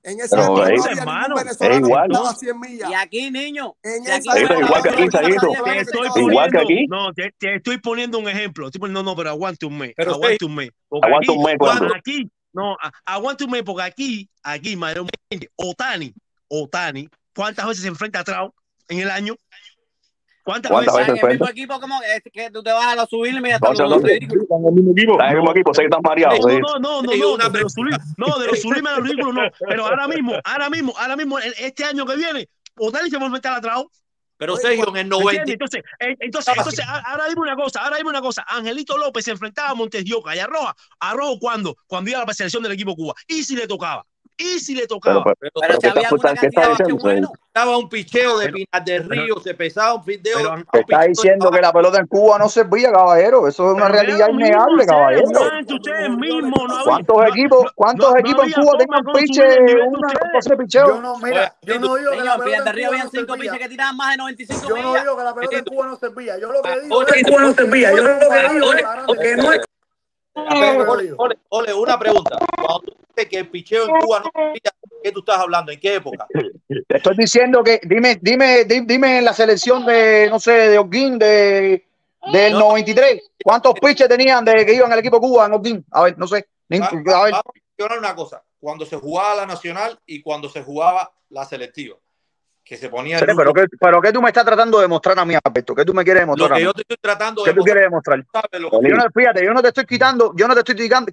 En 0.07 0.21
ese 0.21 0.37
pero, 0.37 0.63
ahí, 0.63 0.77
hermano, 0.97 1.35
es 1.37 1.61
igual. 1.61 2.09
Y 2.63 2.95
aquí, 2.95 3.29
niño. 3.29 3.75
Te, 7.37 7.57
estoy 7.57 7.79
poniendo 7.79 8.21
un 8.21 8.29
ejemplo. 8.29 8.69
Estoy 8.69 8.89
no, 8.89 9.03
no, 9.03 9.17
pero 9.17 9.31
aguante 9.31 9.67
un 9.67 9.77
mes. 9.77 9.95
Pero 9.97 10.13
aguante 10.13 10.45
un 10.45 10.55
mes. 10.55 10.71
Aguante 11.03 11.33
un 11.33 11.43
mes. 11.43 11.57
Aquí, 11.97 12.31
no, 12.53 12.77
aguante 13.05 13.45
un 13.45 13.51
mes, 13.51 13.65
porque 13.65 13.83
aquí, 13.83 14.31
aquí, 14.45 14.77
mayormente, 14.77 15.51
Otani, 15.57 16.15
Otani, 16.47 17.09
¿cuántas 17.35 17.67
veces 17.67 17.83
se 17.83 17.89
enfrenta 17.89 18.21
a 18.21 18.25
Trout 18.25 18.55
en 18.89 19.01
el 19.01 19.11
año? 19.11 19.35
¿Cuántas, 20.47 20.71
veces, 20.71 21.09
en 21.09 21.17
el 21.17 21.29
mismo 21.29 21.49
equipo 21.49 21.81
como 21.81 22.01
este, 22.05 22.31
que, 22.31 22.53
tú 22.53 22.63
te 22.63 22.71
vas 22.71 22.97
a 22.97 23.05
subir 23.07 23.35
y 23.35 23.41
mira, 23.41 23.57
están 23.57 23.73
los 23.73 23.81
en 24.05 24.11
el 24.11 24.73
mismo 24.73 24.93
equipo. 24.93 25.13
Están 25.15 25.27
en 25.27 25.33
el 25.33 25.37
mismo 25.39 25.51
equipo, 25.51 25.75
sé 25.75 25.81
que 25.81 25.87
están 25.87 26.03
mareados. 26.05 26.39
No, 26.39 26.79
no, 26.79 26.79
no, 26.79 27.03
no, 27.03 27.37
no, 27.37 27.51
de 27.51 27.61
los 27.63 27.73
sublimes, 27.73 27.99
no, 28.17 28.39
de 28.39 28.47
los 28.47 28.61
sublimes 28.61 28.93
no. 29.17 29.43
Pero 29.69 29.87
ahora 29.87 30.07
mismo, 30.07 30.35
ahora 30.45 30.71
mismo, 30.71 30.95
ahora 30.97 31.17
mismo, 31.17 31.41
este 31.41 31.83
año 31.83 32.07
que 32.07 32.15
viene, 32.15 32.49
Otani 32.77 33.11
se 33.11 33.19
va 33.19 33.27
a 33.27 33.57
atrás. 33.57 33.87
Pero 34.37 34.57
Sergio, 34.57 34.87
en 34.91 34.97
el 34.99 35.09
90. 35.09 35.51
Entonces, 35.51 35.83
entonces, 35.99 36.85
ah, 36.87 37.03
ahora 37.07 37.25
dime 37.29 37.41
una 37.41 37.57
cosa, 37.57 37.81
ahora 37.81 37.97
dime 37.97 38.11
una 38.11 38.21
cosa. 38.21 38.45
Angelito 38.47 38.97
López 38.97 39.25
se 39.25 39.33
enfrentaba 39.33 39.71
a 39.71 39.75
Montes 39.75 40.05
de 40.05 40.15
Oca 40.15 40.37
y 40.37 40.39
a 40.39 40.47
Roja. 40.47 40.77
¿A 41.01 41.15
Rojo 41.15 41.41
cuándo? 41.41 41.77
Cuando 41.89 42.11
iba 42.11 42.23
a 42.23 42.25
la 42.25 42.35
selección 42.35 42.63
del 42.63 42.71
equipo 42.71 42.95
Cuba. 42.95 43.15
Y 43.27 43.43
si 43.43 43.57
le 43.57 43.67
tocaba. 43.67 44.07
Y 44.37 44.61
si 44.61 44.77
le 44.77 44.87
tocaba. 44.87 45.25
Pero, 45.25 45.37
pero, 45.41 45.53
pero, 45.61 45.81
si 45.81 45.87
había 45.89 46.09
alguna 46.09 46.35
cantidad 46.35 47.29
pesaba 47.57 47.79
un 47.79 47.89
picheo 47.89 48.39
de 48.39 48.67
del 48.85 49.09
Río, 49.09 49.41
se 49.41 49.55
pesaba 49.55 49.95
un 49.95 50.05
picheo. 50.05 50.37
Pero, 50.37 50.53
un 50.53 50.67
está 50.75 51.03
diciendo 51.05 51.51
que 51.51 51.61
la 51.61 51.73
pelota 51.73 51.99
en 51.99 52.07
Cuba 52.07 52.39
no 52.39 52.51
servía, 52.51 52.93
caballero. 52.93 53.49
Eso 53.49 53.71
es 53.71 53.77
una 53.77 53.89
realidad 53.89 54.29
innegable, 54.29 54.85
caballero. 54.85 55.25
¿Cuántos 56.85 57.29
equipos, 57.29 57.73
cuántos 57.75 58.15
equipos 58.17 58.47
en 58.47 58.53
Cuba 58.53 58.73
tengan 58.79 59.05
piche, 59.15 59.43
una 59.87 60.09
picheo? 60.59 60.87
Yo 60.89 61.01
no, 61.01 61.19
mira, 61.19 61.57
yo 61.63 61.81
no 61.81 61.97
digo 61.97 62.11
que 62.11 63.09
cinco 63.11 63.35
que 63.35 63.69
tiraban 63.69 63.97
más 63.97 64.11
de 64.11 64.17
no 64.19 65.97
servía. 65.97 66.39
Yo 66.39 66.53
lo. 66.53 66.63
Yo 67.97 68.03
lo 68.03 68.17
no 69.37 69.53
es 69.53 69.61
Ole, 70.37 71.75
una 71.75 71.99
pregunta. 71.99 72.39
Cuando 72.57 72.81
tú 72.81 72.97
dices 73.09 73.31
que 73.31 73.39
el 73.39 73.49
picheo 73.49 73.85
en 73.85 73.99
Cuba 74.01 74.21
no 74.21 74.31
¿qué 75.03 75.13
tú 75.13 75.21
estás 75.21 75.39
hablando? 75.39 75.73
¿En 75.73 75.81
qué 75.81 75.95
época? 75.95 76.27
Te 76.69 76.97
estoy 76.97 77.17
diciendo 77.17 77.63
que, 77.63 77.81
dime, 77.85 78.19
dime, 78.21 78.65
dime 78.65 78.87
dime 78.87 79.19
en 79.19 79.25
la 79.25 79.33
selección 79.33 79.87
de, 79.87 80.29
no 80.29 80.39
sé, 80.39 80.53
de 80.53 80.79
Holguín, 80.79 81.19
de, 81.19 81.87
del 82.33 82.53
no, 82.53 82.71
93, 82.71 83.31
¿cuántos 83.43 83.75
pitches 83.75 84.09
tenían 84.09 84.45
de 84.45 84.67
que 84.67 84.75
iban 84.75 84.93
al 84.93 84.99
equipo 84.99 85.21
Cuba 85.21 85.47
en 85.47 85.53
Holguín? 85.55 85.85
A 85.93 86.03
ver, 86.03 86.19
no 86.19 86.27
sé. 86.27 86.49
A 86.71 86.79
ver. 86.79 87.05
Vamos 87.05 87.33
a 87.33 87.43
mencionar 87.55 87.99
una 87.99 88.15
cosa. 88.15 88.43
Cuando 88.59 88.85
se 88.85 88.97
jugaba 88.97 89.37
la 89.37 89.47
nacional 89.47 89.99
y 90.07 90.21
cuando 90.23 90.49
se 90.49 90.63
jugaba 90.63 91.13
la 91.31 91.45
selectiva 91.45 91.97
que 92.67 92.77
se 92.77 92.89
ponía. 92.89 93.21
Pero, 93.21 93.37
pero, 93.37 93.55
¿qué, 93.55 93.67
pero, 93.79 94.03
¿qué, 94.03 94.13
tú 94.13 94.21
me 94.21 94.29
estás 94.29 94.45
tratando 94.45 94.81
de 94.81 94.89
mostrar 94.89 95.17
a 95.21 95.25
mí, 95.25 95.35
Alberto? 95.43 95.73
¿Qué 95.73 95.85
tú 95.85 95.95
me 95.95 96.03
quieres 96.03 96.23
demostrar? 96.23 96.51
Lo 96.51 96.57
que 96.57 96.63
yo 96.63 96.75
te 96.75 96.81
estoy 96.83 96.97
tratando 97.01 97.45
¿Qué 97.45 97.53
tú 97.55 97.63
quieres 97.63 97.85
demostrar? 97.85 98.27
No, 98.33 99.07
fíjate, 99.15 99.45
yo 99.45 99.55
no 99.55 99.63
te 99.63 99.69
estoy 99.69 99.87
quitando, 99.87 100.33
yo 100.35 100.49
no 100.49 100.55
te 100.55 100.61
estoy 100.61 100.75
quitando, 100.75 101.13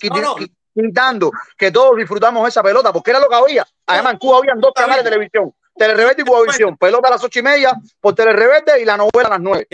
quitando 0.73 1.31
que 1.55 1.71
todos 1.71 1.95
disfrutamos 1.95 2.47
esa 2.47 2.63
pelota, 2.63 2.91
porque 2.91 3.11
era 3.11 3.19
lo 3.19 3.29
que 3.29 3.35
había. 3.35 3.67
Además, 3.85 4.13
en 4.13 4.19
Cuba 4.19 4.39
habían 4.39 4.59
dos 4.59 4.71
canales 4.73 5.03
de 5.03 5.11
televisión. 5.11 5.53
Telerreverde 5.75 6.23
y 6.23 6.25
Cubavisión. 6.25 6.75
Pelota 6.75 7.07
a 7.07 7.11
las 7.11 7.23
ocho 7.23 7.39
y 7.39 7.43
media 7.43 7.73
por 8.01 8.15
Telerreverde 8.15 8.81
y 8.81 8.85
la 8.85 8.97
novela 8.97 9.27
a 9.27 9.29
las 9.29 9.41
nueve. 9.41 9.67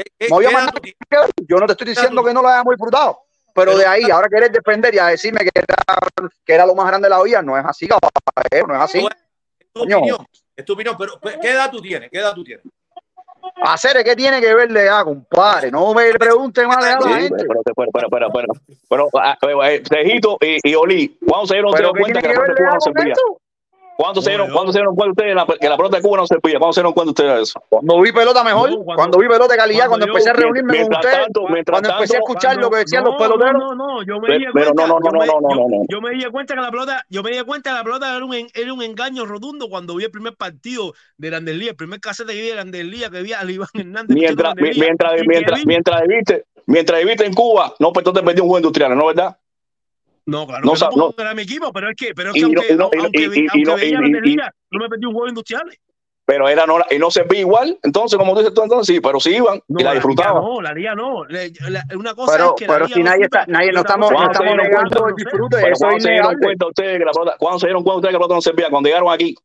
Yo 1.47 1.57
no 1.57 1.65
te 1.65 1.71
estoy 1.73 1.87
diciendo 1.87 2.23
que 2.23 2.33
no 2.33 2.41
lo 2.41 2.49
hayamos 2.49 2.73
disfrutado. 2.73 3.21
Pero 3.53 3.77
de 3.77 3.85
ahí, 3.85 4.11
ahora 4.11 4.27
querés 4.29 4.51
defender 4.51 4.93
y 4.93 4.99
a 4.99 5.07
decirme 5.07 5.39
que 5.39 6.53
era, 6.53 6.65
lo 6.65 6.75
más 6.75 6.87
grande 6.87 7.05
de 7.05 7.09
la 7.09 7.23
vida, 7.23 7.41
no 7.41 7.57
es 7.57 7.65
así, 7.65 7.87
caballero, 7.87 8.67
no 8.67 8.75
es 8.75 8.81
así. 8.81 9.07
Es 10.59 10.65
tu 10.65 10.75
pero 10.75 11.13
¿qué 11.41 11.51
edad 11.51 11.71
tú 11.71 11.79
tienes? 11.79 12.09
¿Qué 12.11 12.19
edad 12.19 12.33
tú 12.33 12.43
tienes? 12.43 12.65
Hacer 13.63 14.03
¿qué 14.03 14.13
tiene 14.13 14.41
que 14.41 14.53
ver 14.53 14.67
de 14.67 14.83
edad, 14.83 15.05
compadre? 15.05 15.71
No 15.71 15.93
me 15.93 16.11
pregunten 16.15 16.67
más 16.67 16.83
de 16.83 16.91
a 16.91 16.99
la 16.99 17.17
gente. 17.17 17.45
Pero, 17.47 17.61
pero, 18.01 18.29
pero, 18.29 18.47
pero, 18.89 19.09
ah, 19.13 19.37
eh, 19.41 19.75
eh, 19.75 19.83
Tejito 19.89 20.37
y, 20.41 20.75
Oli, 20.75 21.17
cuando 21.25 21.47
se 21.47 21.53
dieron 21.53 21.71
cuenta 21.71 22.21
que, 22.21 22.27
la 22.27 22.33
parte 22.33 22.53
cubana 22.55 22.79
servía? 22.81 23.13
¿Cuándo 23.99 24.21
se, 24.21 24.29
dieron, 24.29 24.49
¿Cuándo 24.51 24.71
se 24.71 24.79
dieron 24.79 24.95
cuenta 24.95 25.11
ustedes 25.11 25.59
que 25.59 25.67
la 25.67 25.75
pelota 25.75 25.97
de 25.97 26.01
Cuba 26.01 26.19
no 26.19 26.25
se 26.25 26.39
pilla? 26.39 26.57
¿Cuándo 26.57 26.71
se 26.71 26.79
dieron 26.79 26.93
cuenta 26.93 27.09
ustedes 27.09 27.35
de 27.35 27.41
eso? 27.41 27.61
Cuando 27.67 27.99
vi 27.99 28.13
pelota 28.13 28.45
mejor, 28.45 28.85
cuando, 28.85 29.17
vi 29.17 29.27
pelota 29.27 29.53
de 29.53 29.57
calidad, 29.57 29.89
cuando, 29.89 30.05
empecé 30.05 30.29
a 30.29 30.33
reunirme 30.33 30.83
con 30.83 30.95
ustedes, 30.95 31.27
cuando 31.69 31.89
empecé 31.89 32.15
a 32.15 32.19
escuchar 32.19 32.55
lo 32.55 32.71
que 32.71 32.77
decían 32.77 33.03
los 33.03 33.17
peloteros. 33.17 33.61
No, 33.61 33.75
no, 33.75 33.95
no, 33.95 34.03
yo 34.03 34.21
me 34.21 34.39
di 34.39 34.45
cuenta. 34.53 34.87
No, 34.87 34.99
no, 35.01 35.85
yo, 35.89 35.99
me 35.99 36.11
di 36.11 36.23
cuenta 36.31 36.55
que 36.55 36.61
la 36.61 36.71
pelota, 36.71 37.05
yo 37.09 37.23
me 37.23 37.31
di 37.31 37.41
cuenta 37.43 37.71
que 37.71 37.75
la 37.75 37.83
pelota 37.83 38.15
era 38.15 38.23
un, 38.23 38.33
era 38.33 38.73
un 38.73 38.81
engaño 38.83 39.25
rotundo 39.25 39.67
cuando 39.69 39.97
vi 39.97 40.05
el 40.05 40.11
primer 40.11 40.33
partido 40.37 40.93
de 41.17 41.29
Grandes 41.29 41.59
el 41.59 41.75
primer 41.75 41.99
casete 41.99 42.31
que 42.31 42.39
vi 42.39 42.47
de 42.47 42.53
Grandes 42.53 42.85
Ligas, 42.85 43.09
que 43.09 43.21
vi 43.21 43.33
a 43.33 43.43
Iván 43.43 43.67
Hernández. 43.73 44.15
Mientras, 44.15 44.55
mientras, 44.55 45.11
mientras, 45.27 45.65
mientras, 45.65 46.01
viviste, 46.07 46.45
mientras 46.67 46.99
viviste 47.01 47.25
en 47.25 47.33
Cuba, 47.33 47.73
no, 47.79 47.91
pues 47.91 48.05
te 48.05 48.13
perdí 48.13 48.39
un 48.39 48.47
juego 48.47 48.59
industrial, 48.59 48.97
¿no 48.97 49.07
verdad? 49.07 49.38
No, 50.25 50.45
claro, 50.45 50.65
no, 50.65 50.73
no, 50.73 50.89
no, 50.95 51.13
era 51.17 51.33
mi 51.33 51.43
equipo, 51.43 51.71
pero 51.73 51.89
es 51.89 51.95
que, 51.95 52.13
pero 52.13 52.29
es 52.29 52.35
que 52.35 52.43
aunque, 52.43 52.75
no, 52.75 52.89
no 54.71 54.79
me 54.79 54.89
perdí 54.89 55.05
un 55.05 55.13
juego 55.13 55.27
industrial. 55.27 55.69
Pero 56.29 56.47
era 56.47 56.67
no, 56.67 56.77
y 56.91 56.99
no 56.99 57.09
se 57.09 57.23
ve 57.23 57.39
igual, 57.39 57.79
entonces, 57.81 58.15
como 58.15 58.37
dices 58.37 58.53
tú 58.53 58.61
entonces, 58.61 58.93
sí, 58.93 59.01
pero 59.01 59.19
sí 59.19 59.37
iban 59.37 59.59
no, 59.67 59.79
y 59.79 59.83
la, 59.83 59.89
la 59.89 59.95
disfrutaban. 59.95 60.43
No, 60.43 60.61
la 60.61 60.73
liga 60.73 60.93
no. 60.93 61.25
Le, 61.25 61.51
la, 61.69 61.83
una 61.95 62.13
cosa 62.13 62.33
pero, 62.33 62.49
es 62.49 62.53
que 62.59 62.67
pero 62.67 62.87
la 62.87 62.87
si 62.87 63.01
nadie 63.01 63.23
está, 63.23 63.45
nadie 63.47 63.71
no 63.71 63.79
estamos, 63.79 64.11
no 64.11 64.31
estamos 64.31 64.55
negando 64.55 65.07
el 65.07 65.15
disfrute. 65.15 65.57
Cuando 65.79 66.67
ustedes 66.67 66.99
que 66.99 67.05
la 67.05 67.11
cuando 67.39 67.59
se 67.59 67.65
dieron 67.65 67.83
cuenta 67.83 67.95
ustedes 67.95 68.11
que 68.11 68.13
la 68.13 68.19
pelota 68.19 68.35
no 68.35 68.41
servía, 68.41 68.69
cuando 68.69 68.89
llegaron 68.89 69.11
aquí. 69.11 69.35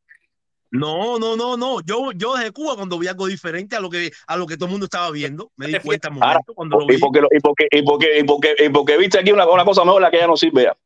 No, 0.74 1.20
no, 1.20 1.36
no, 1.36 1.56
no. 1.56 1.80
Yo, 1.82 2.10
yo 2.16 2.34
desde 2.34 2.50
Cuba 2.50 2.74
cuando 2.74 2.98
vi 2.98 3.06
algo 3.06 3.28
diferente 3.28 3.76
a 3.76 3.80
lo 3.80 3.88
que 3.88 4.10
a 4.26 4.36
lo 4.36 4.44
que 4.44 4.56
todo 4.56 4.64
el 4.66 4.72
mundo 4.72 4.86
estaba 4.86 5.08
viendo, 5.12 5.52
me 5.54 5.68
di 5.68 5.78
cuenta 5.78 6.08
un 6.08 6.16
momento 6.18 6.52
cuando 6.52 6.80
lo 6.80 6.86
vi. 6.86 6.96
Y 6.96 6.98
porque, 6.98 7.20
y 7.30 7.38
porque, 7.38 7.68
y 7.70 7.82
porque, 7.82 8.18
y 8.18 8.24
porque, 8.24 8.56
y 8.58 8.68
porque 8.70 8.96
viste 8.96 9.20
aquí 9.20 9.30
una, 9.30 9.48
una, 9.48 9.64
cosa 9.64 9.84
mejor 9.84 10.02
la 10.02 10.10
que 10.10 10.18
ya 10.18 10.26
no 10.26 10.36
sirve. 10.36 10.64
Ya. 10.64 10.76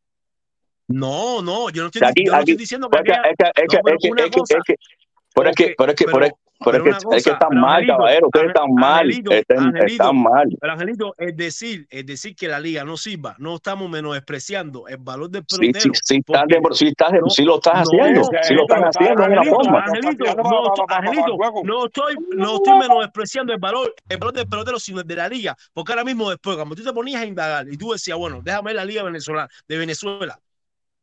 No, 0.89 1.41
no, 1.41 1.71
yo 1.71 1.85
no 1.85 1.87
estoy, 1.89 2.03
aquí, 2.07 2.25
aquí, 2.31 2.51
estoy 2.51 2.57
diciendo 2.57 2.91
que, 2.91 2.99
es 2.99 3.05
que, 3.05 3.13
es 3.13 3.37
que, 3.39 3.45
es 3.47 3.69
que, 3.69 3.77
es 3.77 3.85
es 5.47 5.57
que, 5.57 5.75
es 5.75 5.95
que, 5.95 6.33
pero, 6.65 6.79
es, 6.79 7.05
que, 7.05 7.17
es, 7.17 7.25
que, 7.25 7.31
están 7.31 7.55
mal, 7.55 7.75
Angelito, 7.75 7.97
caballero, 7.97 8.27
ustedes 8.27 8.47
están 8.49 8.75
mal, 8.75 9.11
están, 9.11 10.23
mal. 10.23 10.49
Pero 10.61 10.73
Angelito, 10.73 11.15
es 11.17 11.37
decir, 11.37 11.87
es 11.89 12.05
decir 12.05 12.35
que 12.35 12.49
la 12.49 12.59
liga 12.59 12.85
no 12.85 12.97
sirva, 12.97 13.37
no 13.39 13.57
estamos 13.57 13.89
menospreciando 13.89 14.89
el 14.89 14.97
valor 14.97 15.31
del 15.31 15.45
pelotero. 15.45 15.81
Sí, 15.81 15.91
sí, 15.95 16.01
sí, 16.03 16.17
estás 16.17 16.47
de, 16.49 16.61
sí, 16.73 16.87
estás 16.89 17.13
sí 17.29 17.45
lo 17.45 17.57
estás 17.57 17.75
haciendo, 17.75 18.21
no, 18.21 18.43
sí 18.43 18.55
lo 18.55 18.63
están 18.63 18.83
haciendo 18.83 19.23
de 19.23 19.29
una 19.29 19.45
forma. 19.45 19.85
Angelito, 19.85 21.37
no, 21.63 21.87
estoy, 21.87 22.17
no 22.37 22.57
estoy 22.57 22.79
menospreciando 22.81 23.53
el 23.53 23.61
valor, 23.61 23.95
el 24.09 24.19
valor 24.19 24.35
del 24.35 24.49
pelotero, 24.49 24.81
sino 24.81 25.01
el 25.01 25.07
de 25.07 25.15
la 25.15 25.29
liga, 25.29 25.57
porque 25.73 25.93
ahora 25.93 26.05
mismo 26.05 26.29
después, 26.29 26.57
cuando 26.57 26.75
tú 26.75 26.83
te 26.83 26.93
ponías 26.93 27.23
a 27.23 27.27
indagar 27.27 27.69
y 27.69 27.77
tú 27.77 27.93
decías, 27.93 28.19
bueno, 28.19 28.41
déjame 28.43 28.71
ver 28.71 28.77
la 28.77 28.85
liga 28.85 29.05
venezolana, 29.05 29.49
de 29.69 29.79
Venezuela, 29.79 30.41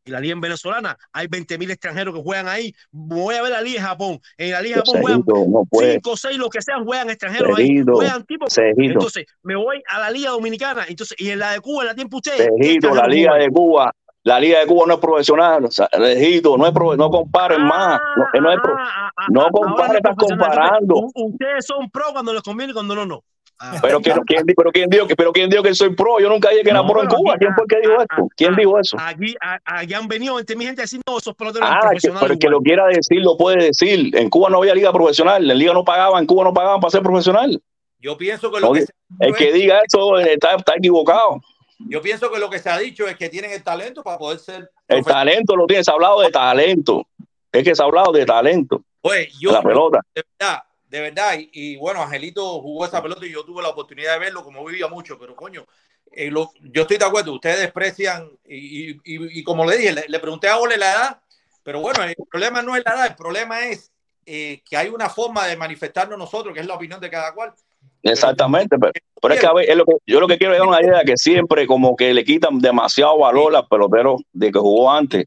y 0.06 0.12
la 0.12 0.20
liga 0.20 0.34
en 0.34 0.42
venezolana, 0.42 0.96
hay 1.12 1.26
20 1.28 1.58
mil 1.58 1.72
extranjeros 1.72 2.14
que 2.14 2.22
juegan 2.22 2.48
ahí. 2.48 2.74
Voy 2.92 3.34
a 3.36 3.42
ver 3.42 3.52
la 3.52 3.62
liga 3.62 3.82
de 3.82 3.88
Japón. 3.88 4.20
En 4.38 4.52
la 4.52 4.62
liga 4.62 4.78
Japón 4.78 5.02
juegan 5.02 5.24
Cejito, 5.26 5.46
no 5.50 5.66
puede. 5.66 5.94
5, 5.94 6.18
6, 6.18 6.38
lo 6.38 6.50
que 6.50 6.62
sean, 6.62 6.86
juegan 6.86 7.10
extranjeros 7.10 7.58
ahí. 7.58 7.68
Cejito, 7.68 7.94
Juegan 7.96 8.24
tipos. 8.24 8.54
Cejito. 8.54 8.82
Entonces, 8.84 9.26
me 9.42 9.56
voy 9.56 9.82
a 9.90 10.00
la 10.00 10.12
liga 10.12 10.30
dominicana. 10.30 10.86
Entonces, 10.88 11.18
y 11.20 11.32
en 11.32 11.40
la 11.40 11.54
de 11.54 11.60
Cuba, 11.60 11.82
en 11.82 11.88
la 11.88 11.96
tiempo 11.96 12.18
ustedes. 12.18 12.50
¿qué 12.56 12.64
Cejito, 12.68 12.94
la 12.94 13.08
liga 13.08 13.32
juegan? 13.32 13.48
de 13.48 13.54
Cuba, 13.54 13.92
la 14.24 14.40
liga 14.40 14.60
de 14.60 14.68
Cuba 14.68 14.86
no 14.88 14.94
es 14.94 15.00
profesional, 15.00 15.66
o 15.66 15.72
sea, 15.72 15.90
Cejito, 15.92 16.56
no 16.56 16.68
es 16.68 16.72
pro- 16.72 16.96
no 16.96 17.10
comparen 17.10 17.64
más, 17.64 18.00
no, 18.16 18.42
no 18.42 18.52
es 18.52 18.60
pro- 18.62 18.76
no 18.76 19.42
Ahora 19.42 19.50
no 19.50 19.52
compares, 19.52 19.92
es 19.92 19.98
estás 19.98 20.16
profesional. 20.16 20.48
comparando. 20.50 20.96
U- 20.98 21.12
Ustedes 21.32 21.66
son 21.66 21.90
pro 21.90 22.06
cuando 22.14 22.32
les 22.32 22.44
conviene 22.44 22.72
y 22.72 22.74
cuando 22.76 22.94
no, 22.94 23.06
no. 23.08 23.24
Ah. 23.60 23.80
Pero 23.82 24.02
quién, 24.02 24.16
pero 24.58 24.72
quién 24.72 24.90
dijo 24.90 25.08
que 25.08 25.16
pero 25.16 25.32
quién 25.32 25.50
dijo 25.50 25.64
que 25.64 25.74
soy 25.74 25.96
pro, 25.96 26.20
yo 26.20 26.30
nunca 26.30 26.50
dije 26.50 26.64
que 26.64 26.70
era 26.70 26.82
No, 26.82 26.88
pro 26.88 27.04
en 27.04 27.10
Cuba, 27.10 27.36
¿quién 27.38 27.54
fue 27.54 27.64
el 27.64 27.70
que 27.70 27.88
dijo 27.88 28.02
esto? 28.02 28.28
¿Quién 28.36 28.56
dijo 28.56 28.80
eso? 28.80 28.98
Aquí, 29.00 29.94
han 29.94 30.08
venido 30.08 30.40
entre 30.40 30.56
mi 30.56 30.66
gente 30.66 30.84
no, 31.08 31.18
esos 31.18 31.36
son 31.38 31.54
Ah, 31.62 31.92
que, 32.00 32.10
pero 32.12 32.34
el 32.34 32.40
que 32.40 32.50
lo 32.50 32.62
quiera 32.62 32.88
decir 32.88 33.22
lo 33.22 33.38
puede 33.38 33.66
decir. 33.66 34.16
En 34.16 34.30
Cuba 34.30 34.50
no 34.50 34.58
había 34.58 34.76
liga 34.76 34.92
profesional, 34.92 35.50
en 35.50 35.58
liga 35.58 35.74
no 35.74 35.84
pagaban, 35.84 36.22
en 36.22 36.28
Cuba 36.28 36.44
no 36.44 36.54
pagaban 36.54 36.80
para 36.80 36.92
ser 36.92 37.02
profesional. 37.02 37.62
Yo 38.00 38.18
pienso 38.18 38.52
que 38.52 38.60
lo 38.60 38.74
el 38.76 39.36
que 39.36 39.52
diga 39.52 39.80
eso 39.86 40.20
eh, 40.20 40.34
está, 40.34 40.56
está 40.56 40.74
equivocado. 40.76 41.42
yo 41.80 42.02
pienso 42.02 42.32
que 42.32 42.40
lo 42.40 42.50
que 42.50 42.60
se 42.60 42.70
ha 42.70 42.78
dicho 42.78 43.08
es 43.08 43.16
que 43.16 43.30
tienen 43.30 43.52
el 43.52 43.64
talento 43.64 44.04
para 44.04 44.18
poder 44.18 44.40
ser 44.40 44.70
El 44.88 45.04
talento 45.04 45.56
lo 45.56 45.66
tienes, 45.66 45.86
se 45.86 45.92
ha 45.92 45.96
hablado 45.96 46.22
de 46.22 46.30
talento. 46.30 47.08
Es 47.52 47.64
que 47.64 47.74
se 47.74 47.82
ha 47.82 47.86
hablado 47.86 48.12
de 48.12 48.26
talento. 48.26 48.84
Oye, 49.02 49.30
yo, 49.40 49.52
la 49.52 49.62
pelota. 49.62 50.02
de 50.14 50.24
verdad, 50.40 50.64
de 50.90 51.02
verdad, 51.02 51.38
y, 51.40 51.50
y 51.52 51.76
bueno, 51.78 52.02
Angelito 52.02 52.62
jugó 52.62 52.86
esa 52.86 53.02
pelota 53.02 53.26
y 53.26 53.32
yo 53.32 53.44
tuve 53.44 53.62
la 53.62 53.70
oportunidad 53.70 54.14
de 54.14 54.20
verlo, 54.20 54.44
como 54.44 54.64
vivía 54.66 54.88
mucho, 54.88 55.18
pero 55.20 55.36
coño, 55.36 55.66
eh, 56.12 56.30
lo- 56.32 56.52
yo 56.62 56.84
estoy 56.84 56.98
de 56.98 57.06
acuerdo, 57.06 57.34
ustedes 57.34 57.60
desprecian, 57.60 58.30
y, 58.48 58.92
y- 58.92 59.00
y- 59.04 59.44
como 59.44 59.66
le 59.66 59.78
dije, 59.78 59.92
le, 59.92 60.06
le 60.08 60.20
pregunté 60.20 60.48
a 60.48 60.58
Ole 60.58 60.78
la 60.78 60.92
edad, 60.92 61.22
pero 61.64 61.82
bueno, 61.82 62.04
el 62.04 62.16
problema 62.30 62.62
no 62.62 62.76
es 62.76 62.84
la 62.86 62.94
edad, 62.94 63.08
el 63.08 63.16
problema 63.16 63.66
es 63.66 63.92
eh, 64.28 64.62
que 64.68 64.78
hay 64.78 64.90
una 64.90 65.10
forma 65.10 65.46
de 65.48 65.58
manifestarnos 65.58 66.18
nosotros, 66.18 66.54
que 66.54 66.60
es 66.62 66.66
la 66.68 66.76
opinión 66.76 67.00
de 67.00 67.10
cada 67.10 67.34
cual. 67.34 67.54
Exactamente, 68.02 68.78
pero, 68.80 68.92
pero 69.22 69.34
es 69.34 69.40
que 69.40 69.48
a 69.48 69.54
ver, 69.54 69.70
es 69.70 69.76
lo 69.76 69.86
que, 69.86 69.94
yo 70.06 70.20
lo 70.20 70.28
que 70.28 70.38
quiero 70.38 70.54
es 70.54 70.60
dar 70.60 70.68
una 70.68 70.82
idea 70.82 71.04
que 71.04 71.18
siempre 71.18 71.66
como 71.66 71.96
que 71.96 72.14
le 72.14 72.24
quitan 72.24 72.60
demasiado 72.60 73.18
valor 73.18 73.56
al 73.56 73.68
pelotero 73.68 74.18
de 74.32 74.52
que 74.52 74.60
jugó 74.60 74.92
antes. 74.92 75.26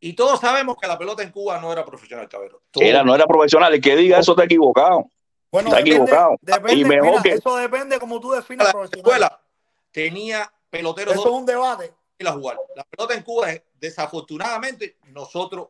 Y 0.00 0.14
todos 0.14 0.40
sabemos 0.40 0.76
que 0.80 0.86
la 0.88 0.96
pelota 0.98 1.22
en 1.22 1.30
Cuba 1.30 1.60
no 1.60 1.72
era 1.72 1.84
profesional, 1.84 2.28
cabrón. 2.28 2.58
Era, 2.74 3.02
no 3.04 3.14
era 3.14 3.26
profesional. 3.26 3.74
El 3.74 3.80
que 3.80 3.94
diga 3.96 4.18
eso 4.18 4.32
está 4.32 4.44
equivocado. 4.44 5.06
Bueno, 5.52 5.68
está 5.68 5.80
depende- 5.80 5.90
equivocado. 6.04 6.36
depende, 6.40 6.74
y 6.74 6.84
mejor 6.84 7.10
mira, 7.10 7.22
que 7.22 7.32
eso 7.32 7.56
depende 7.56 7.98
como 7.98 8.20
tú 8.20 8.30
defines 8.32 8.66
la 8.66 8.72
profesional. 8.72 9.00
escuela 9.06 9.40
tenía 9.90 10.52
peloteros 10.70 11.14
Eso 11.14 11.24
es 11.26 11.30
un 11.34 11.44
debate. 11.46 11.92
y 12.18 12.24
la 12.24 12.32
jugar. 12.32 12.56
La 12.76 12.84
pelota 12.84 13.14
en 13.14 13.22
Cuba, 13.22 13.50
es- 13.52 13.62
desafortunadamente, 13.80 14.96
nosotros 15.08 15.68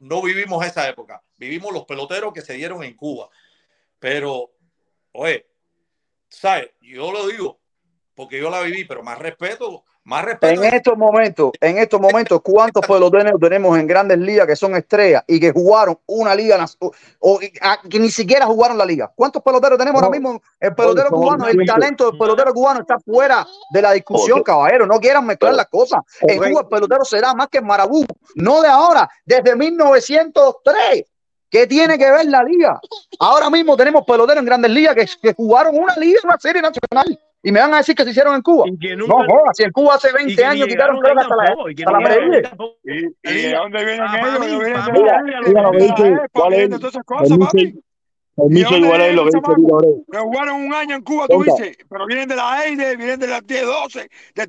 no 0.00 0.22
vivimos 0.22 0.64
esa 0.64 0.88
época. 0.88 1.22
Vivimos 1.36 1.72
los 1.72 1.84
peloteros 1.84 2.32
que 2.32 2.40
se 2.42 2.54
dieron 2.54 2.82
en 2.84 2.94
Cuba. 2.96 3.28
Pero, 3.98 4.50
oye, 5.12 5.46
¿sabes? 6.28 6.70
Yo 6.80 7.10
lo 7.12 7.26
digo 7.26 7.58
porque 8.14 8.38
yo 8.40 8.48
la 8.50 8.60
viví, 8.62 8.84
pero 8.84 9.02
más 9.02 9.18
respeto, 9.18 9.84
más 10.08 10.24
respeto. 10.24 10.62
En 10.62 10.74
estos 10.74 10.96
momentos, 10.96 11.50
en 11.60 11.78
estos 11.78 12.00
momentos, 12.00 12.40
¿cuántos 12.42 12.86
peloteros 12.86 13.38
tenemos 13.40 13.78
en 13.78 13.86
grandes 13.86 14.18
ligas 14.18 14.46
que 14.46 14.56
son 14.56 14.74
estrellas 14.74 15.22
y 15.26 15.38
que 15.38 15.52
jugaron 15.52 15.98
una 16.06 16.34
liga 16.34 16.64
o, 16.78 16.90
o- 17.20 17.40
a- 17.60 17.78
que 17.88 17.98
ni 17.98 18.10
siquiera 18.10 18.46
jugaron 18.46 18.78
la 18.78 18.86
liga? 18.86 19.12
¿Cuántos 19.14 19.42
peloteros 19.42 19.78
tenemos 19.78 20.02
ahora 20.02 20.10
mismo? 20.18 20.42
El 20.58 20.74
pelotero 20.74 21.10
cubano, 21.10 21.44
el 21.46 21.56
talento 21.66 22.10
del 22.10 22.18
pelotero 22.18 22.54
cubano 22.54 22.80
está 22.80 22.98
fuera 22.98 23.46
de 23.70 23.82
la 23.82 23.92
discusión, 23.92 24.42
caballero. 24.42 24.86
No 24.86 24.98
quieran 24.98 25.26
mezclar 25.26 25.52
las 25.54 25.66
cosas. 25.68 26.00
En. 26.22 26.38
Cuba 26.52 26.60
el 26.62 26.68
pelotero 26.68 27.04
será 27.04 27.34
más 27.34 27.48
que 27.48 27.58
el 27.58 27.64
Marabú, 27.64 28.06
no 28.34 28.62
de 28.62 28.68
ahora, 28.68 29.08
desde 29.26 29.54
1903. 29.54 31.04
¿Qué 31.50 31.66
tiene 31.66 31.96
que 31.96 32.10
ver 32.10 32.26
la 32.26 32.42
liga? 32.42 32.78
Ahora 33.20 33.48
mismo 33.48 33.74
tenemos 33.76 34.04
peloteros 34.06 34.40
en 34.40 34.46
grandes 34.46 34.70
ligas 34.70 34.94
que, 34.94 35.06
que 35.22 35.34
jugaron 35.34 35.78
una 35.78 35.96
liga, 35.96 36.20
una 36.24 36.38
serie 36.38 36.60
nacional. 36.60 37.18
Y 37.42 37.52
me 37.52 37.60
van 37.60 37.72
a 37.72 37.78
decir 37.78 37.94
que 37.94 38.02
se 38.04 38.10
hicieron 38.10 38.34
en 38.34 38.42
Cuba. 38.42 38.64
No 39.06 39.06
si 39.54 39.62
en 39.62 39.70
Cuba 39.70 39.94
hace 39.94 40.12
20 40.12 40.44
años 40.44 40.66
quitaron 40.66 41.00
que 41.00 41.08
hasta 41.08 41.36
la, 41.36 41.44
hasta 41.44 41.92
la 41.92 41.98
Premier. 42.08 42.50
¿Y, 42.84 43.06
y 43.06 43.42
de 43.42 43.52
dónde 43.54 43.84
vienen 43.84 44.00
Ah, 44.02 44.16
ellos? 44.16 44.28
para 44.28 44.38
mí, 44.40 44.52
¿No 44.52 44.58
vienen 44.58 44.72
para 44.74 44.86
de 44.86 44.92
mí, 44.92 45.06
la- 45.06 45.22
mira, 45.22 45.40
Mira 45.46 45.62
lo 45.62 45.70
que 45.70 45.78
de 45.78 45.86
la 45.88 45.94
dice, 45.94 46.08
EPA, 46.08 46.28
¿cuál 46.32 46.52
es? 46.54 46.70
Permiso, 48.38 48.70
lo. 49.14 49.24
Que 49.26 50.18
jugaron 50.18 50.60
un 50.62 50.72
año 50.72 50.94
en 50.94 51.02
Cuba, 51.02 51.26
tú 51.26 51.38
Conta. 51.38 51.54
dices, 51.56 51.76
pero 51.90 52.06
vienen 52.06 52.28
de 52.28 52.36
la 52.36 52.64
EIDE, 52.64 52.96
vienen 52.96 53.18
de 53.18 53.26
las 53.26 53.44
10, 53.44 53.66
12, 53.66 54.10
de 54.36 54.46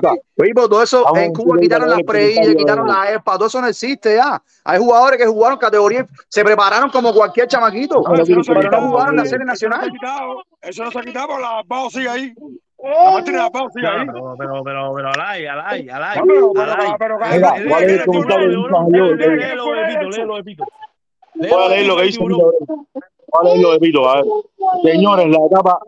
papi. 0.00 0.20
Oye, 0.36 0.52
pero 0.54 0.68
todo 0.68 0.82
eso 0.82 1.04
Vamos, 1.04 1.20
en 1.20 1.32
Cuba 1.32 1.58
quitaron 1.60 1.88
las 1.88 2.02
preillas, 2.02 2.56
quitaron 2.56 2.88
la 2.88 3.12
EPA, 3.12 3.36
todo 3.36 3.46
eso 3.46 3.60
no 3.60 3.68
existe 3.68 4.16
ya. 4.16 4.42
Hay 4.64 4.78
jugadores 4.78 5.18
que 5.20 5.26
jugaron 5.26 5.58
categoría, 5.58 6.06
se 6.28 6.44
prepararon 6.44 6.90
como 6.90 7.12
cualquier 7.14 7.46
chamaquito, 7.46 8.02
No, 8.02 8.14
eso 8.14 8.34
no 8.34 8.42
se 8.42 8.52
ha 8.52 8.54
pero 8.56 8.70
no 8.72 8.88
jugaron 8.88 9.16
la 9.16 9.24
serie 9.24 9.46
nacional. 9.46 9.88
eso 10.62 10.84
no 10.84 10.90
se 10.90 10.98
ha 10.98 11.02
quitado, 11.02 11.28
pero 11.28 11.40
la 11.40 11.62
PAO 11.68 11.88
sigue 11.90 12.08
ahí. 12.08 12.34
La 12.80 12.90
la 12.90 13.50
No, 13.50 13.90
ahí. 13.90 14.06
pero, 14.06 14.34
pero, 14.38 14.62
pero, 14.64 14.94
pero, 14.94 15.08
alay, 15.10 15.46
alay, 15.46 15.88
alay, 15.88 16.20
pero, 16.26 16.52
pero, 16.52 16.72
alay. 16.72 16.92
pero, 16.98 17.18
pero, 17.18 17.34
Mira, 17.34 17.58
lee, 17.58 17.68
¿cuál 17.68 17.84
Voy 21.38 21.62
a 21.64 21.68
leer 21.68 21.86
lo 21.86 21.96
que 21.96 22.02
dice. 22.04 22.18
Voy 22.20 22.42
a 23.32 23.44
leer 23.44 23.58
lo 23.60 23.72
de 23.72 23.78
ver. 23.78 24.24
Señores, 24.82 25.26
la 25.28 25.46
etapa 25.46 25.78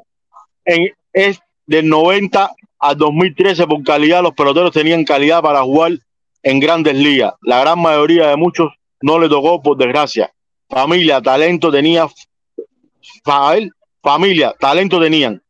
es 1.13 1.41
del 1.67 1.89
90 1.89 2.53
al 2.79 2.97
2013 2.97 3.67
por 3.67 3.83
calidad. 3.83 4.23
Los 4.23 4.35
peloteros 4.35 4.73
tenían 4.73 5.05
calidad 5.05 5.43
para 5.43 5.63
jugar 5.63 5.93
en 6.43 6.61
grandes 6.61 6.95
ligas. 6.95 7.35
La 7.43 7.61
gran 7.61 7.81
mayoría 7.81 8.29
de 8.29 8.37
muchos 8.37 8.69
no 9.03 9.19
le 9.19 9.29
tocó, 9.29 9.63
por 9.63 9.77
desgracia. 9.77 10.33
Familia, 10.69 11.21
talento 11.21 11.71
tenía. 11.71 12.07
Él, 13.55 13.71
familia, 14.03 14.55
talento 14.59 15.01
tenían. 15.01 15.43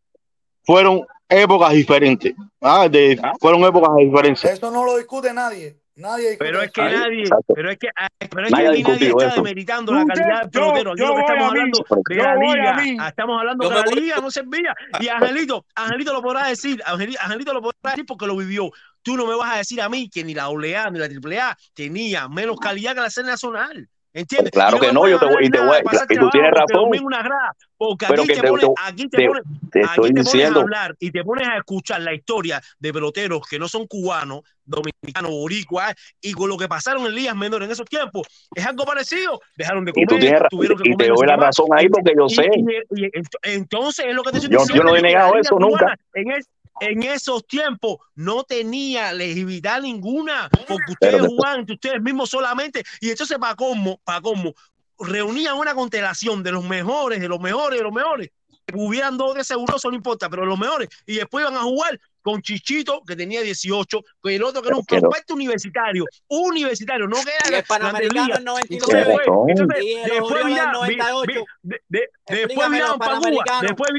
Fueron 0.64 1.04
épocas 1.28 1.72
diferentes. 1.72 2.34
Ah, 2.60 2.88
de- 2.88 3.20
fueron 3.40 3.62
épocas 3.64 3.94
de 3.96 4.04
diferencia. 4.04 4.52
Eso 4.52 4.70
no 4.70 4.84
lo 4.84 4.96
discute 4.96 5.32
nadie. 5.32 5.76
Nadie 6.00 6.36
Pero 6.38 6.62
es 6.62 6.70
que 6.72 6.82
nadie, 6.82 7.20
Exacto. 7.22 7.54
pero 7.54 7.70
es 7.70 7.78
que, 7.78 7.88
ah, 7.96 8.08
pero 8.18 8.46
es 8.46 8.50
Nadie 8.52 8.64
que 8.64 8.70
aquí 8.70 8.82
nadie 8.82 9.08
está 9.10 9.26
eso. 9.26 9.36
demeritando 9.36 9.92
la 9.92 10.04
calidad 10.06 10.40
del 10.42 10.50
pelotero. 10.50 10.90
Aquí 10.92 11.00
yo 11.00 11.06
lo 11.08 11.14
que 11.14 11.20
estamos 11.20 11.48
hablando 11.48 11.84
de 12.08 12.14
la 12.16 12.36
liga. 12.36 12.76
Ah, 13.04 13.08
Estamos 13.08 13.38
hablando 13.38 13.68
me 13.70 13.74
la 13.76 13.82
liga 13.86 14.16
no 14.20 14.30
servía. 14.30 14.74
Y 15.00 15.08
Angelito, 15.08 15.66
Angelito 15.74 16.12
lo 16.12 16.22
podrá 16.22 16.46
decir, 16.48 16.82
Angeli- 16.86 17.16
Angelito 17.20 17.52
lo 17.52 17.62
podrá 17.62 17.90
decir 17.90 18.06
porque 18.06 18.26
lo 18.26 18.36
vivió. 18.36 18.70
Tú 19.02 19.16
no 19.16 19.26
me 19.26 19.34
vas 19.34 19.54
a 19.54 19.58
decir 19.58 19.80
a 19.80 19.88
mí 19.88 20.08
que 20.10 20.24
ni 20.24 20.34
la 20.34 20.44
AA 20.44 20.90
ni 20.90 20.98
la 20.98 21.06
AAA 21.08 21.56
tenía 21.74 22.28
menos 22.28 22.58
calidad 22.58 22.94
que 22.94 23.00
la 23.00 23.10
serie 23.10 23.30
nacional. 23.30 23.88
¿Entiendes? 24.12 24.50
Claro 24.50 24.76
Y 24.76 24.80
que 24.80 24.92
no, 24.92 25.06
yo 25.08 25.20
te 25.20 25.26
voy- 25.26 25.46
y 25.46 25.50
te 25.50 25.60
voy- 25.60 25.78
y 26.08 26.16
tú 26.16 26.30
tienes 26.30 26.50
razón. 26.50 26.90
una 27.00 27.22
grada, 27.22 27.54
porque 27.76 28.06
Pero 28.08 28.22
aquí 28.22 28.32
te 28.34 28.40
te, 28.40 28.48
pones, 28.48 28.66
aquí 28.84 29.08
te 29.08 29.18
te- 29.18 29.26
pones, 29.28 29.42
aquí 29.44 29.70
te 29.72 29.80
pones 29.96 30.10
a 30.10 30.20
diciendo. 30.22 30.60
hablar 30.62 30.96
y 30.98 31.10
te 31.12 31.22
pones 31.22 31.46
a 31.48 31.56
escuchar 31.58 32.00
la 32.00 32.12
historia 32.12 32.60
de 32.80 32.92
peloteros 32.92 33.42
que 33.48 33.58
no 33.60 33.68
son 33.68 33.86
cubanos, 33.86 34.40
dominicanos, 34.64 35.30
boricuas, 35.30 35.94
y 36.20 36.32
con 36.32 36.48
lo 36.48 36.56
que 36.56 36.66
pasaron 36.66 37.06
en 37.06 37.14
ligas 37.14 37.36
menores 37.36 37.66
en 37.66 37.72
esos 37.72 37.86
tiempos, 37.86 38.26
es 38.54 38.66
algo 38.66 38.84
parecido. 38.84 39.40
Dejaron 39.56 39.84
de 39.84 39.92
Y 39.94 40.02
tú 40.04 40.08
comer, 40.08 40.20
tienes 40.22 40.40
ra- 40.40 40.48
tuvieron 40.48 40.76
que 40.78 40.88
y 40.88 40.92
comer 40.92 41.06
te 41.06 41.12
doy 41.12 41.26
la 41.28 41.36
más. 41.36 41.46
razón 41.46 41.66
ahí 41.76 41.88
porque 41.88 42.12
yo 42.16 42.26
Y- 42.26 42.34
sé. 42.34 42.46
y- 42.56 43.02
y 43.02 43.04
ent- 43.12 43.38
entonces 43.44 44.06
es 44.08 44.14
lo 44.14 44.24
que 44.24 44.30
te 44.32 44.36
estoy 44.38 44.52
Yo, 44.52 44.58
yo 44.58 44.64
diciendo. 44.64 44.90
no 44.90 44.96
he 44.96 45.02
negado 45.02 45.34
eso 45.38 45.56
nunca. 45.58 45.94
en, 46.14 46.32
es- 46.32 46.48
en 46.80 47.02
esos 47.02 47.46
tiempos 47.46 47.98
no 48.14 48.42
tenía 48.44 49.12
legibilidad 49.12 49.80
ninguna, 49.80 50.48
porque 50.66 50.92
ustedes 50.92 51.12
después, 51.12 51.30
jugaban 51.30 51.60
entre 51.60 51.74
ustedes 51.74 52.02
mismos 52.02 52.30
solamente, 52.30 52.82
y 53.00 53.10
entonces 53.10 53.38
para 53.38 53.54
cómo, 53.54 54.00
para 54.04 54.20
cómo, 54.20 54.54
reunían 54.98 55.56
una 55.56 55.74
constelación 55.74 56.42
de 56.42 56.52
los 56.52 56.64
mejores, 56.64 57.20
de 57.20 57.28
los 57.28 57.40
mejores, 57.40 57.78
de 57.78 57.84
los 57.84 57.92
mejores. 57.92 58.30
Hubieran 58.72 59.18
dos 59.18 59.34
de 59.34 59.42
seguros, 59.42 59.84
no 59.84 59.94
importa, 59.94 60.30
pero 60.30 60.46
los 60.46 60.58
mejores. 60.58 60.88
Y 61.04 61.16
después 61.16 61.42
iban 61.42 61.56
a 61.56 61.62
jugar 61.62 62.00
con 62.22 62.42
Chichito, 62.42 63.02
que 63.06 63.16
tenía 63.16 63.40
18, 63.42 64.00
con 64.20 64.32
el 64.32 64.42
otro 64.42 64.62
que 64.62 64.68
era 64.68 64.76
un 64.76 64.84
prospecto 64.84 65.34
universitario, 65.34 66.04
universitario, 66.28 67.06
no 67.06 67.16
que 67.16 67.30
Y 67.44 67.48
era 67.48 67.58
el 67.58 67.64
Panamericano 67.64 68.20
en 68.20 68.26
Ligas. 68.26 68.42
99. 68.44 68.66
Entonces, 68.70 69.06
tienes 69.46 69.68
después, 69.68 69.82
Y 69.84 69.94
los 69.94 70.04
después 70.04 70.32
Orioles 70.32 70.44
del 70.44 70.50
miraban, 70.52 70.88
vi- 70.88 70.96
98. 70.96 71.26
vi- 71.26 71.34
de- 71.34 71.70
de- 71.70 71.80
después 71.88 72.40
Explícame 72.40 72.70
miraban 72.76 72.90
los 72.90 72.98
para 72.98 73.18
Cuba, 73.18 73.44
después 73.62 73.90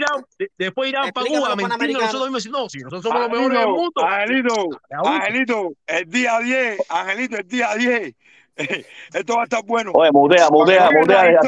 de- 0.91 1.11
para 1.13 1.25
Cuba, 1.27 1.55
mentirnos 1.55 2.01
nosotros 2.03 2.31
mismos, 2.31 2.61
no, 2.61 2.69
si 2.69 2.77
nosotros 2.79 3.03
somos 3.03 3.19
los 3.21 3.29
mejores 3.31 3.59
del 3.59 3.67
mundo. 3.67 4.05
Angelito. 4.05 4.69
Angelito, 5.05 5.73
el 5.87 6.05
día 6.09 6.39
10, 6.39 6.77
Angelito, 6.89 7.37
el 7.37 7.47
día 7.47 7.75
10. 7.75 8.15
Esto 9.13 9.35
va 9.35 9.41
a 9.41 9.43
estar 9.45 9.63
bueno. 9.65 9.91
Oye, 9.95 10.11
mutea, 10.11 10.49
mutea, 10.51 10.89
mutea, 10.91 11.39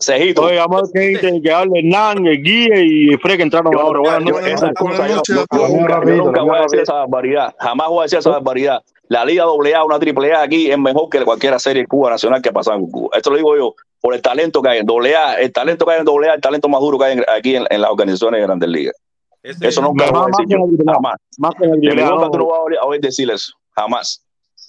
Cejito, 0.00 0.42
Oye, 0.44 0.56
vamos 0.56 0.78
a 0.78 0.82
ver 0.84 0.92
qué 0.92 1.00
dice 1.28 1.42
que 1.42 1.52
hable 1.52 1.78
Hernán, 1.80 2.26
el 2.26 2.42
Guille 2.42 2.82
y 2.84 3.16
Fred 3.18 3.36
que 3.36 3.42
entraron 3.42 3.70
yo, 3.72 3.80
ahora. 3.80 4.00
Buenas 4.00 4.24
yo, 4.24 4.30
noches. 4.32 4.54
esa 4.54 4.66
noches, 4.68 4.78
cosa, 4.80 4.96
buenas 4.98 5.22
yo, 5.28 5.34
yo 5.34 5.46
todos. 5.46 5.70
nunca, 5.70 6.00
yo 6.06 6.14
nunca 6.16 6.42
voy 6.42 6.58
a 6.58 6.62
decir 6.62 6.80
esa 6.80 6.94
barbaridad. 6.94 7.54
Jamás 7.58 7.88
voy 7.88 7.98
a 7.98 8.02
decir 8.04 8.18
esa 8.18 8.30
barbaridad. 8.30 8.82
La 9.08 9.24
Liga 9.26 9.44
AA, 9.44 9.84
una 9.84 9.98
triple 9.98 10.32
A 10.32 10.42
aquí 10.42 10.70
es 10.70 10.78
mejor 10.78 11.10
que 11.10 11.22
cualquier 11.22 11.58
serie 11.60 11.82
de 11.82 11.88
Cuba 11.88 12.10
nacional 12.10 12.40
que 12.40 12.48
ha 12.48 12.52
pasado 12.52 12.78
en 12.78 12.86
Cuba. 12.90 13.10
Esto 13.16 13.30
lo 13.30 13.36
digo 13.36 13.56
yo 13.56 13.74
por 14.00 14.14
el 14.14 14.22
talento 14.22 14.62
que 14.62 14.70
hay 14.70 14.78
en 14.78 14.86
AA, 14.88 15.34
el 15.40 15.52
talento 15.52 15.84
que 15.84 15.92
hay 15.92 16.00
en 16.00 16.08
AA, 16.08 16.34
el 16.34 16.40
talento 16.40 16.68
más 16.70 16.80
duro 16.80 16.98
que 16.98 17.04
hay 17.04 17.18
en- 17.18 17.24
aquí 17.28 17.56
en, 17.56 17.66
en 17.68 17.80
las 17.82 17.90
organizaciones 17.90 18.40
de 18.40 18.46
Grandes 18.46 18.68
Ligas. 18.70 18.94
Ese- 19.42 19.68
Eso 19.68 19.82
nunca 19.82 20.06
lo 20.06 20.12
voy 20.12 20.22
a 20.22 20.26
decir 20.28 20.46
que 20.46 20.54
yo, 20.54 20.92
jamás. 20.94 21.16
Más 21.38 21.54
que 21.56 21.64
en 21.64 21.74
el 21.74 21.96
no. 21.96 22.16
no 22.28 22.46
vas 22.46 22.58
a 22.80 22.86
oír- 22.86 23.00
decir 23.00 23.30
eso, 23.30 23.52
jamás. 23.76 24.24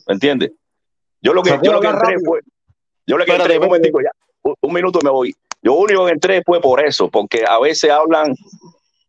¿Me 0.08 0.16
entiendes? 0.16 0.52
Yo 1.22 1.34
lo 1.34 1.42
que, 1.44 1.58
yo 1.64 1.72
lo 1.72 1.80
que 1.80 1.88
entré 1.88 2.16
fue, 2.26 2.40
yo 3.08 3.18
lo 3.18 3.24
que 3.26 3.36
entré, 3.36 3.58
un 3.60 3.66
momentico 3.66 4.02
ya, 4.02 4.10
un, 4.72 4.76
minuto 4.76 5.00
y 5.02 5.06
me 5.06 5.12
voy. 5.12 5.36
Yo 5.62 5.74
único 5.74 6.06
que 6.06 6.12
entré 6.14 6.42
fue 6.44 6.60
por 6.60 6.84
eso, 6.84 7.10
porque 7.10 7.44
a 7.48 7.60
veces 7.60 7.92
hablan, 7.92 8.36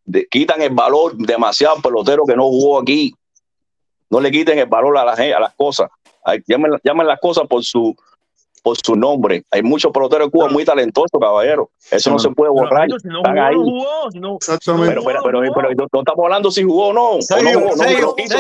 de, 0.05 0.27
quitan 0.27 0.61
el 0.63 0.75
valor 0.75 1.17
demasiado 1.17 1.81
pelotero 1.81 2.25
que 2.27 2.37
no 2.37 2.45
jugó 2.45 2.81
aquí. 2.81 3.15
No 4.11 4.21
le 4.21 4.31
quiten 4.31 4.59
el 4.59 4.67
valor 4.67 4.99
a, 4.99 5.05
la, 5.05 5.13
a 5.13 5.41
las 5.41 5.55
cosas. 5.55 5.91
Ay, 6.25 6.43
Llamen, 6.47 6.73
llamen 6.85 7.07
las 7.07 7.19
cosas 7.19 7.47
por 7.49 7.65
su 7.65 7.97
por 8.63 8.77
su 8.77 8.95
nombre. 8.95 9.45
Hay 9.51 9.63
muchos 9.63 9.91
peloteros 9.93 10.29
de 10.29 10.31
Cuba 10.31 10.49
muy 10.49 10.65
talentosos, 10.65 11.21
caballero. 11.21 11.71
Eso 11.91 12.11
no 12.11 12.19
se 12.19 12.31
puede 12.31 12.53
Pero, 12.53 12.65
borrar. 12.65 12.83
Angelito, 12.83 13.01
si 13.01 13.09
no 13.09 13.19
Están 13.19 13.35
jugó, 13.35 13.45
ahí. 13.45 13.55
no 13.55 13.63
jugó. 13.63 14.11
Si 14.13 14.21
no, 14.21 14.37
Exactamente. 14.37 14.95
Pero, 14.95 15.03
pero, 15.05 15.23
pero, 15.25 15.41
pero, 15.53 15.69
no, 15.75 15.87
no 15.93 16.01
estamos 16.01 16.25
hablando 16.25 16.51
si 16.51 16.63
jugó 16.63 16.89
o 16.89 16.93
no. 16.93 17.11
O 17.11 17.15
no 17.17 17.23
Sergio, 17.23 17.61
jugó, 17.61 17.71
no, 17.71 17.83
Sergio, 17.83 18.07
no 18.07 18.15
quiso, 18.15 18.37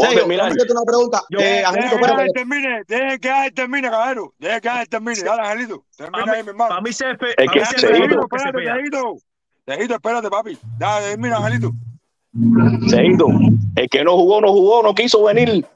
Sergio, 0.00 0.42
hacerte, 0.44 0.72
una 0.72 0.82
pregunta. 0.86 1.22
Yo- 1.30 1.38
Eh, 1.40 1.42
Dejen 1.42 1.66
Angelito, 1.66 1.88
que 1.90 1.94
Ángel 1.96 2.10
espérate. 2.10 2.32
termine, 2.34 2.82
dejen 2.88 3.20
que 3.20 3.50
termine, 3.52 3.90
caballero. 3.90 4.34
Dejen 4.38 4.60
que 4.60 4.86
termine. 4.88 5.22
Dale, 5.22 5.42
Angelito. 5.42 5.84
Termina 5.96 6.32
ahí, 6.32 6.42
mi 6.42 6.48
hermano. 6.50 6.68
Para 6.68 6.80
mí, 6.80 6.90
Es 6.90 6.98
que 6.98 7.04
mí 7.06 7.14
CF 7.18 7.24
es 7.30 7.36
que 7.36 7.58
espérate, 7.60 8.38
Cepeda. 8.38 8.74
Tejito. 8.76 9.16
Tejito, 9.64 9.94
espérate, 9.94 10.30
papi. 10.30 10.58
Dale, 10.78 11.08
termina, 11.10 11.36
Angelito. 11.36 11.70
Sergito, 12.88 13.26
el 13.76 13.88
que 13.88 14.04
no 14.04 14.16
jugó, 14.16 14.40
no 14.40 14.48
jugó, 14.52 14.82
no 14.82 14.94
quiso 14.94 15.22
venir. 15.24 15.66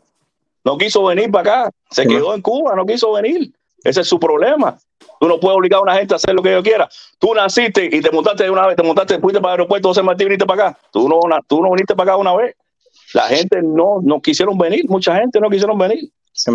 No 0.65 0.79
quiso 0.79 1.05
venir 1.05 1.31
para 1.31 1.63
acá. 1.65 1.71
Se 1.91 2.07
quedó 2.07 2.35
en 2.35 2.41
Cuba, 2.43 2.75
no 2.75 2.87
quiso 2.87 3.13
venir. 3.13 3.53
Ese 3.83 4.01
es 4.01 4.09
su 4.09 4.19
problema. 4.19 4.79
Tú 5.21 5.29
no 5.29 5.39
puedes 5.39 5.57
obligar 5.59 5.79
a 5.79 5.83
una 5.83 5.95
gente 5.97 6.15
a 6.15 6.17
hacer 6.17 6.35
lo 6.35 6.43
que 6.43 6.51
ellos 6.51 6.63
quiera. 6.63 6.89
Tú 7.19 7.35
naciste 7.35 7.85
y 7.85 8.01
te 8.01 8.11
montaste 8.11 8.45
de 8.45 8.51
una 8.51 8.67
vez, 8.67 8.77
te 8.77 8.83
montaste, 8.83 9.19
fuiste 9.19 9.41
para 9.41 9.55
el 9.55 9.61
aeropuerto 9.61 9.89
José 9.89 10.03
Martí 10.03 10.23
y 10.25 10.27
viniste 10.27 10.47
para 10.47 10.69
acá. 10.69 10.79
Tú 10.91 11.09
no, 11.09 11.19
tú 11.47 11.63
no 11.63 11.71
viniste 11.71 11.95
para 11.95 12.13
acá 12.13 12.17
una 12.17 12.35
vez. 12.35 12.57
La 13.15 13.23
gente 13.29 13.63
no, 13.63 14.01
no 14.03 14.21
quisieron 14.21 14.59
venir, 14.59 14.85
mucha 14.89 15.17
gente 15.17 15.41
no 15.41 15.49
quisieron 15.49 15.79
venir. 15.79 16.11
Eso 16.33 16.53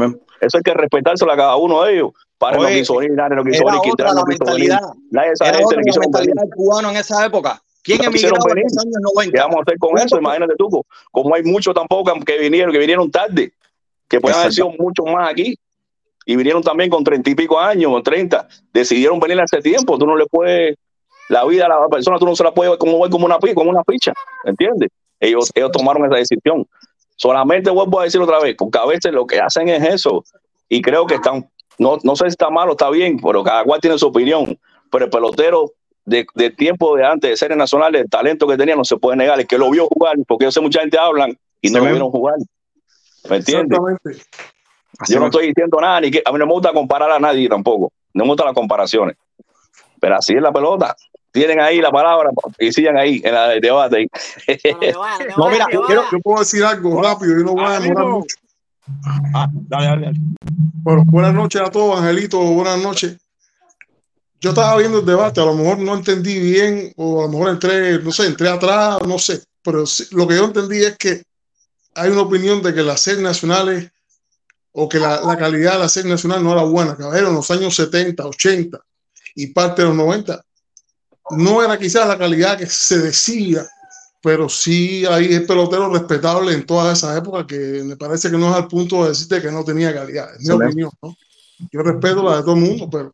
hay 0.57 0.63
que 0.63 0.73
respetárselo 0.73 1.31
a 1.31 1.35
cada 1.37 1.55
uno 1.55 1.83
de 1.83 1.93
ellos. 1.95 2.11
No 2.41 2.47
Oye, 2.59 2.79
quiso 2.79 2.97
venir, 2.97 3.15
nadie 3.17 3.35
no 3.35 3.43
quiso 3.43 3.65
venir, 3.65 3.81
la 3.97 4.13
no 4.13 4.23
quiso 4.25 4.45
venir. 4.45 4.69
mentalidad. 4.69 4.81
Nadie 5.11 5.27
de 5.29 5.33
esa 5.33 5.45
Era 5.49 5.57
gente 5.57 5.65
otra 5.65 5.77
no 5.77 5.83
la 5.85 5.91
venir. 5.91 5.99
mentalidad 5.99 6.43
del 6.43 6.51
cubano 6.55 6.89
en 6.91 6.97
esa 6.97 7.25
época. 7.25 7.61
¿Quién 7.83 7.97
No 8.03 8.11
quisieron 8.11 8.37
emigraba 8.37 8.49
en 8.51 8.55
venir. 8.55 8.71
los 8.71 8.83
años 8.83 8.95
¿Qué 8.95 9.37
90? 9.37 9.41
vamos 9.41 9.55
a 9.57 9.61
hacer 9.61 9.77
con 9.79 9.97
eso? 9.97 10.17
Imagínate 10.19 10.53
tú, 10.57 10.69
co- 10.69 10.85
como 11.11 11.35
hay 11.35 11.43
muchos 11.43 11.73
tampoco 11.73 12.13
que 12.25 12.37
vinieron, 12.37 12.71
que 12.73 12.77
vinieron 12.79 13.09
tarde, 13.09 13.53
que 14.07 14.19
pueden 14.19 14.37
haber 14.39 14.53
sido 14.53 14.69
muchos 14.77 15.05
más 15.05 15.29
aquí, 15.31 15.55
y 16.25 16.35
vinieron 16.35 16.61
también 16.61 16.89
con 16.89 17.03
treinta 17.03 17.29
y 17.29 17.35
pico 17.35 17.59
años, 17.59 17.91
o 17.93 18.01
treinta, 18.03 18.47
decidieron 18.73 19.19
venir 19.19 19.39
hace 19.39 19.61
tiempo, 19.61 19.97
tú 19.97 20.05
no 20.05 20.15
le 20.15 20.25
puedes, 20.27 20.75
la 21.29 21.45
vida 21.45 21.65
a 21.65 21.69
la 21.69 21.87
persona 21.87 22.17
tú 22.19 22.25
no 22.25 22.35
se 22.35 22.43
la 22.43 22.53
puedes 22.53 22.71
ver 22.71 22.79
como, 22.79 22.99
como 23.09 23.25
una 23.25 23.39
como 23.39 23.69
una 23.69 23.83
ficha, 23.85 24.13
¿entiendes? 24.43 24.89
Ellos, 25.19 25.51
ellos 25.53 25.71
tomaron 25.71 26.05
esa 26.05 26.15
decisión. 26.15 26.67
Solamente 27.15 27.69
vuelvo 27.69 27.99
a 27.99 28.03
decir 28.03 28.21
otra 28.21 28.39
vez, 28.39 28.55
porque 28.57 28.77
a 28.77 28.85
veces 28.85 29.11
lo 29.11 29.25
que 29.25 29.39
hacen 29.39 29.67
es 29.69 29.83
eso, 29.83 30.23
y 30.69 30.81
creo 30.81 31.05
que 31.05 31.15
están, 31.15 31.49
no, 31.77 31.97
no 32.03 32.15
sé 32.15 32.25
si 32.25 32.29
está 32.29 32.49
mal 32.49 32.69
o 32.69 32.71
está 32.71 32.89
bien, 32.89 33.19
pero 33.19 33.43
cada 33.43 33.63
cual 33.63 33.81
tiene 33.81 33.97
su 33.97 34.07
opinión, 34.07 34.57
pero 34.89 35.05
el 35.05 35.11
pelotero 35.11 35.73
de, 36.05 36.25
de 36.33 36.49
tiempo 36.49 36.95
de 36.95 37.05
antes 37.05 37.29
de 37.29 37.37
series 37.37 37.57
nacionales, 37.57 38.01
el 38.01 38.09
talento 38.09 38.47
que 38.47 38.57
tenía 38.57 38.75
no 38.75 38.83
se 38.83 38.97
puede 38.97 39.17
negar. 39.17 39.39
El 39.39 39.47
que 39.47 39.57
lo 39.57 39.69
vio 39.69 39.87
jugar, 39.87 40.15
porque 40.27 40.45
yo 40.45 40.51
sé 40.51 40.61
mucha 40.61 40.81
gente 40.81 40.97
hablan 40.97 41.37
y 41.61 41.69
no 41.69 41.79
lo 41.79 41.85
vieron 41.85 42.09
jugar. 42.09 42.35
¿Me 43.29 43.37
entiendes? 43.37 43.77
Exactamente. 43.77 44.25
Yo 45.07 45.19
no 45.19 45.25
estoy 45.27 45.47
diciendo 45.47 45.77
nada, 45.79 46.01
ni 46.01 46.11
que 46.11 46.21
a 46.25 46.31
mí 46.31 46.39
no 46.39 46.45
me 46.45 46.53
gusta 46.53 46.73
comparar 46.73 47.11
a 47.11 47.19
nadie 47.19 47.47
tampoco. 47.47 47.91
No 48.13 48.23
me 48.23 48.29
gustan 48.29 48.47
las 48.47 48.55
comparaciones. 48.55 49.17
Pero 49.99 50.15
así 50.15 50.33
es 50.33 50.41
la 50.41 50.51
pelota. 50.51 50.95
Tienen 51.31 51.59
ahí 51.59 51.79
la 51.79 51.91
palabra 51.91 52.31
y 52.57 52.71
sigan 52.71 52.97
ahí 52.97 53.21
en 53.23 53.33
la- 53.33 53.53
el 53.53 53.61
debate. 53.61 54.07
No, 55.37 55.49
mira, 55.51 55.65
yo, 55.71 55.81
quiero, 55.85 56.01
yo 56.11 56.19
puedo 56.19 56.39
decir 56.39 56.63
algo 56.63 57.01
rápido, 57.01 57.37
yo 57.37 57.43
no 57.45 57.51
voy 57.53 57.65
a 57.65 57.79
demorar 57.79 58.05
mucho. 58.17 58.35
Ah, 59.35 59.47
dale, 59.53 59.85
dale, 59.87 60.05
dale. 60.07 60.17
Bueno, 60.83 61.03
buenas 61.05 61.33
noches 61.33 61.61
a 61.61 61.69
todos, 61.69 61.99
Angelito, 61.99 62.39
buenas 62.39 62.79
noches. 62.81 63.17
Yo 64.41 64.51
estaba 64.51 64.77
viendo 64.77 64.99
el 64.99 65.05
debate, 65.05 65.41
a 65.41 65.45
lo 65.45 65.53
mejor 65.53 65.79
no 65.79 65.93
entendí 65.95 66.39
bien, 66.39 66.93
o 66.95 67.19
a 67.21 67.25
lo 67.25 67.29
mejor 67.29 67.49
entré, 67.49 67.99
no 68.01 68.11
sé, 68.11 68.25
entré 68.25 68.49
atrás, 68.49 68.97
no 69.05 69.19
sé, 69.19 69.43
pero 69.61 69.85
sí- 69.85 70.07
lo 70.11 70.27
que 70.27 70.35
yo 70.37 70.45
entendí 70.45 70.81
es 70.83 70.97
que 70.97 71.21
hay 71.95 72.09
una 72.09 72.21
opinión 72.21 72.61
de 72.63 72.73
que 72.73 72.81
las 72.81 73.01
series 73.01 73.21
nacionales 73.21 73.91
o 74.71 74.87
que 74.87 74.97
la, 74.97 75.19
la 75.21 75.37
calidad 75.37 75.73
de 75.73 75.79
la 75.79 75.89
serie 75.89 76.09
nacional 76.09 76.41
no 76.43 76.53
era 76.53 76.63
buena, 76.63 76.95
caballero, 76.95 77.27
en 77.29 77.35
los 77.35 77.51
años 77.51 77.75
70, 77.75 78.25
80 78.25 78.79
y 79.35 79.47
parte 79.47 79.81
de 79.81 79.89
los 79.89 79.97
90. 79.97 80.41
No 81.31 81.63
era 81.63 81.77
quizás 81.77 82.07
la 82.07 82.17
calidad 82.17 82.57
que 82.57 82.65
se 82.65 82.99
decía, 82.99 83.65
pero 84.21 84.49
sí 84.49 85.05
hay 85.05 85.39
peloteros 85.41 85.91
respetables 85.91 86.55
en 86.55 86.65
todas 86.65 86.97
esas 86.97 87.17
épocas 87.17 87.45
que 87.45 87.83
me 87.83 87.95
parece 87.95 88.29
que 88.29 88.37
no 88.37 88.49
es 88.49 88.55
al 88.55 88.67
punto 88.67 89.03
de 89.03 89.09
decirte 89.09 89.41
que 89.41 89.51
no 89.51 89.63
tenía 89.63 89.93
calidad, 89.93 90.33
es 90.33 90.41
mi 90.41 90.45
Sí, 90.47 90.51
opinión, 90.51 90.91
¿no? 91.01 91.15
Yo 91.71 91.81
respeto 91.81 92.23
la 92.23 92.37
de 92.37 92.41
todo 92.41 92.55
el 92.55 92.61
mundo, 92.61 92.89
pero, 92.89 93.13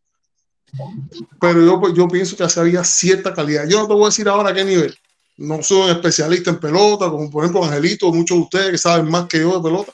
pero 1.40 1.64
yo, 1.64 1.94
yo 1.94 2.08
pienso 2.08 2.36
que 2.36 2.44
así 2.44 2.60
había 2.60 2.84
cierta 2.84 3.34
calidad. 3.34 3.66
Yo 3.68 3.80
no 3.80 3.88
te 3.88 3.94
voy 3.94 4.04
a 4.04 4.06
decir 4.06 4.28
ahora 4.28 4.50
a 4.50 4.54
qué 4.54 4.64
nivel. 4.64 4.96
No 5.36 5.62
soy 5.62 5.82
un 5.82 5.90
especialista 5.90 6.50
en 6.50 6.58
pelota, 6.60 7.10
como 7.10 7.30
por 7.30 7.44
ejemplo 7.44 7.64
Angelito, 7.64 8.12
muchos 8.12 8.38
de 8.38 8.42
ustedes 8.42 8.70
que 8.70 8.78
saben 8.78 9.10
más 9.10 9.26
que 9.26 9.40
yo 9.40 9.56
de 9.56 9.62
pelota, 9.62 9.92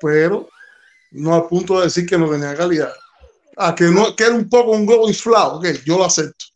pero 0.00 0.48
no 1.10 1.34
al 1.34 1.46
punto 1.46 1.78
de 1.78 1.86
decir 1.86 2.06
que 2.06 2.16
no 2.16 2.30
tenía 2.30 2.56
calidad. 2.56 2.92
Ah, 3.56 3.74
que, 3.74 3.84
no, 3.84 4.16
que 4.16 4.24
era 4.24 4.34
un 4.34 4.48
poco 4.48 4.72
un 4.72 4.86
globo 4.86 5.08
inflado, 5.08 5.58
ok, 5.58 5.66
yo 5.84 5.98
lo 5.98 6.04
acepto, 6.04 6.46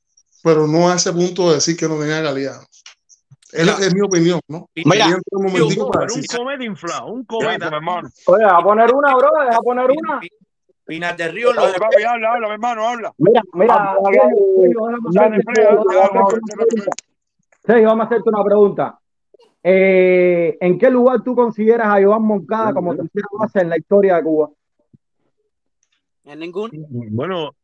pero 0.43 0.67
no 0.67 0.89
a 0.91 0.95
ese 0.97 1.13
punto 1.13 1.49
de 1.49 1.57
decir 1.57 1.77
que 1.77 1.89
no 1.89 1.99
tenía 1.99 2.23
calidad. 2.23 2.61
Es, 3.53 3.67
es 3.81 3.95
mi 3.95 4.03
opinión, 4.03 4.41
¿no? 4.49 4.69
Mira, 4.75 5.07
un 5.33 5.91
para 5.91 6.07
cometa 6.37 6.65
inflado, 6.65 7.07
un 7.07 7.25
cometa. 7.25 7.71
mi 7.71 7.77
hermano. 7.77 8.09
Oye, 8.27 8.45
a 8.45 8.59
poner 8.59 8.93
una, 8.93 9.15
bro, 9.15 9.29
a 9.51 9.59
poner 9.61 9.91
una. 9.91 10.21
Pinas 10.85 11.17
de 11.17 11.29
Río, 11.29 11.53
lo- 11.53 11.63
Dale, 11.63 11.79
papi, 11.79 12.03
habla, 12.03 12.33
habla, 12.33 12.49
mi 12.49 12.55
hermano, 12.55 12.89
habla. 12.89 13.13
Mira, 13.19 13.43
mira. 13.53 13.97
Sergio, 17.65 17.89
vamos 17.89 18.05
a 18.05 18.07
hacerte 18.07 18.29
una 18.31 18.45
pregunta. 18.45 18.99
Eh, 19.63 20.57
¿En 20.61 20.79
qué 20.79 20.89
lugar 20.91 21.23
tú 21.23 21.35
consideras 21.35 21.89
a 21.89 22.01
Iván 22.01 22.23
Moncada 22.23 22.73
como 22.73 22.95
tercera 22.95 23.27
base 23.39 23.61
en 23.61 23.69
la 23.69 23.77
historia 23.79 24.17
de 24.17 24.23
Cuba? 24.23 24.51
En 26.25 26.39
ningún. 26.39 26.71
Bueno, 27.11 27.55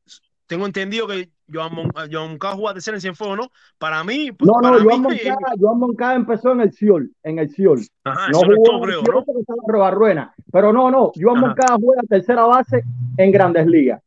tengo 0.46 0.66
entendido 0.66 1.06
que 1.06 1.30
Joan, 1.52 1.74
Mon 1.74 1.90
Joan 2.10 2.30
Moncada 2.30 2.54
jugó 2.54 2.72
tercera 2.72 2.96
en 2.96 3.00
Cienfuegos, 3.00 3.36
¿no? 3.36 3.48
Para 3.78 4.02
mí, 4.04 4.30
No, 4.40 4.54
no, 4.54 4.60
para 4.60 4.82
Joan 4.82 5.02
mí, 5.02 5.18
eh, 5.20 5.30
Moncada, 5.30 5.54
Joan 5.58 5.78
Moncada 5.78 6.14
empezó 6.14 6.52
en 6.52 6.60
el 6.62 6.72
Ciol, 6.72 7.10
en 7.22 7.38
el 7.38 7.50
Ciol. 7.50 7.80
Ajá, 8.04 8.30
No 8.30 8.38
jugó 8.40 8.62
todo, 8.64 8.84
en 8.84 8.90
el 8.90 9.00
Ciol 9.00 9.14
¿no? 9.14 9.24
porque 9.24 9.40
estaba 9.40 9.60
Robarruena. 9.66 10.34
Pero 10.50 10.72
no, 10.72 10.90
no, 10.90 11.12
Joan 11.14 11.36
Ajá. 11.38 11.46
Moncada 11.46 11.76
juega 11.80 12.02
tercera 12.08 12.44
base 12.46 12.82
en 13.16 13.30
Grandes 13.30 13.66
Ligas. 13.66 14.00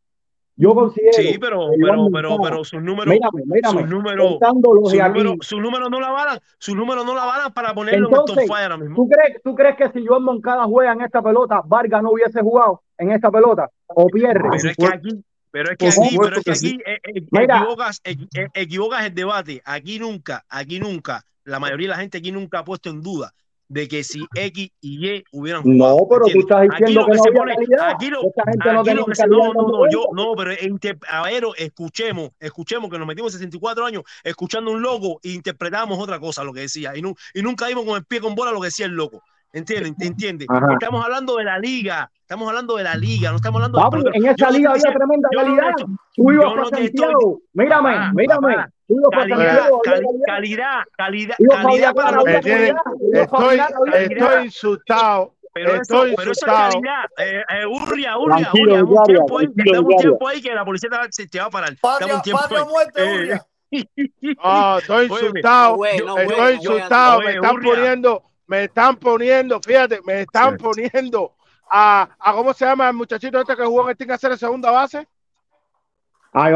Yo 0.59 0.73
considero 0.73 1.13
Sí, 1.13 1.37
pero, 1.39 1.69
pero, 1.79 2.07
pero, 2.11 2.37
pero 2.41 2.63
sus 2.63 2.81
números, 2.81 3.13
Mírame, 3.13 3.43
mírame, 3.45 3.81
sus 3.81 3.89
números, 3.89 4.39
sus 5.41 5.61
números, 5.61 5.89
no 5.91 5.99
la 5.99 6.09
valan, 6.09 6.39
sus 6.57 6.75
números 6.75 7.05
no 7.05 7.13
la 7.13 7.25
valan 7.25 7.53
para 7.53 7.75
ponerlo 7.75 8.07
en 8.07 8.13
el 8.13 8.19
top 8.19 8.29
Entonces, 8.29 8.47
five 8.47 8.63
ahora 8.63 8.77
mismo. 8.77 8.95
¿tú 8.95 9.07
crees, 9.07 9.41
¿tú 9.43 9.53
crees 9.55 9.75
que 9.75 9.89
si 9.91 10.07
Joan 10.07 10.23
Moncada 10.23 10.63
juega 10.65 10.93
en 10.93 11.01
esta 11.01 11.21
pelota, 11.21 11.61
Vargas 11.63 12.01
no 12.01 12.09
hubiese 12.09 12.41
jugado 12.41 12.81
en 12.97 13.11
esta 13.11 13.29
pelota? 13.29 13.69
¿O 13.85 14.07
pierde? 14.07 14.49
Pero 14.49 14.55
es 14.55 14.75
que 14.75 14.87
aquí, 14.87 15.23
pero 15.57 15.71
es 15.71 15.77
que 15.77 15.91
Por 15.91 16.05
aquí, 16.05 16.17
pero 16.17 16.37
es 16.37 16.43
que 16.43 16.51
aquí 16.51 16.79
eh, 16.85 16.99
eh, 17.03 17.25
equivocas, 17.61 18.01
eh, 18.03 18.15
equivocas 18.53 19.05
el 19.05 19.15
debate. 19.15 19.61
Aquí 19.65 19.97
nunca, 19.99 20.45
aquí 20.49 20.79
nunca, 20.79 21.23
la 21.45 21.59
mayoría 21.59 21.87
de 21.87 21.91
la 21.91 21.97
gente 21.97 22.19
aquí 22.19 22.31
nunca 22.31 22.59
ha 22.59 22.63
puesto 22.63 22.89
en 22.89 23.01
duda 23.01 23.33
de 23.69 23.87
que 23.87 24.03
si 24.03 24.25
X 24.35 24.69
y 24.81 25.05
Y 25.07 25.23
hubieran 25.31 25.63
jugado. 25.63 25.97
No, 25.99 26.07
pero 26.07 26.25
tú 26.31 26.39
estás 26.39 26.59
Aquí 26.61 26.69
diciendo 26.85 27.01
lo 27.01 27.05
que 27.07 27.11
que 27.11 27.17
no 27.17 27.23
se 27.23 27.29
había 27.29 27.39
pone, 27.39 27.53
aquí 27.91 28.07
lo, 28.07 28.23
Esta 28.23 28.43
gente 28.45 28.71
no 28.71 28.79
aquí 28.79 28.87
tenía 28.89 28.99
lo 29.01 29.05
que 29.07 29.15
se, 29.15 29.27
no, 29.27 29.37
no, 29.53 29.61
no, 29.67 29.91
yo, 29.91 30.03
90. 30.11 30.23
no, 30.23 30.35
pero 30.37 30.51
inter- 30.61 30.99
a 31.09 31.23
ver, 31.23 31.43
escuchemos, 31.57 32.29
escuchemos 32.39 32.89
que 32.89 32.97
nos 32.99 33.07
metimos 33.07 33.33
64 33.33 33.85
años 33.85 34.03
escuchando 34.23 34.71
un 34.71 34.81
loco 34.81 35.19
e 35.23 35.31
interpretamos 35.31 35.99
otra 35.99 36.19
cosa 36.19 36.43
lo 36.43 36.53
que 36.53 36.61
decía 36.61 36.95
y, 36.95 37.01
nu- 37.01 37.15
y 37.33 37.41
nunca 37.41 37.67
dimos 37.67 37.83
con 37.83 37.97
el 37.97 38.05
pie 38.05 38.21
con 38.21 38.35
bola 38.35 38.51
lo 38.51 38.61
que 38.61 38.67
decía 38.67 38.85
el 38.85 38.93
loco. 38.93 39.21
¿Entiendes? 39.57 39.93
¿Entiendes? 39.99 40.47
Ajá. 40.49 40.73
Estamos 40.73 41.03
hablando 41.03 41.37
de 41.37 41.43
la 41.43 41.57
liga, 41.57 42.09
estamos 42.21 42.47
hablando 42.47 42.77
de 42.77 42.83
la 42.83 42.95
liga, 42.95 43.31
no 43.31 43.37
estamos 43.37 43.59
hablando 43.59 43.79
Papi, 43.79 44.03
en 44.13 44.25
esa 44.27 44.51
liga 44.51 44.71
había 44.71 44.93
tremenda 44.93 45.29
calidad. 45.31 45.71
Tú 46.15 46.31
ibas 46.31 46.53
para 46.53 46.69
te 46.69 46.75
Santiago. 46.77 47.41
Mírame, 47.53 48.13
mírame. 48.13 48.55
calidad, 49.11 49.69
calidad. 50.23 50.83
calidad, 50.95 51.35
calidad, 51.47 51.93
para 51.95 52.21
estoy, 53.13 53.59
estoy 53.93 54.45
insultado. 54.45 55.33
Pero 55.53 55.71
eso, 55.71 55.81
Estoy 55.81 56.15
pero 56.15 56.31
eso 56.33 56.45
es 56.45 56.53
calidad. 56.53 57.05
Eh, 57.17 57.41
eh, 57.49 57.65
Urria, 57.65 58.15
Urria, 58.19 58.51
Urria, 58.53 58.77
dame 58.77 58.83
un 58.83 58.89
Vicario, 58.91 59.05
tiempo 59.05 59.39
ahí, 59.39 59.47
tranquilo, 59.47 59.73
dame 59.73 59.79
un 59.79 59.87
Vicario. 59.87 60.09
tiempo 60.11 60.27
ahí 60.27 60.41
que 60.41 60.53
la 60.53 60.65
policía 60.65 60.89
te 60.91 60.97
va, 60.97 61.07
te 61.09 61.39
a 61.39 61.49
parar. 61.49 61.77
Dame 61.99 62.13
un 62.13 62.21
tiempo 62.21 62.41
patria 62.41 62.59
ahí. 62.61 62.67
muerte, 62.67 63.03
Urria. 63.03 63.45
Estoy 63.71 65.05
insultado. 65.05 65.85
Estoy 65.85 66.53
insultado. 66.53 67.21
Me 67.21 67.33
están 67.35 67.55
poniendo, 67.59 68.23
me 68.47 68.63
están 68.63 68.95
poniendo, 68.95 69.59
fíjate, 69.61 70.01
me 70.05 70.21
están 70.21 70.57
poniendo 70.57 71.35
a, 71.69 72.09
a 72.17 72.33
¿cómo 72.33 72.53
se 72.53 72.65
llama 72.65 72.87
el 72.87 72.95
muchachito 72.95 73.39
este 73.39 73.55
que 73.55 73.65
jugó 73.65 73.83
en 73.83 73.89
el 73.89 73.97
Team 73.97 74.11
hacer 74.11 74.37
segunda 74.37 74.71
base? 74.71 75.07
A 76.31 76.49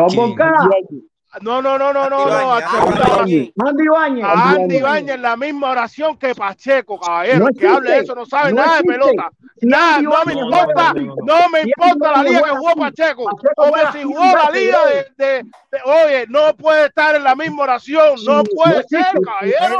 no, 1.40 1.62
no, 1.62 1.78
no, 1.78 1.94
no, 1.94 2.10
no, 2.10 2.26
no. 2.26 2.53
Andy 2.53 3.88
Bañez. 3.88 4.26
Andy 4.26 4.82
Bañez, 4.82 5.20
la 5.20 5.38
misma 5.38 5.70
oración 5.72 6.18
que 6.18 6.36
Pacheco, 6.36 6.99
caballero. 6.99 7.45
No 7.45 7.52
que 7.58 7.68
hable 7.68 7.99
eso, 7.99 8.14
no 8.14 8.26
sabe 8.26 8.52
no 8.52 8.62
nada 8.62 8.80
existe. 8.80 8.91
de 8.91 8.99
pelota. 8.99 9.30
Nada, 9.62 10.02
no, 10.02 10.26
me 10.26 10.34
importa, 10.34 10.94
no, 10.94 11.49
me 11.49 11.62
importa 11.62 12.12
la 12.12 12.24
liga 12.24 12.41
que 12.41 12.49
jugó 12.49 12.76
Pacheco. 12.76 13.30
Como 13.56 13.91
si 13.94 14.03
jugó 14.03 14.26
la 14.26 14.52
liga 14.52 14.80
de, 15.18 15.45
Oye, 15.86 16.26
no 16.28 16.53
puede 16.58 16.88
estar 16.88 17.16
en 17.16 17.24
la 17.24 17.36
misma 17.36 17.64
oración. 17.64 18.16
No 18.26 18.44
puede 18.44 18.84
ser, 18.90 19.06
caballero. 19.24 19.78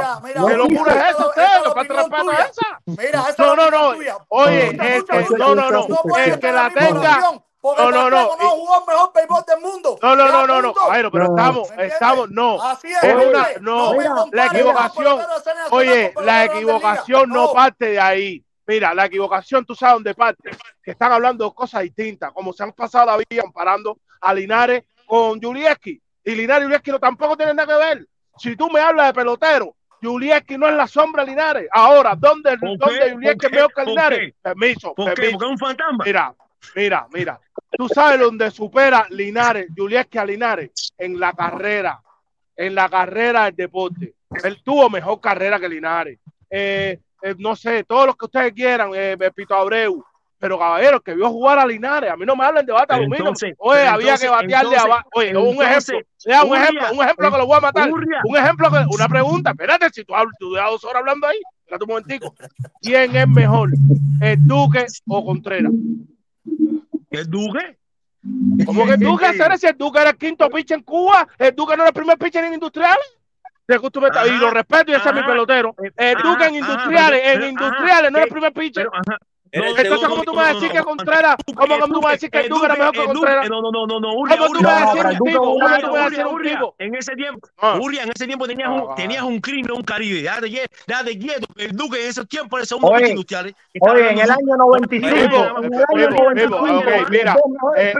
¿Qué 0.48 0.56
locura 0.56 0.92
es 0.92 1.14
esa 1.14 1.26
usted? 1.26 1.46
¿Le 1.64 1.74
falta 1.74 1.94
respeto 1.94 2.30
a 2.30 2.34
esa? 2.34 2.80
Mira, 2.86 3.24
no, 3.36 3.56
no, 3.56 3.70
no. 3.70 3.88
Oye, 4.28 4.68
eh, 4.68 4.78
eh, 4.80 5.02
eh, 5.12 5.26
no, 5.36 5.54
no, 5.54 5.70
no. 5.70 5.86
El 6.16 6.38
que 6.38 6.52
la 6.52 6.70
tenga. 6.70 7.20
No, 7.62 7.90
no, 7.92 8.10
no. 8.10 8.36
no 8.36 8.50
jugó 8.50 8.78
el 8.80 8.86
mejor 8.86 9.12
béisbol 9.14 9.44
del 9.46 9.60
mundo. 9.60 9.98
No, 10.02 10.16
no, 10.16 10.28
no, 10.28 10.46
no, 10.48 10.62
no. 10.62 10.74
Jairo, 10.74 11.10
pero 11.12 11.24
estamos, 11.26 11.70
estamos, 11.78 12.30
no. 12.30 12.60
Así 12.60 12.88
es, 12.88 13.02
es 13.04 13.62
no, 13.62 13.94
no 13.94 14.26
la 14.32 14.46
equivocación. 14.46 15.20
Oye, 15.70 16.12
la 16.22 16.44
equivocación 16.46 17.30
no. 17.30 17.52
parte 17.52 17.86
de 17.92 18.00
ahí. 18.00 18.44
Mira, 18.66 18.94
la 18.94 19.06
equivocación, 19.06 19.64
tú 19.64 19.74
sabes 19.74 19.94
dónde 19.94 20.14
parte, 20.14 20.50
que 20.82 20.92
están 20.92 21.12
hablando 21.12 21.52
cosas 21.52 21.82
distintas, 21.82 22.32
como 22.32 22.52
se 22.52 22.62
han 22.62 22.72
pasado 22.72 23.06
la 23.06 23.16
vida 23.16 23.42
comparando 23.42 23.98
a 24.20 24.34
Linares 24.34 24.84
con 25.06 25.40
Julieski. 25.40 26.00
Y 26.24 26.34
Linares 26.34 26.62
y 26.62 26.64
Julieski 26.64 26.90
no, 26.90 26.98
tampoco 26.98 27.36
tienen 27.36 27.56
nada 27.56 27.72
que 27.72 27.84
ver. 27.84 28.06
Si 28.38 28.56
tú 28.56 28.70
me 28.70 28.80
hablas 28.80 29.08
de 29.08 29.14
pelotero, 29.14 29.74
Julieski 30.00 30.58
no 30.58 30.68
es 30.68 30.74
la 30.74 30.86
sombra 30.86 31.24
de 31.24 31.30
Linares. 31.30 31.68
Ahora, 31.72 32.14
¿dónde, 32.16 32.56
dónde 32.56 33.12
Julieski 33.12 33.46
es 33.46 33.52
mejor 33.52 33.72
que 33.72 33.84
Linares? 33.84 34.34
Permiso, 34.42 34.94
permiso. 34.94 35.14
Porque 35.14 35.28
es 35.28 35.42
un 35.42 35.58
fantasma. 35.58 36.04
Mira, 36.04 36.34
Mira, 36.74 37.06
mira, 37.12 37.40
tú 37.76 37.88
sabes 37.88 38.20
dónde 38.20 38.50
supera 38.50 39.06
Linares, 39.10 39.68
Juliette 39.76 40.16
a 40.16 40.24
Linares, 40.24 40.92
en 40.96 41.18
la 41.18 41.32
carrera, 41.32 42.00
en 42.56 42.74
la 42.74 42.88
carrera 42.88 43.44
del 43.46 43.56
deporte. 43.56 44.14
Él 44.42 44.62
tuvo 44.62 44.88
mejor 44.88 45.20
carrera 45.20 45.60
que 45.60 45.68
Linares. 45.68 46.18
Eh, 46.48 46.98
eh, 47.22 47.34
no 47.38 47.54
sé, 47.56 47.84
todos 47.84 48.06
los 48.06 48.16
que 48.16 48.24
ustedes 48.24 48.52
quieran, 48.52 48.90
eh, 48.94 49.16
Pito 49.34 49.54
Abreu, 49.54 50.04
pero 50.38 50.58
caballeros, 50.58 51.00
que 51.02 51.14
vio 51.14 51.28
jugar 51.30 51.60
a 51.60 51.66
Linares, 51.66 52.10
a 52.10 52.16
mí 52.16 52.26
no 52.26 52.34
me 52.34 52.44
hablen 52.44 52.66
de 52.66 52.72
bata 52.72 52.96
aluminio. 52.96 53.32
Oye, 53.58 53.86
había 53.86 54.18
que 54.18 54.28
batearle 54.28 54.76
a 54.76 55.06
Oye, 55.14 55.36
un 55.36 55.62
ejemplo, 55.62 55.98
un 56.44 56.56
ejemplo, 56.56 56.86
un 56.94 57.04
ejemplo 57.04 57.30
que 57.30 57.38
lo 57.38 57.46
voy 57.46 57.56
a 57.58 57.60
matar. 57.60 57.90
Un 57.92 58.36
ejemplo 58.36 58.70
que, 58.70 58.84
una 58.92 59.08
pregunta, 59.08 59.50
espérate, 59.50 59.90
si 59.90 60.04
tú, 60.04 60.16
hablas, 60.16 60.34
tú 60.40 60.52
llevas 60.52 60.72
dos 60.72 60.84
horas 60.84 60.96
hablando 61.00 61.28
ahí, 61.28 61.38
espérate 61.60 61.84
un 61.84 61.88
momentico. 61.90 62.34
¿Quién 62.80 63.14
es 63.14 63.28
mejor, 63.28 63.70
el 64.20 64.46
Duque 64.46 64.86
o 65.06 65.24
Contreras? 65.24 65.70
¿El 67.10 67.30
Duque? 67.30 67.78
¿Cómo 68.66 68.86
que 68.86 68.92
el 68.92 69.00
Duque? 69.00 69.26
Hacer 69.26 69.58
si 69.58 69.66
el 69.66 69.76
Duque 69.76 70.00
era 70.00 70.10
el 70.10 70.16
quinto 70.16 70.48
pitcher 70.48 70.78
en 70.78 70.84
Cuba, 70.84 71.26
el 71.38 71.54
Duque 71.54 71.76
no 71.76 71.82
era 71.82 71.88
el 71.88 71.94
primer 71.94 72.18
pitcher 72.18 72.44
en 72.44 72.54
industriales. 72.54 72.98
Ajá, 74.10 74.26
y 74.26 74.38
lo 74.38 74.50
respeto 74.50 74.92
y 74.92 74.94
ese 74.94 75.08
es 75.08 75.14
mi 75.14 75.22
pelotero. 75.22 75.74
El 75.96 76.16
Duque 76.22 76.44
en 76.46 76.54
industriales, 76.56 77.22
en 77.24 77.42
industriales 77.50 78.10
no 78.12 78.18
era 78.18 78.24
el 78.24 78.30
primer 78.32 78.52
pitcher. 78.52 78.88
Pero, 78.90 79.18
eh, 79.54 79.58
no, 79.58 79.66
eh, 79.66 79.74
entonces, 79.76 80.08
¿cómo 80.08 80.22
tú 80.22 80.32
vas 80.32 80.50
a 80.50 80.54
decir 80.54 80.70
que 80.70 80.78
eh, 80.78 80.82
Contreras? 80.82 81.36
¿Cómo 81.54 81.86
tú 81.86 82.00
vas 82.00 82.06
a 82.06 82.12
decir 82.12 82.30
que 82.30 82.40
el 82.40 82.48
Duque 82.48 82.64
era 82.64 82.74
mejor 82.74 82.92
que 82.92 83.04
Contreras? 83.04 83.50
No, 83.50 83.60
no, 83.60 83.70
no, 83.70 83.86
no, 83.86 84.00
no. 84.00 84.14
Urria, 84.14 84.36
¿Cómo 84.38 84.54
tú 84.54 84.64
vas 84.64 84.82
a 84.82 84.94
decir 84.94 85.18
tipo? 85.26 85.40
¿Cómo 85.40 85.58
tú 85.58 85.90
vas 85.92 86.06
a 86.06 86.10
decir 86.10 86.26
un 86.26 86.42
tipo? 86.42 86.74
En 86.78 86.94
ese 86.94 87.14
tiempo, 87.14 87.48
ah. 87.58 87.78
Urria, 87.78 88.04
en 88.04 88.12
ese 88.16 88.26
tiempo 88.26 88.46
tenías 88.46 88.70
un, 88.70 88.86
ah. 88.88 88.94
tenías 88.96 89.22
un 89.22 89.40
crimen, 89.40 89.72
un 89.72 89.82
Caribe. 89.82 90.26
Ah, 90.26 90.40
Date 90.86 91.18
quieto, 91.18 91.46
el 91.56 91.72
Duque 91.72 92.02
en 92.02 92.08
esos 92.08 92.26
tiempos 92.26 92.62
era 92.62 92.76
un 92.76 92.82
mundo 92.82 93.06
industrial. 93.06 93.54
Oye, 93.80 94.10
en 94.10 94.18
el 94.20 94.30
año 94.30 94.56
95. 94.56 95.10
Mira, 97.10 97.36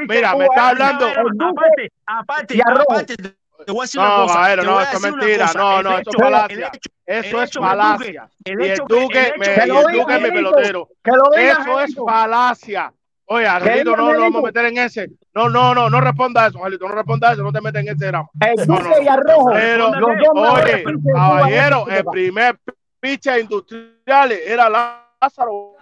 mira, 0.08 0.34
me 0.34 0.44
está 0.46 0.68
hablando. 0.70 1.06
Aparte, 1.06 1.92
aparte, 2.06 2.62
aparte. 2.64 3.41
Te 3.64 3.72
voy 3.72 3.80
a 3.80 3.82
decir 3.82 4.00
no, 4.00 4.06
una 4.06 4.16
cosa. 4.16 4.38
Maero, 4.38 4.62
no, 4.62 4.80
eso 4.80 4.96
es 4.96 5.02
mentira. 5.02 5.50
No, 5.54 5.82
no, 5.82 5.98
eso 5.98 6.10
es 6.10 6.16
falacia. 6.16 6.70
Eso 7.06 7.42
es 7.42 7.52
falacia. 7.52 8.28
El 8.44 8.60
hecho, 8.62 8.84
Duque, 8.88 9.32
mi 9.38 10.30
pelotero. 10.30 10.88
Eso 11.36 11.80
es 11.80 11.94
falacia. 11.94 12.92
Oye, 13.26 13.46
Angelito, 13.46 13.96
no 13.96 14.12
lo 14.12 14.20
vamos 14.20 14.42
a 14.42 14.46
meter 14.46 14.66
en 14.66 14.78
ese. 14.78 15.10
No, 15.34 15.48
no, 15.48 15.74
no, 15.74 15.88
no 15.88 16.00
responda 16.00 16.46
eso, 16.46 16.58
Angelito, 16.58 16.86
no 16.86 16.94
responda 16.94 17.32
eso, 17.32 17.42
no 17.42 17.52
te 17.52 17.60
metas 17.60 17.82
en 17.82 17.88
ese 17.88 18.06
drama. 18.06 18.28
No, 18.66 18.78
no. 18.78 19.02
y 19.02 19.08
Arrojo. 19.08 19.50
Pero, 19.52 19.90
oye, 19.90 20.84
caballero, 21.14 21.86
el 21.88 22.04
primer 22.04 22.58
picha 23.00 23.38
industrial 23.38 24.32
era 24.32 24.68
Lázaro 24.68 25.76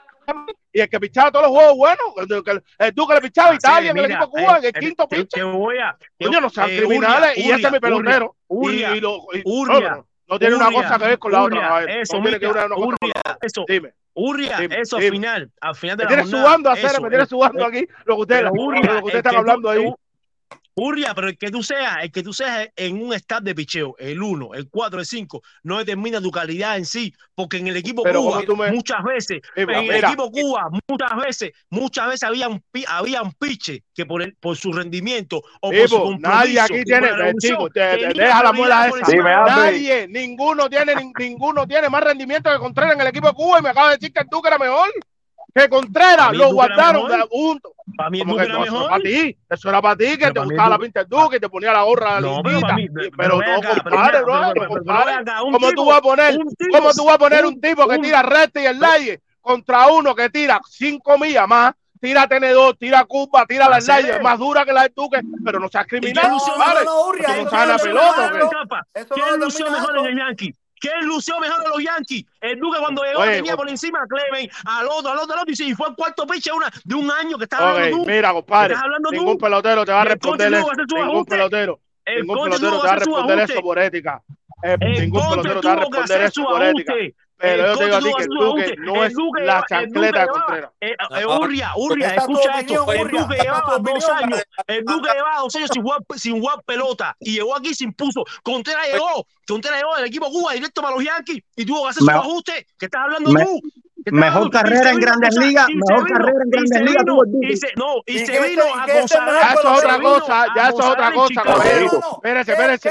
y 0.73 0.81
el 0.81 0.89
que 0.89 1.01
pichaba 1.01 1.33
todos 1.33 1.47
los 1.47 1.53
juegos 1.53 1.77
buenos, 1.77 2.61
el 2.79 2.95
Duque 2.95 3.15
le 3.15 3.21
pichaba 3.21 3.51
ah, 3.51 3.55
Italia, 3.55 3.93
mira, 3.93 4.07
en 4.07 4.13
el 4.13 4.17
equipo 4.17 4.39
eh, 4.39 4.43
Cuba, 4.43 4.59
en 4.59 4.65
el, 4.65 4.71
eh, 4.71 4.81
quinto 4.81 5.09
pinche. 5.09 5.41
Coño, 5.41 6.41
no 6.41 6.51
sean 6.51 6.71
eh, 6.71 7.33
y 7.37 7.51
este 7.51 7.67
es 7.67 7.73
mi 7.73 7.81
pelotero. 7.81 8.37
Uria, 8.47 8.97
y, 8.97 9.01
no, 9.01 10.39
tiene 10.39 10.55
una 10.55 10.71
cosa 10.71 10.99
que 10.99 11.05
ver 11.07 11.19
con 11.19 11.33
la 11.33 11.43
otra. 11.43 11.85
Eso, 11.85 12.21
no 12.21 12.39
que 12.39 12.47
una, 12.47 12.67
Uria, 12.77 13.13
eso. 13.43 13.65
Dime. 13.67 13.95
Urria, 14.13 14.59
eso 14.59 14.97
al 14.97 15.03
final, 15.05 15.51
al 15.61 15.75
final 15.75 15.97
de 15.97 16.05
me 16.05 16.11
la 16.11 16.17
jornada. 16.17 16.31
Tienes 16.31 16.31
sudando, 16.31 16.71
Acera, 16.71 17.01
me 17.01 17.09
tienes 17.09 17.27
eh, 17.27 17.31
sudando 17.31 17.65
aquí 17.65 17.87
lo 18.05 18.17
que 18.17 18.21
ustedes, 18.23 18.43
lo 18.43 18.53
que 18.53 19.05
ustedes 19.05 19.15
están 19.15 19.37
hablando 19.37 19.71
ahí. 19.71 19.93
Urria, 20.75 21.15
pero 21.15 21.29
el 21.29 21.37
que 21.37 21.51
tú 21.51 21.63
seas, 21.63 21.99
el 22.03 22.13
que 22.13 22.23
tú 22.23 22.33
seas 22.33 22.69
en 22.77 23.03
un 23.03 23.13
staff 23.15 23.43
de 23.43 23.55
picheo, 23.55 23.97
el 23.99 24.23
1, 24.23 24.55
el 24.55 24.69
4, 24.69 25.01
el 25.01 25.07
5, 25.07 25.43
no 25.65 25.79
determina 25.79 26.21
tu 26.21 26.31
calidad 26.31 26.77
en 26.77 26.87
sí, 26.87 27.13
porque 27.35 27.59
en 27.59 27.69
el 27.69 27.77
equipo 27.77 28.03
Cuba 28.03 28.43
muchas 28.71 29.03
veces, 29.03 29.41
eh, 29.57 29.63
en 29.63 29.71
el 29.71 30.05
equipo 30.05 30.27
eh, 30.27 30.43
Cuba 30.43 30.71
muchas 30.89 31.17
veces, 31.17 31.53
muchas 31.71 32.07
veces 32.07 32.23
había 32.25 32.49
un, 32.49 32.63
había 32.89 33.23
un 33.23 33.33
piche 33.33 33.85
que 33.95 34.07
por, 34.07 34.23
el, 34.23 34.35
por 34.37 34.57
su 34.57 34.73
rendimiento 34.73 35.43
o 35.61 35.71
por 35.71 35.89
su 35.89 35.97
compromiso. 35.97 36.29
Nadie 36.29 36.61
aquí 36.61 36.85
tiene, 36.85 37.09
eh, 37.09 37.33
chico, 37.39 37.69
te, 37.69 37.97
te, 37.97 38.15
deja 38.15 38.43
la 38.43 38.53
muela 38.53 38.89
esa. 38.89 39.17
Nadie, 39.17 40.09
ninguno 40.09 40.69
tiene, 40.69 40.95
ninguno 41.19 41.67
tiene 41.67 41.89
más 41.89 42.03
rendimiento 42.03 42.51
que 42.51 42.59
Contreras 42.59 42.95
en 42.95 43.01
el 43.01 43.09
equipo 43.09 43.33
Cuba 43.35 43.59
y 43.59 43.63
me 43.63 43.71
acaba 43.71 43.91
de 43.91 43.97
decir 43.97 44.13
que 44.13 44.25
tú 44.31 44.41
que 44.41 44.49
era 44.49 44.59
mejor 44.59 44.91
que 45.55 45.69
Contreras 45.69 46.33
lo 46.33 46.53
guardaron 46.53 47.11
de 47.11 47.27
punto. 47.27 47.75
Para 47.97 48.11
mí 48.11 48.21
el 48.21 48.31
era. 48.31 48.65
Eso 48.65 48.77
era 48.79 48.89
para 48.89 49.03
ti, 49.03 49.37
eso 49.49 49.69
era 49.69 49.83
para 49.83 49.97
ti, 49.97 50.19
que 50.19 50.31
te 50.31 50.41
gustaba 50.41 50.71
la 50.71 50.79
pinta 50.79 51.01
del 51.01 51.09
Duque, 51.09 51.37
y 51.37 51.41
te 51.41 51.49
ponía 51.49 51.73
la 51.73 51.83
gorra 51.83 52.21
no, 52.21 52.43
la 52.43 52.77
lindita. 52.77 52.77
Pero, 53.17 53.39
pero 53.39 53.39
no, 53.39 53.83
compadre, 53.83 54.23
bro, 54.23 54.69
compadre. 54.69 55.25
¿Cómo 55.41 55.73
tú 55.73 55.85
vas 55.87 55.99
a 55.99 56.03
poner, 56.03 56.39
cómo 56.71 56.93
tú 56.93 57.05
vas 57.05 57.15
a 57.15 57.19
poner 57.19 57.45
un, 57.45 57.61
tipo 57.61 57.89
que 57.89 57.99
tira 57.99 58.23
recta 58.23 58.63
y 58.63 58.67
el 58.67 58.79
laye 58.79 59.21
contra 59.41 59.89
uno 59.89 60.15
que 60.15 60.31
tira 60.31 60.61
cinco 60.69 61.19
millas 61.19 61.49
más? 61.49 61.75
Tira 62.01 62.27
tenedor, 62.27 62.77
tira 62.77 63.05
curva, 63.05 63.45
tira 63.45 63.69
la 63.69 63.77
las 63.77 63.87
leyes, 63.87 64.23
más 64.23 64.39
dura 64.39 64.65
que 64.65 64.73
la 64.73 64.85
del 64.85 64.93
Duque, 64.95 65.21
pero 65.45 65.61
no 65.61 65.69
seas 65.69 65.87
criminal. 65.87 66.33
¿vale? 66.57 66.85
No, 66.85 67.13
no, 67.13 67.37
no, 69.37 69.37
no, 69.37 70.35
¿Quién 70.81 71.07
lució 71.07 71.39
mejor 71.39 71.65
a 71.65 71.69
los 71.69 71.83
Yankees? 71.85 72.25
El 72.41 72.59
Duque 72.59 72.79
cuando 72.81 73.03
llegó 73.03 73.23
tenía 73.23 73.55
por 73.57 73.69
encima 73.69 74.01
a 74.03 74.07
Clemen, 74.07 74.51
al 74.65 74.87
otro, 74.87 75.13
al 75.13 75.19
otro, 75.19 75.35
al 75.35 75.43
otro, 75.43 75.55
y 75.57 75.75
fue 75.75 75.89
el 75.89 75.95
cuarto 75.95 76.27
pitcher 76.27 76.55
de 76.85 76.95
un 76.95 77.11
año 77.11 77.37
que 77.37 77.45
estaba 77.45 77.73
hablando 77.73 77.99
tú. 77.99 78.07
Mira, 78.07 78.33
compadre, 78.33 78.75
hablando 78.75 79.11
ningún 79.11 79.39
pelotero 79.39 79.85
te 79.85 79.93
va 79.93 80.01
a 80.01 80.05
responder 80.05 80.55
eso. 80.55 80.71
Ningún 80.89 81.25
pelotero, 81.27 81.81
el 82.07 82.23
ningún 82.23 82.45
pelotero 82.45 82.81
te 82.81 82.87
va 82.87 82.93
a 82.93 82.97
responder 82.97 83.39
eso 83.41 83.61
por 83.61 83.79
ética. 83.79 84.23
Eh, 84.63 84.77
ningún 84.81 85.29
pelotero 85.31 85.61
te 85.61 85.69
va 85.69 85.73
a 85.73 85.77
responder 85.77 86.23
eso 86.23 86.43
por 86.45 86.63
ética. 86.63 86.95
Pero 87.41 87.67
yo 87.69 87.79
te 87.79 87.85
digo 87.85 87.97
a 87.97 88.01
ti 88.01 88.13
que 88.17 88.23
el 88.23 88.29
Duque 88.29 88.75
no 88.79 89.05
es 89.05 89.15
la 89.43 89.65
chancleta 89.67 90.21
de 90.21 90.27
Contreras. 90.29 90.71
Eh, 90.81 90.97
eh, 91.19 91.27
Urria, 91.27 91.73
Urria, 91.77 92.15
escucha 92.15 92.61
esto. 92.61 92.93
El 92.93 93.09
Duque 93.09 93.37
llevaba 93.41 93.79
dos 93.79 94.09
años. 94.11 94.43
El 94.67 94.85
Duque 94.85 95.09
llevaba 95.15 95.41
dos 95.41 95.57
años 95.57 95.71
sin 95.73 95.83
jugar, 95.83 96.01
sin 96.17 96.41
jugar 96.41 96.63
pelota. 96.65 97.17
Y 97.19 97.33
llegó 97.33 97.57
aquí 97.57 97.75
sin 97.75 97.95
puso. 97.95 98.25
Contreras 98.43 98.87
llegó. 98.93 99.27
Contreras 99.47 99.81
llegó 99.81 99.97
del 99.97 100.07
equipo 100.07 100.31
Cuba 100.31 100.53
directo 100.53 100.83
para 100.83 100.95
los 100.95 101.05
Yankees. 101.05 101.43
Y 101.57 101.65
tuvo 101.65 101.85
que 101.85 101.89
hacer 101.89 102.03
su 102.03 102.11
ajuste. 102.11 102.67
¿Qué 102.79 102.87
estás 102.87 103.03
hablando 103.05 103.33
tú? 103.33 103.61
Mejor 104.07 104.51
carrera 104.51 104.91
en 104.91 104.99
Grandes 104.99 105.37
Ligas, 105.37 105.67
mejor 105.69 106.09
carrera 106.09 106.39
en 106.43 106.51
Grandes 106.51 106.81
Ligas. 106.81 107.05
No, 107.77 107.97
y 108.07 108.19
se 108.19 108.41
vino 108.49 108.63
a 108.75 108.87
Ya 108.87 109.01
eso 109.01 109.73
es 109.73 109.79
otra 109.79 110.01
cosa, 110.01 110.47
ya 110.57 110.69
eso 110.69 110.81
es 110.81 110.87
otra 110.87 111.13
cosa, 111.13 111.43
caballero. 111.43 112.01
Espérese, 112.15 112.53
espérese. 112.53 112.91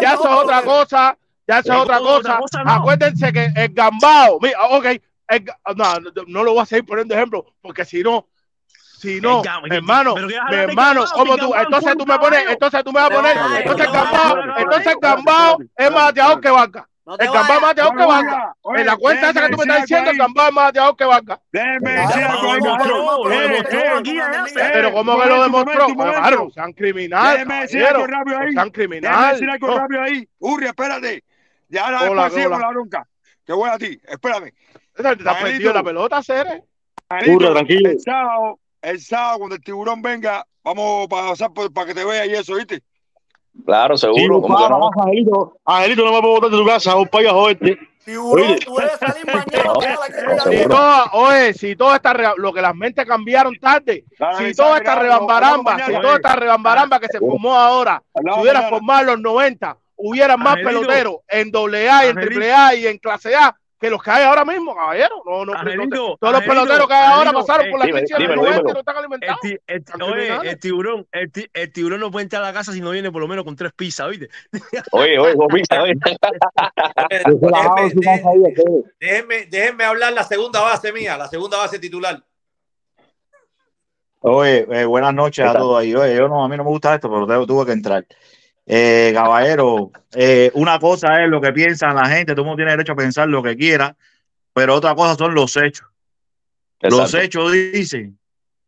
Ya 0.00 0.12
eso 0.14 0.24
es 0.24 0.42
otra 0.42 0.62
cosa 0.62 1.18
ya 1.48 1.60
esa 1.60 1.74
es 1.76 1.80
otra 1.80 1.98
cosa. 1.98 2.38
Acuérdense 2.66 3.32
que 3.32 3.50
el 3.56 3.72
gambao, 3.72 4.38
mira, 4.40 4.58
ok, 4.66 4.84
el, 5.28 5.44
no, 5.76 5.94
no, 6.26 6.44
lo 6.44 6.52
voy 6.52 6.62
a 6.62 6.66
seguir 6.66 6.84
poniendo 6.84 7.14
ejemplo, 7.14 7.46
porque 7.62 7.86
si 7.86 8.02
no, 8.02 8.28
si 8.98 9.20
no, 9.20 9.42
hermano, 9.70 10.14
hermano, 10.50 11.04
como 11.14 11.38
tú, 11.38 11.54
entonces 11.54 11.96
tú 11.96 12.04
me 12.04 12.18
pones, 12.18 12.44
entonces 12.50 12.84
tú 12.84 12.92
me 12.92 13.00
vas 13.00 13.10
a 13.10 13.14
poner, 13.14 13.36
entonces 13.60 13.86
el 13.86 13.92
gambao, 13.92 14.38
entonces 14.58 14.86
el 14.92 14.98
gambao 15.00 15.58
es 15.74 15.90
más 15.90 16.08
ateado 16.10 16.40
que 16.40 16.50
vaca. 16.50 16.88
El 17.18 17.30
Gambá 17.32 17.54
es 17.54 17.62
más 17.62 17.70
ateado 17.70 17.92
que 17.92 18.04
vaca. 18.04 18.54
En 18.76 18.84
la 18.84 18.96
cuenta 18.98 19.30
esa 19.30 19.40
que 19.40 19.48
tú 19.48 19.56
me 19.56 19.62
estás 19.62 19.80
diciendo, 19.80 20.10
el 20.10 20.18
Gambá 20.18 20.48
es 20.48 20.52
más 20.52 20.68
ateado 20.68 20.94
que 20.94 21.04
vaca. 21.06 21.40
Pero 24.54 24.92
¿cómo 24.92 25.18
que 25.18 25.28
lo 25.28 25.42
demostró? 25.42 25.86
Claro, 25.86 26.50
sean 26.52 26.72
criminales. 26.74 27.46
Déjeme 27.46 27.60
decir 27.62 29.48
algo 29.48 29.78
rápido 29.78 30.02
ahí. 30.02 30.28
Urria, 30.38 30.68
espérate. 30.68 31.24
Ya 31.68 31.86
ahora 31.86 32.04
después 32.04 32.32
sigue 32.32 32.48
con 32.48 32.60
la 32.60 32.68
bronca. 32.70 33.08
Te 33.44 33.52
voy 33.52 33.70
a 33.70 33.78
ti, 33.78 33.98
espérame. 34.06 34.52
Te 34.94 35.08
has 35.08 35.42
perdido 35.42 35.72
la 35.72 35.82
pelota, 35.82 36.22
Cere. 36.22 36.64
Tranquilo. 37.08 37.90
El 37.90 38.00
sábado, 38.00 38.58
el 38.82 39.00
sábado, 39.00 39.38
cuando 39.38 39.56
el 39.56 39.62
tiburón 39.62 40.02
venga, 40.02 40.46
vamos 40.62 41.06
a 41.06 41.08
pasar 41.08 41.50
para 41.52 41.86
que 41.86 41.94
te 41.94 42.04
vea 42.04 42.26
y 42.26 42.32
eso, 42.32 42.54
¿viste? 42.56 42.82
Claro, 43.64 43.96
seguro. 43.96 44.42
Sí, 44.42 44.48
papá, 44.48 44.68
no? 44.68 44.90
Angelito, 45.02 45.56
Angelito, 45.64 46.04
no 46.04 46.12
me 46.12 46.20
puedo 46.20 46.34
botar 46.34 46.50
de 46.50 46.56
tu 46.56 46.66
casa, 46.66 46.96
un 46.96 47.08
payo 47.08 47.48
a. 47.48 47.54
Tiburón, 48.04 48.58
tú 48.60 48.76
debes 48.76 48.98
salir 48.98 49.26
mañana. 49.26 49.44
Si 50.44 50.64
oye, 51.12 51.54
si 51.54 51.76
todo 51.76 51.94
está 51.94 52.12
re, 52.12 52.24
lo 52.36 52.52
que 52.52 52.62
las 52.62 52.74
mentes 52.74 53.04
cambiaron 53.04 53.54
tarde, 53.58 54.04
si 54.38 54.54
toda 54.54 54.78
esta 54.78 54.94
rebambaramba, 54.94 55.78
si 55.84 55.92
toda 55.92 56.16
esta 56.16 56.36
rebambaramba 56.36 57.00
que 57.00 57.08
se 57.08 57.18
formó 57.18 57.54
ahora, 57.54 58.02
si 58.14 58.40
hubieras 58.40 58.70
formado 58.70 59.04
los 59.04 59.20
90, 59.20 59.76
hubiera 59.98 60.36
más 60.36 60.56
peloteros 60.56 61.16
en 61.28 61.54
AA 61.54 62.06
y 62.06 62.08
en 62.08 62.18
Angelito, 62.18 62.54
AAA 62.54 62.74
y 62.74 62.86
en 62.86 62.98
clase 62.98 63.34
A 63.34 63.54
que 63.78 63.90
los 63.90 64.02
que 64.02 64.10
hay 64.10 64.24
ahora 64.24 64.44
mismo, 64.44 64.74
caballero. 64.74 65.22
No, 65.24 65.44
no, 65.44 65.52
todos 65.52 66.32
los 66.32 66.42
peloteros 66.42 66.88
que 66.88 66.94
hay 66.94 67.12
ahora 67.12 67.32
pasaron 67.32 67.70
por 67.70 67.78
la 67.78 67.84
pinche 67.86 68.14
de 68.18 68.36
los 68.36 68.62
no 68.62 68.78
están 68.80 68.96
alimentados. 68.96 69.38
El, 69.66 70.58
tiburón, 70.58 71.06
el, 71.12 71.72
tiburón 71.72 72.00
no 72.00 72.10
puede 72.10 72.24
entrar 72.24 72.42
a 72.42 72.46
la 72.46 72.52
casa 72.52 72.72
si 72.72 72.80
no 72.80 72.90
viene 72.90 73.12
por 73.12 73.20
lo 73.20 73.28
menos 73.28 73.44
con 73.44 73.54
tres 73.54 73.72
pizzas, 73.72 74.08
¿viste? 74.10 74.28
Oye, 74.92 75.18
oye, 75.18 75.34
dos 75.34 75.46
pizzas, 75.52 75.78
oye. 75.78 75.94
déjenme, 79.50 79.84
hablar 79.84 80.12
la 80.12 80.24
segunda 80.24 80.60
base 80.60 80.92
mía, 80.92 81.16
la 81.16 81.28
segunda 81.28 81.58
base 81.58 81.78
titular. 81.78 82.22
Oye, 84.20 84.66
eh, 84.70 84.84
buenas 84.84 85.14
noches 85.14 85.46
a 85.46 85.56
todos 85.56 85.78
ahí. 85.78 85.94
Oye, 85.94 86.16
yo 86.16 86.28
no, 86.28 86.44
a 86.44 86.48
mí 86.48 86.56
no 86.56 86.64
me 86.64 86.70
gusta 86.70 86.94
esto, 86.94 87.08
pero 87.08 87.46
tuve 87.46 87.66
que 87.66 87.72
entrar. 87.72 88.04
Eh, 88.70 89.12
caballero, 89.14 89.90
eh, 90.12 90.50
una 90.52 90.78
cosa 90.78 91.24
es 91.24 91.30
lo 91.30 91.40
que 91.40 91.54
piensa 91.54 91.90
la 91.94 92.06
gente, 92.06 92.32
todo 92.32 92.42
el 92.42 92.48
mundo 92.48 92.58
tiene 92.58 92.72
derecho 92.72 92.92
a 92.92 92.96
pensar 92.96 93.26
lo 93.26 93.42
que 93.42 93.56
quiera, 93.56 93.96
pero 94.52 94.74
otra 94.74 94.94
cosa 94.94 95.14
son 95.14 95.34
los 95.34 95.56
hechos. 95.56 95.88
Los 96.80 97.14
hechos 97.14 97.50
dicen 97.50 98.18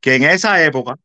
que 0.01 0.15
en 0.15 0.25
esa 0.25 0.65
época 0.65 0.97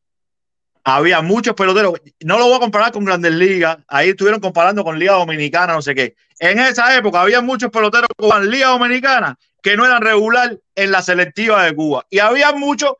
había 0.86 1.22
muchos 1.22 1.56
peloteros, 1.56 1.96
no 2.24 2.38
lo 2.38 2.46
voy 2.46 2.56
a 2.56 2.60
comparar 2.60 2.94
con 2.94 3.04
grandes 3.04 3.34
ligas, 3.34 3.80
ahí 3.90 4.12
estuvieron 4.12 4.40
comparando 4.40 4.86
con 4.86 4.98
Liga 4.98 5.14
Dominicana, 5.14 5.74
no 5.74 5.82
sé 5.82 5.94
qué. 5.94 6.16
En 6.40 6.58
esa 6.60 6.96
época 6.96 7.20
había 7.20 7.42
muchos 7.42 7.72
peloteros 7.72 8.08
con 8.16 8.50
Liga 8.50 8.70
Dominicana 8.70 9.38
que 9.62 9.76
no 9.76 9.86
eran 9.86 10.02
regular 10.02 10.58
en 10.74 10.92
la 10.92 11.02
selectiva 11.02 11.66
de 11.66 11.76
Cuba. 11.76 12.06
Y 12.10 12.20
había 12.20 12.54
muchos 12.54 12.94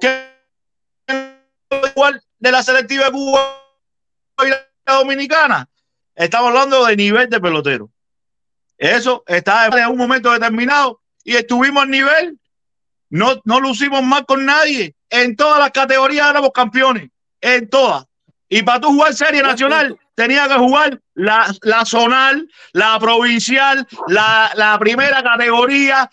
que 0.00 0.30
igual 1.94 2.20
de 2.40 2.50
la 2.50 2.62
selectiva 2.64 3.04
de 3.04 3.12
Cuba 3.12 3.59
y 4.46 4.50
Dominicana, 4.86 5.68
estamos 6.14 6.48
hablando 6.48 6.84
de 6.86 6.96
nivel 6.96 7.28
de 7.28 7.40
pelotero. 7.40 7.90
Eso 8.76 9.22
está 9.26 9.66
en 9.66 9.90
un 9.90 9.98
momento 9.98 10.32
determinado 10.32 11.00
y 11.22 11.36
estuvimos 11.36 11.82
al 11.82 11.90
nivel. 11.90 12.38
No, 13.10 13.40
no 13.44 13.60
lucimos 13.60 14.02
más 14.02 14.22
con 14.22 14.44
nadie. 14.44 14.94
En 15.10 15.36
todas 15.36 15.58
las 15.58 15.70
categorías 15.70 16.30
éramos 16.30 16.50
campeones. 16.52 17.10
En 17.40 17.68
todas. 17.68 18.06
Y 18.48 18.62
para 18.62 18.80
tú 18.80 18.88
jugar 18.88 19.14
Serie 19.14 19.42
Nacional, 19.42 19.98
tenía 20.14 20.48
que 20.48 20.54
jugar 20.54 21.00
la, 21.14 21.54
la 21.62 21.84
zonal, 21.84 22.48
la 22.72 22.98
provincial, 22.98 23.86
la, 24.08 24.50
la, 24.54 24.78
primera 24.78 25.22
categoría 25.22 26.10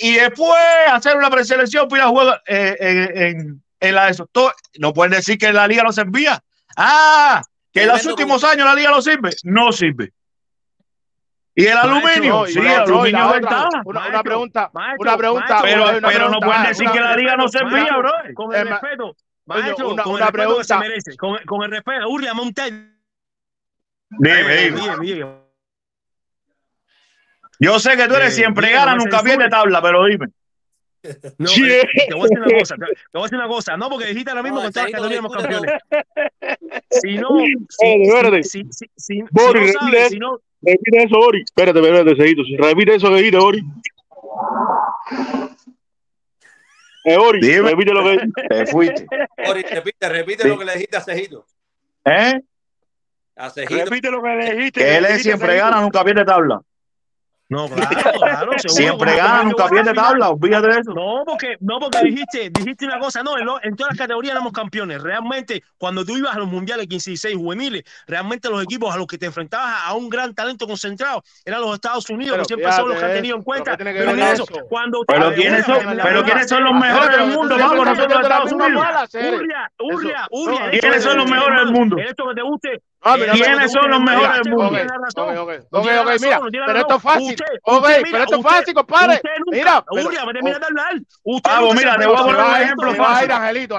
y 0.00 0.14
después 0.14 0.60
hacer 0.92 1.16
una 1.16 1.30
preselección 1.30 1.88
para 1.88 2.04
a 2.04 2.08
jugar 2.08 2.42
eh, 2.46 2.76
en, 2.78 3.22
en, 3.22 3.64
en 3.80 3.94
la 3.94 4.08
eso. 4.08 4.28
Todo, 4.30 4.52
no 4.78 4.92
pueden 4.92 5.12
decir 5.12 5.38
que 5.38 5.52
la 5.52 5.66
liga 5.66 5.82
no 5.82 5.92
se 5.92 6.02
envía. 6.02 6.42
Ah, 6.76 7.42
que 7.80 7.86
los 7.86 8.06
últimos 8.06 8.44
años 8.44 8.66
la 8.66 8.74
liga 8.74 8.90
lo 8.90 9.02
sirve, 9.02 9.30
no 9.44 9.72
sirve. 9.72 10.12
Y 11.54 11.66
el 11.66 11.76
aluminio, 11.76 12.46
el 12.46 12.68
aluminio. 12.68 13.32
Una, 13.84 14.22
pregunta, 14.22 14.70
una 14.98 15.16
pregunta. 15.16 15.58
Pero, 15.60 16.28
no 16.28 16.38
pueden 16.38 16.62
decir 16.64 16.88
que 16.88 17.00
la 17.00 17.16
liga 17.16 17.36
no 17.36 17.48
servía, 17.48 17.96
bro. 17.96 18.12
Con 18.34 18.54
el 18.54 18.68
respeto, 18.68 19.16
una, 19.44 20.02
con 20.04 20.14
el 20.14 20.20
respeto 20.20 20.32
pregunta. 20.32 20.80
Con, 21.46 21.62
el 21.64 21.70
respeto, 21.72 22.06
Dime, 24.10 24.70
dime. 25.00 25.48
Yo 27.60 27.78
sé 27.80 27.96
que 27.96 28.06
tú 28.06 28.14
eres 28.14 28.34
siempre 28.34 28.70
gana, 28.70 28.94
nunca 28.94 29.20
pierde 29.22 29.48
tabla, 29.48 29.82
pero 29.82 30.04
dime. 30.04 30.28
No, 31.38 31.46
sí. 31.48 31.62
eh, 31.64 31.88
te 32.08 32.14
voy 32.14 32.22
a 32.22 32.28
decir 32.28 32.38
una 32.38 32.58
cosa, 32.58 32.74
te, 32.76 32.84
voy 33.12 33.20
a 33.20 33.22
decir 33.22 33.38
una 33.38 33.48
cosa, 33.48 33.76
no, 33.76 33.88
porque 33.88 34.06
dijiste 34.06 34.34
lo 34.34 34.42
mismo 34.42 34.58
no, 34.58 34.64
con 34.64 34.72
todas 34.72 34.90
las 34.90 35.00
categorías 35.00 35.32
campeones. 35.32 35.72
Si 36.90 37.18
no, 37.18 37.28
si, 37.68 38.42
si, 38.42 38.64
si, 38.70 38.90
si 38.96 39.18
no 39.18 39.52
repite, 39.52 39.72
sabes, 39.72 40.08
si 40.08 40.18
no... 40.18 40.40
repite 40.60 41.02
eso, 41.04 41.18
Ori. 41.18 41.42
Espérate, 41.42 41.78
espérate, 41.78 42.16
seguido. 42.16 42.42
Repite 42.58 42.94
eso 42.96 43.08
que 43.10 43.16
dijiste, 43.16 43.38
Ori. 43.38 43.64
Eh, 47.04 47.16
Ori, 47.16 47.40
Dime. 47.40 47.70
repite 47.70 47.92
lo 47.92 48.04
que 48.04 48.28
Te 48.48 48.66
fuiste. 48.66 49.06
Ori, 49.48 49.62
repite, 49.62 50.08
repite 50.08 50.42
sí. 50.42 50.48
lo 50.48 50.58
que 50.58 50.64
le 50.64 50.72
dijiste 50.74 50.96
a 50.96 51.00
Cejito. 51.00 51.46
¿Eh? 52.04 52.40
A 53.36 53.50
Cejito. 53.50 53.84
Repite 53.84 54.10
lo 54.10 54.22
que 54.22 54.28
le 54.28 54.54
dijiste. 54.54 54.80
Que 54.80 54.96
él 54.96 55.04
es 55.06 55.22
siempre 55.22 55.56
gana, 55.56 55.80
nunca 55.80 56.04
pierde 56.04 56.24
tabla. 56.24 56.60
No, 57.48 57.66
claro, 57.66 58.12
claro. 58.18 58.52
Seguro, 58.58 58.74
Siempre 58.74 59.16
gana, 59.16 59.42
nunca 59.44 59.68
pierde 59.68 59.94
tabla, 59.94 60.30
olvídate 60.30 60.68
de 60.68 60.80
eso. 60.80 60.92
No, 60.92 61.24
porque, 61.24 61.56
no, 61.60 61.78
porque 61.80 62.00
dijiste, 62.04 62.50
dijiste 62.50 62.84
una 62.84 62.98
cosa, 62.98 63.22
no, 63.22 63.38
en, 63.38 63.46
lo, 63.46 63.58
todas 63.76 63.92
las 63.92 63.98
categorías 63.98 64.32
éramos 64.32 64.52
campeones. 64.52 65.02
Realmente, 65.02 65.62
cuando 65.78 66.04
tú 66.04 66.16
ibas 66.16 66.36
a 66.36 66.38
los 66.38 66.48
mundiales 66.48 66.86
15 66.86 67.12
y 67.12 67.16
6 67.16 67.36
juveniles, 67.36 67.84
realmente 68.06 68.50
los 68.50 68.62
equipos 68.62 68.94
a 68.94 68.98
los 68.98 69.06
que 69.06 69.16
te 69.16 69.26
enfrentabas 69.26 69.82
a 69.86 69.94
un 69.94 70.10
gran 70.10 70.34
talento 70.34 70.66
concentrado 70.66 71.22
eran 71.44 71.62
los 71.62 71.74
Estados 71.74 72.08
Unidos, 72.10 72.38
que 72.38 72.44
siempre 72.44 72.72
son 72.72 72.90
los 72.90 72.98
que 72.98 73.04
han 73.04 73.14
tenido 73.14 73.36
en 73.36 73.42
cuenta. 73.42 73.76
Pero, 73.78 75.34
¿quiénes, 75.34 75.64
son, 75.64 76.64
los 76.64 76.74
mejores 76.74 77.16
del 77.16 77.28
mundo? 77.28 77.56
Vamos, 77.58 77.86
nosotros 77.86 78.12
los 78.12 78.22
Estados 78.22 78.52
Unidos. 78.52 78.84
Urria, 79.14 79.72
Urria, 79.78 80.26
Urria. 80.30 80.70
¿Quiénes 80.80 81.02
son 81.02 81.16
los 81.16 81.30
mejores 81.30 81.60
del 81.60 81.72
mundo? 81.72 81.96
Esto 81.98 82.28
que 82.28 82.34
te 82.34 82.42
guste, 82.42 82.82
¿Quiénes 83.00 83.72
son 83.72 83.90
los 83.90 84.00
mejores 84.00 84.42
del 84.42 84.52
mundo? 84.54 84.70
mira, 84.72 86.40
pero 86.66 86.78
esto 86.80 86.96
es 86.96 87.02
fácil. 87.02 87.36
pero 88.10 88.24
esto 88.24 88.36
es 88.36 88.42
fácil, 88.42 88.74
compadre. 88.74 89.20
Mira, 89.50 89.84
Gustavo, 91.24 91.74
mira, 91.74 91.96
te 91.96 92.06
voy 92.06 92.16
a 92.16 92.24
poner 92.24 92.40
un 92.40 92.56
ejemplo 92.56 92.94
fácil. 92.94 93.28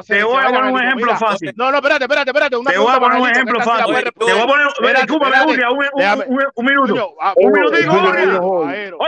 Te 0.07 0.23
voy 0.23 0.43
a 0.43 0.47
poner 0.47 0.71
un 0.71 0.83
ejemplo 0.83 1.17
fácil. 1.17 1.53
No, 1.55 1.71
no, 1.71 1.77
espérate, 1.77 2.03
espérate, 2.05 2.29
espérate. 2.29 2.57
Te 2.65 2.77
voy 2.77 2.93
a 2.93 2.99
poner 2.99 3.19
un 3.19 3.29
ejemplo 3.29 3.59
fácil. 3.61 3.95
Te 4.03 4.33
voy 4.33 4.41
a 4.41 4.47
poner, 4.47 4.67
un 6.55 6.65
minuto. 6.65 7.15
Un 7.35 7.51
minuto, 7.51 7.71
minutico, 7.77 8.61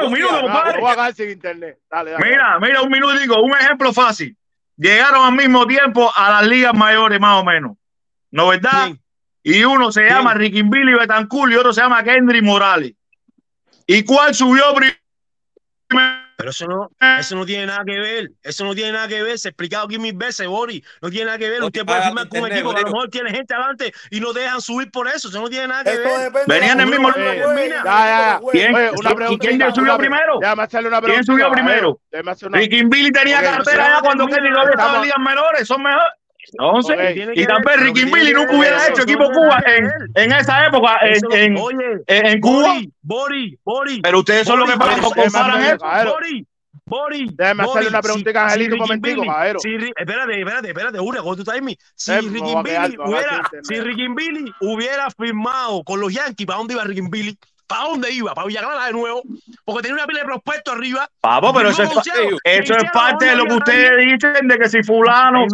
un 0.06 0.12
minuto, 0.14 0.42
compadre. 0.42 0.80
Voy 0.82 0.92
a 0.92 0.96
ganar 0.96 1.14
sin 1.14 1.30
internet. 1.30 1.80
Mira, 2.24 2.60
mira, 2.60 2.82
un 2.82 2.90
minutico, 2.90 3.42
un 3.42 3.52
ejemplo 3.54 3.94
fácil. 3.94 4.36
Llegaron 4.78 5.26
al 5.26 5.34
mismo 5.34 5.66
tiempo 5.68 6.12
a 6.16 6.32
las 6.32 6.48
ligas 6.48 6.74
mayores, 6.74 7.20
más 7.20 7.42
o 7.42 7.46
menos. 7.46 7.78
¿No 8.32 8.48
verdad? 8.48 8.90
Y 9.44 9.64
uno 9.64 9.92
se 9.92 10.04
llama 10.04 10.34
Ricky 10.34 10.62
Billy 10.62 10.94
Betancourt 10.94 11.52
y 11.52 11.56
otro 11.56 11.74
se 11.74 11.82
llama 11.82 12.04
Kendry 12.04 12.42
Morales. 12.42 12.94
¿Y 13.88 14.04
cuál 14.04 14.34
subió 14.34 14.74
primero? 14.76 15.02
Pero 16.42 16.50
eso 16.50 16.66
no, 16.66 16.90
eso 17.20 17.36
no 17.36 17.46
tiene 17.46 17.68
nada 17.68 17.84
que 17.86 18.00
ver. 18.00 18.32
Eso 18.42 18.66
no 18.66 18.74
tiene 18.74 18.94
nada 18.94 19.08
que 19.08 19.22
ver. 19.22 19.38
Se 19.38 19.50
ha 19.50 19.52
explicado 19.52 19.86
aquí 19.86 20.00
mil 20.00 20.16
veces, 20.16 20.48
Boris. 20.48 20.82
No 21.00 21.12
tiene 21.12 21.26
nada 21.26 21.38
que 21.38 21.48
ver. 21.48 21.62
Usted 21.62 21.86
puede 21.86 22.02
firmar 22.02 22.28
con 22.30 22.40
un 22.40 22.52
equipo 22.52 22.74
que 22.74 22.80
a 22.80 22.82
lo 22.82 22.92
mejor 22.92 23.10
tiene 23.10 23.30
gente 23.30 23.54
adelante 23.54 23.94
y 24.10 24.20
no 24.20 24.34
dejan 24.34 24.60
subir 24.60 24.90
por 24.90 25.08
eso. 25.08 25.28
Eso 25.28 25.40
no 25.40 25.50
tiene 25.50 25.68
nada 25.68 25.84
que 25.84 25.96
ver. 25.96 26.32
Venían 26.48 26.80
en 26.80 26.88
el 26.88 26.88
mismo. 26.88 27.14
Ya, 27.14 28.40
¿Quién, 28.52 28.74
subió 29.76 29.82
una, 29.82 29.98
primero? 29.98 30.40
Hacerle 30.42 30.88
una 30.88 31.00
pregunta. 31.00 31.14
¿Quién 31.14 31.24
subió 31.26 31.52
primero? 31.52 32.00
Ricky 32.54 32.86
Billy 32.86 33.12
tenía 33.12 33.44
cartera 33.44 33.98
ya 33.98 34.02
cuando 34.02 34.26
Kenny 34.26 34.50
López 34.50 34.72
estaban 34.72 35.02
ligas 35.04 35.20
menores. 35.20 35.68
Son 35.68 35.84
mejores. 35.84 36.21
Entonces, 36.52 37.18
y 37.36 37.46
también 37.46 37.80
Ricky 37.80 38.06
Billy 38.06 38.34
nunca 38.34 38.56
hubiera 38.58 38.78
eso, 38.78 38.94
hecho 38.94 39.04
equipo 39.04 39.30
Cuba 39.32 39.64
en, 39.66 39.90
en, 40.16 40.32
esa 40.34 40.66
época, 40.66 40.98
eso, 40.98 41.32
en, 41.32 41.56
oye, 41.58 42.02
en, 42.08 42.42
Cuba. 42.42 42.82
Bori, 43.02 43.58
Bori. 43.64 44.02
Pero 44.02 44.20
ustedes 44.20 44.48
son 44.48 44.60
los 44.60 44.70
que 44.70 44.78
comparan 44.78 45.64
eso. 45.64 45.86
Bori, 46.12 46.48
Bori. 46.86 47.30
Déjame 47.34 47.64
hacerle 47.64 47.90
una 47.90 48.02
pregunta 48.02 48.32
a 48.36 48.44
Angelito 48.46 48.76
un 48.76 48.82
momentico, 48.82 49.26
caballero. 49.26 49.60
espérate, 49.64 50.40
espérate, 50.40 50.68
espérate, 50.70 51.00
Julio, 51.00 51.24
con 51.24 51.38
tu. 51.38 51.44
Si 51.96 52.12
Ricky 52.12 52.56
Billy 52.64 52.98
hubiera, 53.06 53.50
si 53.64 53.80
Ricky 53.80 54.08
Billy 54.10 54.52
hubiera 54.62 55.10
firmado 55.12 55.84
con 55.84 56.02
los 56.02 56.12
Yankees, 56.14 56.46
¿para 56.48 56.58
dónde 56.58 56.74
iba 56.74 56.84
Ricky 56.84 57.02
Billy? 57.10 57.38
¿Para 57.72 57.84
dónde 57.86 58.12
iba? 58.12 58.34
Para 58.34 58.48
Villagrana 58.48 58.88
de 58.88 58.92
nuevo, 58.92 59.24
porque 59.64 59.84
tenía 59.84 59.96
una 59.96 60.06
pila 60.06 60.20
de 60.20 60.26
prospectos 60.26 60.76
arriba. 60.76 61.10
Papo, 61.22 61.54
pero 61.54 61.70
eso, 61.70 61.84
es, 61.84 61.90
parte 62.92 63.26
de 63.28 63.36
lo 63.38 63.46
que 63.46 63.54
ustedes 63.54 63.92
dicen 63.98 64.48
de 64.50 64.58
que 64.58 64.68
si 64.68 64.84
fulano 64.84 65.46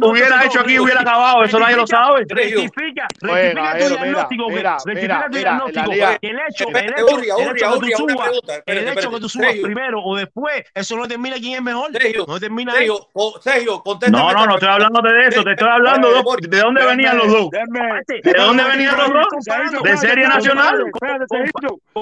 hubiera 0.00 0.44
hecho 0.44 0.60
aquí, 0.60 0.78
hubiera 0.78 1.00
acabado. 1.00 1.42
Eso 1.42 1.58
nadie 1.58 1.74
lo 1.74 1.84
sabe. 1.84 2.24
Rectifica, 2.28 3.08
rectifica 3.20 3.78
tu 3.78 3.88
diagnóstico, 3.88 4.48
rectifica 4.84 5.28
tu 5.28 5.38
diagnóstico. 5.38 5.92
El 5.92 6.38
hecho, 6.48 6.68
el 6.68 6.94
hecho, 6.94 7.18
el 7.36 7.56
hecho 7.56 7.80
que 7.80 7.90
tú 7.90 7.96
subas, 7.96 8.30
el 8.66 8.88
hecho 8.88 9.10
que 9.10 9.20
tú 9.20 9.28
subas 9.28 9.54
primero 9.60 10.04
o 10.04 10.16
después, 10.16 10.64
eso 10.72 10.96
no 10.96 11.02
determina 11.02 11.34
quién 11.36 11.54
es 11.54 11.62
mejor. 11.62 11.90
No 12.28 12.34
determina 12.34 12.74
Sergio, 12.74 13.08
Sergio, 13.40 13.82
No, 14.12 14.32
no, 14.32 14.46
no 14.46 14.54
estoy 14.54 14.68
hablando 14.68 15.02
de 15.02 15.26
eso, 15.26 15.42
te 15.42 15.50
estoy 15.50 15.68
hablando 15.68 16.10
de 16.12 16.60
dónde 16.60 16.84
venían 16.86 17.18
los 17.18 17.26
dos. 17.26 17.50
¿De 17.50 18.32
dónde 18.36 18.62
venían 18.62 18.96
los 18.96 19.08
dos? 19.12 19.82
¿De 19.82 19.96
serie 19.96 20.28
nacional? 20.28 20.84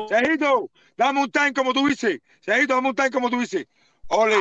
Sergito, 0.09 0.71
dame 0.97 1.21
un 1.21 1.31
time 1.31 1.53
como 1.53 1.73
tú 1.73 1.87
dices. 1.87 2.21
Sergito, 2.41 2.75
dame 2.75 2.89
un 2.89 2.95
time 2.95 3.11
como 3.11 3.31
tú 3.31 3.41
dices. 3.41 3.67
Ole, 4.09 4.37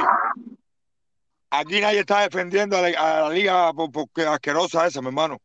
aquí 1.50 1.80
nadie 1.80 2.00
está 2.00 2.22
defendiendo 2.22 2.78
a 2.78 2.82
la, 2.82 3.30
liga 3.30 3.74
por, 3.74 3.92
por, 3.92 4.08
asquerosa 4.28 4.88
esa, 4.88 5.02
mi 5.02 5.08
hermano. 5.08 5.42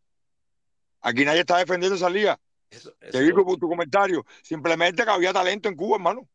Aquí 1.00 1.24
nadie 1.24 1.40
está 1.40 1.58
defendiendo 1.58 1.96
esa 1.96 2.10
liga. 2.10 2.38
Eso, 2.70 2.92
eso. 3.00 3.12
Te 3.12 3.22
digo 3.22 3.44
por 3.44 3.58
tu 3.58 3.68
comentario. 3.68 4.24
Simplemente 4.42 5.04
que 5.04 5.10
había 5.10 5.32
talento 5.32 5.68
en 5.68 5.76
Cuba, 5.76 5.96
hermano. 5.96 6.28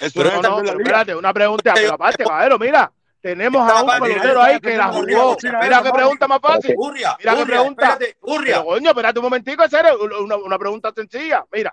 Eso 0.00 0.12
pero 0.14 0.30
no, 0.30 0.42
no, 0.42 0.56
pero 0.62 0.78
espérate, 0.78 1.14
una 1.14 1.32
pregunta, 1.32 1.74
pero 1.74 1.94
aparte, 1.94 2.24
caballero, 2.24 2.58
mira. 2.58 2.92
Tenemos 3.22 3.70
a 3.70 3.82
un 3.84 4.00
pelotero 4.02 4.42
ahí 4.42 4.58
que 4.58 4.76
la 4.76 4.88
jugó. 4.88 5.36
Mira 5.62 5.80
qué 5.80 5.90
pregunta 5.92 6.26
más 6.26 6.40
fácil. 6.40 6.74
Mira 6.92 7.16
qué 7.36 7.46
pregunta. 7.46 7.98
Urria. 8.22 8.64
Coño, 8.64 8.90
espérate 8.90 9.18
un 9.20 9.22
momentico, 9.22 9.62
hacer 9.62 9.86
una 9.94 10.58
pregunta 10.58 10.92
sencilla. 10.94 11.44
Mira, 11.52 11.72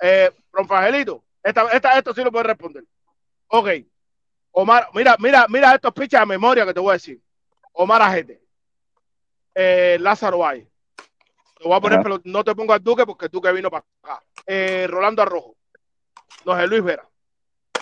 eh, 0.00 0.30
Ronfagelito, 0.52 1.24
esta, 1.42 1.70
esta, 1.72 1.98
esto 1.98 2.14
sí 2.14 2.22
lo 2.22 2.32
puedes 2.32 2.46
responder. 2.46 2.84
Ok. 3.48 3.68
Omar, 4.52 4.88
mira, 4.94 5.16
mira, 5.18 5.46
mira 5.48 5.74
estos 5.74 5.92
pichas 5.92 6.20
de 6.20 6.26
memoria 6.26 6.64
que 6.64 6.74
te 6.74 6.80
voy 6.80 6.90
a 6.90 6.92
decir. 6.94 7.20
Omar 7.72 8.02
Ajete. 8.02 8.42
Eh, 9.54 9.98
Lázaro 10.00 10.38
Valle. 10.38 10.68
Te 11.58 11.64
voy 11.64 11.76
a 11.76 11.80
poner, 11.80 12.02
pero 12.02 12.20
no 12.24 12.44
te 12.44 12.54
pongo 12.54 12.72
al 12.72 12.82
Duque 12.82 13.06
porque 13.06 13.26
el 13.26 13.30
Duque 13.30 13.52
vino 13.52 13.70
para 13.70 13.84
acá. 14.02 14.22
Eh, 14.46 14.86
Rolando 14.88 15.22
Arrojo. 15.22 15.56
José 16.44 16.66
Luis 16.66 16.82
Vera. 16.82 17.08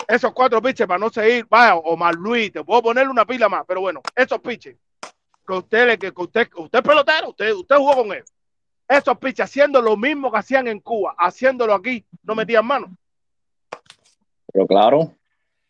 Esos 0.09 0.33
cuatro 0.33 0.61
piches 0.61 0.87
para 0.87 0.99
no 0.99 1.11
seguir, 1.11 1.47
vaya, 1.49 1.77
Omar 1.77 2.15
Luis, 2.15 2.53
te 2.53 2.63
puedo 2.63 2.83
ponerle 2.83 3.11
una 3.11 3.25
pila 3.25 3.49
más, 3.49 3.65
pero 3.67 3.81
bueno, 3.81 4.03
esos 4.15 4.39
piches 4.41 4.77
que 5.47 5.53
usted, 5.53 5.99
que 5.99 6.13
usted, 6.15 6.51
usted 6.57 6.79
es 6.79 6.85
pelotero, 6.85 7.31
usted, 7.31 7.53
usted 7.53 7.77
jugó 7.77 7.95
con 7.97 8.13
él 8.13 8.25
esos 8.89 9.19
piches 9.19 9.45
haciendo 9.45 9.81
lo 9.81 9.97
mismo 9.97 10.31
que 10.31 10.39
hacían 10.39 10.69
en 10.69 10.81
Cuba, 10.81 11.15
haciéndolo 11.19 11.75
aquí, 11.75 12.05
no 12.23 12.35
metían 12.35 12.67
mano. 12.67 12.97
Pero 14.53 14.67
claro, 14.67 15.13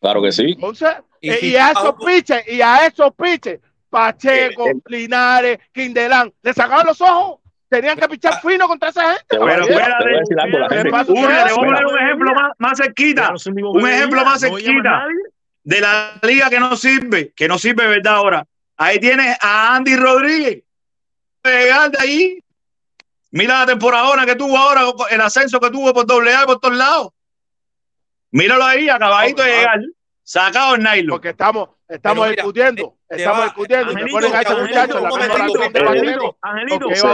claro 0.01 0.23
que 0.23 0.33
sí. 0.33 0.53
Entonces, 0.53 0.91
y, 1.21 1.31
eh, 1.31 1.59
a 1.59 1.71
esos 1.71 1.95
piches, 2.05 2.49
y 2.49 2.61
a 2.61 2.87
esos 2.87 3.15
piches, 3.15 3.61
Pacheco, 3.89 4.67
Linares, 4.87 5.59
Quindelán, 5.73 6.33
le 6.43 6.53
sacaban 6.53 6.87
los 6.87 7.01
ojos. 7.01 7.41
Tenían 7.69 7.99
que 7.99 8.09
pichar 8.09 8.35
ah. 8.35 8.41
fino 8.47 8.69
contra 8.69 8.91
esa 8.91 9.15
gente. 9.15 9.25
Pero 9.29 9.67
fuera 9.67 9.99
de, 9.99 11.55
voy 11.55 11.67
un 11.93 11.99
ejemplo 11.99 12.35
más, 12.35 12.53
más 12.59 12.79
cerquita. 12.79 13.33
Un 13.47 13.89
ejemplo 13.89 14.25
más 14.25 14.41
cerquita 14.41 15.07
de 15.65 15.81
la 15.81 16.13
liga 16.23 16.51
que 16.51 16.61
no 16.61 16.77
sirve, 16.77 17.33
que 17.35 17.49
no 17.49 17.59
sirve, 17.59 17.87
¿verdad? 17.87 18.17
Ahora, 18.17 18.47
ahí 18.77 19.01
tienes 19.01 19.37
a 19.41 19.75
Andy 19.75 19.97
Rodríguez, 19.97 20.63
legal 21.43 21.91
de 21.91 21.99
ahí, 22.01 22.44
Mira 23.35 23.59
la 23.59 23.67
temporada 23.67 24.25
que 24.25 24.37
tuvo 24.37 24.57
ahora, 24.57 24.83
el 25.11 25.21
ascenso 25.21 25.59
que 25.59 25.69
tuvo 25.69 25.93
por 25.93 26.07
doble 26.07 26.33
A 26.33 26.47
por 26.47 26.61
todos 26.61 26.77
lados. 26.77 27.09
Míralo 28.31 28.65
ahí, 28.65 28.89
acabadito 28.89 29.43
de 29.43 29.51
llegar, 29.51 29.81
sacado 30.23 30.77
el 30.77 30.85
nylon. 30.85 31.09
Porque 31.09 31.31
estamos, 31.31 31.71
estamos 31.89 32.29
mira, 32.29 32.37
discutiendo, 32.37 32.97
estamos 33.09 33.45
discutiendo. 33.47 33.91
Angelito, 36.41 36.89
y 36.89 36.93
en 36.93 37.07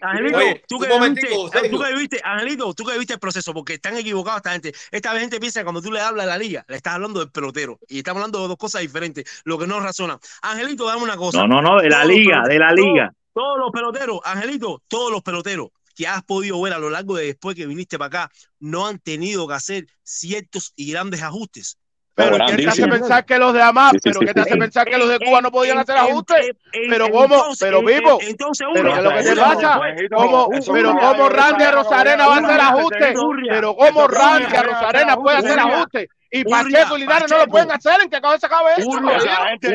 Angelito, 0.00 0.60
tú, 0.68 0.78
que 0.78 0.88
viste, 1.00 1.68
tú 1.70 1.80
que 1.80 1.94
viste, 1.94 2.20
Angelito, 2.22 2.74
tú 2.74 2.84
que 2.84 2.98
viste 2.98 3.14
el 3.14 3.18
proceso, 3.18 3.54
porque 3.54 3.74
están 3.74 3.96
equivocados 3.96 4.40
esta 4.40 4.52
gente. 4.52 4.74
Esta 4.90 5.18
gente 5.18 5.40
piensa 5.40 5.60
que 5.60 5.64
cuando 5.64 5.80
tú 5.80 5.90
le 5.90 6.02
hablas 6.02 6.26
a 6.26 6.28
la 6.28 6.36
liga, 6.36 6.66
le 6.68 6.76
estás 6.76 6.94
hablando 6.94 7.20
del 7.20 7.30
pelotero. 7.30 7.78
Y 7.88 7.98
estamos 7.98 8.20
hablando 8.20 8.42
de 8.42 8.48
dos 8.48 8.58
cosas 8.58 8.82
diferentes, 8.82 9.42
lo 9.44 9.58
que 9.58 9.66
no 9.66 9.80
razona. 9.80 10.18
Angelito, 10.42 10.86
dame 10.86 11.02
una 11.02 11.16
cosa. 11.16 11.38
No, 11.38 11.46
no, 11.46 11.62
no, 11.62 11.80
de 11.80 11.88
la 11.88 12.04
liga, 12.04 12.42
de 12.46 12.58
la 12.58 12.72
liga. 12.72 13.14
Todos 13.38 13.56
los 13.56 13.70
peloteros, 13.70 14.18
Angelito, 14.24 14.82
todos 14.88 15.12
los 15.12 15.22
peloteros 15.22 15.68
que 15.94 16.08
has 16.08 16.24
podido 16.24 16.60
ver 16.60 16.72
a 16.72 16.80
lo 16.80 16.90
largo 16.90 17.14
de 17.14 17.26
después 17.26 17.54
que 17.54 17.68
viniste 17.68 17.96
para 17.96 18.24
acá, 18.24 18.32
no 18.58 18.84
han 18.84 18.98
tenido 18.98 19.46
que 19.46 19.54
hacer 19.54 19.86
ciertos 20.02 20.72
y 20.74 20.90
grandes 20.90 21.22
ajustes. 21.22 21.77
Pero 22.18 22.36
¿qué 22.46 22.56
te 22.56 22.68
hace 22.68 22.88
pensar 22.88 23.24
que 23.24 23.38
los 23.38 23.54
de 23.54 23.62
Hamas, 23.62 23.92
pero 24.02 24.18
sí, 24.18 24.26
¿qué 24.26 24.34
te 24.34 24.40
hace 24.40 24.56
pensar 24.56 24.88
que 24.88 24.98
los 24.98 25.08
de 25.08 25.20
Cuba 25.20 25.40
no 25.40 25.52
podían 25.52 25.78
hacer 25.78 25.96
ajustes? 25.96 26.50
Pero 26.90 27.10
cómo, 27.10 27.44
pero 27.60 27.80
vivo, 27.80 28.18
entonces 28.20 28.66
pero 28.74 28.92
que 28.92 29.02
lo 29.02 29.10
que 29.10 29.22
te 29.22 29.36
pasa, 29.36 29.80
¿Cómo, 30.14 30.48
pero 30.72 30.96
cómo 30.96 31.28
Randy 31.28 31.64
Rosarena 31.66 32.26
va 32.26 32.34
a 32.34 32.38
hacer 32.38 32.60
ajustes, 32.60 33.14
pero 33.48 33.76
cómo 33.76 34.08
Randy 34.08 34.56
a 34.56 34.62
Rosarena 34.64 35.16
puede 35.16 35.36
hacer 35.38 35.60
ajustes. 35.60 36.08
Y 36.30 36.44
Pacheco 36.44 36.96
y 36.96 37.00
Linares 37.00 37.30
no 37.30 37.38
lo 37.38 37.46
pueden 37.46 37.70
hacer 37.70 38.02
en 38.02 38.10
que 38.10 38.20
cabeza 38.20 38.48
cabe 38.48 38.72
eso. 38.76 39.00
la 39.00 39.48
gente, 39.48 39.74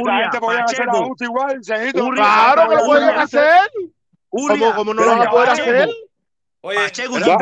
igual, 1.26 1.60
Claro 2.14 2.70
que 2.70 2.76
lo 2.76 2.86
pueden 2.86 3.10
hacer. 3.10 3.72
¿Cómo, 4.30 4.94
no 4.94 5.02
lo 5.02 5.06
van 5.06 5.28
a 5.28 5.32
poder 5.32 5.50
hacer? 5.50 5.90
Oye, 6.66 6.78
Pacheco, 6.78 7.20
yo 7.20 7.38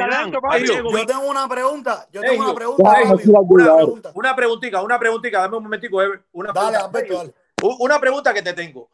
tengo 1.05 1.29
una 1.29 1.47
pregunta. 1.47 2.07
Yo 2.11 2.21
tengo 2.21 2.43
una 2.43 2.55
pregunta. 2.55 2.83
Una, 2.83 3.43
pregunta. 3.45 4.11
una 4.15 4.35
preguntita, 4.35 4.81
una 4.81 4.99
preguntita. 4.99 5.41
Dame 5.41 5.57
un 5.57 5.63
momentico, 5.63 6.01
Ever. 6.01 6.23
Una 6.31 7.99
pregunta 7.99 8.33
que 8.33 8.41
te 8.41 8.53
tengo. 8.53 8.89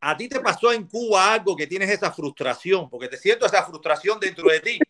¿A 0.00 0.16
ti 0.16 0.28
te 0.28 0.40
pasó 0.40 0.72
en 0.72 0.84
Cuba 0.88 1.34
algo 1.34 1.54
que 1.54 1.68
tienes 1.68 1.90
esa 1.90 2.10
frustración? 2.10 2.90
Porque 2.90 3.06
te 3.06 3.16
siento 3.16 3.46
esa 3.46 3.64
frustración 3.64 4.18
dentro 4.18 4.48
de 4.48 4.58
ti. 4.58 4.80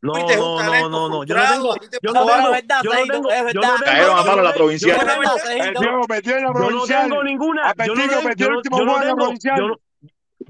No, 0.00 0.12
no, 0.12 0.28
no, 0.28 0.88
no, 0.88 1.08
no, 1.08 1.24
yo 1.24 1.34
no 1.34 1.42
tengo, 1.50 1.74
yo 2.00 2.12
no 2.12 2.24
tengo, 2.26 2.54
yo 2.82 2.90
no 2.92 3.06
tengo, 3.06 3.30
la. 4.42 4.54
Yo 4.78 4.94
no 4.94 5.04
tengo 5.04 5.26
yo 7.84 7.94
no 7.94 8.12
tengo, 8.12 8.30
yo 8.36 8.50
no 8.50 8.62
tengo, 9.00 9.34
yo 9.42 9.66
no 9.66 9.80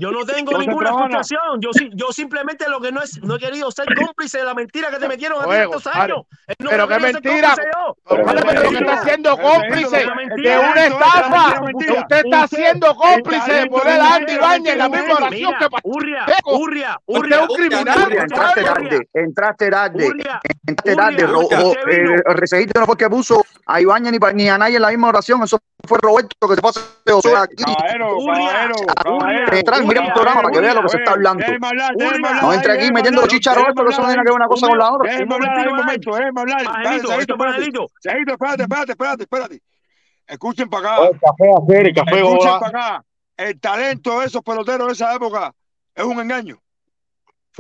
yo 0.01 0.11
no 0.11 0.25
tengo 0.27 0.59
ninguna 0.59 0.95
frustración. 0.95 1.61
Yo, 1.61 1.71
yo 1.93 2.11
simplemente 2.11 2.69
lo 2.69 2.81
que 2.81 2.91
no, 2.91 3.03
es, 3.03 3.23
no 3.23 3.37
he 3.37 3.39
querido 3.39 3.71
ser 3.71 3.87
cómplice 3.95 4.39
de 4.39 4.45
la 4.45 4.55
mentira 4.55 4.91
que 4.91 4.97
te 4.97 5.07
metieron 5.07 5.43
hace 5.43 5.53
a 5.53 5.65
estos 5.65 5.87
años. 5.87 6.23
Eh, 6.49 6.55
no 6.59 6.71
pero 6.71 6.89
qué 6.89 6.99
mentira. 6.99 7.55
Pero, 7.55 7.97
está 8.73 9.05
siendo 9.05 9.37
cómplice 9.37 9.97
de 9.99 10.59
una 10.59 10.87
estafa. 10.87 11.61
Usted 11.75 12.23
está 12.25 12.49
siendo 12.49 12.95
cómplice 12.97 13.53
de 13.53 13.67
poner 13.67 14.01
a 14.01 14.15
Andy 14.15 14.37
Bañez 14.39 14.73
en 14.73 14.79
la 14.79 14.89
misma 14.89 15.15
oración 15.15 15.53
que 15.59 15.71
pasó. 15.71 15.83
Urria, 15.85 16.27
Urria, 16.47 16.99
Urria. 17.07 17.43
un 17.43 17.57
criminal. 17.57 18.13
Entraste 18.13 18.63
tarde, 18.63 19.09
entraste 19.13 19.71
tarde. 19.71 20.13
Entraste 20.67 20.97
tarde. 20.97 22.25
Recebiste 22.25 22.81
no 22.81 22.87
fue 22.87 22.97
que 22.97 23.11
puso 23.11 23.45
a 23.67 23.81
Ibañez 23.81 24.13
ni 24.35 24.49
a 24.49 24.57
nadie 24.57 24.77
en 24.77 24.83
la 24.83 24.89
misma 24.89 25.09
oración. 25.09 25.43
Eso 25.43 25.59
fue 25.87 25.99
Roberto 26.01 26.49
que 26.49 26.55
se 26.55 26.61
fue 26.61 26.71
hace 26.71 26.81
dos 27.05 27.25
horas 27.27 27.45
aquí. 27.45 27.65
Caballero, 27.65 28.17
caballero. 28.25 29.90
Mira 29.91 30.03
mi 30.03 30.11
programa 30.13 30.43
para 30.43 30.53
que 30.53 30.61
vean 30.61 30.77
lo 30.77 30.83
que 30.83 30.89
se 30.89 30.99
está 30.99 31.13
hablando. 31.13 31.45
No 32.43 32.53
entre 32.53 32.73
aquí 32.73 32.93
metiendo 32.93 33.27
chicharrones 33.27 33.73
porque 33.75 33.93
eso 33.93 34.03
no 34.03 34.09
tiene 34.09 34.23
que 34.23 34.31
ver 34.31 34.37
una 34.37 34.47
cosa 34.47 34.69
con 34.69 34.79
la 34.79 34.93
otra. 34.93 35.13
Un 35.19 35.29
momento, 35.29 35.71
un 35.71 35.77
Espérate, 38.33 38.63
espérate, 38.63 38.93
espérate, 38.93 39.23
espérate. 39.23 39.63
Escuchen 40.27 40.71
para 40.71 40.95
acá. 40.95 41.11
Café, 41.21 41.51
hacer, 41.59 41.95
café, 41.95 42.21
Escuchen 42.21 42.61
para 42.61 42.69
acá. 42.69 43.05
El 43.37 43.61
talento 43.61 44.21
de 44.21 44.27
esos 44.27 44.43
peloteros 44.43 44.87
de 44.87 44.93
esa 44.93 45.15
época 45.15 45.53
es 45.95 46.05
un 46.05 46.21
engaño. 46.21 46.61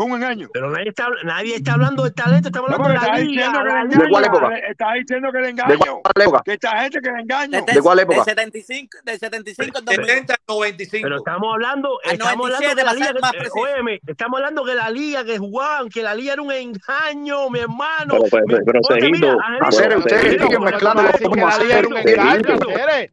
Fue 0.00 0.06
un 0.06 0.14
engaño. 0.14 0.48
Pero 0.50 0.70
nadie 0.70 0.88
está, 0.88 1.08
nadie 1.24 1.56
está 1.56 1.74
hablando 1.74 2.04
del 2.04 2.14
talento, 2.14 2.48
está 2.48 2.60
hablando 2.60 2.88
no, 2.88 2.88
de 2.88 3.06
la 3.06 3.18
liga. 3.18 3.52
¿De 3.86 4.08
cuál 4.08 4.24
época? 4.24 4.56
Está 4.56 4.94
diciendo 4.94 5.30
que 5.30 5.38
le 5.40 5.50
engaño. 5.50 5.68
¿De 5.68 5.76
cuál 5.76 6.00
época? 6.16 6.42
Que 6.42 6.52
esta 6.54 6.80
gente 6.80 7.00
que 7.02 7.10
le 7.10 7.20
engaño. 7.20 7.60
Desde, 7.60 7.74
¿De 7.74 7.82
cuál 7.82 7.98
época? 7.98 8.24
Del 8.24 8.24
75, 8.24 8.98
del 9.04 9.18
75 9.18 9.78
al 9.78 9.84
70 9.84 10.34
95. 10.48 11.02
Pero 11.04 11.16
estamos 11.18 11.52
hablando, 11.52 11.98
estamos 12.02 12.50
hablando 12.50 12.74
de 12.74 12.82
la 12.82 12.94
liga. 12.94 13.12
Que, 13.12 13.38
eh, 13.40 13.50
óyeme, 13.52 14.00
estamos 14.06 14.38
hablando 14.38 14.64
que 14.64 14.74
la 14.74 14.88
liga 14.88 15.22
que 15.22 15.36
jugaban, 15.36 15.90
que 15.90 16.02
la 16.02 16.14
liga 16.14 16.32
era 16.32 16.40
un 16.40 16.52
engaño, 16.52 17.50
mi 17.50 17.58
hermano. 17.58 18.14
Pero, 18.14 18.22
pues, 18.30 18.42
pero, 18.46 18.64
pero 18.64 18.80
Sergito, 18.84 19.36
hacer 19.60 19.98
ustedes 19.98 20.40
siguen 20.40 20.62
mezclando 20.62 21.02
los 21.02 21.12
que 21.12 21.28
la 21.28 21.58
liga 21.58 21.78
era 21.78 21.88
un 21.88 21.96
engaño, 21.98 22.58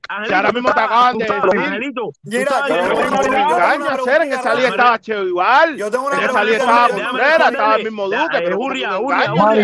ahora 0.10 0.52
mismo 0.54 0.74
te 0.74 0.80
acaban 0.80 1.18
de. 1.18 1.28
Mira, 2.24 2.68
yo 2.70 2.72
tengo 2.78 3.08
una 3.08 3.22
pregunta. 3.22 5.00
Yo 5.76 5.92
tengo 5.92 6.08
una 6.08 6.18
pregunta. 6.18 6.77
Contreras, 6.90 7.84
mismo 7.84 8.06
Duque. 8.06 8.56
Urria, 8.56 9.00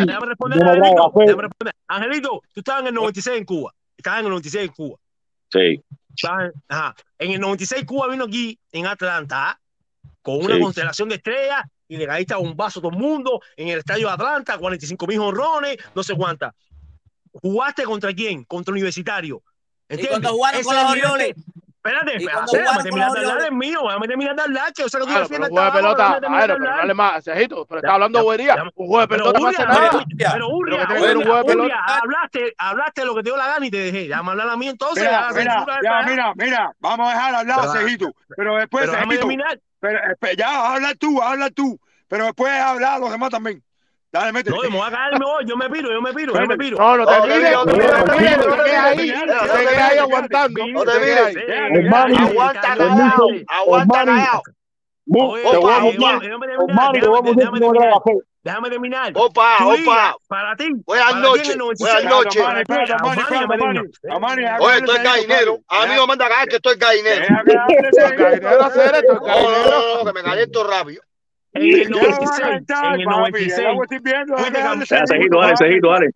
déjame 0.06 0.27
responder, 0.27 1.76
Angelito. 1.88 2.41
Tú 2.53 2.60
estabas 2.60 2.81
en 2.81 2.88
el 2.88 2.94
96 2.94 3.38
en 3.38 3.45
Cuba. 3.45 3.73
Estabas 3.98 4.19
en 4.19 4.26
el 4.26 4.31
96 4.31 4.65
en 4.65 4.73
Cuba. 4.73 4.98
Sí. 5.52 5.84
Ajá. 6.68 6.95
En 7.18 7.31
el 7.31 7.40
96 7.40 7.85
Cuba 7.85 8.07
vino 8.07 8.26
aquí, 8.26 8.60
en 8.72 8.85
Atlanta, 8.85 9.49
¿ah? 9.49 9.60
con 10.22 10.44
una 10.44 10.60
constelación 10.60 11.10
de 11.10 11.15
estrellas 11.15 11.64
y 11.88 11.98
le 11.98 12.07
caíste 12.07 12.34
a 12.34 12.38
un 12.38 12.56
vaso 12.56 12.81
todo 12.81 12.91
el 12.91 12.98
mundo 12.98 13.41
en 13.56 13.68
el 13.68 13.80
estadio 13.80 14.07
de 14.07 14.14
Atlanta, 14.14 14.57
45 14.57 15.07
mil 15.07 15.19
honrones, 15.19 15.77
no 15.94 16.03
sé 16.03 16.15
cuánta. 16.15 16.56
¿Jugaste 17.34 17.84
contra 17.84 18.14
quién? 18.14 18.44
Contra 18.45 18.72
Universitario. 18.72 19.41
¿Entiendes? 19.90 20.19
Cuando 20.19 20.30
jugaron 20.30 20.64
con 20.64 20.76
los 20.76 20.91
Orioles, 20.91 21.35
Espérate, 21.85 22.15
espérate, 22.15 22.57
déjame 22.57 22.84
terminar 22.84 23.11
de 23.11 23.19
hablar, 23.19 23.41
es 23.41 23.51
mío, 23.51 23.81
déjame 23.84 24.07
terminar 24.07 24.35
de 24.38 24.41
hablar, 24.41 24.73
yo 24.73 24.88
sé 24.88 24.99
lo 24.99 25.05
que 25.05 25.11
claro, 25.11 25.23
estoy 25.23 25.35
haciendo. 25.35 25.55
Pero 25.61 25.73
pelota, 25.73 26.07
ah, 26.07 26.38
pero 26.39 26.60
no 26.60 26.69
hable 26.69 26.93
más, 26.93 27.23
Cejito, 27.26 27.65
pero 27.65 27.80
está 27.80 27.93
hablando 27.93 28.23
bobería. 28.23 28.55
Un 28.64 28.88
juego 28.88 29.01
de 29.01 29.07
pelota 29.10 29.39
no 29.39 29.47
hace. 29.47 29.65
Pero 30.31 30.47
Urria, 30.47 30.88
Urria, 31.43 31.80
hablaste, 31.85 32.53
hablaste 32.57 33.03
lo 33.03 33.15
que 33.15 33.23
te 33.23 33.30
dio 33.30 33.38
la 33.38 33.47
gana 33.47 33.65
y 33.65 33.72
te 33.72 33.77
dejé. 33.77 34.07
Déjame 34.07 34.31
hablar 34.31 34.49
a 34.49 34.55
mí 34.55 34.69
entonces. 34.69 35.03
Mira, 35.03 35.27
mira, 35.34 35.65
mira, 36.05 36.34
mira, 36.35 36.72
vamos 36.80 37.10
a 37.10 37.11
dejar 37.11 37.35
hablar 37.35 37.60
a 37.60 37.68
Cejito, 37.73 38.14
pero 38.38 38.55
después 38.55 38.89
Cejito. 38.89 39.27
Pero 39.81 39.99
eh, 39.99 40.35
ya, 40.38 40.73
habla 40.73 40.95
tú, 40.95 41.22
habla 41.22 41.49
tú, 41.49 41.77
pero 42.07 42.23
después 42.23 42.53
hablar 42.57 42.93
a 42.93 42.99
los 42.99 43.11
demás 43.11 43.30
también. 43.30 43.61
Dale, 44.14 44.31
mete. 44.31 44.52
No, 44.52 44.57
vamos 44.61 44.88
a 44.88 44.91
caerme 44.91 45.26
hoy. 45.26 45.44
Yo 45.48 45.57
me 45.57 45.68
piro, 45.72 45.91
yo 45.91 45.99
me 45.99 46.14
piro, 46.14 46.34
yo 46.35 46.45
me 46.45 46.56
piro. 46.56 46.77
No, 46.77 46.98
no 46.98 47.06
te 47.07 47.19
mires. 47.22 47.52
No 47.52 47.65
te 47.65 47.73
mires, 47.73 47.98
no 47.98 48.06
te 48.06 48.11
quedes. 48.14 48.45
No 48.45 48.56
te 48.56 49.48
quedes 49.48 49.77
ahí 49.80 49.98
aguantando. 49.98 50.68
No 50.68 50.84
te 50.84 50.99
mires. 50.99 51.35
Aguanta 52.19 52.61
callado. 52.61 53.27
Aguanta 53.48 54.06
callado. 54.06 54.44
Déjame 58.44 58.69
terminar. 58.69 59.11
Opa, 59.15 59.57
opa. 59.65 60.15
Para 60.27 60.56
ti. 60.57 60.69
Buenas 60.85 61.15
noches. 61.15 61.57
Buenas 61.80 62.03
noches. 62.03 62.44
Oye, 64.60 64.77
estoy 64.77 64.99
gallinero. 64.99 65.60
A 65.69 65.88
mí 65.88 65.94
me 65.95 66.06
manda 66.06 66.26
a 66.27 66.30
caer 66.30 66.49
que 66.49 66.57
estoy 66.57 66.76
gallinero. 66.76 67.23
Estoy 67.23 67.56
gallinero. 67.56 67.90
Estoy 67.90 68.18
gallinero. 68.18 68.69
No, 69.22 69.49
no, 69.49 69.98
no, 69.98 70.06
que 70.06 70.14
me 70.14 70.22
caliento 70.22 70.64
rápido. 70.65 71.02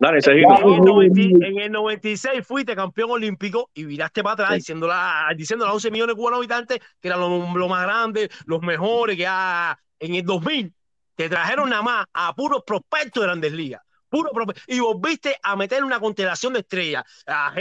Dale. 0.00 0.18
En 0.18 0.34
el, 0.38 0.80
90 0.80 1.46
en 1.46 1.58
el 1.60 1.72
96 1.72 2.46
fuiste 2.46 2.74
campeón 2.74 3.12
olímpico 3.12 3.70
y 3.72 3.84
viraste 3.84 4.22
para 4.22 4.32
atrás 4.34 4.54
diciendo, 4.54 4.88
la, 4.88 5.26
diciendo 5.36 5.64
a 5.64 5.68
los 5.68 5.76
11 5.76 5.90
millones 5.92 6.16
de 6.16 6.18
cubanos 6.18 6.38
habitantes 6.38 6.80
que 7.00 7.08
eran 7.08 7.20
los 7.20 7.54
lo 7.54 7.68
más 7.68 7.84
grandes, 7.84 8.28
los 8.46 8.60
mejores, 8.62 9.16
que 9.16 9.26
ah, 9.28 9.78
en 10.00 10.14
el 10.16 10.24
2000 10.24 10.72
te 11.14 11.28
trajeron 11.28 11.70
nada 11.70 11.82
más 11.82 12.06
a 12.12 12.34
puros 12.34 12.62
prospectos 12.66 13.22
de 13.22 13.26
grandes 13.26 13.52
ligas. 13.52 13.82
Puro 14.08 14.30
y 14.66 14.80
volviste 14.80 15.36
a 15.42 15.56
meter 15.56 15.84
una 15.84 16.00
constelación 16.00 16.52
de 16.54 16.60
estrellas. 16.60 17.04
A 17.26 17.48
a 17.48 17.52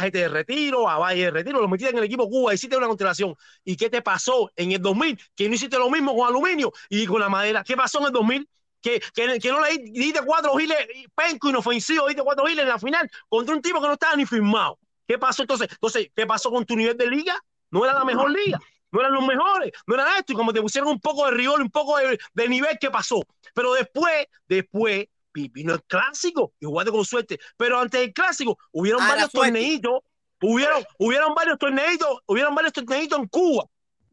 gente 0.00 0.18
de 0.18 0.28
retiro, 0.28 0.88
a 0.88 0.98
Valle 0.98 1.24
de 1.24 1.30
retiro, 1.30 1.60
lo 1.60 1.68
metiste 1.68 1.90
en 1.92 1.98
el 1.98 2.04
equipo 2.04 2.28
Cuba, 2.28 2.54
hiciste 2.54 2.76
una 2.76 2.86
constelación. 2.86 3.34
¿Y 3.64 3.76
qué 3.76 3.90
te 3.90 4.02
pasó 4.02 4.50
en 4.56 4.72
el 4.72 4.80
2000? 4.82 5.18
Que 5.34 5.48
no 5.48 5.54
hiciste 5.54 5.78
lo 5.78 5.90
mismo 5.90 6.16
con 6.16 6.28
aluminio 6.28 6.72
y 6.88 7.06
con 7.06 7.20
la 7.20 7.28
madera. 7.28 7.64
¿Qué 7.64 7.76
pasó 7.76 7.98
en 8.00 8.06
el 8.06 8.12
2000? 8.12 8.48
que, 8.80 9.00
que, 9.14 9.38
que 9.40 9.50
no 9.50 9.60
le 9.60 9.78
di- 9.78 9.90
diste 9.90 10.20
cuatro 10.24 10.54
giles 10.56 10.76
penco 11.14 11.48
inofensivo, 11.48 12.06
diste 12.06 12.22
cuatro 12.22 12.46
giles 12.46 12.62
en 12.62 12.68
la 12.68 12.78
final 12.78 13.10
contra 13.28 13.54
un 13.54 13.62
tipo 13.62 13.80
que 13.80 13.86
no 13.86 13.94
estaba 13.94 14.14
ni 14.16 14.26
firmado. 14.26 14.78
¿Qué 15.06 15.18
pasó 15.18 15.42
entonces? 15.42 15.68
Entonces, 15.70 16.08
¿qué 16.14 16.26
pasó 16.26 16.50
con 16.50 16.64
tu 16.64 16.76
nivel 16.76 16.96
de 16.96 17.06
liga? 17.08 17.38
No 17.70 17.84
era 17.84 17.94
la 17.94 18.04
mejor 18.04 18.30
liga, 18.30 18.58
no 18.92 19.00
eran 19.00 19.12
los 19.12 19.26
mejores, 19.26 19.72
no 19.86 19.94
era 19.94 20.18
esto. 20.18 20.32
Y 20.32 20.36
como 20.36 20.52
te 20.52 20.60
pusieron 20.60 20.90
un 20.90 21.00
poco 21.00 21.24
de 21.26 21.32
rigor, 21.32 21.60
un 21.60 21.70
poco 21.70 21.96
de, 21.98 22.18
de 22.32 22.48
nivel, 22.48 22.76
¿qué 22.80 22.90
pasó? 22.90 23.22
Pero 23.54 23.72
después, 23.74 24.26
después, 24.48 25.06
vino 25.52 25.74
el 25.74 25.82
clásico 25.84 26.52
y 26.60 26.66
jugaste 26.66 26.90
con 26.92 27.04
suerte. 27.04 27.38
Pero 27.56 27.78
antes 27.78 28.00
del 28.00 28.12
clásico, 28.12 28.58
hubieron 28.72 29.02
Ah, 29.02 29.08
varios 29.08 29.30
torneitos, 29.30 30.00
hubieron, 30.40 30.84
hubieron 30.98 31.34
varios 31.34 31.58
torneitos, 31.58 32.08
hubieron 32.26 32.54
varios 32.54 32.72
torneitos 32.72 33.18
en 33.18 33.26
Cuba, 33.28 33.64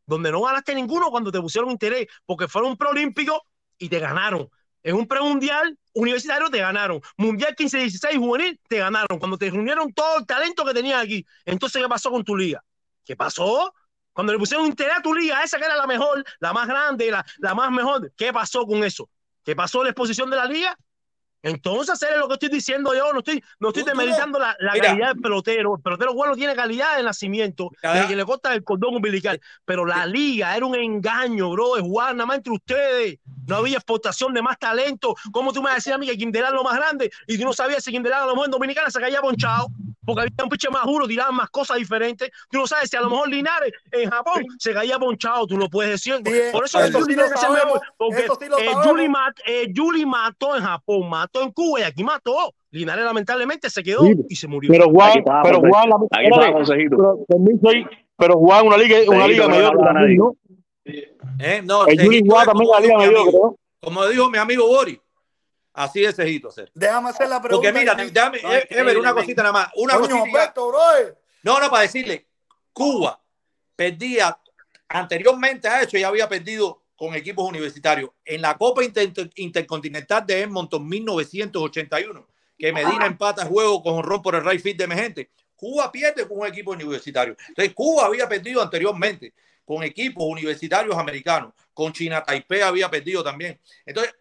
donde 0.06 0.32
no 0.32 0.42
ganaste 0.42 0.76
ninguno 0.76 1.10
cuando 1.10 1.32
te 1.32 1.40
pusieron 1.40 1.72
interés, 1.72 2.08
porque 2.26 2.48
fueron 2.48 2.72
un 2.72 2.78
preolímpico 2.78 3.46
y 3.78 3.90
te 3.90 4.00
ganaron. 4.00 4.50
En 4.84 4.96
un 4.96 5.08
premundial 5.08 5.78
universitario 5.94 6.50
te 6.50 6.60
ganaron. 6.60 7.02
Mundial 7.18 7.56
15-16 7.56 8.18
juvenil 8.18 8.60
te 8.68 8.80
ganaron. 8.80 9.18
Cuando 9.18 9.38
te 9.38 9.50
reunieron 9.50 9.94
todo 9.94 10.20
el 10.20 10.26
talento 10.26 10.66
que 10.66 10.74
tenías 10.74 11.02
aquí. 11.02 11.26
Entonces, 11.46 11.82
¿qué 11.82 11.88
pasó 11.88 12.12
con 12.12 12.24
tu 12.24 12.36
liga? 12.36 12.62
¿Qué 13.06 13.16
pasó? 13.16 13.74
Cuando 14.12 14.34
le 14.34 14.40
pusieron 14.40 14.66
interés 14.66 14.98
a 14.98 15.02
tu 15.02 15.14
liga, 15.14 15.42
esa 15.42 15.58
que 15.58 15.66
era 15.66 15.76
la 15.78 15.88
mejor, 15.88 16.24
la 16.40 16.52
más 16.54 16.68
grande, 16.68 17.10
la, 17.10 17.26
la 17.38 17.56
más 17.56 17.72
mejor, 17.72 18.12
¿qué 18.16 18.32
pasó 18.34 18.66
con 18.66 18.84
eso? 18.84 19.10
¿Qué 19.44 19.56
pasó 19.56 19.80
en 19.80 19.86
la 19.86 19.90
exposición 19.92 20.30
de 20.30 20.36
la 20.36 20.46
liga? 20.46 20.78
Entonces, 21.44 22.02
es 22.02 22.18
lo 22.18 22.28
que 22.28 22.34
estoy 22.36 22.50
diciendo 22.50 22.94
yo, 22.96 23.12
no 23.12 23.20
estoy, 23.20 23.44
no 23.60 23.68
estoy 23.68 23.84
demeritando 23.84 24.40
la, 24.40 24.56
la 24.60 24.74
Mira. 24.74 24.88
calidad 24.88 25.08
del 25.14 25.22
pelotero. 25.22 25.76
El 25.76 25.82
pelotero 25.84 26.14
bueno 26.14 26.36
tiene 26.36 26.56
calidad 26.56 26.96
de 26.98 27.04
nacimiento, 27.04 27.70
desde 27.82 28.08
que 28.08 28.16
le 28.16 28.26
corta 28.26 28.54
el 28.54 28.64
cordón 28.64 28.96
umbilical. 28.96 29.40
Pero 29.66 29.86
la 29.86 30.06
liga 30.06 30.56
era 30.56 30.66
un 30.66 30.76
engaño, 30.76 31.52
bro, 31.52 31.76
de 31.76 31.82
jugar 31.82 32.16
nada 32.16 32.26
más 32.26 32.38
entre 32.38 32.54
ustedes. 32.54 33.18
No 33.46 33.58
había 33.58 33.76
exportación 33.76 34.34
de 34.34 34.42
más 34.42 34.58
talento. 34.58 35.16
¿Cómo 35.34 35.52
tú 35.52 35.60
me 35.62 35.66
vas 35.66 35.74
a 35.74 35.76
decir 35.76 35.94
a 35.94 35.98
mí 35.98 36.08
que 36.08 36.18
Quindelán 36.18 36.54
es 36.54 36.56
lo 36.56 36.64
más 36.64 36.76
grande 36.78 37.12
y 37.28 37.38
tú 37.38 37.44
no 37.44 37.52
sabías 37.54 37.84
si 37.84 37.92
Quindelán 37.92 38.24
a 38.24 38.26
lo 38.26 38.32
mejor 38.32 38.46
en 38.46 38.52
Dominicana 38.52 38.90
se 38.90 39.00
caía 39.02 39.20
ponchado? 39.22 39.68
Porque 40.06 40.22
había 40.22 40.34
un 40.44 40.50
piche 40.50 40.70
más 40.70 40.86
duro, 40.86 41.08
tiraban 41.08 41.34
más 41.36 41.50
cosas 41.50 41.78
diferentes. 41.78 42.30
Tú 42.52 42.58
no 42.60 42.68
sabes 42.68 42.90
si 42.90 42.98
a 42.98 43.02
lo 43.02 43.10
mejor 43.10 43.30
Linares 43.30 43.72
en 43.92 44.10
Japón 44.10 44.46
se 44.60 44.74
caía 44.74 45.00
ponchado, 45.00 45.48
tú 45.48 45.58
no 45.58 45.70
puedes 45.70 45.92
decir. 45.92 46.16
Por 46.52 46.66
eso 46.66 46.80
eso 46.82 46.98
el 47.00 47.06
ser 47.16 47.38
sabemos, 47.38 47.66
mejor, 47.76 47.82
Porque 47.98 48.26
eh, 48.26 48.28
sabemos. 48.28 48.86
Juli 48.86 49.08
mat- 49.10 49.40
eh, 49.46 49.72
Juli 49.74 50.06
mató 50.06 50.58
en 50.58 50.64
Japón, 50.64 51.10
mató 51.10 51.33
en 51.42 51.52
Cuba 51.52 51.80
y 51.80 51.84
aquí 51.84 52.04
mató. 52.04 52.54
Linares 52.72 53.06
lamentablemente 53.06 53.70
se 53.70 53.84
quedó 53.84 54.02
Sí, 54.02 54.14
y 54.30 54.36
se 54.36 54.48
murió. 54.48 54.72
Pero 54.72 54.90
Juan, 54.90 55.18
estamos, 55.20 55.42
pero. 55.44 55.60
Juan, 55.60 55.90
la, 55.90 55.96
pero, 56.10 57.96
pero 58.18 58.38
Juan, 58.38 58.68
una 58.68 58.78
liga, 58.78 58.98
una 59.08 59.28
liga 59.28 59.48
también. 59.48 60.18
¿no? 60.18 60.36
¿Eh? 60.86 61.62
No, 61.64 61.88
El 61.88 61.98
Juli 62.02 62.18
Cejito 62.18 62.34
Juan 62.34 62.42
es 62.42 62.48
también 62.48 62.68
como 62.68 62.74
la 62.74 62.80
liga 62.80 62.94
dijo 62.94 63.00
mi 63.00 63.08
mediocre, 63.08 63.30
amigo. 63.30 63.48
¿no? 63.48 63.58
Como 63.80 64.08
dijo 64.08 64.30
mi 64.30 64.38
amigo 64.38 64.68
Boris. 64.68 65.00
Así 65.74 66.06
es 66.06 66.16
Cejito 66.16 66.50
hacer. 66.50 66.72
Déjame 66.74 67.10
hacer 67.10 67.30
la 67.30 67.42
pregunta. 67.42 67.70
Porque 67.70 67.80
mira, 67.80 67.96
déjame, 67.96 68.42
No, 68.42 68.54
eh, 68.54 68.68
Ever, 68.70 68.98
una 68.98 69.14
cosita 69.14 69.42
nada 69.42 69.54
más. 69.54 69.68
Una 69.76 69.94
Coño, 69.96 70.02
cosita. 70.10 70.24
Humberto, 70.24 70.68
bro. 70.68 70.80
No, 71.44 71.60
no, 71.60 71.70
para 71.70 71.82
decirle, 71.82 72.28
Cuba 72.72 73.20
perdía, 73.76 74.38
anteriormente 74.88 75.68
a 75.68 75.82
eso 75.82 75.98
ya 75.98 76.08
había 76.08 76.30
perdido 76.30 76.83
con 77.04 77.16
equipos 77.16 77.46
universitarios. 77.50 78.12
En 78.24 78.42
la 78.42 78.58
Copa 78.58 78.82
Inter- 78.82 79.12
Intercontinental 79.36 80.26
de 80.26 80.40
Edmonton 80.40 80.88
1981, 80.88 82.26
que 82.58 82.72
Medina 82.72 83.06
empata 83.06 83.44
juego 83.46 83.84
con 83.84 83.96
un 83.96 84.04
ron 84.04 84.22
por 84.22 84.36
el 84.36 84.46
right 84.46 84.62
field 84.62 84.78
de 84.78 84.84
emergente. 84.86 85.30
Cuba 85.54 85.92
pierde 85.92 86.26
con 86.26 86.40
un 86.40 86.48
equipo 86.48 86.72
universitario. 86.72 87.36
Entonces, 87.50 87.74
Cuba 87.74 88.06
había 88.06 88.30
perdido 88.30 88.62
anteriormente 88.62 89.34
con 89.66 89.84
equipos 89.84 90.24
universitarios 90.26 90.96
americanos. 90.96 91.54
Con 91.74 91.92
China 91.92 92.24
Taipei 92.24 92.62
había 92.62 92.90
perdido 92.90 93.22
también. 93.22 93.60
Entonces, 93.86 94.16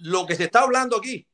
lo 0.00 0.26
que 0.26 0.34
se 0.34 0.44
está 0.44 0.60
hablando 0.60 0.98
aquí 0.98 1.26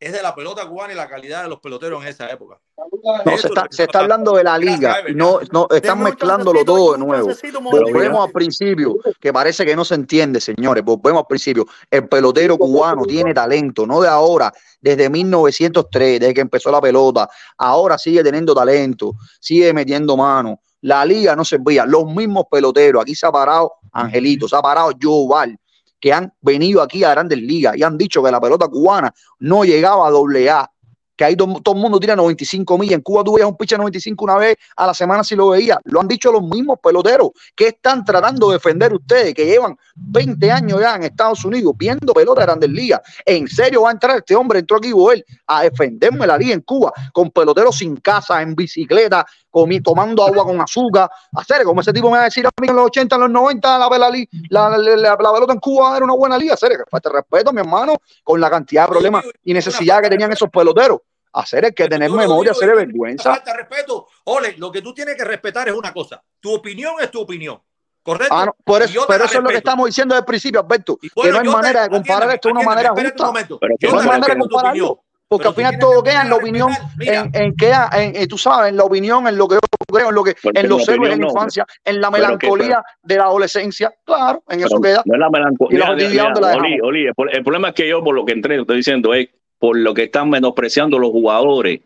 es 0.00 0.12
de 0.12 0.22
la 0.22 0.34
pelota 0.34 0.66
cubana 0.68 0.92
y 0.92 0.96
la 0.96 1.08
calidad 1.08 1.42
de 1.42 1.48
los 1.48 1.58
peloteros 1.60 2.02
en 2.02 2.08
esa 2.08 2.30
época. 2.30 2.60
No, 2.76 3.14
Eso 3.24 3.24
se 3.24 3.34
es 3.34 3.44
está, 3.46 3.66
se 3.70 3.82
está 3.84 4.00
hablando 4.00 4.32
de 4.32 4.44
la 4.44 4.56
liga. 4.56 4.98
No, 5.14 5.40
no, 5.50 5.66
están 5.70 6.02
mezclándolo 6.02 6.64
todo 6.64 6.92
de 6.92 6.98
nuevo. 6.98 7.30
Volvemos 7.60 8.26
al 8.26 8.32
principio, 8.32 8.96
que 9.20 9.32
parece 9.32 9.66
que 9.66 9.74
no 9.74 9.84
se 9.84 9.96
entiende, 9.96 10.40
señores. 10.40 10.84
Volvemos 10.84 11.22
al 11.22 11.26
principio. 11.26 11.66
El 11.90 12.08
pelotero 12.08 12.56
cubano 12.56 13.04
tiene 13.04 13.34
talento, 13.34 13.86
no 13.86 14.00
de 14.00 14.08
ahora, 14.08 14.52
desde 14.80 15.10
1903, 15.10 16.20
desde 16.20 16.34
que 16.34 16.40
empezó 16.40 16.70
la 16.70 16.80
pelota. 16.80 17.28
Ahora 17.56 17.98
sigue 17.98 18.22
teniendo 18.22 18.54
talento, 18.54 19.14
sigue 19.40 19.72
metiendo 19.72 20.16
mano. 20.16 20.60
La 20.82 21.04
liga 21.04 21.34
no 21.34 21.44
servía. 21.44 21.84
Los 21.84 22.06
mismos 22.06 22.44
peloteros, 22.48 23.02
aquí 23.02 23.16
se 23.16 23.26
ha 23.26 23.32
parado 23.32 23.72
Angelito, 23.92 24.48
se 24.48 24.54
ha 24.54 24.62
parado 24.62 24.92
Joe 25.00 25.26
Val, 25.28 25.58
que 26.00 26.12
han 26.12 26.32
venido 26.40 26.82
aquí 26.82 27.04
a 27.04 27.10
grandes 27.10 27.38
ligas 27.38 27.76
y 27.76 27.82
han 27.82 27.98
dicho 27.98 28.22
que 28.22 28.30
la 28.30 28.40
pelota 28.40 28.68
cubana 28.68 29.12
no 29.40 29.64
llegaba 29.64 30.06
a 30.06 30.10
doble 30.10 30.50
A 30.50 30.70
que 31.18 31.24
ahí 31.24 31.34
todo, 31.34 31.74
el 31.74 31.80
mundo 31.80 31.98
tira 31.98 32.14
95 32.14 32.78
millas. 32.78 32.94
En 32.94 33.00
Cuba 33.00 33.24
tú 33.24 33.34
veías 33.34 33.48
un 33.48 33.56
pitcher 33.56 33.76
95 33.76 34.24
una 34.24 34.36
vez 34.36 34.56
a 34.76 34.86
la 34.86 34.94
semana 34.94 35.24
si 35.24 35.34
lo 35.34 35.48
veías. 35.48 35.76
Lo 35.84 36.00
han 36.00 36.06
dicho 36.06 36.30
los 36.30 36.42
mismos 36.44 36.78
peloteros 36.80 37.30
que 37.56 37.66
están 37.66 38.04
tratando 38.04 38.48
de 38.48 38.54
defender 38.54 38.94
ustedes, 38.94 39.34
que 39.34 39.44
llevan 39.44 39.76
20 39.96 40.50
años 40.52 40.80
ya 40.80 40.94
en 40.94 41.02
Estados 41.02 41.44
Unidos 41.44 41.74
viendo 41.76 42.14
pelota 42.14 42.42
de 42.42 42.46
grandes 42.46 42.70
ligas. 42.70 43.00
¿En 43.26 43.48
serio 43.48 43.82
va 43.82 43.88
a 43.88 43.92
entrar 43.92 44.16
este 44.16 44.36
hombre? 44.36 44.60
Entró 44.60 44.76
aquí 44.76 44.92
Boel 44.92 45.24
a 45.48 45.64
defenderme 45.64 46.24
la 46.24 46.38
liga 46.38 46.54
en 46.54 46.60
Cuba 46.60 46.92
con 47.12 47.32
peloteros 47.32 47.76
sin 47.76 47.96
casa, 47.96 48.40
en 48.40 48.54
bicicleta, 48.54 49.26
comi- 49.66 49.82
tomando 49.82 50.24
agua 50.24 50.44
con 50.44 50.60
azúcar. 50.60 51.10
Hacer 51.32 51.62
como 51.64 51.80
ese 51.80 51.92
tipo 51.92 52.10
me 52.10 52.16
va 52.16 52.22
a 52.22 52.24
decir 52.26 52.46
a 52.46 52.50
mí 52.60 52.68
en 52.68 52.76
los 52.76 52.86
80, 52.86 53.14
en 53.16 53.20
los 53.22 53.30
90, 53.30 53.78
la, 53.78 53.88
la, 53.88 53.98
la, 53.98 54.68
la- 54.68 54.78
la- 54.78 54.96
la 54.96 55.16
pelota 55.32 55.52
en 55.52 55.58
Cuba 55.60 55.96
era 55.96 56.04
una 56.04 56.14
buena 56.14 56.38
liga. 56.38 56.54
Hacer 56.54 56.70
que 56.72 56.84
falta 56.90 57.10
respeto, 57.10 57.52
mi 57.52 57.60
hermano, 57.60 57.94
con 58.24 58.40
la 58.40 58.48
cantidad 58.50 58.84
de 58.84 58.88
problemas 58.90 59.24
y 59.44 59.52
necesidad 59.52 60.02
que 60.02 60.08
tenían 60.10 60.32
esos 60.32 60.48
peloteros. 60.50 60.98
Hacer 61.32 61.66
es 61.66 61.74
que 61.74 61.86
tener 61.88 62.10
memoria, 62.10 62.52
hacer 62.52 62.74
vergüenza. 62.74 63.34
falta 63.34 63.54
respeto. 63.54 64.06
Ole, 64.24 64.56
lo 64.56 64.72
que 64.72 64.80
tú 64.82 64.94
tienes 64.94 65.14
que 65.14 65.24
respetar 65.24 65.68
es 65.68 65.74
una 65.74 65.92
cosa. 65.92 66.22
Tu 66.40 66.52
opinión 66.52 66.94
es 67.00 67.10
tu 67.10 67.20
opinión. 67.20 67.60
¿Correcto? 68.02 68.34
Ah, 68.34 68.46
no, 68.46 68.56
por 68.64 68.80
eso, 68.80 69.04
pero 69.06 69.24
eso 69.24 69.36
es 69.36 69.44
lo 69.44 69.50
que 69.50 69.56
estamos 69.56 69.84
diciendo 69.86 70.14
desde 70.14 70.20
el 70.20 70.24
principio, 70.26 70.60
Alberto, 70.60 70.96
que 70.96 71.08
bueno, 71.14 71.32
no 71.32 71.38
hay 71.40 71.44
te- 71.44 71.50
manera 71.50 71.82
de 71.82 71.88
comparar 71.90 72.30
esto 72.30 72.48
de 72.48 72.52
una 72.52 72.62
manera 72.62 72.88
justa. 72.90 73.32
Pero 73.60 73.74
Yo 73.78 73.92
no 73.92 74.00
hay 74.00 74.06
manera 74.06 74.34
de 74.34 74.40
compararlo. 74.40 75.00
Porque 75.28 75.42
pero 75.42 75.48
al 75.50 75.54
final 75.56 75.78
todo 75.78 76.02
que 76.02 76.10
queda 76.10 76.22
en 76.22 76.30
la 76.30 76.36
opinión, 76.36 76.70
en, 77.00 77.30
en, 77.34 77.54
queda, 77.54 77.90
en, 77.94 78.16
en, 78.16 78.28
tú 78.28 78.38
sabes, 78.38 78.70
en 78.70 78.76
la 78.78 78.84
opinión, 78.84 79.26
en 79.28 79.36
lo 79.36 79.46
que 79.46 79.56
yo 79.56 79.60
creo, 79.92 80.08
en 80.08 80.14
lo 80.14 80.24
que, 80.24 80.34
Porque 80.42 80.60
en 80.60 80.68
los 80.70 80.88
héroes 80.88 81.10
de 81.10 81.16
la 81.16 81.22
no. 81.22 81.28
infancia, 81.28 81.66
en 81.84 82.00
la 82.00 82.10
melancolía 82.10 82.82
de 83.02 83.16
la 83.16 83.24
adolescencia. 83.24 83.92
Claro, 84.04 84.42
en 84.48 84.60
eso 84.62 84.80
queda. 84.80 85.02
No 85.04 85.14
es 85.14 85.20
la 85.20 85.28
melancolía. 85.30 85.76
Y 85.76 85.78
la 85.80 85.84
Mira, 85.94 85.96
mira, 85.96 86.06
jotividad, 86.08 86.24
¿dónde 86.34 86.40
la 86.40 86.56
Oli? 86.56 86.80
Oli, 86.80 87.06
el, 87.08 87.14
pro- 87.14 87.30
el 87.30 87.42
problema 87.42 87.68
es 87.68 87.74
que 87.74 87.88
yo, 87.88 88.02
por 88.02 88.14
lo 88.14 88.24
que 88.24 88.32
entré, 88.32 88.58
estoy 88.58 88.78
diciendo, 88.78 89.12
es 89.12 89.28
por 89.58 89.76
lo 89.76 89.92
que 89.92 90.04
están 90.04 90.30
menospreciando 90.30 90.98
los 90.98 91.10
jugadores, 91.10 91.80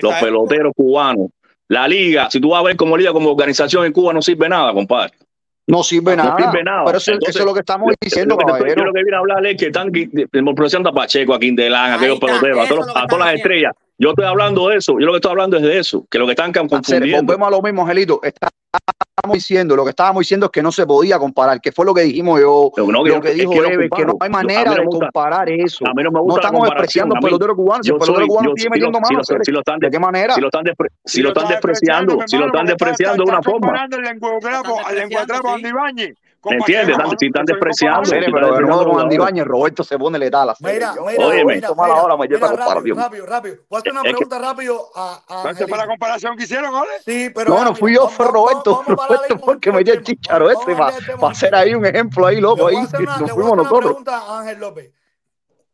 los 0.00 0.14
peloteros 0.14 0.72
cubanos. 0.74 1.28
La 1.68 1.86
liga, 1.88 2.30
si 2.30 2.40
tú 2.40 2.50
vas 2.50 2.60
a 2.60 2.64
ver 2.64 2.76
como 2.76 2.96
liga, 2.96 3.12
como 3.12 3.30
organización 3.30 3.84
en 3.84 3.92
Cuba, 3.92 4.12
no 4.12 4.22
sirve 4.22 4.48
nada, 4.48 4.72
compadre. 4.72 5.12
No 5.66 5.82
sirve 5.82 6.16
No 6.16 6.24
nada. 6.24 6.36
sirve 6.36 6.64
nada. 6.64 6.84
Pero 6.86 6.98
eso, 6.98 7.12
Entonces, 7.12 7.34
eso 7.36 7.38
es 7.40 7.46
lo 7.46 7.54
que 7.54 7.60
estamos 7.60 7.92
diciendo, 8.00 8.34
yo 8.34 8.40
lo 8.40 8.46
que 8.46 8.52
estoy- 8.52 8.58
caballero. 8.60 8.80
Yo 8.80 8.86
lo 8.86 8.92
que 8.92 9.04
vine 9.04 9.16
a 9.16 9.18
hablar 9.20 9.46
es 9.46 9.56
que 9.56 9.66
están 9.66 9.90
menospreciando 10.32 10.88
a 10.88 10.92
Pacheco, 10.92 11.34
a 11.34 11.38
Quindelán, 11.38 11.92
a 11.92 11.94
aquellos 11.94 12.18
peloteros, 12.18 12.58
a, 12.64 12.68
todos- 12.68 12.84
a 12.86 12.88
están 12.88 13.06
todas 13.06 13.26
las 13.26 13.34
estrellas. 13.36 13.72
Yo 13.98 14.10
estoy 14.10 14.24
hablando 14.24 14.68
de 14.68 14.76
eso. 14.78 14.94
Yo 14.98 15.06
lo 15.06 15.12
que 15.12 15.16
estoy 15.18 15.30
hablando 15.30 15.56
es 15.58 15.62
de 15.62 15.78
eso, 15.78 16.04
que 16.10 16.18
lo 16.18 16.26
que 16.26 16.32
están 16.32 16.50
Hacer, 16.50 16.68
confundiendo. 16.68 17.22
volvemos 17.24 17.48
a 17.48 17.50
lo 17.52 17.62
mismo, 17.62 17.82
Angelito. 17.82 18.20
Estábamos 18.74 19.34
diciendo, 19.34 19.76
lo 19.76 19.84
que 19.84 19.90
estábamos 19.90 20.20
diciendo 20.20 20.46
es 20.46 20.52
que 20.52 20.62
no 20.62 20.72
se 20.72 20.86
podía 20.86 21.18
comparar, 21.18 21.60
que 21.60 21.70
fue 21.72 21.84
lo 21.84 21.92
que 21.92 22.00
dijimos 22.02 22.40
yo, 22.40 22.70
no, 22.76 23.04
lo 23.04 23.20
que 23.20 23.28
es 23.28 23.34
dijo 23.36 23.50
que 23.52 23.60
no 23.60 23.68
Ever, 23.68 23.90
que 23.90 24.06
no 24.06 24.16
hay 24.18 24.30
manera 24.30 24.64
no 24.64 24.74
de 24.76 24.84
gusta- 24.86 25.06
comparar 25.06 25.50
eso. 25.50 25.86
A 25.86 25.92
mí 25.94 26.02
no 26.02 26.10
me 26.10 26.20
gusta 26.20 26.40
estamos 26.40 26.68
despreciando 26.70 27.14
al 27.14 27.20
pelotero 27.22 27.54
cubano, 27.56 27.82
si 27.82 27.88
yo 27.90 27.94
el 27.96 28.00
pelotero 28.00 28.26
soy- 28.26 28.28
cubano 28.28 28.48
sigue 28.48 28.56
si 28.56 28.64
lo- 28.64 28.70
metiendo 28.70 28.98
si 28.98 29.02
mano, 29.12 29.22
¿de 29.80 29.90
qué 29.90 29.98
manera? 29.98 30.34
Si 30.34 30.40
lo 30.40 30.46
están, 30.48 30.64
despre- 30.64 30.88
si 31.04 31.20
lo 31.22 31.28
están 31.28 31.48
despreciando, 31.48 32.18
si 32.26 32.36
lo 32.38 32.46
están 32.46 32.66
despreciando 32.66 33.24
de 33.24 33.30
una 33.30 33.42
forma. 33.42 33.66
al. 33.68 34.98
Andy. 35.84 36.14
¿Me 36.44 36.56
entiendes? 36.56 36.98
Están- 36.98 37.18
Si 37.18 37.26
están 37.26 37.44
despreciando. 37.44 38.04
Serio, 38.04 38.28
pero 38.32 38.54
de 38.54 38.60
nuevo 38.62 38.84
con 38.90 39.00
Andy 39.00 39.16
Bañez, 39.16 39.44
Roberto 39.44 39.84
se 39.84 39.96
pone 39.98 40.18
letal. 40.18 40.50
así. 40.50 40.64
Mira, 40.64 40.92
mira, 41.06 41.26
Óyeme. 41.26 41.54
mira, 41.54 41.74
mala 41.74 41.94
mira, 41.94 42.04
hora 42.04 42.16
me 42.16 42.26
lleva 42.26 42.38
mira, 42.38 42.46
a 42.46 42.50
rápido, 42.50 42.64
comparación. 42.64 42.98
rápido, 42.98 43.26
rápido. 43.26 43.56
Voy 43.68 43.76
a 43.76 43.78
hacer 43.80 43.92
una 43.92 44.00
Es 44.00 44.04
que- 44.06 44.10
pregunta 44.12 44.38
rápido 44.38 44.90
a, 44.94 45.22
a 45.28 45.54
fue 45.54 45.78
la 45.78 45.86
comparación 45.86 46.36
que 46.36 46.44
hicieron, 46.44 46.72
¿vale? 46.72 46.90
Sí, 47.04 47.30
pero 47.34 47.50
No, 47.50 47.54
mira, 47.58 47.68
no 47.70 47.74
fui 47.76 47.90
mira, 47.92 48.02
yo, 48.02 48.08
fue 48.10 48.26
Roberto. 48.26 48.82
Roberto 48.86 49.72
me 49.72 49.78
el 49.78 49.84
dio 49.84 49.94
el 49.94 50.02
chicharo 50.02 50.50
este 50.50 50.74
para 50.74 50.96
hacer 51.30 51.54
ahí 51.54 51.74
un 51.74 51.86
ejemplo 51.86 52.26
ahí, 52.26 52.40
loco. 52.40 52.66
Ahí 52.66 52.76
nos 52.76 53.30
fuimos 53.30 53.56
nosotros. 53.56 53.80
pregunta 53.92 54.18
a 54.18 54.40
Ángel 54.40 54.58
López. 54.58 54.92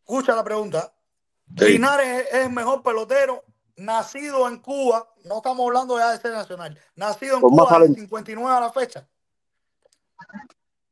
Escucha 0.01 0.35
la 0.36 0.45
pregunta. 0.45 0.93
Sí. 1.57 1.65
Linares 1.65 2.27
es 2.31 2.45
el 2.47 2.51
mejor 2.53 2.82
pelotero 2.82 3.43
nacido 3.77 4.47
en 4.49 4.59
Cuba. 4.59 5.09
No 5.24 5.36
estamos 5.39 5.66
hablando 5.66 5.99
ya 5.99 6.11
de 6.11 6.19
ser 6.19 6.32
nacional. 6.32 6.78
Nacido 6.95 7.36
en 7.36 7.40
Cuba 7.40 7.66
talento. 7.69 7.99
59 8.01 8.55
a 8.57 8.61
la 8.61 8.70
fecha. 8.73 9.07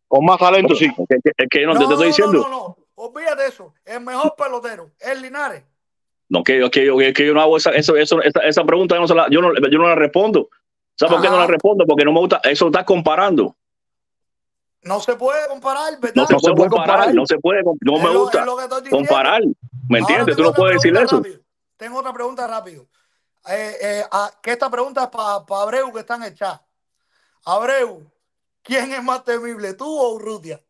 Con 0.08 0.24
más 0.24 0.38
talento, 0.38 0.74
sí. 0.74 0.86
Es 1.08 1.20
que, 1.36 1.46
que 1.48 1.66
no, 1.66 1.72
te- 1.72 1.78
No, 1.80 1.88
te 1.88 1.94
estoy 1.94 1.96
no, 1.96 2.04
diciendo. 2.04 2.32
no, 2.42 2.48
no. 2.48 2.76
Olvídate 2.94 3.42
de 3.42 3.48
eso. 3.48 3.74
El 3.84 4.00
mejor 4.00 4.34
pelotero 4.36 4.90
es 5.00 5.20
Linares. 5.20 5.64
No, 6.28 6.42
que, 6.42 6.58
yo- 6.58 6.70
que, 6.70 6.84
yo, 6.86 6.96
que 6.96 7.26
yo 7.26 7.34
no 7.34 7.40
hago 7.40 7.56
esa, 7.56 7.70
eso, 7.70 7.96
eso, 7.96 8.20
esa, 8.22 8.40
esa 8.40 8.64
pregunta, 8.64 8.94
yo 8.94 9.00
no, 9.00 9.08
se 9.08 9.14
la, 9.14 9.28
yo, 9.30 9.40
no, 9.42 9.52
yo 9.54 9.78
no 9.78 9.88
la 9.88 9.94
respondo. 9.94 10.48
¿Sabes 10.94 11.12
por 11.14 11.22
qué 11.22 11.28
no 11.28 11.38
la 11.38 11.46
respondo? 11.46 11.84
Porque 11.86 12.04
no 12.04 12.12
me 12.12 12.20
gusta, 12.20 12.40
eso 12.44 12.66
estás 12.66 12.84
comparando. 12.84 13.54
No 14.82 15.00
se 15.00 15.16
puede 15.16 15.46
comparar, 15.48 15.98
¿verdad? 16.00 16.26
No 16.30 16.38
se 16.38 16.52
puede 16.54 16.70
comparar, 16.70 17.12
no 17.14 17.26
se 17.26 17.38
puede, 17.38 17.62
no 17.62 17.96
Es 17.96 18.02
me 18.02 18.12
lo- 18.12 18.20
gusta 18.20 18.44
lo 18.44 18.56
comparar. 18.90 19.42
¿Me 19.88 19.98
entiendes? 19.98 20.36
Tú 20.36 20.42
tengo 20.42 20.50
no 20.50 20.56
puedes 20.56 20.76
decir 20.76 20.92
pregunta 20.92 21.14
eso. 21.14 21.16
rápido. 21.22 21.40
Tengo 21.76 21.98
otra 21.98 22.12
pregunta 22.12 22.46
rápido. 22.46 22.86
Eh, 23.48 23.76
eh, 23.80 24.04
ah, 24.10 24.30
que 24.42 24.52
esta 24.52 24.70
pregunta 24.70 25.04
es 25.04 25.08
para 25.08 25.62
Abreu, 25.62 25.92
que 25.92 26.00
está 26.00 26.16
en 26.16 26.22
el 26.24 26.34
chat. 26.34 26.60
Abreu, 27.44 28.02
¿quién 28.66 28.92
es 28.92 29.02
más 29.02 29.24
temible, 29.24 29.74
tú 29.74 29.86
o 29.86 30.14
Urrutia? 30.14 30.60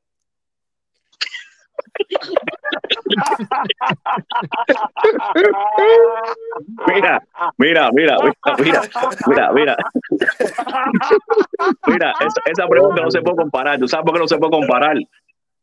Mira, 6.86 7.22
mira, 7.58 7.90
mira, 7.92 8.16
mira, 8.58 8.82
mira, 9.26 9.52
mira, 9.52 9.76
mira. 11.86 12.14
Esa, 12.20 12.40
esa 12.46 12.68
pregunta 12.68 13.02
no 13.02 13.10
se 13.10 13.22
puede 13.22 13.36
comparar. 13.36 13.78
¿Tú 13.78 13.88
sabes 13.88 14.04
por 14.04 14.14
qué 14.14 14.20
no 14.20 14.28
se 14.28 14.38
puede 14.38 14.52
comparar? 14.52 14.96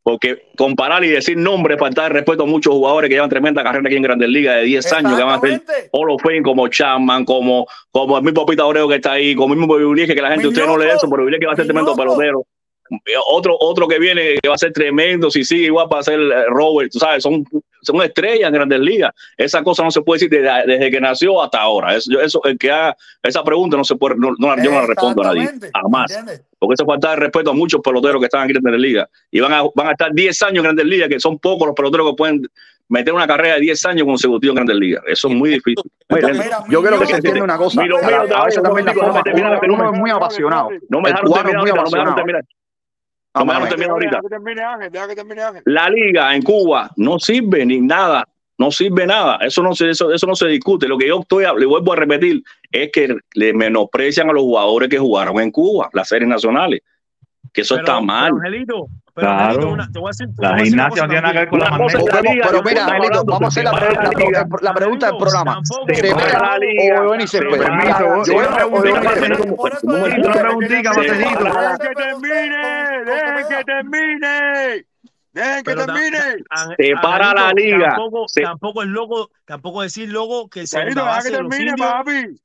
Porque 0.03 0.49
comparar 0.57 1.03
y 1.05 1.07
decir 1.07 1.37
nombres, 1.37 1.79
faltar 1.79 2.11
de 2.11 2.19
respeto 2.19 2.43
a 2.43 2.45
muchos 2.45 2.73
jugadores 2.73 3.07
que 3.07 3.15
llevan 3.15 3.29
tremenda 3.29 3.63
carrera 3.63 3.87
aquí 3.87 3.95
en 3.95 4.03
Grandes 4.03 4.27
Ligas 4.27 4.57
de 4.57 4.63
10 4.63 4.93
años, 4.93 5.17
que 5.17 5.23
van 5.23 5.37
a 5.37 5.39
ser 5.39 5.63
Hall 5.93 6.11
of 6.11 6.21
Fame 6.21 6.41
como 6.43 6.67
Chapman, 6.67 7.23
como, 7.23 7.65
como 7.89 8.17
el 8.17 8.23
mismo 8.23 8.45
Pita 8.45 8.65
Oreo 8.65 8.89
que 8.89 8.95
está 8.95 9.13
ahí, 9.13 9.33
como 9.33 9.53
el 9.53 9.61
mismo 9.61 9.77
Biblique, 9.77 10.13
que 10.13 10.21
la 10.21 10.31
gente, 10.31 10.47
usted 10.49 10.65
no 10.65 10.77
lee 10.77 10.89
eso, 10.93 11.09
pero 11.09 11.23
Biblique 11.23 11.39
que 11.39 11.47
va 11.47 11.53
a 11.53 11.55
ser 11.55 11.65
tremendo 11.65 11.95
pelotero. 11.95 12.45
Eh, 12.89 13.13
Otro, 13.31 13.55
otro 13.59 13.87
que 13.87 13.97
viene 13.97 14.35
que 14.41 14.49
va 14.49 14.55
a 14.55 14.57
ser 14.57 14.71
tremendo, 14.73 15.31
si 15.31 15.43
sigue 15.43 15.65
igual 15.65 15.87
va 15.91 15.99
a 15.99 16.03
ser 16.03 16.19
eh, 16.19 16.45
Robert, 16.47 16.91
tú 16.91 16.99
sabes, 16.99 17.23
son, 17.23 17.43
son 17.81 18.01
estrellas 18.03 18.47
en 18.49 18.53
grandes 18.53 18.79
ligas. 18.79 19.11
Esa 19.37 19.63
cosa 19.63 19.83
no 19.83 19.89
se 19.91 20.01
puede 20.01 20.19
decir 20.19 20.29
desde, 20.29 20.67
desde 20.67 20.91
que 20.91 20.99
nació 21.01 21.41
hasta 21.41 21.61
ahora. 21.61 21.95
Eso, 21.95 22.19
eso- 22.19 22.41
el 22.43 22.57
que 22.57 22.71
haga 22.71 22.95
esa 23.23 23.43
pregunta 23.43 23.77
no 23.77 23.83
se 23.83 23.95
puede, 23.95 24.15
no, 24.17 24.31
no 24.37 24.55
la- 24.55 24.63
yo 24.63 24.69
no 24.71 24.81
la 24.81 24.87
respondo 24.87 25.21
a 25.23 25.25
nadie, 25.33 25.49
jamás. 25.81 26.11
¿entiendes? 26.11 26.45
Porque 26.59 26.73
eso 26.75 26.85
falta 26.85 27.09
de 27.11 27.15
respeto 27.17 27.49
a 27.51 27.53
muchos 27.53 27.81
peloteros 27.81 28.19
que 28.19 28.25
están 28.25 28.43
aquí 28.43 28.51
en 28.55 28.61
Grandes 28.61 28.81
Ligas. 28.81 29.09
Y 29.31 29.39
van 29.39 29.53
a, 29.53 29.63
van 29.75 29.87
a 29.87 29.91
estar 29.91 30.13
10 30.13 30.41
años 30.43 30.57
en 30.57 30.63
Grandes 30.63 30.85
Ligas, 30.85 31.09
que 31.09 31.19
son 31.19 31.39
pocos 31.39 31.67
los 31.67 31.75
peloteros 31.75 32.09
que 32.11 32.15
pueden 32.15 32.47
meter 32.89 33.13
una 33.13 33.25
carrera 33.25 33.55
de 33.55 33.61
10 33.61 33.85
años 33.85 34.05
consecutivos 34.05 34.51
en 34.53 34.55
Grandes 34.65 34.75
Ligas. 34.77 35.03
Eso 35.07 35.27
es 35.29 35.33
muy 35.33 35.49
difícil. 35.49 35.83
Yo 36.69 36.81
quiero 36.81 36.99
que 36.99 37.05
se 37.07 37.15
entienda 37.15 37.43
una 37.43 37.57
cosa. 37.57 37.81
A 37.81 38.45
veces 38.45 38.61
también 38.63 38.85
la 38.85 38.93
forma, 38.93 39.21
uno, 39.73 39.91
es 39.93 39.99
muy 39.99 40.11
apasionado. 40.11 40.69
No 40.89 41.01
me 41.01 41.09
dejaron 41.09 41.31
terminar 41.33 41.55
no 41.55 41.63
me 41.63 41.89
dejaron 41.97 42.15
terminar. 42.15 42.43
No 43.35 43.45
me 43.45 43.53
dejaron 43.53 43.63
mano. 43.63 43.69
terminar 43.69 43.91
ahorita. 43.91 44.09
Deja 44.09 44.21
que 44.21 44.29
termine 44.29 44.61
Ángel, 44.61 44.91
deja 44.91 45.07
que 45.07 45.15
termine 45.15 45.41
Ángel. 45.41 45.63
La 45.65 45.89
liga 45.89 46.35
en 46.35 46.41
Cuba 46.43 46.91
no 46.97 47.17
sirve 47.19 47.65
ni 47.65 47.81
nada, 47.81 48.27
no 48.57 48.71
sirve 48.71 49.07
nada. 49.07 49.37
Eso 49.41 49.63
no 49.63 49.73
se, 49.73 49.89
eso, 49.89 50.13
eso 50.13 50.27
no 50.27 50.35
se 50.35 50.47
discute. 50.47 50.87
Lo 50.87 50.97
que 50.97 51.07
yo 51.07 51.21
estoy, 51.21 51.45
le 51.57 51.65
vuelvo 51.65 51.93
a 51.93 51.95
repetir, 51.95 52.43
es 52.71 52.91
que 52.91 53.17
le 53.33 53.53
menosprecian 53.53 54.29
a 54.29 54.33
los 54.33 54.43
jugadores 54.43 54.89
que 54.89 54.99
jugaron 54.99 55.39
en 55.39 55.51
Cuba, 55.51 55.89
las 55.93 56.07
series 56.07 56.29
nacionales. 56.29 56.81
Que 57.51 57.61
eso 57.61 57.75
Pero, 57.75 57.85
está 57.87 58.01
mal. 58.01 58.31
pero, 58.31 58.37
Angelito, 58.37 58.87
pero 59.15 59.27
Claro. 59.27 59.69
Una- 59.69 59.91
te 59.91 59.99
voy 59.99 60.07
a 60.07 60.09
decir, 60.09 60.27
te 60.35 60.41
La 60.41 60.49
voy 60.51 60.59
a 60.59 60.63
gimnasia 60.63 61.01
no 61.03 61.07
tiene 61.09 61.21
nada 61.21 61.33
que 61.33 61.39
ver 61.39 61.49
con 61.49 61.59
la 61.59 61.69
magnesia. 61.69 61.99
Pero, 62.11 62.63
mira, 62.63 62.85
hablando 62.85 63.23
vamos 63.25 63.43
a 63.43 63.47
hacer 63.47 63.63
la, 63.63 63.71
pre- 63.71 64.31
la, 64.31 64.45
pro- 64.47 64.59
la 64.61 64.73
pregunta 64.73 65.05
del 65.07 65.17
programa. 65.17 65.59
¿Se 65.63 65.73
Para 65.75 66.25
pega 66.25 66.39
la 66.39 66.57
liga. 66.57 67.01
o 67.03 67.09
Benny 67.11 67.27
se 67.27 67.39
pega? 67.41 67.65
permiso, 67.65 67.99
Yo 68.17 68.25
se 68.25 68.31
Se 70.93 70.99
Matejito. 70.99 71.43
para 71.43 71.61
la- 71.61 71.77
Dejen 71.77 71.77
que 71.77 71.95
termine, 71.95 73.03
dejen 73.05 73.47
que 73.49 73.63
termine. 73.63 74.85
Dejen 75.33 75.63
que 75.63 75.75
termine. 75.75 76.19
Se 76.77 76.93
para 77.01 77.33
la 77.33 77.51
liga. 77.53 77.89
Tampoco, 77.89 78.27
Se- 78.27 78.41
es 78.83 78.87
loco, 78.89 79.29
tampoco 79.45 79.81
decir 79.81 80.09
loco 80.09 80.47
que 80.49 80.61
Angelito, 80.61 81.01
segunda 81.01 81.15
deja 81.17 81.23
que 81.23 81.31
termine, 81.31 81.73
papi. 81.77 82.41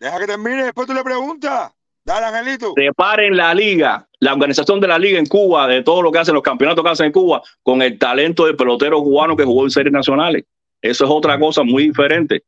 Deja 0.00 0.18
que 0.18 0.26
termine, 0.26 0.64
después 0.64 0.86
tú 0.86 0.94
le 0.94 1.02
preguntas. 1.04 1.72
Dale, 2.04 2.26
Angelito. 2.26 2.72
separen 2.76 3.36
la 3.36 3.54
liga, 3.54 4.06
la 4.18 4.32
organización 4.32 4.80
de 4.80 4.88
la 4.88 4.98
liga 4.98 5.18
en 5.18 5.26
Cuba, 5.26 5.68
de 5.68 5.82
todo 5.82 6.02
lo 6.02 6.10
que 6.10 6.18
hacen 6.18 6.34
los 6.34 6.42
campeonatos 6.42 6.84
que 6.84 6.90
hacen 6.90 7.06
en 7.06 7.12
Cuba, 7.12 7.42
con 7.62 7.80
el 7.80 7.98
talento 7.98 8.46
del 8.46 8.56
pelotero 8.56 9.00
cubano 9.02 9.36
que 9.36 9.44
jugó 9.44 9.64
en 9.64 9.70
series 9.70 9.92
nacionales. 9.92 10.44
Eso 10.80 11.04
es 11.04 11.10
otra 11.10 11.38
cosa 11.38 11.62
muy 11.62 11.84
diferente. 11.88 12.42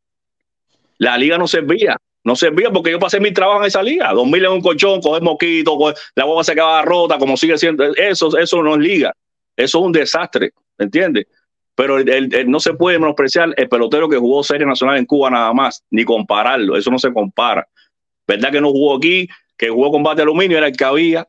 La 0.98 1.16
liga 1.16 1.38
no 1.38 1.46
servía, 1.46 1.96
no 2.24 2.34
servía 2.34 2.70
porque 2.70 2.90
yo 2.90 2.98
pasé 2.98 3.20
mi 3.20 3.32
trabajo 3.32 3.60
en 3.60 3.66
esa 3.66 3.82
liga. 3.82 4.12
2000 4.12 4.44
en 4.44 4.52
un 4.52 4.60
colchón, 4.60 5.00
coger 5.00 5.22
mosquitos, 5.22 5.74
coger- 5.74 5.96
la 6.16 6.24
bomba 6.24 6.42
se 6.42 6.54
quedaba 6.54 6.82
rota, 6.82 7.18
como 7.18 7.36
sigue 7.36 7.56
siendo. 7.58 7.84
Eso, 7.94 8.36
eso 8.36 8.62
no 8.62 8.74
es 8.74 8.80
liga. 8.80 9.12
Eso 9.56 9.78
es 9.78 9.84
un 9.84 9.92
desastre, 9.92 10.52
¿me 10.78 10.86
entiendes? 10.86 11.26
Pero 11.76 11.98
no 12.46 12.60
se 12.60 12.74
puede 12.74 12.98
menospreciar 12.98 13.52
el 13.56 13.68
pelotero 13.68 14.08
que 14.08 14.16
jugó 14.16 14.42
serie 14.42 14.66
nacional 14.66 14.96
en 14.96 15.06
Cuba 15.06 15.30
nada 15.30 15.52
más, 15.52 15.82
ni 15.90 16.04
compararlo. 16.04 16.76
Eso 16.76 16.90
no 16.90 16.98
se 16.98 17.12
compara. 17.12 17.66
¿Verdad 18.26 18.50
que 18.50 18.60
no 18.60 18.70
jugó 18.70 18.96
aquí? 18.96 19.28
Que 19.56 19.68
jugó 19.68 19.90
combate 19.90 20.22
aluminio, 20.22 20.58
era 20.58 20.66
el 20.66 20.76
que 20.76 20.84
había, 20.84 21.28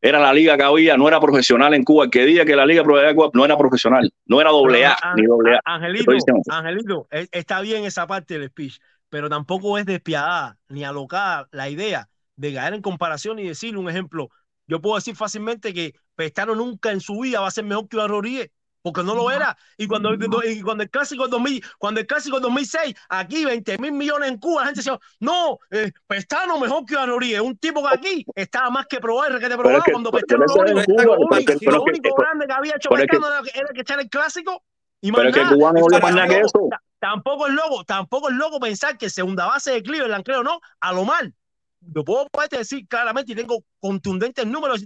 era 0.00 0.20
la 0.20 0.32
liga 0.34 0.56
que 0.56 0.62
había, 0.62 0.96
no 0.96 1.08
era 1.08 1.18
profesional 1.18 1.72
en 1.72 1.82
Cuba. 1.82 2.04
El 2.04 2.10
que 2.10 2.24
diga 2.24 2.44
que 2.44 2.54
la 2.54 2.66
liga 2.66 2.82
en 2.82 3.16
Cuba 3.16 3.30
no 3.32 3.44
era 3.44 3.56
profesional, 3.56 4.12
no 4.26 4.40
era 4.40 4.50
doble 4.50 4.84
A, 4.84 4.96
ni 5.16 5.24
doble 5.24 5.56
A. 5.56 5.60
Angelito. 5.64 6.12
Angelito, 6.50 7.08
eh, 7.10 7.26
está 7.32 7.60
bien 7.62 7.84
esa 7.84 8.06
parte 8.06 8.38
del 8.38 8.48
speech, 8.50 8.78
pero 9.08 9.30
tampoco 9.30 9.78
es 9.78 9.86
despiadada 9.86 10.58
ni 10.68 10.84
alocada 10.84 11.48
la 11.52 11.70
idea 11.70 12.08
de 12.36 12.52
caer 12.52 12.74
en 12.74 12.82
comparación 12.82 13.38
y 13.38 13.48
decir 13.48 13.78
un 13.78 13.88
ejemplo. 13.88 14.28
Yo 14.66 14.80
puedo 14.80 14.96
decir 14.96 15.16
fácilmente 15.16 15.72
que 15.72 15.94
Pestano 16.16 16.54
nunca 16.54 16.92
en 16.92 17.00
su 17.00 17.20
vida 17.20 17.40
va 17.40 17.48
a 17.48 17.50
ser 17.50 17.64
mejor 17.64 17.88
que 17.88 17.96
Iván 17.96 18.10
Rodríguez, 18.10 18.50
porque 18.84 19.02
no 19.02 19.14
lo 19.14 19.30
era. 19.30 19.56
Y 19.78 19.86
cuando, 19.86 20.12
y 20.44 20.60
cuando 20.60 20.82
el 20.82 20.90
clásico 20.90 21.22
del 21.22 21.30
2000, 21.30 21.64
cuando 21.78 22.00
el 22.00 22.06
clásico 22.06 22.36
del 22.36 22.42
2006, 22.42 22.94
aquí 23.08 23.46
20 23.46 23.78
mil 23.78 23.92
millones 23.92 24.28
en 24.28 24.38
Cuba, 24.38 24.60
la 24.60 24.66
gente 24.66 24.80
decía, 24.80 24.98
no, 25.20 25.58
eh, 25.70 25.90
Pestano 26.06 26.60
mejor 26.60 26.84
que 26.84 26.92
Iván 26.92 27.08
Rodríguez, 27.08 27.40
un 27.40 27.56
tipo 27.56 27.82
que 27.82 27.94
aquí 27.94 28.26
estaba 28.34 28.68
más 28.68 28.86
que 28.86 29.00
probar, 29.00 29.38
que 29.40 29.48
te 29.48 29.56
probaba, 29.56 29.78
es 29.78 29.84
que- 29.84 29.92
cuando 29.92 30.10
Pestano 30.12 30.44
lo 30.44 30.52
es 30.66 30.72
único, 30.76 30.84
Cuba, 30.84 31.04
lo 31.04 31.12
único, 31.12 31.52
es 31.52 31.62
lo 31.62 31.84
pero 31.84 31.94
es 31.94 32.14
grande 32.18 32.46
que 32.46 32.52
había 32.52 32.76
hecho 32.76 32.90
es 32.94 33.00
Pestano 33.00 33.26
era, 33.26 33.42
que 33.72 33.80
echar 33.80 34.00
el 34.00 34.10
clásico 34.10 34.62
y 35.00 35.10
más 35.10 35.16
Pero 35.20 35.28
es 35.30 35.34
que 35.34 35.40
nada. 35.40 35.54
cubano 35.56 35.80
no 35.80 35.86
hizo 35.86 36.00
más 36.02 36.14
nada 36.14 36.28
que 36.28 36.40
eso. 36.40 36.68
ta- 36.70 36.82
Tampoco 36.98 37.46
es 37.46 37.54
loco, 37.54 37.84
tampoco 37.84 38.28
es 38.28 38.34
loco 38.36 38.60
pensar 38.60 38.98
que 38.98 39.08
segunda 39.08 39.46
base 39.46 39.70
de 39.72 39.82
Cleveland, 39.82 40.24
creo 40.24 40.42
no, 40.42 40.60
a 40.80 40.92
lo 40.92 41.04
mal. 41.04 41.34
Yo 41.80 42.04
puedo 42.04 42.28
decir 42.50 42.86
claramente 42.86 43.32
y 43.32 43.34
tengo 43.34 43.62
contundentes 43.78 44.46
números. 44.46 44.82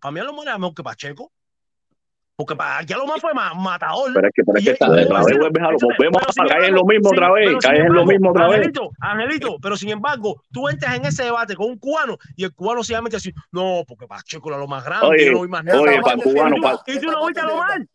Para 0.00 0.12
mí 0.12 0.20
a 0.20 0.24
lo 0.24 0.42
era 0.42 0.58
mejor 0.58 0.74
que 0.74 0.82
Pacheco. 0.82 1.32
Porque 2.36 2.54
para 2.54 2.78
aquí 2.78 2.92
a 2.92 2.98
lo 2.98 3.06
más 3.06 3.18
fue 3.18 3.32
ma- 3.32 3.54
matador. 3.54 4.12
Pero 4.12 4.28
es 4.28 4.34
que, 4.34 4.42
pero 4.44 4.58
es 4.58 4.62
Y- 4.62 4.64
que 4.66 4.70
y 4.70 4.72
está, 4.74 4.86
otra 4.90 5.24
vez 5.24 5.38
vuelves 5.38 5.62
a 5.62 5.70
lo, 5.70 5.78
volvemos 5.78 6.22
a 6.38 6.44
caer 6.46 6.64
en 6.64 6.74
lo 6.74 6.84
mismo 6.84 7.08
otra 7.08 7.32
vez, 7.32 7.56
caes 7.62 7.80
en 7.80 7.92
lo 7.94 8.04
mismo 8.04 8.30
otra 8.30 8.46
vez. 8.48 8.56
Angelito, 8.58 8.90
Angelito, 9.00 9.56
pero 9.60 9.76
sin 9.76 9.88
embargo, 9.88 10.42
tú 10.52 10.68
entras 10.68 10.96
en 10.96 11.06
ese 11.06 11.24
debate 11.24 11.56
con 11.56 11.68
un 11.70 11.78
cubano 11.78 12.18
y 12.36 12.44
el 12.44 12.52
cubano 12.52 12.82
sencillamente 12.82 13.16
dice, 13.16 13.32
no, 13.52 13.84
porque 13.88 14.06
Pacheco 14.06 14.50
era 14.50 14.58
lo 14.58 14.66
más 14.68 14.84
grande, 14.84 15.06
Oye, 15.06 15.30
no 15.32 15.42
vi 15.42 15.48
más 15.48 15.64
nada. 15.64 15.80
oye, 15.80 15.96
Y 15.96 16.00
para 16.02 16.22
cubano, 16.22 16.56
y 16.58 16.60
para- 16.60 16.78
y 16.86 17.00
tú 17.00 17.10
no 17.10 17.26
viste 17.26 17.40
a 17.40 17.46
lo 17.46 17.56
mal. 17.56 17.88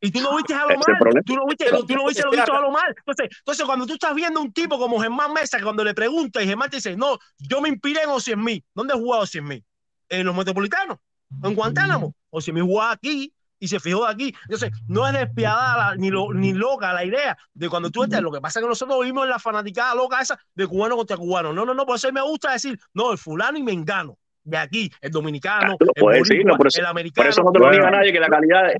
Y 0.00 0.10
tú 0.12 0.20
no 0.20 0.36
viste 0.36 0.54
a 0.54 0.60
lo 0.60 0.68
mal. 0.68 0.78
problema. 1.00 1.22
Tú 1.24 1.34
no 1.34 1.46
viste, 1.46 1.64
tú 1.64 1.94
no 1.96 2.06
viste 2.06 2.22
lo 2.24 2.30
visto 2.30 2.52
a 2.54 2.60
lo 2.60 2.70
mal. 2.70 2.94
Entonces, 2.96 3.28
entonces, 3.40 3.64
cuando 3.66 3.86
tú 3.86 3.94
estás 3.94 4.14
viendo 4.14 4.40
un 4.40 4.52
tipo 4.52 4.78
como 4.78 5.00
Germán 5.00 5.32
Mesa, 5.32 5.56
que 5.58 5.64
cuando 5.64 5.82
le 5.82 5.92
preguntas 5.94 6.42
y 6.42 6.46
Germán 6.46 6.68
te 6.70 6.76
dice, 6.76 6.94
no, 6.94 7.18
yo 7.38 7.60
me 7.62 7.70
inspiré 7.70 8.02
en 8.02 8.10
Ocienmí. 8.10 8.62
¿Dónde 8.74 8.92
he 8.94 8.96
jugado 8.98 9.22
Ocienmí? 9.24 9.64
En 10.10 10.24
los 10.26 10.36
Metropolitanos, 10.36 10.98
en 11.42 11.54
Guantánamo. 11.54 12.14
Ocienmí 12.30 12.60
jugaba 12.60 12.92
aquí 12.92 13.32
y 13.60 13.68
se 13.68 13.80
fijó 13.80 14.04
de 14.06 14.12
aquí. 14.12 14.34
Entonces, 14.44 14.70
no 14.86 15.06
es 15.06 15.12
despiadada 15.14 15.76
la- 15.90 15.96
ni, 15.96 16.10
lo- 16.10 16.32
ni 16.32 16.52
loca 16.52 16.92
la 16.92 17.04
idea 17.04 17.36
de 17.54 17.68
cuando 17.68 17.90
tú 17.90 18.04
estás. 18.04 18.20
Lo 18.22 18.30
que 18.32 18.40
pasa 18.40 18.58
es 18.60 18.64
que 18.64 18.68
nosotros 18.68 18.98
vivimos 19.00 19.24
en 19.24 19.30
la 19.30 19.38
fanaticada 19.38 19.94
loca 19.94 20.20
esa 20.20 20.38
de 20.54 20.66
cubano 20.66 20.96
contra 20.96 21.16
cubano. 21.16 21.52
No, 21.52 21.64
no, 21.66 21.74
no, 21.74 21.84
por 21.86 21.96
eso 21.96 22.10
me 22.12 22.22
gusta 22.22 22.52
decir, 22.52 22.78
no, 22.94 23.12
el 23.12 23.18
fulano 23.18 23.58
y 23.58 23.62
mengano. 23.62 24.16
De 24.44 24.56
aquí, 24.56 24.90
el 25.02 25.10
dominicano, 25.10 25.76
lo 25.78 25.92
el 25.94 26.02
boricua, 26.02 26.12
decirlo, 26.14 26.56
por 26.56 26.66
eso, 26.68 26.78
el 26.80 26.84
por 26.86 26.90
americano. 26.90 27.28
eso 27.28 27.42
no 27.42 27.52
te 27.52 27.58
lo 27.58 27.70
niega 27.70 27.90
nadie 27.90 28.12
que 28.14 28.18
la 28.20 28.28
calidad. 28.28 28.62
de- 28.68 28.78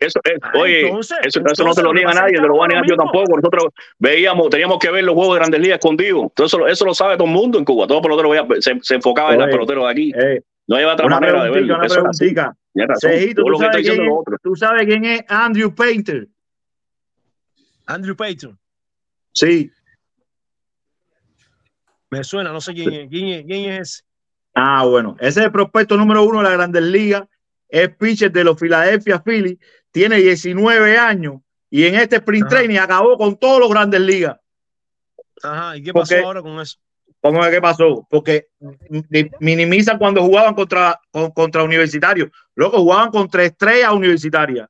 eso, 0.00 0.18
es- 0.24 0.38
Ah, 0.42 0.50
oye, 0.58 0.88
entonces, 0.88 1.18
eso, 1.22 1.40
eso 1.46 1.64
no 1.64 1.72
te 1.72 1.82
lo 1.84 1.92
niega 1.94 2.12
nadie, 2.14 2.32
te 2.34 2.40
lo 2.42 2.54
voy 2.54 2.64
a 2.64 2.68
negar 2.68 2.84
yo 2.88 2.96
tampoco. 2.96 3.36
Nosotros 3.36 3.66
veíamos, 4.00 4.48
teníamos 4.50 4.78
que 4.80 4.90
ver 4.90 5.04
los 5.04 5.14
juegos 5.14 5.34
de 5.34 5.38
Grandes 5.40 5.60
Ligas 5.60 5.78
escondidos. 5.78 6.22
Entonces, 6.22 6.46
eso, 6.54 6.58
lo- 6.58 6.66
eso 6.66 6.84
lo 6.84 6.94
sabe 6.94 7.14
todo 7.16 7.28
el 7.28 7.32
mundo 7.34 7.58
en 7.58 7.64
Cuba. 7.64 7.86
Todo 7.86 8.02
pelotero 8.02 8.30
veía- 8.30 8.46
se, 8.58 8.76
se 8.82 8.94
enfocaba 8.96 9.34
en 9.34 9.38
los 9.40 9.50
peloteros 9.50 9.84
de 9.84 9.90
aquí. 9.90 10.12
Eh, 10.18 10.40
No 10.66 10.76
hay 10.76 10.84
otra 10.84 11.06
manera 11.06 11.44
de 11.44 11.50
verlo. 11.50 11.74
una 11.76 12.12
Razón. 12.74 13.10
Cejito, 13.10 13.42
¿tú 13.44 13.58
sabes, 13.58 13.76
quién 13.82 13.92
es 13.92 13.98
lo 13.98 14.04
es, 14.04 14.10
otro. 14.12 14.36
¿tú 14.42 14.56
sabes 14.56 14.86
quién 14.86 15.04
es 15.04 15.24
Andrew 15.28 15.74
Painter? 15.74 16.28
Andrew 17.86 18.16
Payton. 18.16 18.58
Sí. 19.32 19.70
Me 22.10 22.22
suena, 22.24 22.52
no 22.52 22.60
sé 22.60 22.74
quién 22.74 22.92
es. 22.92 23.08
¿Quién 23.08 23.28
es, 23.28 23.44
quién 23.44 23.70
es 23.70 23.80
ese? 23.80 24.02
Ah, 24.54 24.84
bueno. 24.84 25.16
Ese 25.18 25.40
es 25.40 25.46
el 25.46 25.52
prospecto 25.52 25.96
número 25.96 26.22
uno 26.24 26.38
de 26.38 26.44
la 26.44 26.50
Grandes 26.50 26.82
Ligas. 26.82 27.24
Es 27.68 27.88
pitcher 27.96 28.30
de 28.30 28.44
los 28.44 28.58
Philadelphia 28.58 29.20
Phillies. 29.20 29.58
Tiene 29.90 30.16
19 30.18 30.96
años. 30.96 31.40
Y 31.70 31.84
en 31.84 31.96
este 31.96 32.16
sprint 32.16 32.46
Ajá. 32.46 32.56
training 32.56 32.78
acabó 32.78 33.16
con 33.18 33.36
todos 33.36 33.58
los 33.60 33.68
Grandes 33.68 34.00
Ligas. 34.00 34.36
Ajá, 35.42 35.76
¿y 35.76 35.82
qué 35.82 35.92
pasó 35.92 36.14
Porque- 36.14 36.24
ahora 36.24 36.42
con 36.42 36.60
eso? 36.60 36.78
¿Cómo 37.24 37.42
es 37.42 37.50
que 37.50 37.60
pasó? 37.62 38.06
Porque 38.10 38.48
mi- 38.90 39.30
minimizan 39.40 39.96
cuando 39.96 40.20
jugaban 40.22 40.54
contra, 40.54 41.00
con- 41.10 41.30
contra 41.30 41.62
universitarios. 41.64 42.28
Luego 42.54 42.76
jugaban 42.80 43.10
contra 43.10 43.44
estrellas 43.44 43.92
universitarias. 43.92 44.68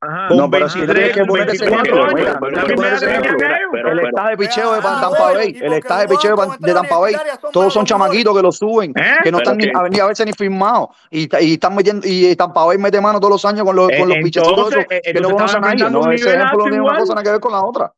Ajá. 0.00 0.28
Con 0.28 0.36
No, 0.36 0.48
pero 0.48 0.68
si 0.68 0.78
23, 0.78 1.06
tienes 1.12 1.16
que 1.16 1.26
poner 1.28 1.48
ese 1.50 1.64
24 1.64 1.82
ejemplo, 1.82 2.04
años. 2.04 2.14
mira, 2.14 2.32
La 2.34 2.38
tienes 2.38 2.62
que 2.62 2.68
misma 2.68 2.76
poner 2.76 2.92
edad 2.92 2.96
ese 2.96 3.06
que 3.06 3.12
ejemplo. 3.14 3.36
tenía 3.36 3.56
ellos. 3.56 3.68
Pero, 3.72 3.88
El 3.90 3.96
pero, 3.98 4.08
staff 4.10 4.28
de 4.30 4.36
picheo 4.36 4.72
de 4.72 4.78
Ah, 4.78 4.98
Tampa 5.00 5.32
Bay, 5.34 5.58
el 5.60 5.72
staff 5.72 6.00
de 6.02 6.08
picheo 6.08 6.36
de 6.60 6.72
Tampa 6.74 6.98
Bay, 6.98 7.14
todos 7.52 7.74
son 7.74 7.84
chamaquitos 7.84 8.36
que 8.36 8.42
lo 8.42 8.52
suben, 8.52 8.92
¿Eh? 8.96 9.02
que 9.24 9.32
no 9.32 9.38
están 9.38 9.56
ni 9.56 9.64
a, 9.74 9.88
ni 9.88 9.98
a 9.98 10.06
veces 10.06 10.24
ni 10.24 10.32
firmados 10.34 10.90
y, 11.10 11.28
y 11.44 11.54
están 11.54 11.74
metiendo 11.74 12.06
y 12.06 12.36
Tampa 12.36 12.64
Bay 12.64 12.78
mete 12.78 13.00
mano 13.00 13.18
todos 13.18 13.32
los 13.32 13.44
años 13.44 13.64
con 13.64 13.74
los, 13.74 13.90
Eh, 13.90 13.98
con 13.98 14.08
los 14.08 14.18
esos 14.18 14.84
eh, 14.88 15.00
que 15.02 15.20
no 15.20 15.30
a 15.36 15.58
nadie, 15.58 15.90
no 15.90 16.12
ese 16.12 16.32
ejemplo 16.32 16.58
no 16.58 16.64
tiene 16.70 16.80
una 16.80 16.96
cosa 16.96 17.14
nada 17.14 17.24
que 17.24 17.30
ver 17.32 17.40
con 17.40 17.50
la 17.50 17.64
otra. 17.64 17.92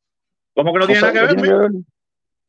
¿Cómo 0.57 0.73
que 0.73 0.79
no 0.79 0.87
tiene 0.87 1.01
nada 1.03 1.13
que 1.13 1.19
¿qué 1.19 1.35
ver, 1.35 1.71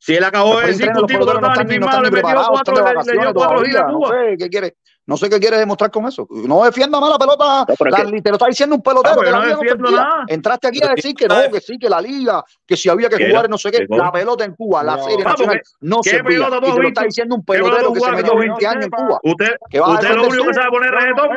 Si 0.03 0.15
él 0.15 0.23
acabó 0.23 0.59
de 0.59 0.67
decir 0.67 0.91
que 0.91 0.99
un 0.99 1.05
tipo 1.05 1.19
que 1.27 1.33
no 1.33 1.47
estaba 1.47 1.63
ni 1.63 1.69
firmado 1.75 2.01
le 2.01 2.09
metió 2.09 2.43
cuatro, 2.49 2.75
le, 2.75 3.19
dio 3.19 3.33
cuatro 3.35 3.61
giras 3.63 3.83
a 3.83 3.85
todavía, 3.85 3.91
no 3.91 3.97
Cuba. 3.99 4.09
sé 4.09 4.35
qué 4.39 4.49
quiere. 4.49 4.75
No 5.05 5.15
sé 5.17 5.29
qué 5.29 5.39
quieres 5.39 5.59
demostrar 5.59 5.91
con 5.91 6.07
eso. 6.07 6.27
No 6.31 6.63
defienda 6.63 6.99
más 6.99 7.11
la 7.11 7.19
pelota, 7.19 7.65
te 7.67 8.29
lo 8.29 8.35
está 8.35 8.47
diciendo 8.47 8.75
un 8.75 8.81
Ah, 8.81 8.89
pelotero 8.89 9.15
pues 9.15 9.29
que 9.29 9.31
no 9.35 9.41
defiendo 9.41 9.91
nada. 9.91 10.23
Entraste 10.27 10.67
aquí 10.69 10.79
a 10.83 10.95
decir 10.95 11.13
que 11.13 11.27
no, 11.27 11.35
que 11.51 11.61
sí, 11.61 11.77
que 11.77 11.87
la 11.87 12.01
liga, 12.01 12.43
que 12.65 12.75
si 12.75 12.89
había 12.89 13.09
que 13.09 13.27
jugar 13.27 13.47
no, 13.47 13.59
sé 13.59 13.69
qué. 13.71 13.85
La 13.89 14.11
pelota 14.11 14.43
en 14.43 14.55
Cuba, 14.55 14.81
la 14.83 14.97
serie 15.03 15.23
Ah, 15.23 15.29
nacional, 15.29 15.61
no 15.81 16.01
¿qué 16.01 16.09
servía. 16.09 16.37
pelota 16.47 16.61
tú 16.61 16.67
Y 16.67 16.73
te 16.75 16.81
lo 16.81 16.87
está 16.87 17.03
diciendo 17.03 17.35
un 17.35 17.41
¿Qué 17.41 17.53
pelota 17.53 17.77
pelotero 17.77 17.93
que 17.93 17.99
se 17.99 18.11
metió 18.11 18.31
tú? 18.31 18.39
Que 18.39 18.45
yo 18.47 18.53
20 18.57 18.67
años 18.67 18.85
en 18.85 18.91
Cuba. 18.91 19.19
Usted, 19.21 20.15
lo 20.15 20.27
único 20.27 20.45
que 20.47 20.53
sabe 20.55 20.69
poner 20.71 20.91
reggaetón. 20.91 21.29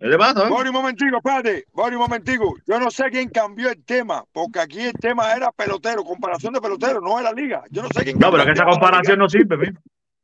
Eh, 0.00 0.04
¿Qué 0.04 0.08
le 0.08 0.18
pasa? 0.18 0.46
eh? 0.46 0.48
Bori, 0.48 0.68
un 0.68 0.74
momentico, 0.74 1.16
espérate, 1.18 1.66
Bori, 1.72 1.94
un 1.94 2.02
momentico. 2.02 2.54
Yo 2.66 2.80
no 2.80 2.90
sé 2.90 3.04
quién 3.10 3.28
cambió 3.28 3.68
el 3.70 3.84
tema, 3.84 4.24
porque 4.32 4.60
aquí 4.60 4.80
el 4.80 4.92
tema 4.94 5.32
era 5.34 5.52
pelotero, 5.52 6.02
comparación 6.04 6.52
de 6.54 6.60
pelotero, 6.60 7.00
no 7.00 7.18
era 7.20 7.32
liga. 7.32 7.62
Yo 7.70 7.82
no 7.82 7.88
sé 7.94 8.02
quién 8.04 8.16
No, 8.18 8.30
cambió 8.30 8.38
pero 8.38 8.42
el 8.42 8.46
que 8.56 8.60
esa 8.62 8.70
comparación 8.70 9.18
no 9.18 9.28
sirve, 9.28 9.56
mijo. 9.56 9.80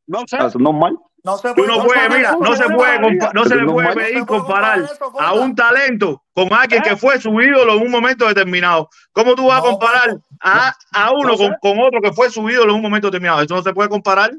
No 0.09 0.21
sé. 0.27 0.37
Ah, 0.37 0.47
Eso 0.47 0.59
es 0.59 0.63
normal. 0.63 0.97
No 1.25 1.37
se 1.39 1.53
puede 1.53 1.67
No 1.67 1.83
puedes, 1.85 2.09
mira, 2.09 2.37
no 2.41 2.55
se 2.55 2.65
puede, 2.69 3.01
no 3.35 3.45
se 3.45 3.57
le 3.57 3.65
puede 3.65 3.93
pedir 3.95 4.25
comparar 4.27 4.89
a 5.19 5.33
un 5.33 5.57
talento 5.57 6.23
con 6.33 6.53
alguien 6.53 6.81
¿Eh? 6.83 6.91
que 6.91 6.97
fue 6.97 7.21
su 7.21 7.41
ídolo 7.41 7.75
en 7.75 7.83
un 7.83 7.91
momento 7.91 8.29
determinado. 8.29 8.89
¿Cómo 9.11 9.35
tú 9.35 9.47
vas 9.49 9.59
a 9.59 9.63
comparar 9.63 10.11
com- 10.11 10.21
a, 10.41 10.73
a 10.93 11.11
uno 11.11 11.31
No 11.31 11.37
sé. 11.37 11.49
con, 11.61 11.75
con 11.77 11.81
otro 11.85 12.01
que 12.01 12.13
fue 12.13 12.31
su 12.31 12.49
ídolo 12.49 12.71
en 12.71 12.77
un 12.77 12.83
momento 12.83 13.09
determinado? 13.09 13.43
Eso 13.43 13.57
no 13.57 13.63
se 13.63 13.73
puede 13.75 13.89
comparar. 13.89 14.31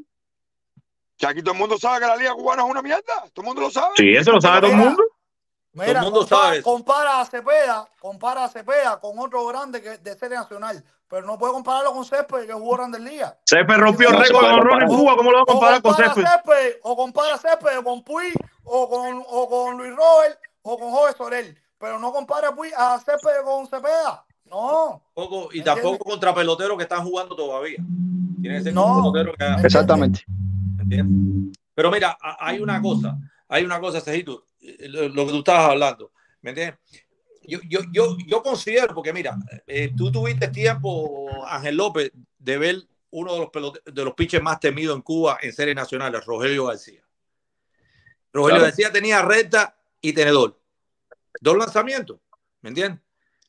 Que 1.18 1.26
aquí 1.28 1.42
todo 1.42 1.52
el 1.54 1.60
mundo 1.60 1.78
sabe 1.78 2.00
que 2.00 2.06
la 2.08 2.16
liga 2.16 2.34
cubana 2.34 2.64
es 2.64 2.70
una 2.70 2.82
mierda. 2.82 3.04
Todo 3.34 3.42
el 3.42 3.46
mundo 3.48 3.62
lo 3.64 3.70
sabe. 3.72 3.90
Sí, 3.98 4.12
eso 4.16 4.32
lo 4.32 4.40
sabe 4.40 4.62
todo 4.62 4.72
el 4.72 4.78
Mira. 5.86 6.00
Todo 6.02 6.08
el 6.08 6.14
mundo 6.14 6.20
compara, 6.22 6.44
sabe 6.48 6.62
compara 6.64 7.22
a 7.22 7.26
Cepeda, 7.26 7.88
compara 8.00 8.44
a 8.46 8.50
Cepeda 8.50 9.00
con 9.00 9.20
otro 9.20 9.46
grande 9.48 9.82
que 9.82 9.98
de 9.98 10.16
serie 10.18 10.38
nacional, 10.38 10.84
pero 11.08 11.26
no 11.26 11.38
puede 11.38 11.54
compararlo 11.54 11.94
con 11.94 12.04
Césped 12.06 12.46
que 12.48 12.54
jugó 12.54 12.76
Grandes 12.78 13.02
Ligas. 13.02 13.36
Césped 13.46 13.76
rompió 13.78 14.10
No 14.12 14.20
récord 14.20 14.46
de 14.46 14.54
honrón 14.54 14.82
en. 14.82 14.88
Cuba. 14.88 15.16
¿Cómo 15.16 15.32
lo 15.32 15.38
va 15.38 15.44
a 15.44 15.46
comparar 15.46 15.82
con 15.82 15.96
Césped? 15.96 16.24
Césped, 16.26 16.80
o 16.84 16.96
compara 16.96 17.36
a 17.36 17.38
Césped 17.38 17.84
con 17.84 18.04
Puy, 18.04 18.34
o 18.64 18.90
con, 18.90 19.24
o 19.28 19.50
con 19.50 19.78
Luis 19.78 19.96
Robert, 19.96 20.40
o 20.64 20.78
con 20.80 20.92
Jorge 20.92 21.16
Soler, 21.18 21.56
pero 21.78 22.00
no 22.00 22.12
compara 22.12 22.50
a, 22.50 22.56
Puy, 22.56 22.70
a 22.76 23.00
Césped 23.00 23.44
con 23.46 23.68
Cepeda. 23.68 24.26
No, 24.50 25.02
Tampoco- 25.14 25.50
y 25.54 25.58
¿me 25.60 25.64
tampoco 25.66 25.88
entiendes? 25.90 26.12
contra 26.14 26.34
peloteros 26.34 26.78
que 26.78 26.84
están 26.84 27.04
jugando 27.06 27.36
todavía. 27.36 27.78
Tiene 28.42 28.58
que 28.58 28.64
ser 28.64 28.74
con 28.74 29.04
No, 29.04 29.12
que. 29.14 29.66
Exactamente. 29.66 30.24
¿entiendes? 30.80 31.58
Pero 31.76 31.92
mira, 31.92 32.18
hay 32.40 32.60
una 32.60 32.82
cosa, 32.82 33.18
hay 33.50 33.64
una 33.66 33.80
cosa, 33.80 34.00
Cejito, 34.02 34.44
lo, 34.90 35.10
lo 35.10 35.26
que 35.26 35.32
tú 35.32 35.38
estabas 35.40 35.72
hablando, 35.72 36.12
¿me 36.42 36.52
entiendes? 36.52 36.80
Yo, 37.44 37.60
yo, 37.70 37.80
yo, 37.92 38.18
yo 38.28 38.44
considero, 38.44 38.94
porque 38.94 39.14
mira, 39.14 39.36
eh, 39.66 39.92
tú 39.96 40.12
tuviste 40.12 40.50
tiempo, 40.50 41.46
Ángel 41.46 41.78
López, 41.78 42.12
de 42.38 42.58
ver 42.58 42.76
uno 43.12 43.34
de 43.34 43.40
los, 43.40 43.48
pelote- 43.50 43.82
de 43.86 44.04
los 44.04 44.14
pitchers 44.14 44.44
más 44.44 44.60
temidos 44.60 44.96
en 44.96 45.02
Cuba 45.02 45.38
en 45.42 45.54
series 45.54 45.76
nacionales, 45.76 46.26
Rogelio 46.26 46.66
García. 46.66 47.02
Rogelio 48.34 48.56
Claro. 48.58 48.64
García 48.66 48.92
tenía 48.92 49.22
recta 49.22 49.78
y 50.02 50.12
tenedor. 50.14 50.60
Dos 51.40 51.58
lanzamientos, 51.58 52.20
¿me 52.62 52.70
entiendes? 52.70 53.02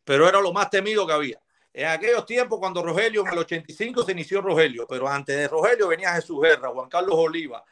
Pero 0.05 0.29
era 0.29 0.41
lo 0.41 0.53
más 0.53 0.71
temido 0.71 1.07
que 1.07 1.13
había. 1.13 1.41
En 1.73 1.87
aquellos 1.87 2.25
tiempos, 2.25 2.59
cuando 2.59 2.83
Rogelio, 2.83 3.23
en 3.27 3.33
el 3.33 3.39
85 3.39 4.05
se 4.05 4.13
inició 4.13 4.41
Rogelio, 4.41 4.87
pero 4.89 5.09
antes 5.09 5.37
de 5.37 5.49
Rogelio 5.49 5.89
venía 5.89 6.13
Jesús 6.15 6.41
Guerra, 6.41 6.71
Juan 6.71 6.89
Carlos 6.89 7.15
Oliva, 7.17 7.65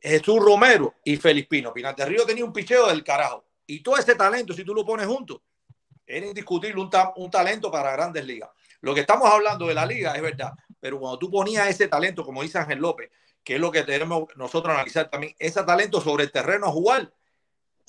Jesús 0.00 0.40
Romero 0.40 0.94
y 1.04 1.16
Félix 1.16 1.48
Pino. 1.48 1.72
Pinante 1.72 2.04
Río 2.04 2.24
tenía 2.24 2.44
un 2.44 2.52
picheo 2.52 2.88
del 2.88 3.04
carajo. 3.04 3.44
Y 3.66 3.82
todo 3.82 3.96
ese 3.96 4.14
talento, 4.14 4.52
si 4.52 4.64
tú 4.64 4.74
lo 4.74 4.84
pones 4.84 5.06
junto, 5.06 5.42
era 6.06 6.26
indiscutible 6.26 6.80
un, 6.80 6.90
un 7.16 7.30
talento 7.30 7.70
para 7.70 7.92
grandes 7.92 8.24
ligas. 8.24 8.50
Lo 8.80 8.94
que 8.94 9.00
estamos 9.00 9.30
hablando 9.30 9.66
de 9.66 9.74
la 9.74 9.86
liga 9.86 10.12
es 10.14 10.22
verdad, 10.22 10.52
pero 10.80 10.98
cuando 10.98 11.18
tú 11.18 11.30
ponías 11.30 11.68
ese 11.68 11.86
talento, 11.86 12.24
como 12.24 12.42
dice 12.42 12.58
Ángel 12.58 12.78
López, 12.78 13.10
que 13.44 13.54
es 13.54 13.60
lo 13.60 13.70
que 13.70 13.82
tenemos 13.82 14.24
nosotros 14.36 14.74
analizar 14.74 15.08
también, 15.08 15.34
ese 15.38 15.62
talento 15.62 16.00
sobre 16.00 16.24
el 16.24 16.32
terreno 16.32 16.66
a 16.66 16.72
jugar, 16.72 17.12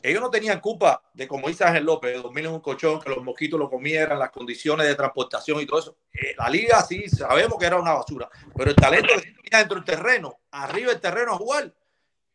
ellos 0.03 0.21
no 0.21 0.29
tenían 0.29 0.59
culpa 0.59 1.03
de, 1.13 1.27
como 1.27 1.47
dice 1.47 1.63
Ángel 1.63 1.85
López, 1.85 2.13
de 2.13 2.21
dormir 2.21 2.45
en 2.45 2.51
un 2.51 2.59
colchón, 2.59 2.99
que 2.99 3.09
los 3.09 3.23
mosquitos 3.23 3.59
lo 3.59 3.69
comieran, 3.69 4.17
las 4.17 4.31
condiciones 4.31 4.87
de 4.87 4.95
transportación 4.95 5.61
y 5.61 5.65
todo 5.65 5.79
eso. 5.79 5.97
Eh, 6.11 6.35
la 6.37 6.49
liga 6.49 6.81
sí, 6.81 7.07
sabemos 7.07 7.57
que 7.59 7.65
era 7.65 7.79
una 7.79 7.93
basura, 7.93 8.29
pero 8.55 8.71
el 8.71 8.75
talento 8.75 9.13
que 9.15 9.21
tenía 9.21 9.59
dentro 9.59 9.75
del 9.75 9.85
terreno, 9.85 10.39
arriba 10.51 10.91
del 10.91 11.01
terreno 11.01 11.33
a 11.33 11.37
jugar, 11.37 11.73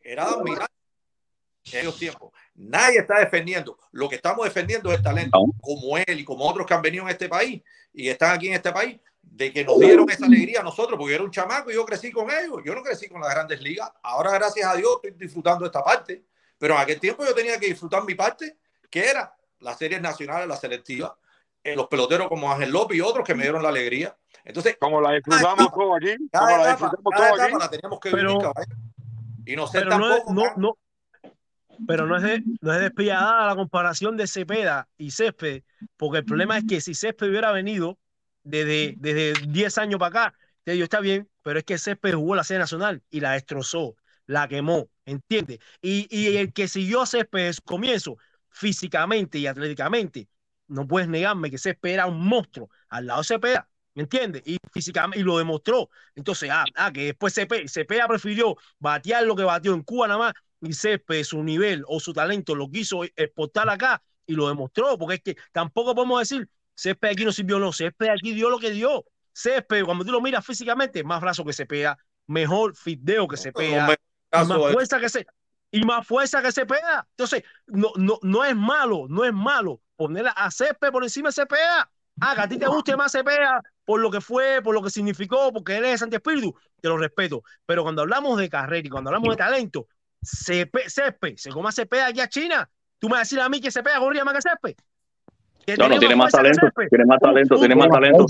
era 0.07 0.23
admirar 0.23 0.69
en 1.65 1.69
aquellos 1.69 1.97
tiempos. 1.97 2.31
Nadie 2.55 2.99
está 2.99 3.19
defendiendo. 3.19 3.77
Lo 3.91 4.07
que 4.07 4.15
estamos 4.15 4.45
defendiendo 4.45 4.89
es 4.91 4.97
el 4.97 5.03
talento, 5.03 5.37
como 5.61 5.97
él 5.97 6.19
y 6.19 6.23
como 6.23 6.45
otros 6.45 6.65
que 6.65 6.73
han 6.73 6.81
venido 6.81 7.03
en 7.03 7.09
este 7.09 7.27
país 7.27 7.61
y 7.93 8.07
están 8.07 8.35
aquí 8.35 8.47
en 8.47 8.53
este 8.53 8.71
país, 8.71 8.99
de 9.21 9.51
que 9.51 9.65
nos 9.65 9.77
dieron 9.79 10.09
esa 10.09 10.25
alegría 10.25 10.61
a 10.61 10.63
nosotros, 10.63 10.97
porque 10.97 11.11
yo 11.11 11.15
era 11.15 11.23
un 11.23 11.31
chamaco 11.31 11.69
y 11.69 11.73
yo 11.73 11.85
crecí 11.85 12.11
con 12.11 12.29
ellos. 12.31 12.61
Yo 12.65 12.73
no 12.73 12.81
crecí 12.81 13.09
con 13.09 13.21
las 13.21 13.29
grandes 13.31 13.61
ligas. 13.61 13.91
Ahora, 14.01 14.31
gracias 14.31 14.65
a 14.65 14.75
Dios, 14.75 14.99
estoy 15.03 15.11
disfrutando 15.19 15.65
esta 15.65 15.83
parte. 15.83 16.23
Pero 16.57 16.73
en 16.73 16.79
aquel 16.79 16.99
tiempo 16.99 17.25
yo 17.25 17.35
tenía 17.35 17.59
que 17.59 17.67
disfrutar 17.67 18.03
mi 18.03 18.15
parte, 18.15 18.57
que 18.89 19.05
era 19.05 19.35
las 19.59 19.77
series 19.77 20.01
nacionales, 20.01 20.47
las 20.47 20.59
selectivas, 20.59 21.11
eh, 21.63 21.75
los 21.75 21.87
peloteros 21.87 22.29
como 22.29 22.51
Ángel 22.51 22.71
López 22.71 22.97
y 22.97 23.01
otros 23.01 23.25
que 23.25 23.35
me 23.35 23.43
dieron 23.43 23.61
la 23.61 23.69
alegría. 23.69 24.15
Entonces, 24.45 24.77
Como 24.79 25.01
la 25.01 25.11
disfrutamos 25.11 25.71
todos 25.73 25.97
aquí. 25.97 26.15
Como 26.31 26.57
la 26.57 26.69
disfrutamos 26.69 27.13
todos 27.15 27.39
aquí. 27.41 27.53
la 27.59 27.69
teníamos 27.69 27.99
que 27.99 28.09
vivir, 28.09 28.25
Pero, 28.25 28.39
caballero. 28.39 28.77
Y 29.47 29.55
no 29.55 29.65
ser 29.67 29.85
pero 29.85 29.97
no, 29.97 30.13
es, 30.15 30.23
no, 30.57 30.77
pero 31.87 32.05
no 32.07 32.17
es, 32.17 32.23
de- 32.23 32.43
no 32.61 32.73
es 32.73 32.79
despiadada 32.81 33.45
la 33.47 33.55
comparación 33.55 34.17
de 34.17 34.27
Cepeda 34.27 34.89
y 34.97 35.11
Césped, 35.11 35.63
porque 35.95 36.19
el 36.19 36.25
problema 36.25 36.57
es 36.57 36.65
que 36.65 36.81
si 36.81 36.93
Césped 36.93 37.29
hubiera 37.29 37.51
venido 37.51 37.99
desde, 38.43 38.95
desde 38.97 39.33
10 39.47 39.77
años 39.77 39.99
para 39.99 40.25
acá, 40.27 40.37
te 40.63 40.71
digo, 40.73 40.83
está 40.83 40.99
bien, 40.99 41.29
pero 41.43 41.59
es 41.59 41.65
que 41.65 41.77
Césped 41.77 42.13
jugó 42.15 42.35
la 42.35 42.43
serie 42.43 42.59
nacional 42.59 43.03
y 43.09 43.19
la 43.19 43.33
destrozó, 43.33 43.95
la 44.25 44.47
quemó, 44.47 44.89
¿entiendes? 45.05 45.59
Y, 45.81 46.07
y 46.09 46.37
el 46.37 46.51
que 46.51 46.67
siguió 46.67 47.01
a 47.01 47.05
Césped 47.05 47.39
desde 47.39 47.53
su 47.53 47.61
comienzo, 47.63 48.17
físicamente 48.49 49.37
y 49.37 49.47
atléticamente, 49.47 50.27
no 50.67 50.87
puedes 50.87 51.07
negarme 51.07 51.49
que 51.51 51.57
Césped 51.57 51.91
era 51.91 52.07
un 52.07 52.25
monstruo 52.27 52.69
al 52.89 53.05
lado 53.07 53.21
de 53.21 53.27
Cepeda, 53.27 53.69
¿me 53.97 54.03
entiendes? 54.03 54.43
Y 54.45 54.59
físicamente, 54.71 55.19
y 55.19 55.23
lo 55.23 55.39
demostró. 55.39 55.89
Entonces, 56.13 56.51
ah, 56.53 56.65
ah, 56.75 56.93
que 56.93 57.05
después 57.05 57.33
Cepeda, 57.33 57.67
Cepeda 57.67 58.07
prefirió 58.07 58.55
batear 58.77 59.23
lo 59.23 59.35
que 59.35 59.41
batió 59.41 59.73
en 59.73 59.81
Cuba 59.81 60.07
nada 60.07 60.19
más 60.19 60.33
y 60.61 60.71
Césped, 60.73 61.23
su 61.23 61.43
nivel 61.43 61.83
o 61.87 61.99
su 61.99 62.13
talento 62.13 62.53
lo 62.53 62.69
quiso 62.69 63.03
exportar 63.03 63.67
acá 63.69 64.03
y 64.27 64.35
lo 64.35 64.49
demostró, 64.49 64.99
porque 64.99 65.15
es 65.15 65.21
que 65.21 65.37
tampoco 65.51 65.95
podemos 65.95 66.19
decir 66.19 66.47
Césped 66.75 67.09
aquí 67.09 67.25
no 67.25 67.31
sirvió, 67.31 67.57
no, 67.57 67.73
Césped 67.73 68.09
aquí 68.09 68.35
dio 68.35 68.51
lo 68.51 68.59
que 68.59 68.69
dio. 68.69 69.03
Césped, 69.33 69.83
cuando 69.83 70.05
tú 70.05 70.11
lo 70.11 70.21
miras 70.21 70.45
físicamente, 70.45 71.03
más 71.03 71.19
brazo 71.19 71.43
que 71.43 71.53
Cepeda, 71.53 71.97
mejor 72.27 72.75
fideo 72.75 73.27
que 73.27 73.37
Cepeda, 73.37 73.87
me- 73.87 73.93
y 73.93 73.97
más 74.37 74.47
caso, 74.47 74.69
eh. 74.69 74.73
fuerza 74.73 74.99
que 74.99 75.09
se 75.09 75.25
y 75.71 75.83
más 75.83 76.05
fuerza 76.05 76.43
que 76.43 76.51
Cepeda. 76.51 77.07
Entonces, 77.09 77.43
no, 77.65 77.93
no, 77.95 78.19
no 78.21 78.45
es 78.45 78.55
malo, 78.55 79.07
no 79.09 79.25
es 79.25 79.33
malo 79.33 79.81
poner 79.95 80.27
a 80.35 80.51
Césped 80.51 80.91
por 80.91 81.03
encima 81.03 81.29
de 81.29 81.33
Cepeda. 81.33 81.89
Ah, 82.19 82.35
que 82.35 82.41
a 82.41 82.47
ti 82.47 82.57
te 82.59 82.67
guste 82.67 82.95
más 82.95 83.11
Cepeda 83.11 83.63
por 83.87 84.01
lo 84.01 84.11
que 84.11 84.19
fue, 84.19 84.61
por 84.61 84.75
lo 84.75 84.83
que 84.83 84.89
significó, 84.89 85.53
porque 85.53 85.77
él 85.77 85.85
es 85.85 86.01
Santi 86.01 86.17
Espíritu, 86.17 86.53
te 86.81 86.89
lo 86.89 86.97
respeto. 86.97 87.41
Pero 87.65 87.83
cuando 87.83 88.01
hablamos 88.01 88.37
de 88.37 88.49
carrera 88.49 88.85
y 88.85 88.89
cuando 88.89 89.09
hablamos 89.11 89.29
de 89.29 89.37
talento, 89.37 89.87
Cepe- 90.21 90.89
Césped, 90.89 91.37
se 91.37 91.51
coma 91.51 91.71
Cepeda 91.71 92.07
aquí 92.07 92.19
a 92.19 92.27
China. 92.27 92.69
Tú 92.99 93.07
me 93.07 93.13
vas 93.13 93.19
a 93.19 93.23
decir 93.23 93.39
a 93.39 93.47
mí 93.47 93.61
que 93.61 93.71
Cepeda 93.71 93.97
corría 93.99 94.25
más 94.25 94.33
que 94.33 94.41
Césped. 94.41 94.75
No, 95.77 95.87
no, 95.87 95.99
tiene 95.99 96.15
más 96.17 96.31
talento, 96.33 96.59
Césped. 96.67 96.89
tiene 96.89 97.05
más 97.05 97.19
talento, 97.19 97.55
tiene 97.61 97.75
más 97.75 97.87
talento. 97.87 98.25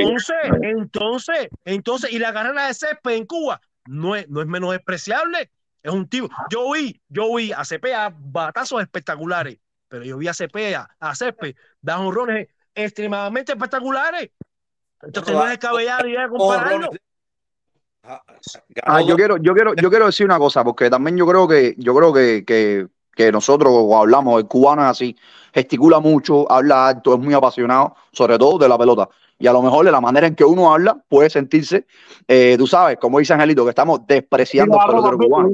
entonces, 0.00 0.36
entonces, 0.62 1.48
entonces, 1.66 2.12
y 2.14 2.18
la 2.18 2.32
carrera 2.32 2.66
de 2.66 2.72
Césped 2.74 3.10
en 3.12 3.26
Cuba 3.26 3.60
no 3.88 4.16
es, 4.16 4.26
no 4.30 4.40
es 4.40 4.46
menos 4.46 4.72
despreciable 4.72 5.50
Es 5.82 5.92
un 5.92 6.08
tipo. 6.08 6.30
Yo 6.48 6.72
vi, 6.72 6.98
yo 7.10 7.34
vi 7.34 7.52
a 7.52 7.62
Cepeda 7.66 8.10
batazos 8.18 8.80
espectaculares, 8.80 9.58
pero 9.88 10.02
yo 10.02 10.16
vi 10.16 10.28
a 10.28 10.34
Cepeda, 10.34 10.88
a 10.98 11.14
Césped, 11.14 11.56
dar 11.82 11.98
honrones 11.98 12.48
extremadamente 12.74 13.52
espectaculares. 13.52 14.30
Entonces 15.02 15.34
no 15.34 15.44
es 15.44 15.50
descabellado 15.50 16.06
idea 16.06 16.28
compararlo. 16.28 16.90
Ah, 18.84 19.00
yo 19.00 19.14
quiero, 19.16 19.36
yo 19.36 19.54
quiero, 19.54 19.74
yo 19.74 19.90
quiero 19.90 20.06
decir 20.06 20.26
una 20.26 20.38
cosa, 20.38 20.64
porque 20.64 20.90
también 20.90 21.16
yo 21.16 21.26
creo 21.26 21.46
que, 21.46 21.74
yo 21.78 21.94
creo 21.94 22.12
que, 22.12 22.44
que, 22.44 22.88
que 23.14 23.30
nosotros 23.30 23.72
hablamos, 23.94 24.40
el 24.40 24.48
cubano 24.48 24.82
es 24.82 24.88
así, 24.88 25.16
gesticula 25.54 26.00
mucho, 26.00 26.50
habla 26.50 26.88
alto, 26.88 27.14
es 27.14 27.20
muy 27.20 27.34
apasionado, 27.34 27.94
sobre 28.12 28.38
todo 28.38 28.58
de 28.58 28.68
la 28.68 28.76
pelota. 28.76 29.08
Y 29.38 29.46
a 29.46 29.52
lo 29.52 29.62
mejor 29.62 29.84
de 29.84 29.92
la 29.92 30.00
manera 30.00 30.26
en 30.26 30.34
que 30.34 30.44
uno 30.44 30.72
habla 30.72 31.00
puede 31.08 31.30
sentirse, 31.30 31.86
eh, 32.26 32.56
tú 32.58 32.66
sabes, 32.66 32.96
como 32.98 33.18
dice 33.18 33.34
Angelito, 33.34 33.64
que 33.64 33.70
estamos 33.70 34.00
despreciando 34.06 34.80
al 34.80 34.88
pelotero 34.88 35.18
cubano. 35.18 35.50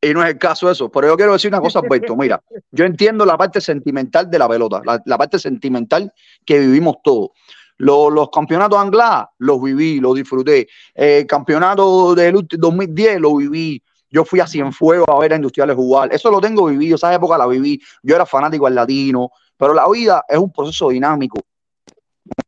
Y 0.00 0.12
no 0.12 0.22
es 0.22 0.28
el 0.28 0.38
caso 0.38 0.70
eso. 0.70 0.90
Pero 0.90 1.08
yo 1.08 1.16
quiero 1.16 1.32
decir 1.32 1.50
una 1.50 1.60
cosa, 1.60 1.80
Alberto. 1.80 2.14
Mira, 2.16 2.40
yo 2.70 2.84
entiendo 2.84 3.24
la 3.24 3.36
parte 3.36 3.60
sentimental 3.60 4.30
de 4.30 4.38
la 4.38 4.46
pelota, 4.46 4.82
la, 4.84 5.02
la 5.04 5.18
parte 5.18 5.38
sentimental 5.38 6.12
que 6.44 6.58
vivimos 6.58 6.96
todos. 7.02 7.30
Los, 7.78 8.30
campeonatos 8.30 8.78
anglas 8.78 9.26
los 9.38 9.60
viví, 9.62 10.00
los 10.00 10.14
disfruté. 10.14 10.66
El 10.94 11.26
campeonato 11.26 12.14
del 12.14 12.36
ulti- 12.36 12.56
2010 12.58 13.20
lo 13.20 13.36
viví. 13.36 13.82
Yo 14.08 14.24
fui 14.24 14.40
a 14.40 14.46
Cienfuegos 14.46 15.06
a 15.08 15.18
ver 15.18 15.32
a 15.32 15.36
Industriales 15.36 15.76
jugar. 15.76 16.12
Eso 16.14 16.30
lo 16.30 16.40
tengo 16.40 16.66
vivido, 16.66 16.96
esa 16.96 17.12
época 17.12 17.36
la 17.36 17.46
viví. 17.46 17.80
Yo 18.02 18.14
era 18.14 18.24
fanático 18.24 18.66
al 18.66 18.74
latino, 18.74 19.30
pero 19.56 19.74
la 19.74 19.88
vida 19.90 20.24
es 20.28 20.38
un 20.38 20.52
proceso 20.52 20.88
dinámico. 20.88 21.38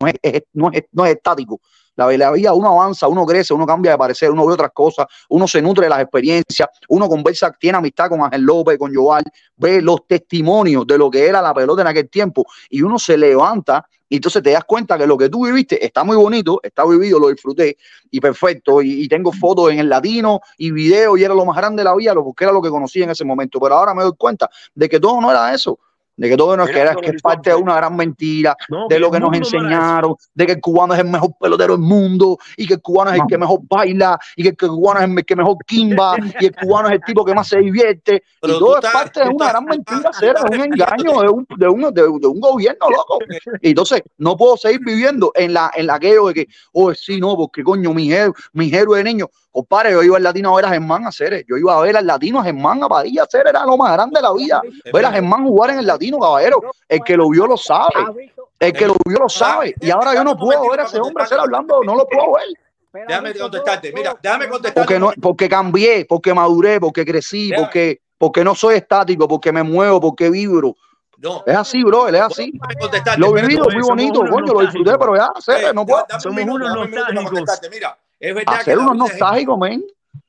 No 0.01 0.07
es, 0.09 0.43
no 0.53 0.71
es- 0.73 0.85
no 0.93 1.05
es 1.07 1.15
estático. 1.15 1.61
La, 1.95 2.07
la 2.17 2.31
vida, 2.31 2.53
uno 2.55 2.69
avanza, 2.71 3.09
uno 3.09 3.27
crece, 3.27 3.53
uno 3.53 3.67
cambia 3.67 3.91
de 3.93 3.99
parecer, 3.99 4.31
uno 4.31 4.47
ve 4.47 4.53
otras 4.53 4.71
cosas, 4.73 5.07
uno 5.31 5.49
se 5.49 5.61
nutre 5.61 5.87
de 5.87 5.91
las 5.91 6.01
experiencias, 6.01 6.69
uno 6.89 7.09
conversa, 7.09 7.51
tiene 7.59 7.79
amistad 7.79 8.09
con 8.09 8.23
Ángel 8.23 8.43
López, 8.43 8.79
con 8.79 8.95
Joval, 8.95 9.25
ve 9.57 9.83
los 9.83 10.07
testimonios 10.07 10.87
de 10.87 10.97
lo 10.97 11.11
que 11.11 11.27
era 11.27 11.43
la 11.43 11.53
pelota 11.53 11.83
en 11.83 11.89
aquel 11.89 12.09
tiempo 12.09 12.45
y 12.71 12.83
uno 12.83 13.01
se 13.01 13.17
levanta 13.19 13.85
y 14.09 14.17
entonces 14.17 14.43
te 14.43 14.51
das 14.51 14.65
cuenta 14.65 14.97
que 14.97 15.07
lo 15.07 15.19
que 15.19 15.29
tú 15.29 15.45
viviste 15.47 15.85
está 15.85 16.05
muy 16.05 16.17
bonito, 16.17 16.61
está 16.63 16.85
vivido, 16.87 17.19
lo 17.19 17.29
disfruté 17.29 17.77
y 18.11 18.21
perfecto. 18.21 18.81
Y, 18.83 19.07
tengo 19.09 19.33
fotos 19.33 19.71
en 19.71 19.79
el 19.79 19.89
latino 19.89 20.41
y 20.57 20.71
videos 20.71 21.19
y 21.19 21.25
era 21.25 21.35
lo 21.35 21.45
más 21.45 21.57
grande 21.57 21.81
de 21.81 21.85
la 21.85 21.95
vida, 21.95 22.15
lo- 22.15 22.25
porque 22.25 22.45
era 22.45 22.53
lo 22.53 22.63
que 22.63 22.71
conocía 22.71 23.05
en 23.05 23.11
ese 23.11 23.25
momento. 23.25 23.61
Pero 23.61 23.75
ahora 23.77 23.95
me 23.95 24.03
doy 24.03 24.13
cuenta 24.17 24.49
de 24.75 24.89
que 24.89 24.99
todo 25.01 25.21
no 25.21 25.31
era 25.31 25.53
eso. 25.55 25.79
De 26.19 26.29
que 26.29 26.37
todo 26.37 26.57
no 26.57 26.65
es 26.65 26.71
que 26.71 26.83
es 27.17 27.23
parte 27.23 27.51
de 27.51 27.57
una 27.57 27.77
gran 27.77 27.95
mentira, 27.97 28.57
No, 28.69 28.87
de 28.89 28.99
lo 28.99 29.09
que 29.11 29.21
nos 29.21 29.31
enseñaron, 29.37 30.17
de 30.35 30.47
que 30.47 30.53
el 30.53 30.61
cubano 30.61 30.93
es 30.93 31.01
el 31.01 31.07
mejor 31.09 31.31
pelotero 31.41 31.75
del 31.77 31.83
mundo, 31.87 32.37
y 32.57 32.67
que 32.67 32.75
el 32.75 32.83
cubano 32.83 33.11
es 33.13 33.21
el 33.21 33.27
que 33.29 33.39
mejor 33.39 33.61
baila, 33.69 34.19
y 34.37 34.43
que 34.43 34.49
el 34.49 34.57
cubano 34.57 35.01
es 35.01 35.09
el 35.09 35.25
que 35.25 35.37
mejor 35.37 35.57
quimba, 35.65 36.17
y 36.41 36.47
el 36.47 36.57
cubano 36.57 36.89
es 36.89 36.95
el 36.95 37.01
tipo 37.03 37.25
que 37.25 37.35
más 37.35 37.47
se 37.49 37.59
divierte. 37.61 38.23
Pero 38.41 38.57
y 38.57 38.59
todo 38.59 38.79
es 38.79 38.85
estás- 38.85 38.93
parte 38.93 39.21
de 39.21 39.27
una 39.29 39.47
estás- 39.47 39.53
gran 39.53 39.65
mentira, 39.65 40.11
cera, 40.13 40.43
de 40.51 40.57
un 40.57 40.65
engaño, 40.75 41.23
de 41.23 41.29
un, 41.29 41.47
de 41.57 41.69
un, 41.69 41.81
de, 41.95 42.03
de 42.03 42.27
un 42.27 42.41
gobierno 42.41 42.91
loco. 42.91 43.19
Y 43.63 43.69
entonces 43.71 44.03
no 44.19 44.37
puedo 44.37 44.57
seguir 44.57 44.81
viviendo 44.85 45.31
en 45.37 45.55
la 45.55 45.71
en 45.75 45.87
la 45.87 45.95
aquello 45.95 46.27
de 46.29 46.35
que, 46.35 46.49
oh, 46.73 46.93
sí, 46.95 47.21
no, 47.21 47.37
porque 47.37 47.63
coño, 47.63 47.95
mi 47.95 48.13
héroe, 48.13 48.35
mi 48.55 48.75
héroe 48.75 48.99
de 48.99 49.05
niño. 49.05 49.29
Compadre, 49.51 49.93
yo 49.93 50.03
iba 50.03 50.17
al 50.17 50.23
latino 50.23 50.53
a 50.53 50.57
ver 50.57 50.67
a 50.67 50.69
Germán 50.69 51.07
a 51.07 51.13
Ceres. 51.13 51.45
Yo 51.49 51.57
iba 51.57 51.77
a 51.77 51.81
ver 51.81 51.97
al 51.97 52.07
latino 52.07 52.41
a 52.41 52.45
Germán 52.45 52.83
a 52.83 52.89
Padilla 52.89 53.25
a 53.25 53.27
Ceres. 53.27 53.51
Era 53.51 53.65
lo 53.65 53.77
más 53.77 53.93
grande 53.93 54.19
de 54.19 54.23
la 54.23 54.33
vida. 54.33 54.63
Ver 54.93 55.05
a 55.05 55.13
Germán 55.13 55.45
jugar 55.45 55.71
en 55.71 55.79
el 55.81 55.87
latino, 55.87 56.19
caballero. 56.19 56.63
El 56.89 57.01
que 57.03 57.17
lo 57.17 57.29
vio 57.31 57.47
lo 57.47 57.57
sabe. 57.57 58.33
El 58.59 58.73
que 58.73 58.87
lo 58.87 58.95
vio 59.07 59.19
lo 59.19 59.29
sabe. 59.29 59.75
Y 59.81 59.91
ahora 59.91 60.15
yo 60.15 60.25
no 60.25 60.37
puedo 60.37 60.69
ver 60.71 60.81
a 60.81 60.85
ese 60.85 61.01
hombre 61.01 61.25
hacer 61.25 61.39
hablando, 61.39 61.83
no 61.83 61.95
lo 61.95 62.07
puedo 62.07 62.35
ver. 62.35 63.07
Déjame 63.07 63.35
contestarte. 63.35 63.93
Mira, 63.93 64.17
déjame 64.21 64.49
contestarte. 64.49 64.81
Porque, 64.81 64.99
no, 64.99 65.13
porque 65.21 65.49
cambié, 65.49 66.05
porque 66.07 66.35
maduré, 66.35 66.81
porque 66.81 67.05
crecí, 67.05 67.53
porque, 67.57 68.01
porque 68.17 68.43
no 68.45 68.55
soy 68.55 68.77
estático, 68.77 69.29
porque 69.29 69.53
me 69.53 69.63
muevo, 69.63 70.01
porque 70.01 70.31
vibro. 70.31 70.75
No. 71.19 71.43
Es 71.47 71.57
así, 71.57 71.83
bro, 71.83 72.09
es 72.09 72.21
así. 72.21 72.53
contestarte. 72.81 73.21
Lo 73.21 73.33
vivido, 73.33 73.65
muy 73.65 73.83
bonito, 73.83 74.21
coño, 74.21 74.53
lo 74.53 74.61
disfruté, 74.61 74.97
pero 74.99 75.17
ya, 75.17 75.29
Ceres, 75.41 75.75
no 75.75 75.85
puedo. 75.85 76.05
Dame 76.09 76.29
un 76.29 76.35
minuto, 76.35 76.65
dame 76.65 76.81
un 76.81 76.91
minuto 76.91 77.07
para 77.07 77.25
contestarte. 77.25 77.71
Mira, 77.71 77.99
es 78.21 78.35
verdad 78.35 78.55
que 78.55 78.61
Hacer 78.61 78.77
la 78.77 78.83
unos 78.83 78.95
vida 78.95 79.05
es- 79.05 79.11
nostálgicos, 79.21 79.59
men. 79.59 79.85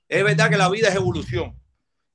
Es 0.07 0.23
verdad 0.23 0.49
que 0.49 0.57
la 0.57 0.69
vida 0.69 0.87
es 0.89 0.95
evolución 0.95 1.55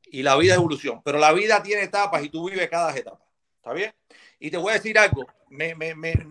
y 0.07 0.23
la 0.23 0.37
vida 0.37 0.53
es 0.55 0.59
evolución, 0.59 1.01
pero 1.05 1.19
la 1.19 1.33
vida 1.33 1.63
tiene 1.63 1.83
etapas 1.83 2.23
y 2.25 2.29
tú 2.29 2.49
vives 2.49 2.69
cada 2.69 2.95
etapa. 2.97 3.21
¿Está 3.57 3.73
bien? 3.73 3.93
Y 4.41 4.51
te 4.51 4.57
voy 4.57 4.71
a 4.71 4.75
decir 4.75 4.99
algo. 4.99 5.27
Me, 5.51 5.75
me, 5.75 5.95
me- 5.95 6.27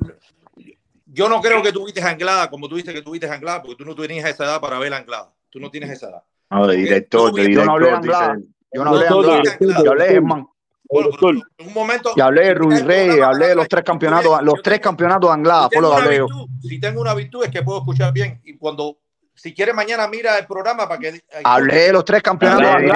yo 1.06 1.30
no 1.30 1.42
creo 1.42 1.62
que 1.62 1.72
tuviste 1.72 2.02
anglada 2.02 2.50
como 2.50 2.68
tú 2.68 2.76
dices 2.76 2.94
que 2.94 3.02
tuviste 3.02 3.30
anglada, 3.30 3.62
porque 3.62 3.76
tú 3.78 3.86
no 3.86 3.96
tenías 3.96 4.30
esa 4.30 4.46
edad 4.46 4.62
para 4.62 4.78
ver 4.80 4.94
anglada. 4.94 5.34
Tú 5.50 5.60
no 5.60 5.70
tienes 5.70 5.90
esa 5.90 6.10
edad. 6.10 6.24
No, 6.50 6.68
de 6.68 6.78
director, 6.78 7.34
de 7.34 7.52
Yo 7.54 7.66
no 7.66 7.74
hablé 7.74 7.88
director, 7.88 8.14
anglada. 8.14 8.40
Yo 8.74 8.84
no 8.84 8.90
hablé 8.92 9.08
anglada. 9.08 9.84
Yo 9.84 9.92
hablé. 9.92 10.16
En 10.16 11.68
un 11.68 11.74
momento. 11.74 12.12
Y 12.16 12.22
hablé 12.22 12.46
de 12.46 12.54
Ruiz 12.54 12.86
Reyes, 12.86 13.22
hablé 13.22 13.48
de 13.48 13.56
los 13.56 13.68
tres 13.68 13.84
campeonatos, 13.84 14.42
los 14.44 14.62
tres 14.62 14.80
campeonatos 14.80 15.30
de 15.30 15.34
Anglada, 15.34 15.70
lo 15.74 15.90
que 15.90 15.96
hablé 15.96 16.18
yo. 16.18 16.28
virtud, 16.28 16.50
si 16.62 16.80
tengo 16.80 17.02
una 17.02 17.14
virtud 17.14 17.44
es 17.46 17.50
que 17.52 17.62
puedo 17.64 17.80
escuchar 17.80 18.14
bien 18.14 18.42
y 18.44 18.58
cuando 18.58 18.98
si 19.36 19.54
quieres 19.54 19.74
mañana 19.76 20.08
mira 20.08 20.38
el 20.38 20.46
programa 20.46 20.88
para 20.88 21.00
que 21.00 21.22
Hablé 21.44 21.76
de 21.88 21.94
los 21.94 22.06
tres 22.06 22.22
campeonatos 22.22 22.76
que. 22.82 22.92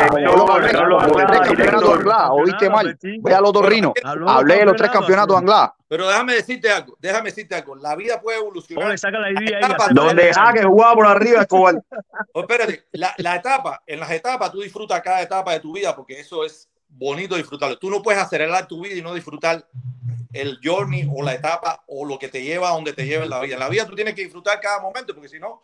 Oíste 2.32 2.70
mal. 2.70 2.98
Ve 3.02 3.34
al 3.34 3.46
otorrino. 3.46 3.94
Hablé 4.28 4.58
de 4.58 4.66
los 4.66 4.76
tres 4.76 4.92
campeonato, 4.92 5.34
campeonatos 5.34 5.38
Anglada. 5.38 5.76
Pero 5.88 6.08
déjame 6.08 6.34
decirte 6.34 6.70
algo, 6.70 6.98
déjame 7.00 7.30
decirte 7.30 7.56
algo. 7.56 7.76
La 7.76 7.96
vida 7.96 8.20
puede 8.22 8.40
evolucionar. 8.40 8.88
Ole, 8.88 8.98
saca 8.98 9.20
la 9.20 9.32
idea 9.32 9.58
ahí. 9.58 9.64
Etapa, 9.64 9.86
hace- 9.86 9.94
Donde 9.94 10.34
Jaque 10.34 10.64
jugaba 10.64 10.94
por 10.94 11.08
arriba, 11.08 11.42
Escobar. 11.42 11.82
Oh, 12.34 12.42
espérate, 12.42 12.86
la, 12.92 13.14
la 13.18 13.36
etapa, 13.36 13.82
en 13.88 14.00
las 14.00 14.12
etapas 14.12 14.52
tú 14.52 14.62
disfrutas 14.62 15.02
cada 15.02 15.22
etapa 15.22 15.54
de 15.54 15.60
tu 15.60 15.74
vida 15.74 15.96
porque 15.96 16.20
eso 16.20 16.44
es 16.44 16.70
bonito 16.90 17.36
disfrutarlo. 17.36 17.78
Tú 17.80 17.90
no 17.90 18.02
puedes 18.02 18.22
acelerar 18.22 18.68
tu 18.68 18.82
vida 18.82 18.96
y 18.96 19.02
no 19.02 19.14
disfrutar 19.14 19.66
el 20.34 20.60
journey 20.64 21.10
o 21.12 21.24
la 21.24 21.34
etapa 21.34 21.84
o 21.88 22.06
lo 22.06 22.20
que 22.20 22.28
te 22.28 22.44
lleva 22.44 22.70
a 22.70 22.74
donde 22.74 22.94
te 22.94 23.06
lleva 23.06 23.24
en 23.24 23.30
la 23.30 23.40
vida. 23.42 23.54
En 23.56 23.60
la 23.60 23.70
vida 23.70 23.86
tú 23.88 23.96
tienes 23.96 24.14
que 24.14 24.24
disfrutar 24.24 24.60
cada 24.60 24.82
momento 24.82 25.14
porque 25.14 25.30
si 25.30 25.40
no, 25.40 25.64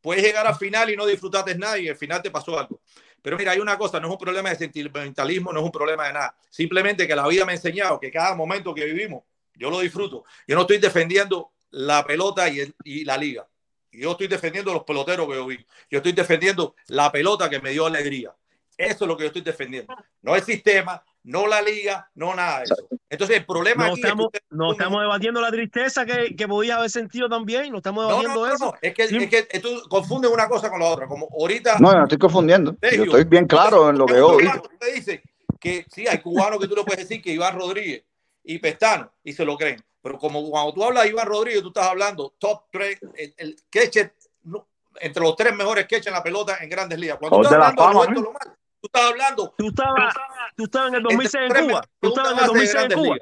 puedes 0.00 0.22
llegar 0.22 0.46
al 0.46 0.56
final 0.56 0.90
y 0.90 0.96
no 0.96 1.06
disfrutaste 1.06 1.56
nada 1.56 1.78
y 1.78 1.88
al 1.88 1.96
final 1.96 2.22
te 2.22 2.30
pasó 2.30 2.58
algo. 2.58 2.80
Pero 3.22 3.36
mira, 3.36 3.52
hay 3.52 3.58
una 3.58 3.76
cosa, 3.76 4.00
no 4.00 4.08
es 4.08 4.12
un 4.12 4.18
problema 4.18 4.50
de 4.50 4.56
sentimentalismo, 4.56 5.52
no 5.52 5.60
es 5.60 5.64
un 5.64 5.72
problema 5.72 6.06
de 6.06 6.14
nada. 6.14 6.34
Simplemente 6.48 7.06
que 7.06 7.14
la 7.14 7.26
vida 7.28 7.44
me 7.44 7.52
ha 7.52 7.54
enseñado 7.56 8.00
que 8.00 8.10
cada 8.10 8.34
momento 8.34 8.74
que 8.74 8.84
vivimos, 8.84 9.24
yo 9.54 9.70
lo 9.70 9.80
disfruto. 9.80 10.24
Yo 10.46 10.54
no 10.54 10.62
estoy 10.62 10.78
defendiendo 10.78 11.52
la 11.70 12.04
pelota 12.04 12.48
y, 12.48 13.04
la 13.04 13.16
liga. 13.16 13.46
Yo 13.92 14.12
estoy 14.12 14.28
defendiendo 14.28 14.72
los 14.72 14.84
peloteros 14.84 15.28
que 15.28 15.34
yo 15.34 15.46
vi. 15.46 15.58
Yo 15.90 15.98
estoy 15.98 16.12
defendiendo 16.12 16.74
la 16.86 17.12
pelota 17.12 17.50
que 17.50 17.60
me 17.60 17.70
dio 17.70 17.86
alegría. 17.86 18.34
Eso 18.76 19.04
es 19.04 19.08
lo 19.08 19.16
que 19.16 19.24
yo 19.24 19.26
estoy 19.26 19.42
defendiendo. 19.42 19.94
No 20.22 20.34
el 20.34 20.42
sistema, 20.42 21.04
no 21.22 21.46
la 21.46 21.60
liga, 21.62 22.10
no 22.14 22.34
nada 22.34 22.58
de 22.58 22.64
eso. 22.64 22.76
Entonces 23.08 23.36
el 23.38 23.46
problema 23.46 23.86
No 23.86 23.90
aquí 23.92 24.00
es 24.00 24.04
que 24.04 24.08
estamos, 24.08 24.26
usted- 24.26 24.40
no 24.50 24.72
estamos 24.72 25.00
debatiendo 25.02 25.40
la 25.40 25.50
tristeza 25.50 26.06
que, 26.06 26.34
que 26.34 26.48
podías 26.48 26.78
haber 26.78 26.90
sentido 26.90 27.28
también. 27.28 27.70
No 27.70 27.78
estamos 27.78 28.04
No, 28.04 28.10
no, 28.10 28.16
debatiendo 28.22 28.46
no, 28.48 28.54
eso. 28.54 28.64
no. 28.66 28.74
Es 28.80 28.94
que, 28.94 29.02
es 29.04 29.46
que 29.48 29.60
tú 29.60 29.82
confundes 29.88 30.30
una 30.30 30.48
cosa 30.48 30.70
con 30.70 30.80
la 30.80 30.86
otra. 30.86 31.06
Como 31.06 31.28
ahorita 31.38 31.78
No, 31.78 31.92
no 31.92 32.02
estoy 32.04 32.18
confundiendo. 32.18 32.76
Yo 32.80 33.04
estoy 33.04 33.24
bien 33.24 33.46
claro 33.46 33.90
en 33.90 33.98
lo 33.98 34.06
que 34.06 34.14
yo 34.14 34.36
te 34.78 34.92
dice 34.92 35.22
que 35.60 35.84
sí, 35.92 36.06
hay 36.08 36.18
cubanos 36.18 36.58
que 36.58 36.68
tú 36.68 36.74
le 36.74 36.84
puedes 36.84 37.06
decir 37.06 37.20
que 37.22 37.32
Iván 37.32 37.58
Rodríguez 37.58 38.02
y 38.44 38.58
Pestano 38.58 39.12
y 39.22 39.32
se 39.34 39.44
lo 39.44 39.56
creen. 39.58 39.84
Pero 40.02 40.18
como 40.18 40.48
cuando 40.48 40.72
tú 40.72 40.82
hablas 40.82 41.02
de 41.04 41.10
Iván 41.10 41.26
Rodríguez, 41.26 41.60
tú 41.60 41.68
estás 41.68 41.86
hablando 41.88 42.32
top 42.38 42.62
3, 42.72 42.98
el, 43.18 43.34
el 43.36 43.56
catcher, 43.68 44.14
no, 44.44 44.66
entre 44.98 45.22
los 45.22 45.36
tres 45.36 45.54
mejores 45.54 45.84
catchers 45.84 46.06
en 46.06 46.12
la 46.14 46.22
pelota 46.22 46.56
en 46.62 46.70
grandes 46.70 46.98
ligas. 46.98 47.18
Cuando 47.18 47.36
tú 47.36 47.42
estás 47.44 47.58
la 47.58 47.66
hablando 47.68 47.82
de 48.00 48.06
Roberto 48.06 48.22
Lomar, 48.22 48.56
tú 48.80 48.86
estás 48.86 49.02
hablando. 49.10 49.54
Tú 49.58 49.68
estabas, 49.68 50.14
tú 50.56 50.64
estabas 50.64 50.88
en 50.88 50.94
el 50.94 51.00
entre 51.00 51.14
2006 51.16 51.42
en 51.44 51.48
tres 51.50 51.62
Cuba. 51.66 51.80
Tú 52.00 52.08
estabas 52.08 52.32
en 52.32 52.38
el 52.38 52.40
base 52.40 52.52
de 52.52 52.58
2006 52.58 52.84
en 52.84 52.98
Cuba. 52.98 53.16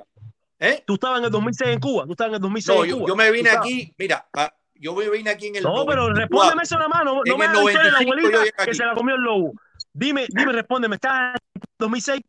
¿Eh? 0.60 0.84
Tú 0.86 0.94
estabas 0.94 1.18
en 1.20 1.24
el 1.24 1.30
2006 1.30 1.70
en 1.70 1.80
Cuba. 1.80 2.04
Tú 2.06 2.12
estabas 2.12 2.28
en 2.30 2.34
el 2.34 2.40
2006 2.40 2.76
No, 2.78 2.84
en 2.84 2.90
yo, 2.90 2.96
Cuba. 2.98 3.08
yo 3.08 3.16
me 3.16 3.30
vine 3.30 3.48
estabas- 3.48 3.66
aquí, 3.66 3.94
mira, 3.98 4.28
pa- 4.32 4.54
yo 4.74 4.94
me 4.94 5.10
vine 5.10 5.30
aquí 5.30 5.46
en 5.48 5.56
el. 5.56 5.62
No, 5.62 5.84
pero 5.86 6.02
94. 6.08 6.20
respóndeme 6.20 6.62
eso 6.62 6.74
nada 6.76 6.88
más. 6.88 7.04
No, 7.04 7.14
no 7.14 7.20
En 7.24 7.38
me 7.38 7.44
hagas 7.44 7.56
la 7.56 7.70
historia 7.70 7.82
de 7.82 7.92
la 7.92 7.98
95 8.00 8.30
yo 8.30 8.36
abuelita 8.38 8.64
que 8.64 8.74
se 8.74 8.84
la 8.84 8.94
comió 8.94 9.14
el 9.14 9.20
lobo. 9.22 9.52
Dime, 9.92 10.26
dime, 10.28 10.52
respóndeme. 10.52 10.94
¿Estás 10.96 11.34
en 11.54 11.60
2006? 11.78 12.20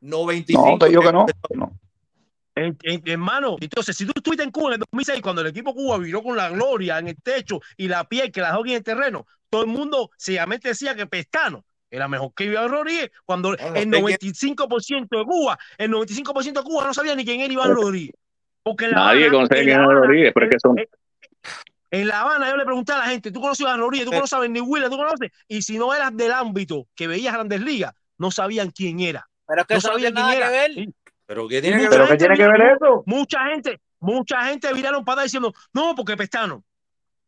95. 0.00 0.66
No, 0.70 0.78
te 0.78 0.88
digo 0.88 1.02
que 1.02 1.12
no. 1.12 1.26
no. 1.54 1.72
En- 2.56 2.76
en- 2.82 3.02
hermano, 3.06 3.56
entonces, 3.60 3.96
si 3.96 4.04
tú 4.04 4.12
estuviste 4.14 4.42
en 4.42 4.50
Cuba 4.50 4.68
en 4.68 4.72
el 4.74 4.80
2006, 4.80 5.20
cuando 5.22 5.40
el 5.40 5.46
equipo 5.48 5.72
Cuba 5.74 5.98
viró 5.98 6.22
con 6.22 6.36
la 6.36 6.50
gloria 6.50 6.98
en 6.98 7.08
el 7.08 7.16
techo 7.22 7.60
y 7.76 7.86
la 7.88 8.04
piel 8.04 8.32
que 8.32 8.40
la 8.40 8.48
dejó 8.48 8.60
aquí 8.62 8.70
en 8.72 8.78
el 8.78 8.84
terreno, 8.84 9.26
todo 9.48 9.62
el 9.62 9.68
mundo 9.68 10.10
seriamente 10.16 10.68
decía 10.68 10.94
que 10.94 11.06
Pestano 11.06 11.64
era 11.90 12.08
mejor 12.08 12.32
que 12.34 12.44
Iván 12.44 12.68
Rodríguez, 12.70 13.10
cuando 13.24 13.50
no 13.50 13.54
el 13.56 13.60
sé 13.60 13.72
quién- 13.72 13.90
95% 13.90 15.18
de 15.18 15.24
Cuba, 15.24 15.58
el 15.78 15.90
95% 15.90 16.60
de 16.60 16.62
Cuba 16.64 16.84
no 16.84 16.94
sabía 16.94 17.14
ni 17.14 17.24
quién 17.24 17.40
era 17.40 17.52
Iván 17.52 17.74
Rodríguez. 17.74 18.14
Porque 18.62 18.84
en 18.86 18.90
La 18.92 18.96
Nadie 18.98 19.24
Habana- 19.26 19.32
conoce 19.48 19.54
quién 19.64 19.80
es 19.80 19.86
Rodríguez, 19.86 20.32
pero 20.34 20.46
es 20.46 20.52
que 20.52 20.60
son. 20.60 20.78
en- 20.78 22.06
La 22.08 22.20
Habana 22.20 22.48
yo 22.50 22.56
le 22.56 22.64
pregunté 22.64 22.92
a 22.92 22.98
la 22.98 23.06
gente, 23.06 23.32
¿tú 23.32 23.40
conoces 23.40 23.66
a 23.66 23.70
Iván 23.70 23.80
Rodríguez? 23.80 24.06
¿Tú 24.06 24.12
conoces 24.12 24.32
a 24.32 24.40
Wheeler? 24.40 24.90
¿Tú 24.90 24.96
conoces? 24.96 25.30
Y 25.48 25.62
si 25.62 25.78
no 25.78 25.92
eras 25.94 26.16
del 26.16 26.32
ámbito 26.32 26.86
que 26.94 27.08
veías 27.08 27.32
Grandes 27.34 27.60
Ligas, 27.62 27.92
no 28.18 28.30
sabían 28.30 28.70
quién 28.70 29.00
era. 29.00 29.26
Pero 29.46 29.62
es 29.62 29.66
que 29.66 29.74
no 29.74 29.80
sabían 29.80 30.14
tiene 30.14 30.28
quién 30.28 30.42
era. 30.42 30.50
que 30.50 30.52
ver. 30.76 30.88
Pero 31.26 31.48
¿qué 31.48 31.60
tiene 31.60 31.78
que 31.78 31.88
ver? 31.88 32.00
gente 32.06 32.16
tiene 32.18 32.36
que 32.36 32.42
vira- 32.46 32.58
ver 32.64 32.76
eso? 32.76 33.02
Mucha 33.06 33.44
gente, 33.46 33.80
mucha 33.98 34.42
gente 34.44 34.72
viraron 34.72 35.04
para 35.04 35.22
diciendo, 35.22 35.52
no, 35.72 35.94
porque 35.96 36.16
Pestano. 36.16 36.62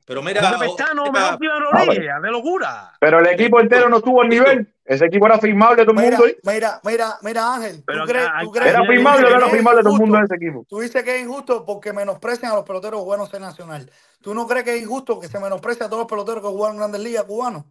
Pero 0.04 0.22
mira, 0.22 0.58
Pestano, 0.58 1.12
mejor 1.12 1.38
Rodríguez, 1.72 2.10
de 2.22 2.30
locura. 2.30 2.92
Pero 2.98 3.20
el 3.20 3.26
equipo 3.26 3.60
entero 3.60 3.88
no 3.88 3.98
estuvo 3.98 4.22
al 4.22 4.28
nivel. 4.28 4.68
Ese 4.84 5.06
equipo 5.06 5.26
era 5.26 5.38
firmable 5.38 5.76
de 5.76 5.84
todo 5.84 6.00
el 6.00 6.04
mira, 6.04 6.18
mundo. 6.18 6.32
¿eh? 6.32 6.38
Mira, 6.42 6.80
mira, 6.82 7.18
mira, 7.22 7.54
Ángel. 7.54 7.84
Pero 7.86 8.00
¿tú 8.04 8.10
crees, 8.10 8.26
tú 8.42 8.56
era 8.56 8.84
firmable, 8.84 9.28
de 9.76 9.82
todo 9.82 9.94
el 9.94 10.00
mundo 10.00 10.18
ese 10.18 10.34
equipo. 10.34 10.66
Tú 10.68 10.80
dices 10.80 11.04
que 11.04 11.16
es 11.16 11.22
injusto 11.22 11.64
porque 11.64 11.92
menosprecian 11.92 12.50
a 12.50 12.56
los 12.56 12.64
peloteros 12.64 13.04
buenos 13.04 13.32
en 13.32 13.42
Nacional. 13.42 13.90
¿Tú 14.20 14.34
no 14.34 14.46
crees 14.48 14.64
que 14.64 14.74
es 14.76 14.82
injusto 14.82 15.20
que 15.20 15.28
se 15.28 15.38
menosprecie 15.38 15.86
a 15.86 15.88
todos 15.88 16.00
los 16.00 16.08
peloteros 16.08 16.42
que 16.42 16.48
jugaron 16.48 16.78
Grandes 16.78 17.00
Ligas 17.00 17.24
cubanos? 17.24 17.64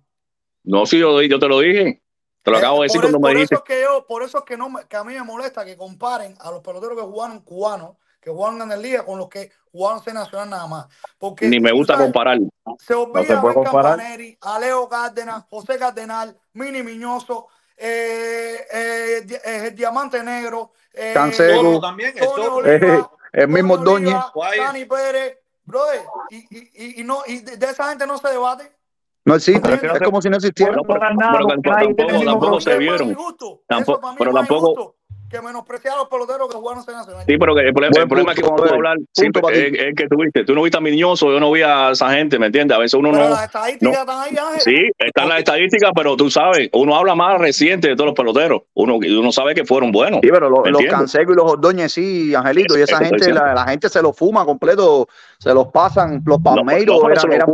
No, 0.64 0.86
sí, 0.86 1.00
yo, 1.00 1.22
yo 1.22 1.38
te 1.38 1.48
lo 1.48 1.60
dije. 1.60 2.02
Te 2.44 2.52
lo 2.52 2.58
eh, 2.58 2.60
acabo 2.60 2.78
de 2.78 2.84
decir 2.84 3.02
por 3.02 3.12
cuando 3.12 3.28
el, 3.28 3.34
me 3.36 3.40
por. 3.40 3.44
Eso 3.44 3.56
es 3.56 3.62
que 3.68 3.82
yo, 3.82 4.06
por 4.08 4.24
eso 4.24 4.38
es 4.40 4.44
que, 4.46 4.58
no, 4.58 4.74
que 4.88 4.96
a 4.96 5.04
mí 5.04 5.14
me 5.14 5.24
molesta 5.24 5.66
que 5.66 5.76
comparen 5.76 6.36
a 6.40 6.50
los 6.50 6.62
peloteros 6.62 6.98
que 6.98 7.04
jugaron 7.04 7.42
cubanos 7.42 7.98
que 8.22 8.30
jugaron 8.30 8.62
en 8.62 8.70
la 8.70 8.78
liga 8.78 9.04
con 9.04 9.18
los 9.18 9.28
que 9.28 9.52
jugaron 9.72 10.02
en 10.06 10.14
Nacional 10.14 10.50
nada 10.50 10.68
más. 10.68 10.88
Porque, 11.18 11.48
Ni 11.48 11.60
me 11.60 11.72
gusta 11.72 11.98
comparar. 11.98 12.38
Se 12.80 12.94
olvida 12.94 13.22
no 13.22 13.26
se 13.26 13.38
puede 13.38 13.56
comparar. 13.56 13.98
Campaneri, 13.98 14.38
Aleo 14.42 14.88
Cárdenas, 14.88 15.46
José 15.50 15.78
Cardenal, 15.78 16.38
Mini 16.54 16.84
Miñoso, 16.84 17.48
eh, 17.76 18.68
eh, 18.72 19.66
el 19.66 19.76
Diamante 19.76 20.24
Negro, 20.24 20.72
eh, 20.94 21.12
Cancelo, 21.14 21.80
también, 21.80 22.14
Oliva, 22.22 23.12
el 23.34 23.48
mismo 23.48 23.78
Doñi, 23.78 24.14
Dani 24.58 24.86
Pérez, 24.86 25.40
brother, 25.64 26.02
y, 26.30 26.38
y, 26.38 27.02
y, 27.02 27.04
no, 27.04 27.24
y 27.26 27.40
de, 27.40 27.66
esa 27.66 27.90
gente 27.90 28.06
no 28.06 28.20
se 28.20 28.30
debate. 28.30 28.72
No 29.26 29.36
existe, 29.36 29.74
es 29.74 30.00
como 30.04 30.22
si 30.22 30.30
no 30.30 30.38
existiera. 30.38 30.74
No, 30.74 30.84
pero, 30.84 31.00
pero, 31.00 31.62
pero, 31.62 31.96
tampoco, 31.96 32.26
tampoco 32.26 32.62
se 32.62 32.78
vieron. 32.78 33.16
Tampoco, 33.68 34.16
pero 34.18 34.34
tampoco, 34.34 34.96
que 35.32 35.42
menospreciar 35.42 35.96
a 35.96 35.98
los 35.98 36.08
peloteros 36.08 36.50
que 36.50 36.56
jugaron 36.56 36.84
en 36.88 36.94
Nacional. 36.94 37.26
Sí, 37.26 37.38
pero 37.38 37.58
el 37.58 37.74
problema, 37.74 38.02
el 38.02 38.08
problema 38.08 38.32
es 38.34 38.38
que 38.40 38.44
vamos 38.44 38.70
a 38.70 38.74
hablar 38.74 38.98
es, 39.00 39.24
es, 39.24 39.96
que 39.96 40.08
tuviste. 40.08 40.44
Tú 40.44 40.54
no 40.54 40.64
viste 40.64 40.78
a 40.78 40.82
Miñoso, 40.82 41.32
yo 41.32 41.40
no 41.40 41.52
vi 41.52 41.62
a 41.62 41.92
esa 41.92 42.12
gente, 42.12 42.38
¿me 42.38 42.48
entiendes? 42.48 42.76
A 42.76 42.80
veces 42.80 42.94
uno 42.96 43.12
pero 43.12 43.24
no. 43.24 43.30
Las 43.30 43.46
estadísticas 43.46 44.00
están 44.00 44.20
ahí, 44.20 44.38
Ángel. 44.38 44.62
Sí, 44.62 44.92
están 45.00 45.30
las 45.30 45.40
estadísticas, 45.40 45.92
pero 45.96 46.18
tú 46.18 46.30
sabes, 46.30 46.70
uno 46.74 46.96
habla 46.96 47.16
más 47.16 47.40
reciente 47.40 47.88
de 47.88 47.96
todos 47.96 48.08
los 48.08 48.16
peloteros. 48.16 48.64
Uno, 48.74 48.98
uno 48.98 49.32
sabe 49.32 49.56
que 49.56 49.66
fueron 49.66 49.92
buenos. 49.92 50.20
Sí, 50.22 50.30
pero 50.32 50.50
lo, 50.50 50.66
los 50.66 50.84
Canseco 50.86 51.32
y 51.32 51.36
los 51.36 51.52
Ordóñez, 51.52 51.94
sí, 51.94 52.36
Angelito, 52.36 52.78
y 52.78 52.82
esa 52.82 52.98
gente, 53.00 53.34
la, 53.34 53.66
gente 53.68 53.90
se 53.90 54.02
los 54.02 54.16
fuma 54.16 54.46
completo, 54.46 55.08
se 55.40 55.54
los 55.54 55.68
pasan, 55.68 56.22
los 56.26 56.40
palmeiros 56.42 56.98
no, 57.02 57.08
no, 57.08 57.14
eran, 57.14 57.32
eran 57.32 57.48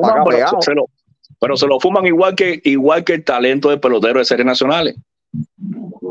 pero 1.40 1.56
se 1.56 1.68
lo 1.68 1.80
fuman 1.80 2.06
igual 2.06 2.36
que, 2.36 2.60
igual 2.64 3.04
que 3.04 3.14
el 3.14 3.24
talento 3.24 3.70
de 3.70 3.78
pelotero 3.78 4.20
de 4.20 4.26
series 4.26 4.46
nacionales. 4.46 4.96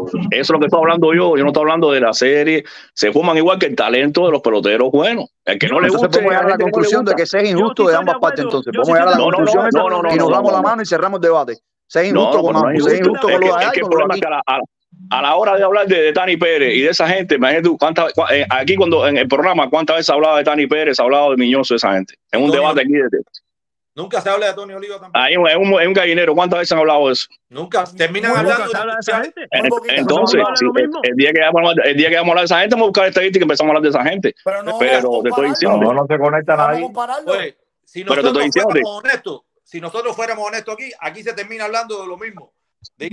Eso 0.04 0.28
es 0.30 0.50
lo 0.50 0.58
que 0.58 0.66
estoy 0.66 0.80
hablando 0.80 1.12
yo. 1.14 1.36
Yo 1.36 1.42
no 1.42 1.48
estoy 1.48 1.62
hablando 1.62 1.90
de 1.90 2.00
la 2.00 2.12
serie. 2.12 2.64
Se 2.94 3.12
fuman 3.12 3.36
igual 3.36 3.58
que 3.58 3.66
el 3.66 3.76
talento 3.76 4.26
de 4.26 4.32
los 4.32 4.40
peloteros 4.40 4.90
buenos. 4.90 5.30
El 5.44 5.58
que 5.58 5.68
no, 5.68 5.74
no 5.74 5.80
le 5.80 5.88
gusta. 5.88 6.08
Podemos 6.08 6.30
llegar 6.30 6.46
a 6.46 6.48
la 6.50 6.58
conclusión 6.58 7.04
de 7.04 7.14
que 7.14 7.48
injusto 7.48 7.84
yo, 7.84 7.90
de 7.90 7.96
ambas 7.96 8.16
partes, 8.20 8.44
entonces. 8.44 8.72
Podemos 8.72 8.88
llegar 8.88 9.08
a 9.08 9.10
la 9.12 9.16
no, 9.18 9.24
conclusión 9.24 9.68
no, 9.72 10.14
y 10.14 10.16
nos 10.16 10.30
damos 10.30 10.52
la 10.52 10.62
mano 10.62 10.82
y 10.82 10.86
cerramos 10.86 11.18
el 11.18 11.22
debate. 11.22 11.58
Sea 11.86 12.04
injusto 12.04 12.42
con 12.42 12.56
ambos. 12.56 12.84
Sea 12.84 12.98
injusto 12.98 13.28
con 13.28 13.40
los 13.40 13.56
a 15.10 15.22
la 15.22 15.36
hora 15.36 15.56
de 15.56 15.62
hablar 15.62 15.86
de, 15.86 16.02
de, 16.02 16.12
Tani 16.12 16.36
Pérez 16.36 16.74
y 16.74 16.80
de 16.80 16.90
esa 16.90 17.08
gente, 17.08 17.36
imagínate 17.36 17.68
cuánta, 17.78 18.06
cua, 18.12 18.34
eh, 18.34 18.46
aquí 18.50 18.76
cuando 18.76 19.06
en 19.06 19.16
el 19.16 19.28
programa, 19.28 19.68
cuántas 19.70 19.96
veces 19.96 20.10
hablaba 20.10 20.38
de 20.38 20.44
Tani 20.44 20.66
Pérez, 20.66 20.98
hablaba 20.98 21.30
de 21.30 21.36
Miñoso, 21.36 21.74
esa 21.74 21.92
gente. 21.92 22.14
En 22.32 22.42
un 22.42 22.48
no, 22.48 22.54
debate 22.54 22.80
aquí 22.80 22.92
de, 22.92 23.08
Nunca 23.96 24.20
se 24.20 24.28
habla 24.28 24.48
de 24.48 24.52
Tony 24.52 24.74
Oliva 24.74 25.00
tampoco. 25.00 25.18
Ahí 25.18 25.32
es 25.32 25.38
un, 25.38 25.80
es 25.80 25.86
un 25.86 25.94
gallinero. 25.94 26.34
¿Cuántas 26.34 26.58
veces 26.58 26.72
han 26.72 26.80
hablado 26.80 27.06
de 27.06 27.14
eso? 27.14 27.28
Nunca. 27.48 27.84
Terminan 27.96 28.32
nunca 28.32 28.40
hablando 28.40 28.64
eh, 28.66 28.68
se 28.70 28.76
habla 28.76 28.92
de 28.92 29.00
esa 29.00 29.22
gente. 29.22 29.46
Entonces, 29.96 30.42
sí, 30.54 30.66
el, 30.66 30.84
eh, 30.84 30.88
el, 31.02 31.16
día 31.16 31.32
que 31.32 31.40
vamos, 31.40 31.74
el 31.82 31.96
día 31.96 32.10
que 32.10 32.16
vamos 32.16 32.28
a 32.28 32.32
hablar 32.32 32.42
de 32.42 32.44
esa 32.44 32.60
gente, 32.60 32.74
vamos 32.74 32.84
a 32.84 32.88
buscar 32.88 33.06
estadísticas 33.06 33.40
y 33.40 33.44
empezamos 33.44 33.68
a 33.70 33.76
hablar 33.78 33.82
de 33.82 33.98
esa 33.98 34.04
gente. 34.04 34.34
Pero, 34.44 34.62
no 34.62 34.78
pero 34.78 35.22
te 35.22 35.28
estoy 35.30 35.48
diciendo. 35.48 35.78
No, 35.78 35.94
no 35.94 36.06
se 36.06 36.18
conecta 36.18 36.56
nadie. 36.56 36.86
Pues, 37.24 37.54
si 37.86 38.04
nosotros 38.04 38.32
pero 38.32 38.38
te 38.38 38.46
estoy 38.46 38.62
fuéramos 38.62 38.98
honestos, 39.02 39.40
si 39.64 39.80
nosotros 39.80 40.14
fuéramos 40.14 40.46
honestos 40.46 40.74
aquí, 40.74 40.92
aquí 41.00 41.22
se 41.22 41.32
termina 41.32 41.64
hablando 41.64 42.02
de 42.02 42.06
lo 42.06 42.18
mismo. 42.18 42.52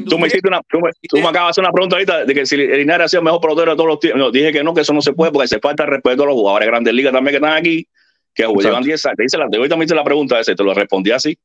Tú 0.10 0.20
me 0.20 0.28
hiciste 0.28 0.50
una, 0.50 0.62
tú 0.68 0.82
me, 0.82 0.92
tú 1.08 1.18
me, 1.18 1.30
acabas 1.30 1.48
de 1.48 1.50
hacer 1.52 1.64
una 1.64 1.72
pregunta 1.72 1.96
ahorita 1.96 2.26
de 2.26 2.34
que 2.34 2.46
si 2.46 2.58
Linares 2.58 3.06
ha 3.06 3.08
sido 3.08 3.22
el 3.22 3.26
mejor 3.26 3.40
pelotero 3.40 3.72
de 3.72 3.78
todos 3.78 3.88
los 3.88 4.00
tiempos. 4.02 4.20
No, 4.20 4.32
dije 4.32 4.52
que 4.52 4.64
no, 4.66 4.74
que 4.74 4.82
eso 4.82 4.92
no 4.92 5.02
se 5.02 5.14
puede 5.14 5.32
porque 5.32 5.48
se 5.48 5.60
falta 5.60 5.84
el 5.84 5.92
respeto 5.92 6.24
a 6.24 6.26
los 6.26 6.36
jugadores 6.36 6.66
de 6.66 6.72
grandes 6.72 6.94
ligas 6.94 7.14
también 7.14 7.32
que 7.32 7.38
están 7.38 7.58
aquí 7.58 7.88
que 8.34 8.44
Exacto. 8.44 8.62
llevan 8.62 8.84
10 8.84 9.06
años. 9.06 9.20
Hice 9.26 9.38
la, 9.38 9.46
hoy 9.46 9.70
también 9.70 9.84
hice 9.84 9.96
la 9.96 10.04
pregunta 10.04 10.40
esa 10.40 10.56
te 10.56 10.64
lo 10.64 10.74
respondí 10.74 11.12
así, 11.12 11.38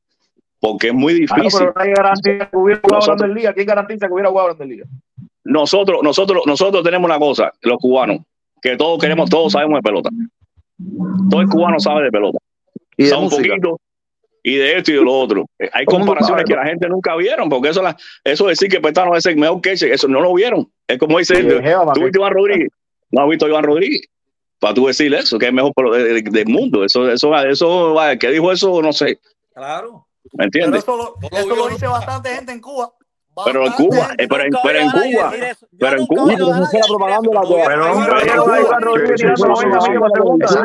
porque 0.61 0.89
es 0.89 0.95
muy 0.95 1.15
difícil. 1.15 1.51
Claro, 1.51 1.59
pero 1.59 1.73
no 1.75 1.81
hay 1.81 1.93
garantía 1.93 2.51
que 2.51 2.57
hubiera 2.57 2.81
jugado 2.81 3.07
nosotros, 3.07 3.55
¿Quién 3.55 3.67
garantiza 3.67 4.07
que 4.07 4.13
hubiera 4.13 4.31
jugado 4.31 4.49
Grandes 4.49 4.69
Ligas? 4.69 4.89
Nosotros, 5.45 6.01
nosotros, 6.03 6.43
nosotros 6.47 6.83
tenemos 6.83 7.09
una 7.09 7.19
cosa, 7.19 7.53
los 7.63 7.79
cubanos, 7.79 8.19
que 8.61 8.77
todos 8.77 9.01
queremos, 9.01 9.31
todos 9.31 9.53
sabemos 9.53 9.79
de 9.79 9.83
pelota. 9.83 10.11
Todo 11.31 11.41
el 11.41 11.49
cubano 11.49 11.81
sabe 11.81 12.05
de 12.05 12.11
pelota. 12.11 12.39
Y 12.97 13.05
de 13.05 13.15
un 13.15 13.31
poquito 13.31 13.79
y 14.43 14.57
de 14.57 14.79
esto 14.79 14.93
y 14.93 14.95
de 14.95 15.03
lo 15.03 15.13
otro. 15.13 15.47
Eh, 15.59 15.69
hay 15.73 15.85
comparaciones 15.85 16.45
que 16.45 16.55
la 16.55 16.65
gente 16.65 16.89
nunca 16.89 17.15
vieron, 17.17 17.49
porque 17.49 17.69
eso, 17.69 17.83
la, 17.83 17.97
eso 18.25 18.47
decir 18.47 18.69
que 18.69 18.81
Petano 18.81 19.15
es 19.15 19.27
el 19.27 19.37
mejor 19.37 19.61
que 19.61 19.73
eso 19.73 20.09
no 20.09 20.21
lo 20.21 20.33
vieron. 20.35 20.71
Es 20.87 20.99
como 20.99 21.19
dice 21.19 21.35
tú 21.43 22.03
viste 22.03 22.19
Iván 22.19 22.33
Rodríguez, 22.33 22.71
no 23.11 23.23
has 23.23 23.29
visto 23.29 23.47
a 23.47 23.49
Iván 23.49 23.65
Rodríguez 23.65 24.03
para 24.59 24.75
tú 24.75 24.87
decir 24.87 25.13
eso, 25.15 25.39
que 25.39 25.47
es 25.47 25.53
mejor 25.53 25.73
del, 25.93 26.47
mundo. 26.47 26.85
Eso, 26.85 27.11
eso, 27.11 27.35
eso, 27.37 27.95
vaya, 27.95 28.19
¿qué 28.19 28.31
dijo 28.31 28.51
eso? 28.53 28.83
No 28.83 28.93
sé. 28.93 29.21
Claro. 29.55 30.07
¿Me 30.33 30.45
entiendes? 30.45 30.85
Pero 30.85 31.09
esto 31.33 31.57
lo, 31.57 31.69
dice 31.69 31.87
bastante 31.87 32.31
gente 32.31 32.53
en 32.53 32.61
Cuba. 32.61 32.93
Pero 33.45 33.65
en 33.65 33.73
Cuba, 33.73 34.11
eh, 34.19 34.27
pero, 34.29 34.43
en, 34.43 34.51
pero 34.65 34.79
en 34.81 34.91
Cuba, 34.91 35.33
pero 35.79 36.01
en 36.01 36.07
Cuba. 36.09 36.35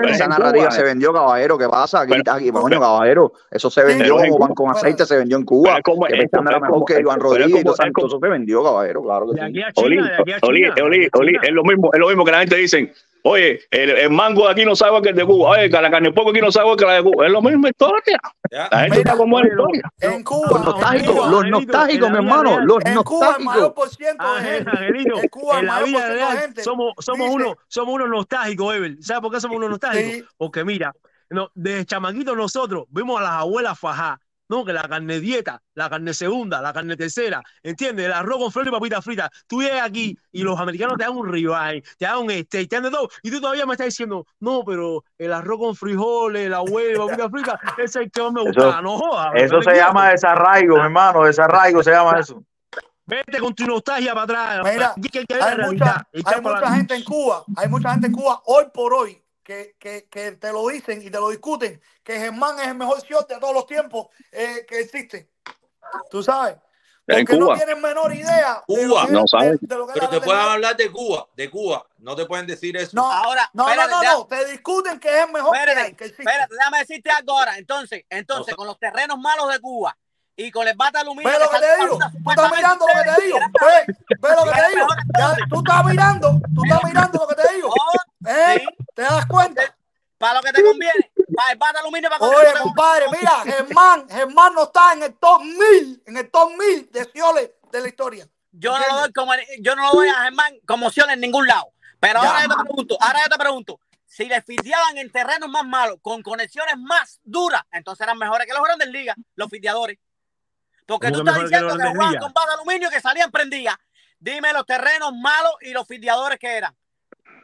Esa 0.09 0.27
narrativa 0.27 0.71
se 0.71 0.81
vendió, 0.81 1.13
caballero. 1.13 1.55
¿Qué 1.59 1.69
pasa? 1.69 2.01
Aquí, 2.01 2.15
aquí, 2.27 2.49
coño, 2.51 2.79
caballero. 2.79 3.33
Eso 3.51 3.69
se 3.69 3.83
vendió 3.83 4.17
como 4.17 4.55
con 4.55 4.71
aceite, 4.71 5.05
se 5.05 5.17
vendió 5.17 5.37
en 5.37 5.45
Cuba. 5.45 5.81
Esta 6.09 6.39
era 6.39 6.59
mejor 6.59 6.83
que 6.85 6.99
Iván 6.99 7.19
Rodríguez 7.19 7.63
y 7.63 7.67
eso 7.67 8.19
se 8.19 8.27
vendió, 8.27 8.63
caballero. 8.63 9.03
Claro 9.03 9.27
que 9.31 9.39
sí. 9.39 9.61
Oli, 9.75 11.35
es 11.43 11.51
lo 11.51 11.63
mismo 11.63 12.25
que 12.25 12.31
la 12.31 12.39
gente 12.39 12.55
dicen 12.55 12.91
Oye, 13.25 13.61
el, 13.71 14.09
mango 14.09 14.45
de 14.45 14.51
aquí 14.51 14.65
no 14.65 14.75
sabe 14.75 15.01
que 15.01 15.09
el 15.09 15.15
de 15.15 15.25
Cuba. 15.25 15.51
Oye, 15.51 15.69
la 15.69 15.89
carne 15.89 16.11
poco 16.11 16.31
aquí 16.31 16.41
no 16.41 16.51
sabe 16.51 16.75
que 16.75 16.85
la 16.85 16.95
de 16.95 17.03
Cuba. 17.03 17.25
Es 17.25 17.31
lo 17.31 17.41
mismo 17.41 17.67
historia. 17.69 18.19
La 18.51 18.79
gente 18.81 18.97
está 18.99 19.15
como 19.15 19.39
en 19.39 19.47
historia. 19.47 19.81
En 20.01 20.23
Cuba. 20.23 20.47
Los 20.51 20.65
nostálgicos, 20.65 21.31
los 21.31 21.47
nostálgicos, 21.47 22.11
mi 22.11 22.17
hermano. 22.17 22.59
En 22.85 23.03
Cuba, 23.03 23.35
el 23.39 23.45
mayor 23.45 23.73
por 23.73 23.89
ciento 23.89 24.23
gente. 24.41 24.69
Angelino, 24.69 25.19
en 25.21 25.29
Cuba, 25.29 25.59
en 25.59 25.65
la 25.65 25.73
mayor 25.73 25.87
vida 25.87 26.09
real, 26.09 26.37
gente. 26.37 26.63
somos, 26.63 26.93
somos, 26.99 27.27
Dice. 27.27 27.35
unos, 27.35 27.55
somos 27.69 27.95
unos 27.95 28.09
nostálgicos, 28.09 28.75
Evel. 28.75 28.97
¿Sabes 29.01 29.21
por 29.21 29.31
qué 29.31 29.39
somos 29.39 29.55
unos 29.55 29.69
nostálgicos? 29.69 30.29
Porque 30.35 30.65
mira, 30.65 30.93
no, 31.29 31.49
desde 31.55 31.85
chamaquitos 31.85 32.35
nosotros 32.35 32.85
vimos 32.89 33.21
a 33.21 33.23
las 33.23 33.31
abuelas 33.31 33.79
fajar 33.79 34.17
¿no? 34.49 34.65
Que 34.65 34.73
la 34.73 34.87
carne 34.87 35.19
dieta, 35.19 35.61
la 35.73 35.89
carne 35.89 36.13
segunda, 36.13 36.61
la 36.61 36.73
carne 36.73 36.95
tercera, 36.95 37.41
¿entiendes? 37.61 38.05
El 38.05 38.13
arroz 38.13 38.37
con 38.37 38.51
flor 38.51 38.67
y 38.67 38.71
papita 38.71 39.01
frita. 39.01 39.29
Tú 39.47 39.61
llegas 39.61 39.87
aquí 39.87 40.17
y 40.31 40.43
los 40.43 40.59
americanos 40.59 40.97
te 40.97 41.03
dan 41.03 41.15
un 41.15 41.31
ribeye, 41.31 41.81
te 41.97 42.05
dan 42.05 42.19
un 42.19 42.29
steak, 42.29 42.69
te 42.69 42.75
dan 42.75 42.83
de 42.83 42.91
todo, 42.91 43.09
y 43.21 43.31
tú 43.31 43.39
todavía 43.39 43.65
me 43.65 43.73
estás 43.73 43.87
diciendo, 43.87 44.25
no, 44.39 44.63
pero 44.65 45.03
el 45.17 45.33
arroz 45.33 45.59
con 45.59 45.75
frijoles, 45.75 46.49
la 46.49 46.61
hueva, 46.61 47.07
papita 47.07 47.29
frita, 47.29 47.59
ese 47.77 47.83
es 47.83 47.95
el 47.95 48.11
que 48.11 48.21
más 48.21 48.33
me 48.33 48.41
gusta, 48.41 48.69
eso, 48.69 48.81
no 48.81 48.97
jodas. 48.97 49.31
Eso 49.35 49.61
se 49.61 49.75
llama 49.75 50.09
desarraigo, 50.09 50.75
mi 50.75 50.81
hermano, 50.83 51.23
desarraigo 51.23 51.83
se 51.83 51.91
llama 51.91 52.19
eso. 52.19 52.43
Vete 53.05 53.37
con 53.39 53.53
tu 53.53 53.65
nostalgia 53.65 54.13
para 54.13 54.59
atrás. 54.61 54.73
Mira, 54.73 54.95
hay 54.95 56.41
mucha 56.41 56.71
gente 56.73 56.95
en 56.95 57.03
Cuba, 57.03 57.43
hay 57.57 57.67
mucha 57.67 57.91
gente 57.91 58.07
en 58.07 58.13
Cuba 58.13 58.41
hoy 58.45 58.65
por 58.73 58.93
hoy 58.93 59.22
que, 59.43 59.75
que, 59.77 60.07
que, 60.09 60.31
te 60.33 60.51
lo 60.51 60.67
dicen 60.67 61.01
y 61.01 61.09
te 61.09 61.19
lo 61.19 61.29
discuten, 61.29 61.81
que 62.03 62.17
Germán 62.17 62.59
es 62.59 62.67
el 62.67 62.75
mejor 62.75 63.01
shot 63.03 63.27
de 63.27 63.39
todos 63.39 63.53
los 63.53 63.65
tiempos 63.67 64.07
eh, 64.31 64.65
que 64.67 64.79
existe. 64.79 65.29
¿Tú 66.09 66.23
sabes? 66.23 66.55
Porque 67.05 67.37
no 67.37 67.53
tienen 67.53 67.81
menor 67.81 68.13
idea. 68.13 68.63
Cuba, 68.65 69.07
no 69.09 69.27
sabes. 69.27 69.59
Pero 69.67 70.09
te 70.09 70.21
pueden 70.21 70.41
hablar 70.41 70.77
de 70.77 70.89
Cuba, 70.89 71.27
de 71.35 71.49
Cuba. 71.49 71.85
No 71.97 72.15
te 72.15 72.25
pueden 72.25 72.47
decir 72.47 72.77
eso. 72.77 72.91
No, 72.93 73.11
ahora, 73.11 73.49
no, 73.53 73.67
no, 73.75 74.03
no, 74.03 74.25
te 74.25 74.45
discuten 74.45 74.99
que 74.99 75.09
es 75.09 75.25
el 75.25 75.31
mejor. 75.31 75.55
Espérate, 75.55 75.95
que 75.95 76.03
hay, 76.05 76.09
espérate, 76.09 76.55
déjame 76.55 76.79
decirte 76.79 77.09
algo 77.09 77.37
ahora. 77.37 77.57
Entonces, 77.57 78.05
entonces, 78.09 78.55
con 78.55 78.67
los 78.67 78.79
terrenos 78.79 79.17
malos 79.19 79.51
de 79.51 79.59
Cuba 79.59 79.97
y 80.35 80.49
con 80.49 80.67
el 80.67 80.75
bata 80.75 81.01
aluminio. 81.01 81.29
Ve 81.29 81.39
lo 81.39 81.49
que 81.49 81.59
te 81.59 81.81
digo. 81.81 81.99
Tú 81.99 82.29
estás 82.29 82.51
mirando 82.55 82.85
lo 82.87 82.93
que 82.93 83.09
te 83.09 83.25
digo. 83.25 83.39
Ve, 84.19 84.29
lo 84.35 84.43
que 84.45 84.61
te 84.61 84.75
digo. 84.75 84.87
Tú 85.49 85.57
estás 85.57 85.85
mirando, 85.85 86.41
tú 86.55 86.61
estás 86.63 86.83
mirando 86.85 87.19
lo 87.19 87.27
que 87.27 87.35
te 87.35 87.53
digo. 87.53 87.73
¿Te 88.23 89.01
das 89.01 89.25
cuenta? 89.25 89.75
Para 90.17 90.35
lo 90.35 90.41
que 90.41 90.53
te 90.53 90.63
conviene. 90.63 91.11
Para 91.35 91.51
el 91.51 91.57
bata 91.57 91.79
aluminio 91.79 92.09
para 92.09 92.23
Oye, 92.23 92.53
compadre, 92.61 93.05
mira, 93.11 93.41
Germán, 93.43 94.07
Germán 94.09 94.53
no 94.53 94.63
está 94.63 94.93
en 94.93 95.03
el 95.03 95.15
top 95.15 95.41
1000, 95.41 96.03
en 96.05 96.17
el 96.17 96.31
top 96.31 96.51
1000 96.51 96.91
de 96.91 97.05
Cioles 97.11 97.51
de 97.71 97.81
la 97.81 97.87
historia. 97.87 98.27
Yo 98.51 98.77
no, 98.77 98.87
lo 98.87 98.99
doy 99.01 99.11
como, 99.13 99.33
yo 99.59 99.75
no 99.75 99.83
lo 99.83 99.91
doy 99.93 100.09
a 100.09 100.23
Germán 100.23 100.53
como 100.67 100.91
Cioles 100.91 101.15
en 101.15 101.21
ningún 101.21 101.47
lado. 101.47 101.73
Pero 101.99 102.19
ahora 102.19 102.43
yo 102.43 102.49
te 102.49 102.63
pregunto, 102.63 102.97
ahora 103.01 103.19
yo 103.23 103.29
te 103.29 103.37
pregunto, 103.37 103.79
si 104.05 104.25
les 104.25 104.45
fideaban 104.45 104.97
en 104.97 105.11
terrenos 105.11 105.49
más 105.49 105.65
malos, 105.65 105.97
con 106.01 106.21
conexiones 106.21 106.77
más 106.77 107.19
duras, 107.23 107.63
entonces 107.71 108.03
eran 108.03 108.17
mejores 108.17 108.45
que 108.45 108.53
los 108.53 108.63
grandes 108.63 108.89
ligas, 108.89 109.15
los 109.35 109.49
fideadores. 109.49 109.97
Porque 110.85 111.11
tú 111.11 111.19
estás 111.19 111.41
diciendo 111.41 111.75
que, 111.75 111.83
que 111.83 111.89
jugaban 111.89 112.19
con 112.19 112.33
bata 112.33 112.53
aluminio 112.53 112.89
que 112.89 113.01
salían 113.01 113.31
prendidas. 113.31 113.75
Dime 114.19 114.53
los 114.53 114.65
terrenos 114.65 115.13
malos 115.13 115.53
y 115.61 115.71
los 115.71 115.87
fideadores 115.87 116.37
que 116.39 116.57
eran. 116.57 116.75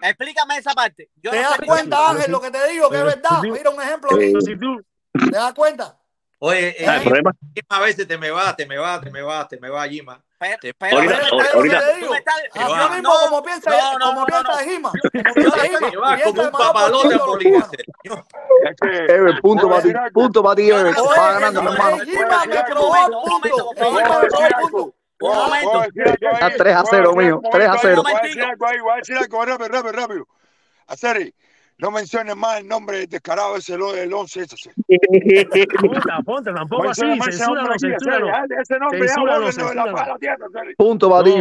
Explícame 0.01 0.57
esa 0.57 0.73
parte. 0.73 1.09
Yo 1.21 1.31
¿Te 1.31 1.38
das 1.38 1.59
cuenta. 1.65 2.09
Ángel, 2.09 2.31
lo 2.31 2.41
que 2.41 2.51
te 2.51 2.67
digo, 2.69 2.89
que 2.89 2.97
es 2.97 3.03
verdad? 3.03 3.41
Mira 3.41 3.69
un 3.69 3.81
ejemplo. 3.81 4.09
Aquí. 4.13 4.34
¿Te 4.34 5.38
das 5.38 5.53
cuenta? 5.53 5.99
Oye, 6.41 6.73
eh, 6.81 6.88
a 7.67 7.80
veces 7.81 8.07
te 8.07 8.17
me 8.17 8.31
va, 8.31 8.55
te 8.55 8.65
me 8.65 8.77
va, 8.77 9.01
te 9.01 9.11
me 9.11 9.21
va, 9.21 9.45
te 9.45 9.59
me 9.59 9.69
va, 9.69 9.85
Gima. 9.89 10.23
Pero, 10.39 10.73
pero, 10.77 10.97
ahorita, 10.97 11.17
ahorita. 11.53 11.81
Yo 12.55 12.89
mismo, 12.91 13.01
no, 13.01 13.19
como 13.26 13.43
piensa, 13.43 13.71
como 13.99 14.26
piensa 14.26 14.57
Gima. 14.63 14.91
Como 16.23 16.41
un 16.43 16.51
papalote 16.51 17.19
poliéster. 17.19 17.85
Ever, 19.09 19.41
punto 19.41 19.69
para 19.69 19.81
ti, 19.81 19.91
punto. 20.13 20.41
Va 20.41 20.55
ganando, 20.55 21.59
hermano. 21.59 22.05
Gima 22.05 22.45
me 22.45 22.63
probó 22.63 22.95
el 22.95 23.11
punto. 23.11 23.71
Me 23.76 24.03
probó 24.03 24.21
el 24.45 24.69
punto. 24.71 24.98
Un 25.22 25.36
momento. 25.36 25.84
A 26.41 26.50
3 26.50 26.76
a 26.76 26.84
0, 26.86 27.16
mío. 27.16 27.41
3 27.52 27.68
a 27.68 27.78
0. 27.78 28.04
A 30.88 30.96
decir 30.96 31.34
no 31.80 31.91
menciones 31.91 32.35
más 32.35 32.60
el 32.60 32.68
nombre 32.68 33.07
descarado 33.07 33.56
ese 33.56 33.77
del 33.77 34.14
11 34.14 34.41
ese. 34.41 34.72
Ponta, 35.80 36.19
ponta, 36.26 36.53
tampoco 36.53 36.89
así, 36.89 37.01
censúralo, 37.01 37.73
censúralo. 37.80 38.27
Ese 38.61 38.80
nombre 38.80 39.07
censúralo, 39.07 39.49
ya 39.49 39.69
de 39.69 39.76
la. 39.76 40.73
Punto 40.77 41.10
para 41.10 41.23
ti, 41.23 41.35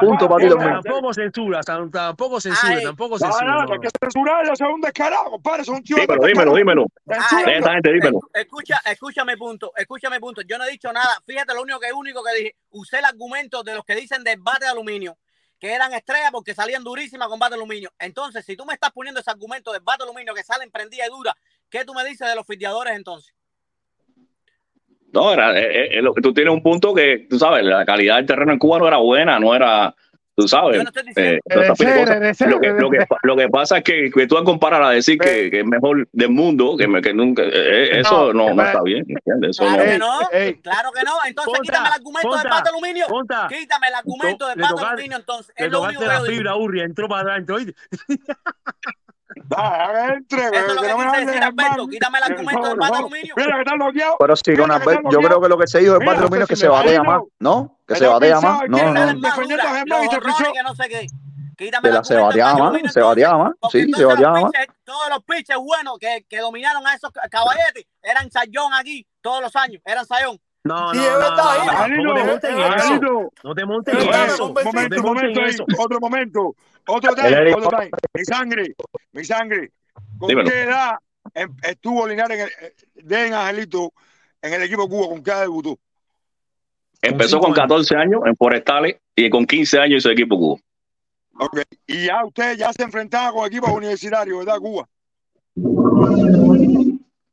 punto 0.00 0.28
para 0.28 0.48
ti. 0.48 0.54
Tampoco 0.54 1.14
censura, 1.14 1.62
tampoco 1.62 2.40
censura, 2.40 2.82
tampoco 2.82 3.18
censura. 3.18 3.66
Hay 3.70 3.78
que 3.78 3.88
censurarlo, 3.98 4.52
es 4.52 4.60
un 4.60 4.80
descarado, 4.82 5.30
compadre, 5.30 5.62
un. 5.70 5.82
Dímelo, 5.82 6.26
dímelo, 6.26 6.54
dímelo. 6.54 6.86
Exactamente, 7.06 7.90
dímelo. 7.90 8.20
Escucha, 8.34 8.82
escúchame 8.84 9.38
punto, 9.38 9.72
escúchame 9.74 10.20
punto. 10.20 10.42
Yo 10.42 10.58
no 10.58 10.64
he 10.64 10.70
dicho 10.70 10.92
nada, 10.92 11.22
fíjate 11.26 11.54
lo 11.54 11.62
único 11.62 11.80
que 11.80 11.90
único 11.92 12.22
que 12.22 12.34
dije, 12.36 12.56
usé 12.70 12.98
el 12.98 13.06
argumento 13.06 13.62
de 13.62 13.74
los 13.74 13.84
que 13.84 13.94
dicen 13.94 14.22
debate 14.22 14.66
de 14.66 14.70
aluminio 14.70 15.16
que 15.60 15.72
eran 15.72 15.92
estrellas 15.92 16.30
porque 16.32 16.54
salían 16.54 16.82
durísimas 16.82 17.28
con 17.28 17.38
bate 17.38 17.54
aluminio. 17.54 17.92
Entonces, 17.98 18.44
si 18.44 18.56
tú 18.56 18.64
me 18.64 18.72
estás 18.72 18.90
poniendo 18.92 19.20
ese 19.20 19.30
argumento 19.30 19.72
del 19.72 19.82
bate 19.82 20.02
aluminio 20.02 20.34
que 20.34 20.42
salen 20.42 20.70
prendida 20.70 21.06
y 21.06 21.10
dura, 21.10 21.36
¿qué 21.68 21.84
tú 21.84 21.92
me 21.92 22.02
dices 22.02 22.26
de 22.26 22.34
los 22.34 22.46
fildeadores 22.46 22.96
entonces? 22.96 23.34
No, 25.12 25.32
era, 25.32 25.58
eh, 25.58 25.62
eh, 25.62 25.66
eh, 25.66 25.88
era, 25.92 26.10
era, 26.10 26.22
tú 26.22 26.32
tienes 26.32 26.54
un 26.54 26.62
punto 26.62 26.94
que, 26.94 27.26
tú 27.28 27.38
sabes, 27.38 27.64
la 27.64 27.84
calidad 27.84 28.16
del 28.16 28.26
terreno 28.26 28.52
en 28.52 28.58
Cuba 28.58 28.78
no 28.78 28.88
era 28.88 28.96
buena, 28.96 29.38
no 29.38 29.54
era, 29.54 29.94
tú 30.40 30.48
sabes. 30.48 30.82
Eh, 31.16 31.38
lo 33.22 33.36
que 33.36 33.48
pasa 33.48 33.78
es 33.78 33.84
que, 33.84 34.10
que 34.10 34.26
tú 34.26 34.38
a 34.38 34.44
comparar 34.44 34.82
a 34.82 34.90
decir 34.90 35.18
que, 35.18 35.50
que, 35.50 35.60
es 35.60 35.66
mejor 35.66 36.08
del 36.12 36.30
mundo, 36.30 36.76
que, 36.76 36.88
me, 36.88 37.02
que 37.02 37.12
nunca, 37.12 37.42
eh, 37.42 37.50
eh, 37.52 38.00
eso 38.00 38.32
no, 38.32 38.50
está 38.50 38.82
bien, 38.82 39.04
¿entiendes? 39.08 39.58
Eso 39.60 39.64
claro 40.62 40.92
que 40.92 41.02
no. 41.04 41.12
Entonces 41.26 41.60
quítame 41.62 41.88
el 41.88 41.94
argumento 41.94 42.28
contra, 42.28 42.42
del 42.42 42.50
pato 42.50 42.70
aluminio. 42.70 43.06
Quítame 43.48 43.88
el 43.88 43.94
argumento 43.94 44.48
de 44.48 44.56
pato 44.56 44.86
aluminio, 44.86 45.16
entonces. 45.18 45.54
Es 45.56 45.70
lo 45.70 45.82
único 45.82 46.00
que 46.00 46.06
la 46.06 46.20
fibra, 46.22 46.54
entró 46.84 47.08
para 47.08 47.34
adelante, 47.34 47.74
Pero 54.18 54.36
si 54.36 54.56
yo 54.56 54.64
creo 55.20 55.40
que 55.40 55.48
lo 55.48 55.58
que 55.58 55.66
se 55.66 55.80
dijo 55.80 55.98
del 55.98 56.06
bate 56.06 56.42
es 56.42 56.48
que 56.48 56.56
se 56.56 56.68
batea 56.68 57.02
más, 57.02 57.22
¿no? 57.38 57.78
Que 57.86 57.96
se 57.96 58.06
batea 58.06 58.40
más. 58.40 58.62
No, 58.68 58.92
no. 58.92 59.14
No 59.14 59.28
la 61.90 62.04
se 62.04 62.14
bateaba 62.20 62.72
se 62.88 63.00
sí, 63.70 63.92
se. 63.92 64.04
Todos 64.04 65.10
los 65.10 65.22
pitches 65.24 65.56
buenos 65.58 65.98
que, 65.98 66.24
que 66.28 66.38
dominaron 66.38 66.86
a 66.86 66.94
esos 66.94 67.10
caballetes 67.30 67.84
eran 68.02 68.30
Sayón 68.30 68.72
aquí 68.72 69.06
todos 69.20 69.42
los 69.42 69.54
años, 69.56 69.82
eran 69.84 70.06
Sayón. 70.06 70.40
No, 70.62 70.92
no, 70.92 71.02
no, 71.02 72.24
no, 72.26 72.38
te 72.38 72.52
montes. 72.52 73.34
No 73.42 73.54
te 73.54 73.64
montes 73.64 73.94
eso. 73.94 74.52
Momento, 74.52 75.02
momento, 75.02 75.64
otro 75.78 76.00
momento. 76.00 76.54
Otro 76.86 77.14
time, 77.14 77.54
otro 77.54 77.70
time. 77.70 77.90
Mi 78.12 78.24
sangre, 78.24 78.74
mi 79.12 79.24
sangre. 79.24 79.70
¿Con 80.18 80.28
qué 80.28 80.62
edad 80.62 80.98
em, 81.34 81.54
estuvo 81.62 82.06
Linares 82.06 82.50
eh, 82.60 82.74
de 82.94 83.34
Angelito 83.34 83.92
en 84.42 84.52
el 84.52 84.62
equipo 84.62 84.86
Cuba? 84.86 85.08
¿Con 85.08 85.22
qué 85.22 85.30
edad 85.30 85.40
debutó? 85.42 85.78
Empezó 87.00 87.40
con 87.40 87.54
14 87.54 87.96
años 87.96 88.20
en 88.26 88.36
Forestales 88.36 88.96
y 89.16 89.30
con 89.30 89.46
15 89.46 89.78
años 89.78 89.98
hizo 89.98 90.10
equipo 90.10 90.36
Cuba. 90.36 90.60
Ok, 91.38 91.60
y 91.86 92.06
ya 92.06 92.22
usted 92.24 92.58
ya 92.58 92.70
se 92.72 92.82
enfrentaba 92.82 93.32
con 93.32 93.46
equipos 93.46 93.70
universitarios, 93.70 94.44
¿verdad, 94.44 94.58
Cuba? 94.58 94.86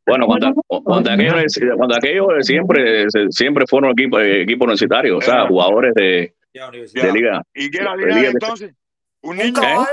Bueno, 0.08 0.26
cuando, 0.26 0.54
cuando 0.84 1.96
aquellos, 1.98 2.28
siempre, 2.42 3.06
siempre 3.30 3.66
fueron 3.68 3.92
equipos 3.92 4.22
equipo 4.22 4.64
eh, 4.64 4.68
universitarios, 4.68 5.18
o 5.18 5.22
sea, 5.22 5.48
jugadores 5.48 5.94
de, 5.96 6.34
de 6.54 7.12
liga. 7.12 7.44
¿Y 7.54 7.70
qué 7.70 7.80
era 7.80 7.96
liga, 7.96 8.16
de 8.16 8.28
entonces? 8.28 8.74
¿Un 9.22 9.38
niño? 9.38 9.62
¿Eh? 9.62 9.86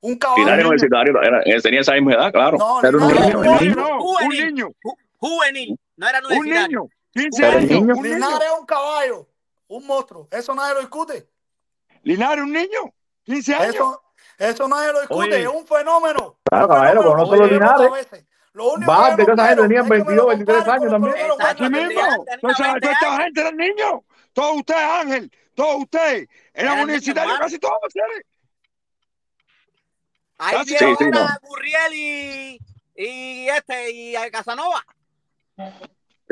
Un 0.00 0.18
caballo. 0.18 0.46
Era 0.46 0.56
universitario, 0.56 1.22
era, 1.22 1.40
eh, 1.46 1.60
tenía 1.62 1.80
esa 1.80 1.94
misma 1.94 2.12
edad, 2.12 2.32
claro. 2.32 2.58
No, 2.58 2.80
era 2.80 2.98
un, 2.98 3.06
niño, 3.06 3.60
niño. 3.60 3.86
Un 3.98 4.28
niño. 4.28 4.68
Juvenil, 5.16 5.78
no 5.96 6.08
era 6.08 6.18
universitario. 6.18 6.82
Un 6.82 6.88
niño. 6.88 7.30
15 7.30 7.46
años. 7.46 7.70
Niño, 7.70 7.94
un 7.94 8.02
niño. 8.02 8.16
es 8.16 8.60
un 8.60 8.66
caballo, 8.66 9.28
un 9.68 9.86
monstruo. 9.86 10.28
Eso 10.30 10.54
nadie 10.54 10.74
lo 10.74 10.80
discute. 10.80 11.28
Linares, 12.02 12.44
un 12.44 12.52
niño, 12.52 12.92
15 13.24 13.54
años. 13.54 13.74
Eso, 13.74 14.02
eso 14.38 14.68
nadie 14.68 14.92
lo 14.92 15.00
discute, 15.00 15.40
es 15.40 15.48
un 15.48 15.66
fenómeno. 15.66 16.36
Claro, 16.44 16.68
caballero, 16.68 17.04
conozco 17.04 17.36
los 17.36 17.50
Linares. 17.50 17.88
Lo 18.54 18.72
único 18.74 18.90
Va, 18.90 19.16
que 19.16 19.22
esa 19.22 19.48
gente 19.48 19.62
tenían 19.62 19.88
22, 19.88 20.26
23 20.26 20.68
años 20.68 20.90
también. 20.90 21.14
Aquí 21.40 21.68
mismo. 21.70 22.00
esta 22.82 23.16
gente 23.22 23.40
eran 23.40 23.56
niños. 23.56 24.00
Todos 24.32 24.58
ustedes, 24.58 24.82
Ángel, 24.82 25.32
todos 25.54 25.82
ustedes. 25.82 26.28
Eran 26.52 26.80
universitarios 26.80 27.38
casi 27.38 27.58
todos, 27.58 27.78
ustedes. 27.86 28.26
Ahí 30.38 30.64
sí, 30.66 30.76
sí, 30.76 30.84
a 30.84 31.38
Gurriel 31.40 31.94
y, 31.94 32.58
y 32.96 33.48
este 33.48 33.90
y 33.92 34.16
a 34.16 34.30
Casanova. 34.30 34.84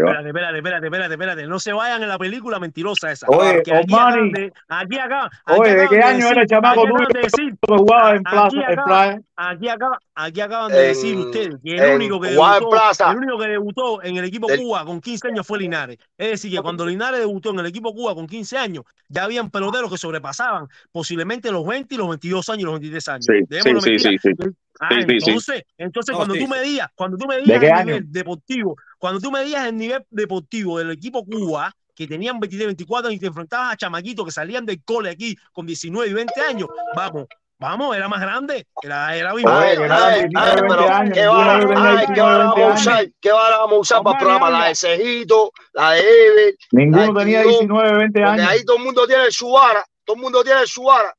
Espérate, 0.08 0.28
espérate, 0.28 0.56
espérate, 0.58 0.86
espérate, 0.86 1.14
espérate. 1.14 1.46
No 1.46 1.58
se 1.58 1.72
vayan 1.72 2.02
en 2.02 2.08
la 2.08 2.18
película 2.18 2.58
mentirosa 2.58 3.12
esa. 3.12 3.26
Oye, 3.28 3.58
aquí 3.58 3.70
acaban 3.70 4.32
de, 4.32 4.52
aquí 4.68 4.98
acá, 4.98 5.30
Oye, 5.46 5.74
¿de 5.74 5.88
qué 5.88 6.00
año 6.00 6.28
era 6.28 6.42
el 6.42 6.46
chamaco 6.48 6.82
tú 6.82 6.94
que 7.10 7.76
jugaba 7.76 8.16
en 8.16 8.22
plaza. 8.22 9.20
Aquí 9.36 9.68
acaban, 9.68 9.98
aquí 10.14 10.40
acaban 10.40 10.70
de 10.70 10.78
decir 10.88 11.16
ustedes 11.16 11.56
que 11.64 11.76
el 11.76 11.94
único 11.96 12.20
que, 12.20 12.28
debutó, 12.28 13.10
el 13.10 13.16
único 13.16 13.38
que 13.38 13.48
debutó 13.48 14.02
en 14.02 14.16
el 14.18 14.24
equipo 14.26 14.48
Cuba 14.48 14.84
con 14.84 15.00
15 15.00 15.28
años 15.28 15.46
fue 15.46 15.58
Linares. 15.58 15.98
Es 16.18 16.30
decir, 16.32 16.54
que 16.54 16.60
cuando 16.60 16.84
Linares 16.84 17.20
debutó 17.20 17.50
en 17.50 17.60
el 17.60 17.66
equipo 17.66 17.94
Cuba 17.94 18.14
con 18.14 18.26
15 18.26 18.58
años, 18.58 18.84
ya 19.08 19.24
habían 19.24 19.50
peloteros 19.50 19.90
que 19.90 19.96
sobrepasaban 19.96 20.68
posiblemente 20.92 21.50
los 21.50 21.66
20 21.66 21.94
y 21.94 21.98
los 21.98 22.08
22 22.08 22.48
años 22.50 22.60
y 22.60 22.64
los 22.64 22.74
23 22.74 23.08
años. 23.08 23.26
Sí, 23.26 23.98
sí, 23.98 23.98
sí, 23.98 24.18
sí. 24.18 24.50
Ah, 24.78 24.88
sí, 24.90 25.04
entonces, 25.08 25.56
sí. 25.58 25.74
entonces 25.78 26.14
cuando 26.16 26.34
sí. 26.34 26.40
tú 26.40 26.48
me 26.48 26.62
digas, 26.62 26.88
cuando 26.94 27.16
tú 27.16 27.26
me 27.26 27.40
digas 27.40 27.80
el 27.80 27.86
nivel 27.86 28.12
deportivo, 28.12 28.76
cuando 28.98 29.20
tú 29.20 29.30
me 29.30 29.44
digas 29.44 29.66
el 29.66 29.76
nivel 29.76 30.04
deportivo 30.10 30.78
del 30.78 30.90
equipo 30.92 31.24
Cuba, 31.24 31.74
que 31.94 32.06
tenían 32.06 32.40
23, 32.40 32.68
24 32.68 33.10
y 33.10 33.18
te 33.18 33.26
enfrentabas 33.26 33.74
a 33.74 33.76
chamaquitos 33.76 34.24
que 34.24 34.32
salían 34.32 34.64
del 34.64 34.82
cole 34.82 35.10
aquí 35.10 35.36
con 35.52 35.66
19 35.66 36.08
y 36.08 36.14
20 36.14 36.40
años, 36.40 36.68
vamos, 36.94 37.26
Vamos, 37.60 37.94
era 37.94 38.08
más 38.08 38.22
grande. 38.22 38.66
Era, 38.82 39.14
era 39.14 39.34
mi 39.34 39.42
madre. 39.42 39.76
¿Qué 41.12 41.26
vara 41.26 42.44
vamos 42.46 42.58
a 42.58 42.74
usar? 42.74 43.06
¿Qué 43.20 43.30
vara 43.30 43.58
vamos 43.58 43.76
a 43.76 43.80
usar 43.80 44.02
para 44.02 44.16
el 44.16 44.24
programa? 44.24 44.50
La 44.50 44.68
de 44.68 44.74
Cejito, 44.74 45.52
la 45.74 45.90
de 45.90 46.00
Ever. 46.00 46.54
Ninguno 46.72 47.14
tenía 47.18 47.42
19, 47.42 47.98
20 47.98 48.24
años. 48.24 48.48
Ahí 48.48 48.64
todo 48.64 48.78
el 48.78 48.84
mundo 48.84 49.06
tiene 49.06 49.30
su 49.30 49.50
vara. 49.50 49.84
Todo 50.06 50.16
el 50.16 50.22
mundo 50.22 50.42
tiene 50.42 50.66
su 50.66 50.84
vara. 50.84 51.14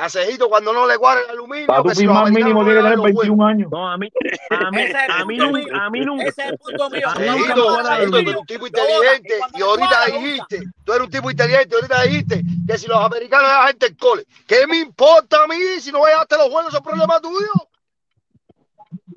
A 0.00 0.08
Cejito 0.08 0.48
cuando 0.48 0.72
no 0.72 0.86
le 0.86 0.96
guarda 0.96 1.22
el 1.24 1.30
aluminio. 1.30 1.66
Para 1.66 1.82
tu 1.82 2.04
más 2.04 2.30
mínimo 2.30 2.64
tiene 2.64 2.80
que 2.80 2.88
tener 2.88 3.00
21 3.00 3.46
años. 3.46 3.70
No, 3.70 3.90
a 3.90 3.98
mí, 3.98 4.08
a 4.50 4.70
mí, 4.70 4.82
a 5.08 5.24
mí, 5.24 5.66
a 5.72 5.90
mí 5.90 6.00
nunca. 6.00 6.24
Ese 6.24 6.42
es 6.42 6.48
el 6.48 6.58
punto 6.58 6.90
mío. 6.90 7.08
Cejito, 7.14 7.82
tú 8.10 8.16
eres 8.16 8.36
un 8.36 8.46
tipo 8.46 8.66
inteligente 8.66 9.34
y 9.54 9.62
ahorita 9.62 10.04
dijiste, 10.06 10.62
tú 10.84 10.92
eres 10.92 11.04
un 11.04 11.10
tipo 11.10 11.30
inteligente 11.30 11.68
y 11.70 11.74
ahorita 11.74 12.02
dijiste 12.02 12.42
que 12.66 12.78
si 12.78 12.86
los 12.86 12.98
americanos 12.98 13.48
eran 13.50 13.66
gente 13.68 13.86
del 13.86 13.96
cole, 13.96 14.26
¿qué 14.46 14.66
me 14.66 14.78
importa 14.78 15.44
a 15.44 15.46
mí 15.46 15.56
si 15.80 15.92
no 15.92 16.02
veaste 16.02 16.36
los 16.38 16.50
buenos 16.50 16.72
son 16.72 16.82
problemas 16.82 17.20
tuyos? 17.20 17.50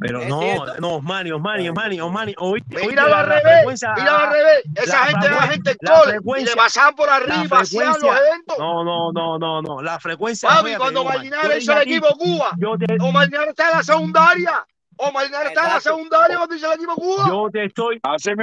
Pero 0.04 0.26
no, 0.26 0.66
no, 0.80 0.96
Osmani, 0.96 1.32
Osmani, 1.32 1.70
Osmani, 1.70 2.02
Osmani. 2.02 2.36
Hoy, 2.38 2.62
míralo 2.68 3.16
al 3.16 3.26
revés, 3.26 3.82
míralo 3.96 4.18
al 4.18 4.34
revés. 4.34 4.64
Esa 4.76 5.06
gente 5.06 5.30
va 5.30 5.42
gente 5.44 5.72
en 5.72 5.78
cole 5.78 6.42
y 6.42 6.44
le 6.44 6.56
pasaban 6.56 6.96
por 6.96 7.10
arriba, 7.10 7.60
hacían 7.60 7.94
los 7.94 8.04
eventos. 8.04 8.60
No, 8.60 8.84
no, 8.84 9.14
no, 9.14 9.40
no, 9.40 9.62
no. 9.62 9.82
La 9.82 10.00
frecuencia. 10.00 10.50
Papi, 10.50 10.76
cuando 10.76 11.06
Marinares 11.06 11.64
hizo 11.64 11.74
el 11.74 11.84
equipo 11.84 12.10
Cuba, 12.18 12.52
o 13.00 13.12
Marinares 13.14 13.50
está 13.50 13.70
en 13.72 13.78
la 13.78 13.84
secundaria. 13.84 14.66
O 14.98 15.12
Marinares 15.12 15.50
está 15.50 15.68
en 15.68 15.74
la 15.74 15.80
secundaria 15.80 16.38
cuando 16.38 16.56
hizo 16.56 16.68
el 16.68 16.74
equipo 16.74 16.96
Cuba. 16.96 17.26
Yo 17.28 17.50
te 17.52 17.66
estoy, 17.66 18.02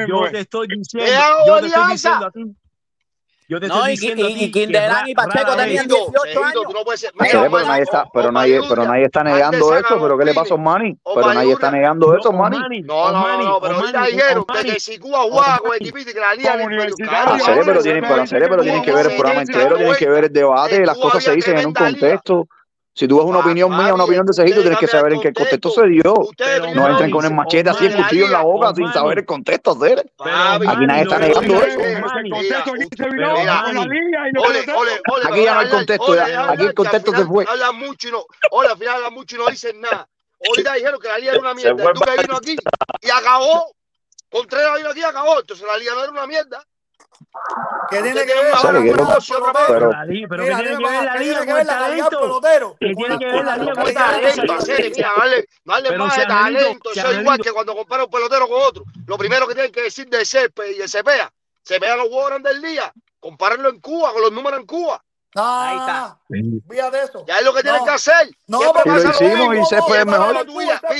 yo 0.08 0.30
te 0.30 0.40
estoy 0.40 0.66
diciendo, 0.68 1.12
yo 1.46 1.60
te 1.60 1.66
estoy 1.66 1.92
diciendo 1.92 2.26
a 2.26 2.30
ti. 2.30 2.56
Yo 3.50 3.58
te 3.58 3.66
no, 3.66 3.74
estoy 3.78 3.90
diciendo 3.90 4.28
y, 4.28 4.32
y, 4.32 4.44
y 4.44 4.50
Kinderán 4.52 5.08
y 5.08 5.12
Pacheco 5.12 5.56
tenían 5.56 5.88
18 5.88 6.44
años. 6.44 6.62
Tú 6.64 6.72
no 6.72 6.84
puedes 6.84 7.10
pues, 7.16 7.32
pero, 7.32 7.48
nadie 7.50 7.82
está, 7.82 8.06
pero, 8.14 8.30
nadie, 8.30 8.60
pero 8.68 8.84
nadie 8.84 9.04
está 9.06 9.24
negando 9.24 9.76
esto. 9.76 10.00
¿Pero 10.00 10.16
qué 10.16 10.24
le 10.24 10.34
pasó 10.34 10.54
a 10.54 10.56
Manny? 10.56 10.96
Pero 11.04 11.34
nadie 11.34 11.52
está 11.54 11.68
negando 11.72 12.16
esto, 12.16 12.32
Manny. 12.32 12.82
No, 12.82 13.10
no, 13.10 13.42
no, 13.42 13.60
pero 13.60 13.74
ahorita 13.74 14.04
dijeron 14.04 14.46
que 14.62 14.78
si 14.78 15.00
Cuba 15.00 15.22
jugaba 15.22 15.58
con 15.58 15.72
el 15.72 15.82
equipo 15.82 15.98
y 15.98 16.04
que 16.04 16.20
la 16.20 16.34
liga 16.34 16.52
Haceré, 17.34 18.46
pero 18.46 18.62
tienen 18.62 18.82
que 18.84 18.92
ver 18.92 19.06
el 19.06 19.16
programa 19.16 19.42
entero, 19.42 19.76
tienen 19.76 19.96
que 19.96 20.08
ver 20.08 20.24
el 20.26 20.32
debate, 20.32 20.86
las 20.86 20.96
cosas 20.96 21.24
se 21.24 21.32
dicen 21.32 21.58
en 21.58 21.66
un 21.66 21.74
contexto. 21.74 22.46
Si 22.92 23.06
tú 23.06 23.18
ves 23.18 23.24
una 23.24 23.38
ah, 23.38 23.42
opinión 23.42 23.70
mía, 23.70 23.94
una 23.94 24.04
opinión 24.04 24.26
de 24.26 24.32
ese 24.32 24.44
tienes 24.44 24.78
que 24.78 24.88
saber 24.88 25.12
en 25.12 25.20
qué 25.20 25.32
contexto 25.32 25.70
se 25.70 25.86
dio. 25.86 26.14
No 26.74 26.88
entren 26.88 27.10
con 27.10 27.24
el 27.24 27.32
machete 27.32 27.70
así, 27.70 27.86
el 27.86 27.94
cuchillo 27.96 28.26
en 28.26 28.32
la 28.32 28.42
boca, 28.42 28.74
sin 28.74 28.92
saber 28.92 29.18
el 29.18 29.24
contexto, 29.24 29.72
hacer. 29.72 30.10
Aquí 30.18 30.86
nadie 30.86 31.02
está 31.02 31.18
negando 31.18 31.62
eso. 31.62 31.80
Aquí 35.24 35.44
ya 35.44 35.54
no 35.54 35.60
hay 35.60 35.68
contexto, 35.68 36.12
aquí 36.12 36.64
el 36.64 36.74
contexto 36.74 37.12
se 37.14 37.24
fue. 37.24 37.44
Hablan 37.48 37.76
mucho 37.76 38.08
y 38.08 38.12
no, 38.12 38.24
hola, 38.50 38.72
al 38.72 38.78
final 38.78 38.96
hablan 38.96 39.14
mucho 39.14 39.36
y 39.36 39.38
no 39.38 39.46
dicen 39.46 39.80
nada. 39.80 40.08
Ahorita 40.46 40.74
dijeron 40.74 41.00
que 41.00 41.08
la 41.08 41.18
liga 41.18 41.32
era 41.32 41.40
una 41.40 41.54
mierda. 41.54 41.92
Duque 41.92 42.10
vino 42.22 42.36
aquí 42.36 42.56
y 43.02 43.10
acabó. 43.10 43.74
Contreras 44.30 44.78
vino 44.78 44.90
aquí 44.90 45.00
y 45.00 45.04
acabó. 45.04 45.40
Entonces 45.40 45.66
la 45.66 45.76
liga 45.76 45.94
no 45.94 46.02
era 46.02 46.12
una 46.12 46.26
mierda. 46.26 46.64
¿Qué 47.90 48.02
tiene 48.02 48.24
que 48.24 48.34
ver 48.34 48.54
ahora 48.54 48.72
con 48.72 48.82
tiene 48.82 48.96
que 48.96 50.82
ver 50.82 50.96
la 51.04 51.16
liga 51.18 51.44
con 51.44 51.58
el 51.58 51.66
talento? 51.66 52.40
¿Qué 52.78 52.94
tiene 52.94 53.18
que 53.18 53.26
ver 53.26 53.44
la 53.44 53.56
liga 53.56 53.72
con 53.74 53.88
el 53.88 53.94
talento? 53.94 54.42
Dale, 55.16 55.48
más 55.64 56.16
de 56.16 56.26
talento. 56.26 56.90
Eso 56.94 57.10
es 57.10 57.18
igual 57.18 57.40
que 57.40 57.52
cuando 57.52 57.74
compara 57.74 58.04
un 58.04 58.10
pelotero 58.10 58.48
con 58.48 58.62
otro. 58.62 58.84
Lo 59.06 59.18
primero 59.18 59.46
que 59.48 59.54
tienen 59.54 59.72
que 59.72 59.82
decir 59.82 60.08
de 60.08 60.24
Sepe 60.24 60.72
y 60.72 60.78
de 60.78 60.88
Cepea, 60.88 61.32
Cepea 61.64 61.96
los 61.96 62.08
jugadores 62.08 62.42
del 62.42 62.62
día. 62.62 62.92
Compárenlo 63.18 63.68
en 63.68 63.80
Cuba, 63.80 64.12
con 64.12 64.22
los 64.22 64.32
números 64.32 64.60
en 64.60 64.66
Cuba. 64.66 65.02
Ahí 65.34 65.78
está. 65.78 66.18
Mira 66.28 66.90
de 66.90 67.02
eso. 67.02 67.24
Ya 67.26 67.38
es 67.38 67.44
lo 67.44 67.52
que 67.52 67.62
tienen 67.62 67.84
que 67.84 67.90
hacer. 67.90 68.30
No, 68.46 68.60
pero 68.72 68.96
lo 68.96 69.10
hicimos 69.10 69.56
y 69.56 69.64
Sepe 69.64 69.98
es 69.98 70.06
mejor. 70.06 70.46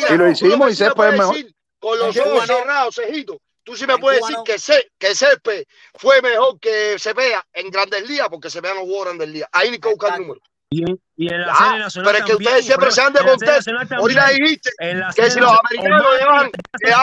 Y 0.08 0.16
lo 0.16 0.28
hicimos 0.28 0.72
y 0.72 0.74
Sepe 0.76 1.08
es 1.08 1.18
mejor. 1.18 1.36
Con 1.78 1.98
los 1.98 2.16
ojos 2.16 2.46
cerrados, 2.46 2.94
Cejito. 2.94 3.40
Tú 3.70 3.76
sí 3.76 3.86
me 3.86 3.98
puedes 3.98 4.18
cubano. 4.18 4.42
decir 4.42 4.52
que, 4.52 4.58
se, 4.58 4.90
que 4.98 5.14
Sepe 5.14 5.68
fue 5.94 6.20
mejor 6.22 6.58
que 6.58 6.98
se 6.98 7.12
vea 7.12 7.40
en 7.52 7.70
Grandes 7.70 8.02
Ligas 8.08 8.28
porque 8.28 8.50
se 8.50 8.60
vean 8.60 8.74
los 8.74 8.82
jugadores 8.82 9.12
Grandes 9.12 9.28
Ligas. 9.28 9.48
Ahí 9.52 9.70
ni 9.70 9.78
que 9.78 9.90
buscar 9.90 10.14
el 10.14 10.22
número. 10.22 10.40
Y 10.70 10.90
en, 10.90 11.00
y 11.16 11.32
en 11.32 11.40
la 11.42 11.52
ah, 11.52 11.56
serie 11.56 11.78
nacional. 11.78 12.12
Pero 12.12 12.18
es 12.18 12.24
que 12.24 12.32
también, 12.32 12.48
ustedes 12.48 12.66
siempre 12.66 12.90
se 12.90 13.00
han 13.00 13.12
de 13.12 13.20
contar. 13.20 13.62
Ahorita 13.96 14.28
dijiste 14.30 14.70
que 15.14 15.30
si 15.30 15.38
los 15.38 15.52
americanos 15.52 16.06
llevan. 16.18 16.50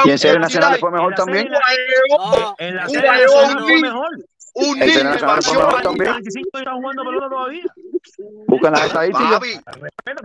Y 0.03 0.09
en 0.09 0.19
serie 0.19 0.39
nacional 0.39 0.77
fue 0.77 0.91
mejor 0.91 1.15
también. 1.15 1.47
Cuba 1.47 3.17
llevó 3.17 3.43
un 3.43 3.65
niño. 3.65 4.01
Un 4.55 4.79
niño 4.79 5.11
de 5.11 5.19
pasión. 5.19 5.69
Buscan 8.47 8.73
las 8.73 8.87
estadísticas. 8.87 9.39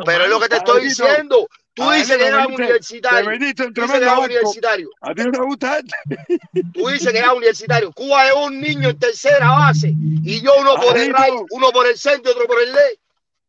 Pero 0.05 0.25
es 0.25 0.31
lo 0.31 0.41
que 0.41 0.49
te 0.49 0.57
estoy 0.57 0.83
diciendo. 0.83 1.47
Ah, 1.79 1.85
Tú 1.85 1.91
dices 1.93 2.19
que 2.19 2.27
era 2.27 2.47
un 2.47 2.55
universitario. 2.55 3.55
Te 3.55 3.65
un 3.65 3.73
tremendo 3.73 4.21
universitario. 4.21 4.91
A 5.01 5.15
ti 5.15 5.23
no 5.25 5.33
te 5.33 5.41
gusta 5.41 5.79
esto. 5.79 5.97
Tú 6.75 6.89
dices 6.89 7.13
que 7.13 7.19
era 7.19 7.33
universitario. 7.33 7.93
Cuba 7.93 8.29
es 8.29 8.35
un 8.35 8.61
niño 8.61 8.91
en 8.91 8.99
tercera 8.99 9.51
base 9.51 9.95
y 9.97 10.43
yo 10.43 10.53
uno 10.61 10.73
ah, 10.77 10.81
por 10.81 10.99
el 10.99 11.07
right, 11.07 11.47
uno 11.51 11.71
por 11.73 11.87
el 11.87 11.97
centro, 11.97 12.33
otro 12.33 12.47
por 12.47 12.61
el 12.63 12.73
ley. 12.73 12.99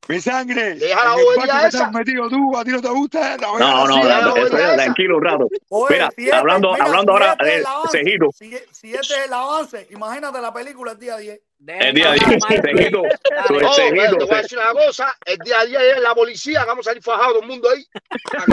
Mi 0.08 0.20
sangre. 0.20 0.76
Deja 0.76 1.04
la 1.04 1.16
olla 1.16 1.68
esa. 1.68 1.90
metido 1.92 2.30
tú, 2.30 2.58
a 2.58 2.64
ti 2.64 2.72
no 2.72 2.82
te 2.82 2.90
gusta. 2.90 3.38
No, 3.38 3.58
no, 3.58 3.88
no, 3.88 4.46
tranquilo 4.76 5.18
un 5.18 5.24
rato. 5.24 5.48
Oye, 5.70 6.08
mira, 6.18 6.40
hablando, 6.40 6.74
mira, 6.74 6.86
hablando 6.86 7.12
ahora 7.14 7.38
de 7.40 7.64
Cejito. 7.90 8.30
7 8.34 9.22
de 9.22 9.28
la 9.30 9.46
11. 9.46 9.88
Imagínate 9.92 10.42
la 10.42 10.54
película 10.54 10.92
el 10.92 11.00
día 11.00 11.18
10. 11.18 11.40
El 11.66 11.96
día 11.96 12.12
10. 12.12 12.22
Cejito. 12.22 13.02
Te 13.48 13.54
voy 13.54 13.64
a 13.64 14.42
decir 14.42 14.58
una 14.58 14.74
cosa. 14.74 15.16
El 15.26 15.38
día 15.38 15.64
10 15.66 15.82
es 15.96 16.02
la 16.02 16.14
policía. 16.14 16.66
Vamos 16.66 16.86
a 16.86 16.90
salir 16.92 17.02
fajados 17.02 17.34
todo 17.34 17.44
el 17.44 17.48
mundo 17.48 17.70
ahí. 17.70 17.86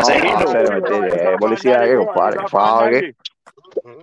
Cejito. 0.05 0.57
Eh, 0.57 1.37
policía, 1.39 1.81
¿qué, 1.85 1.97
compadre? 1.97 2.39
Fajado, 2.49 2.91
¿qué? 2.91 3.15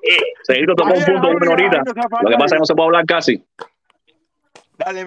Eh, 0.01 0.17
Cejito 0.45 0.75
tomó 0.75 0.93
un 0.93 1.05
punto 1.05 1.27
de 1.27 1.35
una 1.35 1.47
ahorita. 1.47 1.83
Lo 2.21 2.29
que 2.29 2.37
pasa 2.37 2.45
es 2.45 2.51
que 2.51 2.59
no 2.59 2.65
se 2.65 2.75
puede 2.75 2.87
hablar 2.87 3.05
casi. 3.05 3.43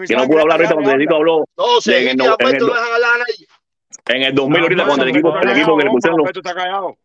Que 0.06 0.16
no 0.16 0.26
pudo 0.26 0.40
hablar 0.40 0.58
ahorita 0.58 0.74
cuando 0.74 0.90
el 0.92 1.00
equipo 1.00 1.16
habló. 1.16 1.44
En 1.86 2.20
el, 2.20 2.20
en, 4.06 4.22
el, 4.22 4.34
2000 4.34 4.62
ahorita 4.62 4.84
cuando 4.86 5.04
el 5.04 5.10
equipo, 5.10 5.36
el 5.38 5.50
equipo 5.50 5.76
que 5.76 5.84
le 5.84 5.90
pusieron 5.90 6.96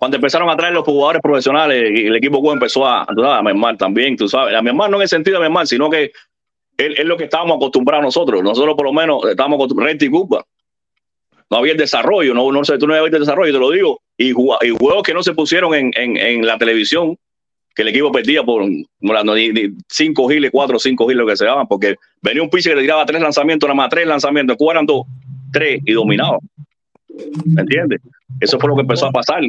cuando 0.00 0.16
empezaron 0.16 0.48
a 0.48 0.56
traer 0.56 0.72
los 0.72 0.82
jugadores 0.82 1.20
profesionales 1.20 1.90
y 1.94 2.06
el 2.06 2.16
equipo 2.16 2.40
Cuba 2.40 2.54
empezó 2.54 2.86
a, 2.86 3.04
tú 3.14 3.20
sabes, 3.20 3.38
a 3.38 3.42
mermar 3.42 3.76
también, 3.76 4.16
tú 4.16 4.30
sabes, 4.30 4.56
a 4.56 4.62
mermar 4.62 4.88
no 4.88 4.96
en 4.96 5.02
el 5.02 5.08
sentido 5.08 5.36
de 5.36 5.42
mermar, 5.42 5.66
sino 5.66 5.90
que 5.90 6.10
es, 6.78 7.04
lo 7.04 7.18
que 7.18 7.24
estábamos 7.24 7.56
acostumbrados 7.56 8.04
nosotros, 8.04 8.42
nosotros 8.42 8.74
por 8.76 8.86
lo 8.86 8.94
menos 8.94 9.22
estábamos 9.28 9.58
acostumbrados, 9.58 9.90
Renta 9.90 10.06
y 10.06 10.08
Cuba, 10.08 10.42
no 11.50 11.56
había 11.58 11.72
el 11.72 11.78
desarrollo, 11.78 12.32
no, 12.32 12.50
no 12.50 12.64
sé, 12.64 12.78
tú 12.78 12.86
no 12.86 12.94
había 12.94 13.04
el 13.08 13.20
desarrollo, 13.20 13.52
te 13.52 13.58
lo 13.58 13.70
digo, 13.70 14.00
y, 14.16 14.30
y 14.30 14.32
juegos 14.32 15.02
que 15.04 15.12
no 15.12 15.22
se 15.22 15.34
pusieron 15.34 15.74
en, 15.74 15.90
en, 15.94 16.16
en 16.16 16.46
la 16.46 16.56
televisión, 16.56 17.18
que 17.80 17.88
el 17.88 17.88
equipo 17.88 18.12
perdía 18.12 18.42
por 18.42 18.62
no, 18.68 19.34
ni, 19.34 19.48
ni 19.48 19.68
cinco 19.88 20.28
giles, 20.28 20.50
cuatro, 20.52 20.78
cinco 20.78 21.08
giles, 21.08 21.22
lo 21.22 21.26
que 21.26 21.36
se 21.36 21.46
daban, 21.46 21.66
porque 21.66 21.96
venía 22.20 22.42
un 22.42 22.50
pitcher 22.50 22.72
que 22.72 22.76
le 22.76 22.82
tiraba 22.82 23.06
tres 23.06 23.22
lanzamientos, 23.22 23.66
nada 23.66 23.74
más 23.74 23.88
tres 23.88 24.06
lanzamientos, 24.06 24.54
Cuba 24.58 24.72
eran 24.72 24.84
dos, 24.84 25.06
tres 25.50 25.80
y 25.86 25.92
dominaba. 25.92 26.38
¿Me 27.46 27.62
entiendes? 27.62 28.02
Eso 28.38 28.58
fue 28.58 28.68
lo 28.68 28.74
que 28.74 28.82
empezó 28.82 29.06
a 29.06 29.10
pasar. 29.10 29.42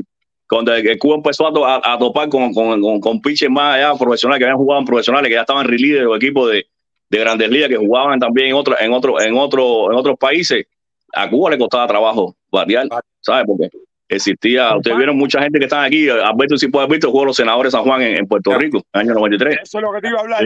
Cuando 0.48 0.74
el, 0.74 0.98
Cuba 0.98 1.16
empezó 1.16 1.46
a, 1.66 1.82
a, 1.84 1.98
topar 1.98 2.30
con, 2.30 2.54
con, 2.54 2.82
con, 2.82 3.02
con 3.02 3.22
más 3.50 3.76
allá 3.76 3.94
profesionales 3.96 4.40
que 4.40 4.46
habían 4.46 4.58
jugado 4.58 4.80
en 4.80 4.86
profesionales, 4.86 5.28
que 5.28 5.36
ya 5.36 5.42
estaban 5.42 5.68
release 5.68 5.96
de 5.96 6.04
los 6.04 6.16
equipos 6.16 6.52
de, 6.52 6.66
de 7.10 7.20
grandes 7.20 7.50
ligas 7.50 7.68
que 7.68 7.78
jugaban 7.78 8.18
también 8.18 8.48
en 8.48 8.54
otro, 8.54 8.80
en 8.80 8.94
otro, 8.94 9.20
en 9.20 9.36
otro, 9.36 9.92
en 9.92 9.98
otros 9.98 10.18
países, 10.18 10.66
a 11.14 11.30
Cuba 11.30 11.50
le 11.50 11.58
costaba 11.58 11.86
trabajo 11.86 12.34
variar, 12.50 12.88
¿sabes? 13.20 13.44
Porque 13.46 13.70
existía, 14.16 14.76
ustedes 14.76 14.98
vieron 14.98 15.18
mucha 15.18 15.42
gente 15.42 15.60
que 15.60 15.66
están 15.66 15.86
aquí, 15.86 16.10
has 16.10 16.34
si 16.58 16.68
puedes 16.68 16.90
visto 16.90 17.08
el 17.08 17.26
los 17.26 17.36
senadores 17.36 17.72
San 17.72 17.84
Juan 17.84 18.02
en, 18.02 18.18
en 18.18 18.28
Puerto 18.28 18.58
Rico, 18.58 18.78
en 18.94 19.02
el 19.02 19.08
año 19.08 19.14
93. 19.16 19.60
Eso 19.64 19.78
es 19.78 19.82
lo 19.84 19.92
que 19.94 20.02
te 20.02 20.10
iba 20.10 20.20
a 20.20 20.22
hablar. 20.22 20.44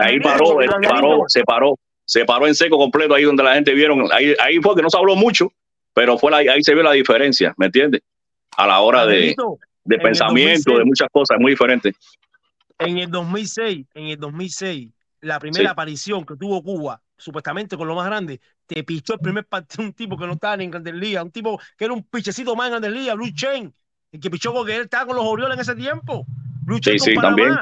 Ahí 0.00 0.20
paró, 0.20 0.58
paró, 0.82 1.24
se 1.26 1.42
paró, 1.44 1.78
se 2.04 2.24
paró 2.24 2.46
en 2.46 2.54
seco 2.54 2.78
completo, 2.78 3.14
ahí 3.14 3.24
donde 3.24 3.42
la 3.42 3.54
gente 3.54 3.74
vieron, 3.74 4.08
ahí, 4.12 4.34
ahí 4.40 4.58
fue 4.58 4.74
que 4.76 4.82
no 4.82 4.90
se 4.90 4.98
habló 4.98 5.16
mucho, 5.16 5.52
pero 5.94 6.16
fue 6.18 6.30
la, 6.30 6.38
ahí 6.38 6.62
se 6.62 6.74
vio 6.74 6.82
la 6.82 6.92
diferencia, 6.92 7.54
¿me 7.56 7.66
entiendes? 7.66 8.02
A 8.56 8.66
la 8.66 8.80
hora 8.80 9.04
de, 9.06 9.34
de 9.84 9.98
pensamiento, 9.98 10.78
de 10.78 10.84
muchas 10.84 11.08
cosas, 11.10 11.38
muy 11.40 11.52
diferente. 11.52 11.92
En 12.78 12.98
el 12.98 13.10
2006, 13.10 13.86
en 13.94 14.06
el 14.06 14.18
2006, 14.18 14.90
la 15.20 15.40
primera 15.40 15.70
aparición 15.70 16.24
que 16.24 16.36
tuvo 16.36 16.62
Cuba 16.62 17.00
supuestamente 17.18 17.76
con 17.76 17.88
lo 17.88 17.94
más 17.94 18.06
grande, 18.06 18.40
te 18.66 18.82
pichó 18.84 19.14
el 19.14 19.20
primer 19.20 19.46
partido 19.46 19.84
un 19.84 19.92
tipo 19.92 20.16
que 20.16 20.26
no 20.26 20.34
estaba 20.34 20.56
ni 20.56 20.64
en 20.64 20.70
Grandes 20.70 20.94
Ligas, 20.94 21.24
un 21.24 21.30
tipo 21.30 21.60
que 21.76 21.84
era 21.84 21.94
un 21.94 22.02
pichecito 22.04 22.56
más 22.56 22.66
en 22.66 22.72
Grandes 22.72 22.92
Ligas, 22.92 23.16
Blue 23.16 23.32
Chain, 23.34 23.74
el 24.12 24.20
que 24.20 24.30
pichó 24.30 24.52
porque 24.52 24.76
él 24.76 24.82
estaba 24.82 25.06
con 25.06 25.16
los 25.16 25.24
Orioles 25.24 25.54
en 25.54 25.60
ese 25.60 25.74
tiempo. 25.74 26.24
Blue 26.62 26.80
Chain 26.80 26.98
sí, 26.98 27.14
con. 27.14 27.22
También. 27.22 27.56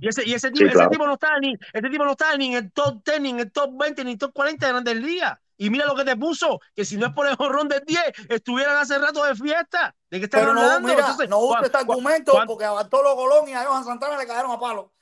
Y 0.00 0.08
ese, 0.08 0.26
y 0.26 0.32
ese, 0.32 0.50
sí, 0.54 0.64
ese 0.64 0.88
tipo 0.88 1.06
no 1.06 1.14
estaba 1.14 1.38
ni, 1.38 1.54
este 1.72 1.90
tipo 1.90 2.04
no 2.04 2.12
estaba 2.12 2.36
ni 2.36 2.48
en 2.48 2.52
el 2.54 2.72
top 2.72 3.04
10, 3.04 3.20
ni 3.20 3.30
en 3.30 3.40
el 3.40 3.52
top 3.52 3.70
20, 3.78 4.04
ni 4.04 4.10
en 4.10 4.14
el 4.14 4.18
top 4.18 4.32
40 4.32 4.66
de 4.66 4.72
Grandes 4.72 4.96
Ligas. 4.96 5.38
Y 5.58 5.70
mira 5.70 5.86
lo 5.86 5.94
que 5.94 6.04
te 6.04 6.16
puso, 6.16 6.60
que 6.74 6.84
si 6.84 6.96
no 6.96 7.06
es 7.06 7.12
por 7.12 7.28
el 7.28 7.36
jorrón 7.36 7.68
del 7.68 7.84
10, 7.86 8.00
estuvieran 8.30 8.76
hace 8.78 8.98
rato 8.98 9.24
de 9.24 9.36
fiesta. 9.36 9.94
¿De 10.10 10.18
qué 10.18 10.24
están 10.24 10.40
Pero 10.40 10.50
hablando? 10.52 10.80
No, 10.80 10.88
mira, 10.88 11.00
Entonces, 11.00 11.28
no 11.28 11.38
gusta 11.38 11.66
este 11.66 11.78
argumento, 11.78 12.32
porque 12.46 12.64
a 12.64 12.72
Bartolo 12.72 13.14
Colón 13.14 13.48
y 13.48 13.52
a 13.52 13.64
Johan 13.64 13.84
Santana 13.84 14.18
le 14.18 14.26
cayeron 14.26 14.50
a 14.50 14.58
palo. 14.58 14.92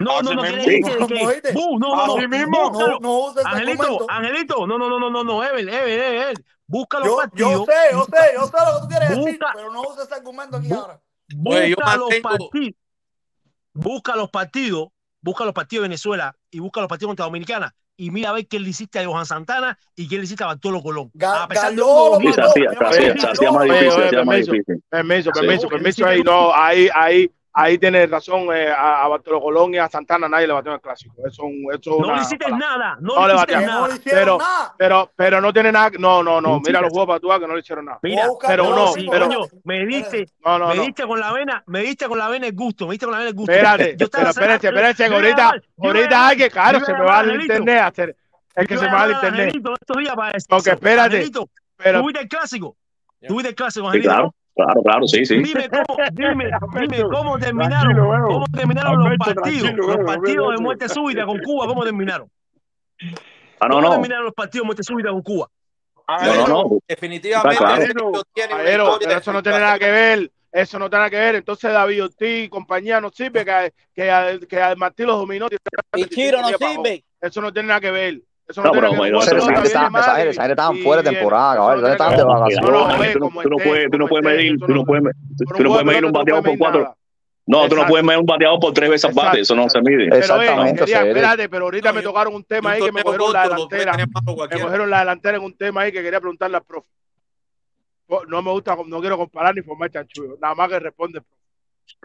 No, 0.00 0.22
no, 0.22 0.32
no, 0.32 0.40
quiere 0.40 0.56
decir 0.56 0.82
que, 0.82 1.42
que 1.42 1.52
bu, 1.52 1.78
no, 1.78 1.94
no, 1.94 2.06
no, 2.16 2.28
mismo. 2.28 2.70
No, 2.72 2.98
no 3.00 3.34
Angelito, 3.44 4.06
Angelito, 4.08 4.66
no, 4.66 4.78
no, 4.78 4.88
no, 4.88 4.98
no, 4.98 5.10
no, 5.10 5.24
no, 5.24 5.44
Ever, 5.44 5.68
Ever, 5.68 6.00
Ever, 6.00 6.44
busca 6.66 7.00
los 7.00 7.08
yo, 7.08 7.16
partidos. 7.16 7.52
Yo 7.52 7.64
sé, 7.66 7.72
yo 7.92 8.04
sé, 8.04 8.34
yo 8.34 8.46
sé 8.46 8.52
lo 8.64 8.74
que 8.74 8.80
tú 8.80 8.88
quieres 8.88 9.08
busca, 9.10 9.24
decir, 9.26 9.46
pero 9.54 9.72
no 9.72 9.82
uses 9.82 10.04
ese 10.06 10.14
argumento 10.14 10.56
aquí 10.56 10.68
bu, 10.68 10.74
ahora. 10.74 11.00
Busca 11.36 11.60
Oye, 11.60 11.98
los 11.98 12.20
partidos, 12.22 12.74
busca 13.74 14.16
los 14.16 14.30
partidos, 14.30 14.88
busca 15.20 15.44
los 15.44 15.52
partidos 15.52 15.82
de 15.82 15.88
Venezuela 15.88 16.34
y 16.50 16.60
busca 16.60 16.80
los 16.80 16.88
partidos 16.88 17.10
contra 17.10 17.26
Dominicana 17.26 17.74
y 17.98 18.10
mira 18.10 18.30
a 18.30 18.32
ver 18.32 18.48
qué 18.48 18.58
le 18.58 18.70
hiciste 18.70 19.00
a 19.00 19.04
Johan 19.04 19.26
Santana 19.26 19.78
y 19.94 20.08
qué 20.08 20.16
le 20.16 20.24
hiciste 20.24 20.42
a 20.44 20.46
Bartolo 20.46 20.80
Colón. 20.80 21.12
A 21.22 21.46
pesar 21.46 21.74
de 21.74 22.32
se 22.32 22.40
hacía 22.40 23.52
más 23.52 23.64
difícil, 23.64 24.64
se. 24.64 24.80
Permiso, 24.88 25.30
permiso, 25.30 25.68
permiso 25.68 26.06
ahí, 26.06 26.22
no, 26.22 26.54
ahí, 26.54 26.88
ahí 26.94 27.30
ahí 27.52 27.78
tienes 27.78 28.08
razón 28.10 28.48
eh, 28.54 28.68
a, 28.68 29.04
a, 29.04 29.08
Bartolo 29.08 29.40
Colón 29.40 29.74
y 29.74 29.78
a 29.78 29.88
Santana, 29.88 30.28
nadie 30.28 30.46
le 30.46 30.52
bateó 30.52 30.72
en 30.72 30.76
el 30.76 30.80
clásico. 30.80 31.14
Eso, 31.26 31.44
eso 31.72 31.98
no 32.00 32.14
le 32.14 32.22
hiciste 32.22 32.50
nada, 32.50 32.96
no, 33.00 33.14
no 33.14 33.28
le 33.28 33.34
hiciste 33.34 33.66
nada. 33.66 33.88
Pero. 34.04 34.38
Pero, 34.78 35.12
pero 35.16 35.40
no 35.40 35.52
tiene 35.52 35.72
nada. 35.72 35.90
No, 35.98 36.22
no, 36.22 36.40
no. 36.40 36.60
Mira 36.60 36.80
los 36.80 36.90
juegos 36.90 37.20
para 37.20 37.40
que 37.40 37.46
no 37.46 37.54
le 37.54 37.60
hicieron 37.60 37.84
nada. 37.84 37.98
Mira, 38.02 38.28
pero 38.46 38.70
no, 38.70 38.92
sí, 38.92 39.06
pero, 39.10 39.26
coño, 39.26 39.40
me 39.64 39.86
diste, 39.86 40.26
no, 40.44 40.58
no, 40.58 40.68
me 40.68 40.80
diste 40.80 41.06
con 41.06 41.20
la 41.20 41.32
vena, 41.32 41.62
me 41.66 41.82
diste 41.82 42.06
con 42.06 42.18
la 42.18 42.28
vena 42.28 42.46
el 42.46 42.54
gusto, 42.54 42.86
me 42.86 42.92
diste 42.92 43.06
con 43.06 43.12
la 43.12 43.18
vena 43.18 43.30
el 43.30 43.36
gusto. 43.36 43.52
Espérate, 43.52 43.96
yo 43.96 44.08
pero 44.10 44.30
espérate, 44.30 44.68
espérate, 44.68 45.04
ahorita, 45.06 45.52
ahorita 45.78 46.28
hay 46.28 46.36
que, 46.36 46.50
claro, 46.50 46.80
se 46.80 46.92
me 46.92 47.00
va 47.00 47.18
al 47.20 47.40
internet 47.40 47.78
a 47.78 47.86
hacer. 47.86 48.16
Es 48.54 48.66
que 48.66 48.76
se 48.76 48.84
me 48.84 48.92
va 48.92 49.02
al 49.02 49.12
internet. 49.12 49.54
Porque 50.48 50.70
espérate. 50.70 51.30
Pero, 51.76 52.00
¿Tuviste 52.00 52.20
el 52.20 52.28
clásico? 52.28 52.76
¿Tuviste 53.26 53.50
el 53.50 53.54
clásico, 53.54 53.86
Angelito? 53.86 54.34
Claro, 54.54 54.82
claro, 54.82 55.06
sí, 55.06 55.24
sí. 55.24 55.36
Dime 55.42 55.68
cómo, 55.68 55.98
dime, 56.12 56.50
dime 56.80 57.02
cómo 57.02 57.38
terminaron, 57.38 58.26
cómo 58.26 58.46
terminaron 58.52 58.98
los 58.98 59.18
partidos, 59.18 59.72
los 59.74 59.98
partidos 60.04 60.56
de 60.56 60.62
muerte 60.62 60.88
súbita 60.88 61.24
con 61.24 61.38
Cuba, 61.40 61.66
cómo 61.66 61.84
terminaron. 61.84 62.28
Ah, 63.60 63.68
no, 63.68 63.76
¿Cómo 63.76 63.80
no. 63.80 63.90
terminaron 63.92 64.24
los 64.24 64.34
partidos 64.34 64.64
de 64.64 64.66
muerte 64.66 64.82
súbita 64.82 65.10
con 65.10 65.22
Cuba? 65.22 65.48
No, 66.24 66.34
no, 66.34 66.46
no. 66.48 66.78
Definitivamente, 66.88 67.62
pero 67.62 68.98
eso 69.00 69.32
no 69.32 69.42
tiene 69.42 69.60
nada 69.60 69.78
que 69.78 69.90
ver. 69.90 70.30
Eso 70.52 70.78
no 70.78 70.90
tiene 70.90 70.98
nada 71.00 71.10
que 71.10 71.16
ver. 71.16 71.34
Entonces, 71.36 71.72
David 71.72 72.04
Ortiz 72.04 72.44
y 72.44 72.48
compañía 72.48 73.00
no 73.00 73.10
sirve. 73.10 73.44
Que, 73.44 73.72
que, 73.94 74.46
que 74.48 74.74
Martí 74.76 75.04
los 75.04 75.18
dominó. 75.18 75.46
Y 75.94 76.04
Chiro 76.06 76.40
no 76.42 76.48
sirve. 76.48 77.04
Eso 77.20 77.40
no 77.40 77.52
tiene 77.52 77.68
nada 77.68 77.80
que 77.80 77.90
ver. 77.90 78.20
Eso 78.50 78.62
cabrón. 78.62 78.96
no 78.96 79.20
Esa 79.22 79.36
gente 79.36 79.62
estaban 79.68 79.92
de 82.16 82.24
vacaciones. 82.24 82.70
Lo 82.70 82.88
Esa 82.88 82.98
ve 82.98 83.04
gente 83.04 83.18
no- 83.18 83.26
como 83.26 83.42
tú 83.42 83.48
no 83.50 83.56
puedes, 83.56 83.90
tú 83.90 83.98
no 83.98 84.06
puedes 84.08 84.26
esté, 84.26 84.36
medir, 84.36 84.58
tú 84.58 84.68
no 84.68 84.74
no, 84.74 84.84
puedes, 84.84 85.02
tú 85.38 85.44
tú 85.44 85.44
no 85.54 85.62
no 85.64 85.70
puedes 85.70 85.86
medir 85.86 86.04
un 86.04 86.12
no 86.12 86.24
puedes 86.24 86.42
por 86.44 86.58
cuatro. 86.58 86.96
No, 87.46 87.68
tú 87.68 87.74
no 87.76 87.86
puedes 87.86 88.04
medir 88.06 88.20
un 88.20 88.26
bateador 88.26 88.60
por 88.60 88.72
tres 88.72 88.90
veces 88.90 89.10
Exacto, 89.10 89.26
bate, 89.26 89.40
eso 89.40 89.54
no 89.56 89.68
se 89.68 89.80
mide. 89.80 90.04
Pero 90.08 90.16
Exactamente, 90.16 90.80
quería, 90.80 91.06
espérate, 91.06 91.48
pero 91.48 91.64
ahorita 91.64 91.92
me 91.92 92.02
tocaron 92.02 92.34
un 92.34 92.44
tema 92.44 92.72
ahí 92.72 92.82
que 92.82 92.92
me 92.92 93.02
cogieron 93.02 93.32
la 93.32 93.42
delantera. 93.48 93.92
Me 93.96 94.60
cogieron 94.60 94.90
la 94.90 94.98
delantera 95.00 95.38
en 95.38 95.44
un 95.44 95.56
tema 95.56 95.80
ahí 95.82 95.92
que 95.92 96.02
quería 96.02 96.20
preguntarle 96.20 96.56
al 96.58 96.64
profe. 96.64 96.88
No 98.28 98.42
me 98.42 98.50
gusta, 98.50 98.76
no 98.86 99.00
quiero 99.00 99.16
comparar 99.16 99.54
ni 99.54 99.62
formar 99.62 99.90
chanchullo. 99.90 100.36
Nada 100.40 100.54
más 100.54 100.68
que 100.68 100.78
responde. 100.80 101.22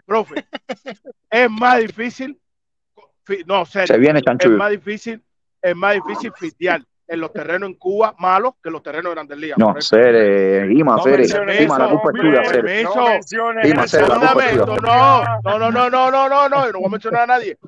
Profe, 0.04 0.44
es 1.30 1.50
más 1.50 1.78
difícil. 1.80 2.40
No, 3.46 3.64
serio. 3.66 3.86
Se 3.88 3.98
viene 3.98 4.18
Es 4.20 4.24
chanchullo. 4.24 4.56
más 4.56 4.70
difícil, 4.70 5.22
es 5.66 5.76
más 5.76 5.94
difícil 5.94 6.32
fitear 6.36 6.82
en 7.08 7.20
los 7.20 7.32
terrenos 7.32 7.68
en 7.68 7.74
Cuba 7.76 8.14
malos 8.18 8.54
que 8.62 8.68
en 8.68 8.72
los 8.74 8.82
terrenos 8.82 9.10
de 9.10 9.14
Grandes 9.14 9.38
Ligas. 9.38 9.58
No. 9.58 9.74
Cere, 9.80 10.72
Ima, 10.72 10.96
menciones 10.96 11.60
Ima, 11.60 11.78
la 11.78 11.88
culpa 11.88 12.10
es 12.14 12.20
tuya, 12.20 12.44
Cere. 12.44 12.62
permiso. 12.62 12.96
No 12.96 13.08
menciones 13.08 13.70
Ima, 13.70 13.84
la 13.86 14.18
culpa 14.18 14.44
es 14.46 14.52
tuya. 14.52 14.66
no, 14.66 15.58
no, 15.58 15.70
no, 15.70 15.90
no, 15.90 16.10
no, 16.10 16.28
no, 16.28 16.48
no, 16.48 16.66
yo 16.66 16.72
no 16.72 16.78
voy 16.78 16.86
a 16.86 16.90
mencionar 16.90 17.22
a 17.22 17.26
nadie. 17.26 17.58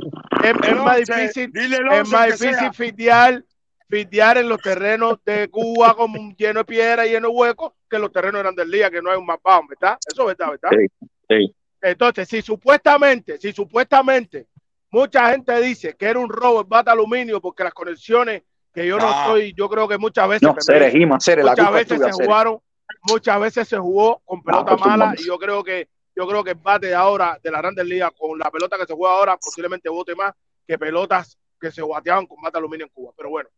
Es, 0.45 0.77
más 0.77 0.97
difícil, 0.97 1.53
es 1.55 2.09
más 2.11 2.39
difícil 2.39 2.73
fitear, 2.73 3.45
fitear 3.89 4.39
en 4.39 4.49
los 4.49 4.61
terrenos 4.61 5.19
de 5.25 5.49
Cuba 5.49 5.95
como 5.95 6.21
un 6.21 6.35
lleno 6.37 6.61
de 6.61 6.65
piedra 6.65 7.07
y 7.07 7.11
lleno 7.11 7.29
de 7.29 7.35
huecos 7.35 7.73
que 7.89 7.97
en 7.97 8.03
los 8.03 8.13
terrenos 8.13 8.35
de 8.35 8.43
Grandes 8.43 8.69
Ligas 8.69 8.91
que 8.91 9.03
no 9.03 9.11
hay 9.11 9.19
un 9.19 9.27
mapao, 9.27 9.63
¿verdad? 9.69 9.99
Eso 10.07 10.23
es 10.23 10.37
verdad, 10.37 10.53
¿verdad? 10.53 10.71
Sí, 10.71 11.09
sí. 11.29 11.55
Entonces, 11.81 12.29
si 12.29 12.43
supuestamente, 12.43 13.39
si 13.39 13.53
supuestamente 13.53 14.47
mucha 14.91 15.31
gente 15.31 15.61
dice 15.61 15.95
que 15.97 16.07
era 16.07 16.19
un 16.19 16.29
robo 16.29 16.61
el 16.61 16.67
bata 16.67 16.93
aluminio 16.93 17.41
porque 17.41 17.65
las 17.65 17.75
conexiones 17.75 18.43
que 18.73 18.87
yo 18.87 18.99
no 18.99 19.11
estoy, 19.11 19.55
yo 19.55 19.69
creo 19.69 19.89
que 19.89 19.99
muchas 19.99 20.29
veces 20.29 20.43
No. 20.43 20.55
Ima, 20.95 21.19
la 21.27 21.51
muchas 21.51 21.67
es 21.67 21.73
veces 21.73 21.99
tuya, 21.99 22.13
se 22.13 22.25
jugaron, 22.25 22.59
muchas 23.03 23.41
veces 23.41 23.69
se 23.69 23.79
jugó 23.79 24.21
con 24.25 24.43
pelota 24.43 24.77
mala 24.77 25.15
y 25.17 25.27
yo 25.27 25.39
creo 25.39 25.65
que 25.65 25.89
yo 26.15 26.27
creo 26.27 26.43
que 26.43 26.51
el 26.51 26.57
bate 26.57 26.89
de 26.89 26.95
ahora 26.95 27.39
de 27.43 27.51
la 27.51 27.59
Grandes 27.59 27.87
Ligas 27.87 28.11
con 28.19 28.39
la 28.39 28.51
pelota 28.51 28.77
que 28.77 28.87
se 28.87 28.95
juega 28.95 29.15
ahora 29.15 29.37
posiblemente 29.37 29.89
vote 29.89 30.15
más 30.15 30.35
que 30.67 30.77
pelotas 30.77 31.39
que 31.61 31.71
se 31.71 31.83
bateaban 31.83 32.27
con 32.27 32.41
bate 32.43 32.59
aluminio 32.59 32.87
en 32.87 32.93
Cuba. 32.93 33.13
Pero 33.17 33.31
bueno, 33.31 33.49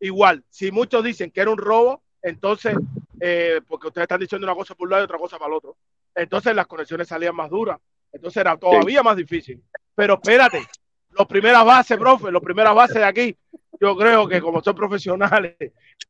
igual, 0.00 0.44
si 0.50 0.70
muchos 0.70 1.02
dicen 1.02 1.30
que 1.30 1.40
era 1.40 1.50
un 1.50 1.58
robo, 1.58 2.02
entonces, 2.20 2.76
eh, 3.20 3.60
porque 3.66 3.88
ustedes 3.88 4.04
están 4.04 4.20
diciendo 4.20 4.46
una 4.46 4.54
cosa 4.54 4.74
por 4.74 4.86
un 4.86 4.90
lado 4.90 5.02
y 5.02 5.04
otra 5.04 5.18
cosa 5.18 5.38
para 5.38 5.48
el 5.48 5.56
otro, 5.56 5.76
entonces 6.14 6.54
las 6.54 6.66
conexiones 6.66 7.08
salían 7.08 7.34
más 7.34 7.50
duras. 7.50 7.78
Entonces 8.12 8.40
era 8.42 8.56
todavía 8.58 9.02
más 9.02 9.16
difícil. 9.16 9.62
Pero 9.94 10.14
espérate, 10.14 10.62
los 11.10 11.26
primeras 11.26 11.64
bases, 11.64 11.98
profe, 11.98 12.30
los 12.30 12.42
primeras 12.42 12.74
bases 12.74 12.96
de 12.96 13.04
aquí, 13.04 13.36
yo 13.80 13.96
creo 13.96 14.28
que 14.28 14.40
como 14.40 14.62
son 14.62 14.74
profesionales 14.74 15.56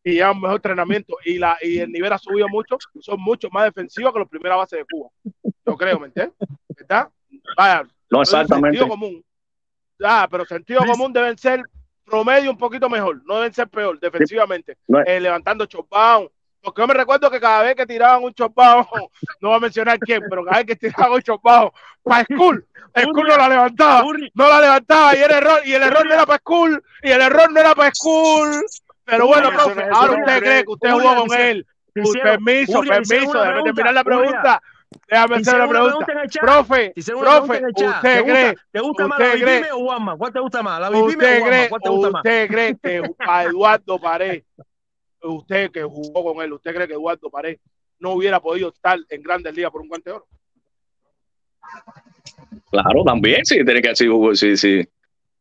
y 0.05 0.13
llevan 0.13 0.41
mejor 0.41 0.57
entrenamiento 0.57 1.17
y, 1.25 1.39
la, 1.39 1.57
y 1.63 1.79
el 1.79 1.91
nivel 1.91 2.13
ha 2.13 2.19
subido 2.19 2.49
mucho, 2.49 2.77
son 3.01 3.21
mucho 3.21 3.49
más 3.51 3.65
defensivos 3.65 4.13
que 4.13 4.19
los 4.19 4.29
primeras 4.29 4.59
bases 4.59 4.81
de 4.81 4.85
Cuba. 4.91 5.11
Yo 5.67 5.77
creo, 5.77 5.99
¿me 5.99 6.07
entiendes? 6.09 6.37
¿Verdad? 6.77 7.09
Vaya, 7.57 7.87
No, 8.11 8.23
exactamente. 8.23 8.79
Sentido 8.79 8.89
común. 8.89 9.25
Ah, 10.05 10.29
pero 10.31 10.45
sentido 10.45 10.85
común 10.85 11.13
deben 11.13 11.39
ser 11.39 11.63
promedio 12.05 12.51
un 12.51 12.59
poquito 12.59 12.89
mejor, 12.91 13.23
no 13.25 13.37
deben 13.37 13.53
ser 13.55 13.69
peor 13.69 13.99
defensivamente, 14.01 14.77
No 14.89 15.01
es- 15.01 15.09
eh, 15.09 15.21
levantando 15.21 15.65
chopdown. 15.67 16.29
Porque 16.63 16.81
yo 16.81 16.87
me 16.87 16.95
recuerdo 16.95 17.31
que 17.31 17.41
cada 17.41 17.63
vez 17.63 17.75
que 17.75 17.87
tiraban 17.87 18.23
un 18.23 18.33
chopdown, 18.33 18.87
no 19.41 19.49
voy 19.49 19.57
a 19.57 19.61
mencionar 19.61 19.99
quién, 19.99 20.23
pero 20.31 20.45
cada 20.45 20.59
vez 20.59 20.67
que 20.67 20.77
tiraban 20.77 21.13
un 21.13 21.23
chopdown 21.23 21.71
para 22.03 22.25
School, 22.25 22.67
School 22.97 23.27
no 23.29 23.37
la 23.37 23.49
levantaba, 23.49 24.05
no 24.35 24.49
la 24.49 24.61
levantaba 24.61 25.17
y 25.17 25.21
era 25.21 25.39
error, 25.39 25.61
y 25.65 25.73
el 25.73 25.83
error 25.83 26.07
no 26.07 26.15
era 26.15 26.27
para 26.27 26.39
School, 26.39 26.83
y 27.03 27.11
el 27.11 27.21
error 27.21 27.51
no 27.51 27.61
era 27.61 27.75
para 27.75 27.91
School. 27.93 28.65
Pero 29.05 29.27
bueno, 29.27 29.51
profe, 29.51 29.85
ahora 29.93 30.13
usted 30.13 30.39
cree 30.41 30.65
que 30.65 30.71
usted 30.71 30.91
jugó 30.93 31.17
con 31.27 31.39
él. 31.39 31.67
permiso, 32.23 32.81
permiso, 32.81 33.41
déjame 33.43 33.63
terminar 33.65 33.95
la 33.95 34.05
pregunta. 34.05 34.63
Déjame 35.09 35.37
hacer 35.37 35.55
una 35.55 35.69
pregunta. 35.69 36.13
el. 36.23 36.31
Profe, 36.41 36.95
profe, 37.19 37.57
el. 37.59 37.67
¿usted 37.67 38.01
¿Te 38.03 38.25
cree? 38.25 38.57
¿Te 38.71 38.81
gusta 38.81 39.07
más 39.09 39.19
la. 39.19 39.35
Vipime 39.35 39.73
o 39.73 39.79
Guama? 39.79 40.17
¿Cuál 40.17 40.33
te 40.33 40.41
gusta 40.41 40.63
más? 40.63 40.81
¿La 40.81 40.91
¿Usted 40.91 40.99
o 40.99 41.39
Guama? 41.41 41.49
cree, 41.49 41.69
¿Cuál 41.69 41.83
te 41.83 41.89
gusta 41.89 42.11
más? 42.11 42.21
usted 42.21 42.49
cree 42.49 42.77
que 42.77 43.03
a 43.19 43.45
Eduardo 43.45 43.99
Pared, 43.99 44.43
usted 45.23 45.71
que 45.71 45.83
jugó 45.83 46.35
con 46.35 46.45
él, 46.45 46.53
usted 46.53 46.75
cree 46.75 46.87
que 46.87 46.95
Eduardo 46.95 47.31
Pared 47.31 47.59
no 47.99 48.13
hubiera 48.13 48.41
podido 48.41 48.71
estar 48.71 48.99
en 49.09 49.23
Grandes 49.23 49.55
Ligas 49.55 49.71
por 49.71 49.81
un 49.81 49.89
guante 49.89 50.11
de 50.11 50.17
oro? 50.17 50.27
Claro, 52.71 53.05
también, 53.05 53.45
sí, 53.45 53.65
tiene 53.65 53.81
que 53.81 53.95
sí, 53.95 54.09
sí, 54.35 54.57
sí. 54.57 54.89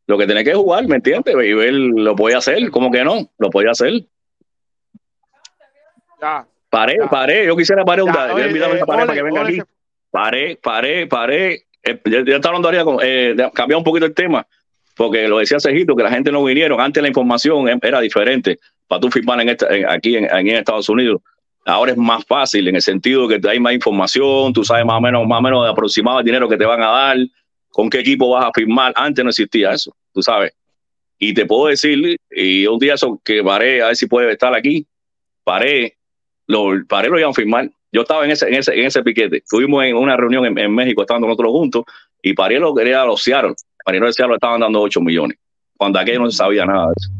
Lo 0.08 0.18
que 0.18 0.26
tiene 0.26 0.44
que 0.44 0.53
jugar, 0.53 0.88
¿me 0.88 0.98
entiendes? 0.98 1.34
Y 1.34 1.53
ver, 1.53 1.74
lo 1.74 2.16
puede 2.16 2.36
hacer, 2.36 2.70
¿cómo 2.70 2.91
que 2.91 3.03
no? 3.03 3.30
Lo 3.38 3.49
puede 3.49 3.70
hacer. 3.70 4.06
Ya. 6.22 6.45
Paré, 6.70 6.98
paré, 7.10 7.48
yo 7.48 7.56
quisiera 7.56 7.84
parar 7.84 8.03
un 8.03 8.12
día, 8.12 8.28
eh, 8.38 8.86
para 8.86 9.14
que 9.14 9.22
venga 9.22 9.41
Ole 9.41 9.60
aquí. 9.60 9.72
Paré, 10.10 10.56
paré, 10.58 11.08
paré. 11.08 11.66
Eh, 11.84 11.99
ya, 12.06 12.24
ya 12.26 12.36
está 12.36 12.49
hablando 12.49 12.70
ahorita, 12.70 13.06
eh, 13.06 13.36
cambiar 13.53 13.78
un 13.78 13.84
poquito 13.84 14.06
el 14.06 14.14
tema, 14.14 14.45
porque 14.95 15.27
lo 15.27 15.39
decía 15.39 15.59
Cejito, 15.59 15.95
que 15.95 16.03
la 16.03 16.11
gente 16.11 16.31
no 16.31 16.43
vinieron. 16.43 16.80
Antes 16.80 17.01
la 17.01 17.07
información 17.09 17.68
em- 17.69 17.80
era 17.81 17.99
diferente 17.99 18.59
para 18.88 18.99
tú 18.99 19.09
firmar 19.09 19.39
en 19.41 19.49
esta, 19.49 19.68
aquí, 19.88 20.15
en, 20.15 20.47
Estados 20.47 20.89
Unidos. 20.89 21.22
Ahora 21.65 21.91
es 21.91 21.97
más 21.97 22.26
fácil 22.26 22.68
en 22.68 22.76
el 22.76 22.81
sentido 22.81 23.27
que 23.27 23.39
hay 23.47 23.59
más 23.59 23.73
información, 23.73 24.51
tú 24.51 24.63
sabes 24.63 24.85
más 24.85 24.97
o 24.97 25.01
menos, 25.01 25.27
más 25.27 25.39
o 25.39 25.41
menos 25.41 25.69
aproximado 25.69 26.19
el 26.19 26.26
dinero 26.26 26.49
que 26.49 26.57
te 26.57 26.65
van 26.65 26.81
a 26.81 26.88
dar, 26.88 27.18
con 27.69 27.89
qué 27.89 27.99
equipo 27.99 28.30
vas 28.30 28.45
a 28.45 28.51
firmar. 28.53 28.91
Antes 28.95 29.23
no 29.23 29.30
existía 29.30 29.72
eso, 29.72 29.95
tú 30.13 30.22
sabes. 30.22 30.53
Y 31.19 31.34
te 31.34 31.45
puedo 31.45 31.68
decir, 31.68 32.18
y 32.31 32.65
un 32.65 32.80
día 32.80 32.95
eso 32.95 33.22
que 33.23 33.43
paré, 33.43 33.81
a 33.84 33.88
ver 33.88 33.95
si 33.95 34.07
puede 34.07 34.31
estar 34.31 34.53
aquí, 34.55 34.88
paré, 35.43 35.95
lo, 36.47 36.72
paré 36.88 37.09
lo 37.09 37.19
iban 37.19 37.31
a 37.31 37.34
firmar. 37.34 37.69
Yo 37.91 38.01
estaba 38.01 38.23
en 38.26 38.31
ese, 38.31 38.47
en 38.47 38.55
ese, 38.55 38.73
en 38.73 38.85
ese 38.85 39.03
piquete. 39.03 39.38
Estuvimos 39.38 39.84
en 39.84 39.95
una 39.95 40.15
reunión 40.15 40.45
en, 40.45 40.57
en 40.57 40.73
México, 40.73 41.01
estábamos 41.01 41.27
nosotros 41.27 41.51
juntos, 41.51 41.84
y 42.22 42.34
Paré 42.34 42.59
lo 42.59 42.73
quería 42.73 43.01
a 43.01 43.05
los 43.05 43.22
Seattle. 43.22 43.53
Paré 43.84 43.99
lo 43.99 44.05
de 44.05 44.13
Seattle 44.13 44.34
le 44.34 44.35
estaban 44.38 44.61
dando 44.61 44.80
8 44.81 45.01
millones. 45.01 45.38
Cuando 45.76 45.99
aquello 45.99 46.19
no 46.22 46.31
se 46.31 46.38
sabía 46.38 46.65
nada 46.65 46.88
de 46.88 46.93
eso. 46.97 47.11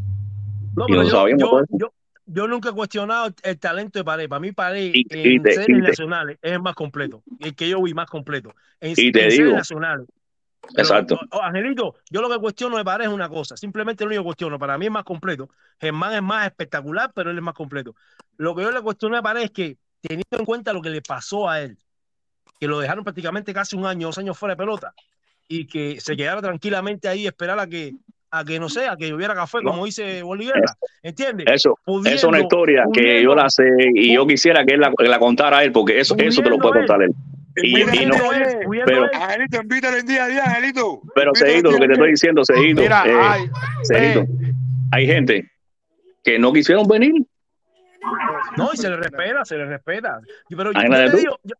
No, 0.74 0.84
y 0.88 0.92
pero 0.92 1.02
no 1.02 1.08
yo, 1.08 1.28
yo, 1.36 1.60
yo, 1.70 1.92
yo 2.24 2.48
nunca 2.48 2.70
he 2.70 2.72
cuestionado 2.72 3.26
el, 3.26 3.34
el 3.42 3.58
talento 3.58 3.98
de 3.98 4.04
Pared. 4.04 4.28
Para 4.28 4.40
mí, 4.40 4.52
Pared 4.52 4.92
y 4.94 5.04
en 5.10 5.42
te- 5.42 5.52
series 5.52 5.68
y 5.78 5.82
te- 5.82 5.88
nacionales 5.88 6.38
es 6.40 6.52
el 6.52 6.62
más 6.62 6.74
completo. 6.74 7.22
El 7.40 7.54
que 7.54 7.68
yo 7.68 7.82
vi 7.82 7.92
más 7.92 8.08
completo. 8.08 8.54
En, 8.80 8.92
Y 8.92 9.12
te 9.12 9.24
en 9.24 9.30
series 9.30 9.38
digo. 9.38 9.56
nacionales. 9.56 10.06
Pero, 10.74 10.78
Exacto. 10.78 11.18
oh, 11.32 11.42
Angelito, 11.42 11.96
yo 12.08 12.22
lo 12.22 12.30
que 12.30 12.38
cuestiono 12.38 12.78
de 12.78 12.84
Pared 12.84 13.06
es 13.06 13.12
una 13.12 13.28
cosa. 13.28 13.56
Simplemente 13.56 14.04
lo 14.04 14.08
único 14.08 14.22
que 14.22 14.26
cuestiono. 14.26 14.58
Para 14.58 14.78
mí 14.78 14.86
es 14.86 14.92
más 14.92 15.04
completo. 15.04 15.50
Germán 15.80 16.14
es 16.14 16.22
más 16.22 16.46
espectacular, 16.46 17.10
pero 17.14 17.30
él 17.32 17.36
es 17.36 17.42
más 17.42 17.54
completo. 17.54 17.94
Lo 18.38 18.54
que 18.54 18.62
yo 18.62 18.70
le 18.70 18.80
cuestiono 18.80 19.16
a 19.18 19.22
Pared 19.22 19.42
es 19.42 19.50
que, 19.50 19.76
teniendo 20.02 20.38
en 20.38 20.44
cuenta 20.44 20.72
lo 20.72 20.82
que 20.82 20.90
le 20.90 21.00
pasó 21.02 21.48
a 21.48 21.60
él, 21.62 21.78
que 22.60 22.66
lo 22.66 22.78
dejaron 22.80 23.04
prácticamente 23.04 23.52
casi 23.54 23.76
un 23.76 23.86
año, 23.86 24.08
dos 24.08 24.18
años 24.18 24.36
fuera 24.38 24.54
de 24.54 24.58
pelota, 24.58 24.94
y 25.48 25.66
que 25.66 26.00
se 26.00 26.16
quedara 26.16 26.40
tranquilamente 26.42 27.08
ahí 27.08 27.22
y 27.22 27.26
esperara 27.26 27.62
a 27.62 27.66
que, 27.66 27.92
a 28.30 28.44
que 28.44 28.58
no 28.60 28.68
sé, 28.68 28.86
a 28.88 28.96
que 28.96 29.08
lloviera 29.10 29.34
café, 29.34 29.58
No. 29.62 29.70
como 29.72 29.84
dice 29.84 30.22
Bolívar. 30.22 30.62
¿Entiendes? 31.02 31.46
Eso, 31.52 31.78
Pudiendo- 31.84 32.08
eso 32.16 32.26
es 32.26 32.32
una 32.32 32.40
historia 32.40 32.84
que 32.92 33.22
yo 33.22 33.34
la 33.34 33.48
sé 33.50 33.64
y 33.94 34.14
yo 34.14 34.26
quisiera 34.26 34.64
que 34.64 34.74
él 34.74 34.80
la, 34.80 34.92
que 34.96 35.04
la 35.08 35.18
contara 35.18 35.58
a 35.58 35.64
él, 35.64 35.72
porque 35.72 35.98
eso, 36.00 36.14
eso 36.18 36.42
te 36.42 36.50
lo 36.50 36.58
puede 36.58 36.74
contar 36.80 37.02
él. 37.02 37.10
Y, 37.56 37.80
y 37.82 38.06
no, 38.06 38.16
pero, 38.86 39.10
Angelito, 39.12 39.60
invítale 39.60 39.98
en 39.98 40.06
día 40.06 40.24
a 40.24 40.28
día, 40.28 40.44
Angelito. 40.44 41.02
pero 41.14 41.32
Cejito, 41.34 41.70
lo 41.70 41.78
que 41.78 41.86
te 41.86 41.92
estoy 41.92 42.10
diciendo, 42.12 42.42
Cejito, 42.46 42.80
Mira, 42.80 43.04
eh, 43.06 43.50
eh, 43.94 44.24
hay 44.90 45.06
gente 45.06 45.50
que 46.24 46.38
no 46.38 46.50
quisieron 46.52 46.86
venir. 46.88 47.12
No, 48.56 48.70
y 48.72 48.76
se 48.76 48.90
le 48.90 48.96
respeta, 48.96 49.44
se 49.44 49.56
le 49.56 49.66
respeta. 49.66 50.20
Pero, 50.48 50.72
yo- 50.72 50.78
Ahí 50.78 50.86
yo 50.86 50.92
la 50.92 50.98
de 50.98 51.04
te 51.06 51.10
tú. 51.12 51.16
digo, 51.18 51.38
yo- 51.44 51.54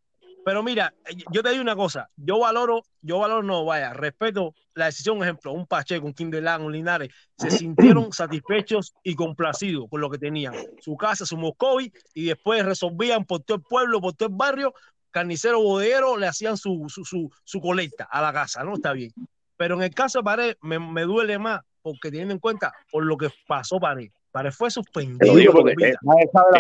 pero 0.45 0.63
mira, 0.63 0.93
eh, 1.09 1.17
yo 1.31 1.43
te 1.43 1.51
digo 1.51 1.63
una 1.63 1.77
cosa, 1.77 2.09
yo 2.17 2.41
valoro, 2.41 2.83
yo 3.01 3.21
valoro, 3.21 3.43
no, 3.45 3.65
vaya, 3.65 3.93
respeto 3.93 4.55
la 4.75 4.87
decisión, 4.87 5.23
ejemplo, 5.23 5.53
un 5.53 5.67
Pacheco, 5.67 6.05
un 6.05 6.15
Kindelán, 6.15 6.63
un 6.63 6.73
Linares, 6.73 7.11
se 7.37 7.51
sintieron 7.51 8.13
satisfechos 8.13 8.93
y 9.05 9.15
complacidos 9.15 9.87
con 9.89 10.01
lo 10.01 10.11
que 10.11 10.19
tenían. 10.19 10.55
Su 10.81 10.97
casa, 10.97 11.25
su 11.27 11.37
Moscovi, 11.37 11.93
y 12.15 12.25
después 12.27 12.65
resolvían 12.65 13.25
por 13.25 13.43
todo 13.43 13.59
el 13.59 13.63
pueblo, 13.63 14.01
por 14.01 14.15
todo 14.15 14.29
el 14.31 14.35
barrio, 14.35 14.75
carnicero 15.13 15.61
bodeguero, 15.63 16.17
le 16.17 16.27
hacían 16.27 16.57
su, 16.57 16.87
su, 16.89 17.05
su, 17.05 17.31
su 17.45 17.61
colecta 17.61 18.09
a 18.11 18.21
la 18.21 18.33
casa, 18.33 18.65
¿no? 18.65 18.75
Está 18.75 18.93
bien. 18.95 19.13
Pero 19.57 19.77
en 19.77 19.83
el 19.83 19.95
caso 19.95 20.19
de 20.21 20.25
Pared, 20.25 20.57
me, 20.63 20.79
me 20.81 21.03
duele 21.03 21.39
más, 21.39 21.61
porque 21.83 22.11
teniendo 22.11 22.35
en 22.35 22.41
cuenta 22.41 22.73
por 22.91 23.05
lo 23.05 23.17
que 23.17 23.29
pasó 23.47 23.79
Pared. 23.79 24.11
Pared 24.33 24.51
fue 24.51 24.67
lo 24.67 24.71
suspendido. 24.71 25.37
digo 25.37 25.53
por 25.53 25.63
porque 25.63 25.89
eh, 25.91 25.95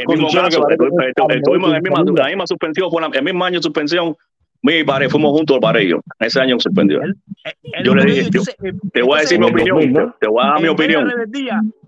el 0.01 0.07
mismo 0.07 0.29
caso, 0.29 0.61
la 0.69 1.81
misma, 1.81 2.03
la 2.23 2.29
misma 2.29 2.47
suspensión, 2.47 2.91
fue 2.91 3.01
la- 3.01 3.11
el 3.13 3.25
mismo 3.25 3.45
año 3.45 3.59
de 3.59 3.63
suspensión, 3.63 4.17
mi 4.61 4.85
padre, 4.85 5.09
fuimos 5.09 5.33
juntos 5.33 5.59
para 5.61 5.81
ello. 5.81 6.01
Ese 6.21 6.39
año 6.41 6.61
suspendió. 6.61 7.01
Yo 7.83 7.95
le 7.95 8.05
dije, 8.05 8.29
yo- 8.31 8.43
te 8.93 9.03
voy 9.03 9.19
a 9.19 9.21
decir 9.23 9.39
mi 9.41 9.47
opinión, 9.47 9.79
te- 9.81 10.13
te 10.21 10.29
voy 10.29 10.45
a 10.45 10.47
dar 10.49 10.61
mi 10.61 10.69
opinión, 10.69 11.09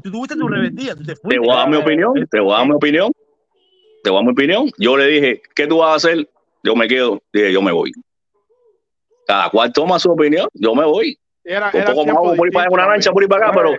tú 0.02 0.10
tuviste 0.10 0.36
tu 0.36 0.48
rebeldía, 0.48 0.94
te 0.96 1.38
voy 1.38 1.50
a 1.50 1.54
dar 1.54 1.68
mi 1.70 1.76
opinión, 1.76 2.12
te 2.30 2.40
voy 2.40 2.52
a 2.54 2.56
dar 2.58 2.66
mi 2.66 2.74
opinión, 2.74 3.12
te 4.02 4.10
voy 4.10 4.16
a 4.16 4.20
dar 4.20 4.24
mi 4.24 4.32
opinión. 4.32 4.70
Yo 4.78 4.96
le 4.96 5.06
dije, 5.06 5.42
¿qué 5.54 5.66
tú 5.66 5.78
vas 5.78 5.90
a 5.92 5.94
hacer? 5.96 6.28
Yo 6.62 6.74
me 6.74 6.88
quedo, 6.88 7.20
dije, 7.32 7.52
yo 7.52 7.60
me 7.62 7.72
voy. 7.72 7.92
Cada 9.26 9.50
cual 9.50 9.72
toma 9.72 9.98
su 9.98 10.10
opinión, 10.10 10.48
yo 10.54 10.74
me 10.74 10.84
voy. 10.84 11.18
Era, 11.44 11.70
eran 11.70 11.94
poco 11.94 12.06
más 12.34 12.50
para 12.52 12.70
una 12.70 12.86
lancha, 12.86 13.12
por 13.12 13.22
ir 13.22 13.28
para 13.28 13.48
acá, 13.48 13.54
pero 13.56 13.76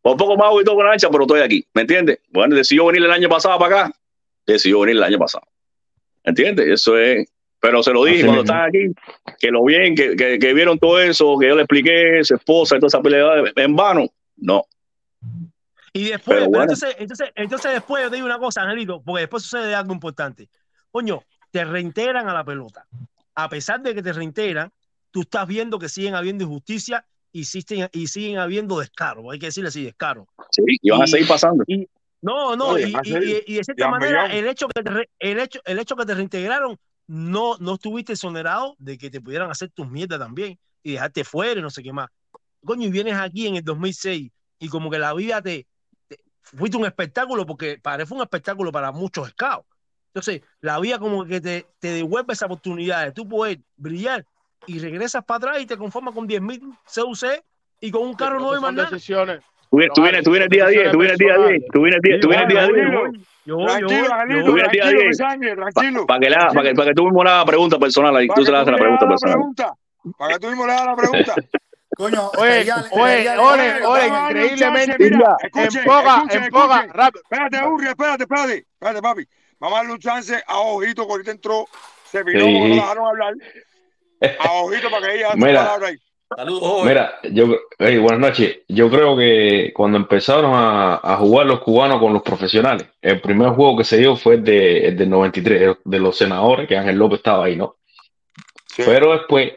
por 0.00 0.16
poco 0.16 0.36
más 0.36 0.46
hago 0.46 0.60
y 0.60 0.64
todo 0.64 0.76
con 0.76 0.82
una 0.84 0.90
lancha, 0.90 1.08
pero 1.10 1.24
estoy 1.24 1.40
aquí. 1.40 1.66
¿Me 1.74 1.82
entiendes? 1.82 2.20
Bueno, 2.30 2.54
decidió 2.54 2.86
venir 2.86 3.02
el 3.04 3.10
año 3.10 3.28
pasado 3.28 3.58
para 3.58 3.82
acá. 3.82 3.92
Decidió 4.46 4.80
venir 4.80 4.96
el 4.96 5.02
año 5.02 5.18
pasado. 5.18 5.44
¿Entiendes? 6.22 6.68
Eso 6.68 6.96
es. 6.96 7.28
Pero 7.60 7.82
se 7.82 7.92
lo 7.92 8.04
dije 8.04 8.18
Así 8.18 8.24
cuando 8.26 8.42
mismo. 8.42 8.54
estaban 8.54 8.68
aquí, 8.68 9.34
que 9.40 9.50
lo 9.50 9.64
bien, 9.64 9.96
que, 9.96 10.14
que, 10.14 10.38
que 10.38 10.54
vieron 10.54 10.78
todo 10.78 11.00
eso, 11.00 11.36
que 11.40 11.48
yo 11.48 11.56
le 11.56 11.62
expliqué, 11.62 12.22
su 12.22 12.36
esposa 12.36 12.76
y 12.76 12.78
toda 12.78 12.86
esa 12.86 13.02
pelea 13.02 13.42
en 13.56 13.74
vano. 13.74 14.06
No. 14.36 14.64
Y 15.92 16.04
después, 16.10 16.22
Pero 16.26 16.38
pero 16.38 16.48
bueno. 16.50 16.62
entonces, 16.62 16.94
entonces, 16.98 17.32
entonces 17.34 17.72
después 17.72 18.04
yo 18.04 18.10
te 18.10 18.14
digo 18.16 18.26
una 18.26 18.38
cosa, 18.38 18.62
Angelito, 18.62 19.02
porque 19.04 19.22
después 19.22 19.42
sucede 19.42 19.74
algo 19.74 19.92
importante. 19.92 20.48
Coño, 20.92 21.24
te 21.50 21.64
reintegran 21.64 22.28
a 22.28 22.34
la 22.34 22.44
pelota. 22.44 22.86
A 23.34 23.48
pesar 23.48 23.80
de 23.80 23.92
que 23.94 24.02
te 24.02 24.12
reintegran, 24.12 24.70
tú 25.10 25.22
estás 25.22 25.46
viendo 25.46 25.78
que 25.78 25.88
siguen 25.88 26.14
habiendo 26.14 26.44
injusticia 26.44 27.06
y, 27.32 27.42
existen, 27.42 27.88
y 27.92 28.06
siguen 28.06 28.38
habiendo 28.38 28.78
descaro. 28.78 29.30
Hay 29.30 29.38
que 29.38 29.46
decirle 29.46 29.68
así, 29.68 29.84
descaro. 29.84 30.26
Sí, 30.50 30.62
y 30.66 30.90
van 30.90 31.02
a 31.02 31.06
seguir 31.06 31.26
pasando. 31.28 31.64
y- 31.66 31.88
no, 32.20 32.56
no, 32.56 32.70
Oye, 32.70 32.88
y, 32.88 32.94
y- 33.04 33.44
y- 33.46 33.54
de 33.58 33.64
cierta 33.64 33.88
manera, 33.88 34.26
el 34.26 34.48
hecho, 34.48 34.66
que 34.66 34.82
te 34.82 34.90
el, 35.20 35.38
hecho, 35.38 35.60
el 35.64 35.78
hecho 35.78 35.94
que 35.94 36.04
te 36.04 36.14
reintegraron, 36.14 36.76
no, 37.06 37.56
no 37.58 37.74
estuviste 37.74 38.14
exonerado 38.14 38.74
de 38.78 38.98
que 38.98 39.08
te 39.08 39.20
pudieran 39.20 39.50
hacer 39.50 39.70
tus 39.70 39.88
mierdas 39.88 40.18
también 40.18 40.58
y 40.82 40.92
dejarte 40.94 41.22
fuera 41.22 41.60
y 41.60 41.62
no 41.62 41.70
sé 41.70 41.80
qué 41.82 41.92
más. 41.92 42.08
Coño, 42.64 42.88
y 42.88 42.90
vienes 42.90 43.14
aquí 43.14 43.46
en 43.46 43.54
el 43.56 43.62
2006 43.62 44.32
y 44.58 44.68
como 44.68 44.90
que 44.90 44.98
la 44.98 45.14
vida 45.14 45.40
te, 45.40 45.68
te- 46.08 46.18
fuiste 46.42 46.76
un 46.76 46.86
espectáculo 46.86 47.46
porque 47.46 47.78
parece 47.80 48.12
un 48.12 48.20
espectáculo 48.20 48.72
para 48.72 48.90
muchos 48.90 49.28
scouts. 49.30 49.68
Entonces, 50.08 50.42
la 50.60 50.80
vida 50.80 50.98
como 50.98 51.24
que 51.24 51.40
te, 51.40 51.66
te 51.78 51.92
devuelve 51.92 52.32
esa 52.32 52.46
oportunidad 52.46 53.04
de 53.04 53.12
tú 53.12 53.28
poder 53.28 53.60
brillar 53.76 54.26
y 54.66 54.78
regresas 54.78 55.24
para 55.24 55.38
atrás 55.38 55.62
y 55.62 55.66
te 55.66 55.76
conformas 55.76 56.14
con 56.14 56.28
10.000 56.28 56.60
CUC 56.84 57.42
y 57.80 57.90
con 57.90 58.02
un 58.02 58.14
carro 58.14 58.38
nuevo 58.38 58.56
y 58.56 58.60
más 58.60 58.74
nada. 58.74 58.90
decisiones. 58.90 59.40
Tú 59.70 59.76
vienes, 59.76 59.94
tú 59.94 60.02
vienes, 60.02 60.24
tú 60.24 60.30
vienes 60.30 60.48
día 60.48 60.64
a 60.64 60.68
día, 60.68 60.90
tú 60.90 60.98
vienes 60.98 61.18
día 61.18 61.34
a 61.34 61.38
día, 61.38 61.58
tú 61.72 61.82
vienes 61.82 62.00
día, 62.02 62.20
tú 62.20 62.28
vienes 62.28 62.48
día 62.48 62.62
a 62.62 62.66
día. 62.66 63.12
Yo, 63.44 63.64
Tranquilo, 63.64 63.88
yo, 64.06 64.14
Angelito, 64.14 64.44
Tú 64.46 64.52
vienes 64.54 64.72
día 64.72 64.82
a 64.82 64.86
tranquilo, 64.88 65.00
día. 65.00 66.06
Para 66.06 66.20
que, 66.20 66.54
pa' 66.54 66.62
que, 66.62 66.74
pa' 66.74 66.84
que 66.84 66.94
tú 66.94 67.04
mismo 67.04 67.24
le 67.24 67.30
hagas 67.30 67.44
pregunta 67.46 67.78
personal 67.78 68.16
ahí. 68.16 68.28
Tú 68.28 68.44
se 68.44 68.50
tú 68.50 68.56
haces 68.56 68.72
la 68.72 68.78
pregunta 68.78 69.04
la 69.04 69.10
personal. 69.10 69.74
Para 70.18 70.34
que 70.34 70.40
tú 70.40 70.46
mismo 70.48 70.66
le 70.66 70.72
hagas 70.72 70.86
la 70.86 70.96
pregunta. 70.96 71.34
Coño, 71.96 72.30
Oye, 72.38 72.64
le- 72.64 72.70
oye, 72.92 73.84
oye, 73.84 74.06
increíblemente, 74.06 75.06
en 75.06 75.84
poca, 75.84 76.24
en 76.30 76.48
poca, 76.50 76.86
rápido. 76.92 77.22
Espérate, 77.24 77.66
Urri, 77.66 77.88
espérate, 77.88 78.22
espérate. 78.22 78.56
Espérate, 78.58 79.02
papi. 79.02 79.28
Vamos 79.58 79.76
a 79.76 79.80
darle 79.80 79.92
un 79.94 79.98
chance 79.98 80.40
a 80.46 80.58
Ojito, 80.60 81.06
que 81.06 81.12
ahorita 81.12 81.30
entró, 81.32 81.64
se 82.04 82.22
miró, 82.22 82.46
no 82.46 82.68
lo 82.68 82.74
dejaron 82.76 83.06
hablar. 83.06 83.34
A 84.20 84.52
Ojito 84.52 84.90
para 84.90 85.06
que 85.06 85.14
ella 85.16 85.26
haga 85.26 85.40
su 85.40 85.46
Mira. 85.46 85.74
ahí. 85.86 85.96
Saludos. 86.36 86.84
Mira, 86.84 87.18
yo, 87.32 87.56
hey, 87.78 87.96
buenas 87.96 88.20
noches. 88.20 88.58
Yo 88.68 88.90
creo 88.90 89.16
que 89.16 89.72
cuando 89.74 89.96
empezaron 89.96 90.52
a, 90.54 91.00
a 91.02 91.16
jugar 91.16 91.46
los 91.46 91.60
cubanos 91.60 91.98
con 91.98 92.12
los 92.12 92.22
profesionales, 92.22 92.86
el 93.00 93.20
primer 93.20 93.50
juego 93.50 93.78
que 93.78 93.84
se 93.84 93.96
dio 93.96 94.14
fue 94.14 94.34
el, 94.34 94.44
de, 94.44 94.88
el 94.88 94.96
del 94.96 95.08
93, 95.08 95.62
el 95.62 95.76
de 95.84 95.98
los 95.98 96.18
senadores, 96.18 96.68
que 96.68 96.76
Ángel 96.76 96.96
López 96.96 97.18
estaba 97.18 97.46
ahí, 97.46 97.56
¿no? 97.56 97.76
Pero 98.76 99.12
después 99.12 99.54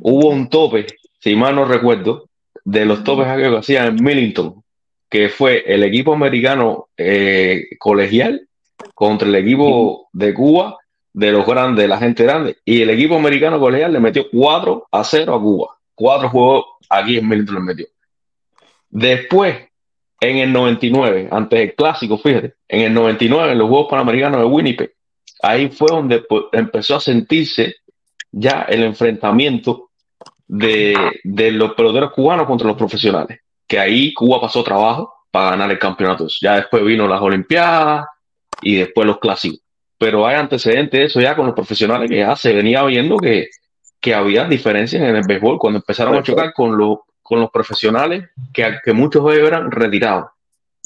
hubo 0.00 0.30
un 0.30 0.48
tope, 0.48 0.86
si 1.20 1.36
mal 1.36 1.54
no 1.54 1.66
recuerdo, 1.66 2.28
de 2.64 2.84
los 2.84 3.04
topes 3.04 3.26
que 3.26 3.56
hacían 3.56 3.86
en 3.86 4.04
Millington, 4.04 4.64
que 5.08 5.28
fue 5.28 5.62
el 5.66 5.84
equipo 5.84 6.14
americano 6.14 6.88
eh, 6.96 7.66
colegial 7.78 8.48
contra 8.94 9.28
el 9.28 9.34
equipo 9.36 10.08
de 10.12 10.34
Cuba, 10.34 10.78
de 11.16 11.32
los 11.32 11.46
grandes, 11.46 11.82
de 11.82 11.88
la 11.88 11.96
gente 11.96 12.24
grande, 12.24 12.58
y 12.62 12.82
el 12.82 12.90
equipo 12.90 13.16
americano 13.16 13.58
colegial 13.58 13.90
le 13.90 14.00
metió 14.00 14.26
4 14.30 14.88
a 14.92 15.02
0 15.02 15.34
a 15.34 15.40
Cuba. 15.40 15.78
Cuatro 15.94 16.28
juegos 16.28 16.64
aquí 16.90 17.16
en 17.16 17.26
Millington 17.26 17.54
le 17.54 17.60
metió. 17.62 17.86
Después, 18.90 19.56
en 20.20 20.36
el 20.36 20.52
99, 20.52 21.28
antes 21.30 21.58
del 21.58 21.74
clásico, 21.74 22.18
fíjate, 22.18 22.56
en 22.68 22.82
el 22.82 22.92
99, 22.92 23.52
en 23.52 23.58
los 23.58 23.66
Juegos 23.66 23.86
Panamericanos 23.88 24.40
de 24.40 24.46
Winnipeg, 24.46 24.92
ahí 25.40 25.70
fue 25.70 25.88
donde 25.90 26.18
pues, 26.18 26.44
empezó 26.52 26.96
a 26.96 27.00
sentirse 27.00 27.76
ya 28.30 28.66
el 28.68 28.82
enfrentamiento 28.82 29.88
de, 30.46 30.94
de 31.24 31.50
los 31.50 31.72
peloteros 31.72 32.12
cubanos 32.12 32.46
contra 32.46 32.68
los 32.68 32.76
profesionales, 32.76 33.40
que 33.66 33.78
ahí 33.78 34.12
Cuba 34.12 34.38
pasó 34.38 34.62
trabajo 34.62 35.14
para 35.30 35.52
ganar 35.52 35.70
el 35.70 35.78
campeonato. 35.78 36.26
Ya 36.42 36.56
después 36.56 36.84
vino 36.84 37.08
las 37.08 37.22
Olimpiadas 37.22 38.04
y 38.60 38.76
después 38.76 39.06
los 39.06 39.18
clásicos. 39.18 39.65
Pero 39.98 40.26
hay 40.26 40.36
antecedentes 40.36 41.00
de 41.00 41.06
eso 41.06 41.20
ya 41.20 41.34
con 41.34 41.46
los 41.46 41.54
profesionales 41.54 42.10
que 42.10 42.18
ya 42.18 42.36
se 42.36 42.52
venía 42.52 42.82
viendo 42.84 43.16
que, 43.16 43.48
que 44.00 44.14
había 44.14 44.44
diferencias 44.44 45.02
en 45.02 45.16
el 45.16 45.24
béisbol 45.26 45.58
cuando 45.58 45.78
empezaron 45.78 46.14
a 46.16 46.22
chocar 46.22 46.52
con 46.52 46.76
los, 46.76 46.98
con 47.22 47.40
los 47.40 47.50
profesionales, 47.50 48.24
que, 48.52 48.78
que 48.84 48.92
muchos 48.92 49.24
de 49.24 49.36
ellos 49.36 49.48
eran 49.48 49.70
retirados, 49.70 50.26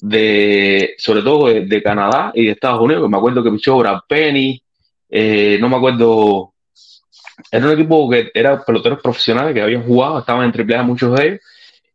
de, 0.00 0.94
sobre 0.96 1.22
todo 1.22 1.48
de, 1.48 1.66
de 1.66 1.82
Canadá 1.82 2.30
y 2.34 2.46
de 2.46 2.52
Estados 2.52 2.80
Unidos. 2.80 3.02
que 3.04 3.08
Me 3.08 3.16
acuerdo 3.18 3.42
que 3.42 3.50
pichó 3.50 3.78
Brad 3.78 4.00
Penny, 4.08 4.62
eh, 5.08 5.58
no 5.60 5.68
me 5.68 5.76
acuerdo, 5.76 6.54
era 7.50 7.66
un 7.66 7.72
equipo 7.72 8.08
que 8.08 8.30
era 8.32 8.64
peloteros 8.64 9.00
profesionales 9.02 9.52
que 9.54 9.62
habían 9.62 9.82
jugado, 9.82 10.20
estaban 10.20 10.44
en 10.44 10.52
triple 10.52 10.76
A 10.76 10.82
muchos 10.82 11.18
de 11.18 11.26
ellos 11.26 11.40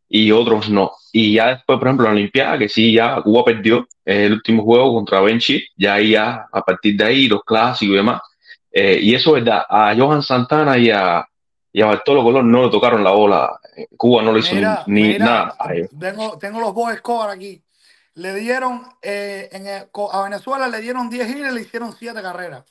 y 0.09 0.31
otros 0.31 0.69
no. 0.69 0.91
Y 1.17 1.31
ya 1.35 1.47
después, 1.47 1.79
por 1.79 1.87
ejemplo, 1.87 2.07
la 2.07 2.11
Olimpiada, 2.11 2.57
que 2.57 2.67
sí, 2.67 2.91
ya 2.91 3.21
Cuba 3.21 3.45
perdió 3.45 3.87
eh, 4.03 4.25
el 4.25 4.33
último 4.33 4.63
juego 4.63 4.95
contra 4.95 5.21
Benchi, 5.21 5.65
ya 5.77 5.93
ahí 5.93 6.09
ya 6.11 6.45
a 6.51 6.61
partir 6.61 6.97
de 6.97 7.05
ahí 7.05 7.27
los 7.29 7.41
clásicos 7.45 7.93
y 7.93 7.95
demás. 7.95 8.21
Eh, 8.69 8.99
y 9.01 9.15
eso 9.15 9.37
es 9.37 9.45
verdad, 9.45 9.63
a 9.69 9.95
Johan 9.97 10.21
Santana 10.21 10.77
y 10.77 10.91
a, 10.91 11.25
y 11.71 11.81
a 11.81 11.85
Bartolo 11.85 12.21
Colón 12.21 12.51
no 12.51 12.63
le 12.65 12.69
tocaron 12.69 13.01
la 13.01 13.11
bola. 13.11 13.57
Eh, 13.77 13.87
Cuba 13.95 14.23
no 14.23 14.33
le 14.33 14.39
hizo 14.39 14.55
Mira, 14.55 14.83
ni, 14.87 15.03
ni 15.03 15.07
mira, 15.13 15.25
nada 15.25 15.55
a 15.57 15.73
ellos. 15.73 15.89
Tengo, 15.97 16.37
tengo 16.37 16.59
los 16.59 16.73
box 16.73 16.97
score 16.97 17.29
aquí. 17.31 17.63
Le 18.15 18.33
dieron, 18.35 18.81
eh, 19.01 19.47
en 19.53 19.67
el- 19.67 19.89
co- 19.91 20.13
a 20.13 20.21
Venezuela 20.23 20.67
le 20.67 20.81
dieron 20.81 21.09
10 21.09 21.27
giles, 21.33 21.53
le 21.53 21.61
hicieron 21.61 21.93
7 21.93 22.21
carreras. 22.21 22.65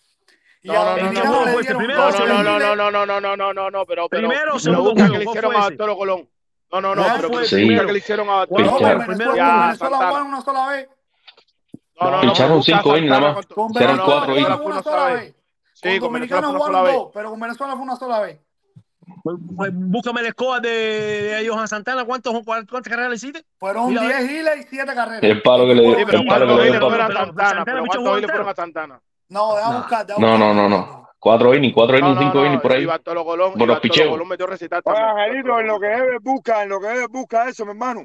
Y 0.62 0.68
No, 0.68 0.74
no, 0.74 0.96
no, 0.96 1.12
no, 1.12 1.12
no, 1.12 1.22
no, 1.46 1.46
12 1.46 1.72
no, 1.72 2.42
no, 2.42 2.58
no, 2.58 2.76
no, 2.76 2.90
no, 2.90 3.06
no, 3.06 3.20
no, 3.20 3.36
no, 3.36 3.54
no, 3.54 3.70
no, 3.70 3.86
pero, 3.86 4.06
pero 4.10 4.28
Primero 4.28 4.50
o 4.50 4.52
lo 4.54 4.58
segundo 4.58 4.82
busca 4.90 4.94
que 5.04 5.08
juego, 5.08 5.18
le 5.18 5.24
¿cuál 5.24 5.34
hicieron 5.36 5.52
fue 5.52 5.56
a 5.60 5.64
ese? 5.64 5.72
Arturo 5.72 5.96
Colón. 5.96 6.18
No, 6.18 6.18
no, 6.18 6.18
no. 6.18 6.18
No, 6.18 6.20
no, 6.20 6.20
no, 6.20 6.24
cinco 6.24 6.24
innings 6.24 6.24
nada 6.24 6.24
Santana 6.24 6.24
más. 6.24 6.24
con, 6.24 6.24
Con 6.24 6.24
no, 6.24 6.24
Eran 6.24 6.24
no, 6.24 6.33
Venezuela 6.80 8.46
cuatro 8.48 8.66
Venezuela 8.66 8.92
innings. 13.84 14.12
jugaron 14.30 14.64
fue 14.64 14.68
una 14.68 14.76
una 14.76 14.82
sola 14.82 14.98
sola 14.98 15.06
vez. 15.14 15.22
vez. 15.22 15.34
Con 15.74 15.74
Sí, 15.74 15.98
con 16.00 16.12
Venezuela 16.12 16.46
Dominicana 16.46 16.46
fue 16.48 16.56
una 16.56 16.64
sola 16.64 16.78
jugaron 16.78 16.84
vez. 16.84 16.94
dos, 16.94 17.10
pero 17.14 17.30
con 17.30 17.40
Venezuela 17.40 17.72
fue 17.74 17.82
una 17.82 17.96
sola 17.96 18.20
vez. 18.20 18.40
Pues, 19.22 19.36
pues, 19.56 19.70
búscame 19.74 20.20
el 20.22 20.30
score 20.32 20.60
de, 20.62 20.68
de 20.70 21.48
Johan 21.48 21.68
Santana. 21.68 22.04
¿Cuántos, 22.04 22.34
¿Cuántas 22.44 22.82
carreras 22.82 23.10
le 23.10 23.16
hiciste? 23.16 23.44
Fueron 23.58 23.88
Mira, 23.88 24.00
a 24.02 24.04
10 24.06 24.18
ver. 24.18 24.28
giles 24.28 24.56
y 24.66 24.68
7 24.76 24.94
carreras. 24.94 25.22
El 25.22 25.42
palo 25.42 25.66
que 25.66 25.74
le 25.74 25.82
dio, 25.82 25.94
Sí, 25.96 26.02
pero 26.06 26.18
el 26.20 26.26
palo 26.26 26.46
que 26.46 26.52
¿cuántos 26.52 26.56
le 26.56 26.62
dio 26.64 26.74
innings 26.74 26.74
el 26.74 26.80
fueron 26.90 26.98
papá. 26.98 27.04
a 27.04 27.08
Pero 27.08 27.26
Santana? 27.26 27.48
Santana 27.48 27.64
Pero 27.64 27.84
pichó 27.84 27.98
un 27.98 28.04
¿cuántos 28.04 28.04
juego 28.04 28.18
innings 28.18 28.32
fueron 28.32 28.48
entero. 28.48 28.50
a 28.50 28.54
Santana? 28.54 29.00
No, 29.28 29.54
deja 29.56 29.70
No, 29.70 29.78
buscar, 29.78 30.06
deja 30.06 30.20
no, 30.20 30.26
buscar. 30.28 30.54
no, 30.54 30.54
no, 30.54 30.68
no. 30.68 31.08
Cuatro 31.24 31.54
innings, 31.54 31.72
cuatro 31.72 31.98
No, 31.98 32.06
innings, 32.08 32.16
no, 32.16 32.22
cinco 32.32 32.44
innings 32.44 32.60
por 32.60 32.70
no. 32.72 32.76
Y 32.76 32.80
ahí. 32.80 32.84
Bartolo 32.86 33.24
Colón, 33.24 33.52
Por 33.54 33.62
y 33.62 33.66
los 33.66 33.80
picheos. 33.80 34.10
Colón 34.10 34.28
metió 34.28 34.46
recital 34.46 34.82
Oye, 34.84 34.94
también. 34.94 35.18
Angelito, 35.26 35.58
en 35.60 35.66
lo 35.66 35.80
que 35.80 35.86
Eves 35.86 36.18
busca, 36.22 36.62
en 36.62 36.68
lo 36.68 36.80
que 36.80 36.86
Eves 36.88 37.08
busca 37.08 37.48
eso, 37.48 37.64
mi 37.64 37.70
hermano. 37.70 38.04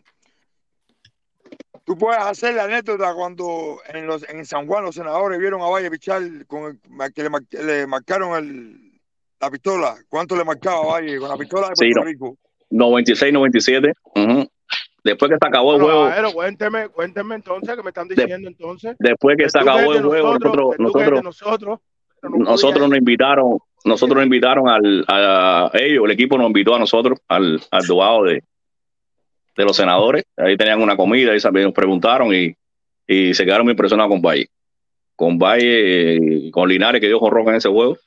Tú 1.83 1.97
puedes 1.97 2.21
hacer 2.21 2.53
la 2.55 2.63
anécdota 2.63 3.13
cuando 3.13 3.79
en, 3.93 4.07
los, 4.07 4.23
en 4.29 4.45
San 4.45 4.67
Juan 4.67 4.85
los 4.85 4.95
senadores 4.95 5.37
vieron 5.37 5.61
a 5.61 5.65
Valle 5.67 5.91
pichar 5.91 6.21
con 6.47 6.63
el, 6.65 7.13
que 7.13 7.23
le, 7.23 7.29
le 7.65 7.87
marcaron 7.87 8.37
el, 8.37 9.01
la 9.39 9.51
pistola. 9.51 9.95
¿Cuánto 10.07 10.37
le 10.37 10.45
marcaba 10.45 10.77
a 10.83 10.87
Valle 10.87 11.19
con 11.19 11.27
la 11.27 11.35
pistola 11.35 11.67
de 11.67 11.75
Sí, 11.75 11.91
Puerto 11.91 11.99
no. 11.99 12.05
Rico? 12.05 12.37
96, 12.69 13.33
97. 13.33 13.93
ujú. 14.15 14.47
Después 15.03 15.29
que 15.31 15.37
se 15.41 15.47
acabó 15.47 15.75
el 15.75 15.81
Bueno, 15.81 15.95
juego, 15.97 16.09
Bajero, 16.09 16.31
cuénteme, 16.33 16.87
cuénteme 16.89 17.35
entonces, 17.35 17.75
que 17.75 17.83
me 17.83 17.89
están 17.89 18.07
de- 18.07 18.15
diciendo 18.15 18.47
entonces. 18.47 18.95
después 18.99 19.35
que 19.37 19.43
El 19.43 19.49
se 19.49 19.59
acabó 19.59 19.91
de 19.91 19.97
el 19.97 20.05
juego, 20.05 20.27
nosotros, 20.37 20.75
nosotros, 20.77 21.11
de 21.19 21.23
nosotros, 21.23 21.79
nosotros, 22.23 22.89
nos 22.89 22.97
invitaron, 22.97 23.59
nosotros 23.85 24.15
nos 24.17 24.25
invitaron 24.25 24.67
al, 24.67 25.05
a 25.07 25.69
ellos, 25.73 26.05
el 26.05 26.11
equipo 26.11 26.37
nos 26.37 26.47
invitó 26.47 26.75
a 26.75 26.79
nosotros 26.79 27.19
al, 27.27 27.61
al 27.71 27.85
dubado 27.85 28.23
de, 28.23 28.43
de 29.55 29.63
los 29.63 29.75
senadores. 29.75 30.23
Ahí 30.37 30.57
tenían 30.57 30.81
una 30.81 30.95
comida 30.97 31.33
y 31.35 31.39
nos 31.63 31.73
preguntaron 31.73 32.33
y, 32.33 32.55
y 33.07 33.33
se 33.33 33.45
quedaron 33.45 33.65
muy 33.65 33.71
impresionados 33.71 34.11
con 34.11 34.21
Valle. 34.21 34.47
Con 35.15 35.37
Valle 35.37 36.15
y 36.21 36.51
con 36.51 36.69
Linares 36.69 37.01
que 37.01 37.07
dio 37.07 37.19
jorrón 37.19 37.49
en 37.49 37.55
ese 37.55 37.69
juego. 37.69 37.97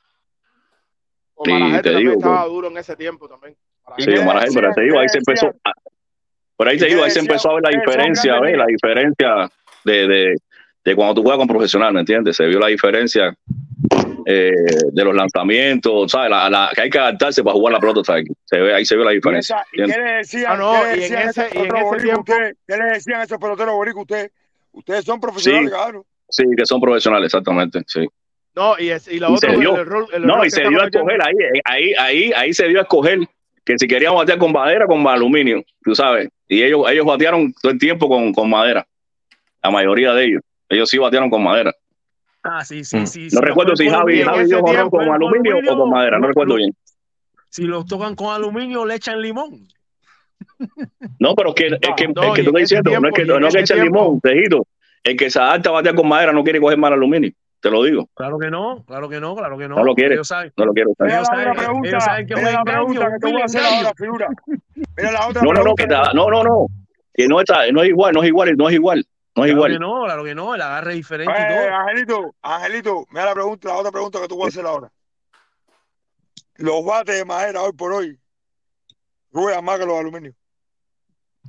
Y 1.45 1.81
te 1.81 1.95
digo, 1.95 2.13
estaba 2.13 2.43
que- 2.43 2.49
duro 2.49 2.67
en 2.69 2.77
ese 2.77 2.95
tiempo 2.95 3.27
también. 3.27 3.55
¿Y 3.97 4.03
sí, 4.03 4.11
Marajel, 4.25 4.51
pero 4.53 4.69
te 4.69 4.75
¿Qué 4.75 4.81
digo, 4.85 4.99
ahí 4.99 5.09
se 5.09 5.17
empezó, 5.17 5.51
pero 6.57 6.69
ahí 6.69 6.77
¿Y 6.77 6.79
te 6.79 6.85
digo, 6.85 7.03
ahí 7.03 7.11
se 7.11 7.19
empezó 7.19 7.51
a 7.51 7.55
ver 7.55 7.63
la 7.63 7.69
diferencia, 7.71 8.39
¿ves? 8.39 8.57
La 8.57 8.65
diferencia 8.65 9.51
de, 9.83 10.07
de, 10.07 10.35
de 10.85 10.95
cuando 10.95 11.15
tú 11.15 11.21
juegas 11.23 11.39
con 11.39 11.47
profesional, 11.47 11.93
¿me 11.93 11.99
entiendes? 11.99 12.37
Se 12.37 12.45
vio 12.45 12.59
la 12.59 12.67
diferencia 12.67 13.35
eh, 14.25 14.51
de 14.91 15.03
los 15.03 15.13
lanzamientos, 15.13 16.11
¿sabes? 16.11 16.31
Que 16.75 16.81
hay 16.81 16.89
que 16.89 16.99
adaptarse 16.99 17.43
para 17.43 17.53
jugar 17.53 17.73
la 17.73 17.79
pelota 17.79 18.01
strike. 18.01 18.31
Se 18.45 18.57
ve, 18.57 18.73
ahí 18.73 18.85
se 18.85 18.95
ve 18.95 19.03
la 19.03 19.11
diferencia. 19.11 19.65
¿Y, 19.73 19.83
qué 19.83 19.97
le 19.97 20.03
decían, 20.13 20.61
a 23.19 23.23
esos 23.23 23.37
peloteros 23.37 23.73
boricua 23.73 24.01
ustedes? 24.03 24.31
Ustedes 24.71 25.05
son 25.05 25.19
profesionales, 25.19 25.71
sí. 25.71 25.99
Sí, 26.29 26.43
que 26.57 26.65
son 26.65 26.81
profesionales, 26.81 27.27
exactamente, 27.27 27.81
sí. 27.85 28.07
No, 28.55 28.75
y, 28.79 28.89
la 29.19 29.29
otra. 29.29 29.53
El 29.53 29.85
rol, 29.85 30.07
no, 30.19 30.45
y 30.45 30.49
se 30.49 30.61
dio 30.67 30.81
a 30.81 30.85
escoger, 30.85 31.21
ahí, 31.21 31.33
eh, 31.33 31.61
ahí, 31.65 31.93
ahí, 31.97 32.31
ahí 32.35 32.53
se 32.53 32.67
dio 32.67 32.79
a 32.79 32.83
escoger 32.83 33.19
que 33.65 33.77
si 33.77 33.87
queríamos 33.87 34.21
batear 34.21 34.37
con 34.37 34.51
madera, 34.51 34.85
con 34.85 35.05
aluminio, 35.07 35.63
tú 35.83 35.95
sabes. 35.95 36.29
Y 36.47 36.63
ellos, 36.63 36.85
ellos 36.89 37.05
batearon 37.05 37.53
todo 37.61 37.71
el 37.71 37.79
tiempo 37.79 38.07
con, 38.07 38.33
con 38.33 38.49
madera, 38.49 38.85
la 39.63 39.71
mayoría 39.71 40.13
de 40.13 40.25
ellos. 40.25 40.41
Ellos 40.69 40.89
sí 40.89 40.97
batearon 40.97 41.29
con 41.29 41.43
madera. 41.43 41.73
Ah, 42.43 42.63
sí, 42.65 42.83
sí, 42.83 42.97
mm. 42.97 43.07
sí. 43.07 43.27
No 43.31 43.41
recuerdo 43.41 43.75
si 43.75 43.89
Javi, 43.89 44.21
Javi 44.21 44.45
dio 44.45 44.61
con, 44.61 44.89
con 44.89 45.09
aluminio 45.09 45.59
o 45.71 45.77
con 45.77 45.89
madera, 45.89 46.19
no 46.19 46.27
recuerdo 46.27 46.55
bien. 46.55 46.75
Si 47.49 47.63
los 47.63 47.85
tocan 47.85 48.15
con 48.15 48.33
aluminio, 48.33 48.85
le 48.85 48.95
echan 48.95 49.21
limón. 49.21 49.67
No, 51.19 51.35
pero 51.35 51.53
que, 51.53 51.69
no, 51.69 51.75
es 51.75 51.81
que, 51.95 52.03
es 52.03 52.33
que 52.35 52.43
tú 52.43 52.49
estás 52.49 52.61
diciendo, 52.61 52.99
no 52.99 53.07
es 53.07 53.13
que 53.13 53.25
no 53.25 53.39
le 53.39 53.59
echan 53.59 53.79
limón, 53.79 54.19
tejido. 54.19 54.65
El 55.03 55.17
que 55.17 55.29
se 55.29 55.39
adapta 55.39 55.69
a 55.69 55.73
batear 55.73 55.95
con 55.95 56.07
madera 56.07 56.31
no 56.31 56.43
quiere 56.43 56.59
coger 56.59 56.77
mal 56.77 56.93
aluminio, 56.93 57.31
te 57.61 57.69
lo 57.69 57.83
digo. 57.83 58.09
Claro 58.13 58.37
que 58.39 58.49
no, 58.49 58.83
claro 58.85 59.09
que 59.09 59.19
no, 59.19 59.35
claro 59.35 59.57
que 59.57 59.67
no. 59.67 59.75
No 59.75 59.83
lo 59.83 59.95
quiere, 59.95 60.15
no 60.15 60.65
lo 60.65 60.73
quiere. 60.73 60.89
Mira 64.97 65.11
la 65.11 65.27
otra 65.27 65.41
no, 65.41 65.53
no, 65.53 65.63
no, 65.63 65.75
que 65.75 65.87
no, 65.87 66.13
no, 66.13 66.43
no, 66.43 66.67
que 67.13 67.27
no, 67.27 67.39
está, 67.39 67.69
no 67.71 67.83
es 67.83 67.89
igual, 67.89 68.13
no 68.13 68.23
es 68.23 68.27
igual, 68.29 68.55
no 68.57 68.69
es 68.69 68.75
igual. 68.75 69.05
No, 69.35 69.43
claro 69.43 69.51
igual. 69.51 69.71
Que 69.71 69.79
no, 69.79 70.03
claro 70.03 70.23
que 70.23 70.35
no, 70.35 70.55
el 70.55 70.61
agarre 70.61 70.93
diferente 70.93 71.33
eh, 71.33 71.67
y. 71.67 71.73
Angelito, 71.73 72.35
Angelito, 72.41 73.05
mira 73.09 73.25
la 73.25 73.33
pregunta, 73.33 73.69
la 73.69 73.77
otra 73.77 73.91
pregunta 73.91 74.21
que 74.21 74.27
tú 74.27 74.37
vas 74.37 74.45
a 74.45 74.49
hacer 74.49 74.65
ahora. 74.65 74.91
Los 76.55 76.85
bates 76.85 77.15
de 77.15 77.25
madera 77.25 77.63
hoy 77.63 77.73
por 77.73 77.93
hoy 77.93 78.19
ruedan 79.31 79.65
más 79.65 79.79
que 79.79 79.85
los 79.85 79.99
aluminios. 79.99 80.35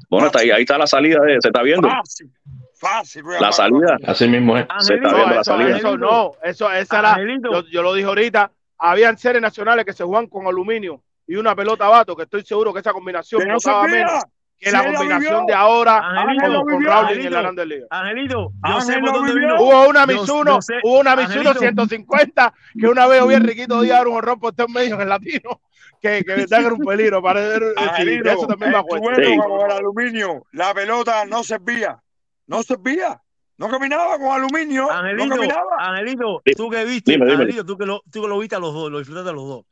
Bueno, 0.08 0.26
está 0.26 0.40
ahí, 0.40 0.50
está 0.50 0.78
la 0.78 0.86
salida, 0.86 1.20
de, 1.20 1.38
se 1.40 1.48
está 1.48 1.62
viendo. 1.62 1.88
Fácil, 1.88 2.32
fácil, 2.74 3.24
La 3.40 3.52
salida. 3.52 3.98
Así 4.06 4.26
mismo 4.26 4.56
es. 4.56 4.66
Se 4.78 4.94
está 4.94 5.14
viendo 5.14 5.26
eso, 5.26 5.34
la 5.34 5.44
salida. 5.44 5.96
No, 5.96 6.32
eso, 6.42 6.72
esa 6.72 6.98
era, 6.98 7.16
yo, 7.18 7.66
yo, 7.68 7.82
lo 7.82 7.94
dije 7.94 8.08
ahorita, 8.08 8.50
habían 8.78 9.18
series 9.18 9.42
nacionales 9.42 9.84
que 9.84 9.92
se 9.92 10.04
juegan 10.04 10.26
con 10.26 10.46
aluminio 10.46 11.02
y 11.26 11.36
una 11.36 11.54
pelota 11.54 11.88
vato, 11.88 12.16
que 12.16 12.24
estoy 12.24 12.42
seguro 12.44 12.72
que 12.72 12.80
esa 12.80 12.92
combinación 12.92 13.42
no 13.46 13.58
menos 13.82 14.24
que 14.58 14.70
la 14.70 14.84
combinación 14.84 15.46
de 15.46 15.52
ahora 15.52 15.98
Angelito, 15.98 16.62
con, 16.62 16.72
con 16.72 16.84
Raúl 16.84 17.10
en 17.10 17.32
la 17.32 17.42
Grande 17.42 17.66
Liga. 17.66 17.86
Angelito, 17.90 18.52
yo 18.66 18.80
sé 18.80 18.98
por 18.98 19.12
dónde 19.12 19.34
vino. 19.34 19.60
Hubo 19.60 19.88
una 19.88 20.06
Mizuno, 20.06 20.58
hubo 20.82 21.00
una 21.00 21.16
Mizuno 21.16 21.54
150 21.54 22.54
que 22.78 22.86
una 22.86 23.06
vez 23.06 23.22
oí 23.22 23.36
Riquito 23.36 23.80
Díaz 23.82 23.98
dar 23.98 24.08
un 24.08 24.16
horror 24.16 24.38
por 24.38 24.54
tres 24.54 24.68
medios 24.68 24.98
en 25.00 25.08
latino. 25.08 25.60
Que, 26.00 26.22
que 26.22 26.36
me 26.36 26.72
un 26.72 26.80
peligro, 26.80 27.22
parece 27.22 27.72
Angelito, 27.76 28.30
eso 28.30 28.46
también 28.46 28.72
me 28.72 28.78
acuerdo. 28.78 29.04
Bueno, 29.04 29.64
el 29.64 29.72
aluminio, 29.72 30.44
la 30.52 30.74
pelota 30.74 31.24
no 31.24 31.42
servía, 31.42 31.98
no 32.46 32.62
se 32.62 32.74
servía. 32.74 33.20
No 33.56 33.68
caminaba 33.68 34.18
con 34.18 34.32
aluminio. 34.32 34.90
Angelito, 34.90 35.26
no 35.26 35.36
caminaba. 35.36 35.76
Angelito, 35.78 36.42
tú 36.56 36.68
que 36.68 36.84
viste, 36.84 37.12
dime. 37.12 37.32
Angelito, 37.32 37.64
tú 37.64 37.78
que, 37.78 37.86
lo, 37.86 38.02
tú 38.10 38.22
que 38.22 38.28
lo 38.28 38.38
viste 38.38 38.56
a 38.56 38.58
los 38.58 38.74
dos, 38.74 38.90
lo 38.90 38.98
disfrutaste 38.98 39.30
a 39.30 39.32
los 39.32 39.46
dos. 39.46 39.64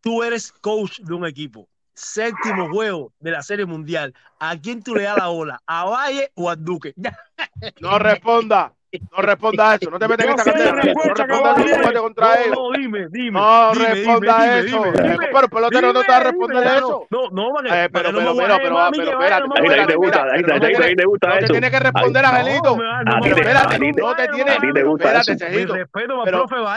Tú 0.00 0.22
eres 0.22 0.52
coach 0.52 1.00
de 1.00 1.14
un 1.14 1.26
equipo 1.26 1.68
séptimo 1.94 2.68
juego 2.70 3.12
de 3.20 3.30
la 3.30 3.42
Serie 3.42 3.66
Mundial, 3.66 4.14
¿a 4.38 4.56
quién 4.56 4.82
tú 4.82 4.94
le 4.94 5.04
das 5.04 5.16
la 5.16 5.30
ola? 5.30 5.60
¿A 5.66 5.84
Valle 5.84 6.30
o 6.34 6.50
a 6.50 6.56
Duque? 6.56 6.94
no 7.80 7.98
responda. 7.98 8.72
No 9.10 9.22
responda 9.22 9.70
a 9.70 9.74
eso, 9.76 9.90
no 9.90 9.98
te 9.98 10.06
metas 10.06 10.26
en 10.26 10.32
no 10.32 10.36
esta 10.36 10.52
cartera. 10.52 10.72
No 10.72 11.14
responda 11.14 11.54
a 11.54 11.90
eso, 11.90 12.02
contra 12.02 12.34
él. 12.42 12.50
No, 12.50 12.72
dime, 12.72 13.06
dime. 13.10 13.40
No 13.40 13.72
dime, 13.72 13.86
responda 13.86 14.42
dime, 14.42 14.58
eso. 14.58 14.84
Eh, 14.84 14.92
dime, 15.02 15.26
pero 15.32 15.40
el 15.40 15.48
pelotero 15.48 15.92
no 15.94 16.00
está 16.02 16.20
respondiendo 16.20 16.70
eso. 16.70 17.06
No, 17.08 17.30
no, 17.30 17.52
vale. 17.52 17.70
Eh, 17.70 17.88
pero, 17.90 18.10
pero, 18.12 18.36
pero, 18.36 18.56
pero, 18.62 18.78
ah, 18.78 18.90
pero, 18.94 19.12
espérate. 19.12 19.44
Ahí 19.72 19.86
te 19.86 19.96
gusta, 19.96 20.24
ahí 20.30 20.94
te 20.94 21.04
gusta 21.06 21.28
eso. 21.30 21.40
No 21.40 21.46
te 21.46 21.52
tiene 21.52 21.70
que 21.70 21.80
responder, 21.80 22.24
Angelito. 22.24 22.78
Pero 23.22 23.36
espérate, 23.36 23.78
no 23.78 24.14
te 24.14 24.28
tiene. 24.28 24.52
Espérate, 24.52 25.32
Angelito. 25.32 25.74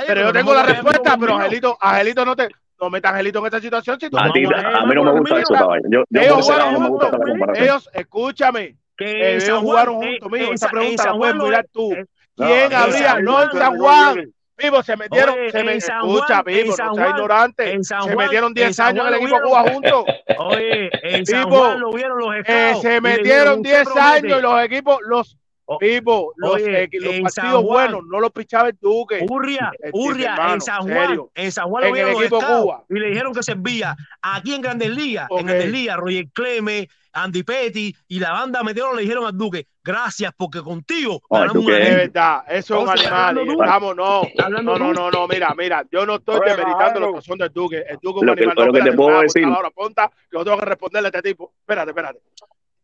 Pero 0.07 0.21
yo 0.21 0.33
tengo 0.33 0.53
la 0.53 0.63
respuesta, 0.63 1.17
pero 1.19 1.35
Angelito, 1.35 1.77
Angelito 1.81 2.23
no 2.23 2.35
te 2.37 2.47
no 2.85 2.89
metas 2.91 3.11
a 3.11 3.15
Angelito 3.15 3.39
en 3.39 3.45
esta 3.45 3.59
situación. 3.59 3.99
Si 3.99 4.09
tú 4.09 4.17
a, 4.17 4.27
no, 4.27 4.33
tí, 4.33 4.45
a, 4.45 4.77
a 4.77 4.85
mí 4.85 4.95
no 4.95 5.03
me 5.03 5.19
gusta 5.19 5.39
eso, 5.39 5.53
caballo. 5.53 5.83
Yo, 5.89 6.03
yo 6.09 6.21
ellos, 6.21 6.47
por 6.47 6.71
no 6.71 6.79
me 6.79 6.89
gusta 6.89 7.07
esa 7.07 7.17
comparación. 7.17 7.63
Ellos, 7.63 7.89
escúchame, 7.93 8.75
que 8.95 9.05
eh, 9.05 9.35
ellos 9.35 9.59
jugaron 9.59 10.03
eh, 10.03 10.07
juntos, 10.19 10.31
mijo. 10.31 10.53
Esa 10.53 10.69
pregunta 10.69 11.05
la 11.05 11.17
puedes 11.17 11.35
mirar 11.35 11.65
tú. 11.71 11.95
¿Quién 12.35 12.73
habría? 12.73 13.19
No 13.19 13.43
en 13.43 13.51
San 13.51 13.77
Juan. 13.77 14.31
Vivo, 14.57 14.81
se 14.83 14.95
metieron, 14.95 15.35
Oye, 15.37 15.51
se 15.51 15.63
me, 15.65 15.81
San 15.81 15.99
Juan, 15.99 16.15
escucha, 16.15 16.43
vivo, 16.43 16.75
no 16.77 16.93
Juan, 16.93 17.09
ignorante. 17.09 17.83
Se 17.83 18.15
metieron 18.15 18.53
10 18.53 18.79
años 18.79 19.07
en 19.07 19.13
el 19.13 19.19
equipo 19.19 19.41
Cuba 19.43 19.63
juntos. 19.69 20.05
Oye, 20.37 20.89
en 21.03 21.25
San 21.25 21.49
Juan 21.49 21.79
lo 21.81 21.91
vieron 21.91 22.17
los 22.17 22.33
eh, 22.33 22.39
estados, 22.39 22.81
se 22.81 23.01
metieron 23.01 23.61
10 23.61 23.97
años 23.97 24.39
y 24.39 24.41
los 24.41 24.63
equipos, 24.63 24.99
los 25.07 25.37
Oh, 25.67 25.79
Vivo, 25.79 26.31
los, 26.35 26.53
Oye, 26.53 26.83
eh, 26.83 26.89
los 26.93 27.33
partidos 27.33 27.63
buenos 27.63 28.03
no 28.05 28.19
los 28.19 28.31
pichaba 28.31 28.69
el 28.69 28.77
Duque. 28.79 29.25
Urria, 29.27 29.71
este, 29.73 29.87
el, 29.87 29.93
Urria, 29.95 30.33
hermano, 30.33 30.53
en 30.53 30.61
San 30.61 30.81
Juan, 30.83 31.07
serio. 31.07 31.31
en 31.33 31.51
San 31.51 31.69
Juan 31.69 31.83
lo 31.83 31.95
en 31.95 32.07
el 32.07 32.15
equipo 32.15 32.39
Cuba. 32.39 32.83
Y 32.87 32.99
le 32.99 33.09
dijeron 33.09 33.33
que 33.33 33.41
servía. 33.41 33.95
Aquí 34.21 34.53
en 34.53 34.61
Grandes 34.61 34.89
Ligas, 34.91 35.25
okay. 35.29 35.41
en 35.41 35.47
Grandes 35.47 35.71
Ligas, 35.71 35.97
Roger 35.97 36.27
Cleme, 36.33 36.87
Andy 37.15 37.43
Petty 37.43 37.95
y 38.09 38.19
la 38.19 38.31
banda 38.31 38.61
metieron, 38.61 38.95
le 38.95 39.03
dijeron 39.03 39.25
al 39.25 39.37
Duque, 39.37 39.67
gracias 39.83 40.33
porque 40.37 40.61
contigo 40.61 41.21
ganamos 41.29 41.65
una 41.65 41.77
Es 41.77 41.95
verdad, 41.95 42.43
eso 42.49 42.75
es 42.75 42.83
un 42.83 42.89
animal. 42.89 43.37
Estamos, 43.49 43.93
eh, 43.93 43.95
no, 43.95 44.61
no, 44.61 44.77
no, 44.77 44.93
no, 44.93 45.11
no, 45.11 45.27
mira, 45.27 45.53
mira, 45.57 45.83
yo 45.89 46.05
no 46.05 46.15
estoy 46.15 46.41
demeritando 46.45 46.99
lo 46.99 47.13
que 47.13 47.35
del 47.37 47.53
Duque. 47.53 47.85
El 47.87 47.97
Duque 48.01 48.19
es 48.19 48.23
un 48.23 48.29
animal. 48.29 48.67
Lo 48.67 48.73
que 48.73 48.81
te 48.81 48.93
puedo 48.93 49.21
decir. 49.21 49.45
Ahora, 49.45 49.69
ponta, 49.69 50.11
yo 50.31 50.43
tengo 50.43 50.59
que 50.59 50.65
responderle 50.65 51.07
a 51.07 51.09
este 51.09 51.21
tipo. 51.21 51.53
Espérate, 51.61 51.91
espérate 51.91 52.19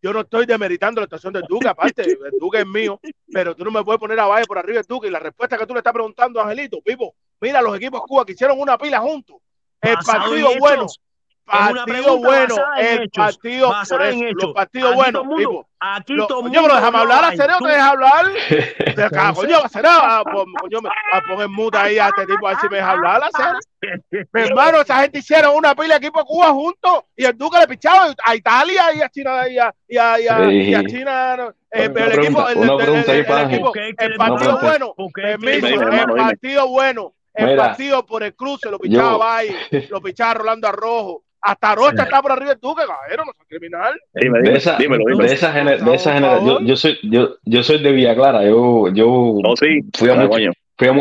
yo 0.01 0.11
no 0.13 0.21
estoy 0.21 0.45
demeritando 0.45 0.99
la 0.99 1.05
actuación 1.05 1.33
del 1.33 1.43
Duque, 1.43 1.67
aparte, 1.67 2.17
Duque 2.39 2.59
es 2.59 2.67
mío, 2.67 2.99
pero 3.31 3.55
tú 3.55 3.63
no 3.63 3.71
me 3.71 3.83
puedes 3.83 3.99
poner 3.99 4.19
a 4.19 4.25
Valle 4.25 4.45
por 4.47 4.57
arriba 4.57 4.77
del 4.77 4.87
Duque. 4.87 5.07
Y 5.07 5.11
la 5.11 5.19
respuesta 5.19 5.57
que 5.57 5.67
tú 5.67 5.73
le 5.73 5.79
estás 5.79 5.93
preguntando, 5.93 6.41
Angelito, 6.41 6.81
Pipo, 6.81 7.13
mira 7.39 7.61
los 7.61 7.75
equipos 7.77 8.01
Cuba 8.07 8.25
que 8.25 8.31
hicieron 8.31 8.59
una 8.59 8.77
pila 8.77 8.99
juntos. 8.99 9.37
El 9.79 9.97
partido 10.05 10.49
bueno, 10.59 10.87
partido 11.51 12.17
bueno, 12.17 12.55
el 12.77 13.09
partido 13.09 13.73
por 13.89 14.01
eso, 14.01 14.23
los 14.33 14.53
partidos 14.53 14.95
buenos. 14.95 15.65
Aquí 15.83 16.15
todo 16.15 16.39
el 16.39 16.43
mundo. 16.43 16.53
Yo, 16.53 16.61
pero 16.61 16.75
déjame 16.75 16.97
hablar, 16.99 17.25
a 17.25 17.31
te 17.31 17.67
deja 17.67 17.89
hablar. 17.89 18.25
Te 18.95 19.09
cago, 19.09 19.45
yo, 19.47 19.57
a 19.63 20.23
yo 20.69 20.79
a 21.11 21.21
poner 21.27 21.49
muta 21.49 21.83
ahí 21.83 21.97
a 21.97 22.09
este 22.09 22.27
tipo, 22.27 22.47
a 22.47 22.51
ver 22.51 22.59
si 22.59 22.69
me 22.69 22.77
deja 22.77 22.91
hablar, 22.91 23.23
Mi 24.11 24.41
hermano, 24.41 24.81
esa 24.81 25.01
gente 25.01 25.19
hicieron 25.19 25.55
una 25.55 25.73
pila 25.73 25.95
aquí 25.95 26.11
por 26.11 26.23
Cuba 26.25 26.49
juntos 26.49 27.05
y 27.15 27.25
el 27.25 27.35
Duque 27.35 27.57
le 27.59 27.67
pichaba 27.67 28.13
a 28.23 28.35
Italia 28.35 28.93
y 28.93 29.01
a 29.01 29.09
China 29.09 29.47
y 29.47 29.57
a, 29.57 29.73
y 29.87 29.97
a, 29.97 30.19
y 30.19 30.27
a, 30.27 30.51
y 30.51 30.73
a 30.75 30.83
China. 30.83 31.53
Eh, 31.73 31.85
el, 31.85 31.97
el 31.97 32.19
equipo, 32.19 32.47
el, 32.49 34.15
partido 34.17 34.59
bueno, 34.59 34.93
permiso, 35.13 35.67
el 35.67 36.05
partido 36.15 36.67
bueno, 36.67 37.13
el 37.33 37.57
partido 37.57 38.05
por 38.05 38.23
el 38.23 38.35
cruce, 38.35 38.69
lo 38.69 38.77
pichaba 38.77 39.17
Valle, 39.17 39.55
lo 39.89 40.01
pichaba 40.01 40.33
Rolando 40.35 40.67
Arrojo, 40.67 41.23
hasta 41.41 41.75
Rocha 41.75 42.03
está 42.03 42.21
por 42.21 42.31
arriba 42.31 42.51
de 42.51 42.59
tú, 42.59 42.75
que 42.75 42.85
gajero, 42.85 43.25
no 43.25 43.31
soy 43.35 43.45
criminal. 43.47 43.93
De 44.13 44.57
esa, 44.57 44.77
dímelo, 44.77 45.03
dímelo. 45.07 45.27
De 45.27 45.33
esa, 45.33 45.51
gener, 45.51 45.83
de 45.83 45.95
esa 45.95 46.19
yo, 46.19 46.61
yo, 46.61 46.75
soy, 46.75 46.99
yo, 47.01 47.37
yo 47.43 47.63
soy 47.63 47.81
de 47.81 47.91
Villa 47.91 48.13
Clara, 48.13 48.45
yo, 48.45 48.89
yo 48.93 49.37
sí, 49.59 49.81
fui, 49.97 50.09
a 50.09 50.15
mucho, 50.15 50.51
fui, 50.77 50.87
a, 50.87 50.93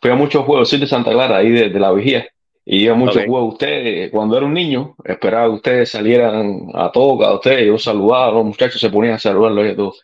fui, 0.00 0.10
a 0.10 0.14
muchos 0.16 0.44
juegos, 0.44 0.68
soy 0.68 0.80
de 0.80 0.88
Santa 0.88 1.12
Clara, 1.12 1.36
ahí 1.36 1.50
de, 1.50 1.68
de 1.68 1.80
la 1.80 1.92
Vigía, 1.92 2.26
y 2.64 2.84
iba 2.84 2.94
a 2.94 2.96
muchos 2.96 3.16
okay. 3.16 3.28
juegos. 3.28 3.52
Usted, 3.52 4.10
cuando 4.10 4.36
era 4.36 4.46
un 4.46 4.54
niño, 4.54 4.96
esperaba 5.04 5.46
que 5.46 5.54
ustedes 5.54 5.90
salieran 5.90 6.70
a 6.74 6.90
toca, 6.90 7.28
a 7.28 7.34
ustedes, 7.34 7.66
yo 7.66 7.78
saludaba, 7.78 8.32
los 8.32 8.46
muchachos 8.46 8.80
se 8.80 8.90
ponían 8.90 9.14
a 9.14 9.18
saludarlos 9.20 9.72
y 9.72 9.76
todo. 9.76 9.94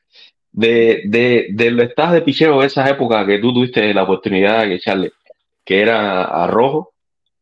De, 0.53 1.03
de, 1.07 1.49
del 1.51 1.81
estado 1.81 2.15
de 2.15 2.23
picheo 2.23 2.61
de 2.61 2.67
esas 2.67 2.89
épocas 2.89 3.27
que 3.27 3.39
tú 3.39 3.53
tuviste 3.53 3.93
la 3.93 4.05
oportunidad 4.05 4.67
de 4.67 4.75
echarle, 4.75 5.13
que 5.65 5.81
era 5.81 6.25
a 6.25 6.47
Rojo, 6.47 6.93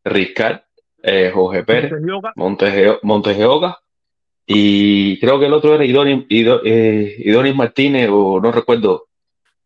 Riscar, 0.03 0.63
eh, 1.03 1.31
Jorge 1.33 1.63
Pérez, 1.63 1.91
Montegeoga. 2.35 2.99
Montegeoga, 3.03 3.79
y 4.51 5.19
creo 5.19 5.39
que 5.39 5.45
el 5.45 5.53
otro 5.53 5.75
era 5.75 5.83
eh, 5.83 5.87
Idonis, 5.87 6.25
Idonis, 6.27 6.61
eh, 6.65 7.53
Martínez, 7.55 8.09
o 8.11 8.39
no 8.41 8.51
recuerdo. 8.51 9.05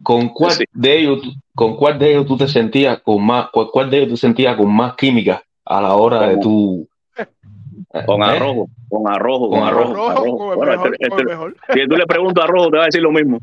¿Con 0.03 0.27
cuál, 0.27 0.57
de 0.73 0.99
ellos, 0.99 1.21
¿Con 1.55 1.77
cuál 1.77 1.97
de 1.97 2.11
ellos 2.11 2.25
tú 2.25 2.35
te 2.35 2.49
sentías 2.49 3.01
con 3.01 3.25
más, 3.25 3.47
cuál, 3.53 3.67
cuál 3.71 3.89
de 3.89 3.99
ellos 3.99 4.09
tú 4.09 4.17
sentías 4.17 4.57
con 4.57 4.75
más 4.75 4.95
química 4.95 5.41
a 5.63 5.81
la 5.81 5.95
hora 5.95 6.27
de 6.27 6.37
tu 6.37 6.85
con 8.05 8.21
¿Eh? 8.21 8.25
arrojo, 8.25 8.67
con 8.89 9.07
arrojo, 9.07 9.49
con, 9.51 9.63
arrojo. 9.63 10.63
Este, 10.65 10.89
este, 10.99 11.81
si 11.81 11.87
tú 11.87 11.95
le 11.95 12.05
preguntas 12.05 12.43
a 12.43 12.47
Rojo, 12.47 12.69
te 12.69 12.77
va 12.77 12.83
a 12.83 12.87
decir 12.87 13.01
lo 13.01 13.11
mismo. 13.13 13.39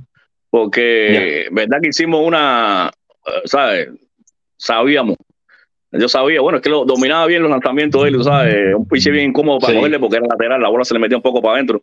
Porque, 0.51 1.49
¿verdad 1.53 1.79
que 1.81 1.89
hicimos 1.89 2.21
una, 2.23 2.91
eh, 3.27 3.41
¿sabes? 3.47 3.89
Sabíamos 4.59 5.17
yo 5.93 6.09
sabía, 6.09 6.41
bueno, 6.41 6.59
es 6.59 6.63
que 6.63 6.71
lo 6.71 6.85
dominaba 6.85 7.27
bien 7.27 7.43
los 7.43 7.51
lanzamientos 7.51 8.03
de 8.03 8.11
él, 8.11 8.23
¿sabes? 8.23 8.75
Un 8.75 8.87
piche 8.87 9.11
bien 9.11 9.31
incómodo 9.31 9.59
para 9.59 9.73
sí. 9.73 9.79
moverle 9.79 9.99
porque 9.99 10.17
era 10.17 10.27
lateral, 10.27 10.61
la 10.61 10.69
bola 10.69 10.85
se 10.85 10.95
le 10.95 11.01
metía 11.01 11.17
un 11.17 11.23
poco 11.23 11.43
para 11.43 11.55
adentro. 11.55 11.83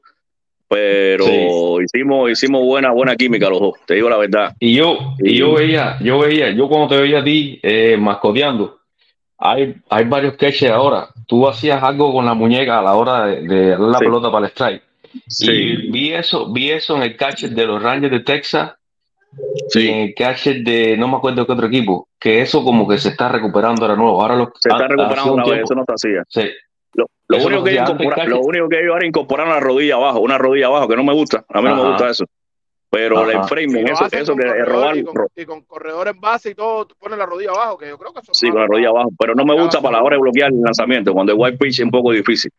Pero 0.70 1.82
hicimos, 1.82 2.30
hicimos 2.30 2.64
buena, 2.64 2.92
buena 2.92 3.16
química 3.16 3.50
los 3.50 3.60
dos, 3.60 3.74
te 3.86 3.96
digo 3.96 4.10
la 4.10 4.18
verdad. 4.18 4.54
Y 4.60 4.76
yo, 4.76 5.16
y 5.20 5.38
yo 5.38 5.54
veía, 5.54 5.98
yo 6.02 6.20
veía, 6.20 6.52
yo 6.52 6.68
cuando 6.68 6.90
te 6.90 7.02
veía 7.02 7.20
a 7.20 7.24
ti 7.24 7.60
eh, 7.64 7.96
mascoteando, 7.98 8.80
hay, 9.38 9.76
hay 9.90 10.06
varios 10.06 10.34
sketches 10.34 10.72
ahora. 10.72 11.08
Tú 11.26 11.48
hacías 11.48 11.82
algo 11.84 12.12
con 12.14 12.26
la 12.26 12.34
muñeca 12.34 12.80
a 12.80 12.82
la 12.82 12.96
hora 12.96 13.28
de, 13.28 13.42
de 13.42 13.78
la 13.78 14.00
pelota 14.00 14.32
para 14.32 14.46
el 14.46 14.52
strike. 14.52 14.84
Sí. 15.28 15.52
Y 15.52 15.92
vi 15.92 16.14
eso, 16.14 16.52
vi 16.52 16.72
eso 16.72 16.96
en 16.98 17.04
el 17.04 17.16
catch 17.16 17.44
de 17.44 17.66
los 17.66 17.82
Rangers 17.82 18.12
de 18.12 18.20
Texas 18.22 18.72
Sí. 19.70 19.90
Eh, 19.90 20.14
catcher 20.16 20.64
de 20.64 20.98
no 20.98 21.08
me 21.08 21.18
acuerdo 21.18 21.46
qué 21.46 21.52
otro 21.52 21.68
equipo, 21.68 22.10
que 22.20 22.42
eso 22.42 22.64
como 22.64 22.88
que 22.88 22.98
se 22.98 23.10
está 23.10 23.30
recuperando 23.30 23.84
ahora 23.84 23.96
nuevo. 23.96 24.22
Ahora 24.22 24.36
los, 24.36 24.50
se 24.60 24.70
está 24.70 24.88
recuperando 24.88 25.32
ahora, 25.32 25.44
tiempo, 25.44 25.64
eso 25.64 25.76
no 25.76 25.84
se 25.86 25.94
hacía. 25.94 26.24
Sí. 26.28 26.50
Lo, 27.30 27.46
único 27.46 27.64
que 27.64 27.80
hacía 27.80 28.26
lo, 28.26 28.40
único 28.40 28.70
que 28.70 28.80
ellos 28.80 28.94
ahora 28.94 29.06
incorporaron 29.06 29.54
la 29.54 29.60
rodilla 29.60 29.96
abajo, 29.96 30.20
una 30.20 30.38
rodilla 30.38 30.68
abajo, 30.68 30.88
que 30.88 30.96
no 30.96 31.04
me 31.04 31.14
gusta, 31.14 31.44
a 31.50 31.62
mí 31.62 31.68
no 31.68 31.76
me 31.76 31.90
gusta 31.90 32.10
eso. 32.10 32.26
Pero 32.90 33.30
el 33.30 33.44
framing, 33.44 33.90
eso, 33.90 34.06
eso 34.10 34.36
que 34.36 34.48
es 34.48 34.66
robar. 34.66 34.96
Y 34.96 35.04
con, 35.04 35.60
y 35.60 35.64
corredor 35.66 36.08
en 36.08 36.22
base 36.22 36.52
y 36.52 36.56
todo, 36.56 36.88
ponen 36.98 37.20
la 37.20 37.26
rodilla 37.26 37.52
abajo, 37.52 37.78
que 37.78 37.90
yo 37.90 37.98
creo 37.98 38.14
que 38.14 38.22
eso 38.22 38.34
Sí, 38.34 38.50
con 38.50 38.62
la 38.62 38.68
rodilla 38.68 38.90
abajo, 38.90 39.10
pero 39.20 39.36
no 39.36 39.44
me 39.44 39.62
gusta 39.62 39.82
para 39.82 39.98
la 39.98 40.04
hora 40.04 40.16
de 40.16 40.22
bloquear 40.22 40.52
el 40.52 40.62
lanzamiento, 40.62 41.14
cuando 41.14 41.34
el 41.34 41.38
white 41.38 41.58
pitch 41.58 41.80
es 41.80 41.86
un 41.86 41.92
poco 41.92 42.12
difícil. 42.12 42.50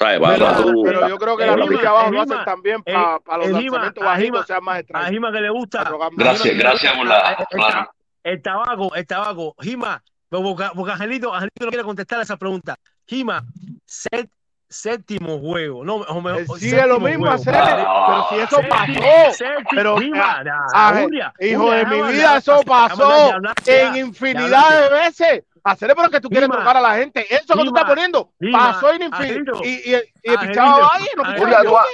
Pero, 0.00 0.82
pero 0.82 1.08
yo 1.08 1.18
creo 1.18 1.36
que 1.36 1.44
eh, 1.44 1.46
la 1.46 1.56
República 1.56 1.90
Abajo 1.90 2.08
eh, 2.08 2.12
lo 2.12 2.22
hacen 2.22 2.44
también 2.44 2.82
eh, 2.86 2.92
para 2.94 3.18
pa 3.18 3.36
los 3.36 3.48
Ejima, 3.48 3.60
lanzamientos 3.60 4.04
bajitos 4.04 4.46
sean 4.46 4.64
más 4.64 4.80
extraños. 4.80 5.08
A 5.08 5.10
Jima 5.10 5.32
que 5.32 5.40
le 5.40 5.50
gusta. 5.50 5.92
Gracias, 6.12 6.56
gracias 6.56 6.94
por. 6.94 7.06
El, 7.06 7.60
el, 7.60 7.86
el, 8.22 8.42
tabaco, 8.42 8.94
el 8.94 9.06
tabaco. 9.06 9.54
Jima, 9.60 10.02
pues, 10.30 10.42
porque, 10.74 10.92
Angelito, 10.92 11.34
Angelito, 11.34 11.66
no 11.66 11.68
quiere 11.68 11.84
contestar 11.84 12.20
a 12.20 12.22
esa 12.22 12.38
pregunta. 12.38 12.76
Jima, 13.06 13.44
set, 13.84 14.30
séptimo 14.70 15.38
juego. 15.38 15.84
No, 15.84 15.96
o 15.96 16.20
mejor, 16.22 16.58
sí, 16.58 16.74
es 16.74 16.86
lo 16.86 16.98
mismo 16.98 17.28
hacer, 17.30 17.52
pero 17.52 18.26
si 18.30 18.36
eso 18.36 18.60
pasó. 18.70 19.32
Séptimo, 19.32 19.68
pero, 19.70 19.98
Jima, 19.98 20.42
a, 20.72 21.06
hijo 21.40 21.70
de 21.72 21.84
mi 21.84 22.02
vida, 22.12 22.38
eso 22.38 22.62
pasó 22.64 23.32
en 23.66 23.96
infinidad 23.96 24.82
de 24.82 24.94
veces 24.94 25.44
hacerle 25.64 25.94
por 25.94 26.04
lo 26.04 26.10
que 26.10 26.20
tú 26.20 26.28
quieres 26.28 26.48
tocar 26.48 26.76
a 26.76 26.80
la 26.80 26.96
gente. 26.96 27.26
Eso 27.34 27.54
que 27.54 27.62
tú 27.62 27.68
estás 27.68 27.84
poniendo 27.84 28.32
pasó. 28.52 28.88
Y, 28.94 29.68
y, 29.68 29.90
y, 29.90 29.94
el 29.94 30.38
pichado 30.38 30.88
ahí. 30.92 31.06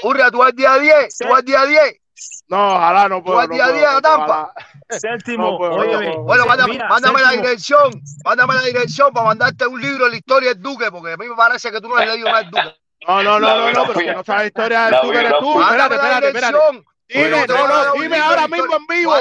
Urra, 0.02 0.30
tú 0.30 0.38
vas 0.38 0.54
día 0.54 0.78
10. 0.78 1.18
Tú 1.18 1.28
vas 1.28 1.44
día 1.44 1.64
10. 1.64 2.00
No, 2.48 2.76
ojalá 2.76 3.08
no 3.08 3.22
puedo. 3.22 3.36
Tú 3.36 3.48
vas 3.48 3.50
día 3.50 3.66
a 3.66 3.72
10 3.72 3.86
a 3.86 4.00
Tampa. 4.00 4.52
Séptimo, 4.88 5.56
oye, 5.56 6.16
bueno, 6.18 6.46
mándame, 6.46 7.20
la 7.20 7.32
dirección, 7.32 7.90
mándame 8.24 8.54
la 8.54 8.62
dirección 8.62 9.12
para 9.12 9.26
mandarte 9.26 9.66
un 9.66 9.80
libro 9.80 10.04
de 10.04 10.12
la 10.12 10.16
historia 10.16 10.54
del 10.54 10.62
Duque, 10.62 10.90
porque 10.92 11.14
a 11.14 11.16
mí 11.16 11.26
me 11.28 11.34
parece 11.34 11.72
que 11.72 11.80
tú 11.80 11.88
no 11.88 11.96
has 11.96 12.06
leído 12.06 12.30
más 12.30 12.44
el 12.44 12.50
Duque. 12.50 12.76
No, 13.06 13.22
no, 13.22 13.40
no, 13.40 13.72
no, 13.72 13.86
pero 13.88 13.98
que 13.98 14.14
no 14.14 14.24
sabes 14.24 14.46
historia 14.46 14.86
del 14.86 15.00
Duque 15.02 15.18
eres 15.18 15.34
tú. 15.40 15.60
Espérate, 15.60 15.94
espérate, 15.96 16.26
espérate. 16.28 16.58
Dime, 17.08 17.46
no, 17.46 17.68
no, 17.68 17.92
dime 18.00 18.18
ahora 18.18 18.48
mismo 18.48 18.76
en 18.76 18.86
vivo. 18.86 19.14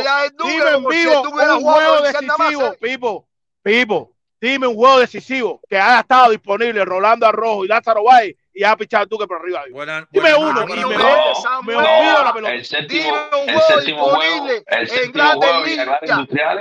Dime 0.43 0.69
en 0.69 0.85
vivo 0.85 1.21
un 1.21 1.61
juego 1.61 2.01
decisivo, 2.01 2.75
Pipo, 2.79 3.27
Pipo. 3.61 4.14
Dime 4.39 4.67
un 4.67 4.75
juego 4.75 4.99
decisivo 4.99 5.61
que 5.69 5.77
haya 5.77 6.01
estado 6.01 6.31
disponible 6.31 6.83
Rolando 6.83 7.25
Arrojo 7.25 7.65
y 7.65 7.67
Lázaro 7.67 8.03
Valle 8.03 8.37
y 8.53 8.63
ha 8.63 8.75
pichado 8.75 9.07
tú 9.07 9.17
que 9.17 9.27
por 9.27 9.37
arriba. 9.37 9.63
Dime 10.11 10.35
uno, 10.35 10.63
y 10.63 10.67
me, 10.67 10.85
me 10.85 11.75
olvido 11.75 12.23
la 12.23 12.33
pelota. 12.33 12.53
El 12.53 12.65
séptimo, 12.65 13.03
Dime 13.03 13.17
un 13.33 13.59
juego 13.59 13.81
disponible 13.81 14.63
el 14.67 14.91
en 14.91 15.11
Grandes 15.11 15.65
Ligas. 15.65 15.99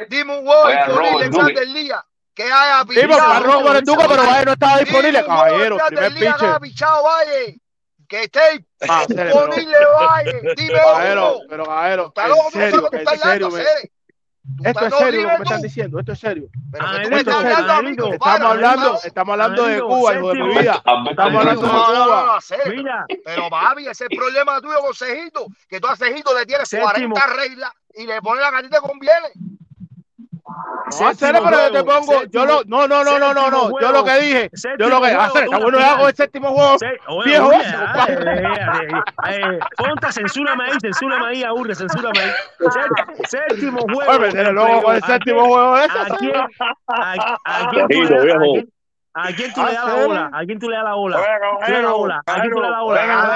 Dime 0.09 0.39
un 0.39 0.47
juego 0.47 0.69
disponible 0.69 1.25
en 1.25 1.31
Grandes 1.31 1.69
Ligas 1.69 2.05
que 2.35 2.43
haya 2.45 2.85
pichado. 2.85 3.07
Dime, 3.07 3.21
Arrojo 3.21 3.73
el 3.73 3.85
Duque, 3.85 4.05
pero 4.09 4.23
Valle 4.25 4.45
no 4.45 4.53
estaba 4.53 4.79
disponible, 4.79 5.25
caballero. 5.25 5.79
Pichado 6.61 7.05
Valle. 7.05 7.61
Que 8.07 8.25
esté 8.25 8.67
ah, 8.89 9.05
disponible 9.09 9.77
Valle. 9.99 10.43
Dime 10.57 10.81
uno. 11.15 11.39
Pero, 11.49 11.65
caballero, 11.65 12.13
en 12.15 12.53
serio. 12.53 13.51
Esto 14.63 14.87
es 14.87 14.95
serio 14.95 15.23
lo 15.23 15.29
que 15.29 15.39
me 15.39 15.45
están 15.45 15.63
diciendo, 15.63 15.99
esto 15.99 16.13
es 16.13 16.19
serio. 16.19 16.49
Estamos 18.13 18.25
hablando, 18.43 18.99
estamos 19.03 19.33
hablando 19.33 19.67
de 19.67 19.81
Cuba, 19.81 20.15
hijo 20.15 20.29
de 20.29 20.35
mi 20.43 20.49
vida. 20.59 20.83
Estamos 20.85 21.19
hablando 21.19 21.63
de 21.63 21.69
Cuba. 21.69 22.39
Mira. 22.77 23.07
Pero 23.25 23.51
Babi, 23.51 23.83
ese 23.85 24.05
es 24.05 24.11
el 24.11 24.19
problema 24.19 24.61
tuyo 24.61 24.81
con 24.81 24.95
Cejito, 24.95 25.47
que 25.69 25.81
tú 25.81 25.87
a 25.89 25.97
Cejito 25.97 26.37
le 26.39 26.45
tienes 26.47 26.69
40 26.71 27.27
reglas 27.29 27.71
y 27.95 28.07
le 28.07 28.21
pones 28.21 28.43
la 28.43 28.51
gatita 28.51 28.81
que 28.81 28.89
conviene. 28.89 29.29
No, 31.01 31.11
pero 31.19 31.51
yo 31.51 31.73
te 31.73 31.85
pongo. 31.85 32.25
Yo 32.25 32.45
lo, 32.45 32.63
no, 32.67 32.87
no, 32.87 33.03
no, 33.05 33.19
no, 33.19 33.35
no, 33.35 33.51
no. 33.51 33.81
Yo 33.81 33.93
lo 33.93 34.05
que 34.05 34.19
dije. 34.21 34.51
Yo 34.79 34.89
lo 34.89 35.01
que. 35.01 35.09
Hacer, 35.09 35.49
ah, 35.53 35.93
hago 35.93 36.09
el 36.09 36.15
séptimo 36.15 36.49
juego. 36.49 36.77
Viejo. 37.25 37.51
Ponta, 39.77 40.09
eh, 40.09 40.13
censúrame 40.13 40.65
ahí, 40.65 40.73
censúrame 40.81 41.27
ahí, 41.27 41.43
aburre, 41.43 41.75
censúrame 41.75 42.19
ahí. 42.21 42.31
Séptimo 43.29 43.81
juego. 43.93 44.13
Séptimo 45.07 45.47
juego 45.47 45.77
tú 50.59 50.69
le 50.69 50.77
das 50.77 50.85
la 50.85 50.95
bola? 50.95 51.21
Tú 51.65 51.71
le 51.71 51.77
das 51.77 51.83
la 51.85 51.85
tú 52.27 52.51
le 52.51 52.61
das 52.61 52.71
la 52.71 53.35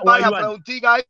tú 0.00 0.10
le 0.12 0.20
das 0.20 0.30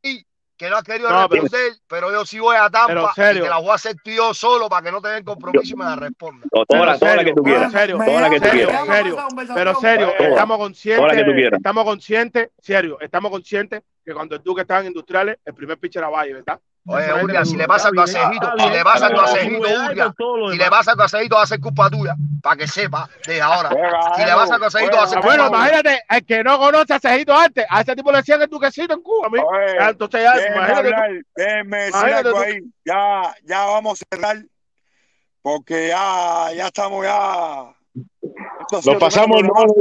la 0.02 0.26
que 0.56 0.70
no 0.70 0.76
has 0.76 0.82
querido 0.82 1.10
no, 1.10 1.28
responder, 1.28 1.72
pero, 1.86 2.10
yo 2.10 2.24
sí 2.24 2.38
voy 2.38 2.56
a 2.56 2.70
Tampa 2.70 3.12
y 3.16 3.20
te 3.20 3.40
la 3.40 3.58
voy 3.58 3.70
a 3.70 3.74
hacer 3.74 3.96
tú 4.02 4.10
solo 4.32 4.68
para 4.68 4.82
que 4.82 4.92
no 4.92 5.02
te 5.02 5.08
den 5.08 5.24
compromiso 5.24 5.74
y 5.74 5.76
me 5.76 5.84
la 5.84 5.96
responda. 5.96 6.46
Toda, 6.50 6.86
la, 6.86 7.24
que 7.24 7.34
tú 7.34 7.42
quieras. 7.42 7.72
Toda 7.72 8.20
la 8.20 8.30
que 8.30 8.40
tú 8.40 8.48
quieras. 8.48 8.86
Pero 9.54 9.74
serio, 9.80 10.12
estamos 10.18 10.58
conscientes, 10.58 11.52
estamos 11.52 11.84
conscientes, 11.84 12.50
serio, 12.58 12.98
estamos 13.00 13.30
conscientes 13.30 13.82
que 14.04 14.14
cuando 14.14 14.36
el 14.36 14.42
Duque 14.42 14.62
estaba 14.62 14.80
en 14.80 14.86
Industriales, 14.86 15.38
el 15.44 15.54
primer 15.54 15.78
pitcher 15.78 16.00
era 16.00 16.08
Valle, 16.08 16.34
¿verdad? 16.34 16.60
Oye, 16.88 17.24
Urria, 17.24 17.44
si 17.44 17.56
le 17.56 17.66
pasa 17.66 17.90
tu 17.90 18.00
acejito, 18.00 18.52
si 18.58 18.70
le 18.70 18.84
pasa 18.84 19.10
tu 19.10 19.20
acejito, 19.20 19.58
Urria, 19.58 20.14
si 20.50 20.56
le 20.56 20.70
pasa 20.70 20.94
tu 20.94 21.02
acejito, 21.02 21.36
hace 21.38 21.58
culpa 21.58 21.90
tuya, 21.90 22.14
para 22.40 22.56
que 22.56 22.68
sepa 22.68 23.08
de 23.26 23.42
ahora. 23.42 23.70
Si 24.16 24.24
le 24.24 24.32
pasa 24.32 24.56
tu 24.56 24.64
acejito, 24.64 25.00
hace 25.00 25.14
culpa 25.16 25.28
Bueno, 25.28 25.48
imagínate, 25.48 26.02
el 26.08 26.24
que 26.24 26.44
no 26.44 26.58
conoce 26.58 26.92
a 26.92 26.96
acejito 26.96 27.34
antes, 27.36 27.66
a 27.68 27.80
ese 27.80 27.96
tipo 27.96 28.12
le 28.12 28.18
decían 28.18 28.40
el 28.40 28.48
duquecito 28.48 28.94
en 28.94 29.02
Cuba, 29.02 29.26
amigo. 29.26 29.48
Entonces 29.80 30.22
ya, 30.22 30.46
imagínate. 30.46 31.24
Déjeme 31.34 31.90
ahí, 31.92 32.62
ya, 32.84 33.34
ya 33.42 33.64
vamos 33.64 34.00
a 34.00 34.16
cerrar, 34.16 34.36
porque 35.42 35.88
ya, 35.88 36.52
ya 36.54 36.66
estamos 36.66 37.04
ya. 37.04 37.74
Nos 38.70 38.96
pasamos 39.00 39.40
el 39.40 39.46
noveno. 39.46 39.74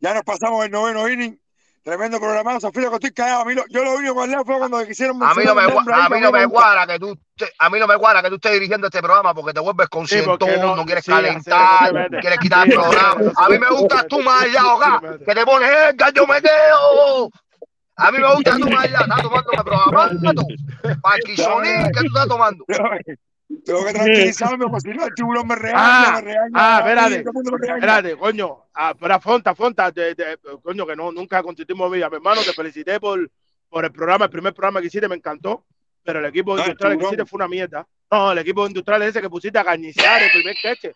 Ya 0.00 0.14
nos 0.14 0.22
pasamos 0.24 0.64
el 0.64 0.70
noveno 0.70 1.08
inning. 1.08 1.38
Tremendo 1.82 2.20
programa, 2.20 2.60
Zafiro, 2.60 2.90
que 2.90 2.96
estoy 2.96 3.10
callado. 3.10 3.42
A 3.42 3.44
mí 3.44 3.54
lo, 3.54 3.64
yo 3.68 3.82
lo 3.82 3.94
único 3.94 4.14
que 4.24 4.44
fue 4.44 4.58
cuando 4.58 4.86
quisieron 4.86 5.20
A 5.22 5.34
mí 5.34 5.42
no 5.44 5.54
me, 5.54 5.62
a 5.62 6.08
mí 6.08 6.20
no 6.20 6.30
me 6.30 6.46
guara 6.46 6.86
que 6.86 6.98
tú 6.98 7.18
a 7.58 7.70
mí 7.70 7.78
no 7.80 7.86
me 7.88 7.96
guara 7.96 8.22
que 8.22 8.28
tú 8.28 8.36
estés 8.36 8.52
dirigiendo 8.52 8.86
este 8.86 9.00
programa 9.00 9.34
porque 9.34 9.52
te 9.52 9.60
vuelves 9.60 9.88
concientón, 9.88 10.38
sí, 10.48 10.60
no, 10.60 10.76
no, 10.76 10.84
quieres 10.84 11.04
calentar, 11.04 11.88
sí, 11.88 12.16
quieres 12.20 12.38
quitar 12.38 12.68
el 12.68 12.74
programa. 12.74 13.32
A 13.36 13.48
mí 13.48 13.58
me 13.58 13.68
gusta 13.68 14.06
tú 14.06 14.20
más 14.20 14.42
allá, 14.42 15.00
que 15.26 15.34
te 15.34 15.44
pones 15.44 15.70
el 15.70 15.96
gallo 15.96 16.26
meteo. 16.26 17.30
A 17.96 18.10
mí 18.12 18.18
me 18.18 18.34
gusta 18.34 18.56
tú 18.58 18.70
más 18.70 18.84
allá, 18.84 19.00
estás 19.00 19.22
tomando 19.22 19.52
el 19.52 19.64
programa, 19.64 20.08
tú. 20.34 20.46
¿qué 21.24 22.00
tú 22.00 22.06
estás 22.06 22.28
tomando? 22.28 22.64
Tengo 23.64 23.84
que 23.84 23.92
tranquilizarme, 23.92 24.66
porque 24.66 24.70
pues, 24.70 24.82
si 24.82 24.90
no, 24.90 25.06
el 25.06 25.14
tiburón 25.14 25.46
me 25.46 25.54
regaña, 25.54 25.78
ah, 25.78 26.12
me 26.16 26.20
regaña. 26.22 26.50
Ah, 26.54 26.78
espérate, 26.80 27.24
espérate, 27.74 28.16
coño. 28.16 28.64
Ah, 28.74 28.94
pero 28.98 29.14
afronta, 29.14 29.50
afronta, 29.50 29.90
de, 29.90 30.14
de, 30.14 30.38
coño, 30.62 30.86
que 30.86 30.96
no, 30.96 31.12
nunca 31.12 31.42
constituimos 31.42 31.90
vida. 31.90 32.10
Mi 32.10 32.16
hermano, 32.16 32.42
te 32.42 32.52
felicité 32.52 32.98
por, 32.98 33.30
por 33.68 33.84
el 33.84 33.92
programa, 33.92 34.24
el 34.24 34.30
primer 34.30 34.52
programa 34.52 34.80
que 34.80 34.88
hiciste, 34.88 35.08
me 35.08 35.16
encantó. 35.16 35.64
Pero 36.04 36.18
el 36.18 36.24
equipo 36.24 36.58
industrial 36.58 36.98
que 36.98 37.04
hiciste 37.04 37.24
fue 37.24 37.36
una 37.36 37.48
mierda. 37.48 37.86
No, 38.10 38.32
el 38.32 38.38
equipo 38.38 38.66
industrial 38.66 39.02
ese 39.02 39.20
que 39.20 39.30
pusiste 39.30 39.58
a 39.58 39.64
carnizar 39.64 40.20
el 40.20 40.30
primer 40.32 40.56
queche. 40.60 40.94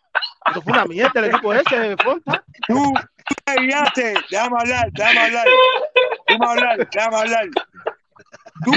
Eso 0.51 0.63
fue 0.63 0.73
una 0.73 0.85
mierda 0.85 1.21
el 1.21 1.27
equipo 1.27 1.55
ese, 1.55 1.97
Fonta. 2.03 2.45
Tú, 2.67 2.75
tú 2.75 3.35
me 3.47 3.67
guiaste. 3.67 4.15
Déjame 4.29 4.57
hablar, 4.59 4.91
déjame 4.93 5.21
hablar. 5.21 5.47
Déjame 6.27 6.47
hablar, 6.47 6.89
déjame 6.91 7.17
hablar. 7.17 7.47
Tú 8.65 8.73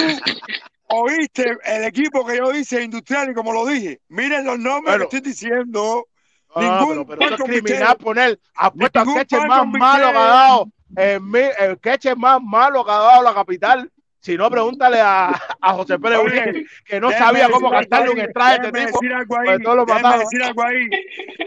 Oíste 0.91 1.57
el 1.65 1.83
equipo 1.83 2.25
que 2.25 2.37
yo 2.37 2.51
hice 2.53 2.81
industrial 2.81 3.29
y 3.29 3.33
como 3.33 3.53
lo 3.53 3.65
dije, 3.65 4.01
miren 4.07 4.43
los 4.43 4.57
nombres 4.57 4.95
pero, 4.95 5.09
que 5.09 5.17
estoy 5.17 5.31
diciendo. 5.31 6.07
No, 6.55 6.61
ningún 6.61 7.05
pero, 7.05 7.19
pero 7.19 7.35
es 7.35 7.41
criminal 7.43 7.95
poner 7.97 8.39
apuesta 8.55 9.01
al 9.01 9.13
queche 9.13 9.37
más 9.45 9.67
malo 9.67 10.11
que 10.11 10.17
ha 10.17 10.21
dado 10.21 10.71
eh, 10.97 11.19
el, 11.21 11.35
el 11.35 11.71
eh, 11.73 11.77
queche 11.79 12.15
más 12.15 12.41
malo 12.41 12.83
que 12.83 12.91
ha 12.91 12.97
dado 12.97 13.21
la 13.21 13.35
capital. 13.35 13.91
Si 14.19 14.35
no, 14.35 14.49
pregúntale 14.49 14.99
a, 14.99 15.29
a 15.61 15.73
José 15.75 15.99
Pérez 15.99 16.19
Oye, 16.19 16.41
Uribe, 16.41 16.65
que 16.83 16.99
no 16.99 17.11
sabía 17.11 17.49
cómo 17.49 17.69
gastarle 17.69 18.09
un 18.09 18.19
extraje 18.19 18.51
a 18.51 18.55
este 18.55 18.85
tipo. 18.85 18.99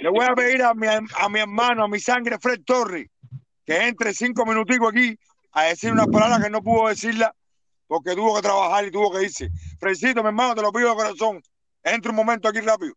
Le 0.00 0.08
voy 0.08 0.24
a 0.24 0.34
pedir 0.34 0.62
a 0.62 0.72
mi, 0.72 0.86
a 0.86 1.28
mi 1.28 1.40
hermano, 1.40 1.84
a 1.84 1.88
mi 1.88 1.98
sangre, 1.98 2.38
Fred 2.38 2.60
Torres, 2.64 3.08
que 3.66 3.88
entre 3.88 4.14
cinco 4.14 4.46
minuticos 4.46 4.90
aquí 4.90 5.18
a 5.52 5.64
decir 5.64 5.92
una 5.92 6.06
palabra 6.06 6.40
que 6.42 6.48
no 6.48 6.62
pudo 6.62 6.88
decirla 6.88 7.34
porque 7.92 8.16
tuvo 8.16 8.34
que 8.36 8.40
trabajar 8.40 8.86
y 8.86 8.90
tuvo 8.90 9.12
que 9.12 9.24
irse. 9.24 9.50
Frencito, 9.78 10.22
mi 10.22 10.28
hermano, 10.28 10.54
te 10.54 10.62
lo 10.62 10.72
pido 10.72 10.88
de 10.88 10.94
corazón. 10.94 11.42
Entra 11.82 12.10
un 12.10 12.16
momento 12.16 12.48
aquí 12.48 12.60
rápido. 12.60 12.94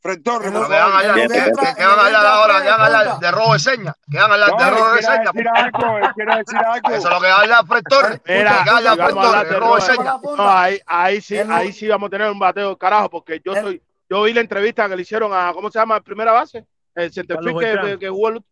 Fred 0.00 0.22
Torres. 0.24 0.50
Que, 0.50 0.58
van 0.58 0.66
a 0.66 2.06
hablar 2.06 2.26
ahora, 2.26 2.62
que 2.62 2.68
van 2.68 2.80
a 2.80 2.84
hablar 2.84 3.18
de 3.20 3.30
robo 3.30 3.52
de 3.52 3.58
señas. 3.60 3.94
Que 4.10 4.18
van 4.18 4.28
a 4.28 4.34
hablar 4.34 4.56
de 4.56 4.70
robo 4.70 4.92
de 4.94 5.02
señas. 5.02 5.30
Quiero 5.32 5.52
decir 5.52 5.76
algo, 5.86 6.12
quiero 6.16 6.36
decir 6.36 6.58
algo. 6.66 6.90
Eso 6.90 7.08
es 7.08 7.14
lo 7.14 7.20
que 7.20 7.26
va 7.28 7.32
a 7.32 7.40
hablar 7.42 7.66
Fred 7.68 7.82
Torres. 7.88 8.20
Que 8.24 8.44
habla 8.44 8.96
Fred 8.96 9.48
de 9.50 9.60
robo 9.60 9.74
de 9.76 9.80
señas. 9.82 10.82
Ahí, 10.86 11.20
sí, 11.20 11.38
ahí 11.38 11.72
sí 11.72 11.86
vamos 11.86 12.08
a 12.08 12.10
tener 12.10 12.28
un 12.28 12.40
bateo, 12.40 12.76
carajo, 12.76 13.08
porque 13.08 13.40
yo 13.44 13.54
soy, 13.54 13.80
yo 14.10 14.24
vi 14.24 14.32
la 14.32 14.40
entrevista 14.40 14.88
que 14.88 14.96
le 14.96 15.02
hicieron 15.02 15.32
a, 15.32 15.52
¿cómo 15.52 15.70
se 15.70 15.78
llama? 15.78 16.00
Primera 16.00 16.32
base. 16.32 16.66
El 16.92 17.12
centerfield 17.12 17.60
que, 17.60 17.98
que, 18.00 18.08
jugó 18.08 18.30
el... 18.30 18.44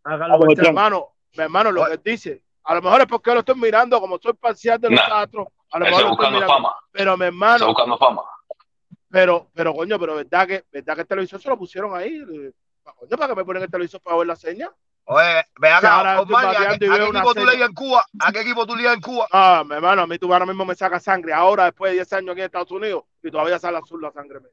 Hermano, 0.65 1.09
hermano, 1.33 1.73
lo 1.73 1.87
que 1.87 1.99
dice, 2.05 2.45
a 2.71 2.75
lo 2.75 2.83
mejor 2.83 3.01
es 3.01 3.07
porque 3.09 3.35
lo 3.35 3.41
estoy 3.41 3.57
mirando, 3.57 4.01
como 4.01 4.17
soy 4.19 4.33
parcial 4.35 4.81
de 4.81 4.91
los 4.91 5.01
nah, 5.01 5.07
teatros. 5.07 5.49
A 5.73 5.81
lo 5.81 5.87
mejor 5.87 6.11
buscando 6.11 6.47
fama. 6.47 6.77
Pero 6.93 7.17
mi 7.17 7.25
hermano. 7.25 7.57
Está 7.57 7.67
buscando 7.67 7.99
fama. 7.99 8.23
Pero, 9.11 9.49
pero 9.53 9.75
coño, 9.75 9.99
pero 9.99 10.15
verdad 10.15 10.47
que, 10.47 10.65
verdad 10.71 10.95
que 10.95 11.01
el 11.01 11.07
televisor 11.09 11.43
se 11.43 11.49
lo 11.49 11.59
pusieron 11.59 11.97
ahí. 11.97 12.19
Eh, 12.19 12.53
coño, 12.85 13.17
¿para 13.17 13.27
que 13.27 13.35
me 13.35 13.45
ponen 13.45 13.65
el 13.65 13.71
televisor 13.73 14.01
para 14.01 14.19
ver 14.19 14.29
la 14.29 14.37
seña? 14.37 14.71
Oye, 15.07 15.45
ve 15.59 15.69
acá, 15.69 16.21
Omar, 16.21 16.45
¿a, 16.45 16.49
a, 16.51 16.71
¿a, 16.71 16.79
qué 16.79 16.87
equipo 16.87 17.35
tú 17.35 17.45
leías 17.45 17.69
en 17.69 17.75
Cuba? 17.75 18.07
¿A 18.21 18.31
qué 18.31 18.41
equipo 18.43 18.65
tú 18.65 18.77
leías 18.77 18.95
en 18.95 19.01
Cuba? 19.01 19.27
Ah, 19.33 19.65
mi 19.67 19.75
hermano, 19.75 20.03
a 20.03 20.07
mí 20.07 20.17
tú 20.17 20.33
ahora 20.33 20.47
mismo 20.47 20.65
me 20.65 20.77
saca 20.77 21.01
sangre. 21.01 21.33
Ahora, 21.33 21.65
después 21.65 21.91
de 21.91 21.97
10 21.97 22.13
años 22.13 22.31
aquí 22.31 22.41
en 22.43 22.47
Estados 22.47 22.71
Unidos, 22.71 23.03
y 23.21 23.33
todavía 23.33 23.59
sale 23.59 23.79
azul 23.79 24.01
la 24.01 24.13
sangre 24.13 24.39
mía. 24.39 24.51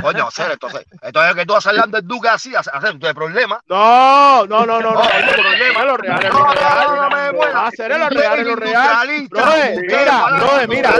Coño, 0.00 0.28
hacer, 0.28 0.52
entonces, 0.52 0.86
entonces 1.02 1.34
que 1.34 1.46
tú 1.46 1.56
haces 1.56 1.72
el 1.72 1.80
underdog 1.80 2.26
así, 2.28 2.54
hacer 2.54 2.94
de 2.94 3.14
problema. 3.14 3.60
No, 3.66 4.46
no, 4.46 4.64
no, 4.64 4.80
no, 4.80 4.92
no, 4.92 5.00
problema, 5.00 5.84
lo 5.84 5.96
real, 5.96 6.20
no, 6.32 6.54
no, 6.54 7.10
no, 7.10 7.32
no, 7.32 7.60
hacer 7.60 7.98
lo 7.98 8.08
real, 8.08 8.44
lo 8.44 8.56
real. 8.56 9.08
mira, 9.08 10.26
bro, 10.38 10.68
mira, 10.68 10.92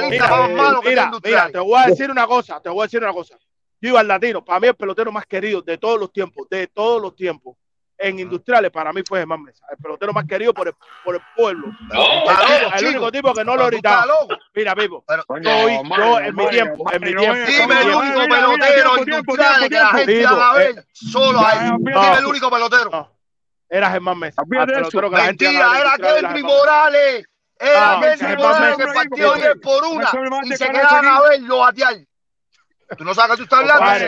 mira, 0.82 1.10
mira, 1.22 1.50
te 1.50 1.58
voy 1.60 1.80
a 1.80 1.86
decir 1.86 2.10
una 2.10 2.26
cosa, 2.26 2.60
te 2.60 2.68
voy 2.68 2.80
a 2.80 2.86
decir 2.86 3.02
una 3.02 3.12
cosa. 3.12 3.36
Yo 3.80 3.90
iba 3.90 4.00
al 4.00 4.08
latino, 4.08 4.44
para 4.44 4.60
mí 4.60 4.66
el 4.66 4.74
pelotero 4.74 5.12
más 5.12 5.26
querido 5.26 5.62
de 5.62 5.78
todos 5.78 5.98
los 5.98 6.12
tiempos, 6.12 6.48
de 6.50 6.66
todos 6.66 7.00
los 7.00 7.14
tiempos 7.14 7.56
en 8.00 8.18
Industriales, 8.18 8.70
para 8.70 8.92
mí 8.92 9.02
fue 9.06 9.18
Germán 9.20 9.42
Mesa, 9.42 9.64
el 9.70 9.76
pelotero 9.76 10.12
más 10.12 10.24
querido 10.24 10.54
por 10.54 10.68
el, 10.68 10.74
por 11.04 11.14
el 11.14 11.20
pueblo. 11.36 11.68
No, 11.92 12.24
no, 12.24 12.76
el 12.76 12.86
único 12.86 13.12
tipo 13.12 13.34
que 13.34 13.44
no 13.44 13.56
lo 13.56 13.66
gritaba. 13.66 14.06
Mira, 14.54 14.74
vivo, 14.74 15.04
yo, 15.42 15.68
yo 15.68 16.18
en 16.18 16.34
mi 16.34 16.46
tiempo, 16.48 16.90
en 16.92 17.02
mi 17.02 17.14
tiempo. 17.14 17.36
Eh, 17.36 17.46
Dime 17.46 17.82
el 17.82 17.94
único 17.94 18.20
pelotero 18.20 18.90
ah, 18.94 19.00
Industriales 19.00 19.68
que 19.68 19.74
la 19.74 19.88
gente 19.88 20.24
va 20.24 20.50
a 20.50 20.54
ver 20.54 20.86
solo 20.92 21.40
ahí. 21.40 21.70
Dime 21.78 22.18
el 22.18 22.26
único 22.26 22.50
pelotero. 22.50 23.16
Era 23.68 23.90
Germán 23.90 24.18
Mesa. 24.18 24.42
Mentira, 24.46 25.80
era 25.80 25.96
Kendrick 25.98 26.44
Morales. 26.44 27.24
Era 27.58 27.92
ah, 27.92 28.00
Kendrick 28.00 28.38
Morales 28.38 28.76
que 28.78 28.86
partió 28.86 29.34
10 29.34 29.54
por 29.62 29.84
una 29.84 30.10
y 30.44 30.56
se 30.56 30.68
quedaban 30.68 31.06
a 31.06 31.20
verlo 31.20 31.64
a 31.64 31.72
Tú 32.96 33.04
no 33.04 33.14
sabes 33.14 33.32
que 33.32 33.36
tú 33.36 33.42
estás 33.44 33.60
hablando. 33.60 34.06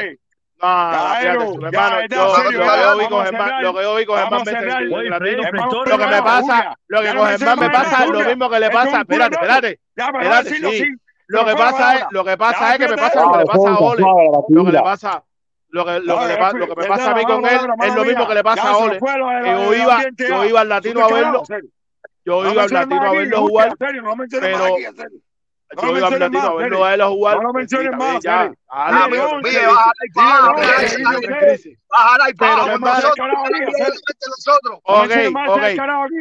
Ah, 0.64 1.18
claro, 1.20 1.40
yo, 1.42 1.58
lo, 1.58 1.58
que 1.58 2.56
lo 5.90 5.98
que 5.98 6.06
me 6.06 6.22
pasa, 6.22 6.78
lo 6.86 7.02
que 7.02 7.14
con 7.16 7.26
Germán 7.26 7.58
me 7.58 7.70
pasa 7.70 8.06
lo 8.06 8.20
mismo 8.20 8.48
que 8.48 8.60
le 8.60 8.70
pasa, 8.70 9.00
espérate, 9.00 9.34
espérate, 9.34 9.80
espérate, 9.96 10.94
lo 11.26 11.44
que 11.44 11.54
pasa 11.54 11.96
es, 11.96 12.06
lo 12.12 12.24
que 12.24 12.36
pasa 12.36 12.74
es 12.74 12.78
que 12.78 12.88
me 12.88 12.96
pasa 12.96 13.22
lo 13.24 13.32
que 13.32 13.38
le 13.38 13.44
pasa 13.44 13.70
a 13.70 13.78
Ole, 13.78 14.02
lo 14.50 14.64
que 14.64 14.70
le 14.70 14.82
pasa, 14.82 15.24
lo 15.70 15.84
que, 15.84 15.98
lo, 15.98 16.18
que 16.20 16.26
le, 16.26 16.58
lo 16.60 16.66
que 16.68 16.80
me 16.80 16.86
pasa 16.86 17.10
a 17.10 17.14
mí 17.16 17.24
con 17.24 17.44
él 17.44 17.60
es 17.82 17.94
lo 17.96 18.04
mismo 18.04 18.28
que 18.28 18.34
le 18.34 18.44
pasa 18.44 18.70
a 18.70 18.76
Ole, 18.76 19.00
yo 19.00 19.74
iba, 19.74 20.04
yo 20.16 20.44
iba 20.44 20.60
al 20.60 20.68
latino 20.68 21.04
a 21.04 21.12
verlo, 21.12 21.42
yo 22.24 22.52
iba 22.52 22.62
al 22.62 22.70
latino 22.70 23.02
a 23.02 23.10
verlo 23.10 23.48
jugar, 23.48 23.74
pero 23.78 24.76
yo 25.80 25.96
iba 25.96 26.08
a 26.08 26.10
lo 27.36 27.52
menciones. 27.52 27.92
Ya. 28.22 28.52
Pero 32.38 32.78
nosotros. 32.78 33.28
Ok, 34.84 35.10
ok. 35.48 35.62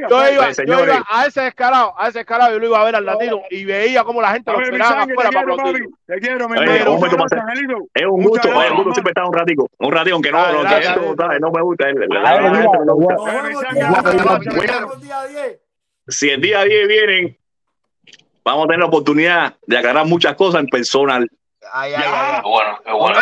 Yo 0.10 0.32
iba, 0.32 0.52
yo 0.52 0.84
iba 0.84 1.06
a 1.10 1.26
ese 1.26 1.42
descarado, 1.42 1.94
a 1.98 2.08
ese 2.10 2.20
descarado, 2.20 2.52
yo 2.52 2.60
lo 2.60 2.68
iba 2.68 2.82
a 2.82 2.86
ver 2.86 2.96
al 2.96 3.06
latino 3.06 3.42
y 3.50 3.66
veía 3.66 4.04
cómo 4.04 4.22
la 4.22 4.32
gente 4.34 4.52
lo 4.52 4.62
esperaba 4.62 5.04
afuera 5.04 5.32
para 5.32 5.52
aplaudir. 5.54 5.88
Es 7.94 8.06
un 8.06 8.24
gusto, 8.24 8.62
es 8.62 8.72
gusto 8.72 8.92
siempre 8.94 9.12
estar 9.12 9.26
un 9.26 9.34
ratico, 9.34 9.70
un 9.80 9.92
ratico, 9.92 10.16
aunque 10.16 10.32
no, 10.32 10.38
no 11.40 11.52
me 11.52 11.62
gusta. 11.62 11.86
Si 16.08 16.30
el 16.30 16.42
día 16.42 16.64
10 16.64 16.88
vienen, 16.88 17.38
vamos 18.44 18.66
a 18.66 18.68
tener 18.68 18.80
la 18.80 18.86
oportunidad 18.86 19.56
de 19.66 19.78
aclarar 19.78 20.06
muchas 20.06 20.36
cosas 20.36 20.62
en 20.62 20.68
personal. 20.68 21.30
Ay, 21.74 21.94
ay, 21.94 22.04
ay. 22.06 22.42
Bueno, 22.44 22.80
bueno. 22.98 23.20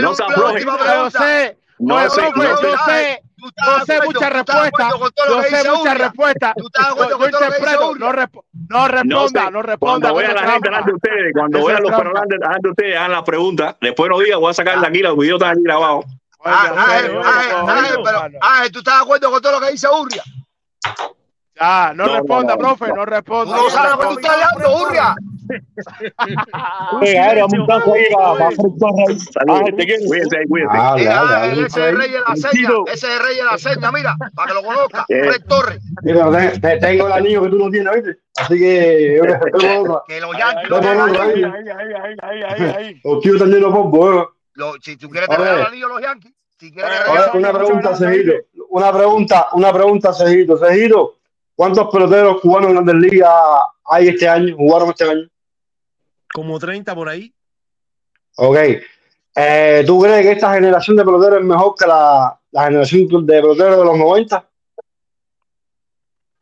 No 0.00 0.14
se 0.14 0.24
afloje. 0.24 0.64
No 0.64 0.78
sé, 1.10 1.58
no 1.78 2.08
sé. 2.84 3.22
No 3.38 3.84
sé 3.84 4.00
muchas 4.04 4.32
respuestas. 4.32 4.94
No 5.28 5.42
sé 5.42 5.70
muchas 5.70 5.98
respuestas. 5.98 6.54
Yo 6.56 7.26
interpreto. 7.26 7.94
No, 7.94 8.12
no 8.68 8.88
responda, 8.88 9.50
no 9.50 9.62
responda. 9.62 10.10
Cuando 10.10 10.14
vea 10.14 10.32
la 10.32 10.52
gente 10.52 10.68
delante 10.68 10.90
de 10.90 10.96
ustedes, 10.96 11.32
cuando 11.34 11.66
vean 11.66 11.82
los 11.82 11.92
personal 11.92 12.24
delante 12.28 12.60
de 12.62 12.70
ustedes, 12.70 12.96
hagan 12.96 13.12
las 13.12 13.22
preguntas. 13.22 13.76
Después 13.80 14.10
no 14.10 14.18
diga, 14.18 14.36
voy 14.38 14.50
a 14.50 14.54
sacar 14.54 14.78
la 14.78 14.88
aquí, 14.88 15.00
los 15.00 15.16
videos 15.16 15.40
están 15.40 15.52
aquí 15.52 15.62
grabados. 15.62 16.04
Ah, 16.44 16.72
pero, 17.00 17.22
tú 18.72 18.78
estás 18.78 18.94
de 18.94 19.02
acuerdo 19.02 19.30
con 19.30 19.42
todo 19.42 19.52
lo 19.52 19.60
que 19.60 19.72
dice 19.72 19.88
Urria. 19.88 20.22
Ya, 21.58 21.92
no, 21.94 22.06
no 22.06 22.16
responda, 22.16 22.54
no, 22.54 22.58
profe, 22.58 22.88
no 22.88 23.06
responda. 23.06 23.56
No 23.56 23.70
sabes 23.70 23.92
lo 23.92 23.98
que 23.98 24.06
tú 24.06 24.20
estás 24.20 24.32
hablando, 24.32 24.84
Urria. 24.84 25.16
Oye, 27.00 27.18
ahora 27.18 27.46
un 27.46 27.66
tanto 27.66 27.94
ahí 27.94 28.04
va 28.14 28.32
a 28.32 28.36
Cuídate, 28.36 30.36
ah, 30.36 30.42
cuídate. 30.48 31.08
Ah, 31.08 31.48
ese 31.52 31.66
es 31.66 31.76
el 31.76 31.96
rey 31.96 32.10
de 32.10 32.20
la 32.20 32.36
seña, 32.36 32.68
ese 32.86 32.94
es 32.94 33.04
el 33.04 33.18
rey 33.20 33.36
de 33.36 33.44
la 33.44 33.58
seña, 33.58 33.92
mira, 33.92 34.16
para 34.34 34.48
que 34.48 34.54
lo 34.54 34.62
conozca, 34.62 35.04
eh, 35.08 35.22
Rey 35.22 35.38
Torres. 35.46 35.80
Mira, 36.02 36.52
te, 36.60 36.78
tengo 36.78 37.06
el 37.06 37.12
anillo 37.12 37.42
que 37.42 37.50
tú 37.50 37.58
no 37.58 37.70
tienes, 37.70 37.94
¿viste? 37.94 38.18
Así 38.36 38.58
que... 38.58 39.20
que 40.08 40.20
los 40.20 40.36
yankees... 40.36 40.72
Ahí, 40.72 41.68
ahí, 41.68 41.92
ahí, 42.22 42.42
ahí, 42.42 42.62
ahí. 42.76 43.00
Los 43.04 43.20
tíos 43.20 43.38
también 43.38 43.62
los 43.62 43.72
bombos, 43.72 44.16
¿eh? 44.16 44.24
Si 44.82 44.96
tú 44.96 45.08
quieres 45.08 45.28
tener 45.28 45.54
el 45.54 45.66
anillo 45.66 45.88
los 45.88 46.02
yankees... 46.02 46.32
Si 46.58 46.72
quieres 46.72 46.90
una 47.34 47.52
pregunta, 47.52 47.94
Cejiro. 47.94 48.34
Una 48.70 48.92
pregunta, 48.92 49.48
una 49.52 49.72
pregunta, 49.72 50.12
Cejiro. 50.12 50.56
Cejiro, 50.56 51.15
¿Cuántos 51.56 51.88
peloteros 51.90 52.40
cubanos 52.42 52.68
en 52.68 52.74
Grandes 52.74 53.10
Ligas 53.10 53.32
hay 53.86 54.08
este 54.08 54.28
año? 54.28 54.54
¿Jugaron 54.56 54.90
este 54.90 55.04
año? 55.04 55.26
Como 56.32 56.58
30 56.58 56.94
por 56.94 57.08
ahí. 57.08 57.32
Ok. 58.36 58.56
Eh, 59.34 59.82
¿Tú 59.86 60.00
crees 60.02 60.22
que 60.22 60.32
esta 60.32 60.52
generación 60.52 60.96
de 60.98 61.04
peloteros 61.04 61.40
es 61.40 61.44
mejor 61.46 61.74
que 61.78 61.86
la, 61.86 62.38
generación 62.52 63.26
de 63.26 63.40
peloteros 63.40 63.78
de 63.78 63.84
los 63.84 63.98
90? 63.98 64.50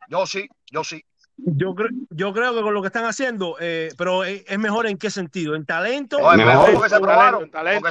Yo 0.09 0.25
sí, 0.25 0.49
yo 0.69 0.83
sí. 0.83 1.03
Yo, 1.37 1.75
cre 1.75 1.89
yo 2.09 2.33
creo 2.33 2.53
que 2.53 2.61
con 2.61 2.73
lo 2.73 2.81
que 2.81 2.87
están 2.87 3.05
haciendo, 3.05 3.57
eh, 3.59 3.89
pero 3.97 4.23
e, 4.23 4.45
es 4.47 4.59
mejor 4.59 4.85
en 4.87 4.97
qué 4.97 5.09
sentido, 5.09 5.55
en 5.55 5.65
talento. 5.65 6.19
No, 6.19 6.33
mejor 6.33 6.73
porque 6.73 6.89
se 6.89 6.99
probaron. 6.99 7.49
Talento, 7.51 7.89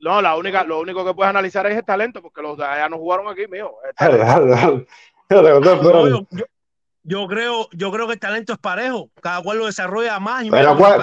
no, 0.00 0.20
la 0.20 0.36
única, 0.36 0.64
lo 0.64 0.80
único 0.80 1.04
que 1.04 1.14
puedes 1.14 1.30
analizar 1.30 1.66
es 1.66 1.76
el 1.76 1.84
talento, 1.84 2.20
porque 2.20 2.42
los 2.42 2.58
de 2.58 2.64
allá 2.64 2.88
no 2.88 2.98
jugaron 2.98 3.28
aquí, 3.28 3.46
mío. 3.46 3.74
Ah, 7.06 7.06
yo, 7.06 7.28
creo, 7.28 7.68
yo 7.72 7.92
creo 7.92 8.06
que 8.06 8.14
el 8.14 8.18
talento 8.18 8.54
es 8.54 8.58
parejo. 8.58 9.10
Cada 9.20 9.42
cual 9.42 9.58
lo 9.58 9.66
desarrolla 9.66 10.18
más. 10.20 10.44
Y 10.44 10.50
Pero 10.50 10.76
¿cuál, 10.76 11.02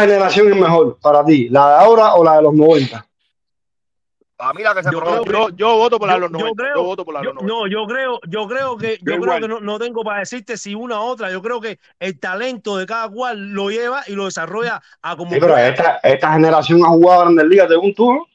generación 0.00 0.52
es 0.52 0.56
mejor 0.56 0.98
para 1.00 1.22
ti? 1.24 1.50
¿La 1.50 1.68
de 1.68 1.74
ahora 1.84 2.14
o 2.14 2.24
la 2.24 2.36
de 2.36 2.42
los 2.42 2.54
90? 2.54 3.06
A 4.38 4.52
mí 4.52 4.62
la 4.62 4.74
que 4.74 4.82
se 4.82 4.90
yo, 4.90 5.24
yo, 5.24 5.48
yo, 5.50 5.76
voto 5.76 5.98
por 5.98 6.08
la 6.08 6.14
de 6.14 6.20
los 6.20 6.30
90. 6.30 6.62
Yo, 6.74 6.82
voto 6.82 7.04
por 7.04 7.14
la 7.14 7.20
de 7.20 7.26
los 7.26 7.34
90. 7.34 7.54
No, 7.54 7.66
yo 7.68 7.86
creo, 7.86 8.20
yo 8.28 8.48
creo 8.48 8.76
que, 8.76 8.98
yo 9.00 9.20
creo 9.20 9.40
que 9.40 9.48
no, 9.48 9.60
no, 9.60 9.78
tengo 9.78 10.02
para 10.02 10.20
decirte 10.20 10.56
si 10.56 10.74
una 10.74 11.00
u 11.00 11.04
otra. 11.04 11.30
Yo 11.30 11.40
creo 11.40 11.60
que 11.60 11.78
el 12.00 12.18
talento 12.18 12.76
de 12.76 12.84
cada 12.84 13.08
cual 13.08 13.52
lo 13.52 13.70
lleva 13.70 14.02
y 14.06 14.12
lo 14.12 14.24
desarrolla 14.24 14.82
a 15.02 15.16
como. 15.16 15.30
Pero 15.30 15.56
esta, 15.56 16.32
generación 16.32 16.84
ha 16.84 16.88
jugado 16.88 17.20
a 17.20 17.24
Grandes 17.24 17.46
Ligas, 17.46 17.68
según 17.68 17.94
tú. 17.94 18.26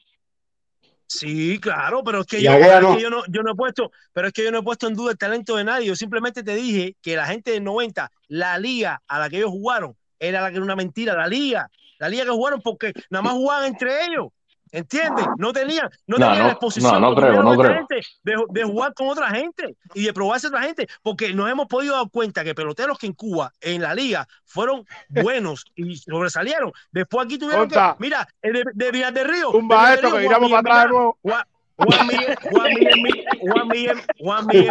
Sí, 1.12 1.58
claro, 1.58 2.04
pero 2.04 2.20
es 2.20 2.26
que, 2.28 2.40
yo, 2.40 2.52
no. 2.52 2.94
que 2.94 3.02
yo, 3.02 3.10
no, 3.10 3.24
yo, 3.26 3.42
no. 3.42 3.50
he 3.50 3.54
puesto, 3.56 3.90
pero 4.12 4.28
es 4.28 4.32
que 4.32 4.44
yo 4.44 4.52
no 4.52 4.58
he 4.58 4.62
puesto 4.62 4.86
en 4.86 4.94
duda 4.94 5.10
el 5.10 5.18
talento 5.18 5.56
de 5.56 5.64
nadie. 5.64 5.88
Yo 5.88 5.96
simplemente 5.96 6.44
te 6.44 6.54
dije 6.54 6.94
que 7.02 7.16
la 7.16 7.26
gente 7.26 7.50
del 7.50 7.64
90, 7.64 8.08
la 8.28 8.56
liga 8.58 9.02
a 9.08 9.18
la 9.18 9.28
que 9.28 9.38
ellos 9.38 9.50
jugaron, 9.50 9.96
era 10.20 10.40
la 10.40 10.50
que 10.50 10.56
era 10.56 10.64
una 10.64 10.76
mentira, 10.76 11.16
la 11.16 11.26
liga, 11.26 11.68
la 11.98 12.08
liga 12.08 12.22
que 12.22 12.30
jugaron 12.30 12.62
porque 12.62 12.92
nada 13.10 13.22
más 13.22 13.32
jugaban 13.32 13.66
entre 13.66 14.04
ellos. 14.04 14.28
¿Entiendes? 14.72 15.26
No 15.36 15.52
tenía, 15.52 15.90
no, 16.06 16.18
no 16.18 16.34
la 16.34 16.50
exposición 16.50 17.00
no, 17.00 17.10
otra. 17.10 17.74
Gente, 17.74 18.00
de, 18.22 18.64
jugar 18.64 18.94
con 18.94 19.08
otra 19.08 19.30
gente 19.30 19.76
y 19.94 20.04
de 20.04 20.12
probarse 20.12 20.46
otra 20.46 20.62
gente, 20.62 20.86
porque 21.02 21.34
nos 21.34 21.50
hemos 21.50 21.66
podido 21.66 21.96
dar 21.96 22.08
cuenta 22.10 22.44
que 22.44 22.54
peloteros 22.54 22.98
que 22.98 23.06
en 23.06 23.14
Cuba, 23.14 23.52
en 23.60 23.82
la 23.82 23.94
liga, 23.94 24.28
fueron 24.44 24.86
buenos 25.08 25.64
y 25.74 25.96
sobresalieron. 25.96 26.72
Después 26.92 27.26
aquí 27.26 27.38
tuvieron 27.38 27.68
que, 27.68 27.78
mira, 27.98 28.28
de, 28.42 28.64
de 28.72 28.92
Villar 28.92 29.12
del 29.12 29.28
Río. 29.28 29.50
Un 29.50 29.66
maestro 29.66 30.12
que 30.12 30.20
miramos 30.20 30.50
para 30.50 30.82
atrás 30.82 31.46
Juan 31.80 32.06
Miguel, 32.06 32.36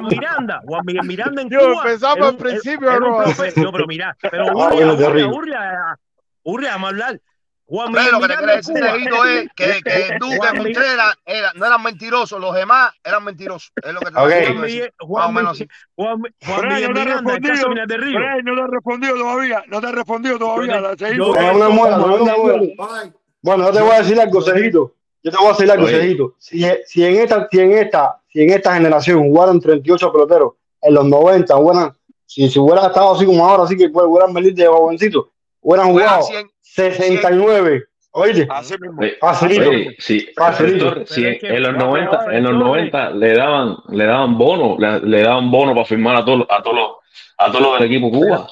Miranda, 0.04 0.62
Juan 0.66 0.86
Miguel 0.86 1.06
Miranda 1.06 1.42
en 1.42 1.50
Yo, 1.50 1.60
Cuba. 1.60 1.84
Al 2.28 2.38
principio, 2.38 2.98
no, 3.00 3.24
pero 3.72 3.88
mira, 3.88 4.16
pero 4.22 4.46
Urria, 4.56 4.94
Urria, 4.94 5.28
Urria, 5.28 5.98
Urria, 6.44 6.72
vamos 6.72 6.86
a 6.86 6.90
hablar. 6.90 7.22
Juan 7.70 7.92
Miguel 7.92 8.12
lo 8.14 8.20
que 8.22 8.28
te 8.30 8.36
quiere 8.36 8.56
decir, 8.58 8.76
Cuba. 8.76 8.94
Leito, 8.98 9.26
es 9.26 9.48
que, 9.56 9.66
que 9.84 10.18
Duque 10.20 10.38
Juan 10.38 10.54
Miguel- 10.58 10.74
Contreras 10.74 11.16
era- 11.26 11.54
no 11.56 11.66
eran 11.68 11.84
mentirosos, 11.84 12.40
los 12.42 12.56
demás 12.56 12.92
eran 13.04 13.24
mentirosos. 13.24 13.72
Es 13.76 13.94
lo 13.94 14.00
que 14.00 14.06
te 14.12 14.20
Ok. 14.20 14.30
estoy 14.32 14.46
Juan. 14.56 14.66
Miguel, 14.66 14.94
Juan. 15.00 15.34
Juan, 15.34 15.56
Juan 15.96 16.24
Fred, 16.42 16.74
Miguel 16.74 16.94
no 16.94 17.00
Miranda, 17.00 17.36
el 17.36 17.42
caso 17.42 17.68
de 17.88 17.98
Río. 17.98 18.20
Fred, 18.20 18.44
no 18.44 18.56
te 18.56 18.62
ha 18.62 18.68
respondido 18.68 19.16
todavía. 19.16 19.64
No 19.68 19.82
te 19.82 19.88
ha 19.88 19.92
respondido 19.92 20.40
todavía. 20.40 20.82
yo- 21.16 21.36
Eh, 21.36 21.54
no 21.58 21.70
muela. 21.70 21.98
Bueno, 23.42 23.66
yo 23.66 23.72
te 23.74 23.82
voy 23.82 23.92
a 23.92 24.00
decir 24.00 24.20
algo, 24.20 24.42
Cejito. 24.42 24.96
Yo 25.24 25.32
te 25.32 25.38
voy 25.38 25.48
a 25.48 25.52
decir 25.52 25.72
algo. 25.72 25.88
Cejito. 25.88 26.36
Si, 26.38 26.66
si 26.86 27.06
en 27.06 27.16
esta, 27.18 27.48
si 27.52 27.60
en 27.60 27.72
esta, 27.74 28.20
si 28.28 28.42
en 28.42 28.50
esta 28.52 28.74
generación 28.74 29.20
jugaron 29.20 29.60
38 29.60 30.12
peloteros 30.12 30.54
en 30.82 30.94
los 30.94 31.06
90, 31.06 31.56
hubieran, 31.58 31.94
si, 32.26 32.50
si 32.50 32.60
hubiera 32.60 32.88
estado 32.88 33.14
así 33.16 33.26
como 33.26 33.46
ahora, 33.48 33.64
así 33.64 33.76
que 33.78 33.90
pues, 33.90 34.06
hubieran 34.08 34.34
venido 34.34 34.56
de 34.56 34.68
jovencito, 34.68 35.32
hubieran 35.70 35.92
Fueran 35.92 35.92
jugado 35.92 36.24
100, 36.24 36.50
69, 36.62 37.84
Oye, 38.12 38.48
Así 38.50 38.76
mismo. 38.80 39.02
Facilito. 39.22 39.70
oye, 39.70 39.96
sí, 40.00 40.28
Facilito. 40.36 41.06
sí, 41.06 41.38
Pero 41.40 41.56
en 41.56 41.62
los 41.64 41.74
no, 41.74 41.86
90, 41.86 42.20
pero, 42.20 42.32
en 42.38 42.44
los 42.44 42.54
doctor, 42.54 42.68
90 42.70 43.10
le 43.12 43.34
daban, 43.36 43.78
le 43.90 44.06
daban 44.06 44.38
bono, 44.38 44.76
le, 44.80 45.00
le 45.02 45.22
daban 45.22 45.52
bono 45.52 45.74
para 45.76 45.86
firmar 45.86 46.16
a 46.16 46.26
todos, 46.26 46.46
a 46.50 46.64
todos 46.64 46.76
los, 46.76 46.92
a 47.38 47.52
todos 47.52 47.62
los 47.62 47.80
del 47.80 47.92
equipo 47.92 48.10
Cuba. 48.10 48.48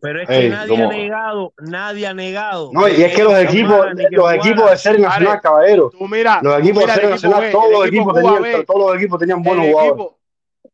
Pero 0.00 0.22
es 0.22 0.28
que 0.28 0.38
Ey, 0.38 0.48
nadie 0.50 0.68
¿cómo? 0.68 0.84
ha 0.90 0.92
negado, 0.92 1.52
nadie 1.58 2.06
ha 2.06 2.14
negado. 2.14 2.70
No, 2.72 2.88
y 2.88 3.00
es 3.02 3.14
que 3.14 3.22
los 3.22 3.38
equipos, 3.38 3.86
los 4.10 4.32
equipos 4.34 4.70
de 4.70 4.76
serie 4.76 4.98
nacional, 5.00 5.28
Vale. 5.28 5.40
caballero, 5.40 5.90
Tú 5.96 6.08
mira, 6.08 6.40
los 6.42 6.58
equipos 6.58 6.80
de 6.80 6.86
mira 6.86 6.94
serie 6.94 7.10
equipo 7.14 7.28
nacional, 7.28 7.40
B, 7.42 7.50
todos 7.52 7.70
los 7.72 7.86
equipo 7.86 8.10
equipos 8.10 8.14
tenían, 8.42 8.64
todos 8.66 8.80
los 8.86 8.96
equipos 8.96 9.18
tenían 9.20 9.42
buenos 9.42 9.66
jugadores. 9.66 9.92
equipo, 9.92 10.18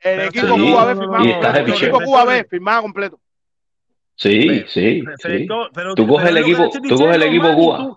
el 0.00 0.20
equipo 0.22 2.00
Cuba 2.00 2.24
B 2.24 2.44
firmaba 2.48 2.76
de 2.78 2.82
completo. 2.82 3.18
Sí, 4.16 4.46
Pero, 4.48 4.68
sí, 4.68 5.02
pero, 5.04 5.16
sí. 5.16 5.46
pero, 5.48 5.68
pero, 5.74 5.94
Tú 5.94 6.06
coges 6.06 6.26
pero 6.26 6.36
el 6.38 6.44
que 6.44 6.50
equipo, 6.52 6.70
tú 6.88 6.96
coges 6.96 7.16
el 7.16 7.22
equipo 7.22 7.54
Cuba. 7.54 7.78
tú- 7.78 7.96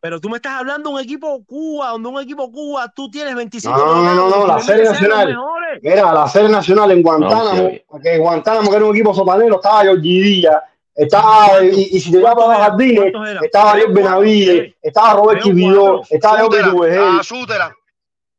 pero 0.00 0.20
tú 0.20 0.28
me 0.28 0.36
estás 0.36 0.54
hablando 0.54 0.90
de 0.90 0.94
un 0.96 1.00
equipo 1.00 1.44
Cuba, 1.44 1.90
donde 1.90 2.08
un 2.08 2.20
equipo 2.20 2.50
Cuba 2.50 2.92
tú 2.94 3.08
tienes 3.08 3.36
25 3.36 3.76
No, 3.78 4.02
no, 4.02 4.14
no, 4.14 4.28
no, 4.28 4.46
la 4.48 4.58
serie 4.58 4.84
nacional. 4.84 5.36
Mira, 5.80 6.12
la 6.12 6.28
serie 6.28 6.48
nacional 6.48 6.90
en 6.90 6.98
No, 6.98 7.02
Guantánamo, 7.04 7.70
sí. 7.70 7.82
porque 7.88 8.18
Guantánamo, 8.18 8.68
que 8.70 8.76
era 8.76 8.84
un 8.84 8.90
equipo 8.96 9.14
sotanero, 9.14 9.54
estaba 9.56 9.82
George 9.82 10.02
Díaz, 10.02 10.56
estaba, 10.94 11.62
y, 11.64 11.88
y 11.92 12.00
si 12.00 12.10
te 12.10 12.18
vas 12.20 12.34
¿Cuántos 12.34 12.52
para 12.56 12.64
jardines, 12.70 13.12
estaba 13.42 13.72
¿Tres 13.72 13.84
Luis? 13.86 13.94
Benavides, 13.96 14.74
estaba 14.82 15.14
Robert 15.14 15.40
¿Tres 15.40 15.44
o 15.52 15.56
Quibidó, 15.56 16.02
estaba 16.10 16.38
Jorge 16.40 16.44
Sútela, 16.58 16.70
Tubegel. 16.72 16.98
a 17.18 17.22
Sútela, 17.22 17.76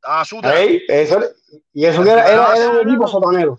a 0.03 0.25
Sútela. 0.25 0.59
Ey, 0.59 0.81
eso, 0.89 1.19
y 1.73 1.85
eso 1.85 2.03
que 2.03 2.09
era, 2.11 2.49
un 2.81 2.87
equipo 2.89 3.07
sotanero. 3.07 3.57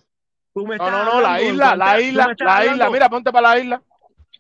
Tú 0.55 0.67
me 0.67 0.77
No, 0.77 0.87
estás 0.87 0.91
no, 0.93 1.05
no, 1.05 1.21
la 1.21 1.35
hablando 1.35 1.43
en 1.49 1.55
isla, 1.55 1.77
la 1.77 2.01
isla, 2.01 2.35
la 2.39 2.65
isla. 2.67 2.91
Mira, 2.91 3.09
ponte 3.11 3.33
para 3.33 3.49
la 3.51 3.59
isla. 3.59 3.83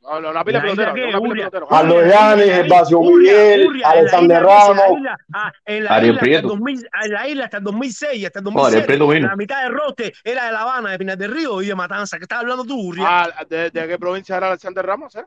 No, 0.02 0.20
no, 0.20 0.31
una 0.33 0.44
pila 0.44 0.59
¿la 0.62 0.75
pelotero. 0.75 1.67
Carlos 1.67 2.07
la 2.07 2.36
Llanes, 2.36 2.68
la 2.68 2.83
Uria, 2.99 3.33
Miguel, 3.33 3.78
la 3.81 3.89
Alexander 3.91 4.43
la 4.43 4.49
Ramos, 4.49 4.99
isla, 4.99 5.18
en 5.65 5.84
la 5.84 5.91
Ariel 5.94 5.94
isla 5.94 5.94
hasta 5.94 6.09
el 6.10 6.18
Prieto. 6.18 6.49
2000, 6.49 6.89
en 7.05 7.12
la 7.12 7.28
isla 7.28 7.44
hasta 7.44 7.57
el 7.57 7.65
2006, 7.65 8.26
hasta 8.26 8.39
el 8.41 8.44
No, 8.44 8.51
Ariel 8.51 8.83
2007, 8.83 8.86
Prieto 8.86 9.09
vino. 9.09 9.28
la 9.28 9.36
mitad 9.36 9.62
de 9.62 9.68
rote 9.70 10.12
era 10.23 10.44
de 10.44 10.52
La 10.52 10.60
Habana, 10.60 10.91
de 10.91 10.99
Pinar 10.99 11.17
del 11.17 11.33
Río 11.33 11.62
y 11.62 11.67
de 11.68 11.75
Matanza. 11.75 12.18
¿Qué 12.18 12.25
estás 12.25 12.41
hablando 12.41 12.65
tú, 12.67 12.78
Uria? 12.89 13.05
Ah, 13.07 13.44
¿de, 13.49 13.70
qué 13.73 13.99
provincia 13.99 14.36
era 14.36 14.49
Alexander 14.49 14.84
Ramos? 14.84 15.15
Eh? 15.17 15.25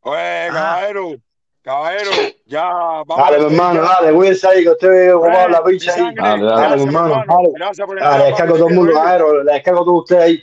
Oye, 0.00 0.48
caballero, 0.52 1.14
caballero, 1.62 2.10
ya 2.46 2.64
vamos 3.06 3.16
Dale, 3.18 3.36
a 3.36 3.46
hermano, 3.46 3.82
dale, 3.82 4.12
cuídense 4.12 4.48
ahí 4.48 4.62
que 4.64 4.70
usted 4.70 5.14
Oye, 5.14 5.48
la 5.50 5.62
mi 5.62 5.72
picha 5.72 5.94
ahí. 5.94 6.14
Dale, 6.14 6.44
dale. 6.44 6.44
Dale, 6.44 6.82
hermano, 6.82 7.20
hermano. 7.20 7.24
dale. 7.36 7.48
Gracias 7.54 7.86
por 7.86 8.00
Dale, 8.00 8.10
entrar, 8.12 8.28
descargo 8.28 8.54
todo 8.56 8.68
el 8.68 8.74
mundo, 8.74 8.92
caballero, 8.94 9.42
le 9.44 9.52
descargo 9.52 9.84
todo 9.84 9.94
usted 9.94 10.18
ahí. 10.18 10.42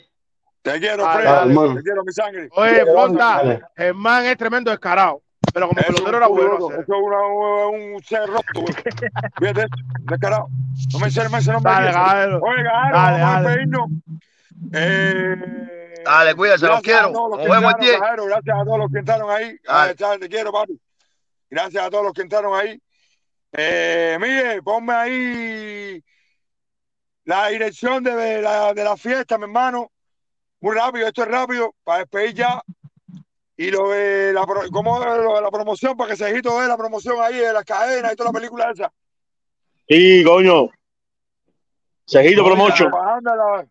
Te 0.62 0.80
quiero, 0.80 1.02
Dale, 1.04 1.14
Fred. 1.22 1.30
Dale, 1.30 1.54
dale. 1.54 1.74
Te 1.76 1.82
quiero, 1.82 2.04
mi 2.04 2.12
sangre. 2.12 2.48
Oye, 2.52 2.84
Dale, 2.84 3.14
dale. 3.14 3.62
Germán 3.76 4.24
es 4.26 4.36
tremendo 4.36 4.70
descarado, 4.70 5.22
pero 5.54 5.68
como 5.68 5.80
pelotero 5.80 6.16
era 6.18 6.26
bueno. 6.26 6.54
eso 6.56 6.80
es 6.80 6.88
una, 6.88 7.26
un, 7.26 7.92
un 7.94 8.02
ser 8.02 8.26
roto, 8.28 8.60
güey. 8.60 8.74
Fíjate, 9.38 9.66
descarado. 10.02 10.48
No 10.92 10.98
me 10.98 11.06
enseñes 11.06 11.32
ese 11.34 11.52
nombre 11.52 11.72
Dale, 11.72 11.92
caballero. 11.92 12.40
Oye, 12.42 12.62
caballero, 12.64 12.96
Dale, 12.98 13.20
vamos 13.20 13.28
a 13.28 13.32
dale. 13.34 13.48
despedirnos. 13.48 13.90
Eh, 14.72 15.36
Dale, 16.04 16.34
cuídese, 16.34 16.66
los 16.66 16.80
quiero. 16.80 17.10
Nos 17.10 17.38
vemos 17.38 17.50
el 17.50 17.54
entraron, 17.56 17.80
10. 17.80 17.96
caballero. 17.98 18.24
Gracias 18.26 18.56
a 18.60 18.64
todos 18.64 18.78
los 18.78 18.92
que 18.92 18.98
entraron 18.98 19.30
ahí. 19.30 19.56
Dale. 19.66 19.94
te 20.20 20.28
quiero, 20.28 20.52
papi. 20.52 20.80
Gracias 21.50 21.84
a 21.84 21.90
todos 21.90 22.04
los 22.04 22.12
que 22.12 22.22
entraron 22.22 22.58
ahí. 22.58 22.80
Eh, 23.52 24.16
Miguel, 24.20 24.62
ponme 24.62 24.92
ahí 24.92 26.04
la 27.24 27.48
dirección 27.48 28.02
de 28.02 28.42
la, 28.42 28.74
de 28.74 28.84
la 28.84 28.96
fiesta, 28.96 29.38
mi 29.38 29.44
hermano. 29.44 29.90
Muy 30.60 30.74
rápido, 30.74 31.06
esto 31.06 31.22
es 31.22 31.28
rápido, 31.28 31.74
para 31.84 32.00
despedir 32.00 32.34
ya. 32.34 32.62
Y 33.56 33.70
lo 33.70 33.90
de 33.90 34.32
la, 34.32 34.46
¿cómo 34.72 34.98
lo 35.04 35.34
de 35.34 35.42
la 35.42 35.50
promoción, 35.50 35.96
para 35.96 36.10
que 36.10 36.16
Cejito 36.16 36.56
vea 36.56 36.68
la 36.68 36.76
promoción 36.76 37.16
ahí 37.20 37.36
de 37.36 37.52
las 37.52 37.64
cadenas 37.64 38.12
y 38.12 38.16
toda 38.16 38.30
la 38.30 38.38
película 38.38 38.70
esa. 38.70 38.92
Sí, 39.88 40.22
coño. 40.24 40.68
Propaganda, 42.88 43.36
la- 43.36 43.66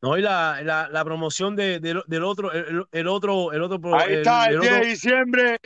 no, 0.00 0.16
y 0.16 0.22
la, 0.22 0.60
la, 0.62 0.88
la 0.88 1.04
promoción 1.04 1.56
de, 1.56 1.80
del 1.80 2.02
del 2.06 2.22
otro, 2.22 2.52
el, 2.52 2.86
el 2.92 3.08
otro, 3.08 3.52
el 3.52 3.62
otro, 3.62 3.94
Ahí 3.96 4.12
el, 4.12 4.18
está, 4.18 4.46
el 4.46 4.54
el 4.54 4.60
10 4.60 4.70
de 4.72 4.78
otro, 4.78 4.88
diciembre, 4.88 5.60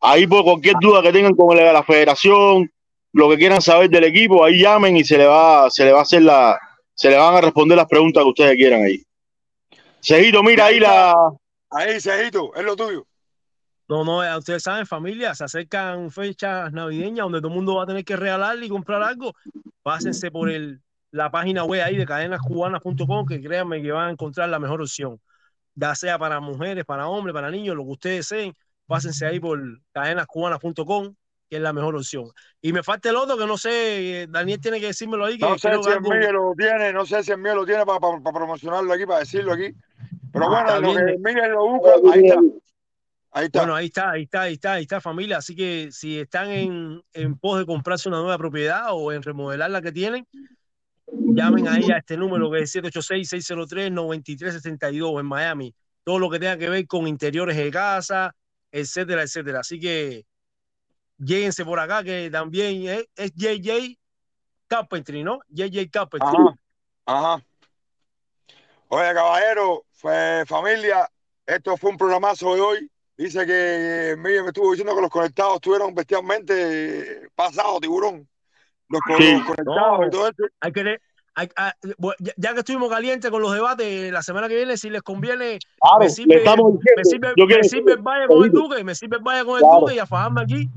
Ahí 0.07 0.27
por 0.27 0.45
cualquier 0.45 0.75
duda 0.81 1.01
que 1.03 1.13
tengan 1.13 1.35
con 1.35 1.57
el- 1.59 1.73
la 1.73 1.83
federación, 1.83 2.71
lo 3.13 3.31
que 3.31 3.39
quieran 3.39 3.63
saber 3.63 3.89
del 3.89 4.05
equipo, 4.05 4.45
ahí 4.45 4.61
llamen 4.61 4.97
y 4.97 5.05
se 5.05 5.17
le 5.17 5.25
va, 5.27 5.71
se 5.71 5.85
le 5.85 5.93
va 5.93 6.01
a 6.01 6.03
hacer 6.03 6.23
la, 6.23 6.59
se 6.95 7.09
le 7.09 7.17
van 7.17 7.35
a 7.37 7.41
responder 7.41 7.77
las 7.77 7.87
preguntas 7.87 8.23
que 8.23 8.29
ustedes 8.29 8.57
quieran 8.57 8.83
ahí. 8.83 9.03
Cejito, 10.01 10.43
mira 10.43 10.67
ahí 10.67 10.79
la, 10.79 11.15
Ahí, 11.71 12.01
Cejito, 12.01 12.55
es 12.55 12.63
lo 12.63 12.77
tuyo. 12.77 13.07
No, 13.89 14.05
no, 14.05 14.39
ustedes 14.39 14.63
saben, 14.63 14.87
familia, 14.87 15.35
se 15.35 15.45
acercan 15.45 16.11
fechas 16.11 16.73
navideñas 16.73 17.25
donde 17.25 17.39
todo 17.41 17.49
el 17.49 17.55
mundo 17.55 17.77
va 17.77 17.85
a 17.85 17.87
tener 17.87 18.05
que 18.05 18.17
regalarle 18.17 18.67
y 18.67 18.69
comprar 18.69 19.03
algo. 19.03 19.33
Pásense 19.83 20.31
por 20.31 20.51
el, 20.51 20.81
la 21.11 21.31
página 21.31 21.65
web 21.65 21.83
ahí 21.83 21.97
de 21.97 22.07
cadenascubanas.com, 22.07 23.27
que 23.27 23.43
créanme 23.43 23.83
que 23.83 23.93
van 23.93 24.09
a 24.09 24.11
encontrar 24.13 24.49
la 24.49 24.59
mejor 24.59 24.81
opción. 24.83 25.21
Ya 25.75 25.95
sea 25.95 26.19
para 26.19 26.41
mujeres, 26.41 26.85
para 26.85 27.09
hombres, 27.09 27.35
para 27.35 27.51
niños, 27.51 27.77
lo 27.77 27.85
que 27.85 27.91
ustedes 27.91 28.29
deseen, 28.29 28.55
pásense 28.87 29.27
ahí 29.27 29.41
por 29.41 29.61
cadenascubanas.com, 29.93 31.15
que 31.49 31.57
es 31.57 31.63
la 31.63 31.73
mejor 31.73 31.97
opción. 31.97 32.31
Y 32.61 32.73
me 32.73 32.83
falta 32.83 33.11
el 33.11 33.17
otro 33.17 33.37
que 33.37 33.47
no 33.47 33.57
sé, 33.57 34.23
eh, 34.23 34.27
Daniel 34.29 34.61
tiene 34.61 34.81
que 34.81 34.87
decírmelo 34.87 35.25
ahí, 35.25 35.39
que 35.39 35.47
No 35.47 35.59
sé 35.59 35.71
si 35.83 35.91
el 35.91 36.01
Miguel 36.01 36.33
lo 36.33 36.55
tiene, 36.57 36.93
no 36.93 37.07
sé 37.07 37.23
si 37.23 37.33
el 37.33 37.39
Miguel 37.39 37.57
lo 37.57 37.67
tiene 37.67 37.85
para 37.85 38.01
promocionarlo 38.01 38.93
aquí, 38.93 39.07
para 39.07 39.21
decirlo 39.21 39.53
aquí. 39.53 39.75
Pero 40.33 40.49
bueno, 40.49 40.67
Está 40.67 40.81
de 40.81 40.81
lo 40.81 40.95
que 40.95 41.19
Miguel 41.19 41.51
lo 41.53 41.69
busca, 41.69 41.91
ahí 42.13 42.27
está. 42.27 42.41
Ahí 43.37 43.47
está. 43.47 43.59
Bueno, 43.61 43.75
ahí 43.75 43.87
está, 43.87 44.11
ahí 44.11 44.23
está, 44.23 44.43
ahí 44.43 44.55
está, 44.55 44.73
ahí 44.75 44.83
está 44.83 45.01
familia. 45.01 45.39
Así 45.39 45.57
que 45.57 45.89
si 45.91 46.21
están 46.21 46.51
en, 46.51 47.03
en 47.13 47.37
pos 47.37 47.59
de 47.59 47.67
comprarse 47.67 48.09
una 48.09 48.19
nueva 48.19 48.39
propiedad 48.39 48.87
o 48.91 49.11
en 49.11 49.23
remodelar 49.23 49.71
la 49.71 49.83
que 49.83 49.91
tienen, 49.91 50.25
llamen 51.07 51.69
ahí 51.69 51.91
a 51.91 51.99
este 51.99 52.17
número 52.17 52.51
que 52.51 52.61
es 52.61 52.75
786-603-9362 52.77 55.21
en 55.21 55.27
Miami. 55.27 55.75
Todo 56.05 56.19
lo 56.19 56.31
que 56.31 56.39
tenga 56.39 56.57
que 56.57 56.69
ver 56.69 56.87
con 56.87 57.09
interiores 57.09 57.57
de 57.57 57.71
casa, 57.71 58.35
etcétera, 58.75 59.23
etcétera. 59.23 59.61
Así 59.61 59.79
que 59.79 60.27
lléguense 61.17 61.65
por 61.65 61.79
acá, 61.79 62.03
que 62.03 62.29
también 62.31 62.89
es, 62.89 63.07
es 63.15 63.33
JJ 63.35 63.97
Carpentry, 64.67 65.23
¿no? 65.23 65.39
JJ 65.49 65.91
Carpentry. 65.91 66.29
Ajá, 66.29 66.57
ajá. 67.07 67.45
Oye, 68.89 69.15
caballero, 69.15 69.85
fue 69.93 70.45
familia, 70.47 71.09
esto 71.47 71.77
fue 71.77 71.91
un 71.91 71.97
programazo 71.97 72.55
de 72.55 72.61
hoy. 72.61 72.91
Dice 73.17 73.47
que 73.47 74.17
Miguel 74.19 74.43
me 74.43 74.49
estuvo 74.49 74.73
diciendo 74.73 74.95
que 74.97 75.03
los 75.03 75.11
conectados 75.11 75.55
estuvieron 75.55 75.95
bestialmente 75.95 77.29
pasados, 77.37 77.81
tiburón. 77.81 78.29
Los, 78.89 79.01
Sí. 79.19 79.33
los 79.35 79.45
conectados 79.45 80.07
y 80.07 80.11
todo 80.11 80.29
eso. 80.29 80.45
Hay 80.61 80.73
que, 80.73 80.99
hay- 81.35 81.49
ah, 81.57 81.75
bueno, 81.99 82.17
ya, 82.21 82.33
ya 82.37 82.53
que 82.55 82.61
estuvimos 82.61 82.89
calientes 82.91 83.31
con 83.31 83.43
los 83.43 83.53
debates, 83.53 84.13
la 84.13 84.23
semana 84.23 84.49
que 84.49 84.57
viene, 84.57 84.77
si 84.77 84.91
les 84.91 85.03
conviene, 85.03 85.59
Claro, 85.81 85.99
me 86.01 86.09
sirve, 86.11 86.39
diciendo, 86.41 86.81
me 86.97 87.05
sirve, 87.05 87.33
yo 87.37 87.47
me 87.47 87.65
sirve 87.65 87.93
el 87.93 87.99
valle 88.03 88.27
con 88.27 88.45
el 88.45 88.51
Duque, 88.53 88.85
me 88.85 88.95
sirve 88.95 89.17
el 89.17 89.23
valle 89.23 89.45
con 89.45 89.55
el 89.57 89.61
Claro. 89.63 89.81
Duque 89.81 89.95
y 89.95 89.99
a 89.99 90.07
fajarme 90.07 90.43
aquí. 90.43 90.69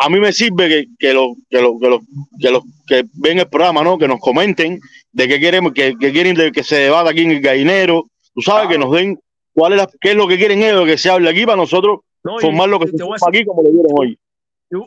a 0.00 0.08
mí 0.08 0.20
me 0.20 0.32
sirve 0.32 0.68
que, 0.68 0.86
que 0.98 1.12
los 1.12 1.30
que 1.50 1.60
los 1.60 1.72
que 1.80 1.88
los 1.88 2.00
que 2.40 2.50
los 2.50 2.62
que 2.86 3.04
ven 3.14 3.38
el 3.40 3.48
programa, 3.48 3.82
¿no? 3.82 3.98
Que 3.98 4.06
nos 4.06 4.20
comenten 4.20 4.78
de 5.12 5.26
qué 5.28 5.40
queremos, 5.40 5.72
que, 5.72 5.96
que 5.98 6.12
quieren 6.12 6.36
que 6.52 6.62
se 6.62 6.76
debata 6.76 7.10
aquí 7.10 7.22
en 7.22 7.32
el 7.32 7.40
gallinero. 7.40 8.04
Tú 8.34 8.40
sabes 8.42 8.68
que 8.68 8.78
nos 8.78 8.92
den 8.92 9.18
cuál 9.52 9.72
es 9.72 9.78
la, 9.78 9.88
qué 10.00 10.10
es 10.10 10.16
lo 10.16 10.28
que 10.28 10.38
quieren 10.38 10.62
ellos 10.62 10.86
que 10.86 10.96
se 10.98 11.10
hable 11.10 11.28
aquí 11.28 11.44
para 11.44 11.56
nosotros 11.56 11.98
No, 12.22 12.38
y 12.38 12.42
formar 12.42 12.68
lo 12.68 12.78
que 12.78 12.86
se 12.86 12.94
aquí 13.26 13.44
como 13.44 13.62
lo 13.62 13.70
vieron 13.72 13.90
hoy. 13.98 14.18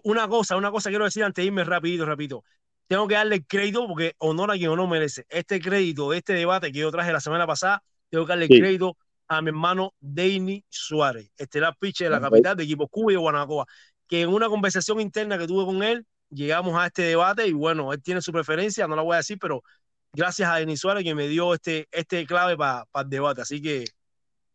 una 0.04 0.28
cosa, 0.30 0.56
una 0.56 0.72
cosa 0.72 0.90
quiero 0.90 1.04
decir 1.04 1.24
antes 1.26 1.42
de 1.44 1.48
irme 1.48 1.66
rapidito, 1.66 2.06
rapidito. 2.06 2.44
Tengo 2.92 3.08
que 3.08 3.16
darle 3.16 3.38
el 3.38 3.48
crédito 3.48 3.88
porque 3.88 4.16
honor 4.18 4.52
a 4.52 4.56
quien 4.56 4.76
no 4.76 4.86
merece. 4.86 5.26
Este 5.30 5.62
crédito, 5.62 6.12
este 6.12 6.34
debate 6.34 6.74
que 6.74 6.80
yo 6.80 6.92
traje 6.92 7.14
la 7.14 7.22
semana 7.22 7.48
pasada, 7.48 7.82
tengo 8.10 8.26
que 8.26 8.32
darle 8.34 8.46
el 8.48 8.52
Sí. 8.52 8.60
crédito 8.60 8.98
a 9.30 9.42
mi 9.42 9.48
hermano 9.48 9.94
Deini 10.02 10.66
Suárez, 10.68 11.32
estelar 11.38 11.74
pitcher 11.80 12.10
de 12.10 12.16
la 12.18 12.20
capital 12.20 12.58
de 12.58 12.66
equipo 12.66 12.90
Cuba 12.90 13.14
y 13.14 13.16
de 13.16 13.22
Guanacoa, 13.22 13.66
que 14.10 14.24
en 14.24 14.28
una 14.34 14.50
conversación 14.50 15.00
interna 15.00 15.38
que 15.38 15.48
tuve 15.48 15.64
con 15.64 15.82
él, 15.84 16.06
llegamos 16.32 16.76
a 16.78 16.88
este 16.88 17.04
debate 17.04 17.48
y 17.48 17.54
bueno, 17.54 17.94
él 17.94 18.04
tiene 18.04 18.22
su 18.22 18.34
preferencia, 18.34 18.86
no 18.90 18.98
la 18.98 19.04
voy 19.04 19.14
a 19.14 19.18
decir, 19.20 19.38
pero 19.40 19.64
gracias 20.12 20.50
a 20.50 20.58
Denis 20.58 20.82
Suárez 20.82 21.06
que 21.06 21.16
me 21.16 21.30
dio 21.30 21.54
este, 21.54 21.88
este 21.94 22.26
clave 22.26 22.58
para 22.58 22.86
el 22.94 23.10
debate. 23.10 23.40
Así 23.40 23.62
que 23.62 23.86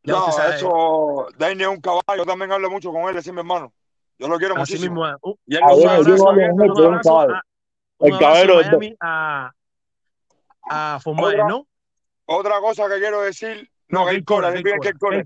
No, 0.04 0.28
eso, 0.28 1.26
Dani 1.38 1.62
es 1.62 1.68
un 1.68 1.80
caballo. 1.80 2.02
Yo 2.18 2.26
también 2.26 2.52
hablo 2.52 2.68
mucho 2.70 2.92
con 2.92 3.08
él, 3.08 3.16
ese 3.16 3.30
es 3.30 3.32
mi 3.32 3.40
hermano. 3.40 3.72
Yo 4.18 4.28
lo 4.28 4.36
quiero 4.36 4.58
Así 4.58 4.74
muchísimo. 4.74 5.04
mismo. 5.04 5.18
Un, 5.22 5.36
Y 5.46 5.56
él 5.56 5.62
sabe. 7.02 7.32
El 8.00 8.18
caballero 8.18 8.58
a 9.00 9.52
a, 10.68 10.98
Otra, 11.04 11.46
¿no? 11.48 11.66
otra 12.26 12.60
cosa 12.60 12.88
que 12.88 12.98
quiero 12.98 13.22
decir, 13.22 13.70
No, 13.88 14.00
no, 14.00 14.06
Keil 14.10 14.24
Cora, 14.24 14.52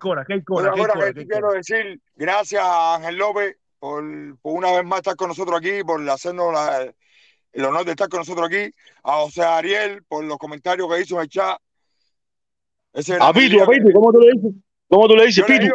Cora, 0.02 0.26
Otra 0.50 0.70
cosa 0.72 0.92
Cora, 0.92 1.12
que 1.14 1.26
quiero 1.26 1.52
decir, 1.52 2.00
gracias 2.14 2.62
a 2.62 2.96
Ángel 2.96 3.16
López 3.16 3.56
por, 3.78 4.04
por 4.40 4.52
una 4.52 4.72
vez 4.72 4.84
más 4.84 4.98
estar 4.98 5.16
con 5.16 5.28
nosotros 5.28 5.58
aquí, 5.58 5.82
por 5.82 6.08
hacernos 6.10 6.52
la- 6.52 6.92
el 7.52 7.64
honor 7.64 7.84
de 7.84 7.92
estar 7.92 8.08
con 8.08 8.18
nosotros 8.20 8.46
aquí, 8.46 8.70
a 9.02 9.12
José 9.22 9.42
Ariel 9.42 10.04
por 10.04 10.22
los 10.24 10.38
comentarios 10.38 10.88
que 10.92 11.00
hizo 11.00 11.16
en 11.16 11.22
el 11.22 11.28
chat. 11.28 11.58
Ese 12.92 13.16
A 13.20 13.32
Pitu, 13.32 13.62
a 13.62 13.66
que 13.66 13.78
Pitu, 13.78 13.92
¿cómo 13.92 14.12
tú 14.12 14.20
le 14.20 14.32
dices? 14.32 14.52
¿Cómo 14.88 15.08
tú 15.08 15.16
le 15.16 15.26
dices, 15.26 15.44
Pitu? 15.44 15.66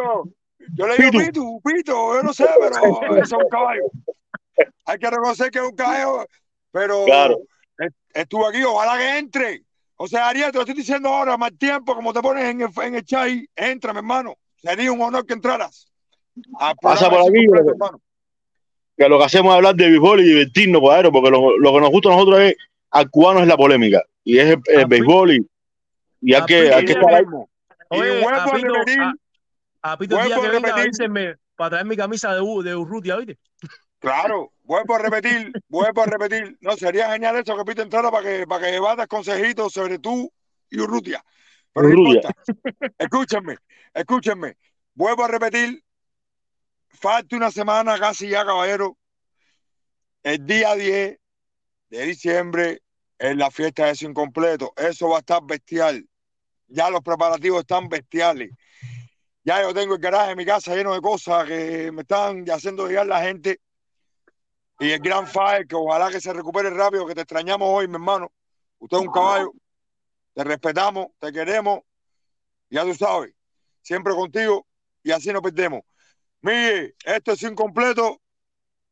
yo 0.74 0.86
le 0.86 0.96
digo 0.96 1.10
Pitu. 1.10 1.24
Pitu, 1.24 1.60
Pito, 1.62 2.14
yo 2.14 2.22
no 2.22 2.32
sé, 2.32 2.46
pero 2.60 2.76
es 3.22 3.32
un 3.32 3.48
caballo. 3.50 3.82
Hay 4.86 4.98
que 4.98 5.10
reconocer 5.10 5.50
que 5.50 5.58
es 5.58 5.64
un 5.64 5.74
caballo, 5.76 6.26
pero 6.76 7.06
Claro. 7.06 7.38
est- 7.78 7.96
estuvo 8.12 8.46
aquí, 8.46 8.62
ojalá 8.62 8.98
que 8.98 9.16
entre. 9.18 9.62
O 9.96 10.06
sea, 10.06 10.28
Ariel, 10.28 10.50
te 10.50 10.58
lo 10.58 10.60
estoy 10.60 10.74
diciendo 10.74 11.08
ahora, 11.08 11.38
más 11.38 11.56
tiempo, 11.56 11.94
como 11.94 12.12
te 12.12 12.20
pones 12.20 12.44
en 12.44 12.60
el, 12.60 12.68
en 12.82 12.96
el 12.96 13.02
chat 13.02 13.30
entra, 13.56 13.94
mi 13.94 14.00
hermano. 14.00 14.34
Sería 14.56 14.92
un 14.92 15.00
honor 15.00 15.24
que 15.24 15.32
entraras 15.32 15.90
Pasa 16.82 17.08
por 17.08 17.20
aquí, 17.20 17.46
Completo, 17.46 17.70
hermano. 17.70 18.00
que 18.94 19.08
lo 19.08 19.18
que 19.18 19.24
hacemos 19.24 19.52
es 19.52 19.56
hablar 19.56 19.74
de 19.74 19.88
béisbol 19.88 20.20
y 20.20 20.24
divertirnos, 20.24 20.82
cuadro, 20.82 21.10
porque 21.10 21.30
lo, 21.30 21.56
lo 21.56 21.72
que 21.72 21.80
nos 21.80 21.90
gusta 21.90 22.10
a 22.10 22.12
nosotros 22.12 22.40
es, 22.40 22.56
al 22.90 23.08
cubano 23.08 23.40
es 23.40 23.46
la 23.48 23.56
polémica, 23.56 24.02
y 24.22 24.36
es 24.36 24.44
el, 24.44 24.60
el 24.66 24.84
A 24.84 24.86
béisbol, 24.86 25.32
y, 25.32 25.46
y 26.20 26.34
hay 26.34 26.42
a 26.42 26.46
que, 26.46 26.74
hay 26.74 26.84
que 26.84 26.92
estar 26.92 27.14
ahí. 27.14 27.24
Y 27.90 27.98
oye, 28.00 28.20
a 28.20 28.22
vuelvo 28.22 28.40
a 28.40 28.52
Pito, 28.52 28.74
repetir, 28.74 29.00
a, 29.00 29.92
a 29.92 29.98
Pito 29.98 30.16
día 30.16 30.26
que 30.26 30.34
a 30.34 30.38
venga, 30.40 30.52
repetir, 30.52 30.82
avísenme 30.82 31.36
para 31.56 31.70
traer 31.70 31.86
mi 31.86 31.96
camisa 31.96 32.34
de, 32.34 32.40
de 32.64 32.76
Urrutia, 32.76 33.16
¿viste? 33.16 33.38
claro, 33.98 34.52
vuelvo 34.66 34.96
a 34.96 34.98
repetir, 34.98 35.52
vuelvo 35.68 36.02
a 36.02 36.06
repetir. 36.06 36.58
No, 36.60 36.76
sería 36.76 37.10
genial 37.12 37.36
eso 37.36 37.56
que 37.56 37.64
Pito 37.64 37.82
entrara 37.82 38.10
para 38.10 38.24
que, 38.24 38.46
para 38.46 38.66
que 38.66 39.06
consejitos 39.06 39.72
sobre 39.72 39.98
tú 39.98 40.30
y 40.68 40.80
Urrutia. 40.80 41.24
Pero 41.72 41.88
no 41.88 42.00
Urrutia. 42.00 42.30
importa. 42.30 42.94
Escúchenme, 42.98 43.56
escúchenme. 43.94 44.56
Vuelvo 44.94 45.24
a 45.24 45.28
repetir, 45.28 45.82
falta 46.88 47.36
una 47.36 47.50
semana 47.50 47.98
casi 47.98 48.28
ya, 48.28 48.44
caballero. 48.44 48.96
El 50.22 50.44
día 50.44 50.74
10 50.74 51.18
de 51.90 52.04
diciembre 52.04 52.82
es 53.18 53.36
la 53.36 53.50
fiesta 53.50 53.86
de 53.86 53.94
Sin 53.94 54.12
Completo. 54.12 54.72
Eso 54.76 55.08
va 55.08 55.16
a 55.16 55.20
estar 55.20 55.40
bestial. 55.44 56.04
Ya 56.66 56.90
los 56.90 57.00
preparativos 57.02 57.60
están 57.60 57.88
bestiales. 57.88 58.50
Ya 59.44 59.62
yo 59.62 59.72
tengo 59.72 59.94
el 59.94 60.00
garaje 60.00 60.30
de 60.30 60.36
mi 60.36 60.44
casa 60.44 60.74
lleno 60.74 60.92
de 60.92 61.00
cosas 61.00 61.46
que 61.46 61.92
me 61.92 62.02
están 62.02 62.44
haciendo 62.50 62.88
llegar 62.88 63.06
la 63.06 63.22
gente. 63.22 63.60
Y 64.78 64.90
el 64.90 65.00
gran 65.00 65.26
Fire, 65.26 65.66
que 65.66 65.74
ojalá 65.74 66.10
que 66.10 66.20
se 66.20 66.32
recupere 66.32 66.70
rápido, 66.70 67.06
que 67.06 67.14
te 67.14 67.22
extrañamos 67.22 67.68
hoy, 67.70 67.88
mi 67.88 67.94
hermano. 67.94 68.30
Usted 68.78 68.98
es 68.98 69.02
un 69.04 69.12
caballo. 69.12 69.52
Te 70.34 70.44
respetamos, 70.44 71.08
te 71.18 71.32
queremos. 71.32 71.80
Ya 72.68 72.82
tú 72.82 72.94
sabes, 72.94 73.32
siempre 73.80 74.12
contigo 74.14 74.66
y 75.02 75.12
así 75.12 75.32
nos 75.32 75.40
perdemos. 75.40 75.80
Miguel, 76.42 76.94
esto 77.04 77.32
es 77.32 77.42
incompleto. 77.42 78.20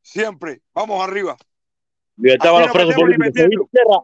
Siempre. 0.00 0.62
Vamos 0.72 1.02
arriba. 1.06 1.36
Libertad 2.16 2.52
para 2.52 2.66
los 2.66 2.72
presos 2.74 2.94
perdemos 2.94 3.18
políticos. 3.18 3.34
Tejito, 3.42 3.68
cierra. 3.70 3.98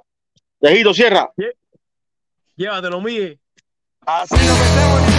Tejito, 0.60 0.94
cierra. 0.94 1.32
Lle- 1.36 1.56
Llévatelo, 2.56 3.00
Miguel. 3.00 3.40
Así 4.00 4.34
nos 4.34 4.58
metemos 4.58 5.00
ni 5.02 5.09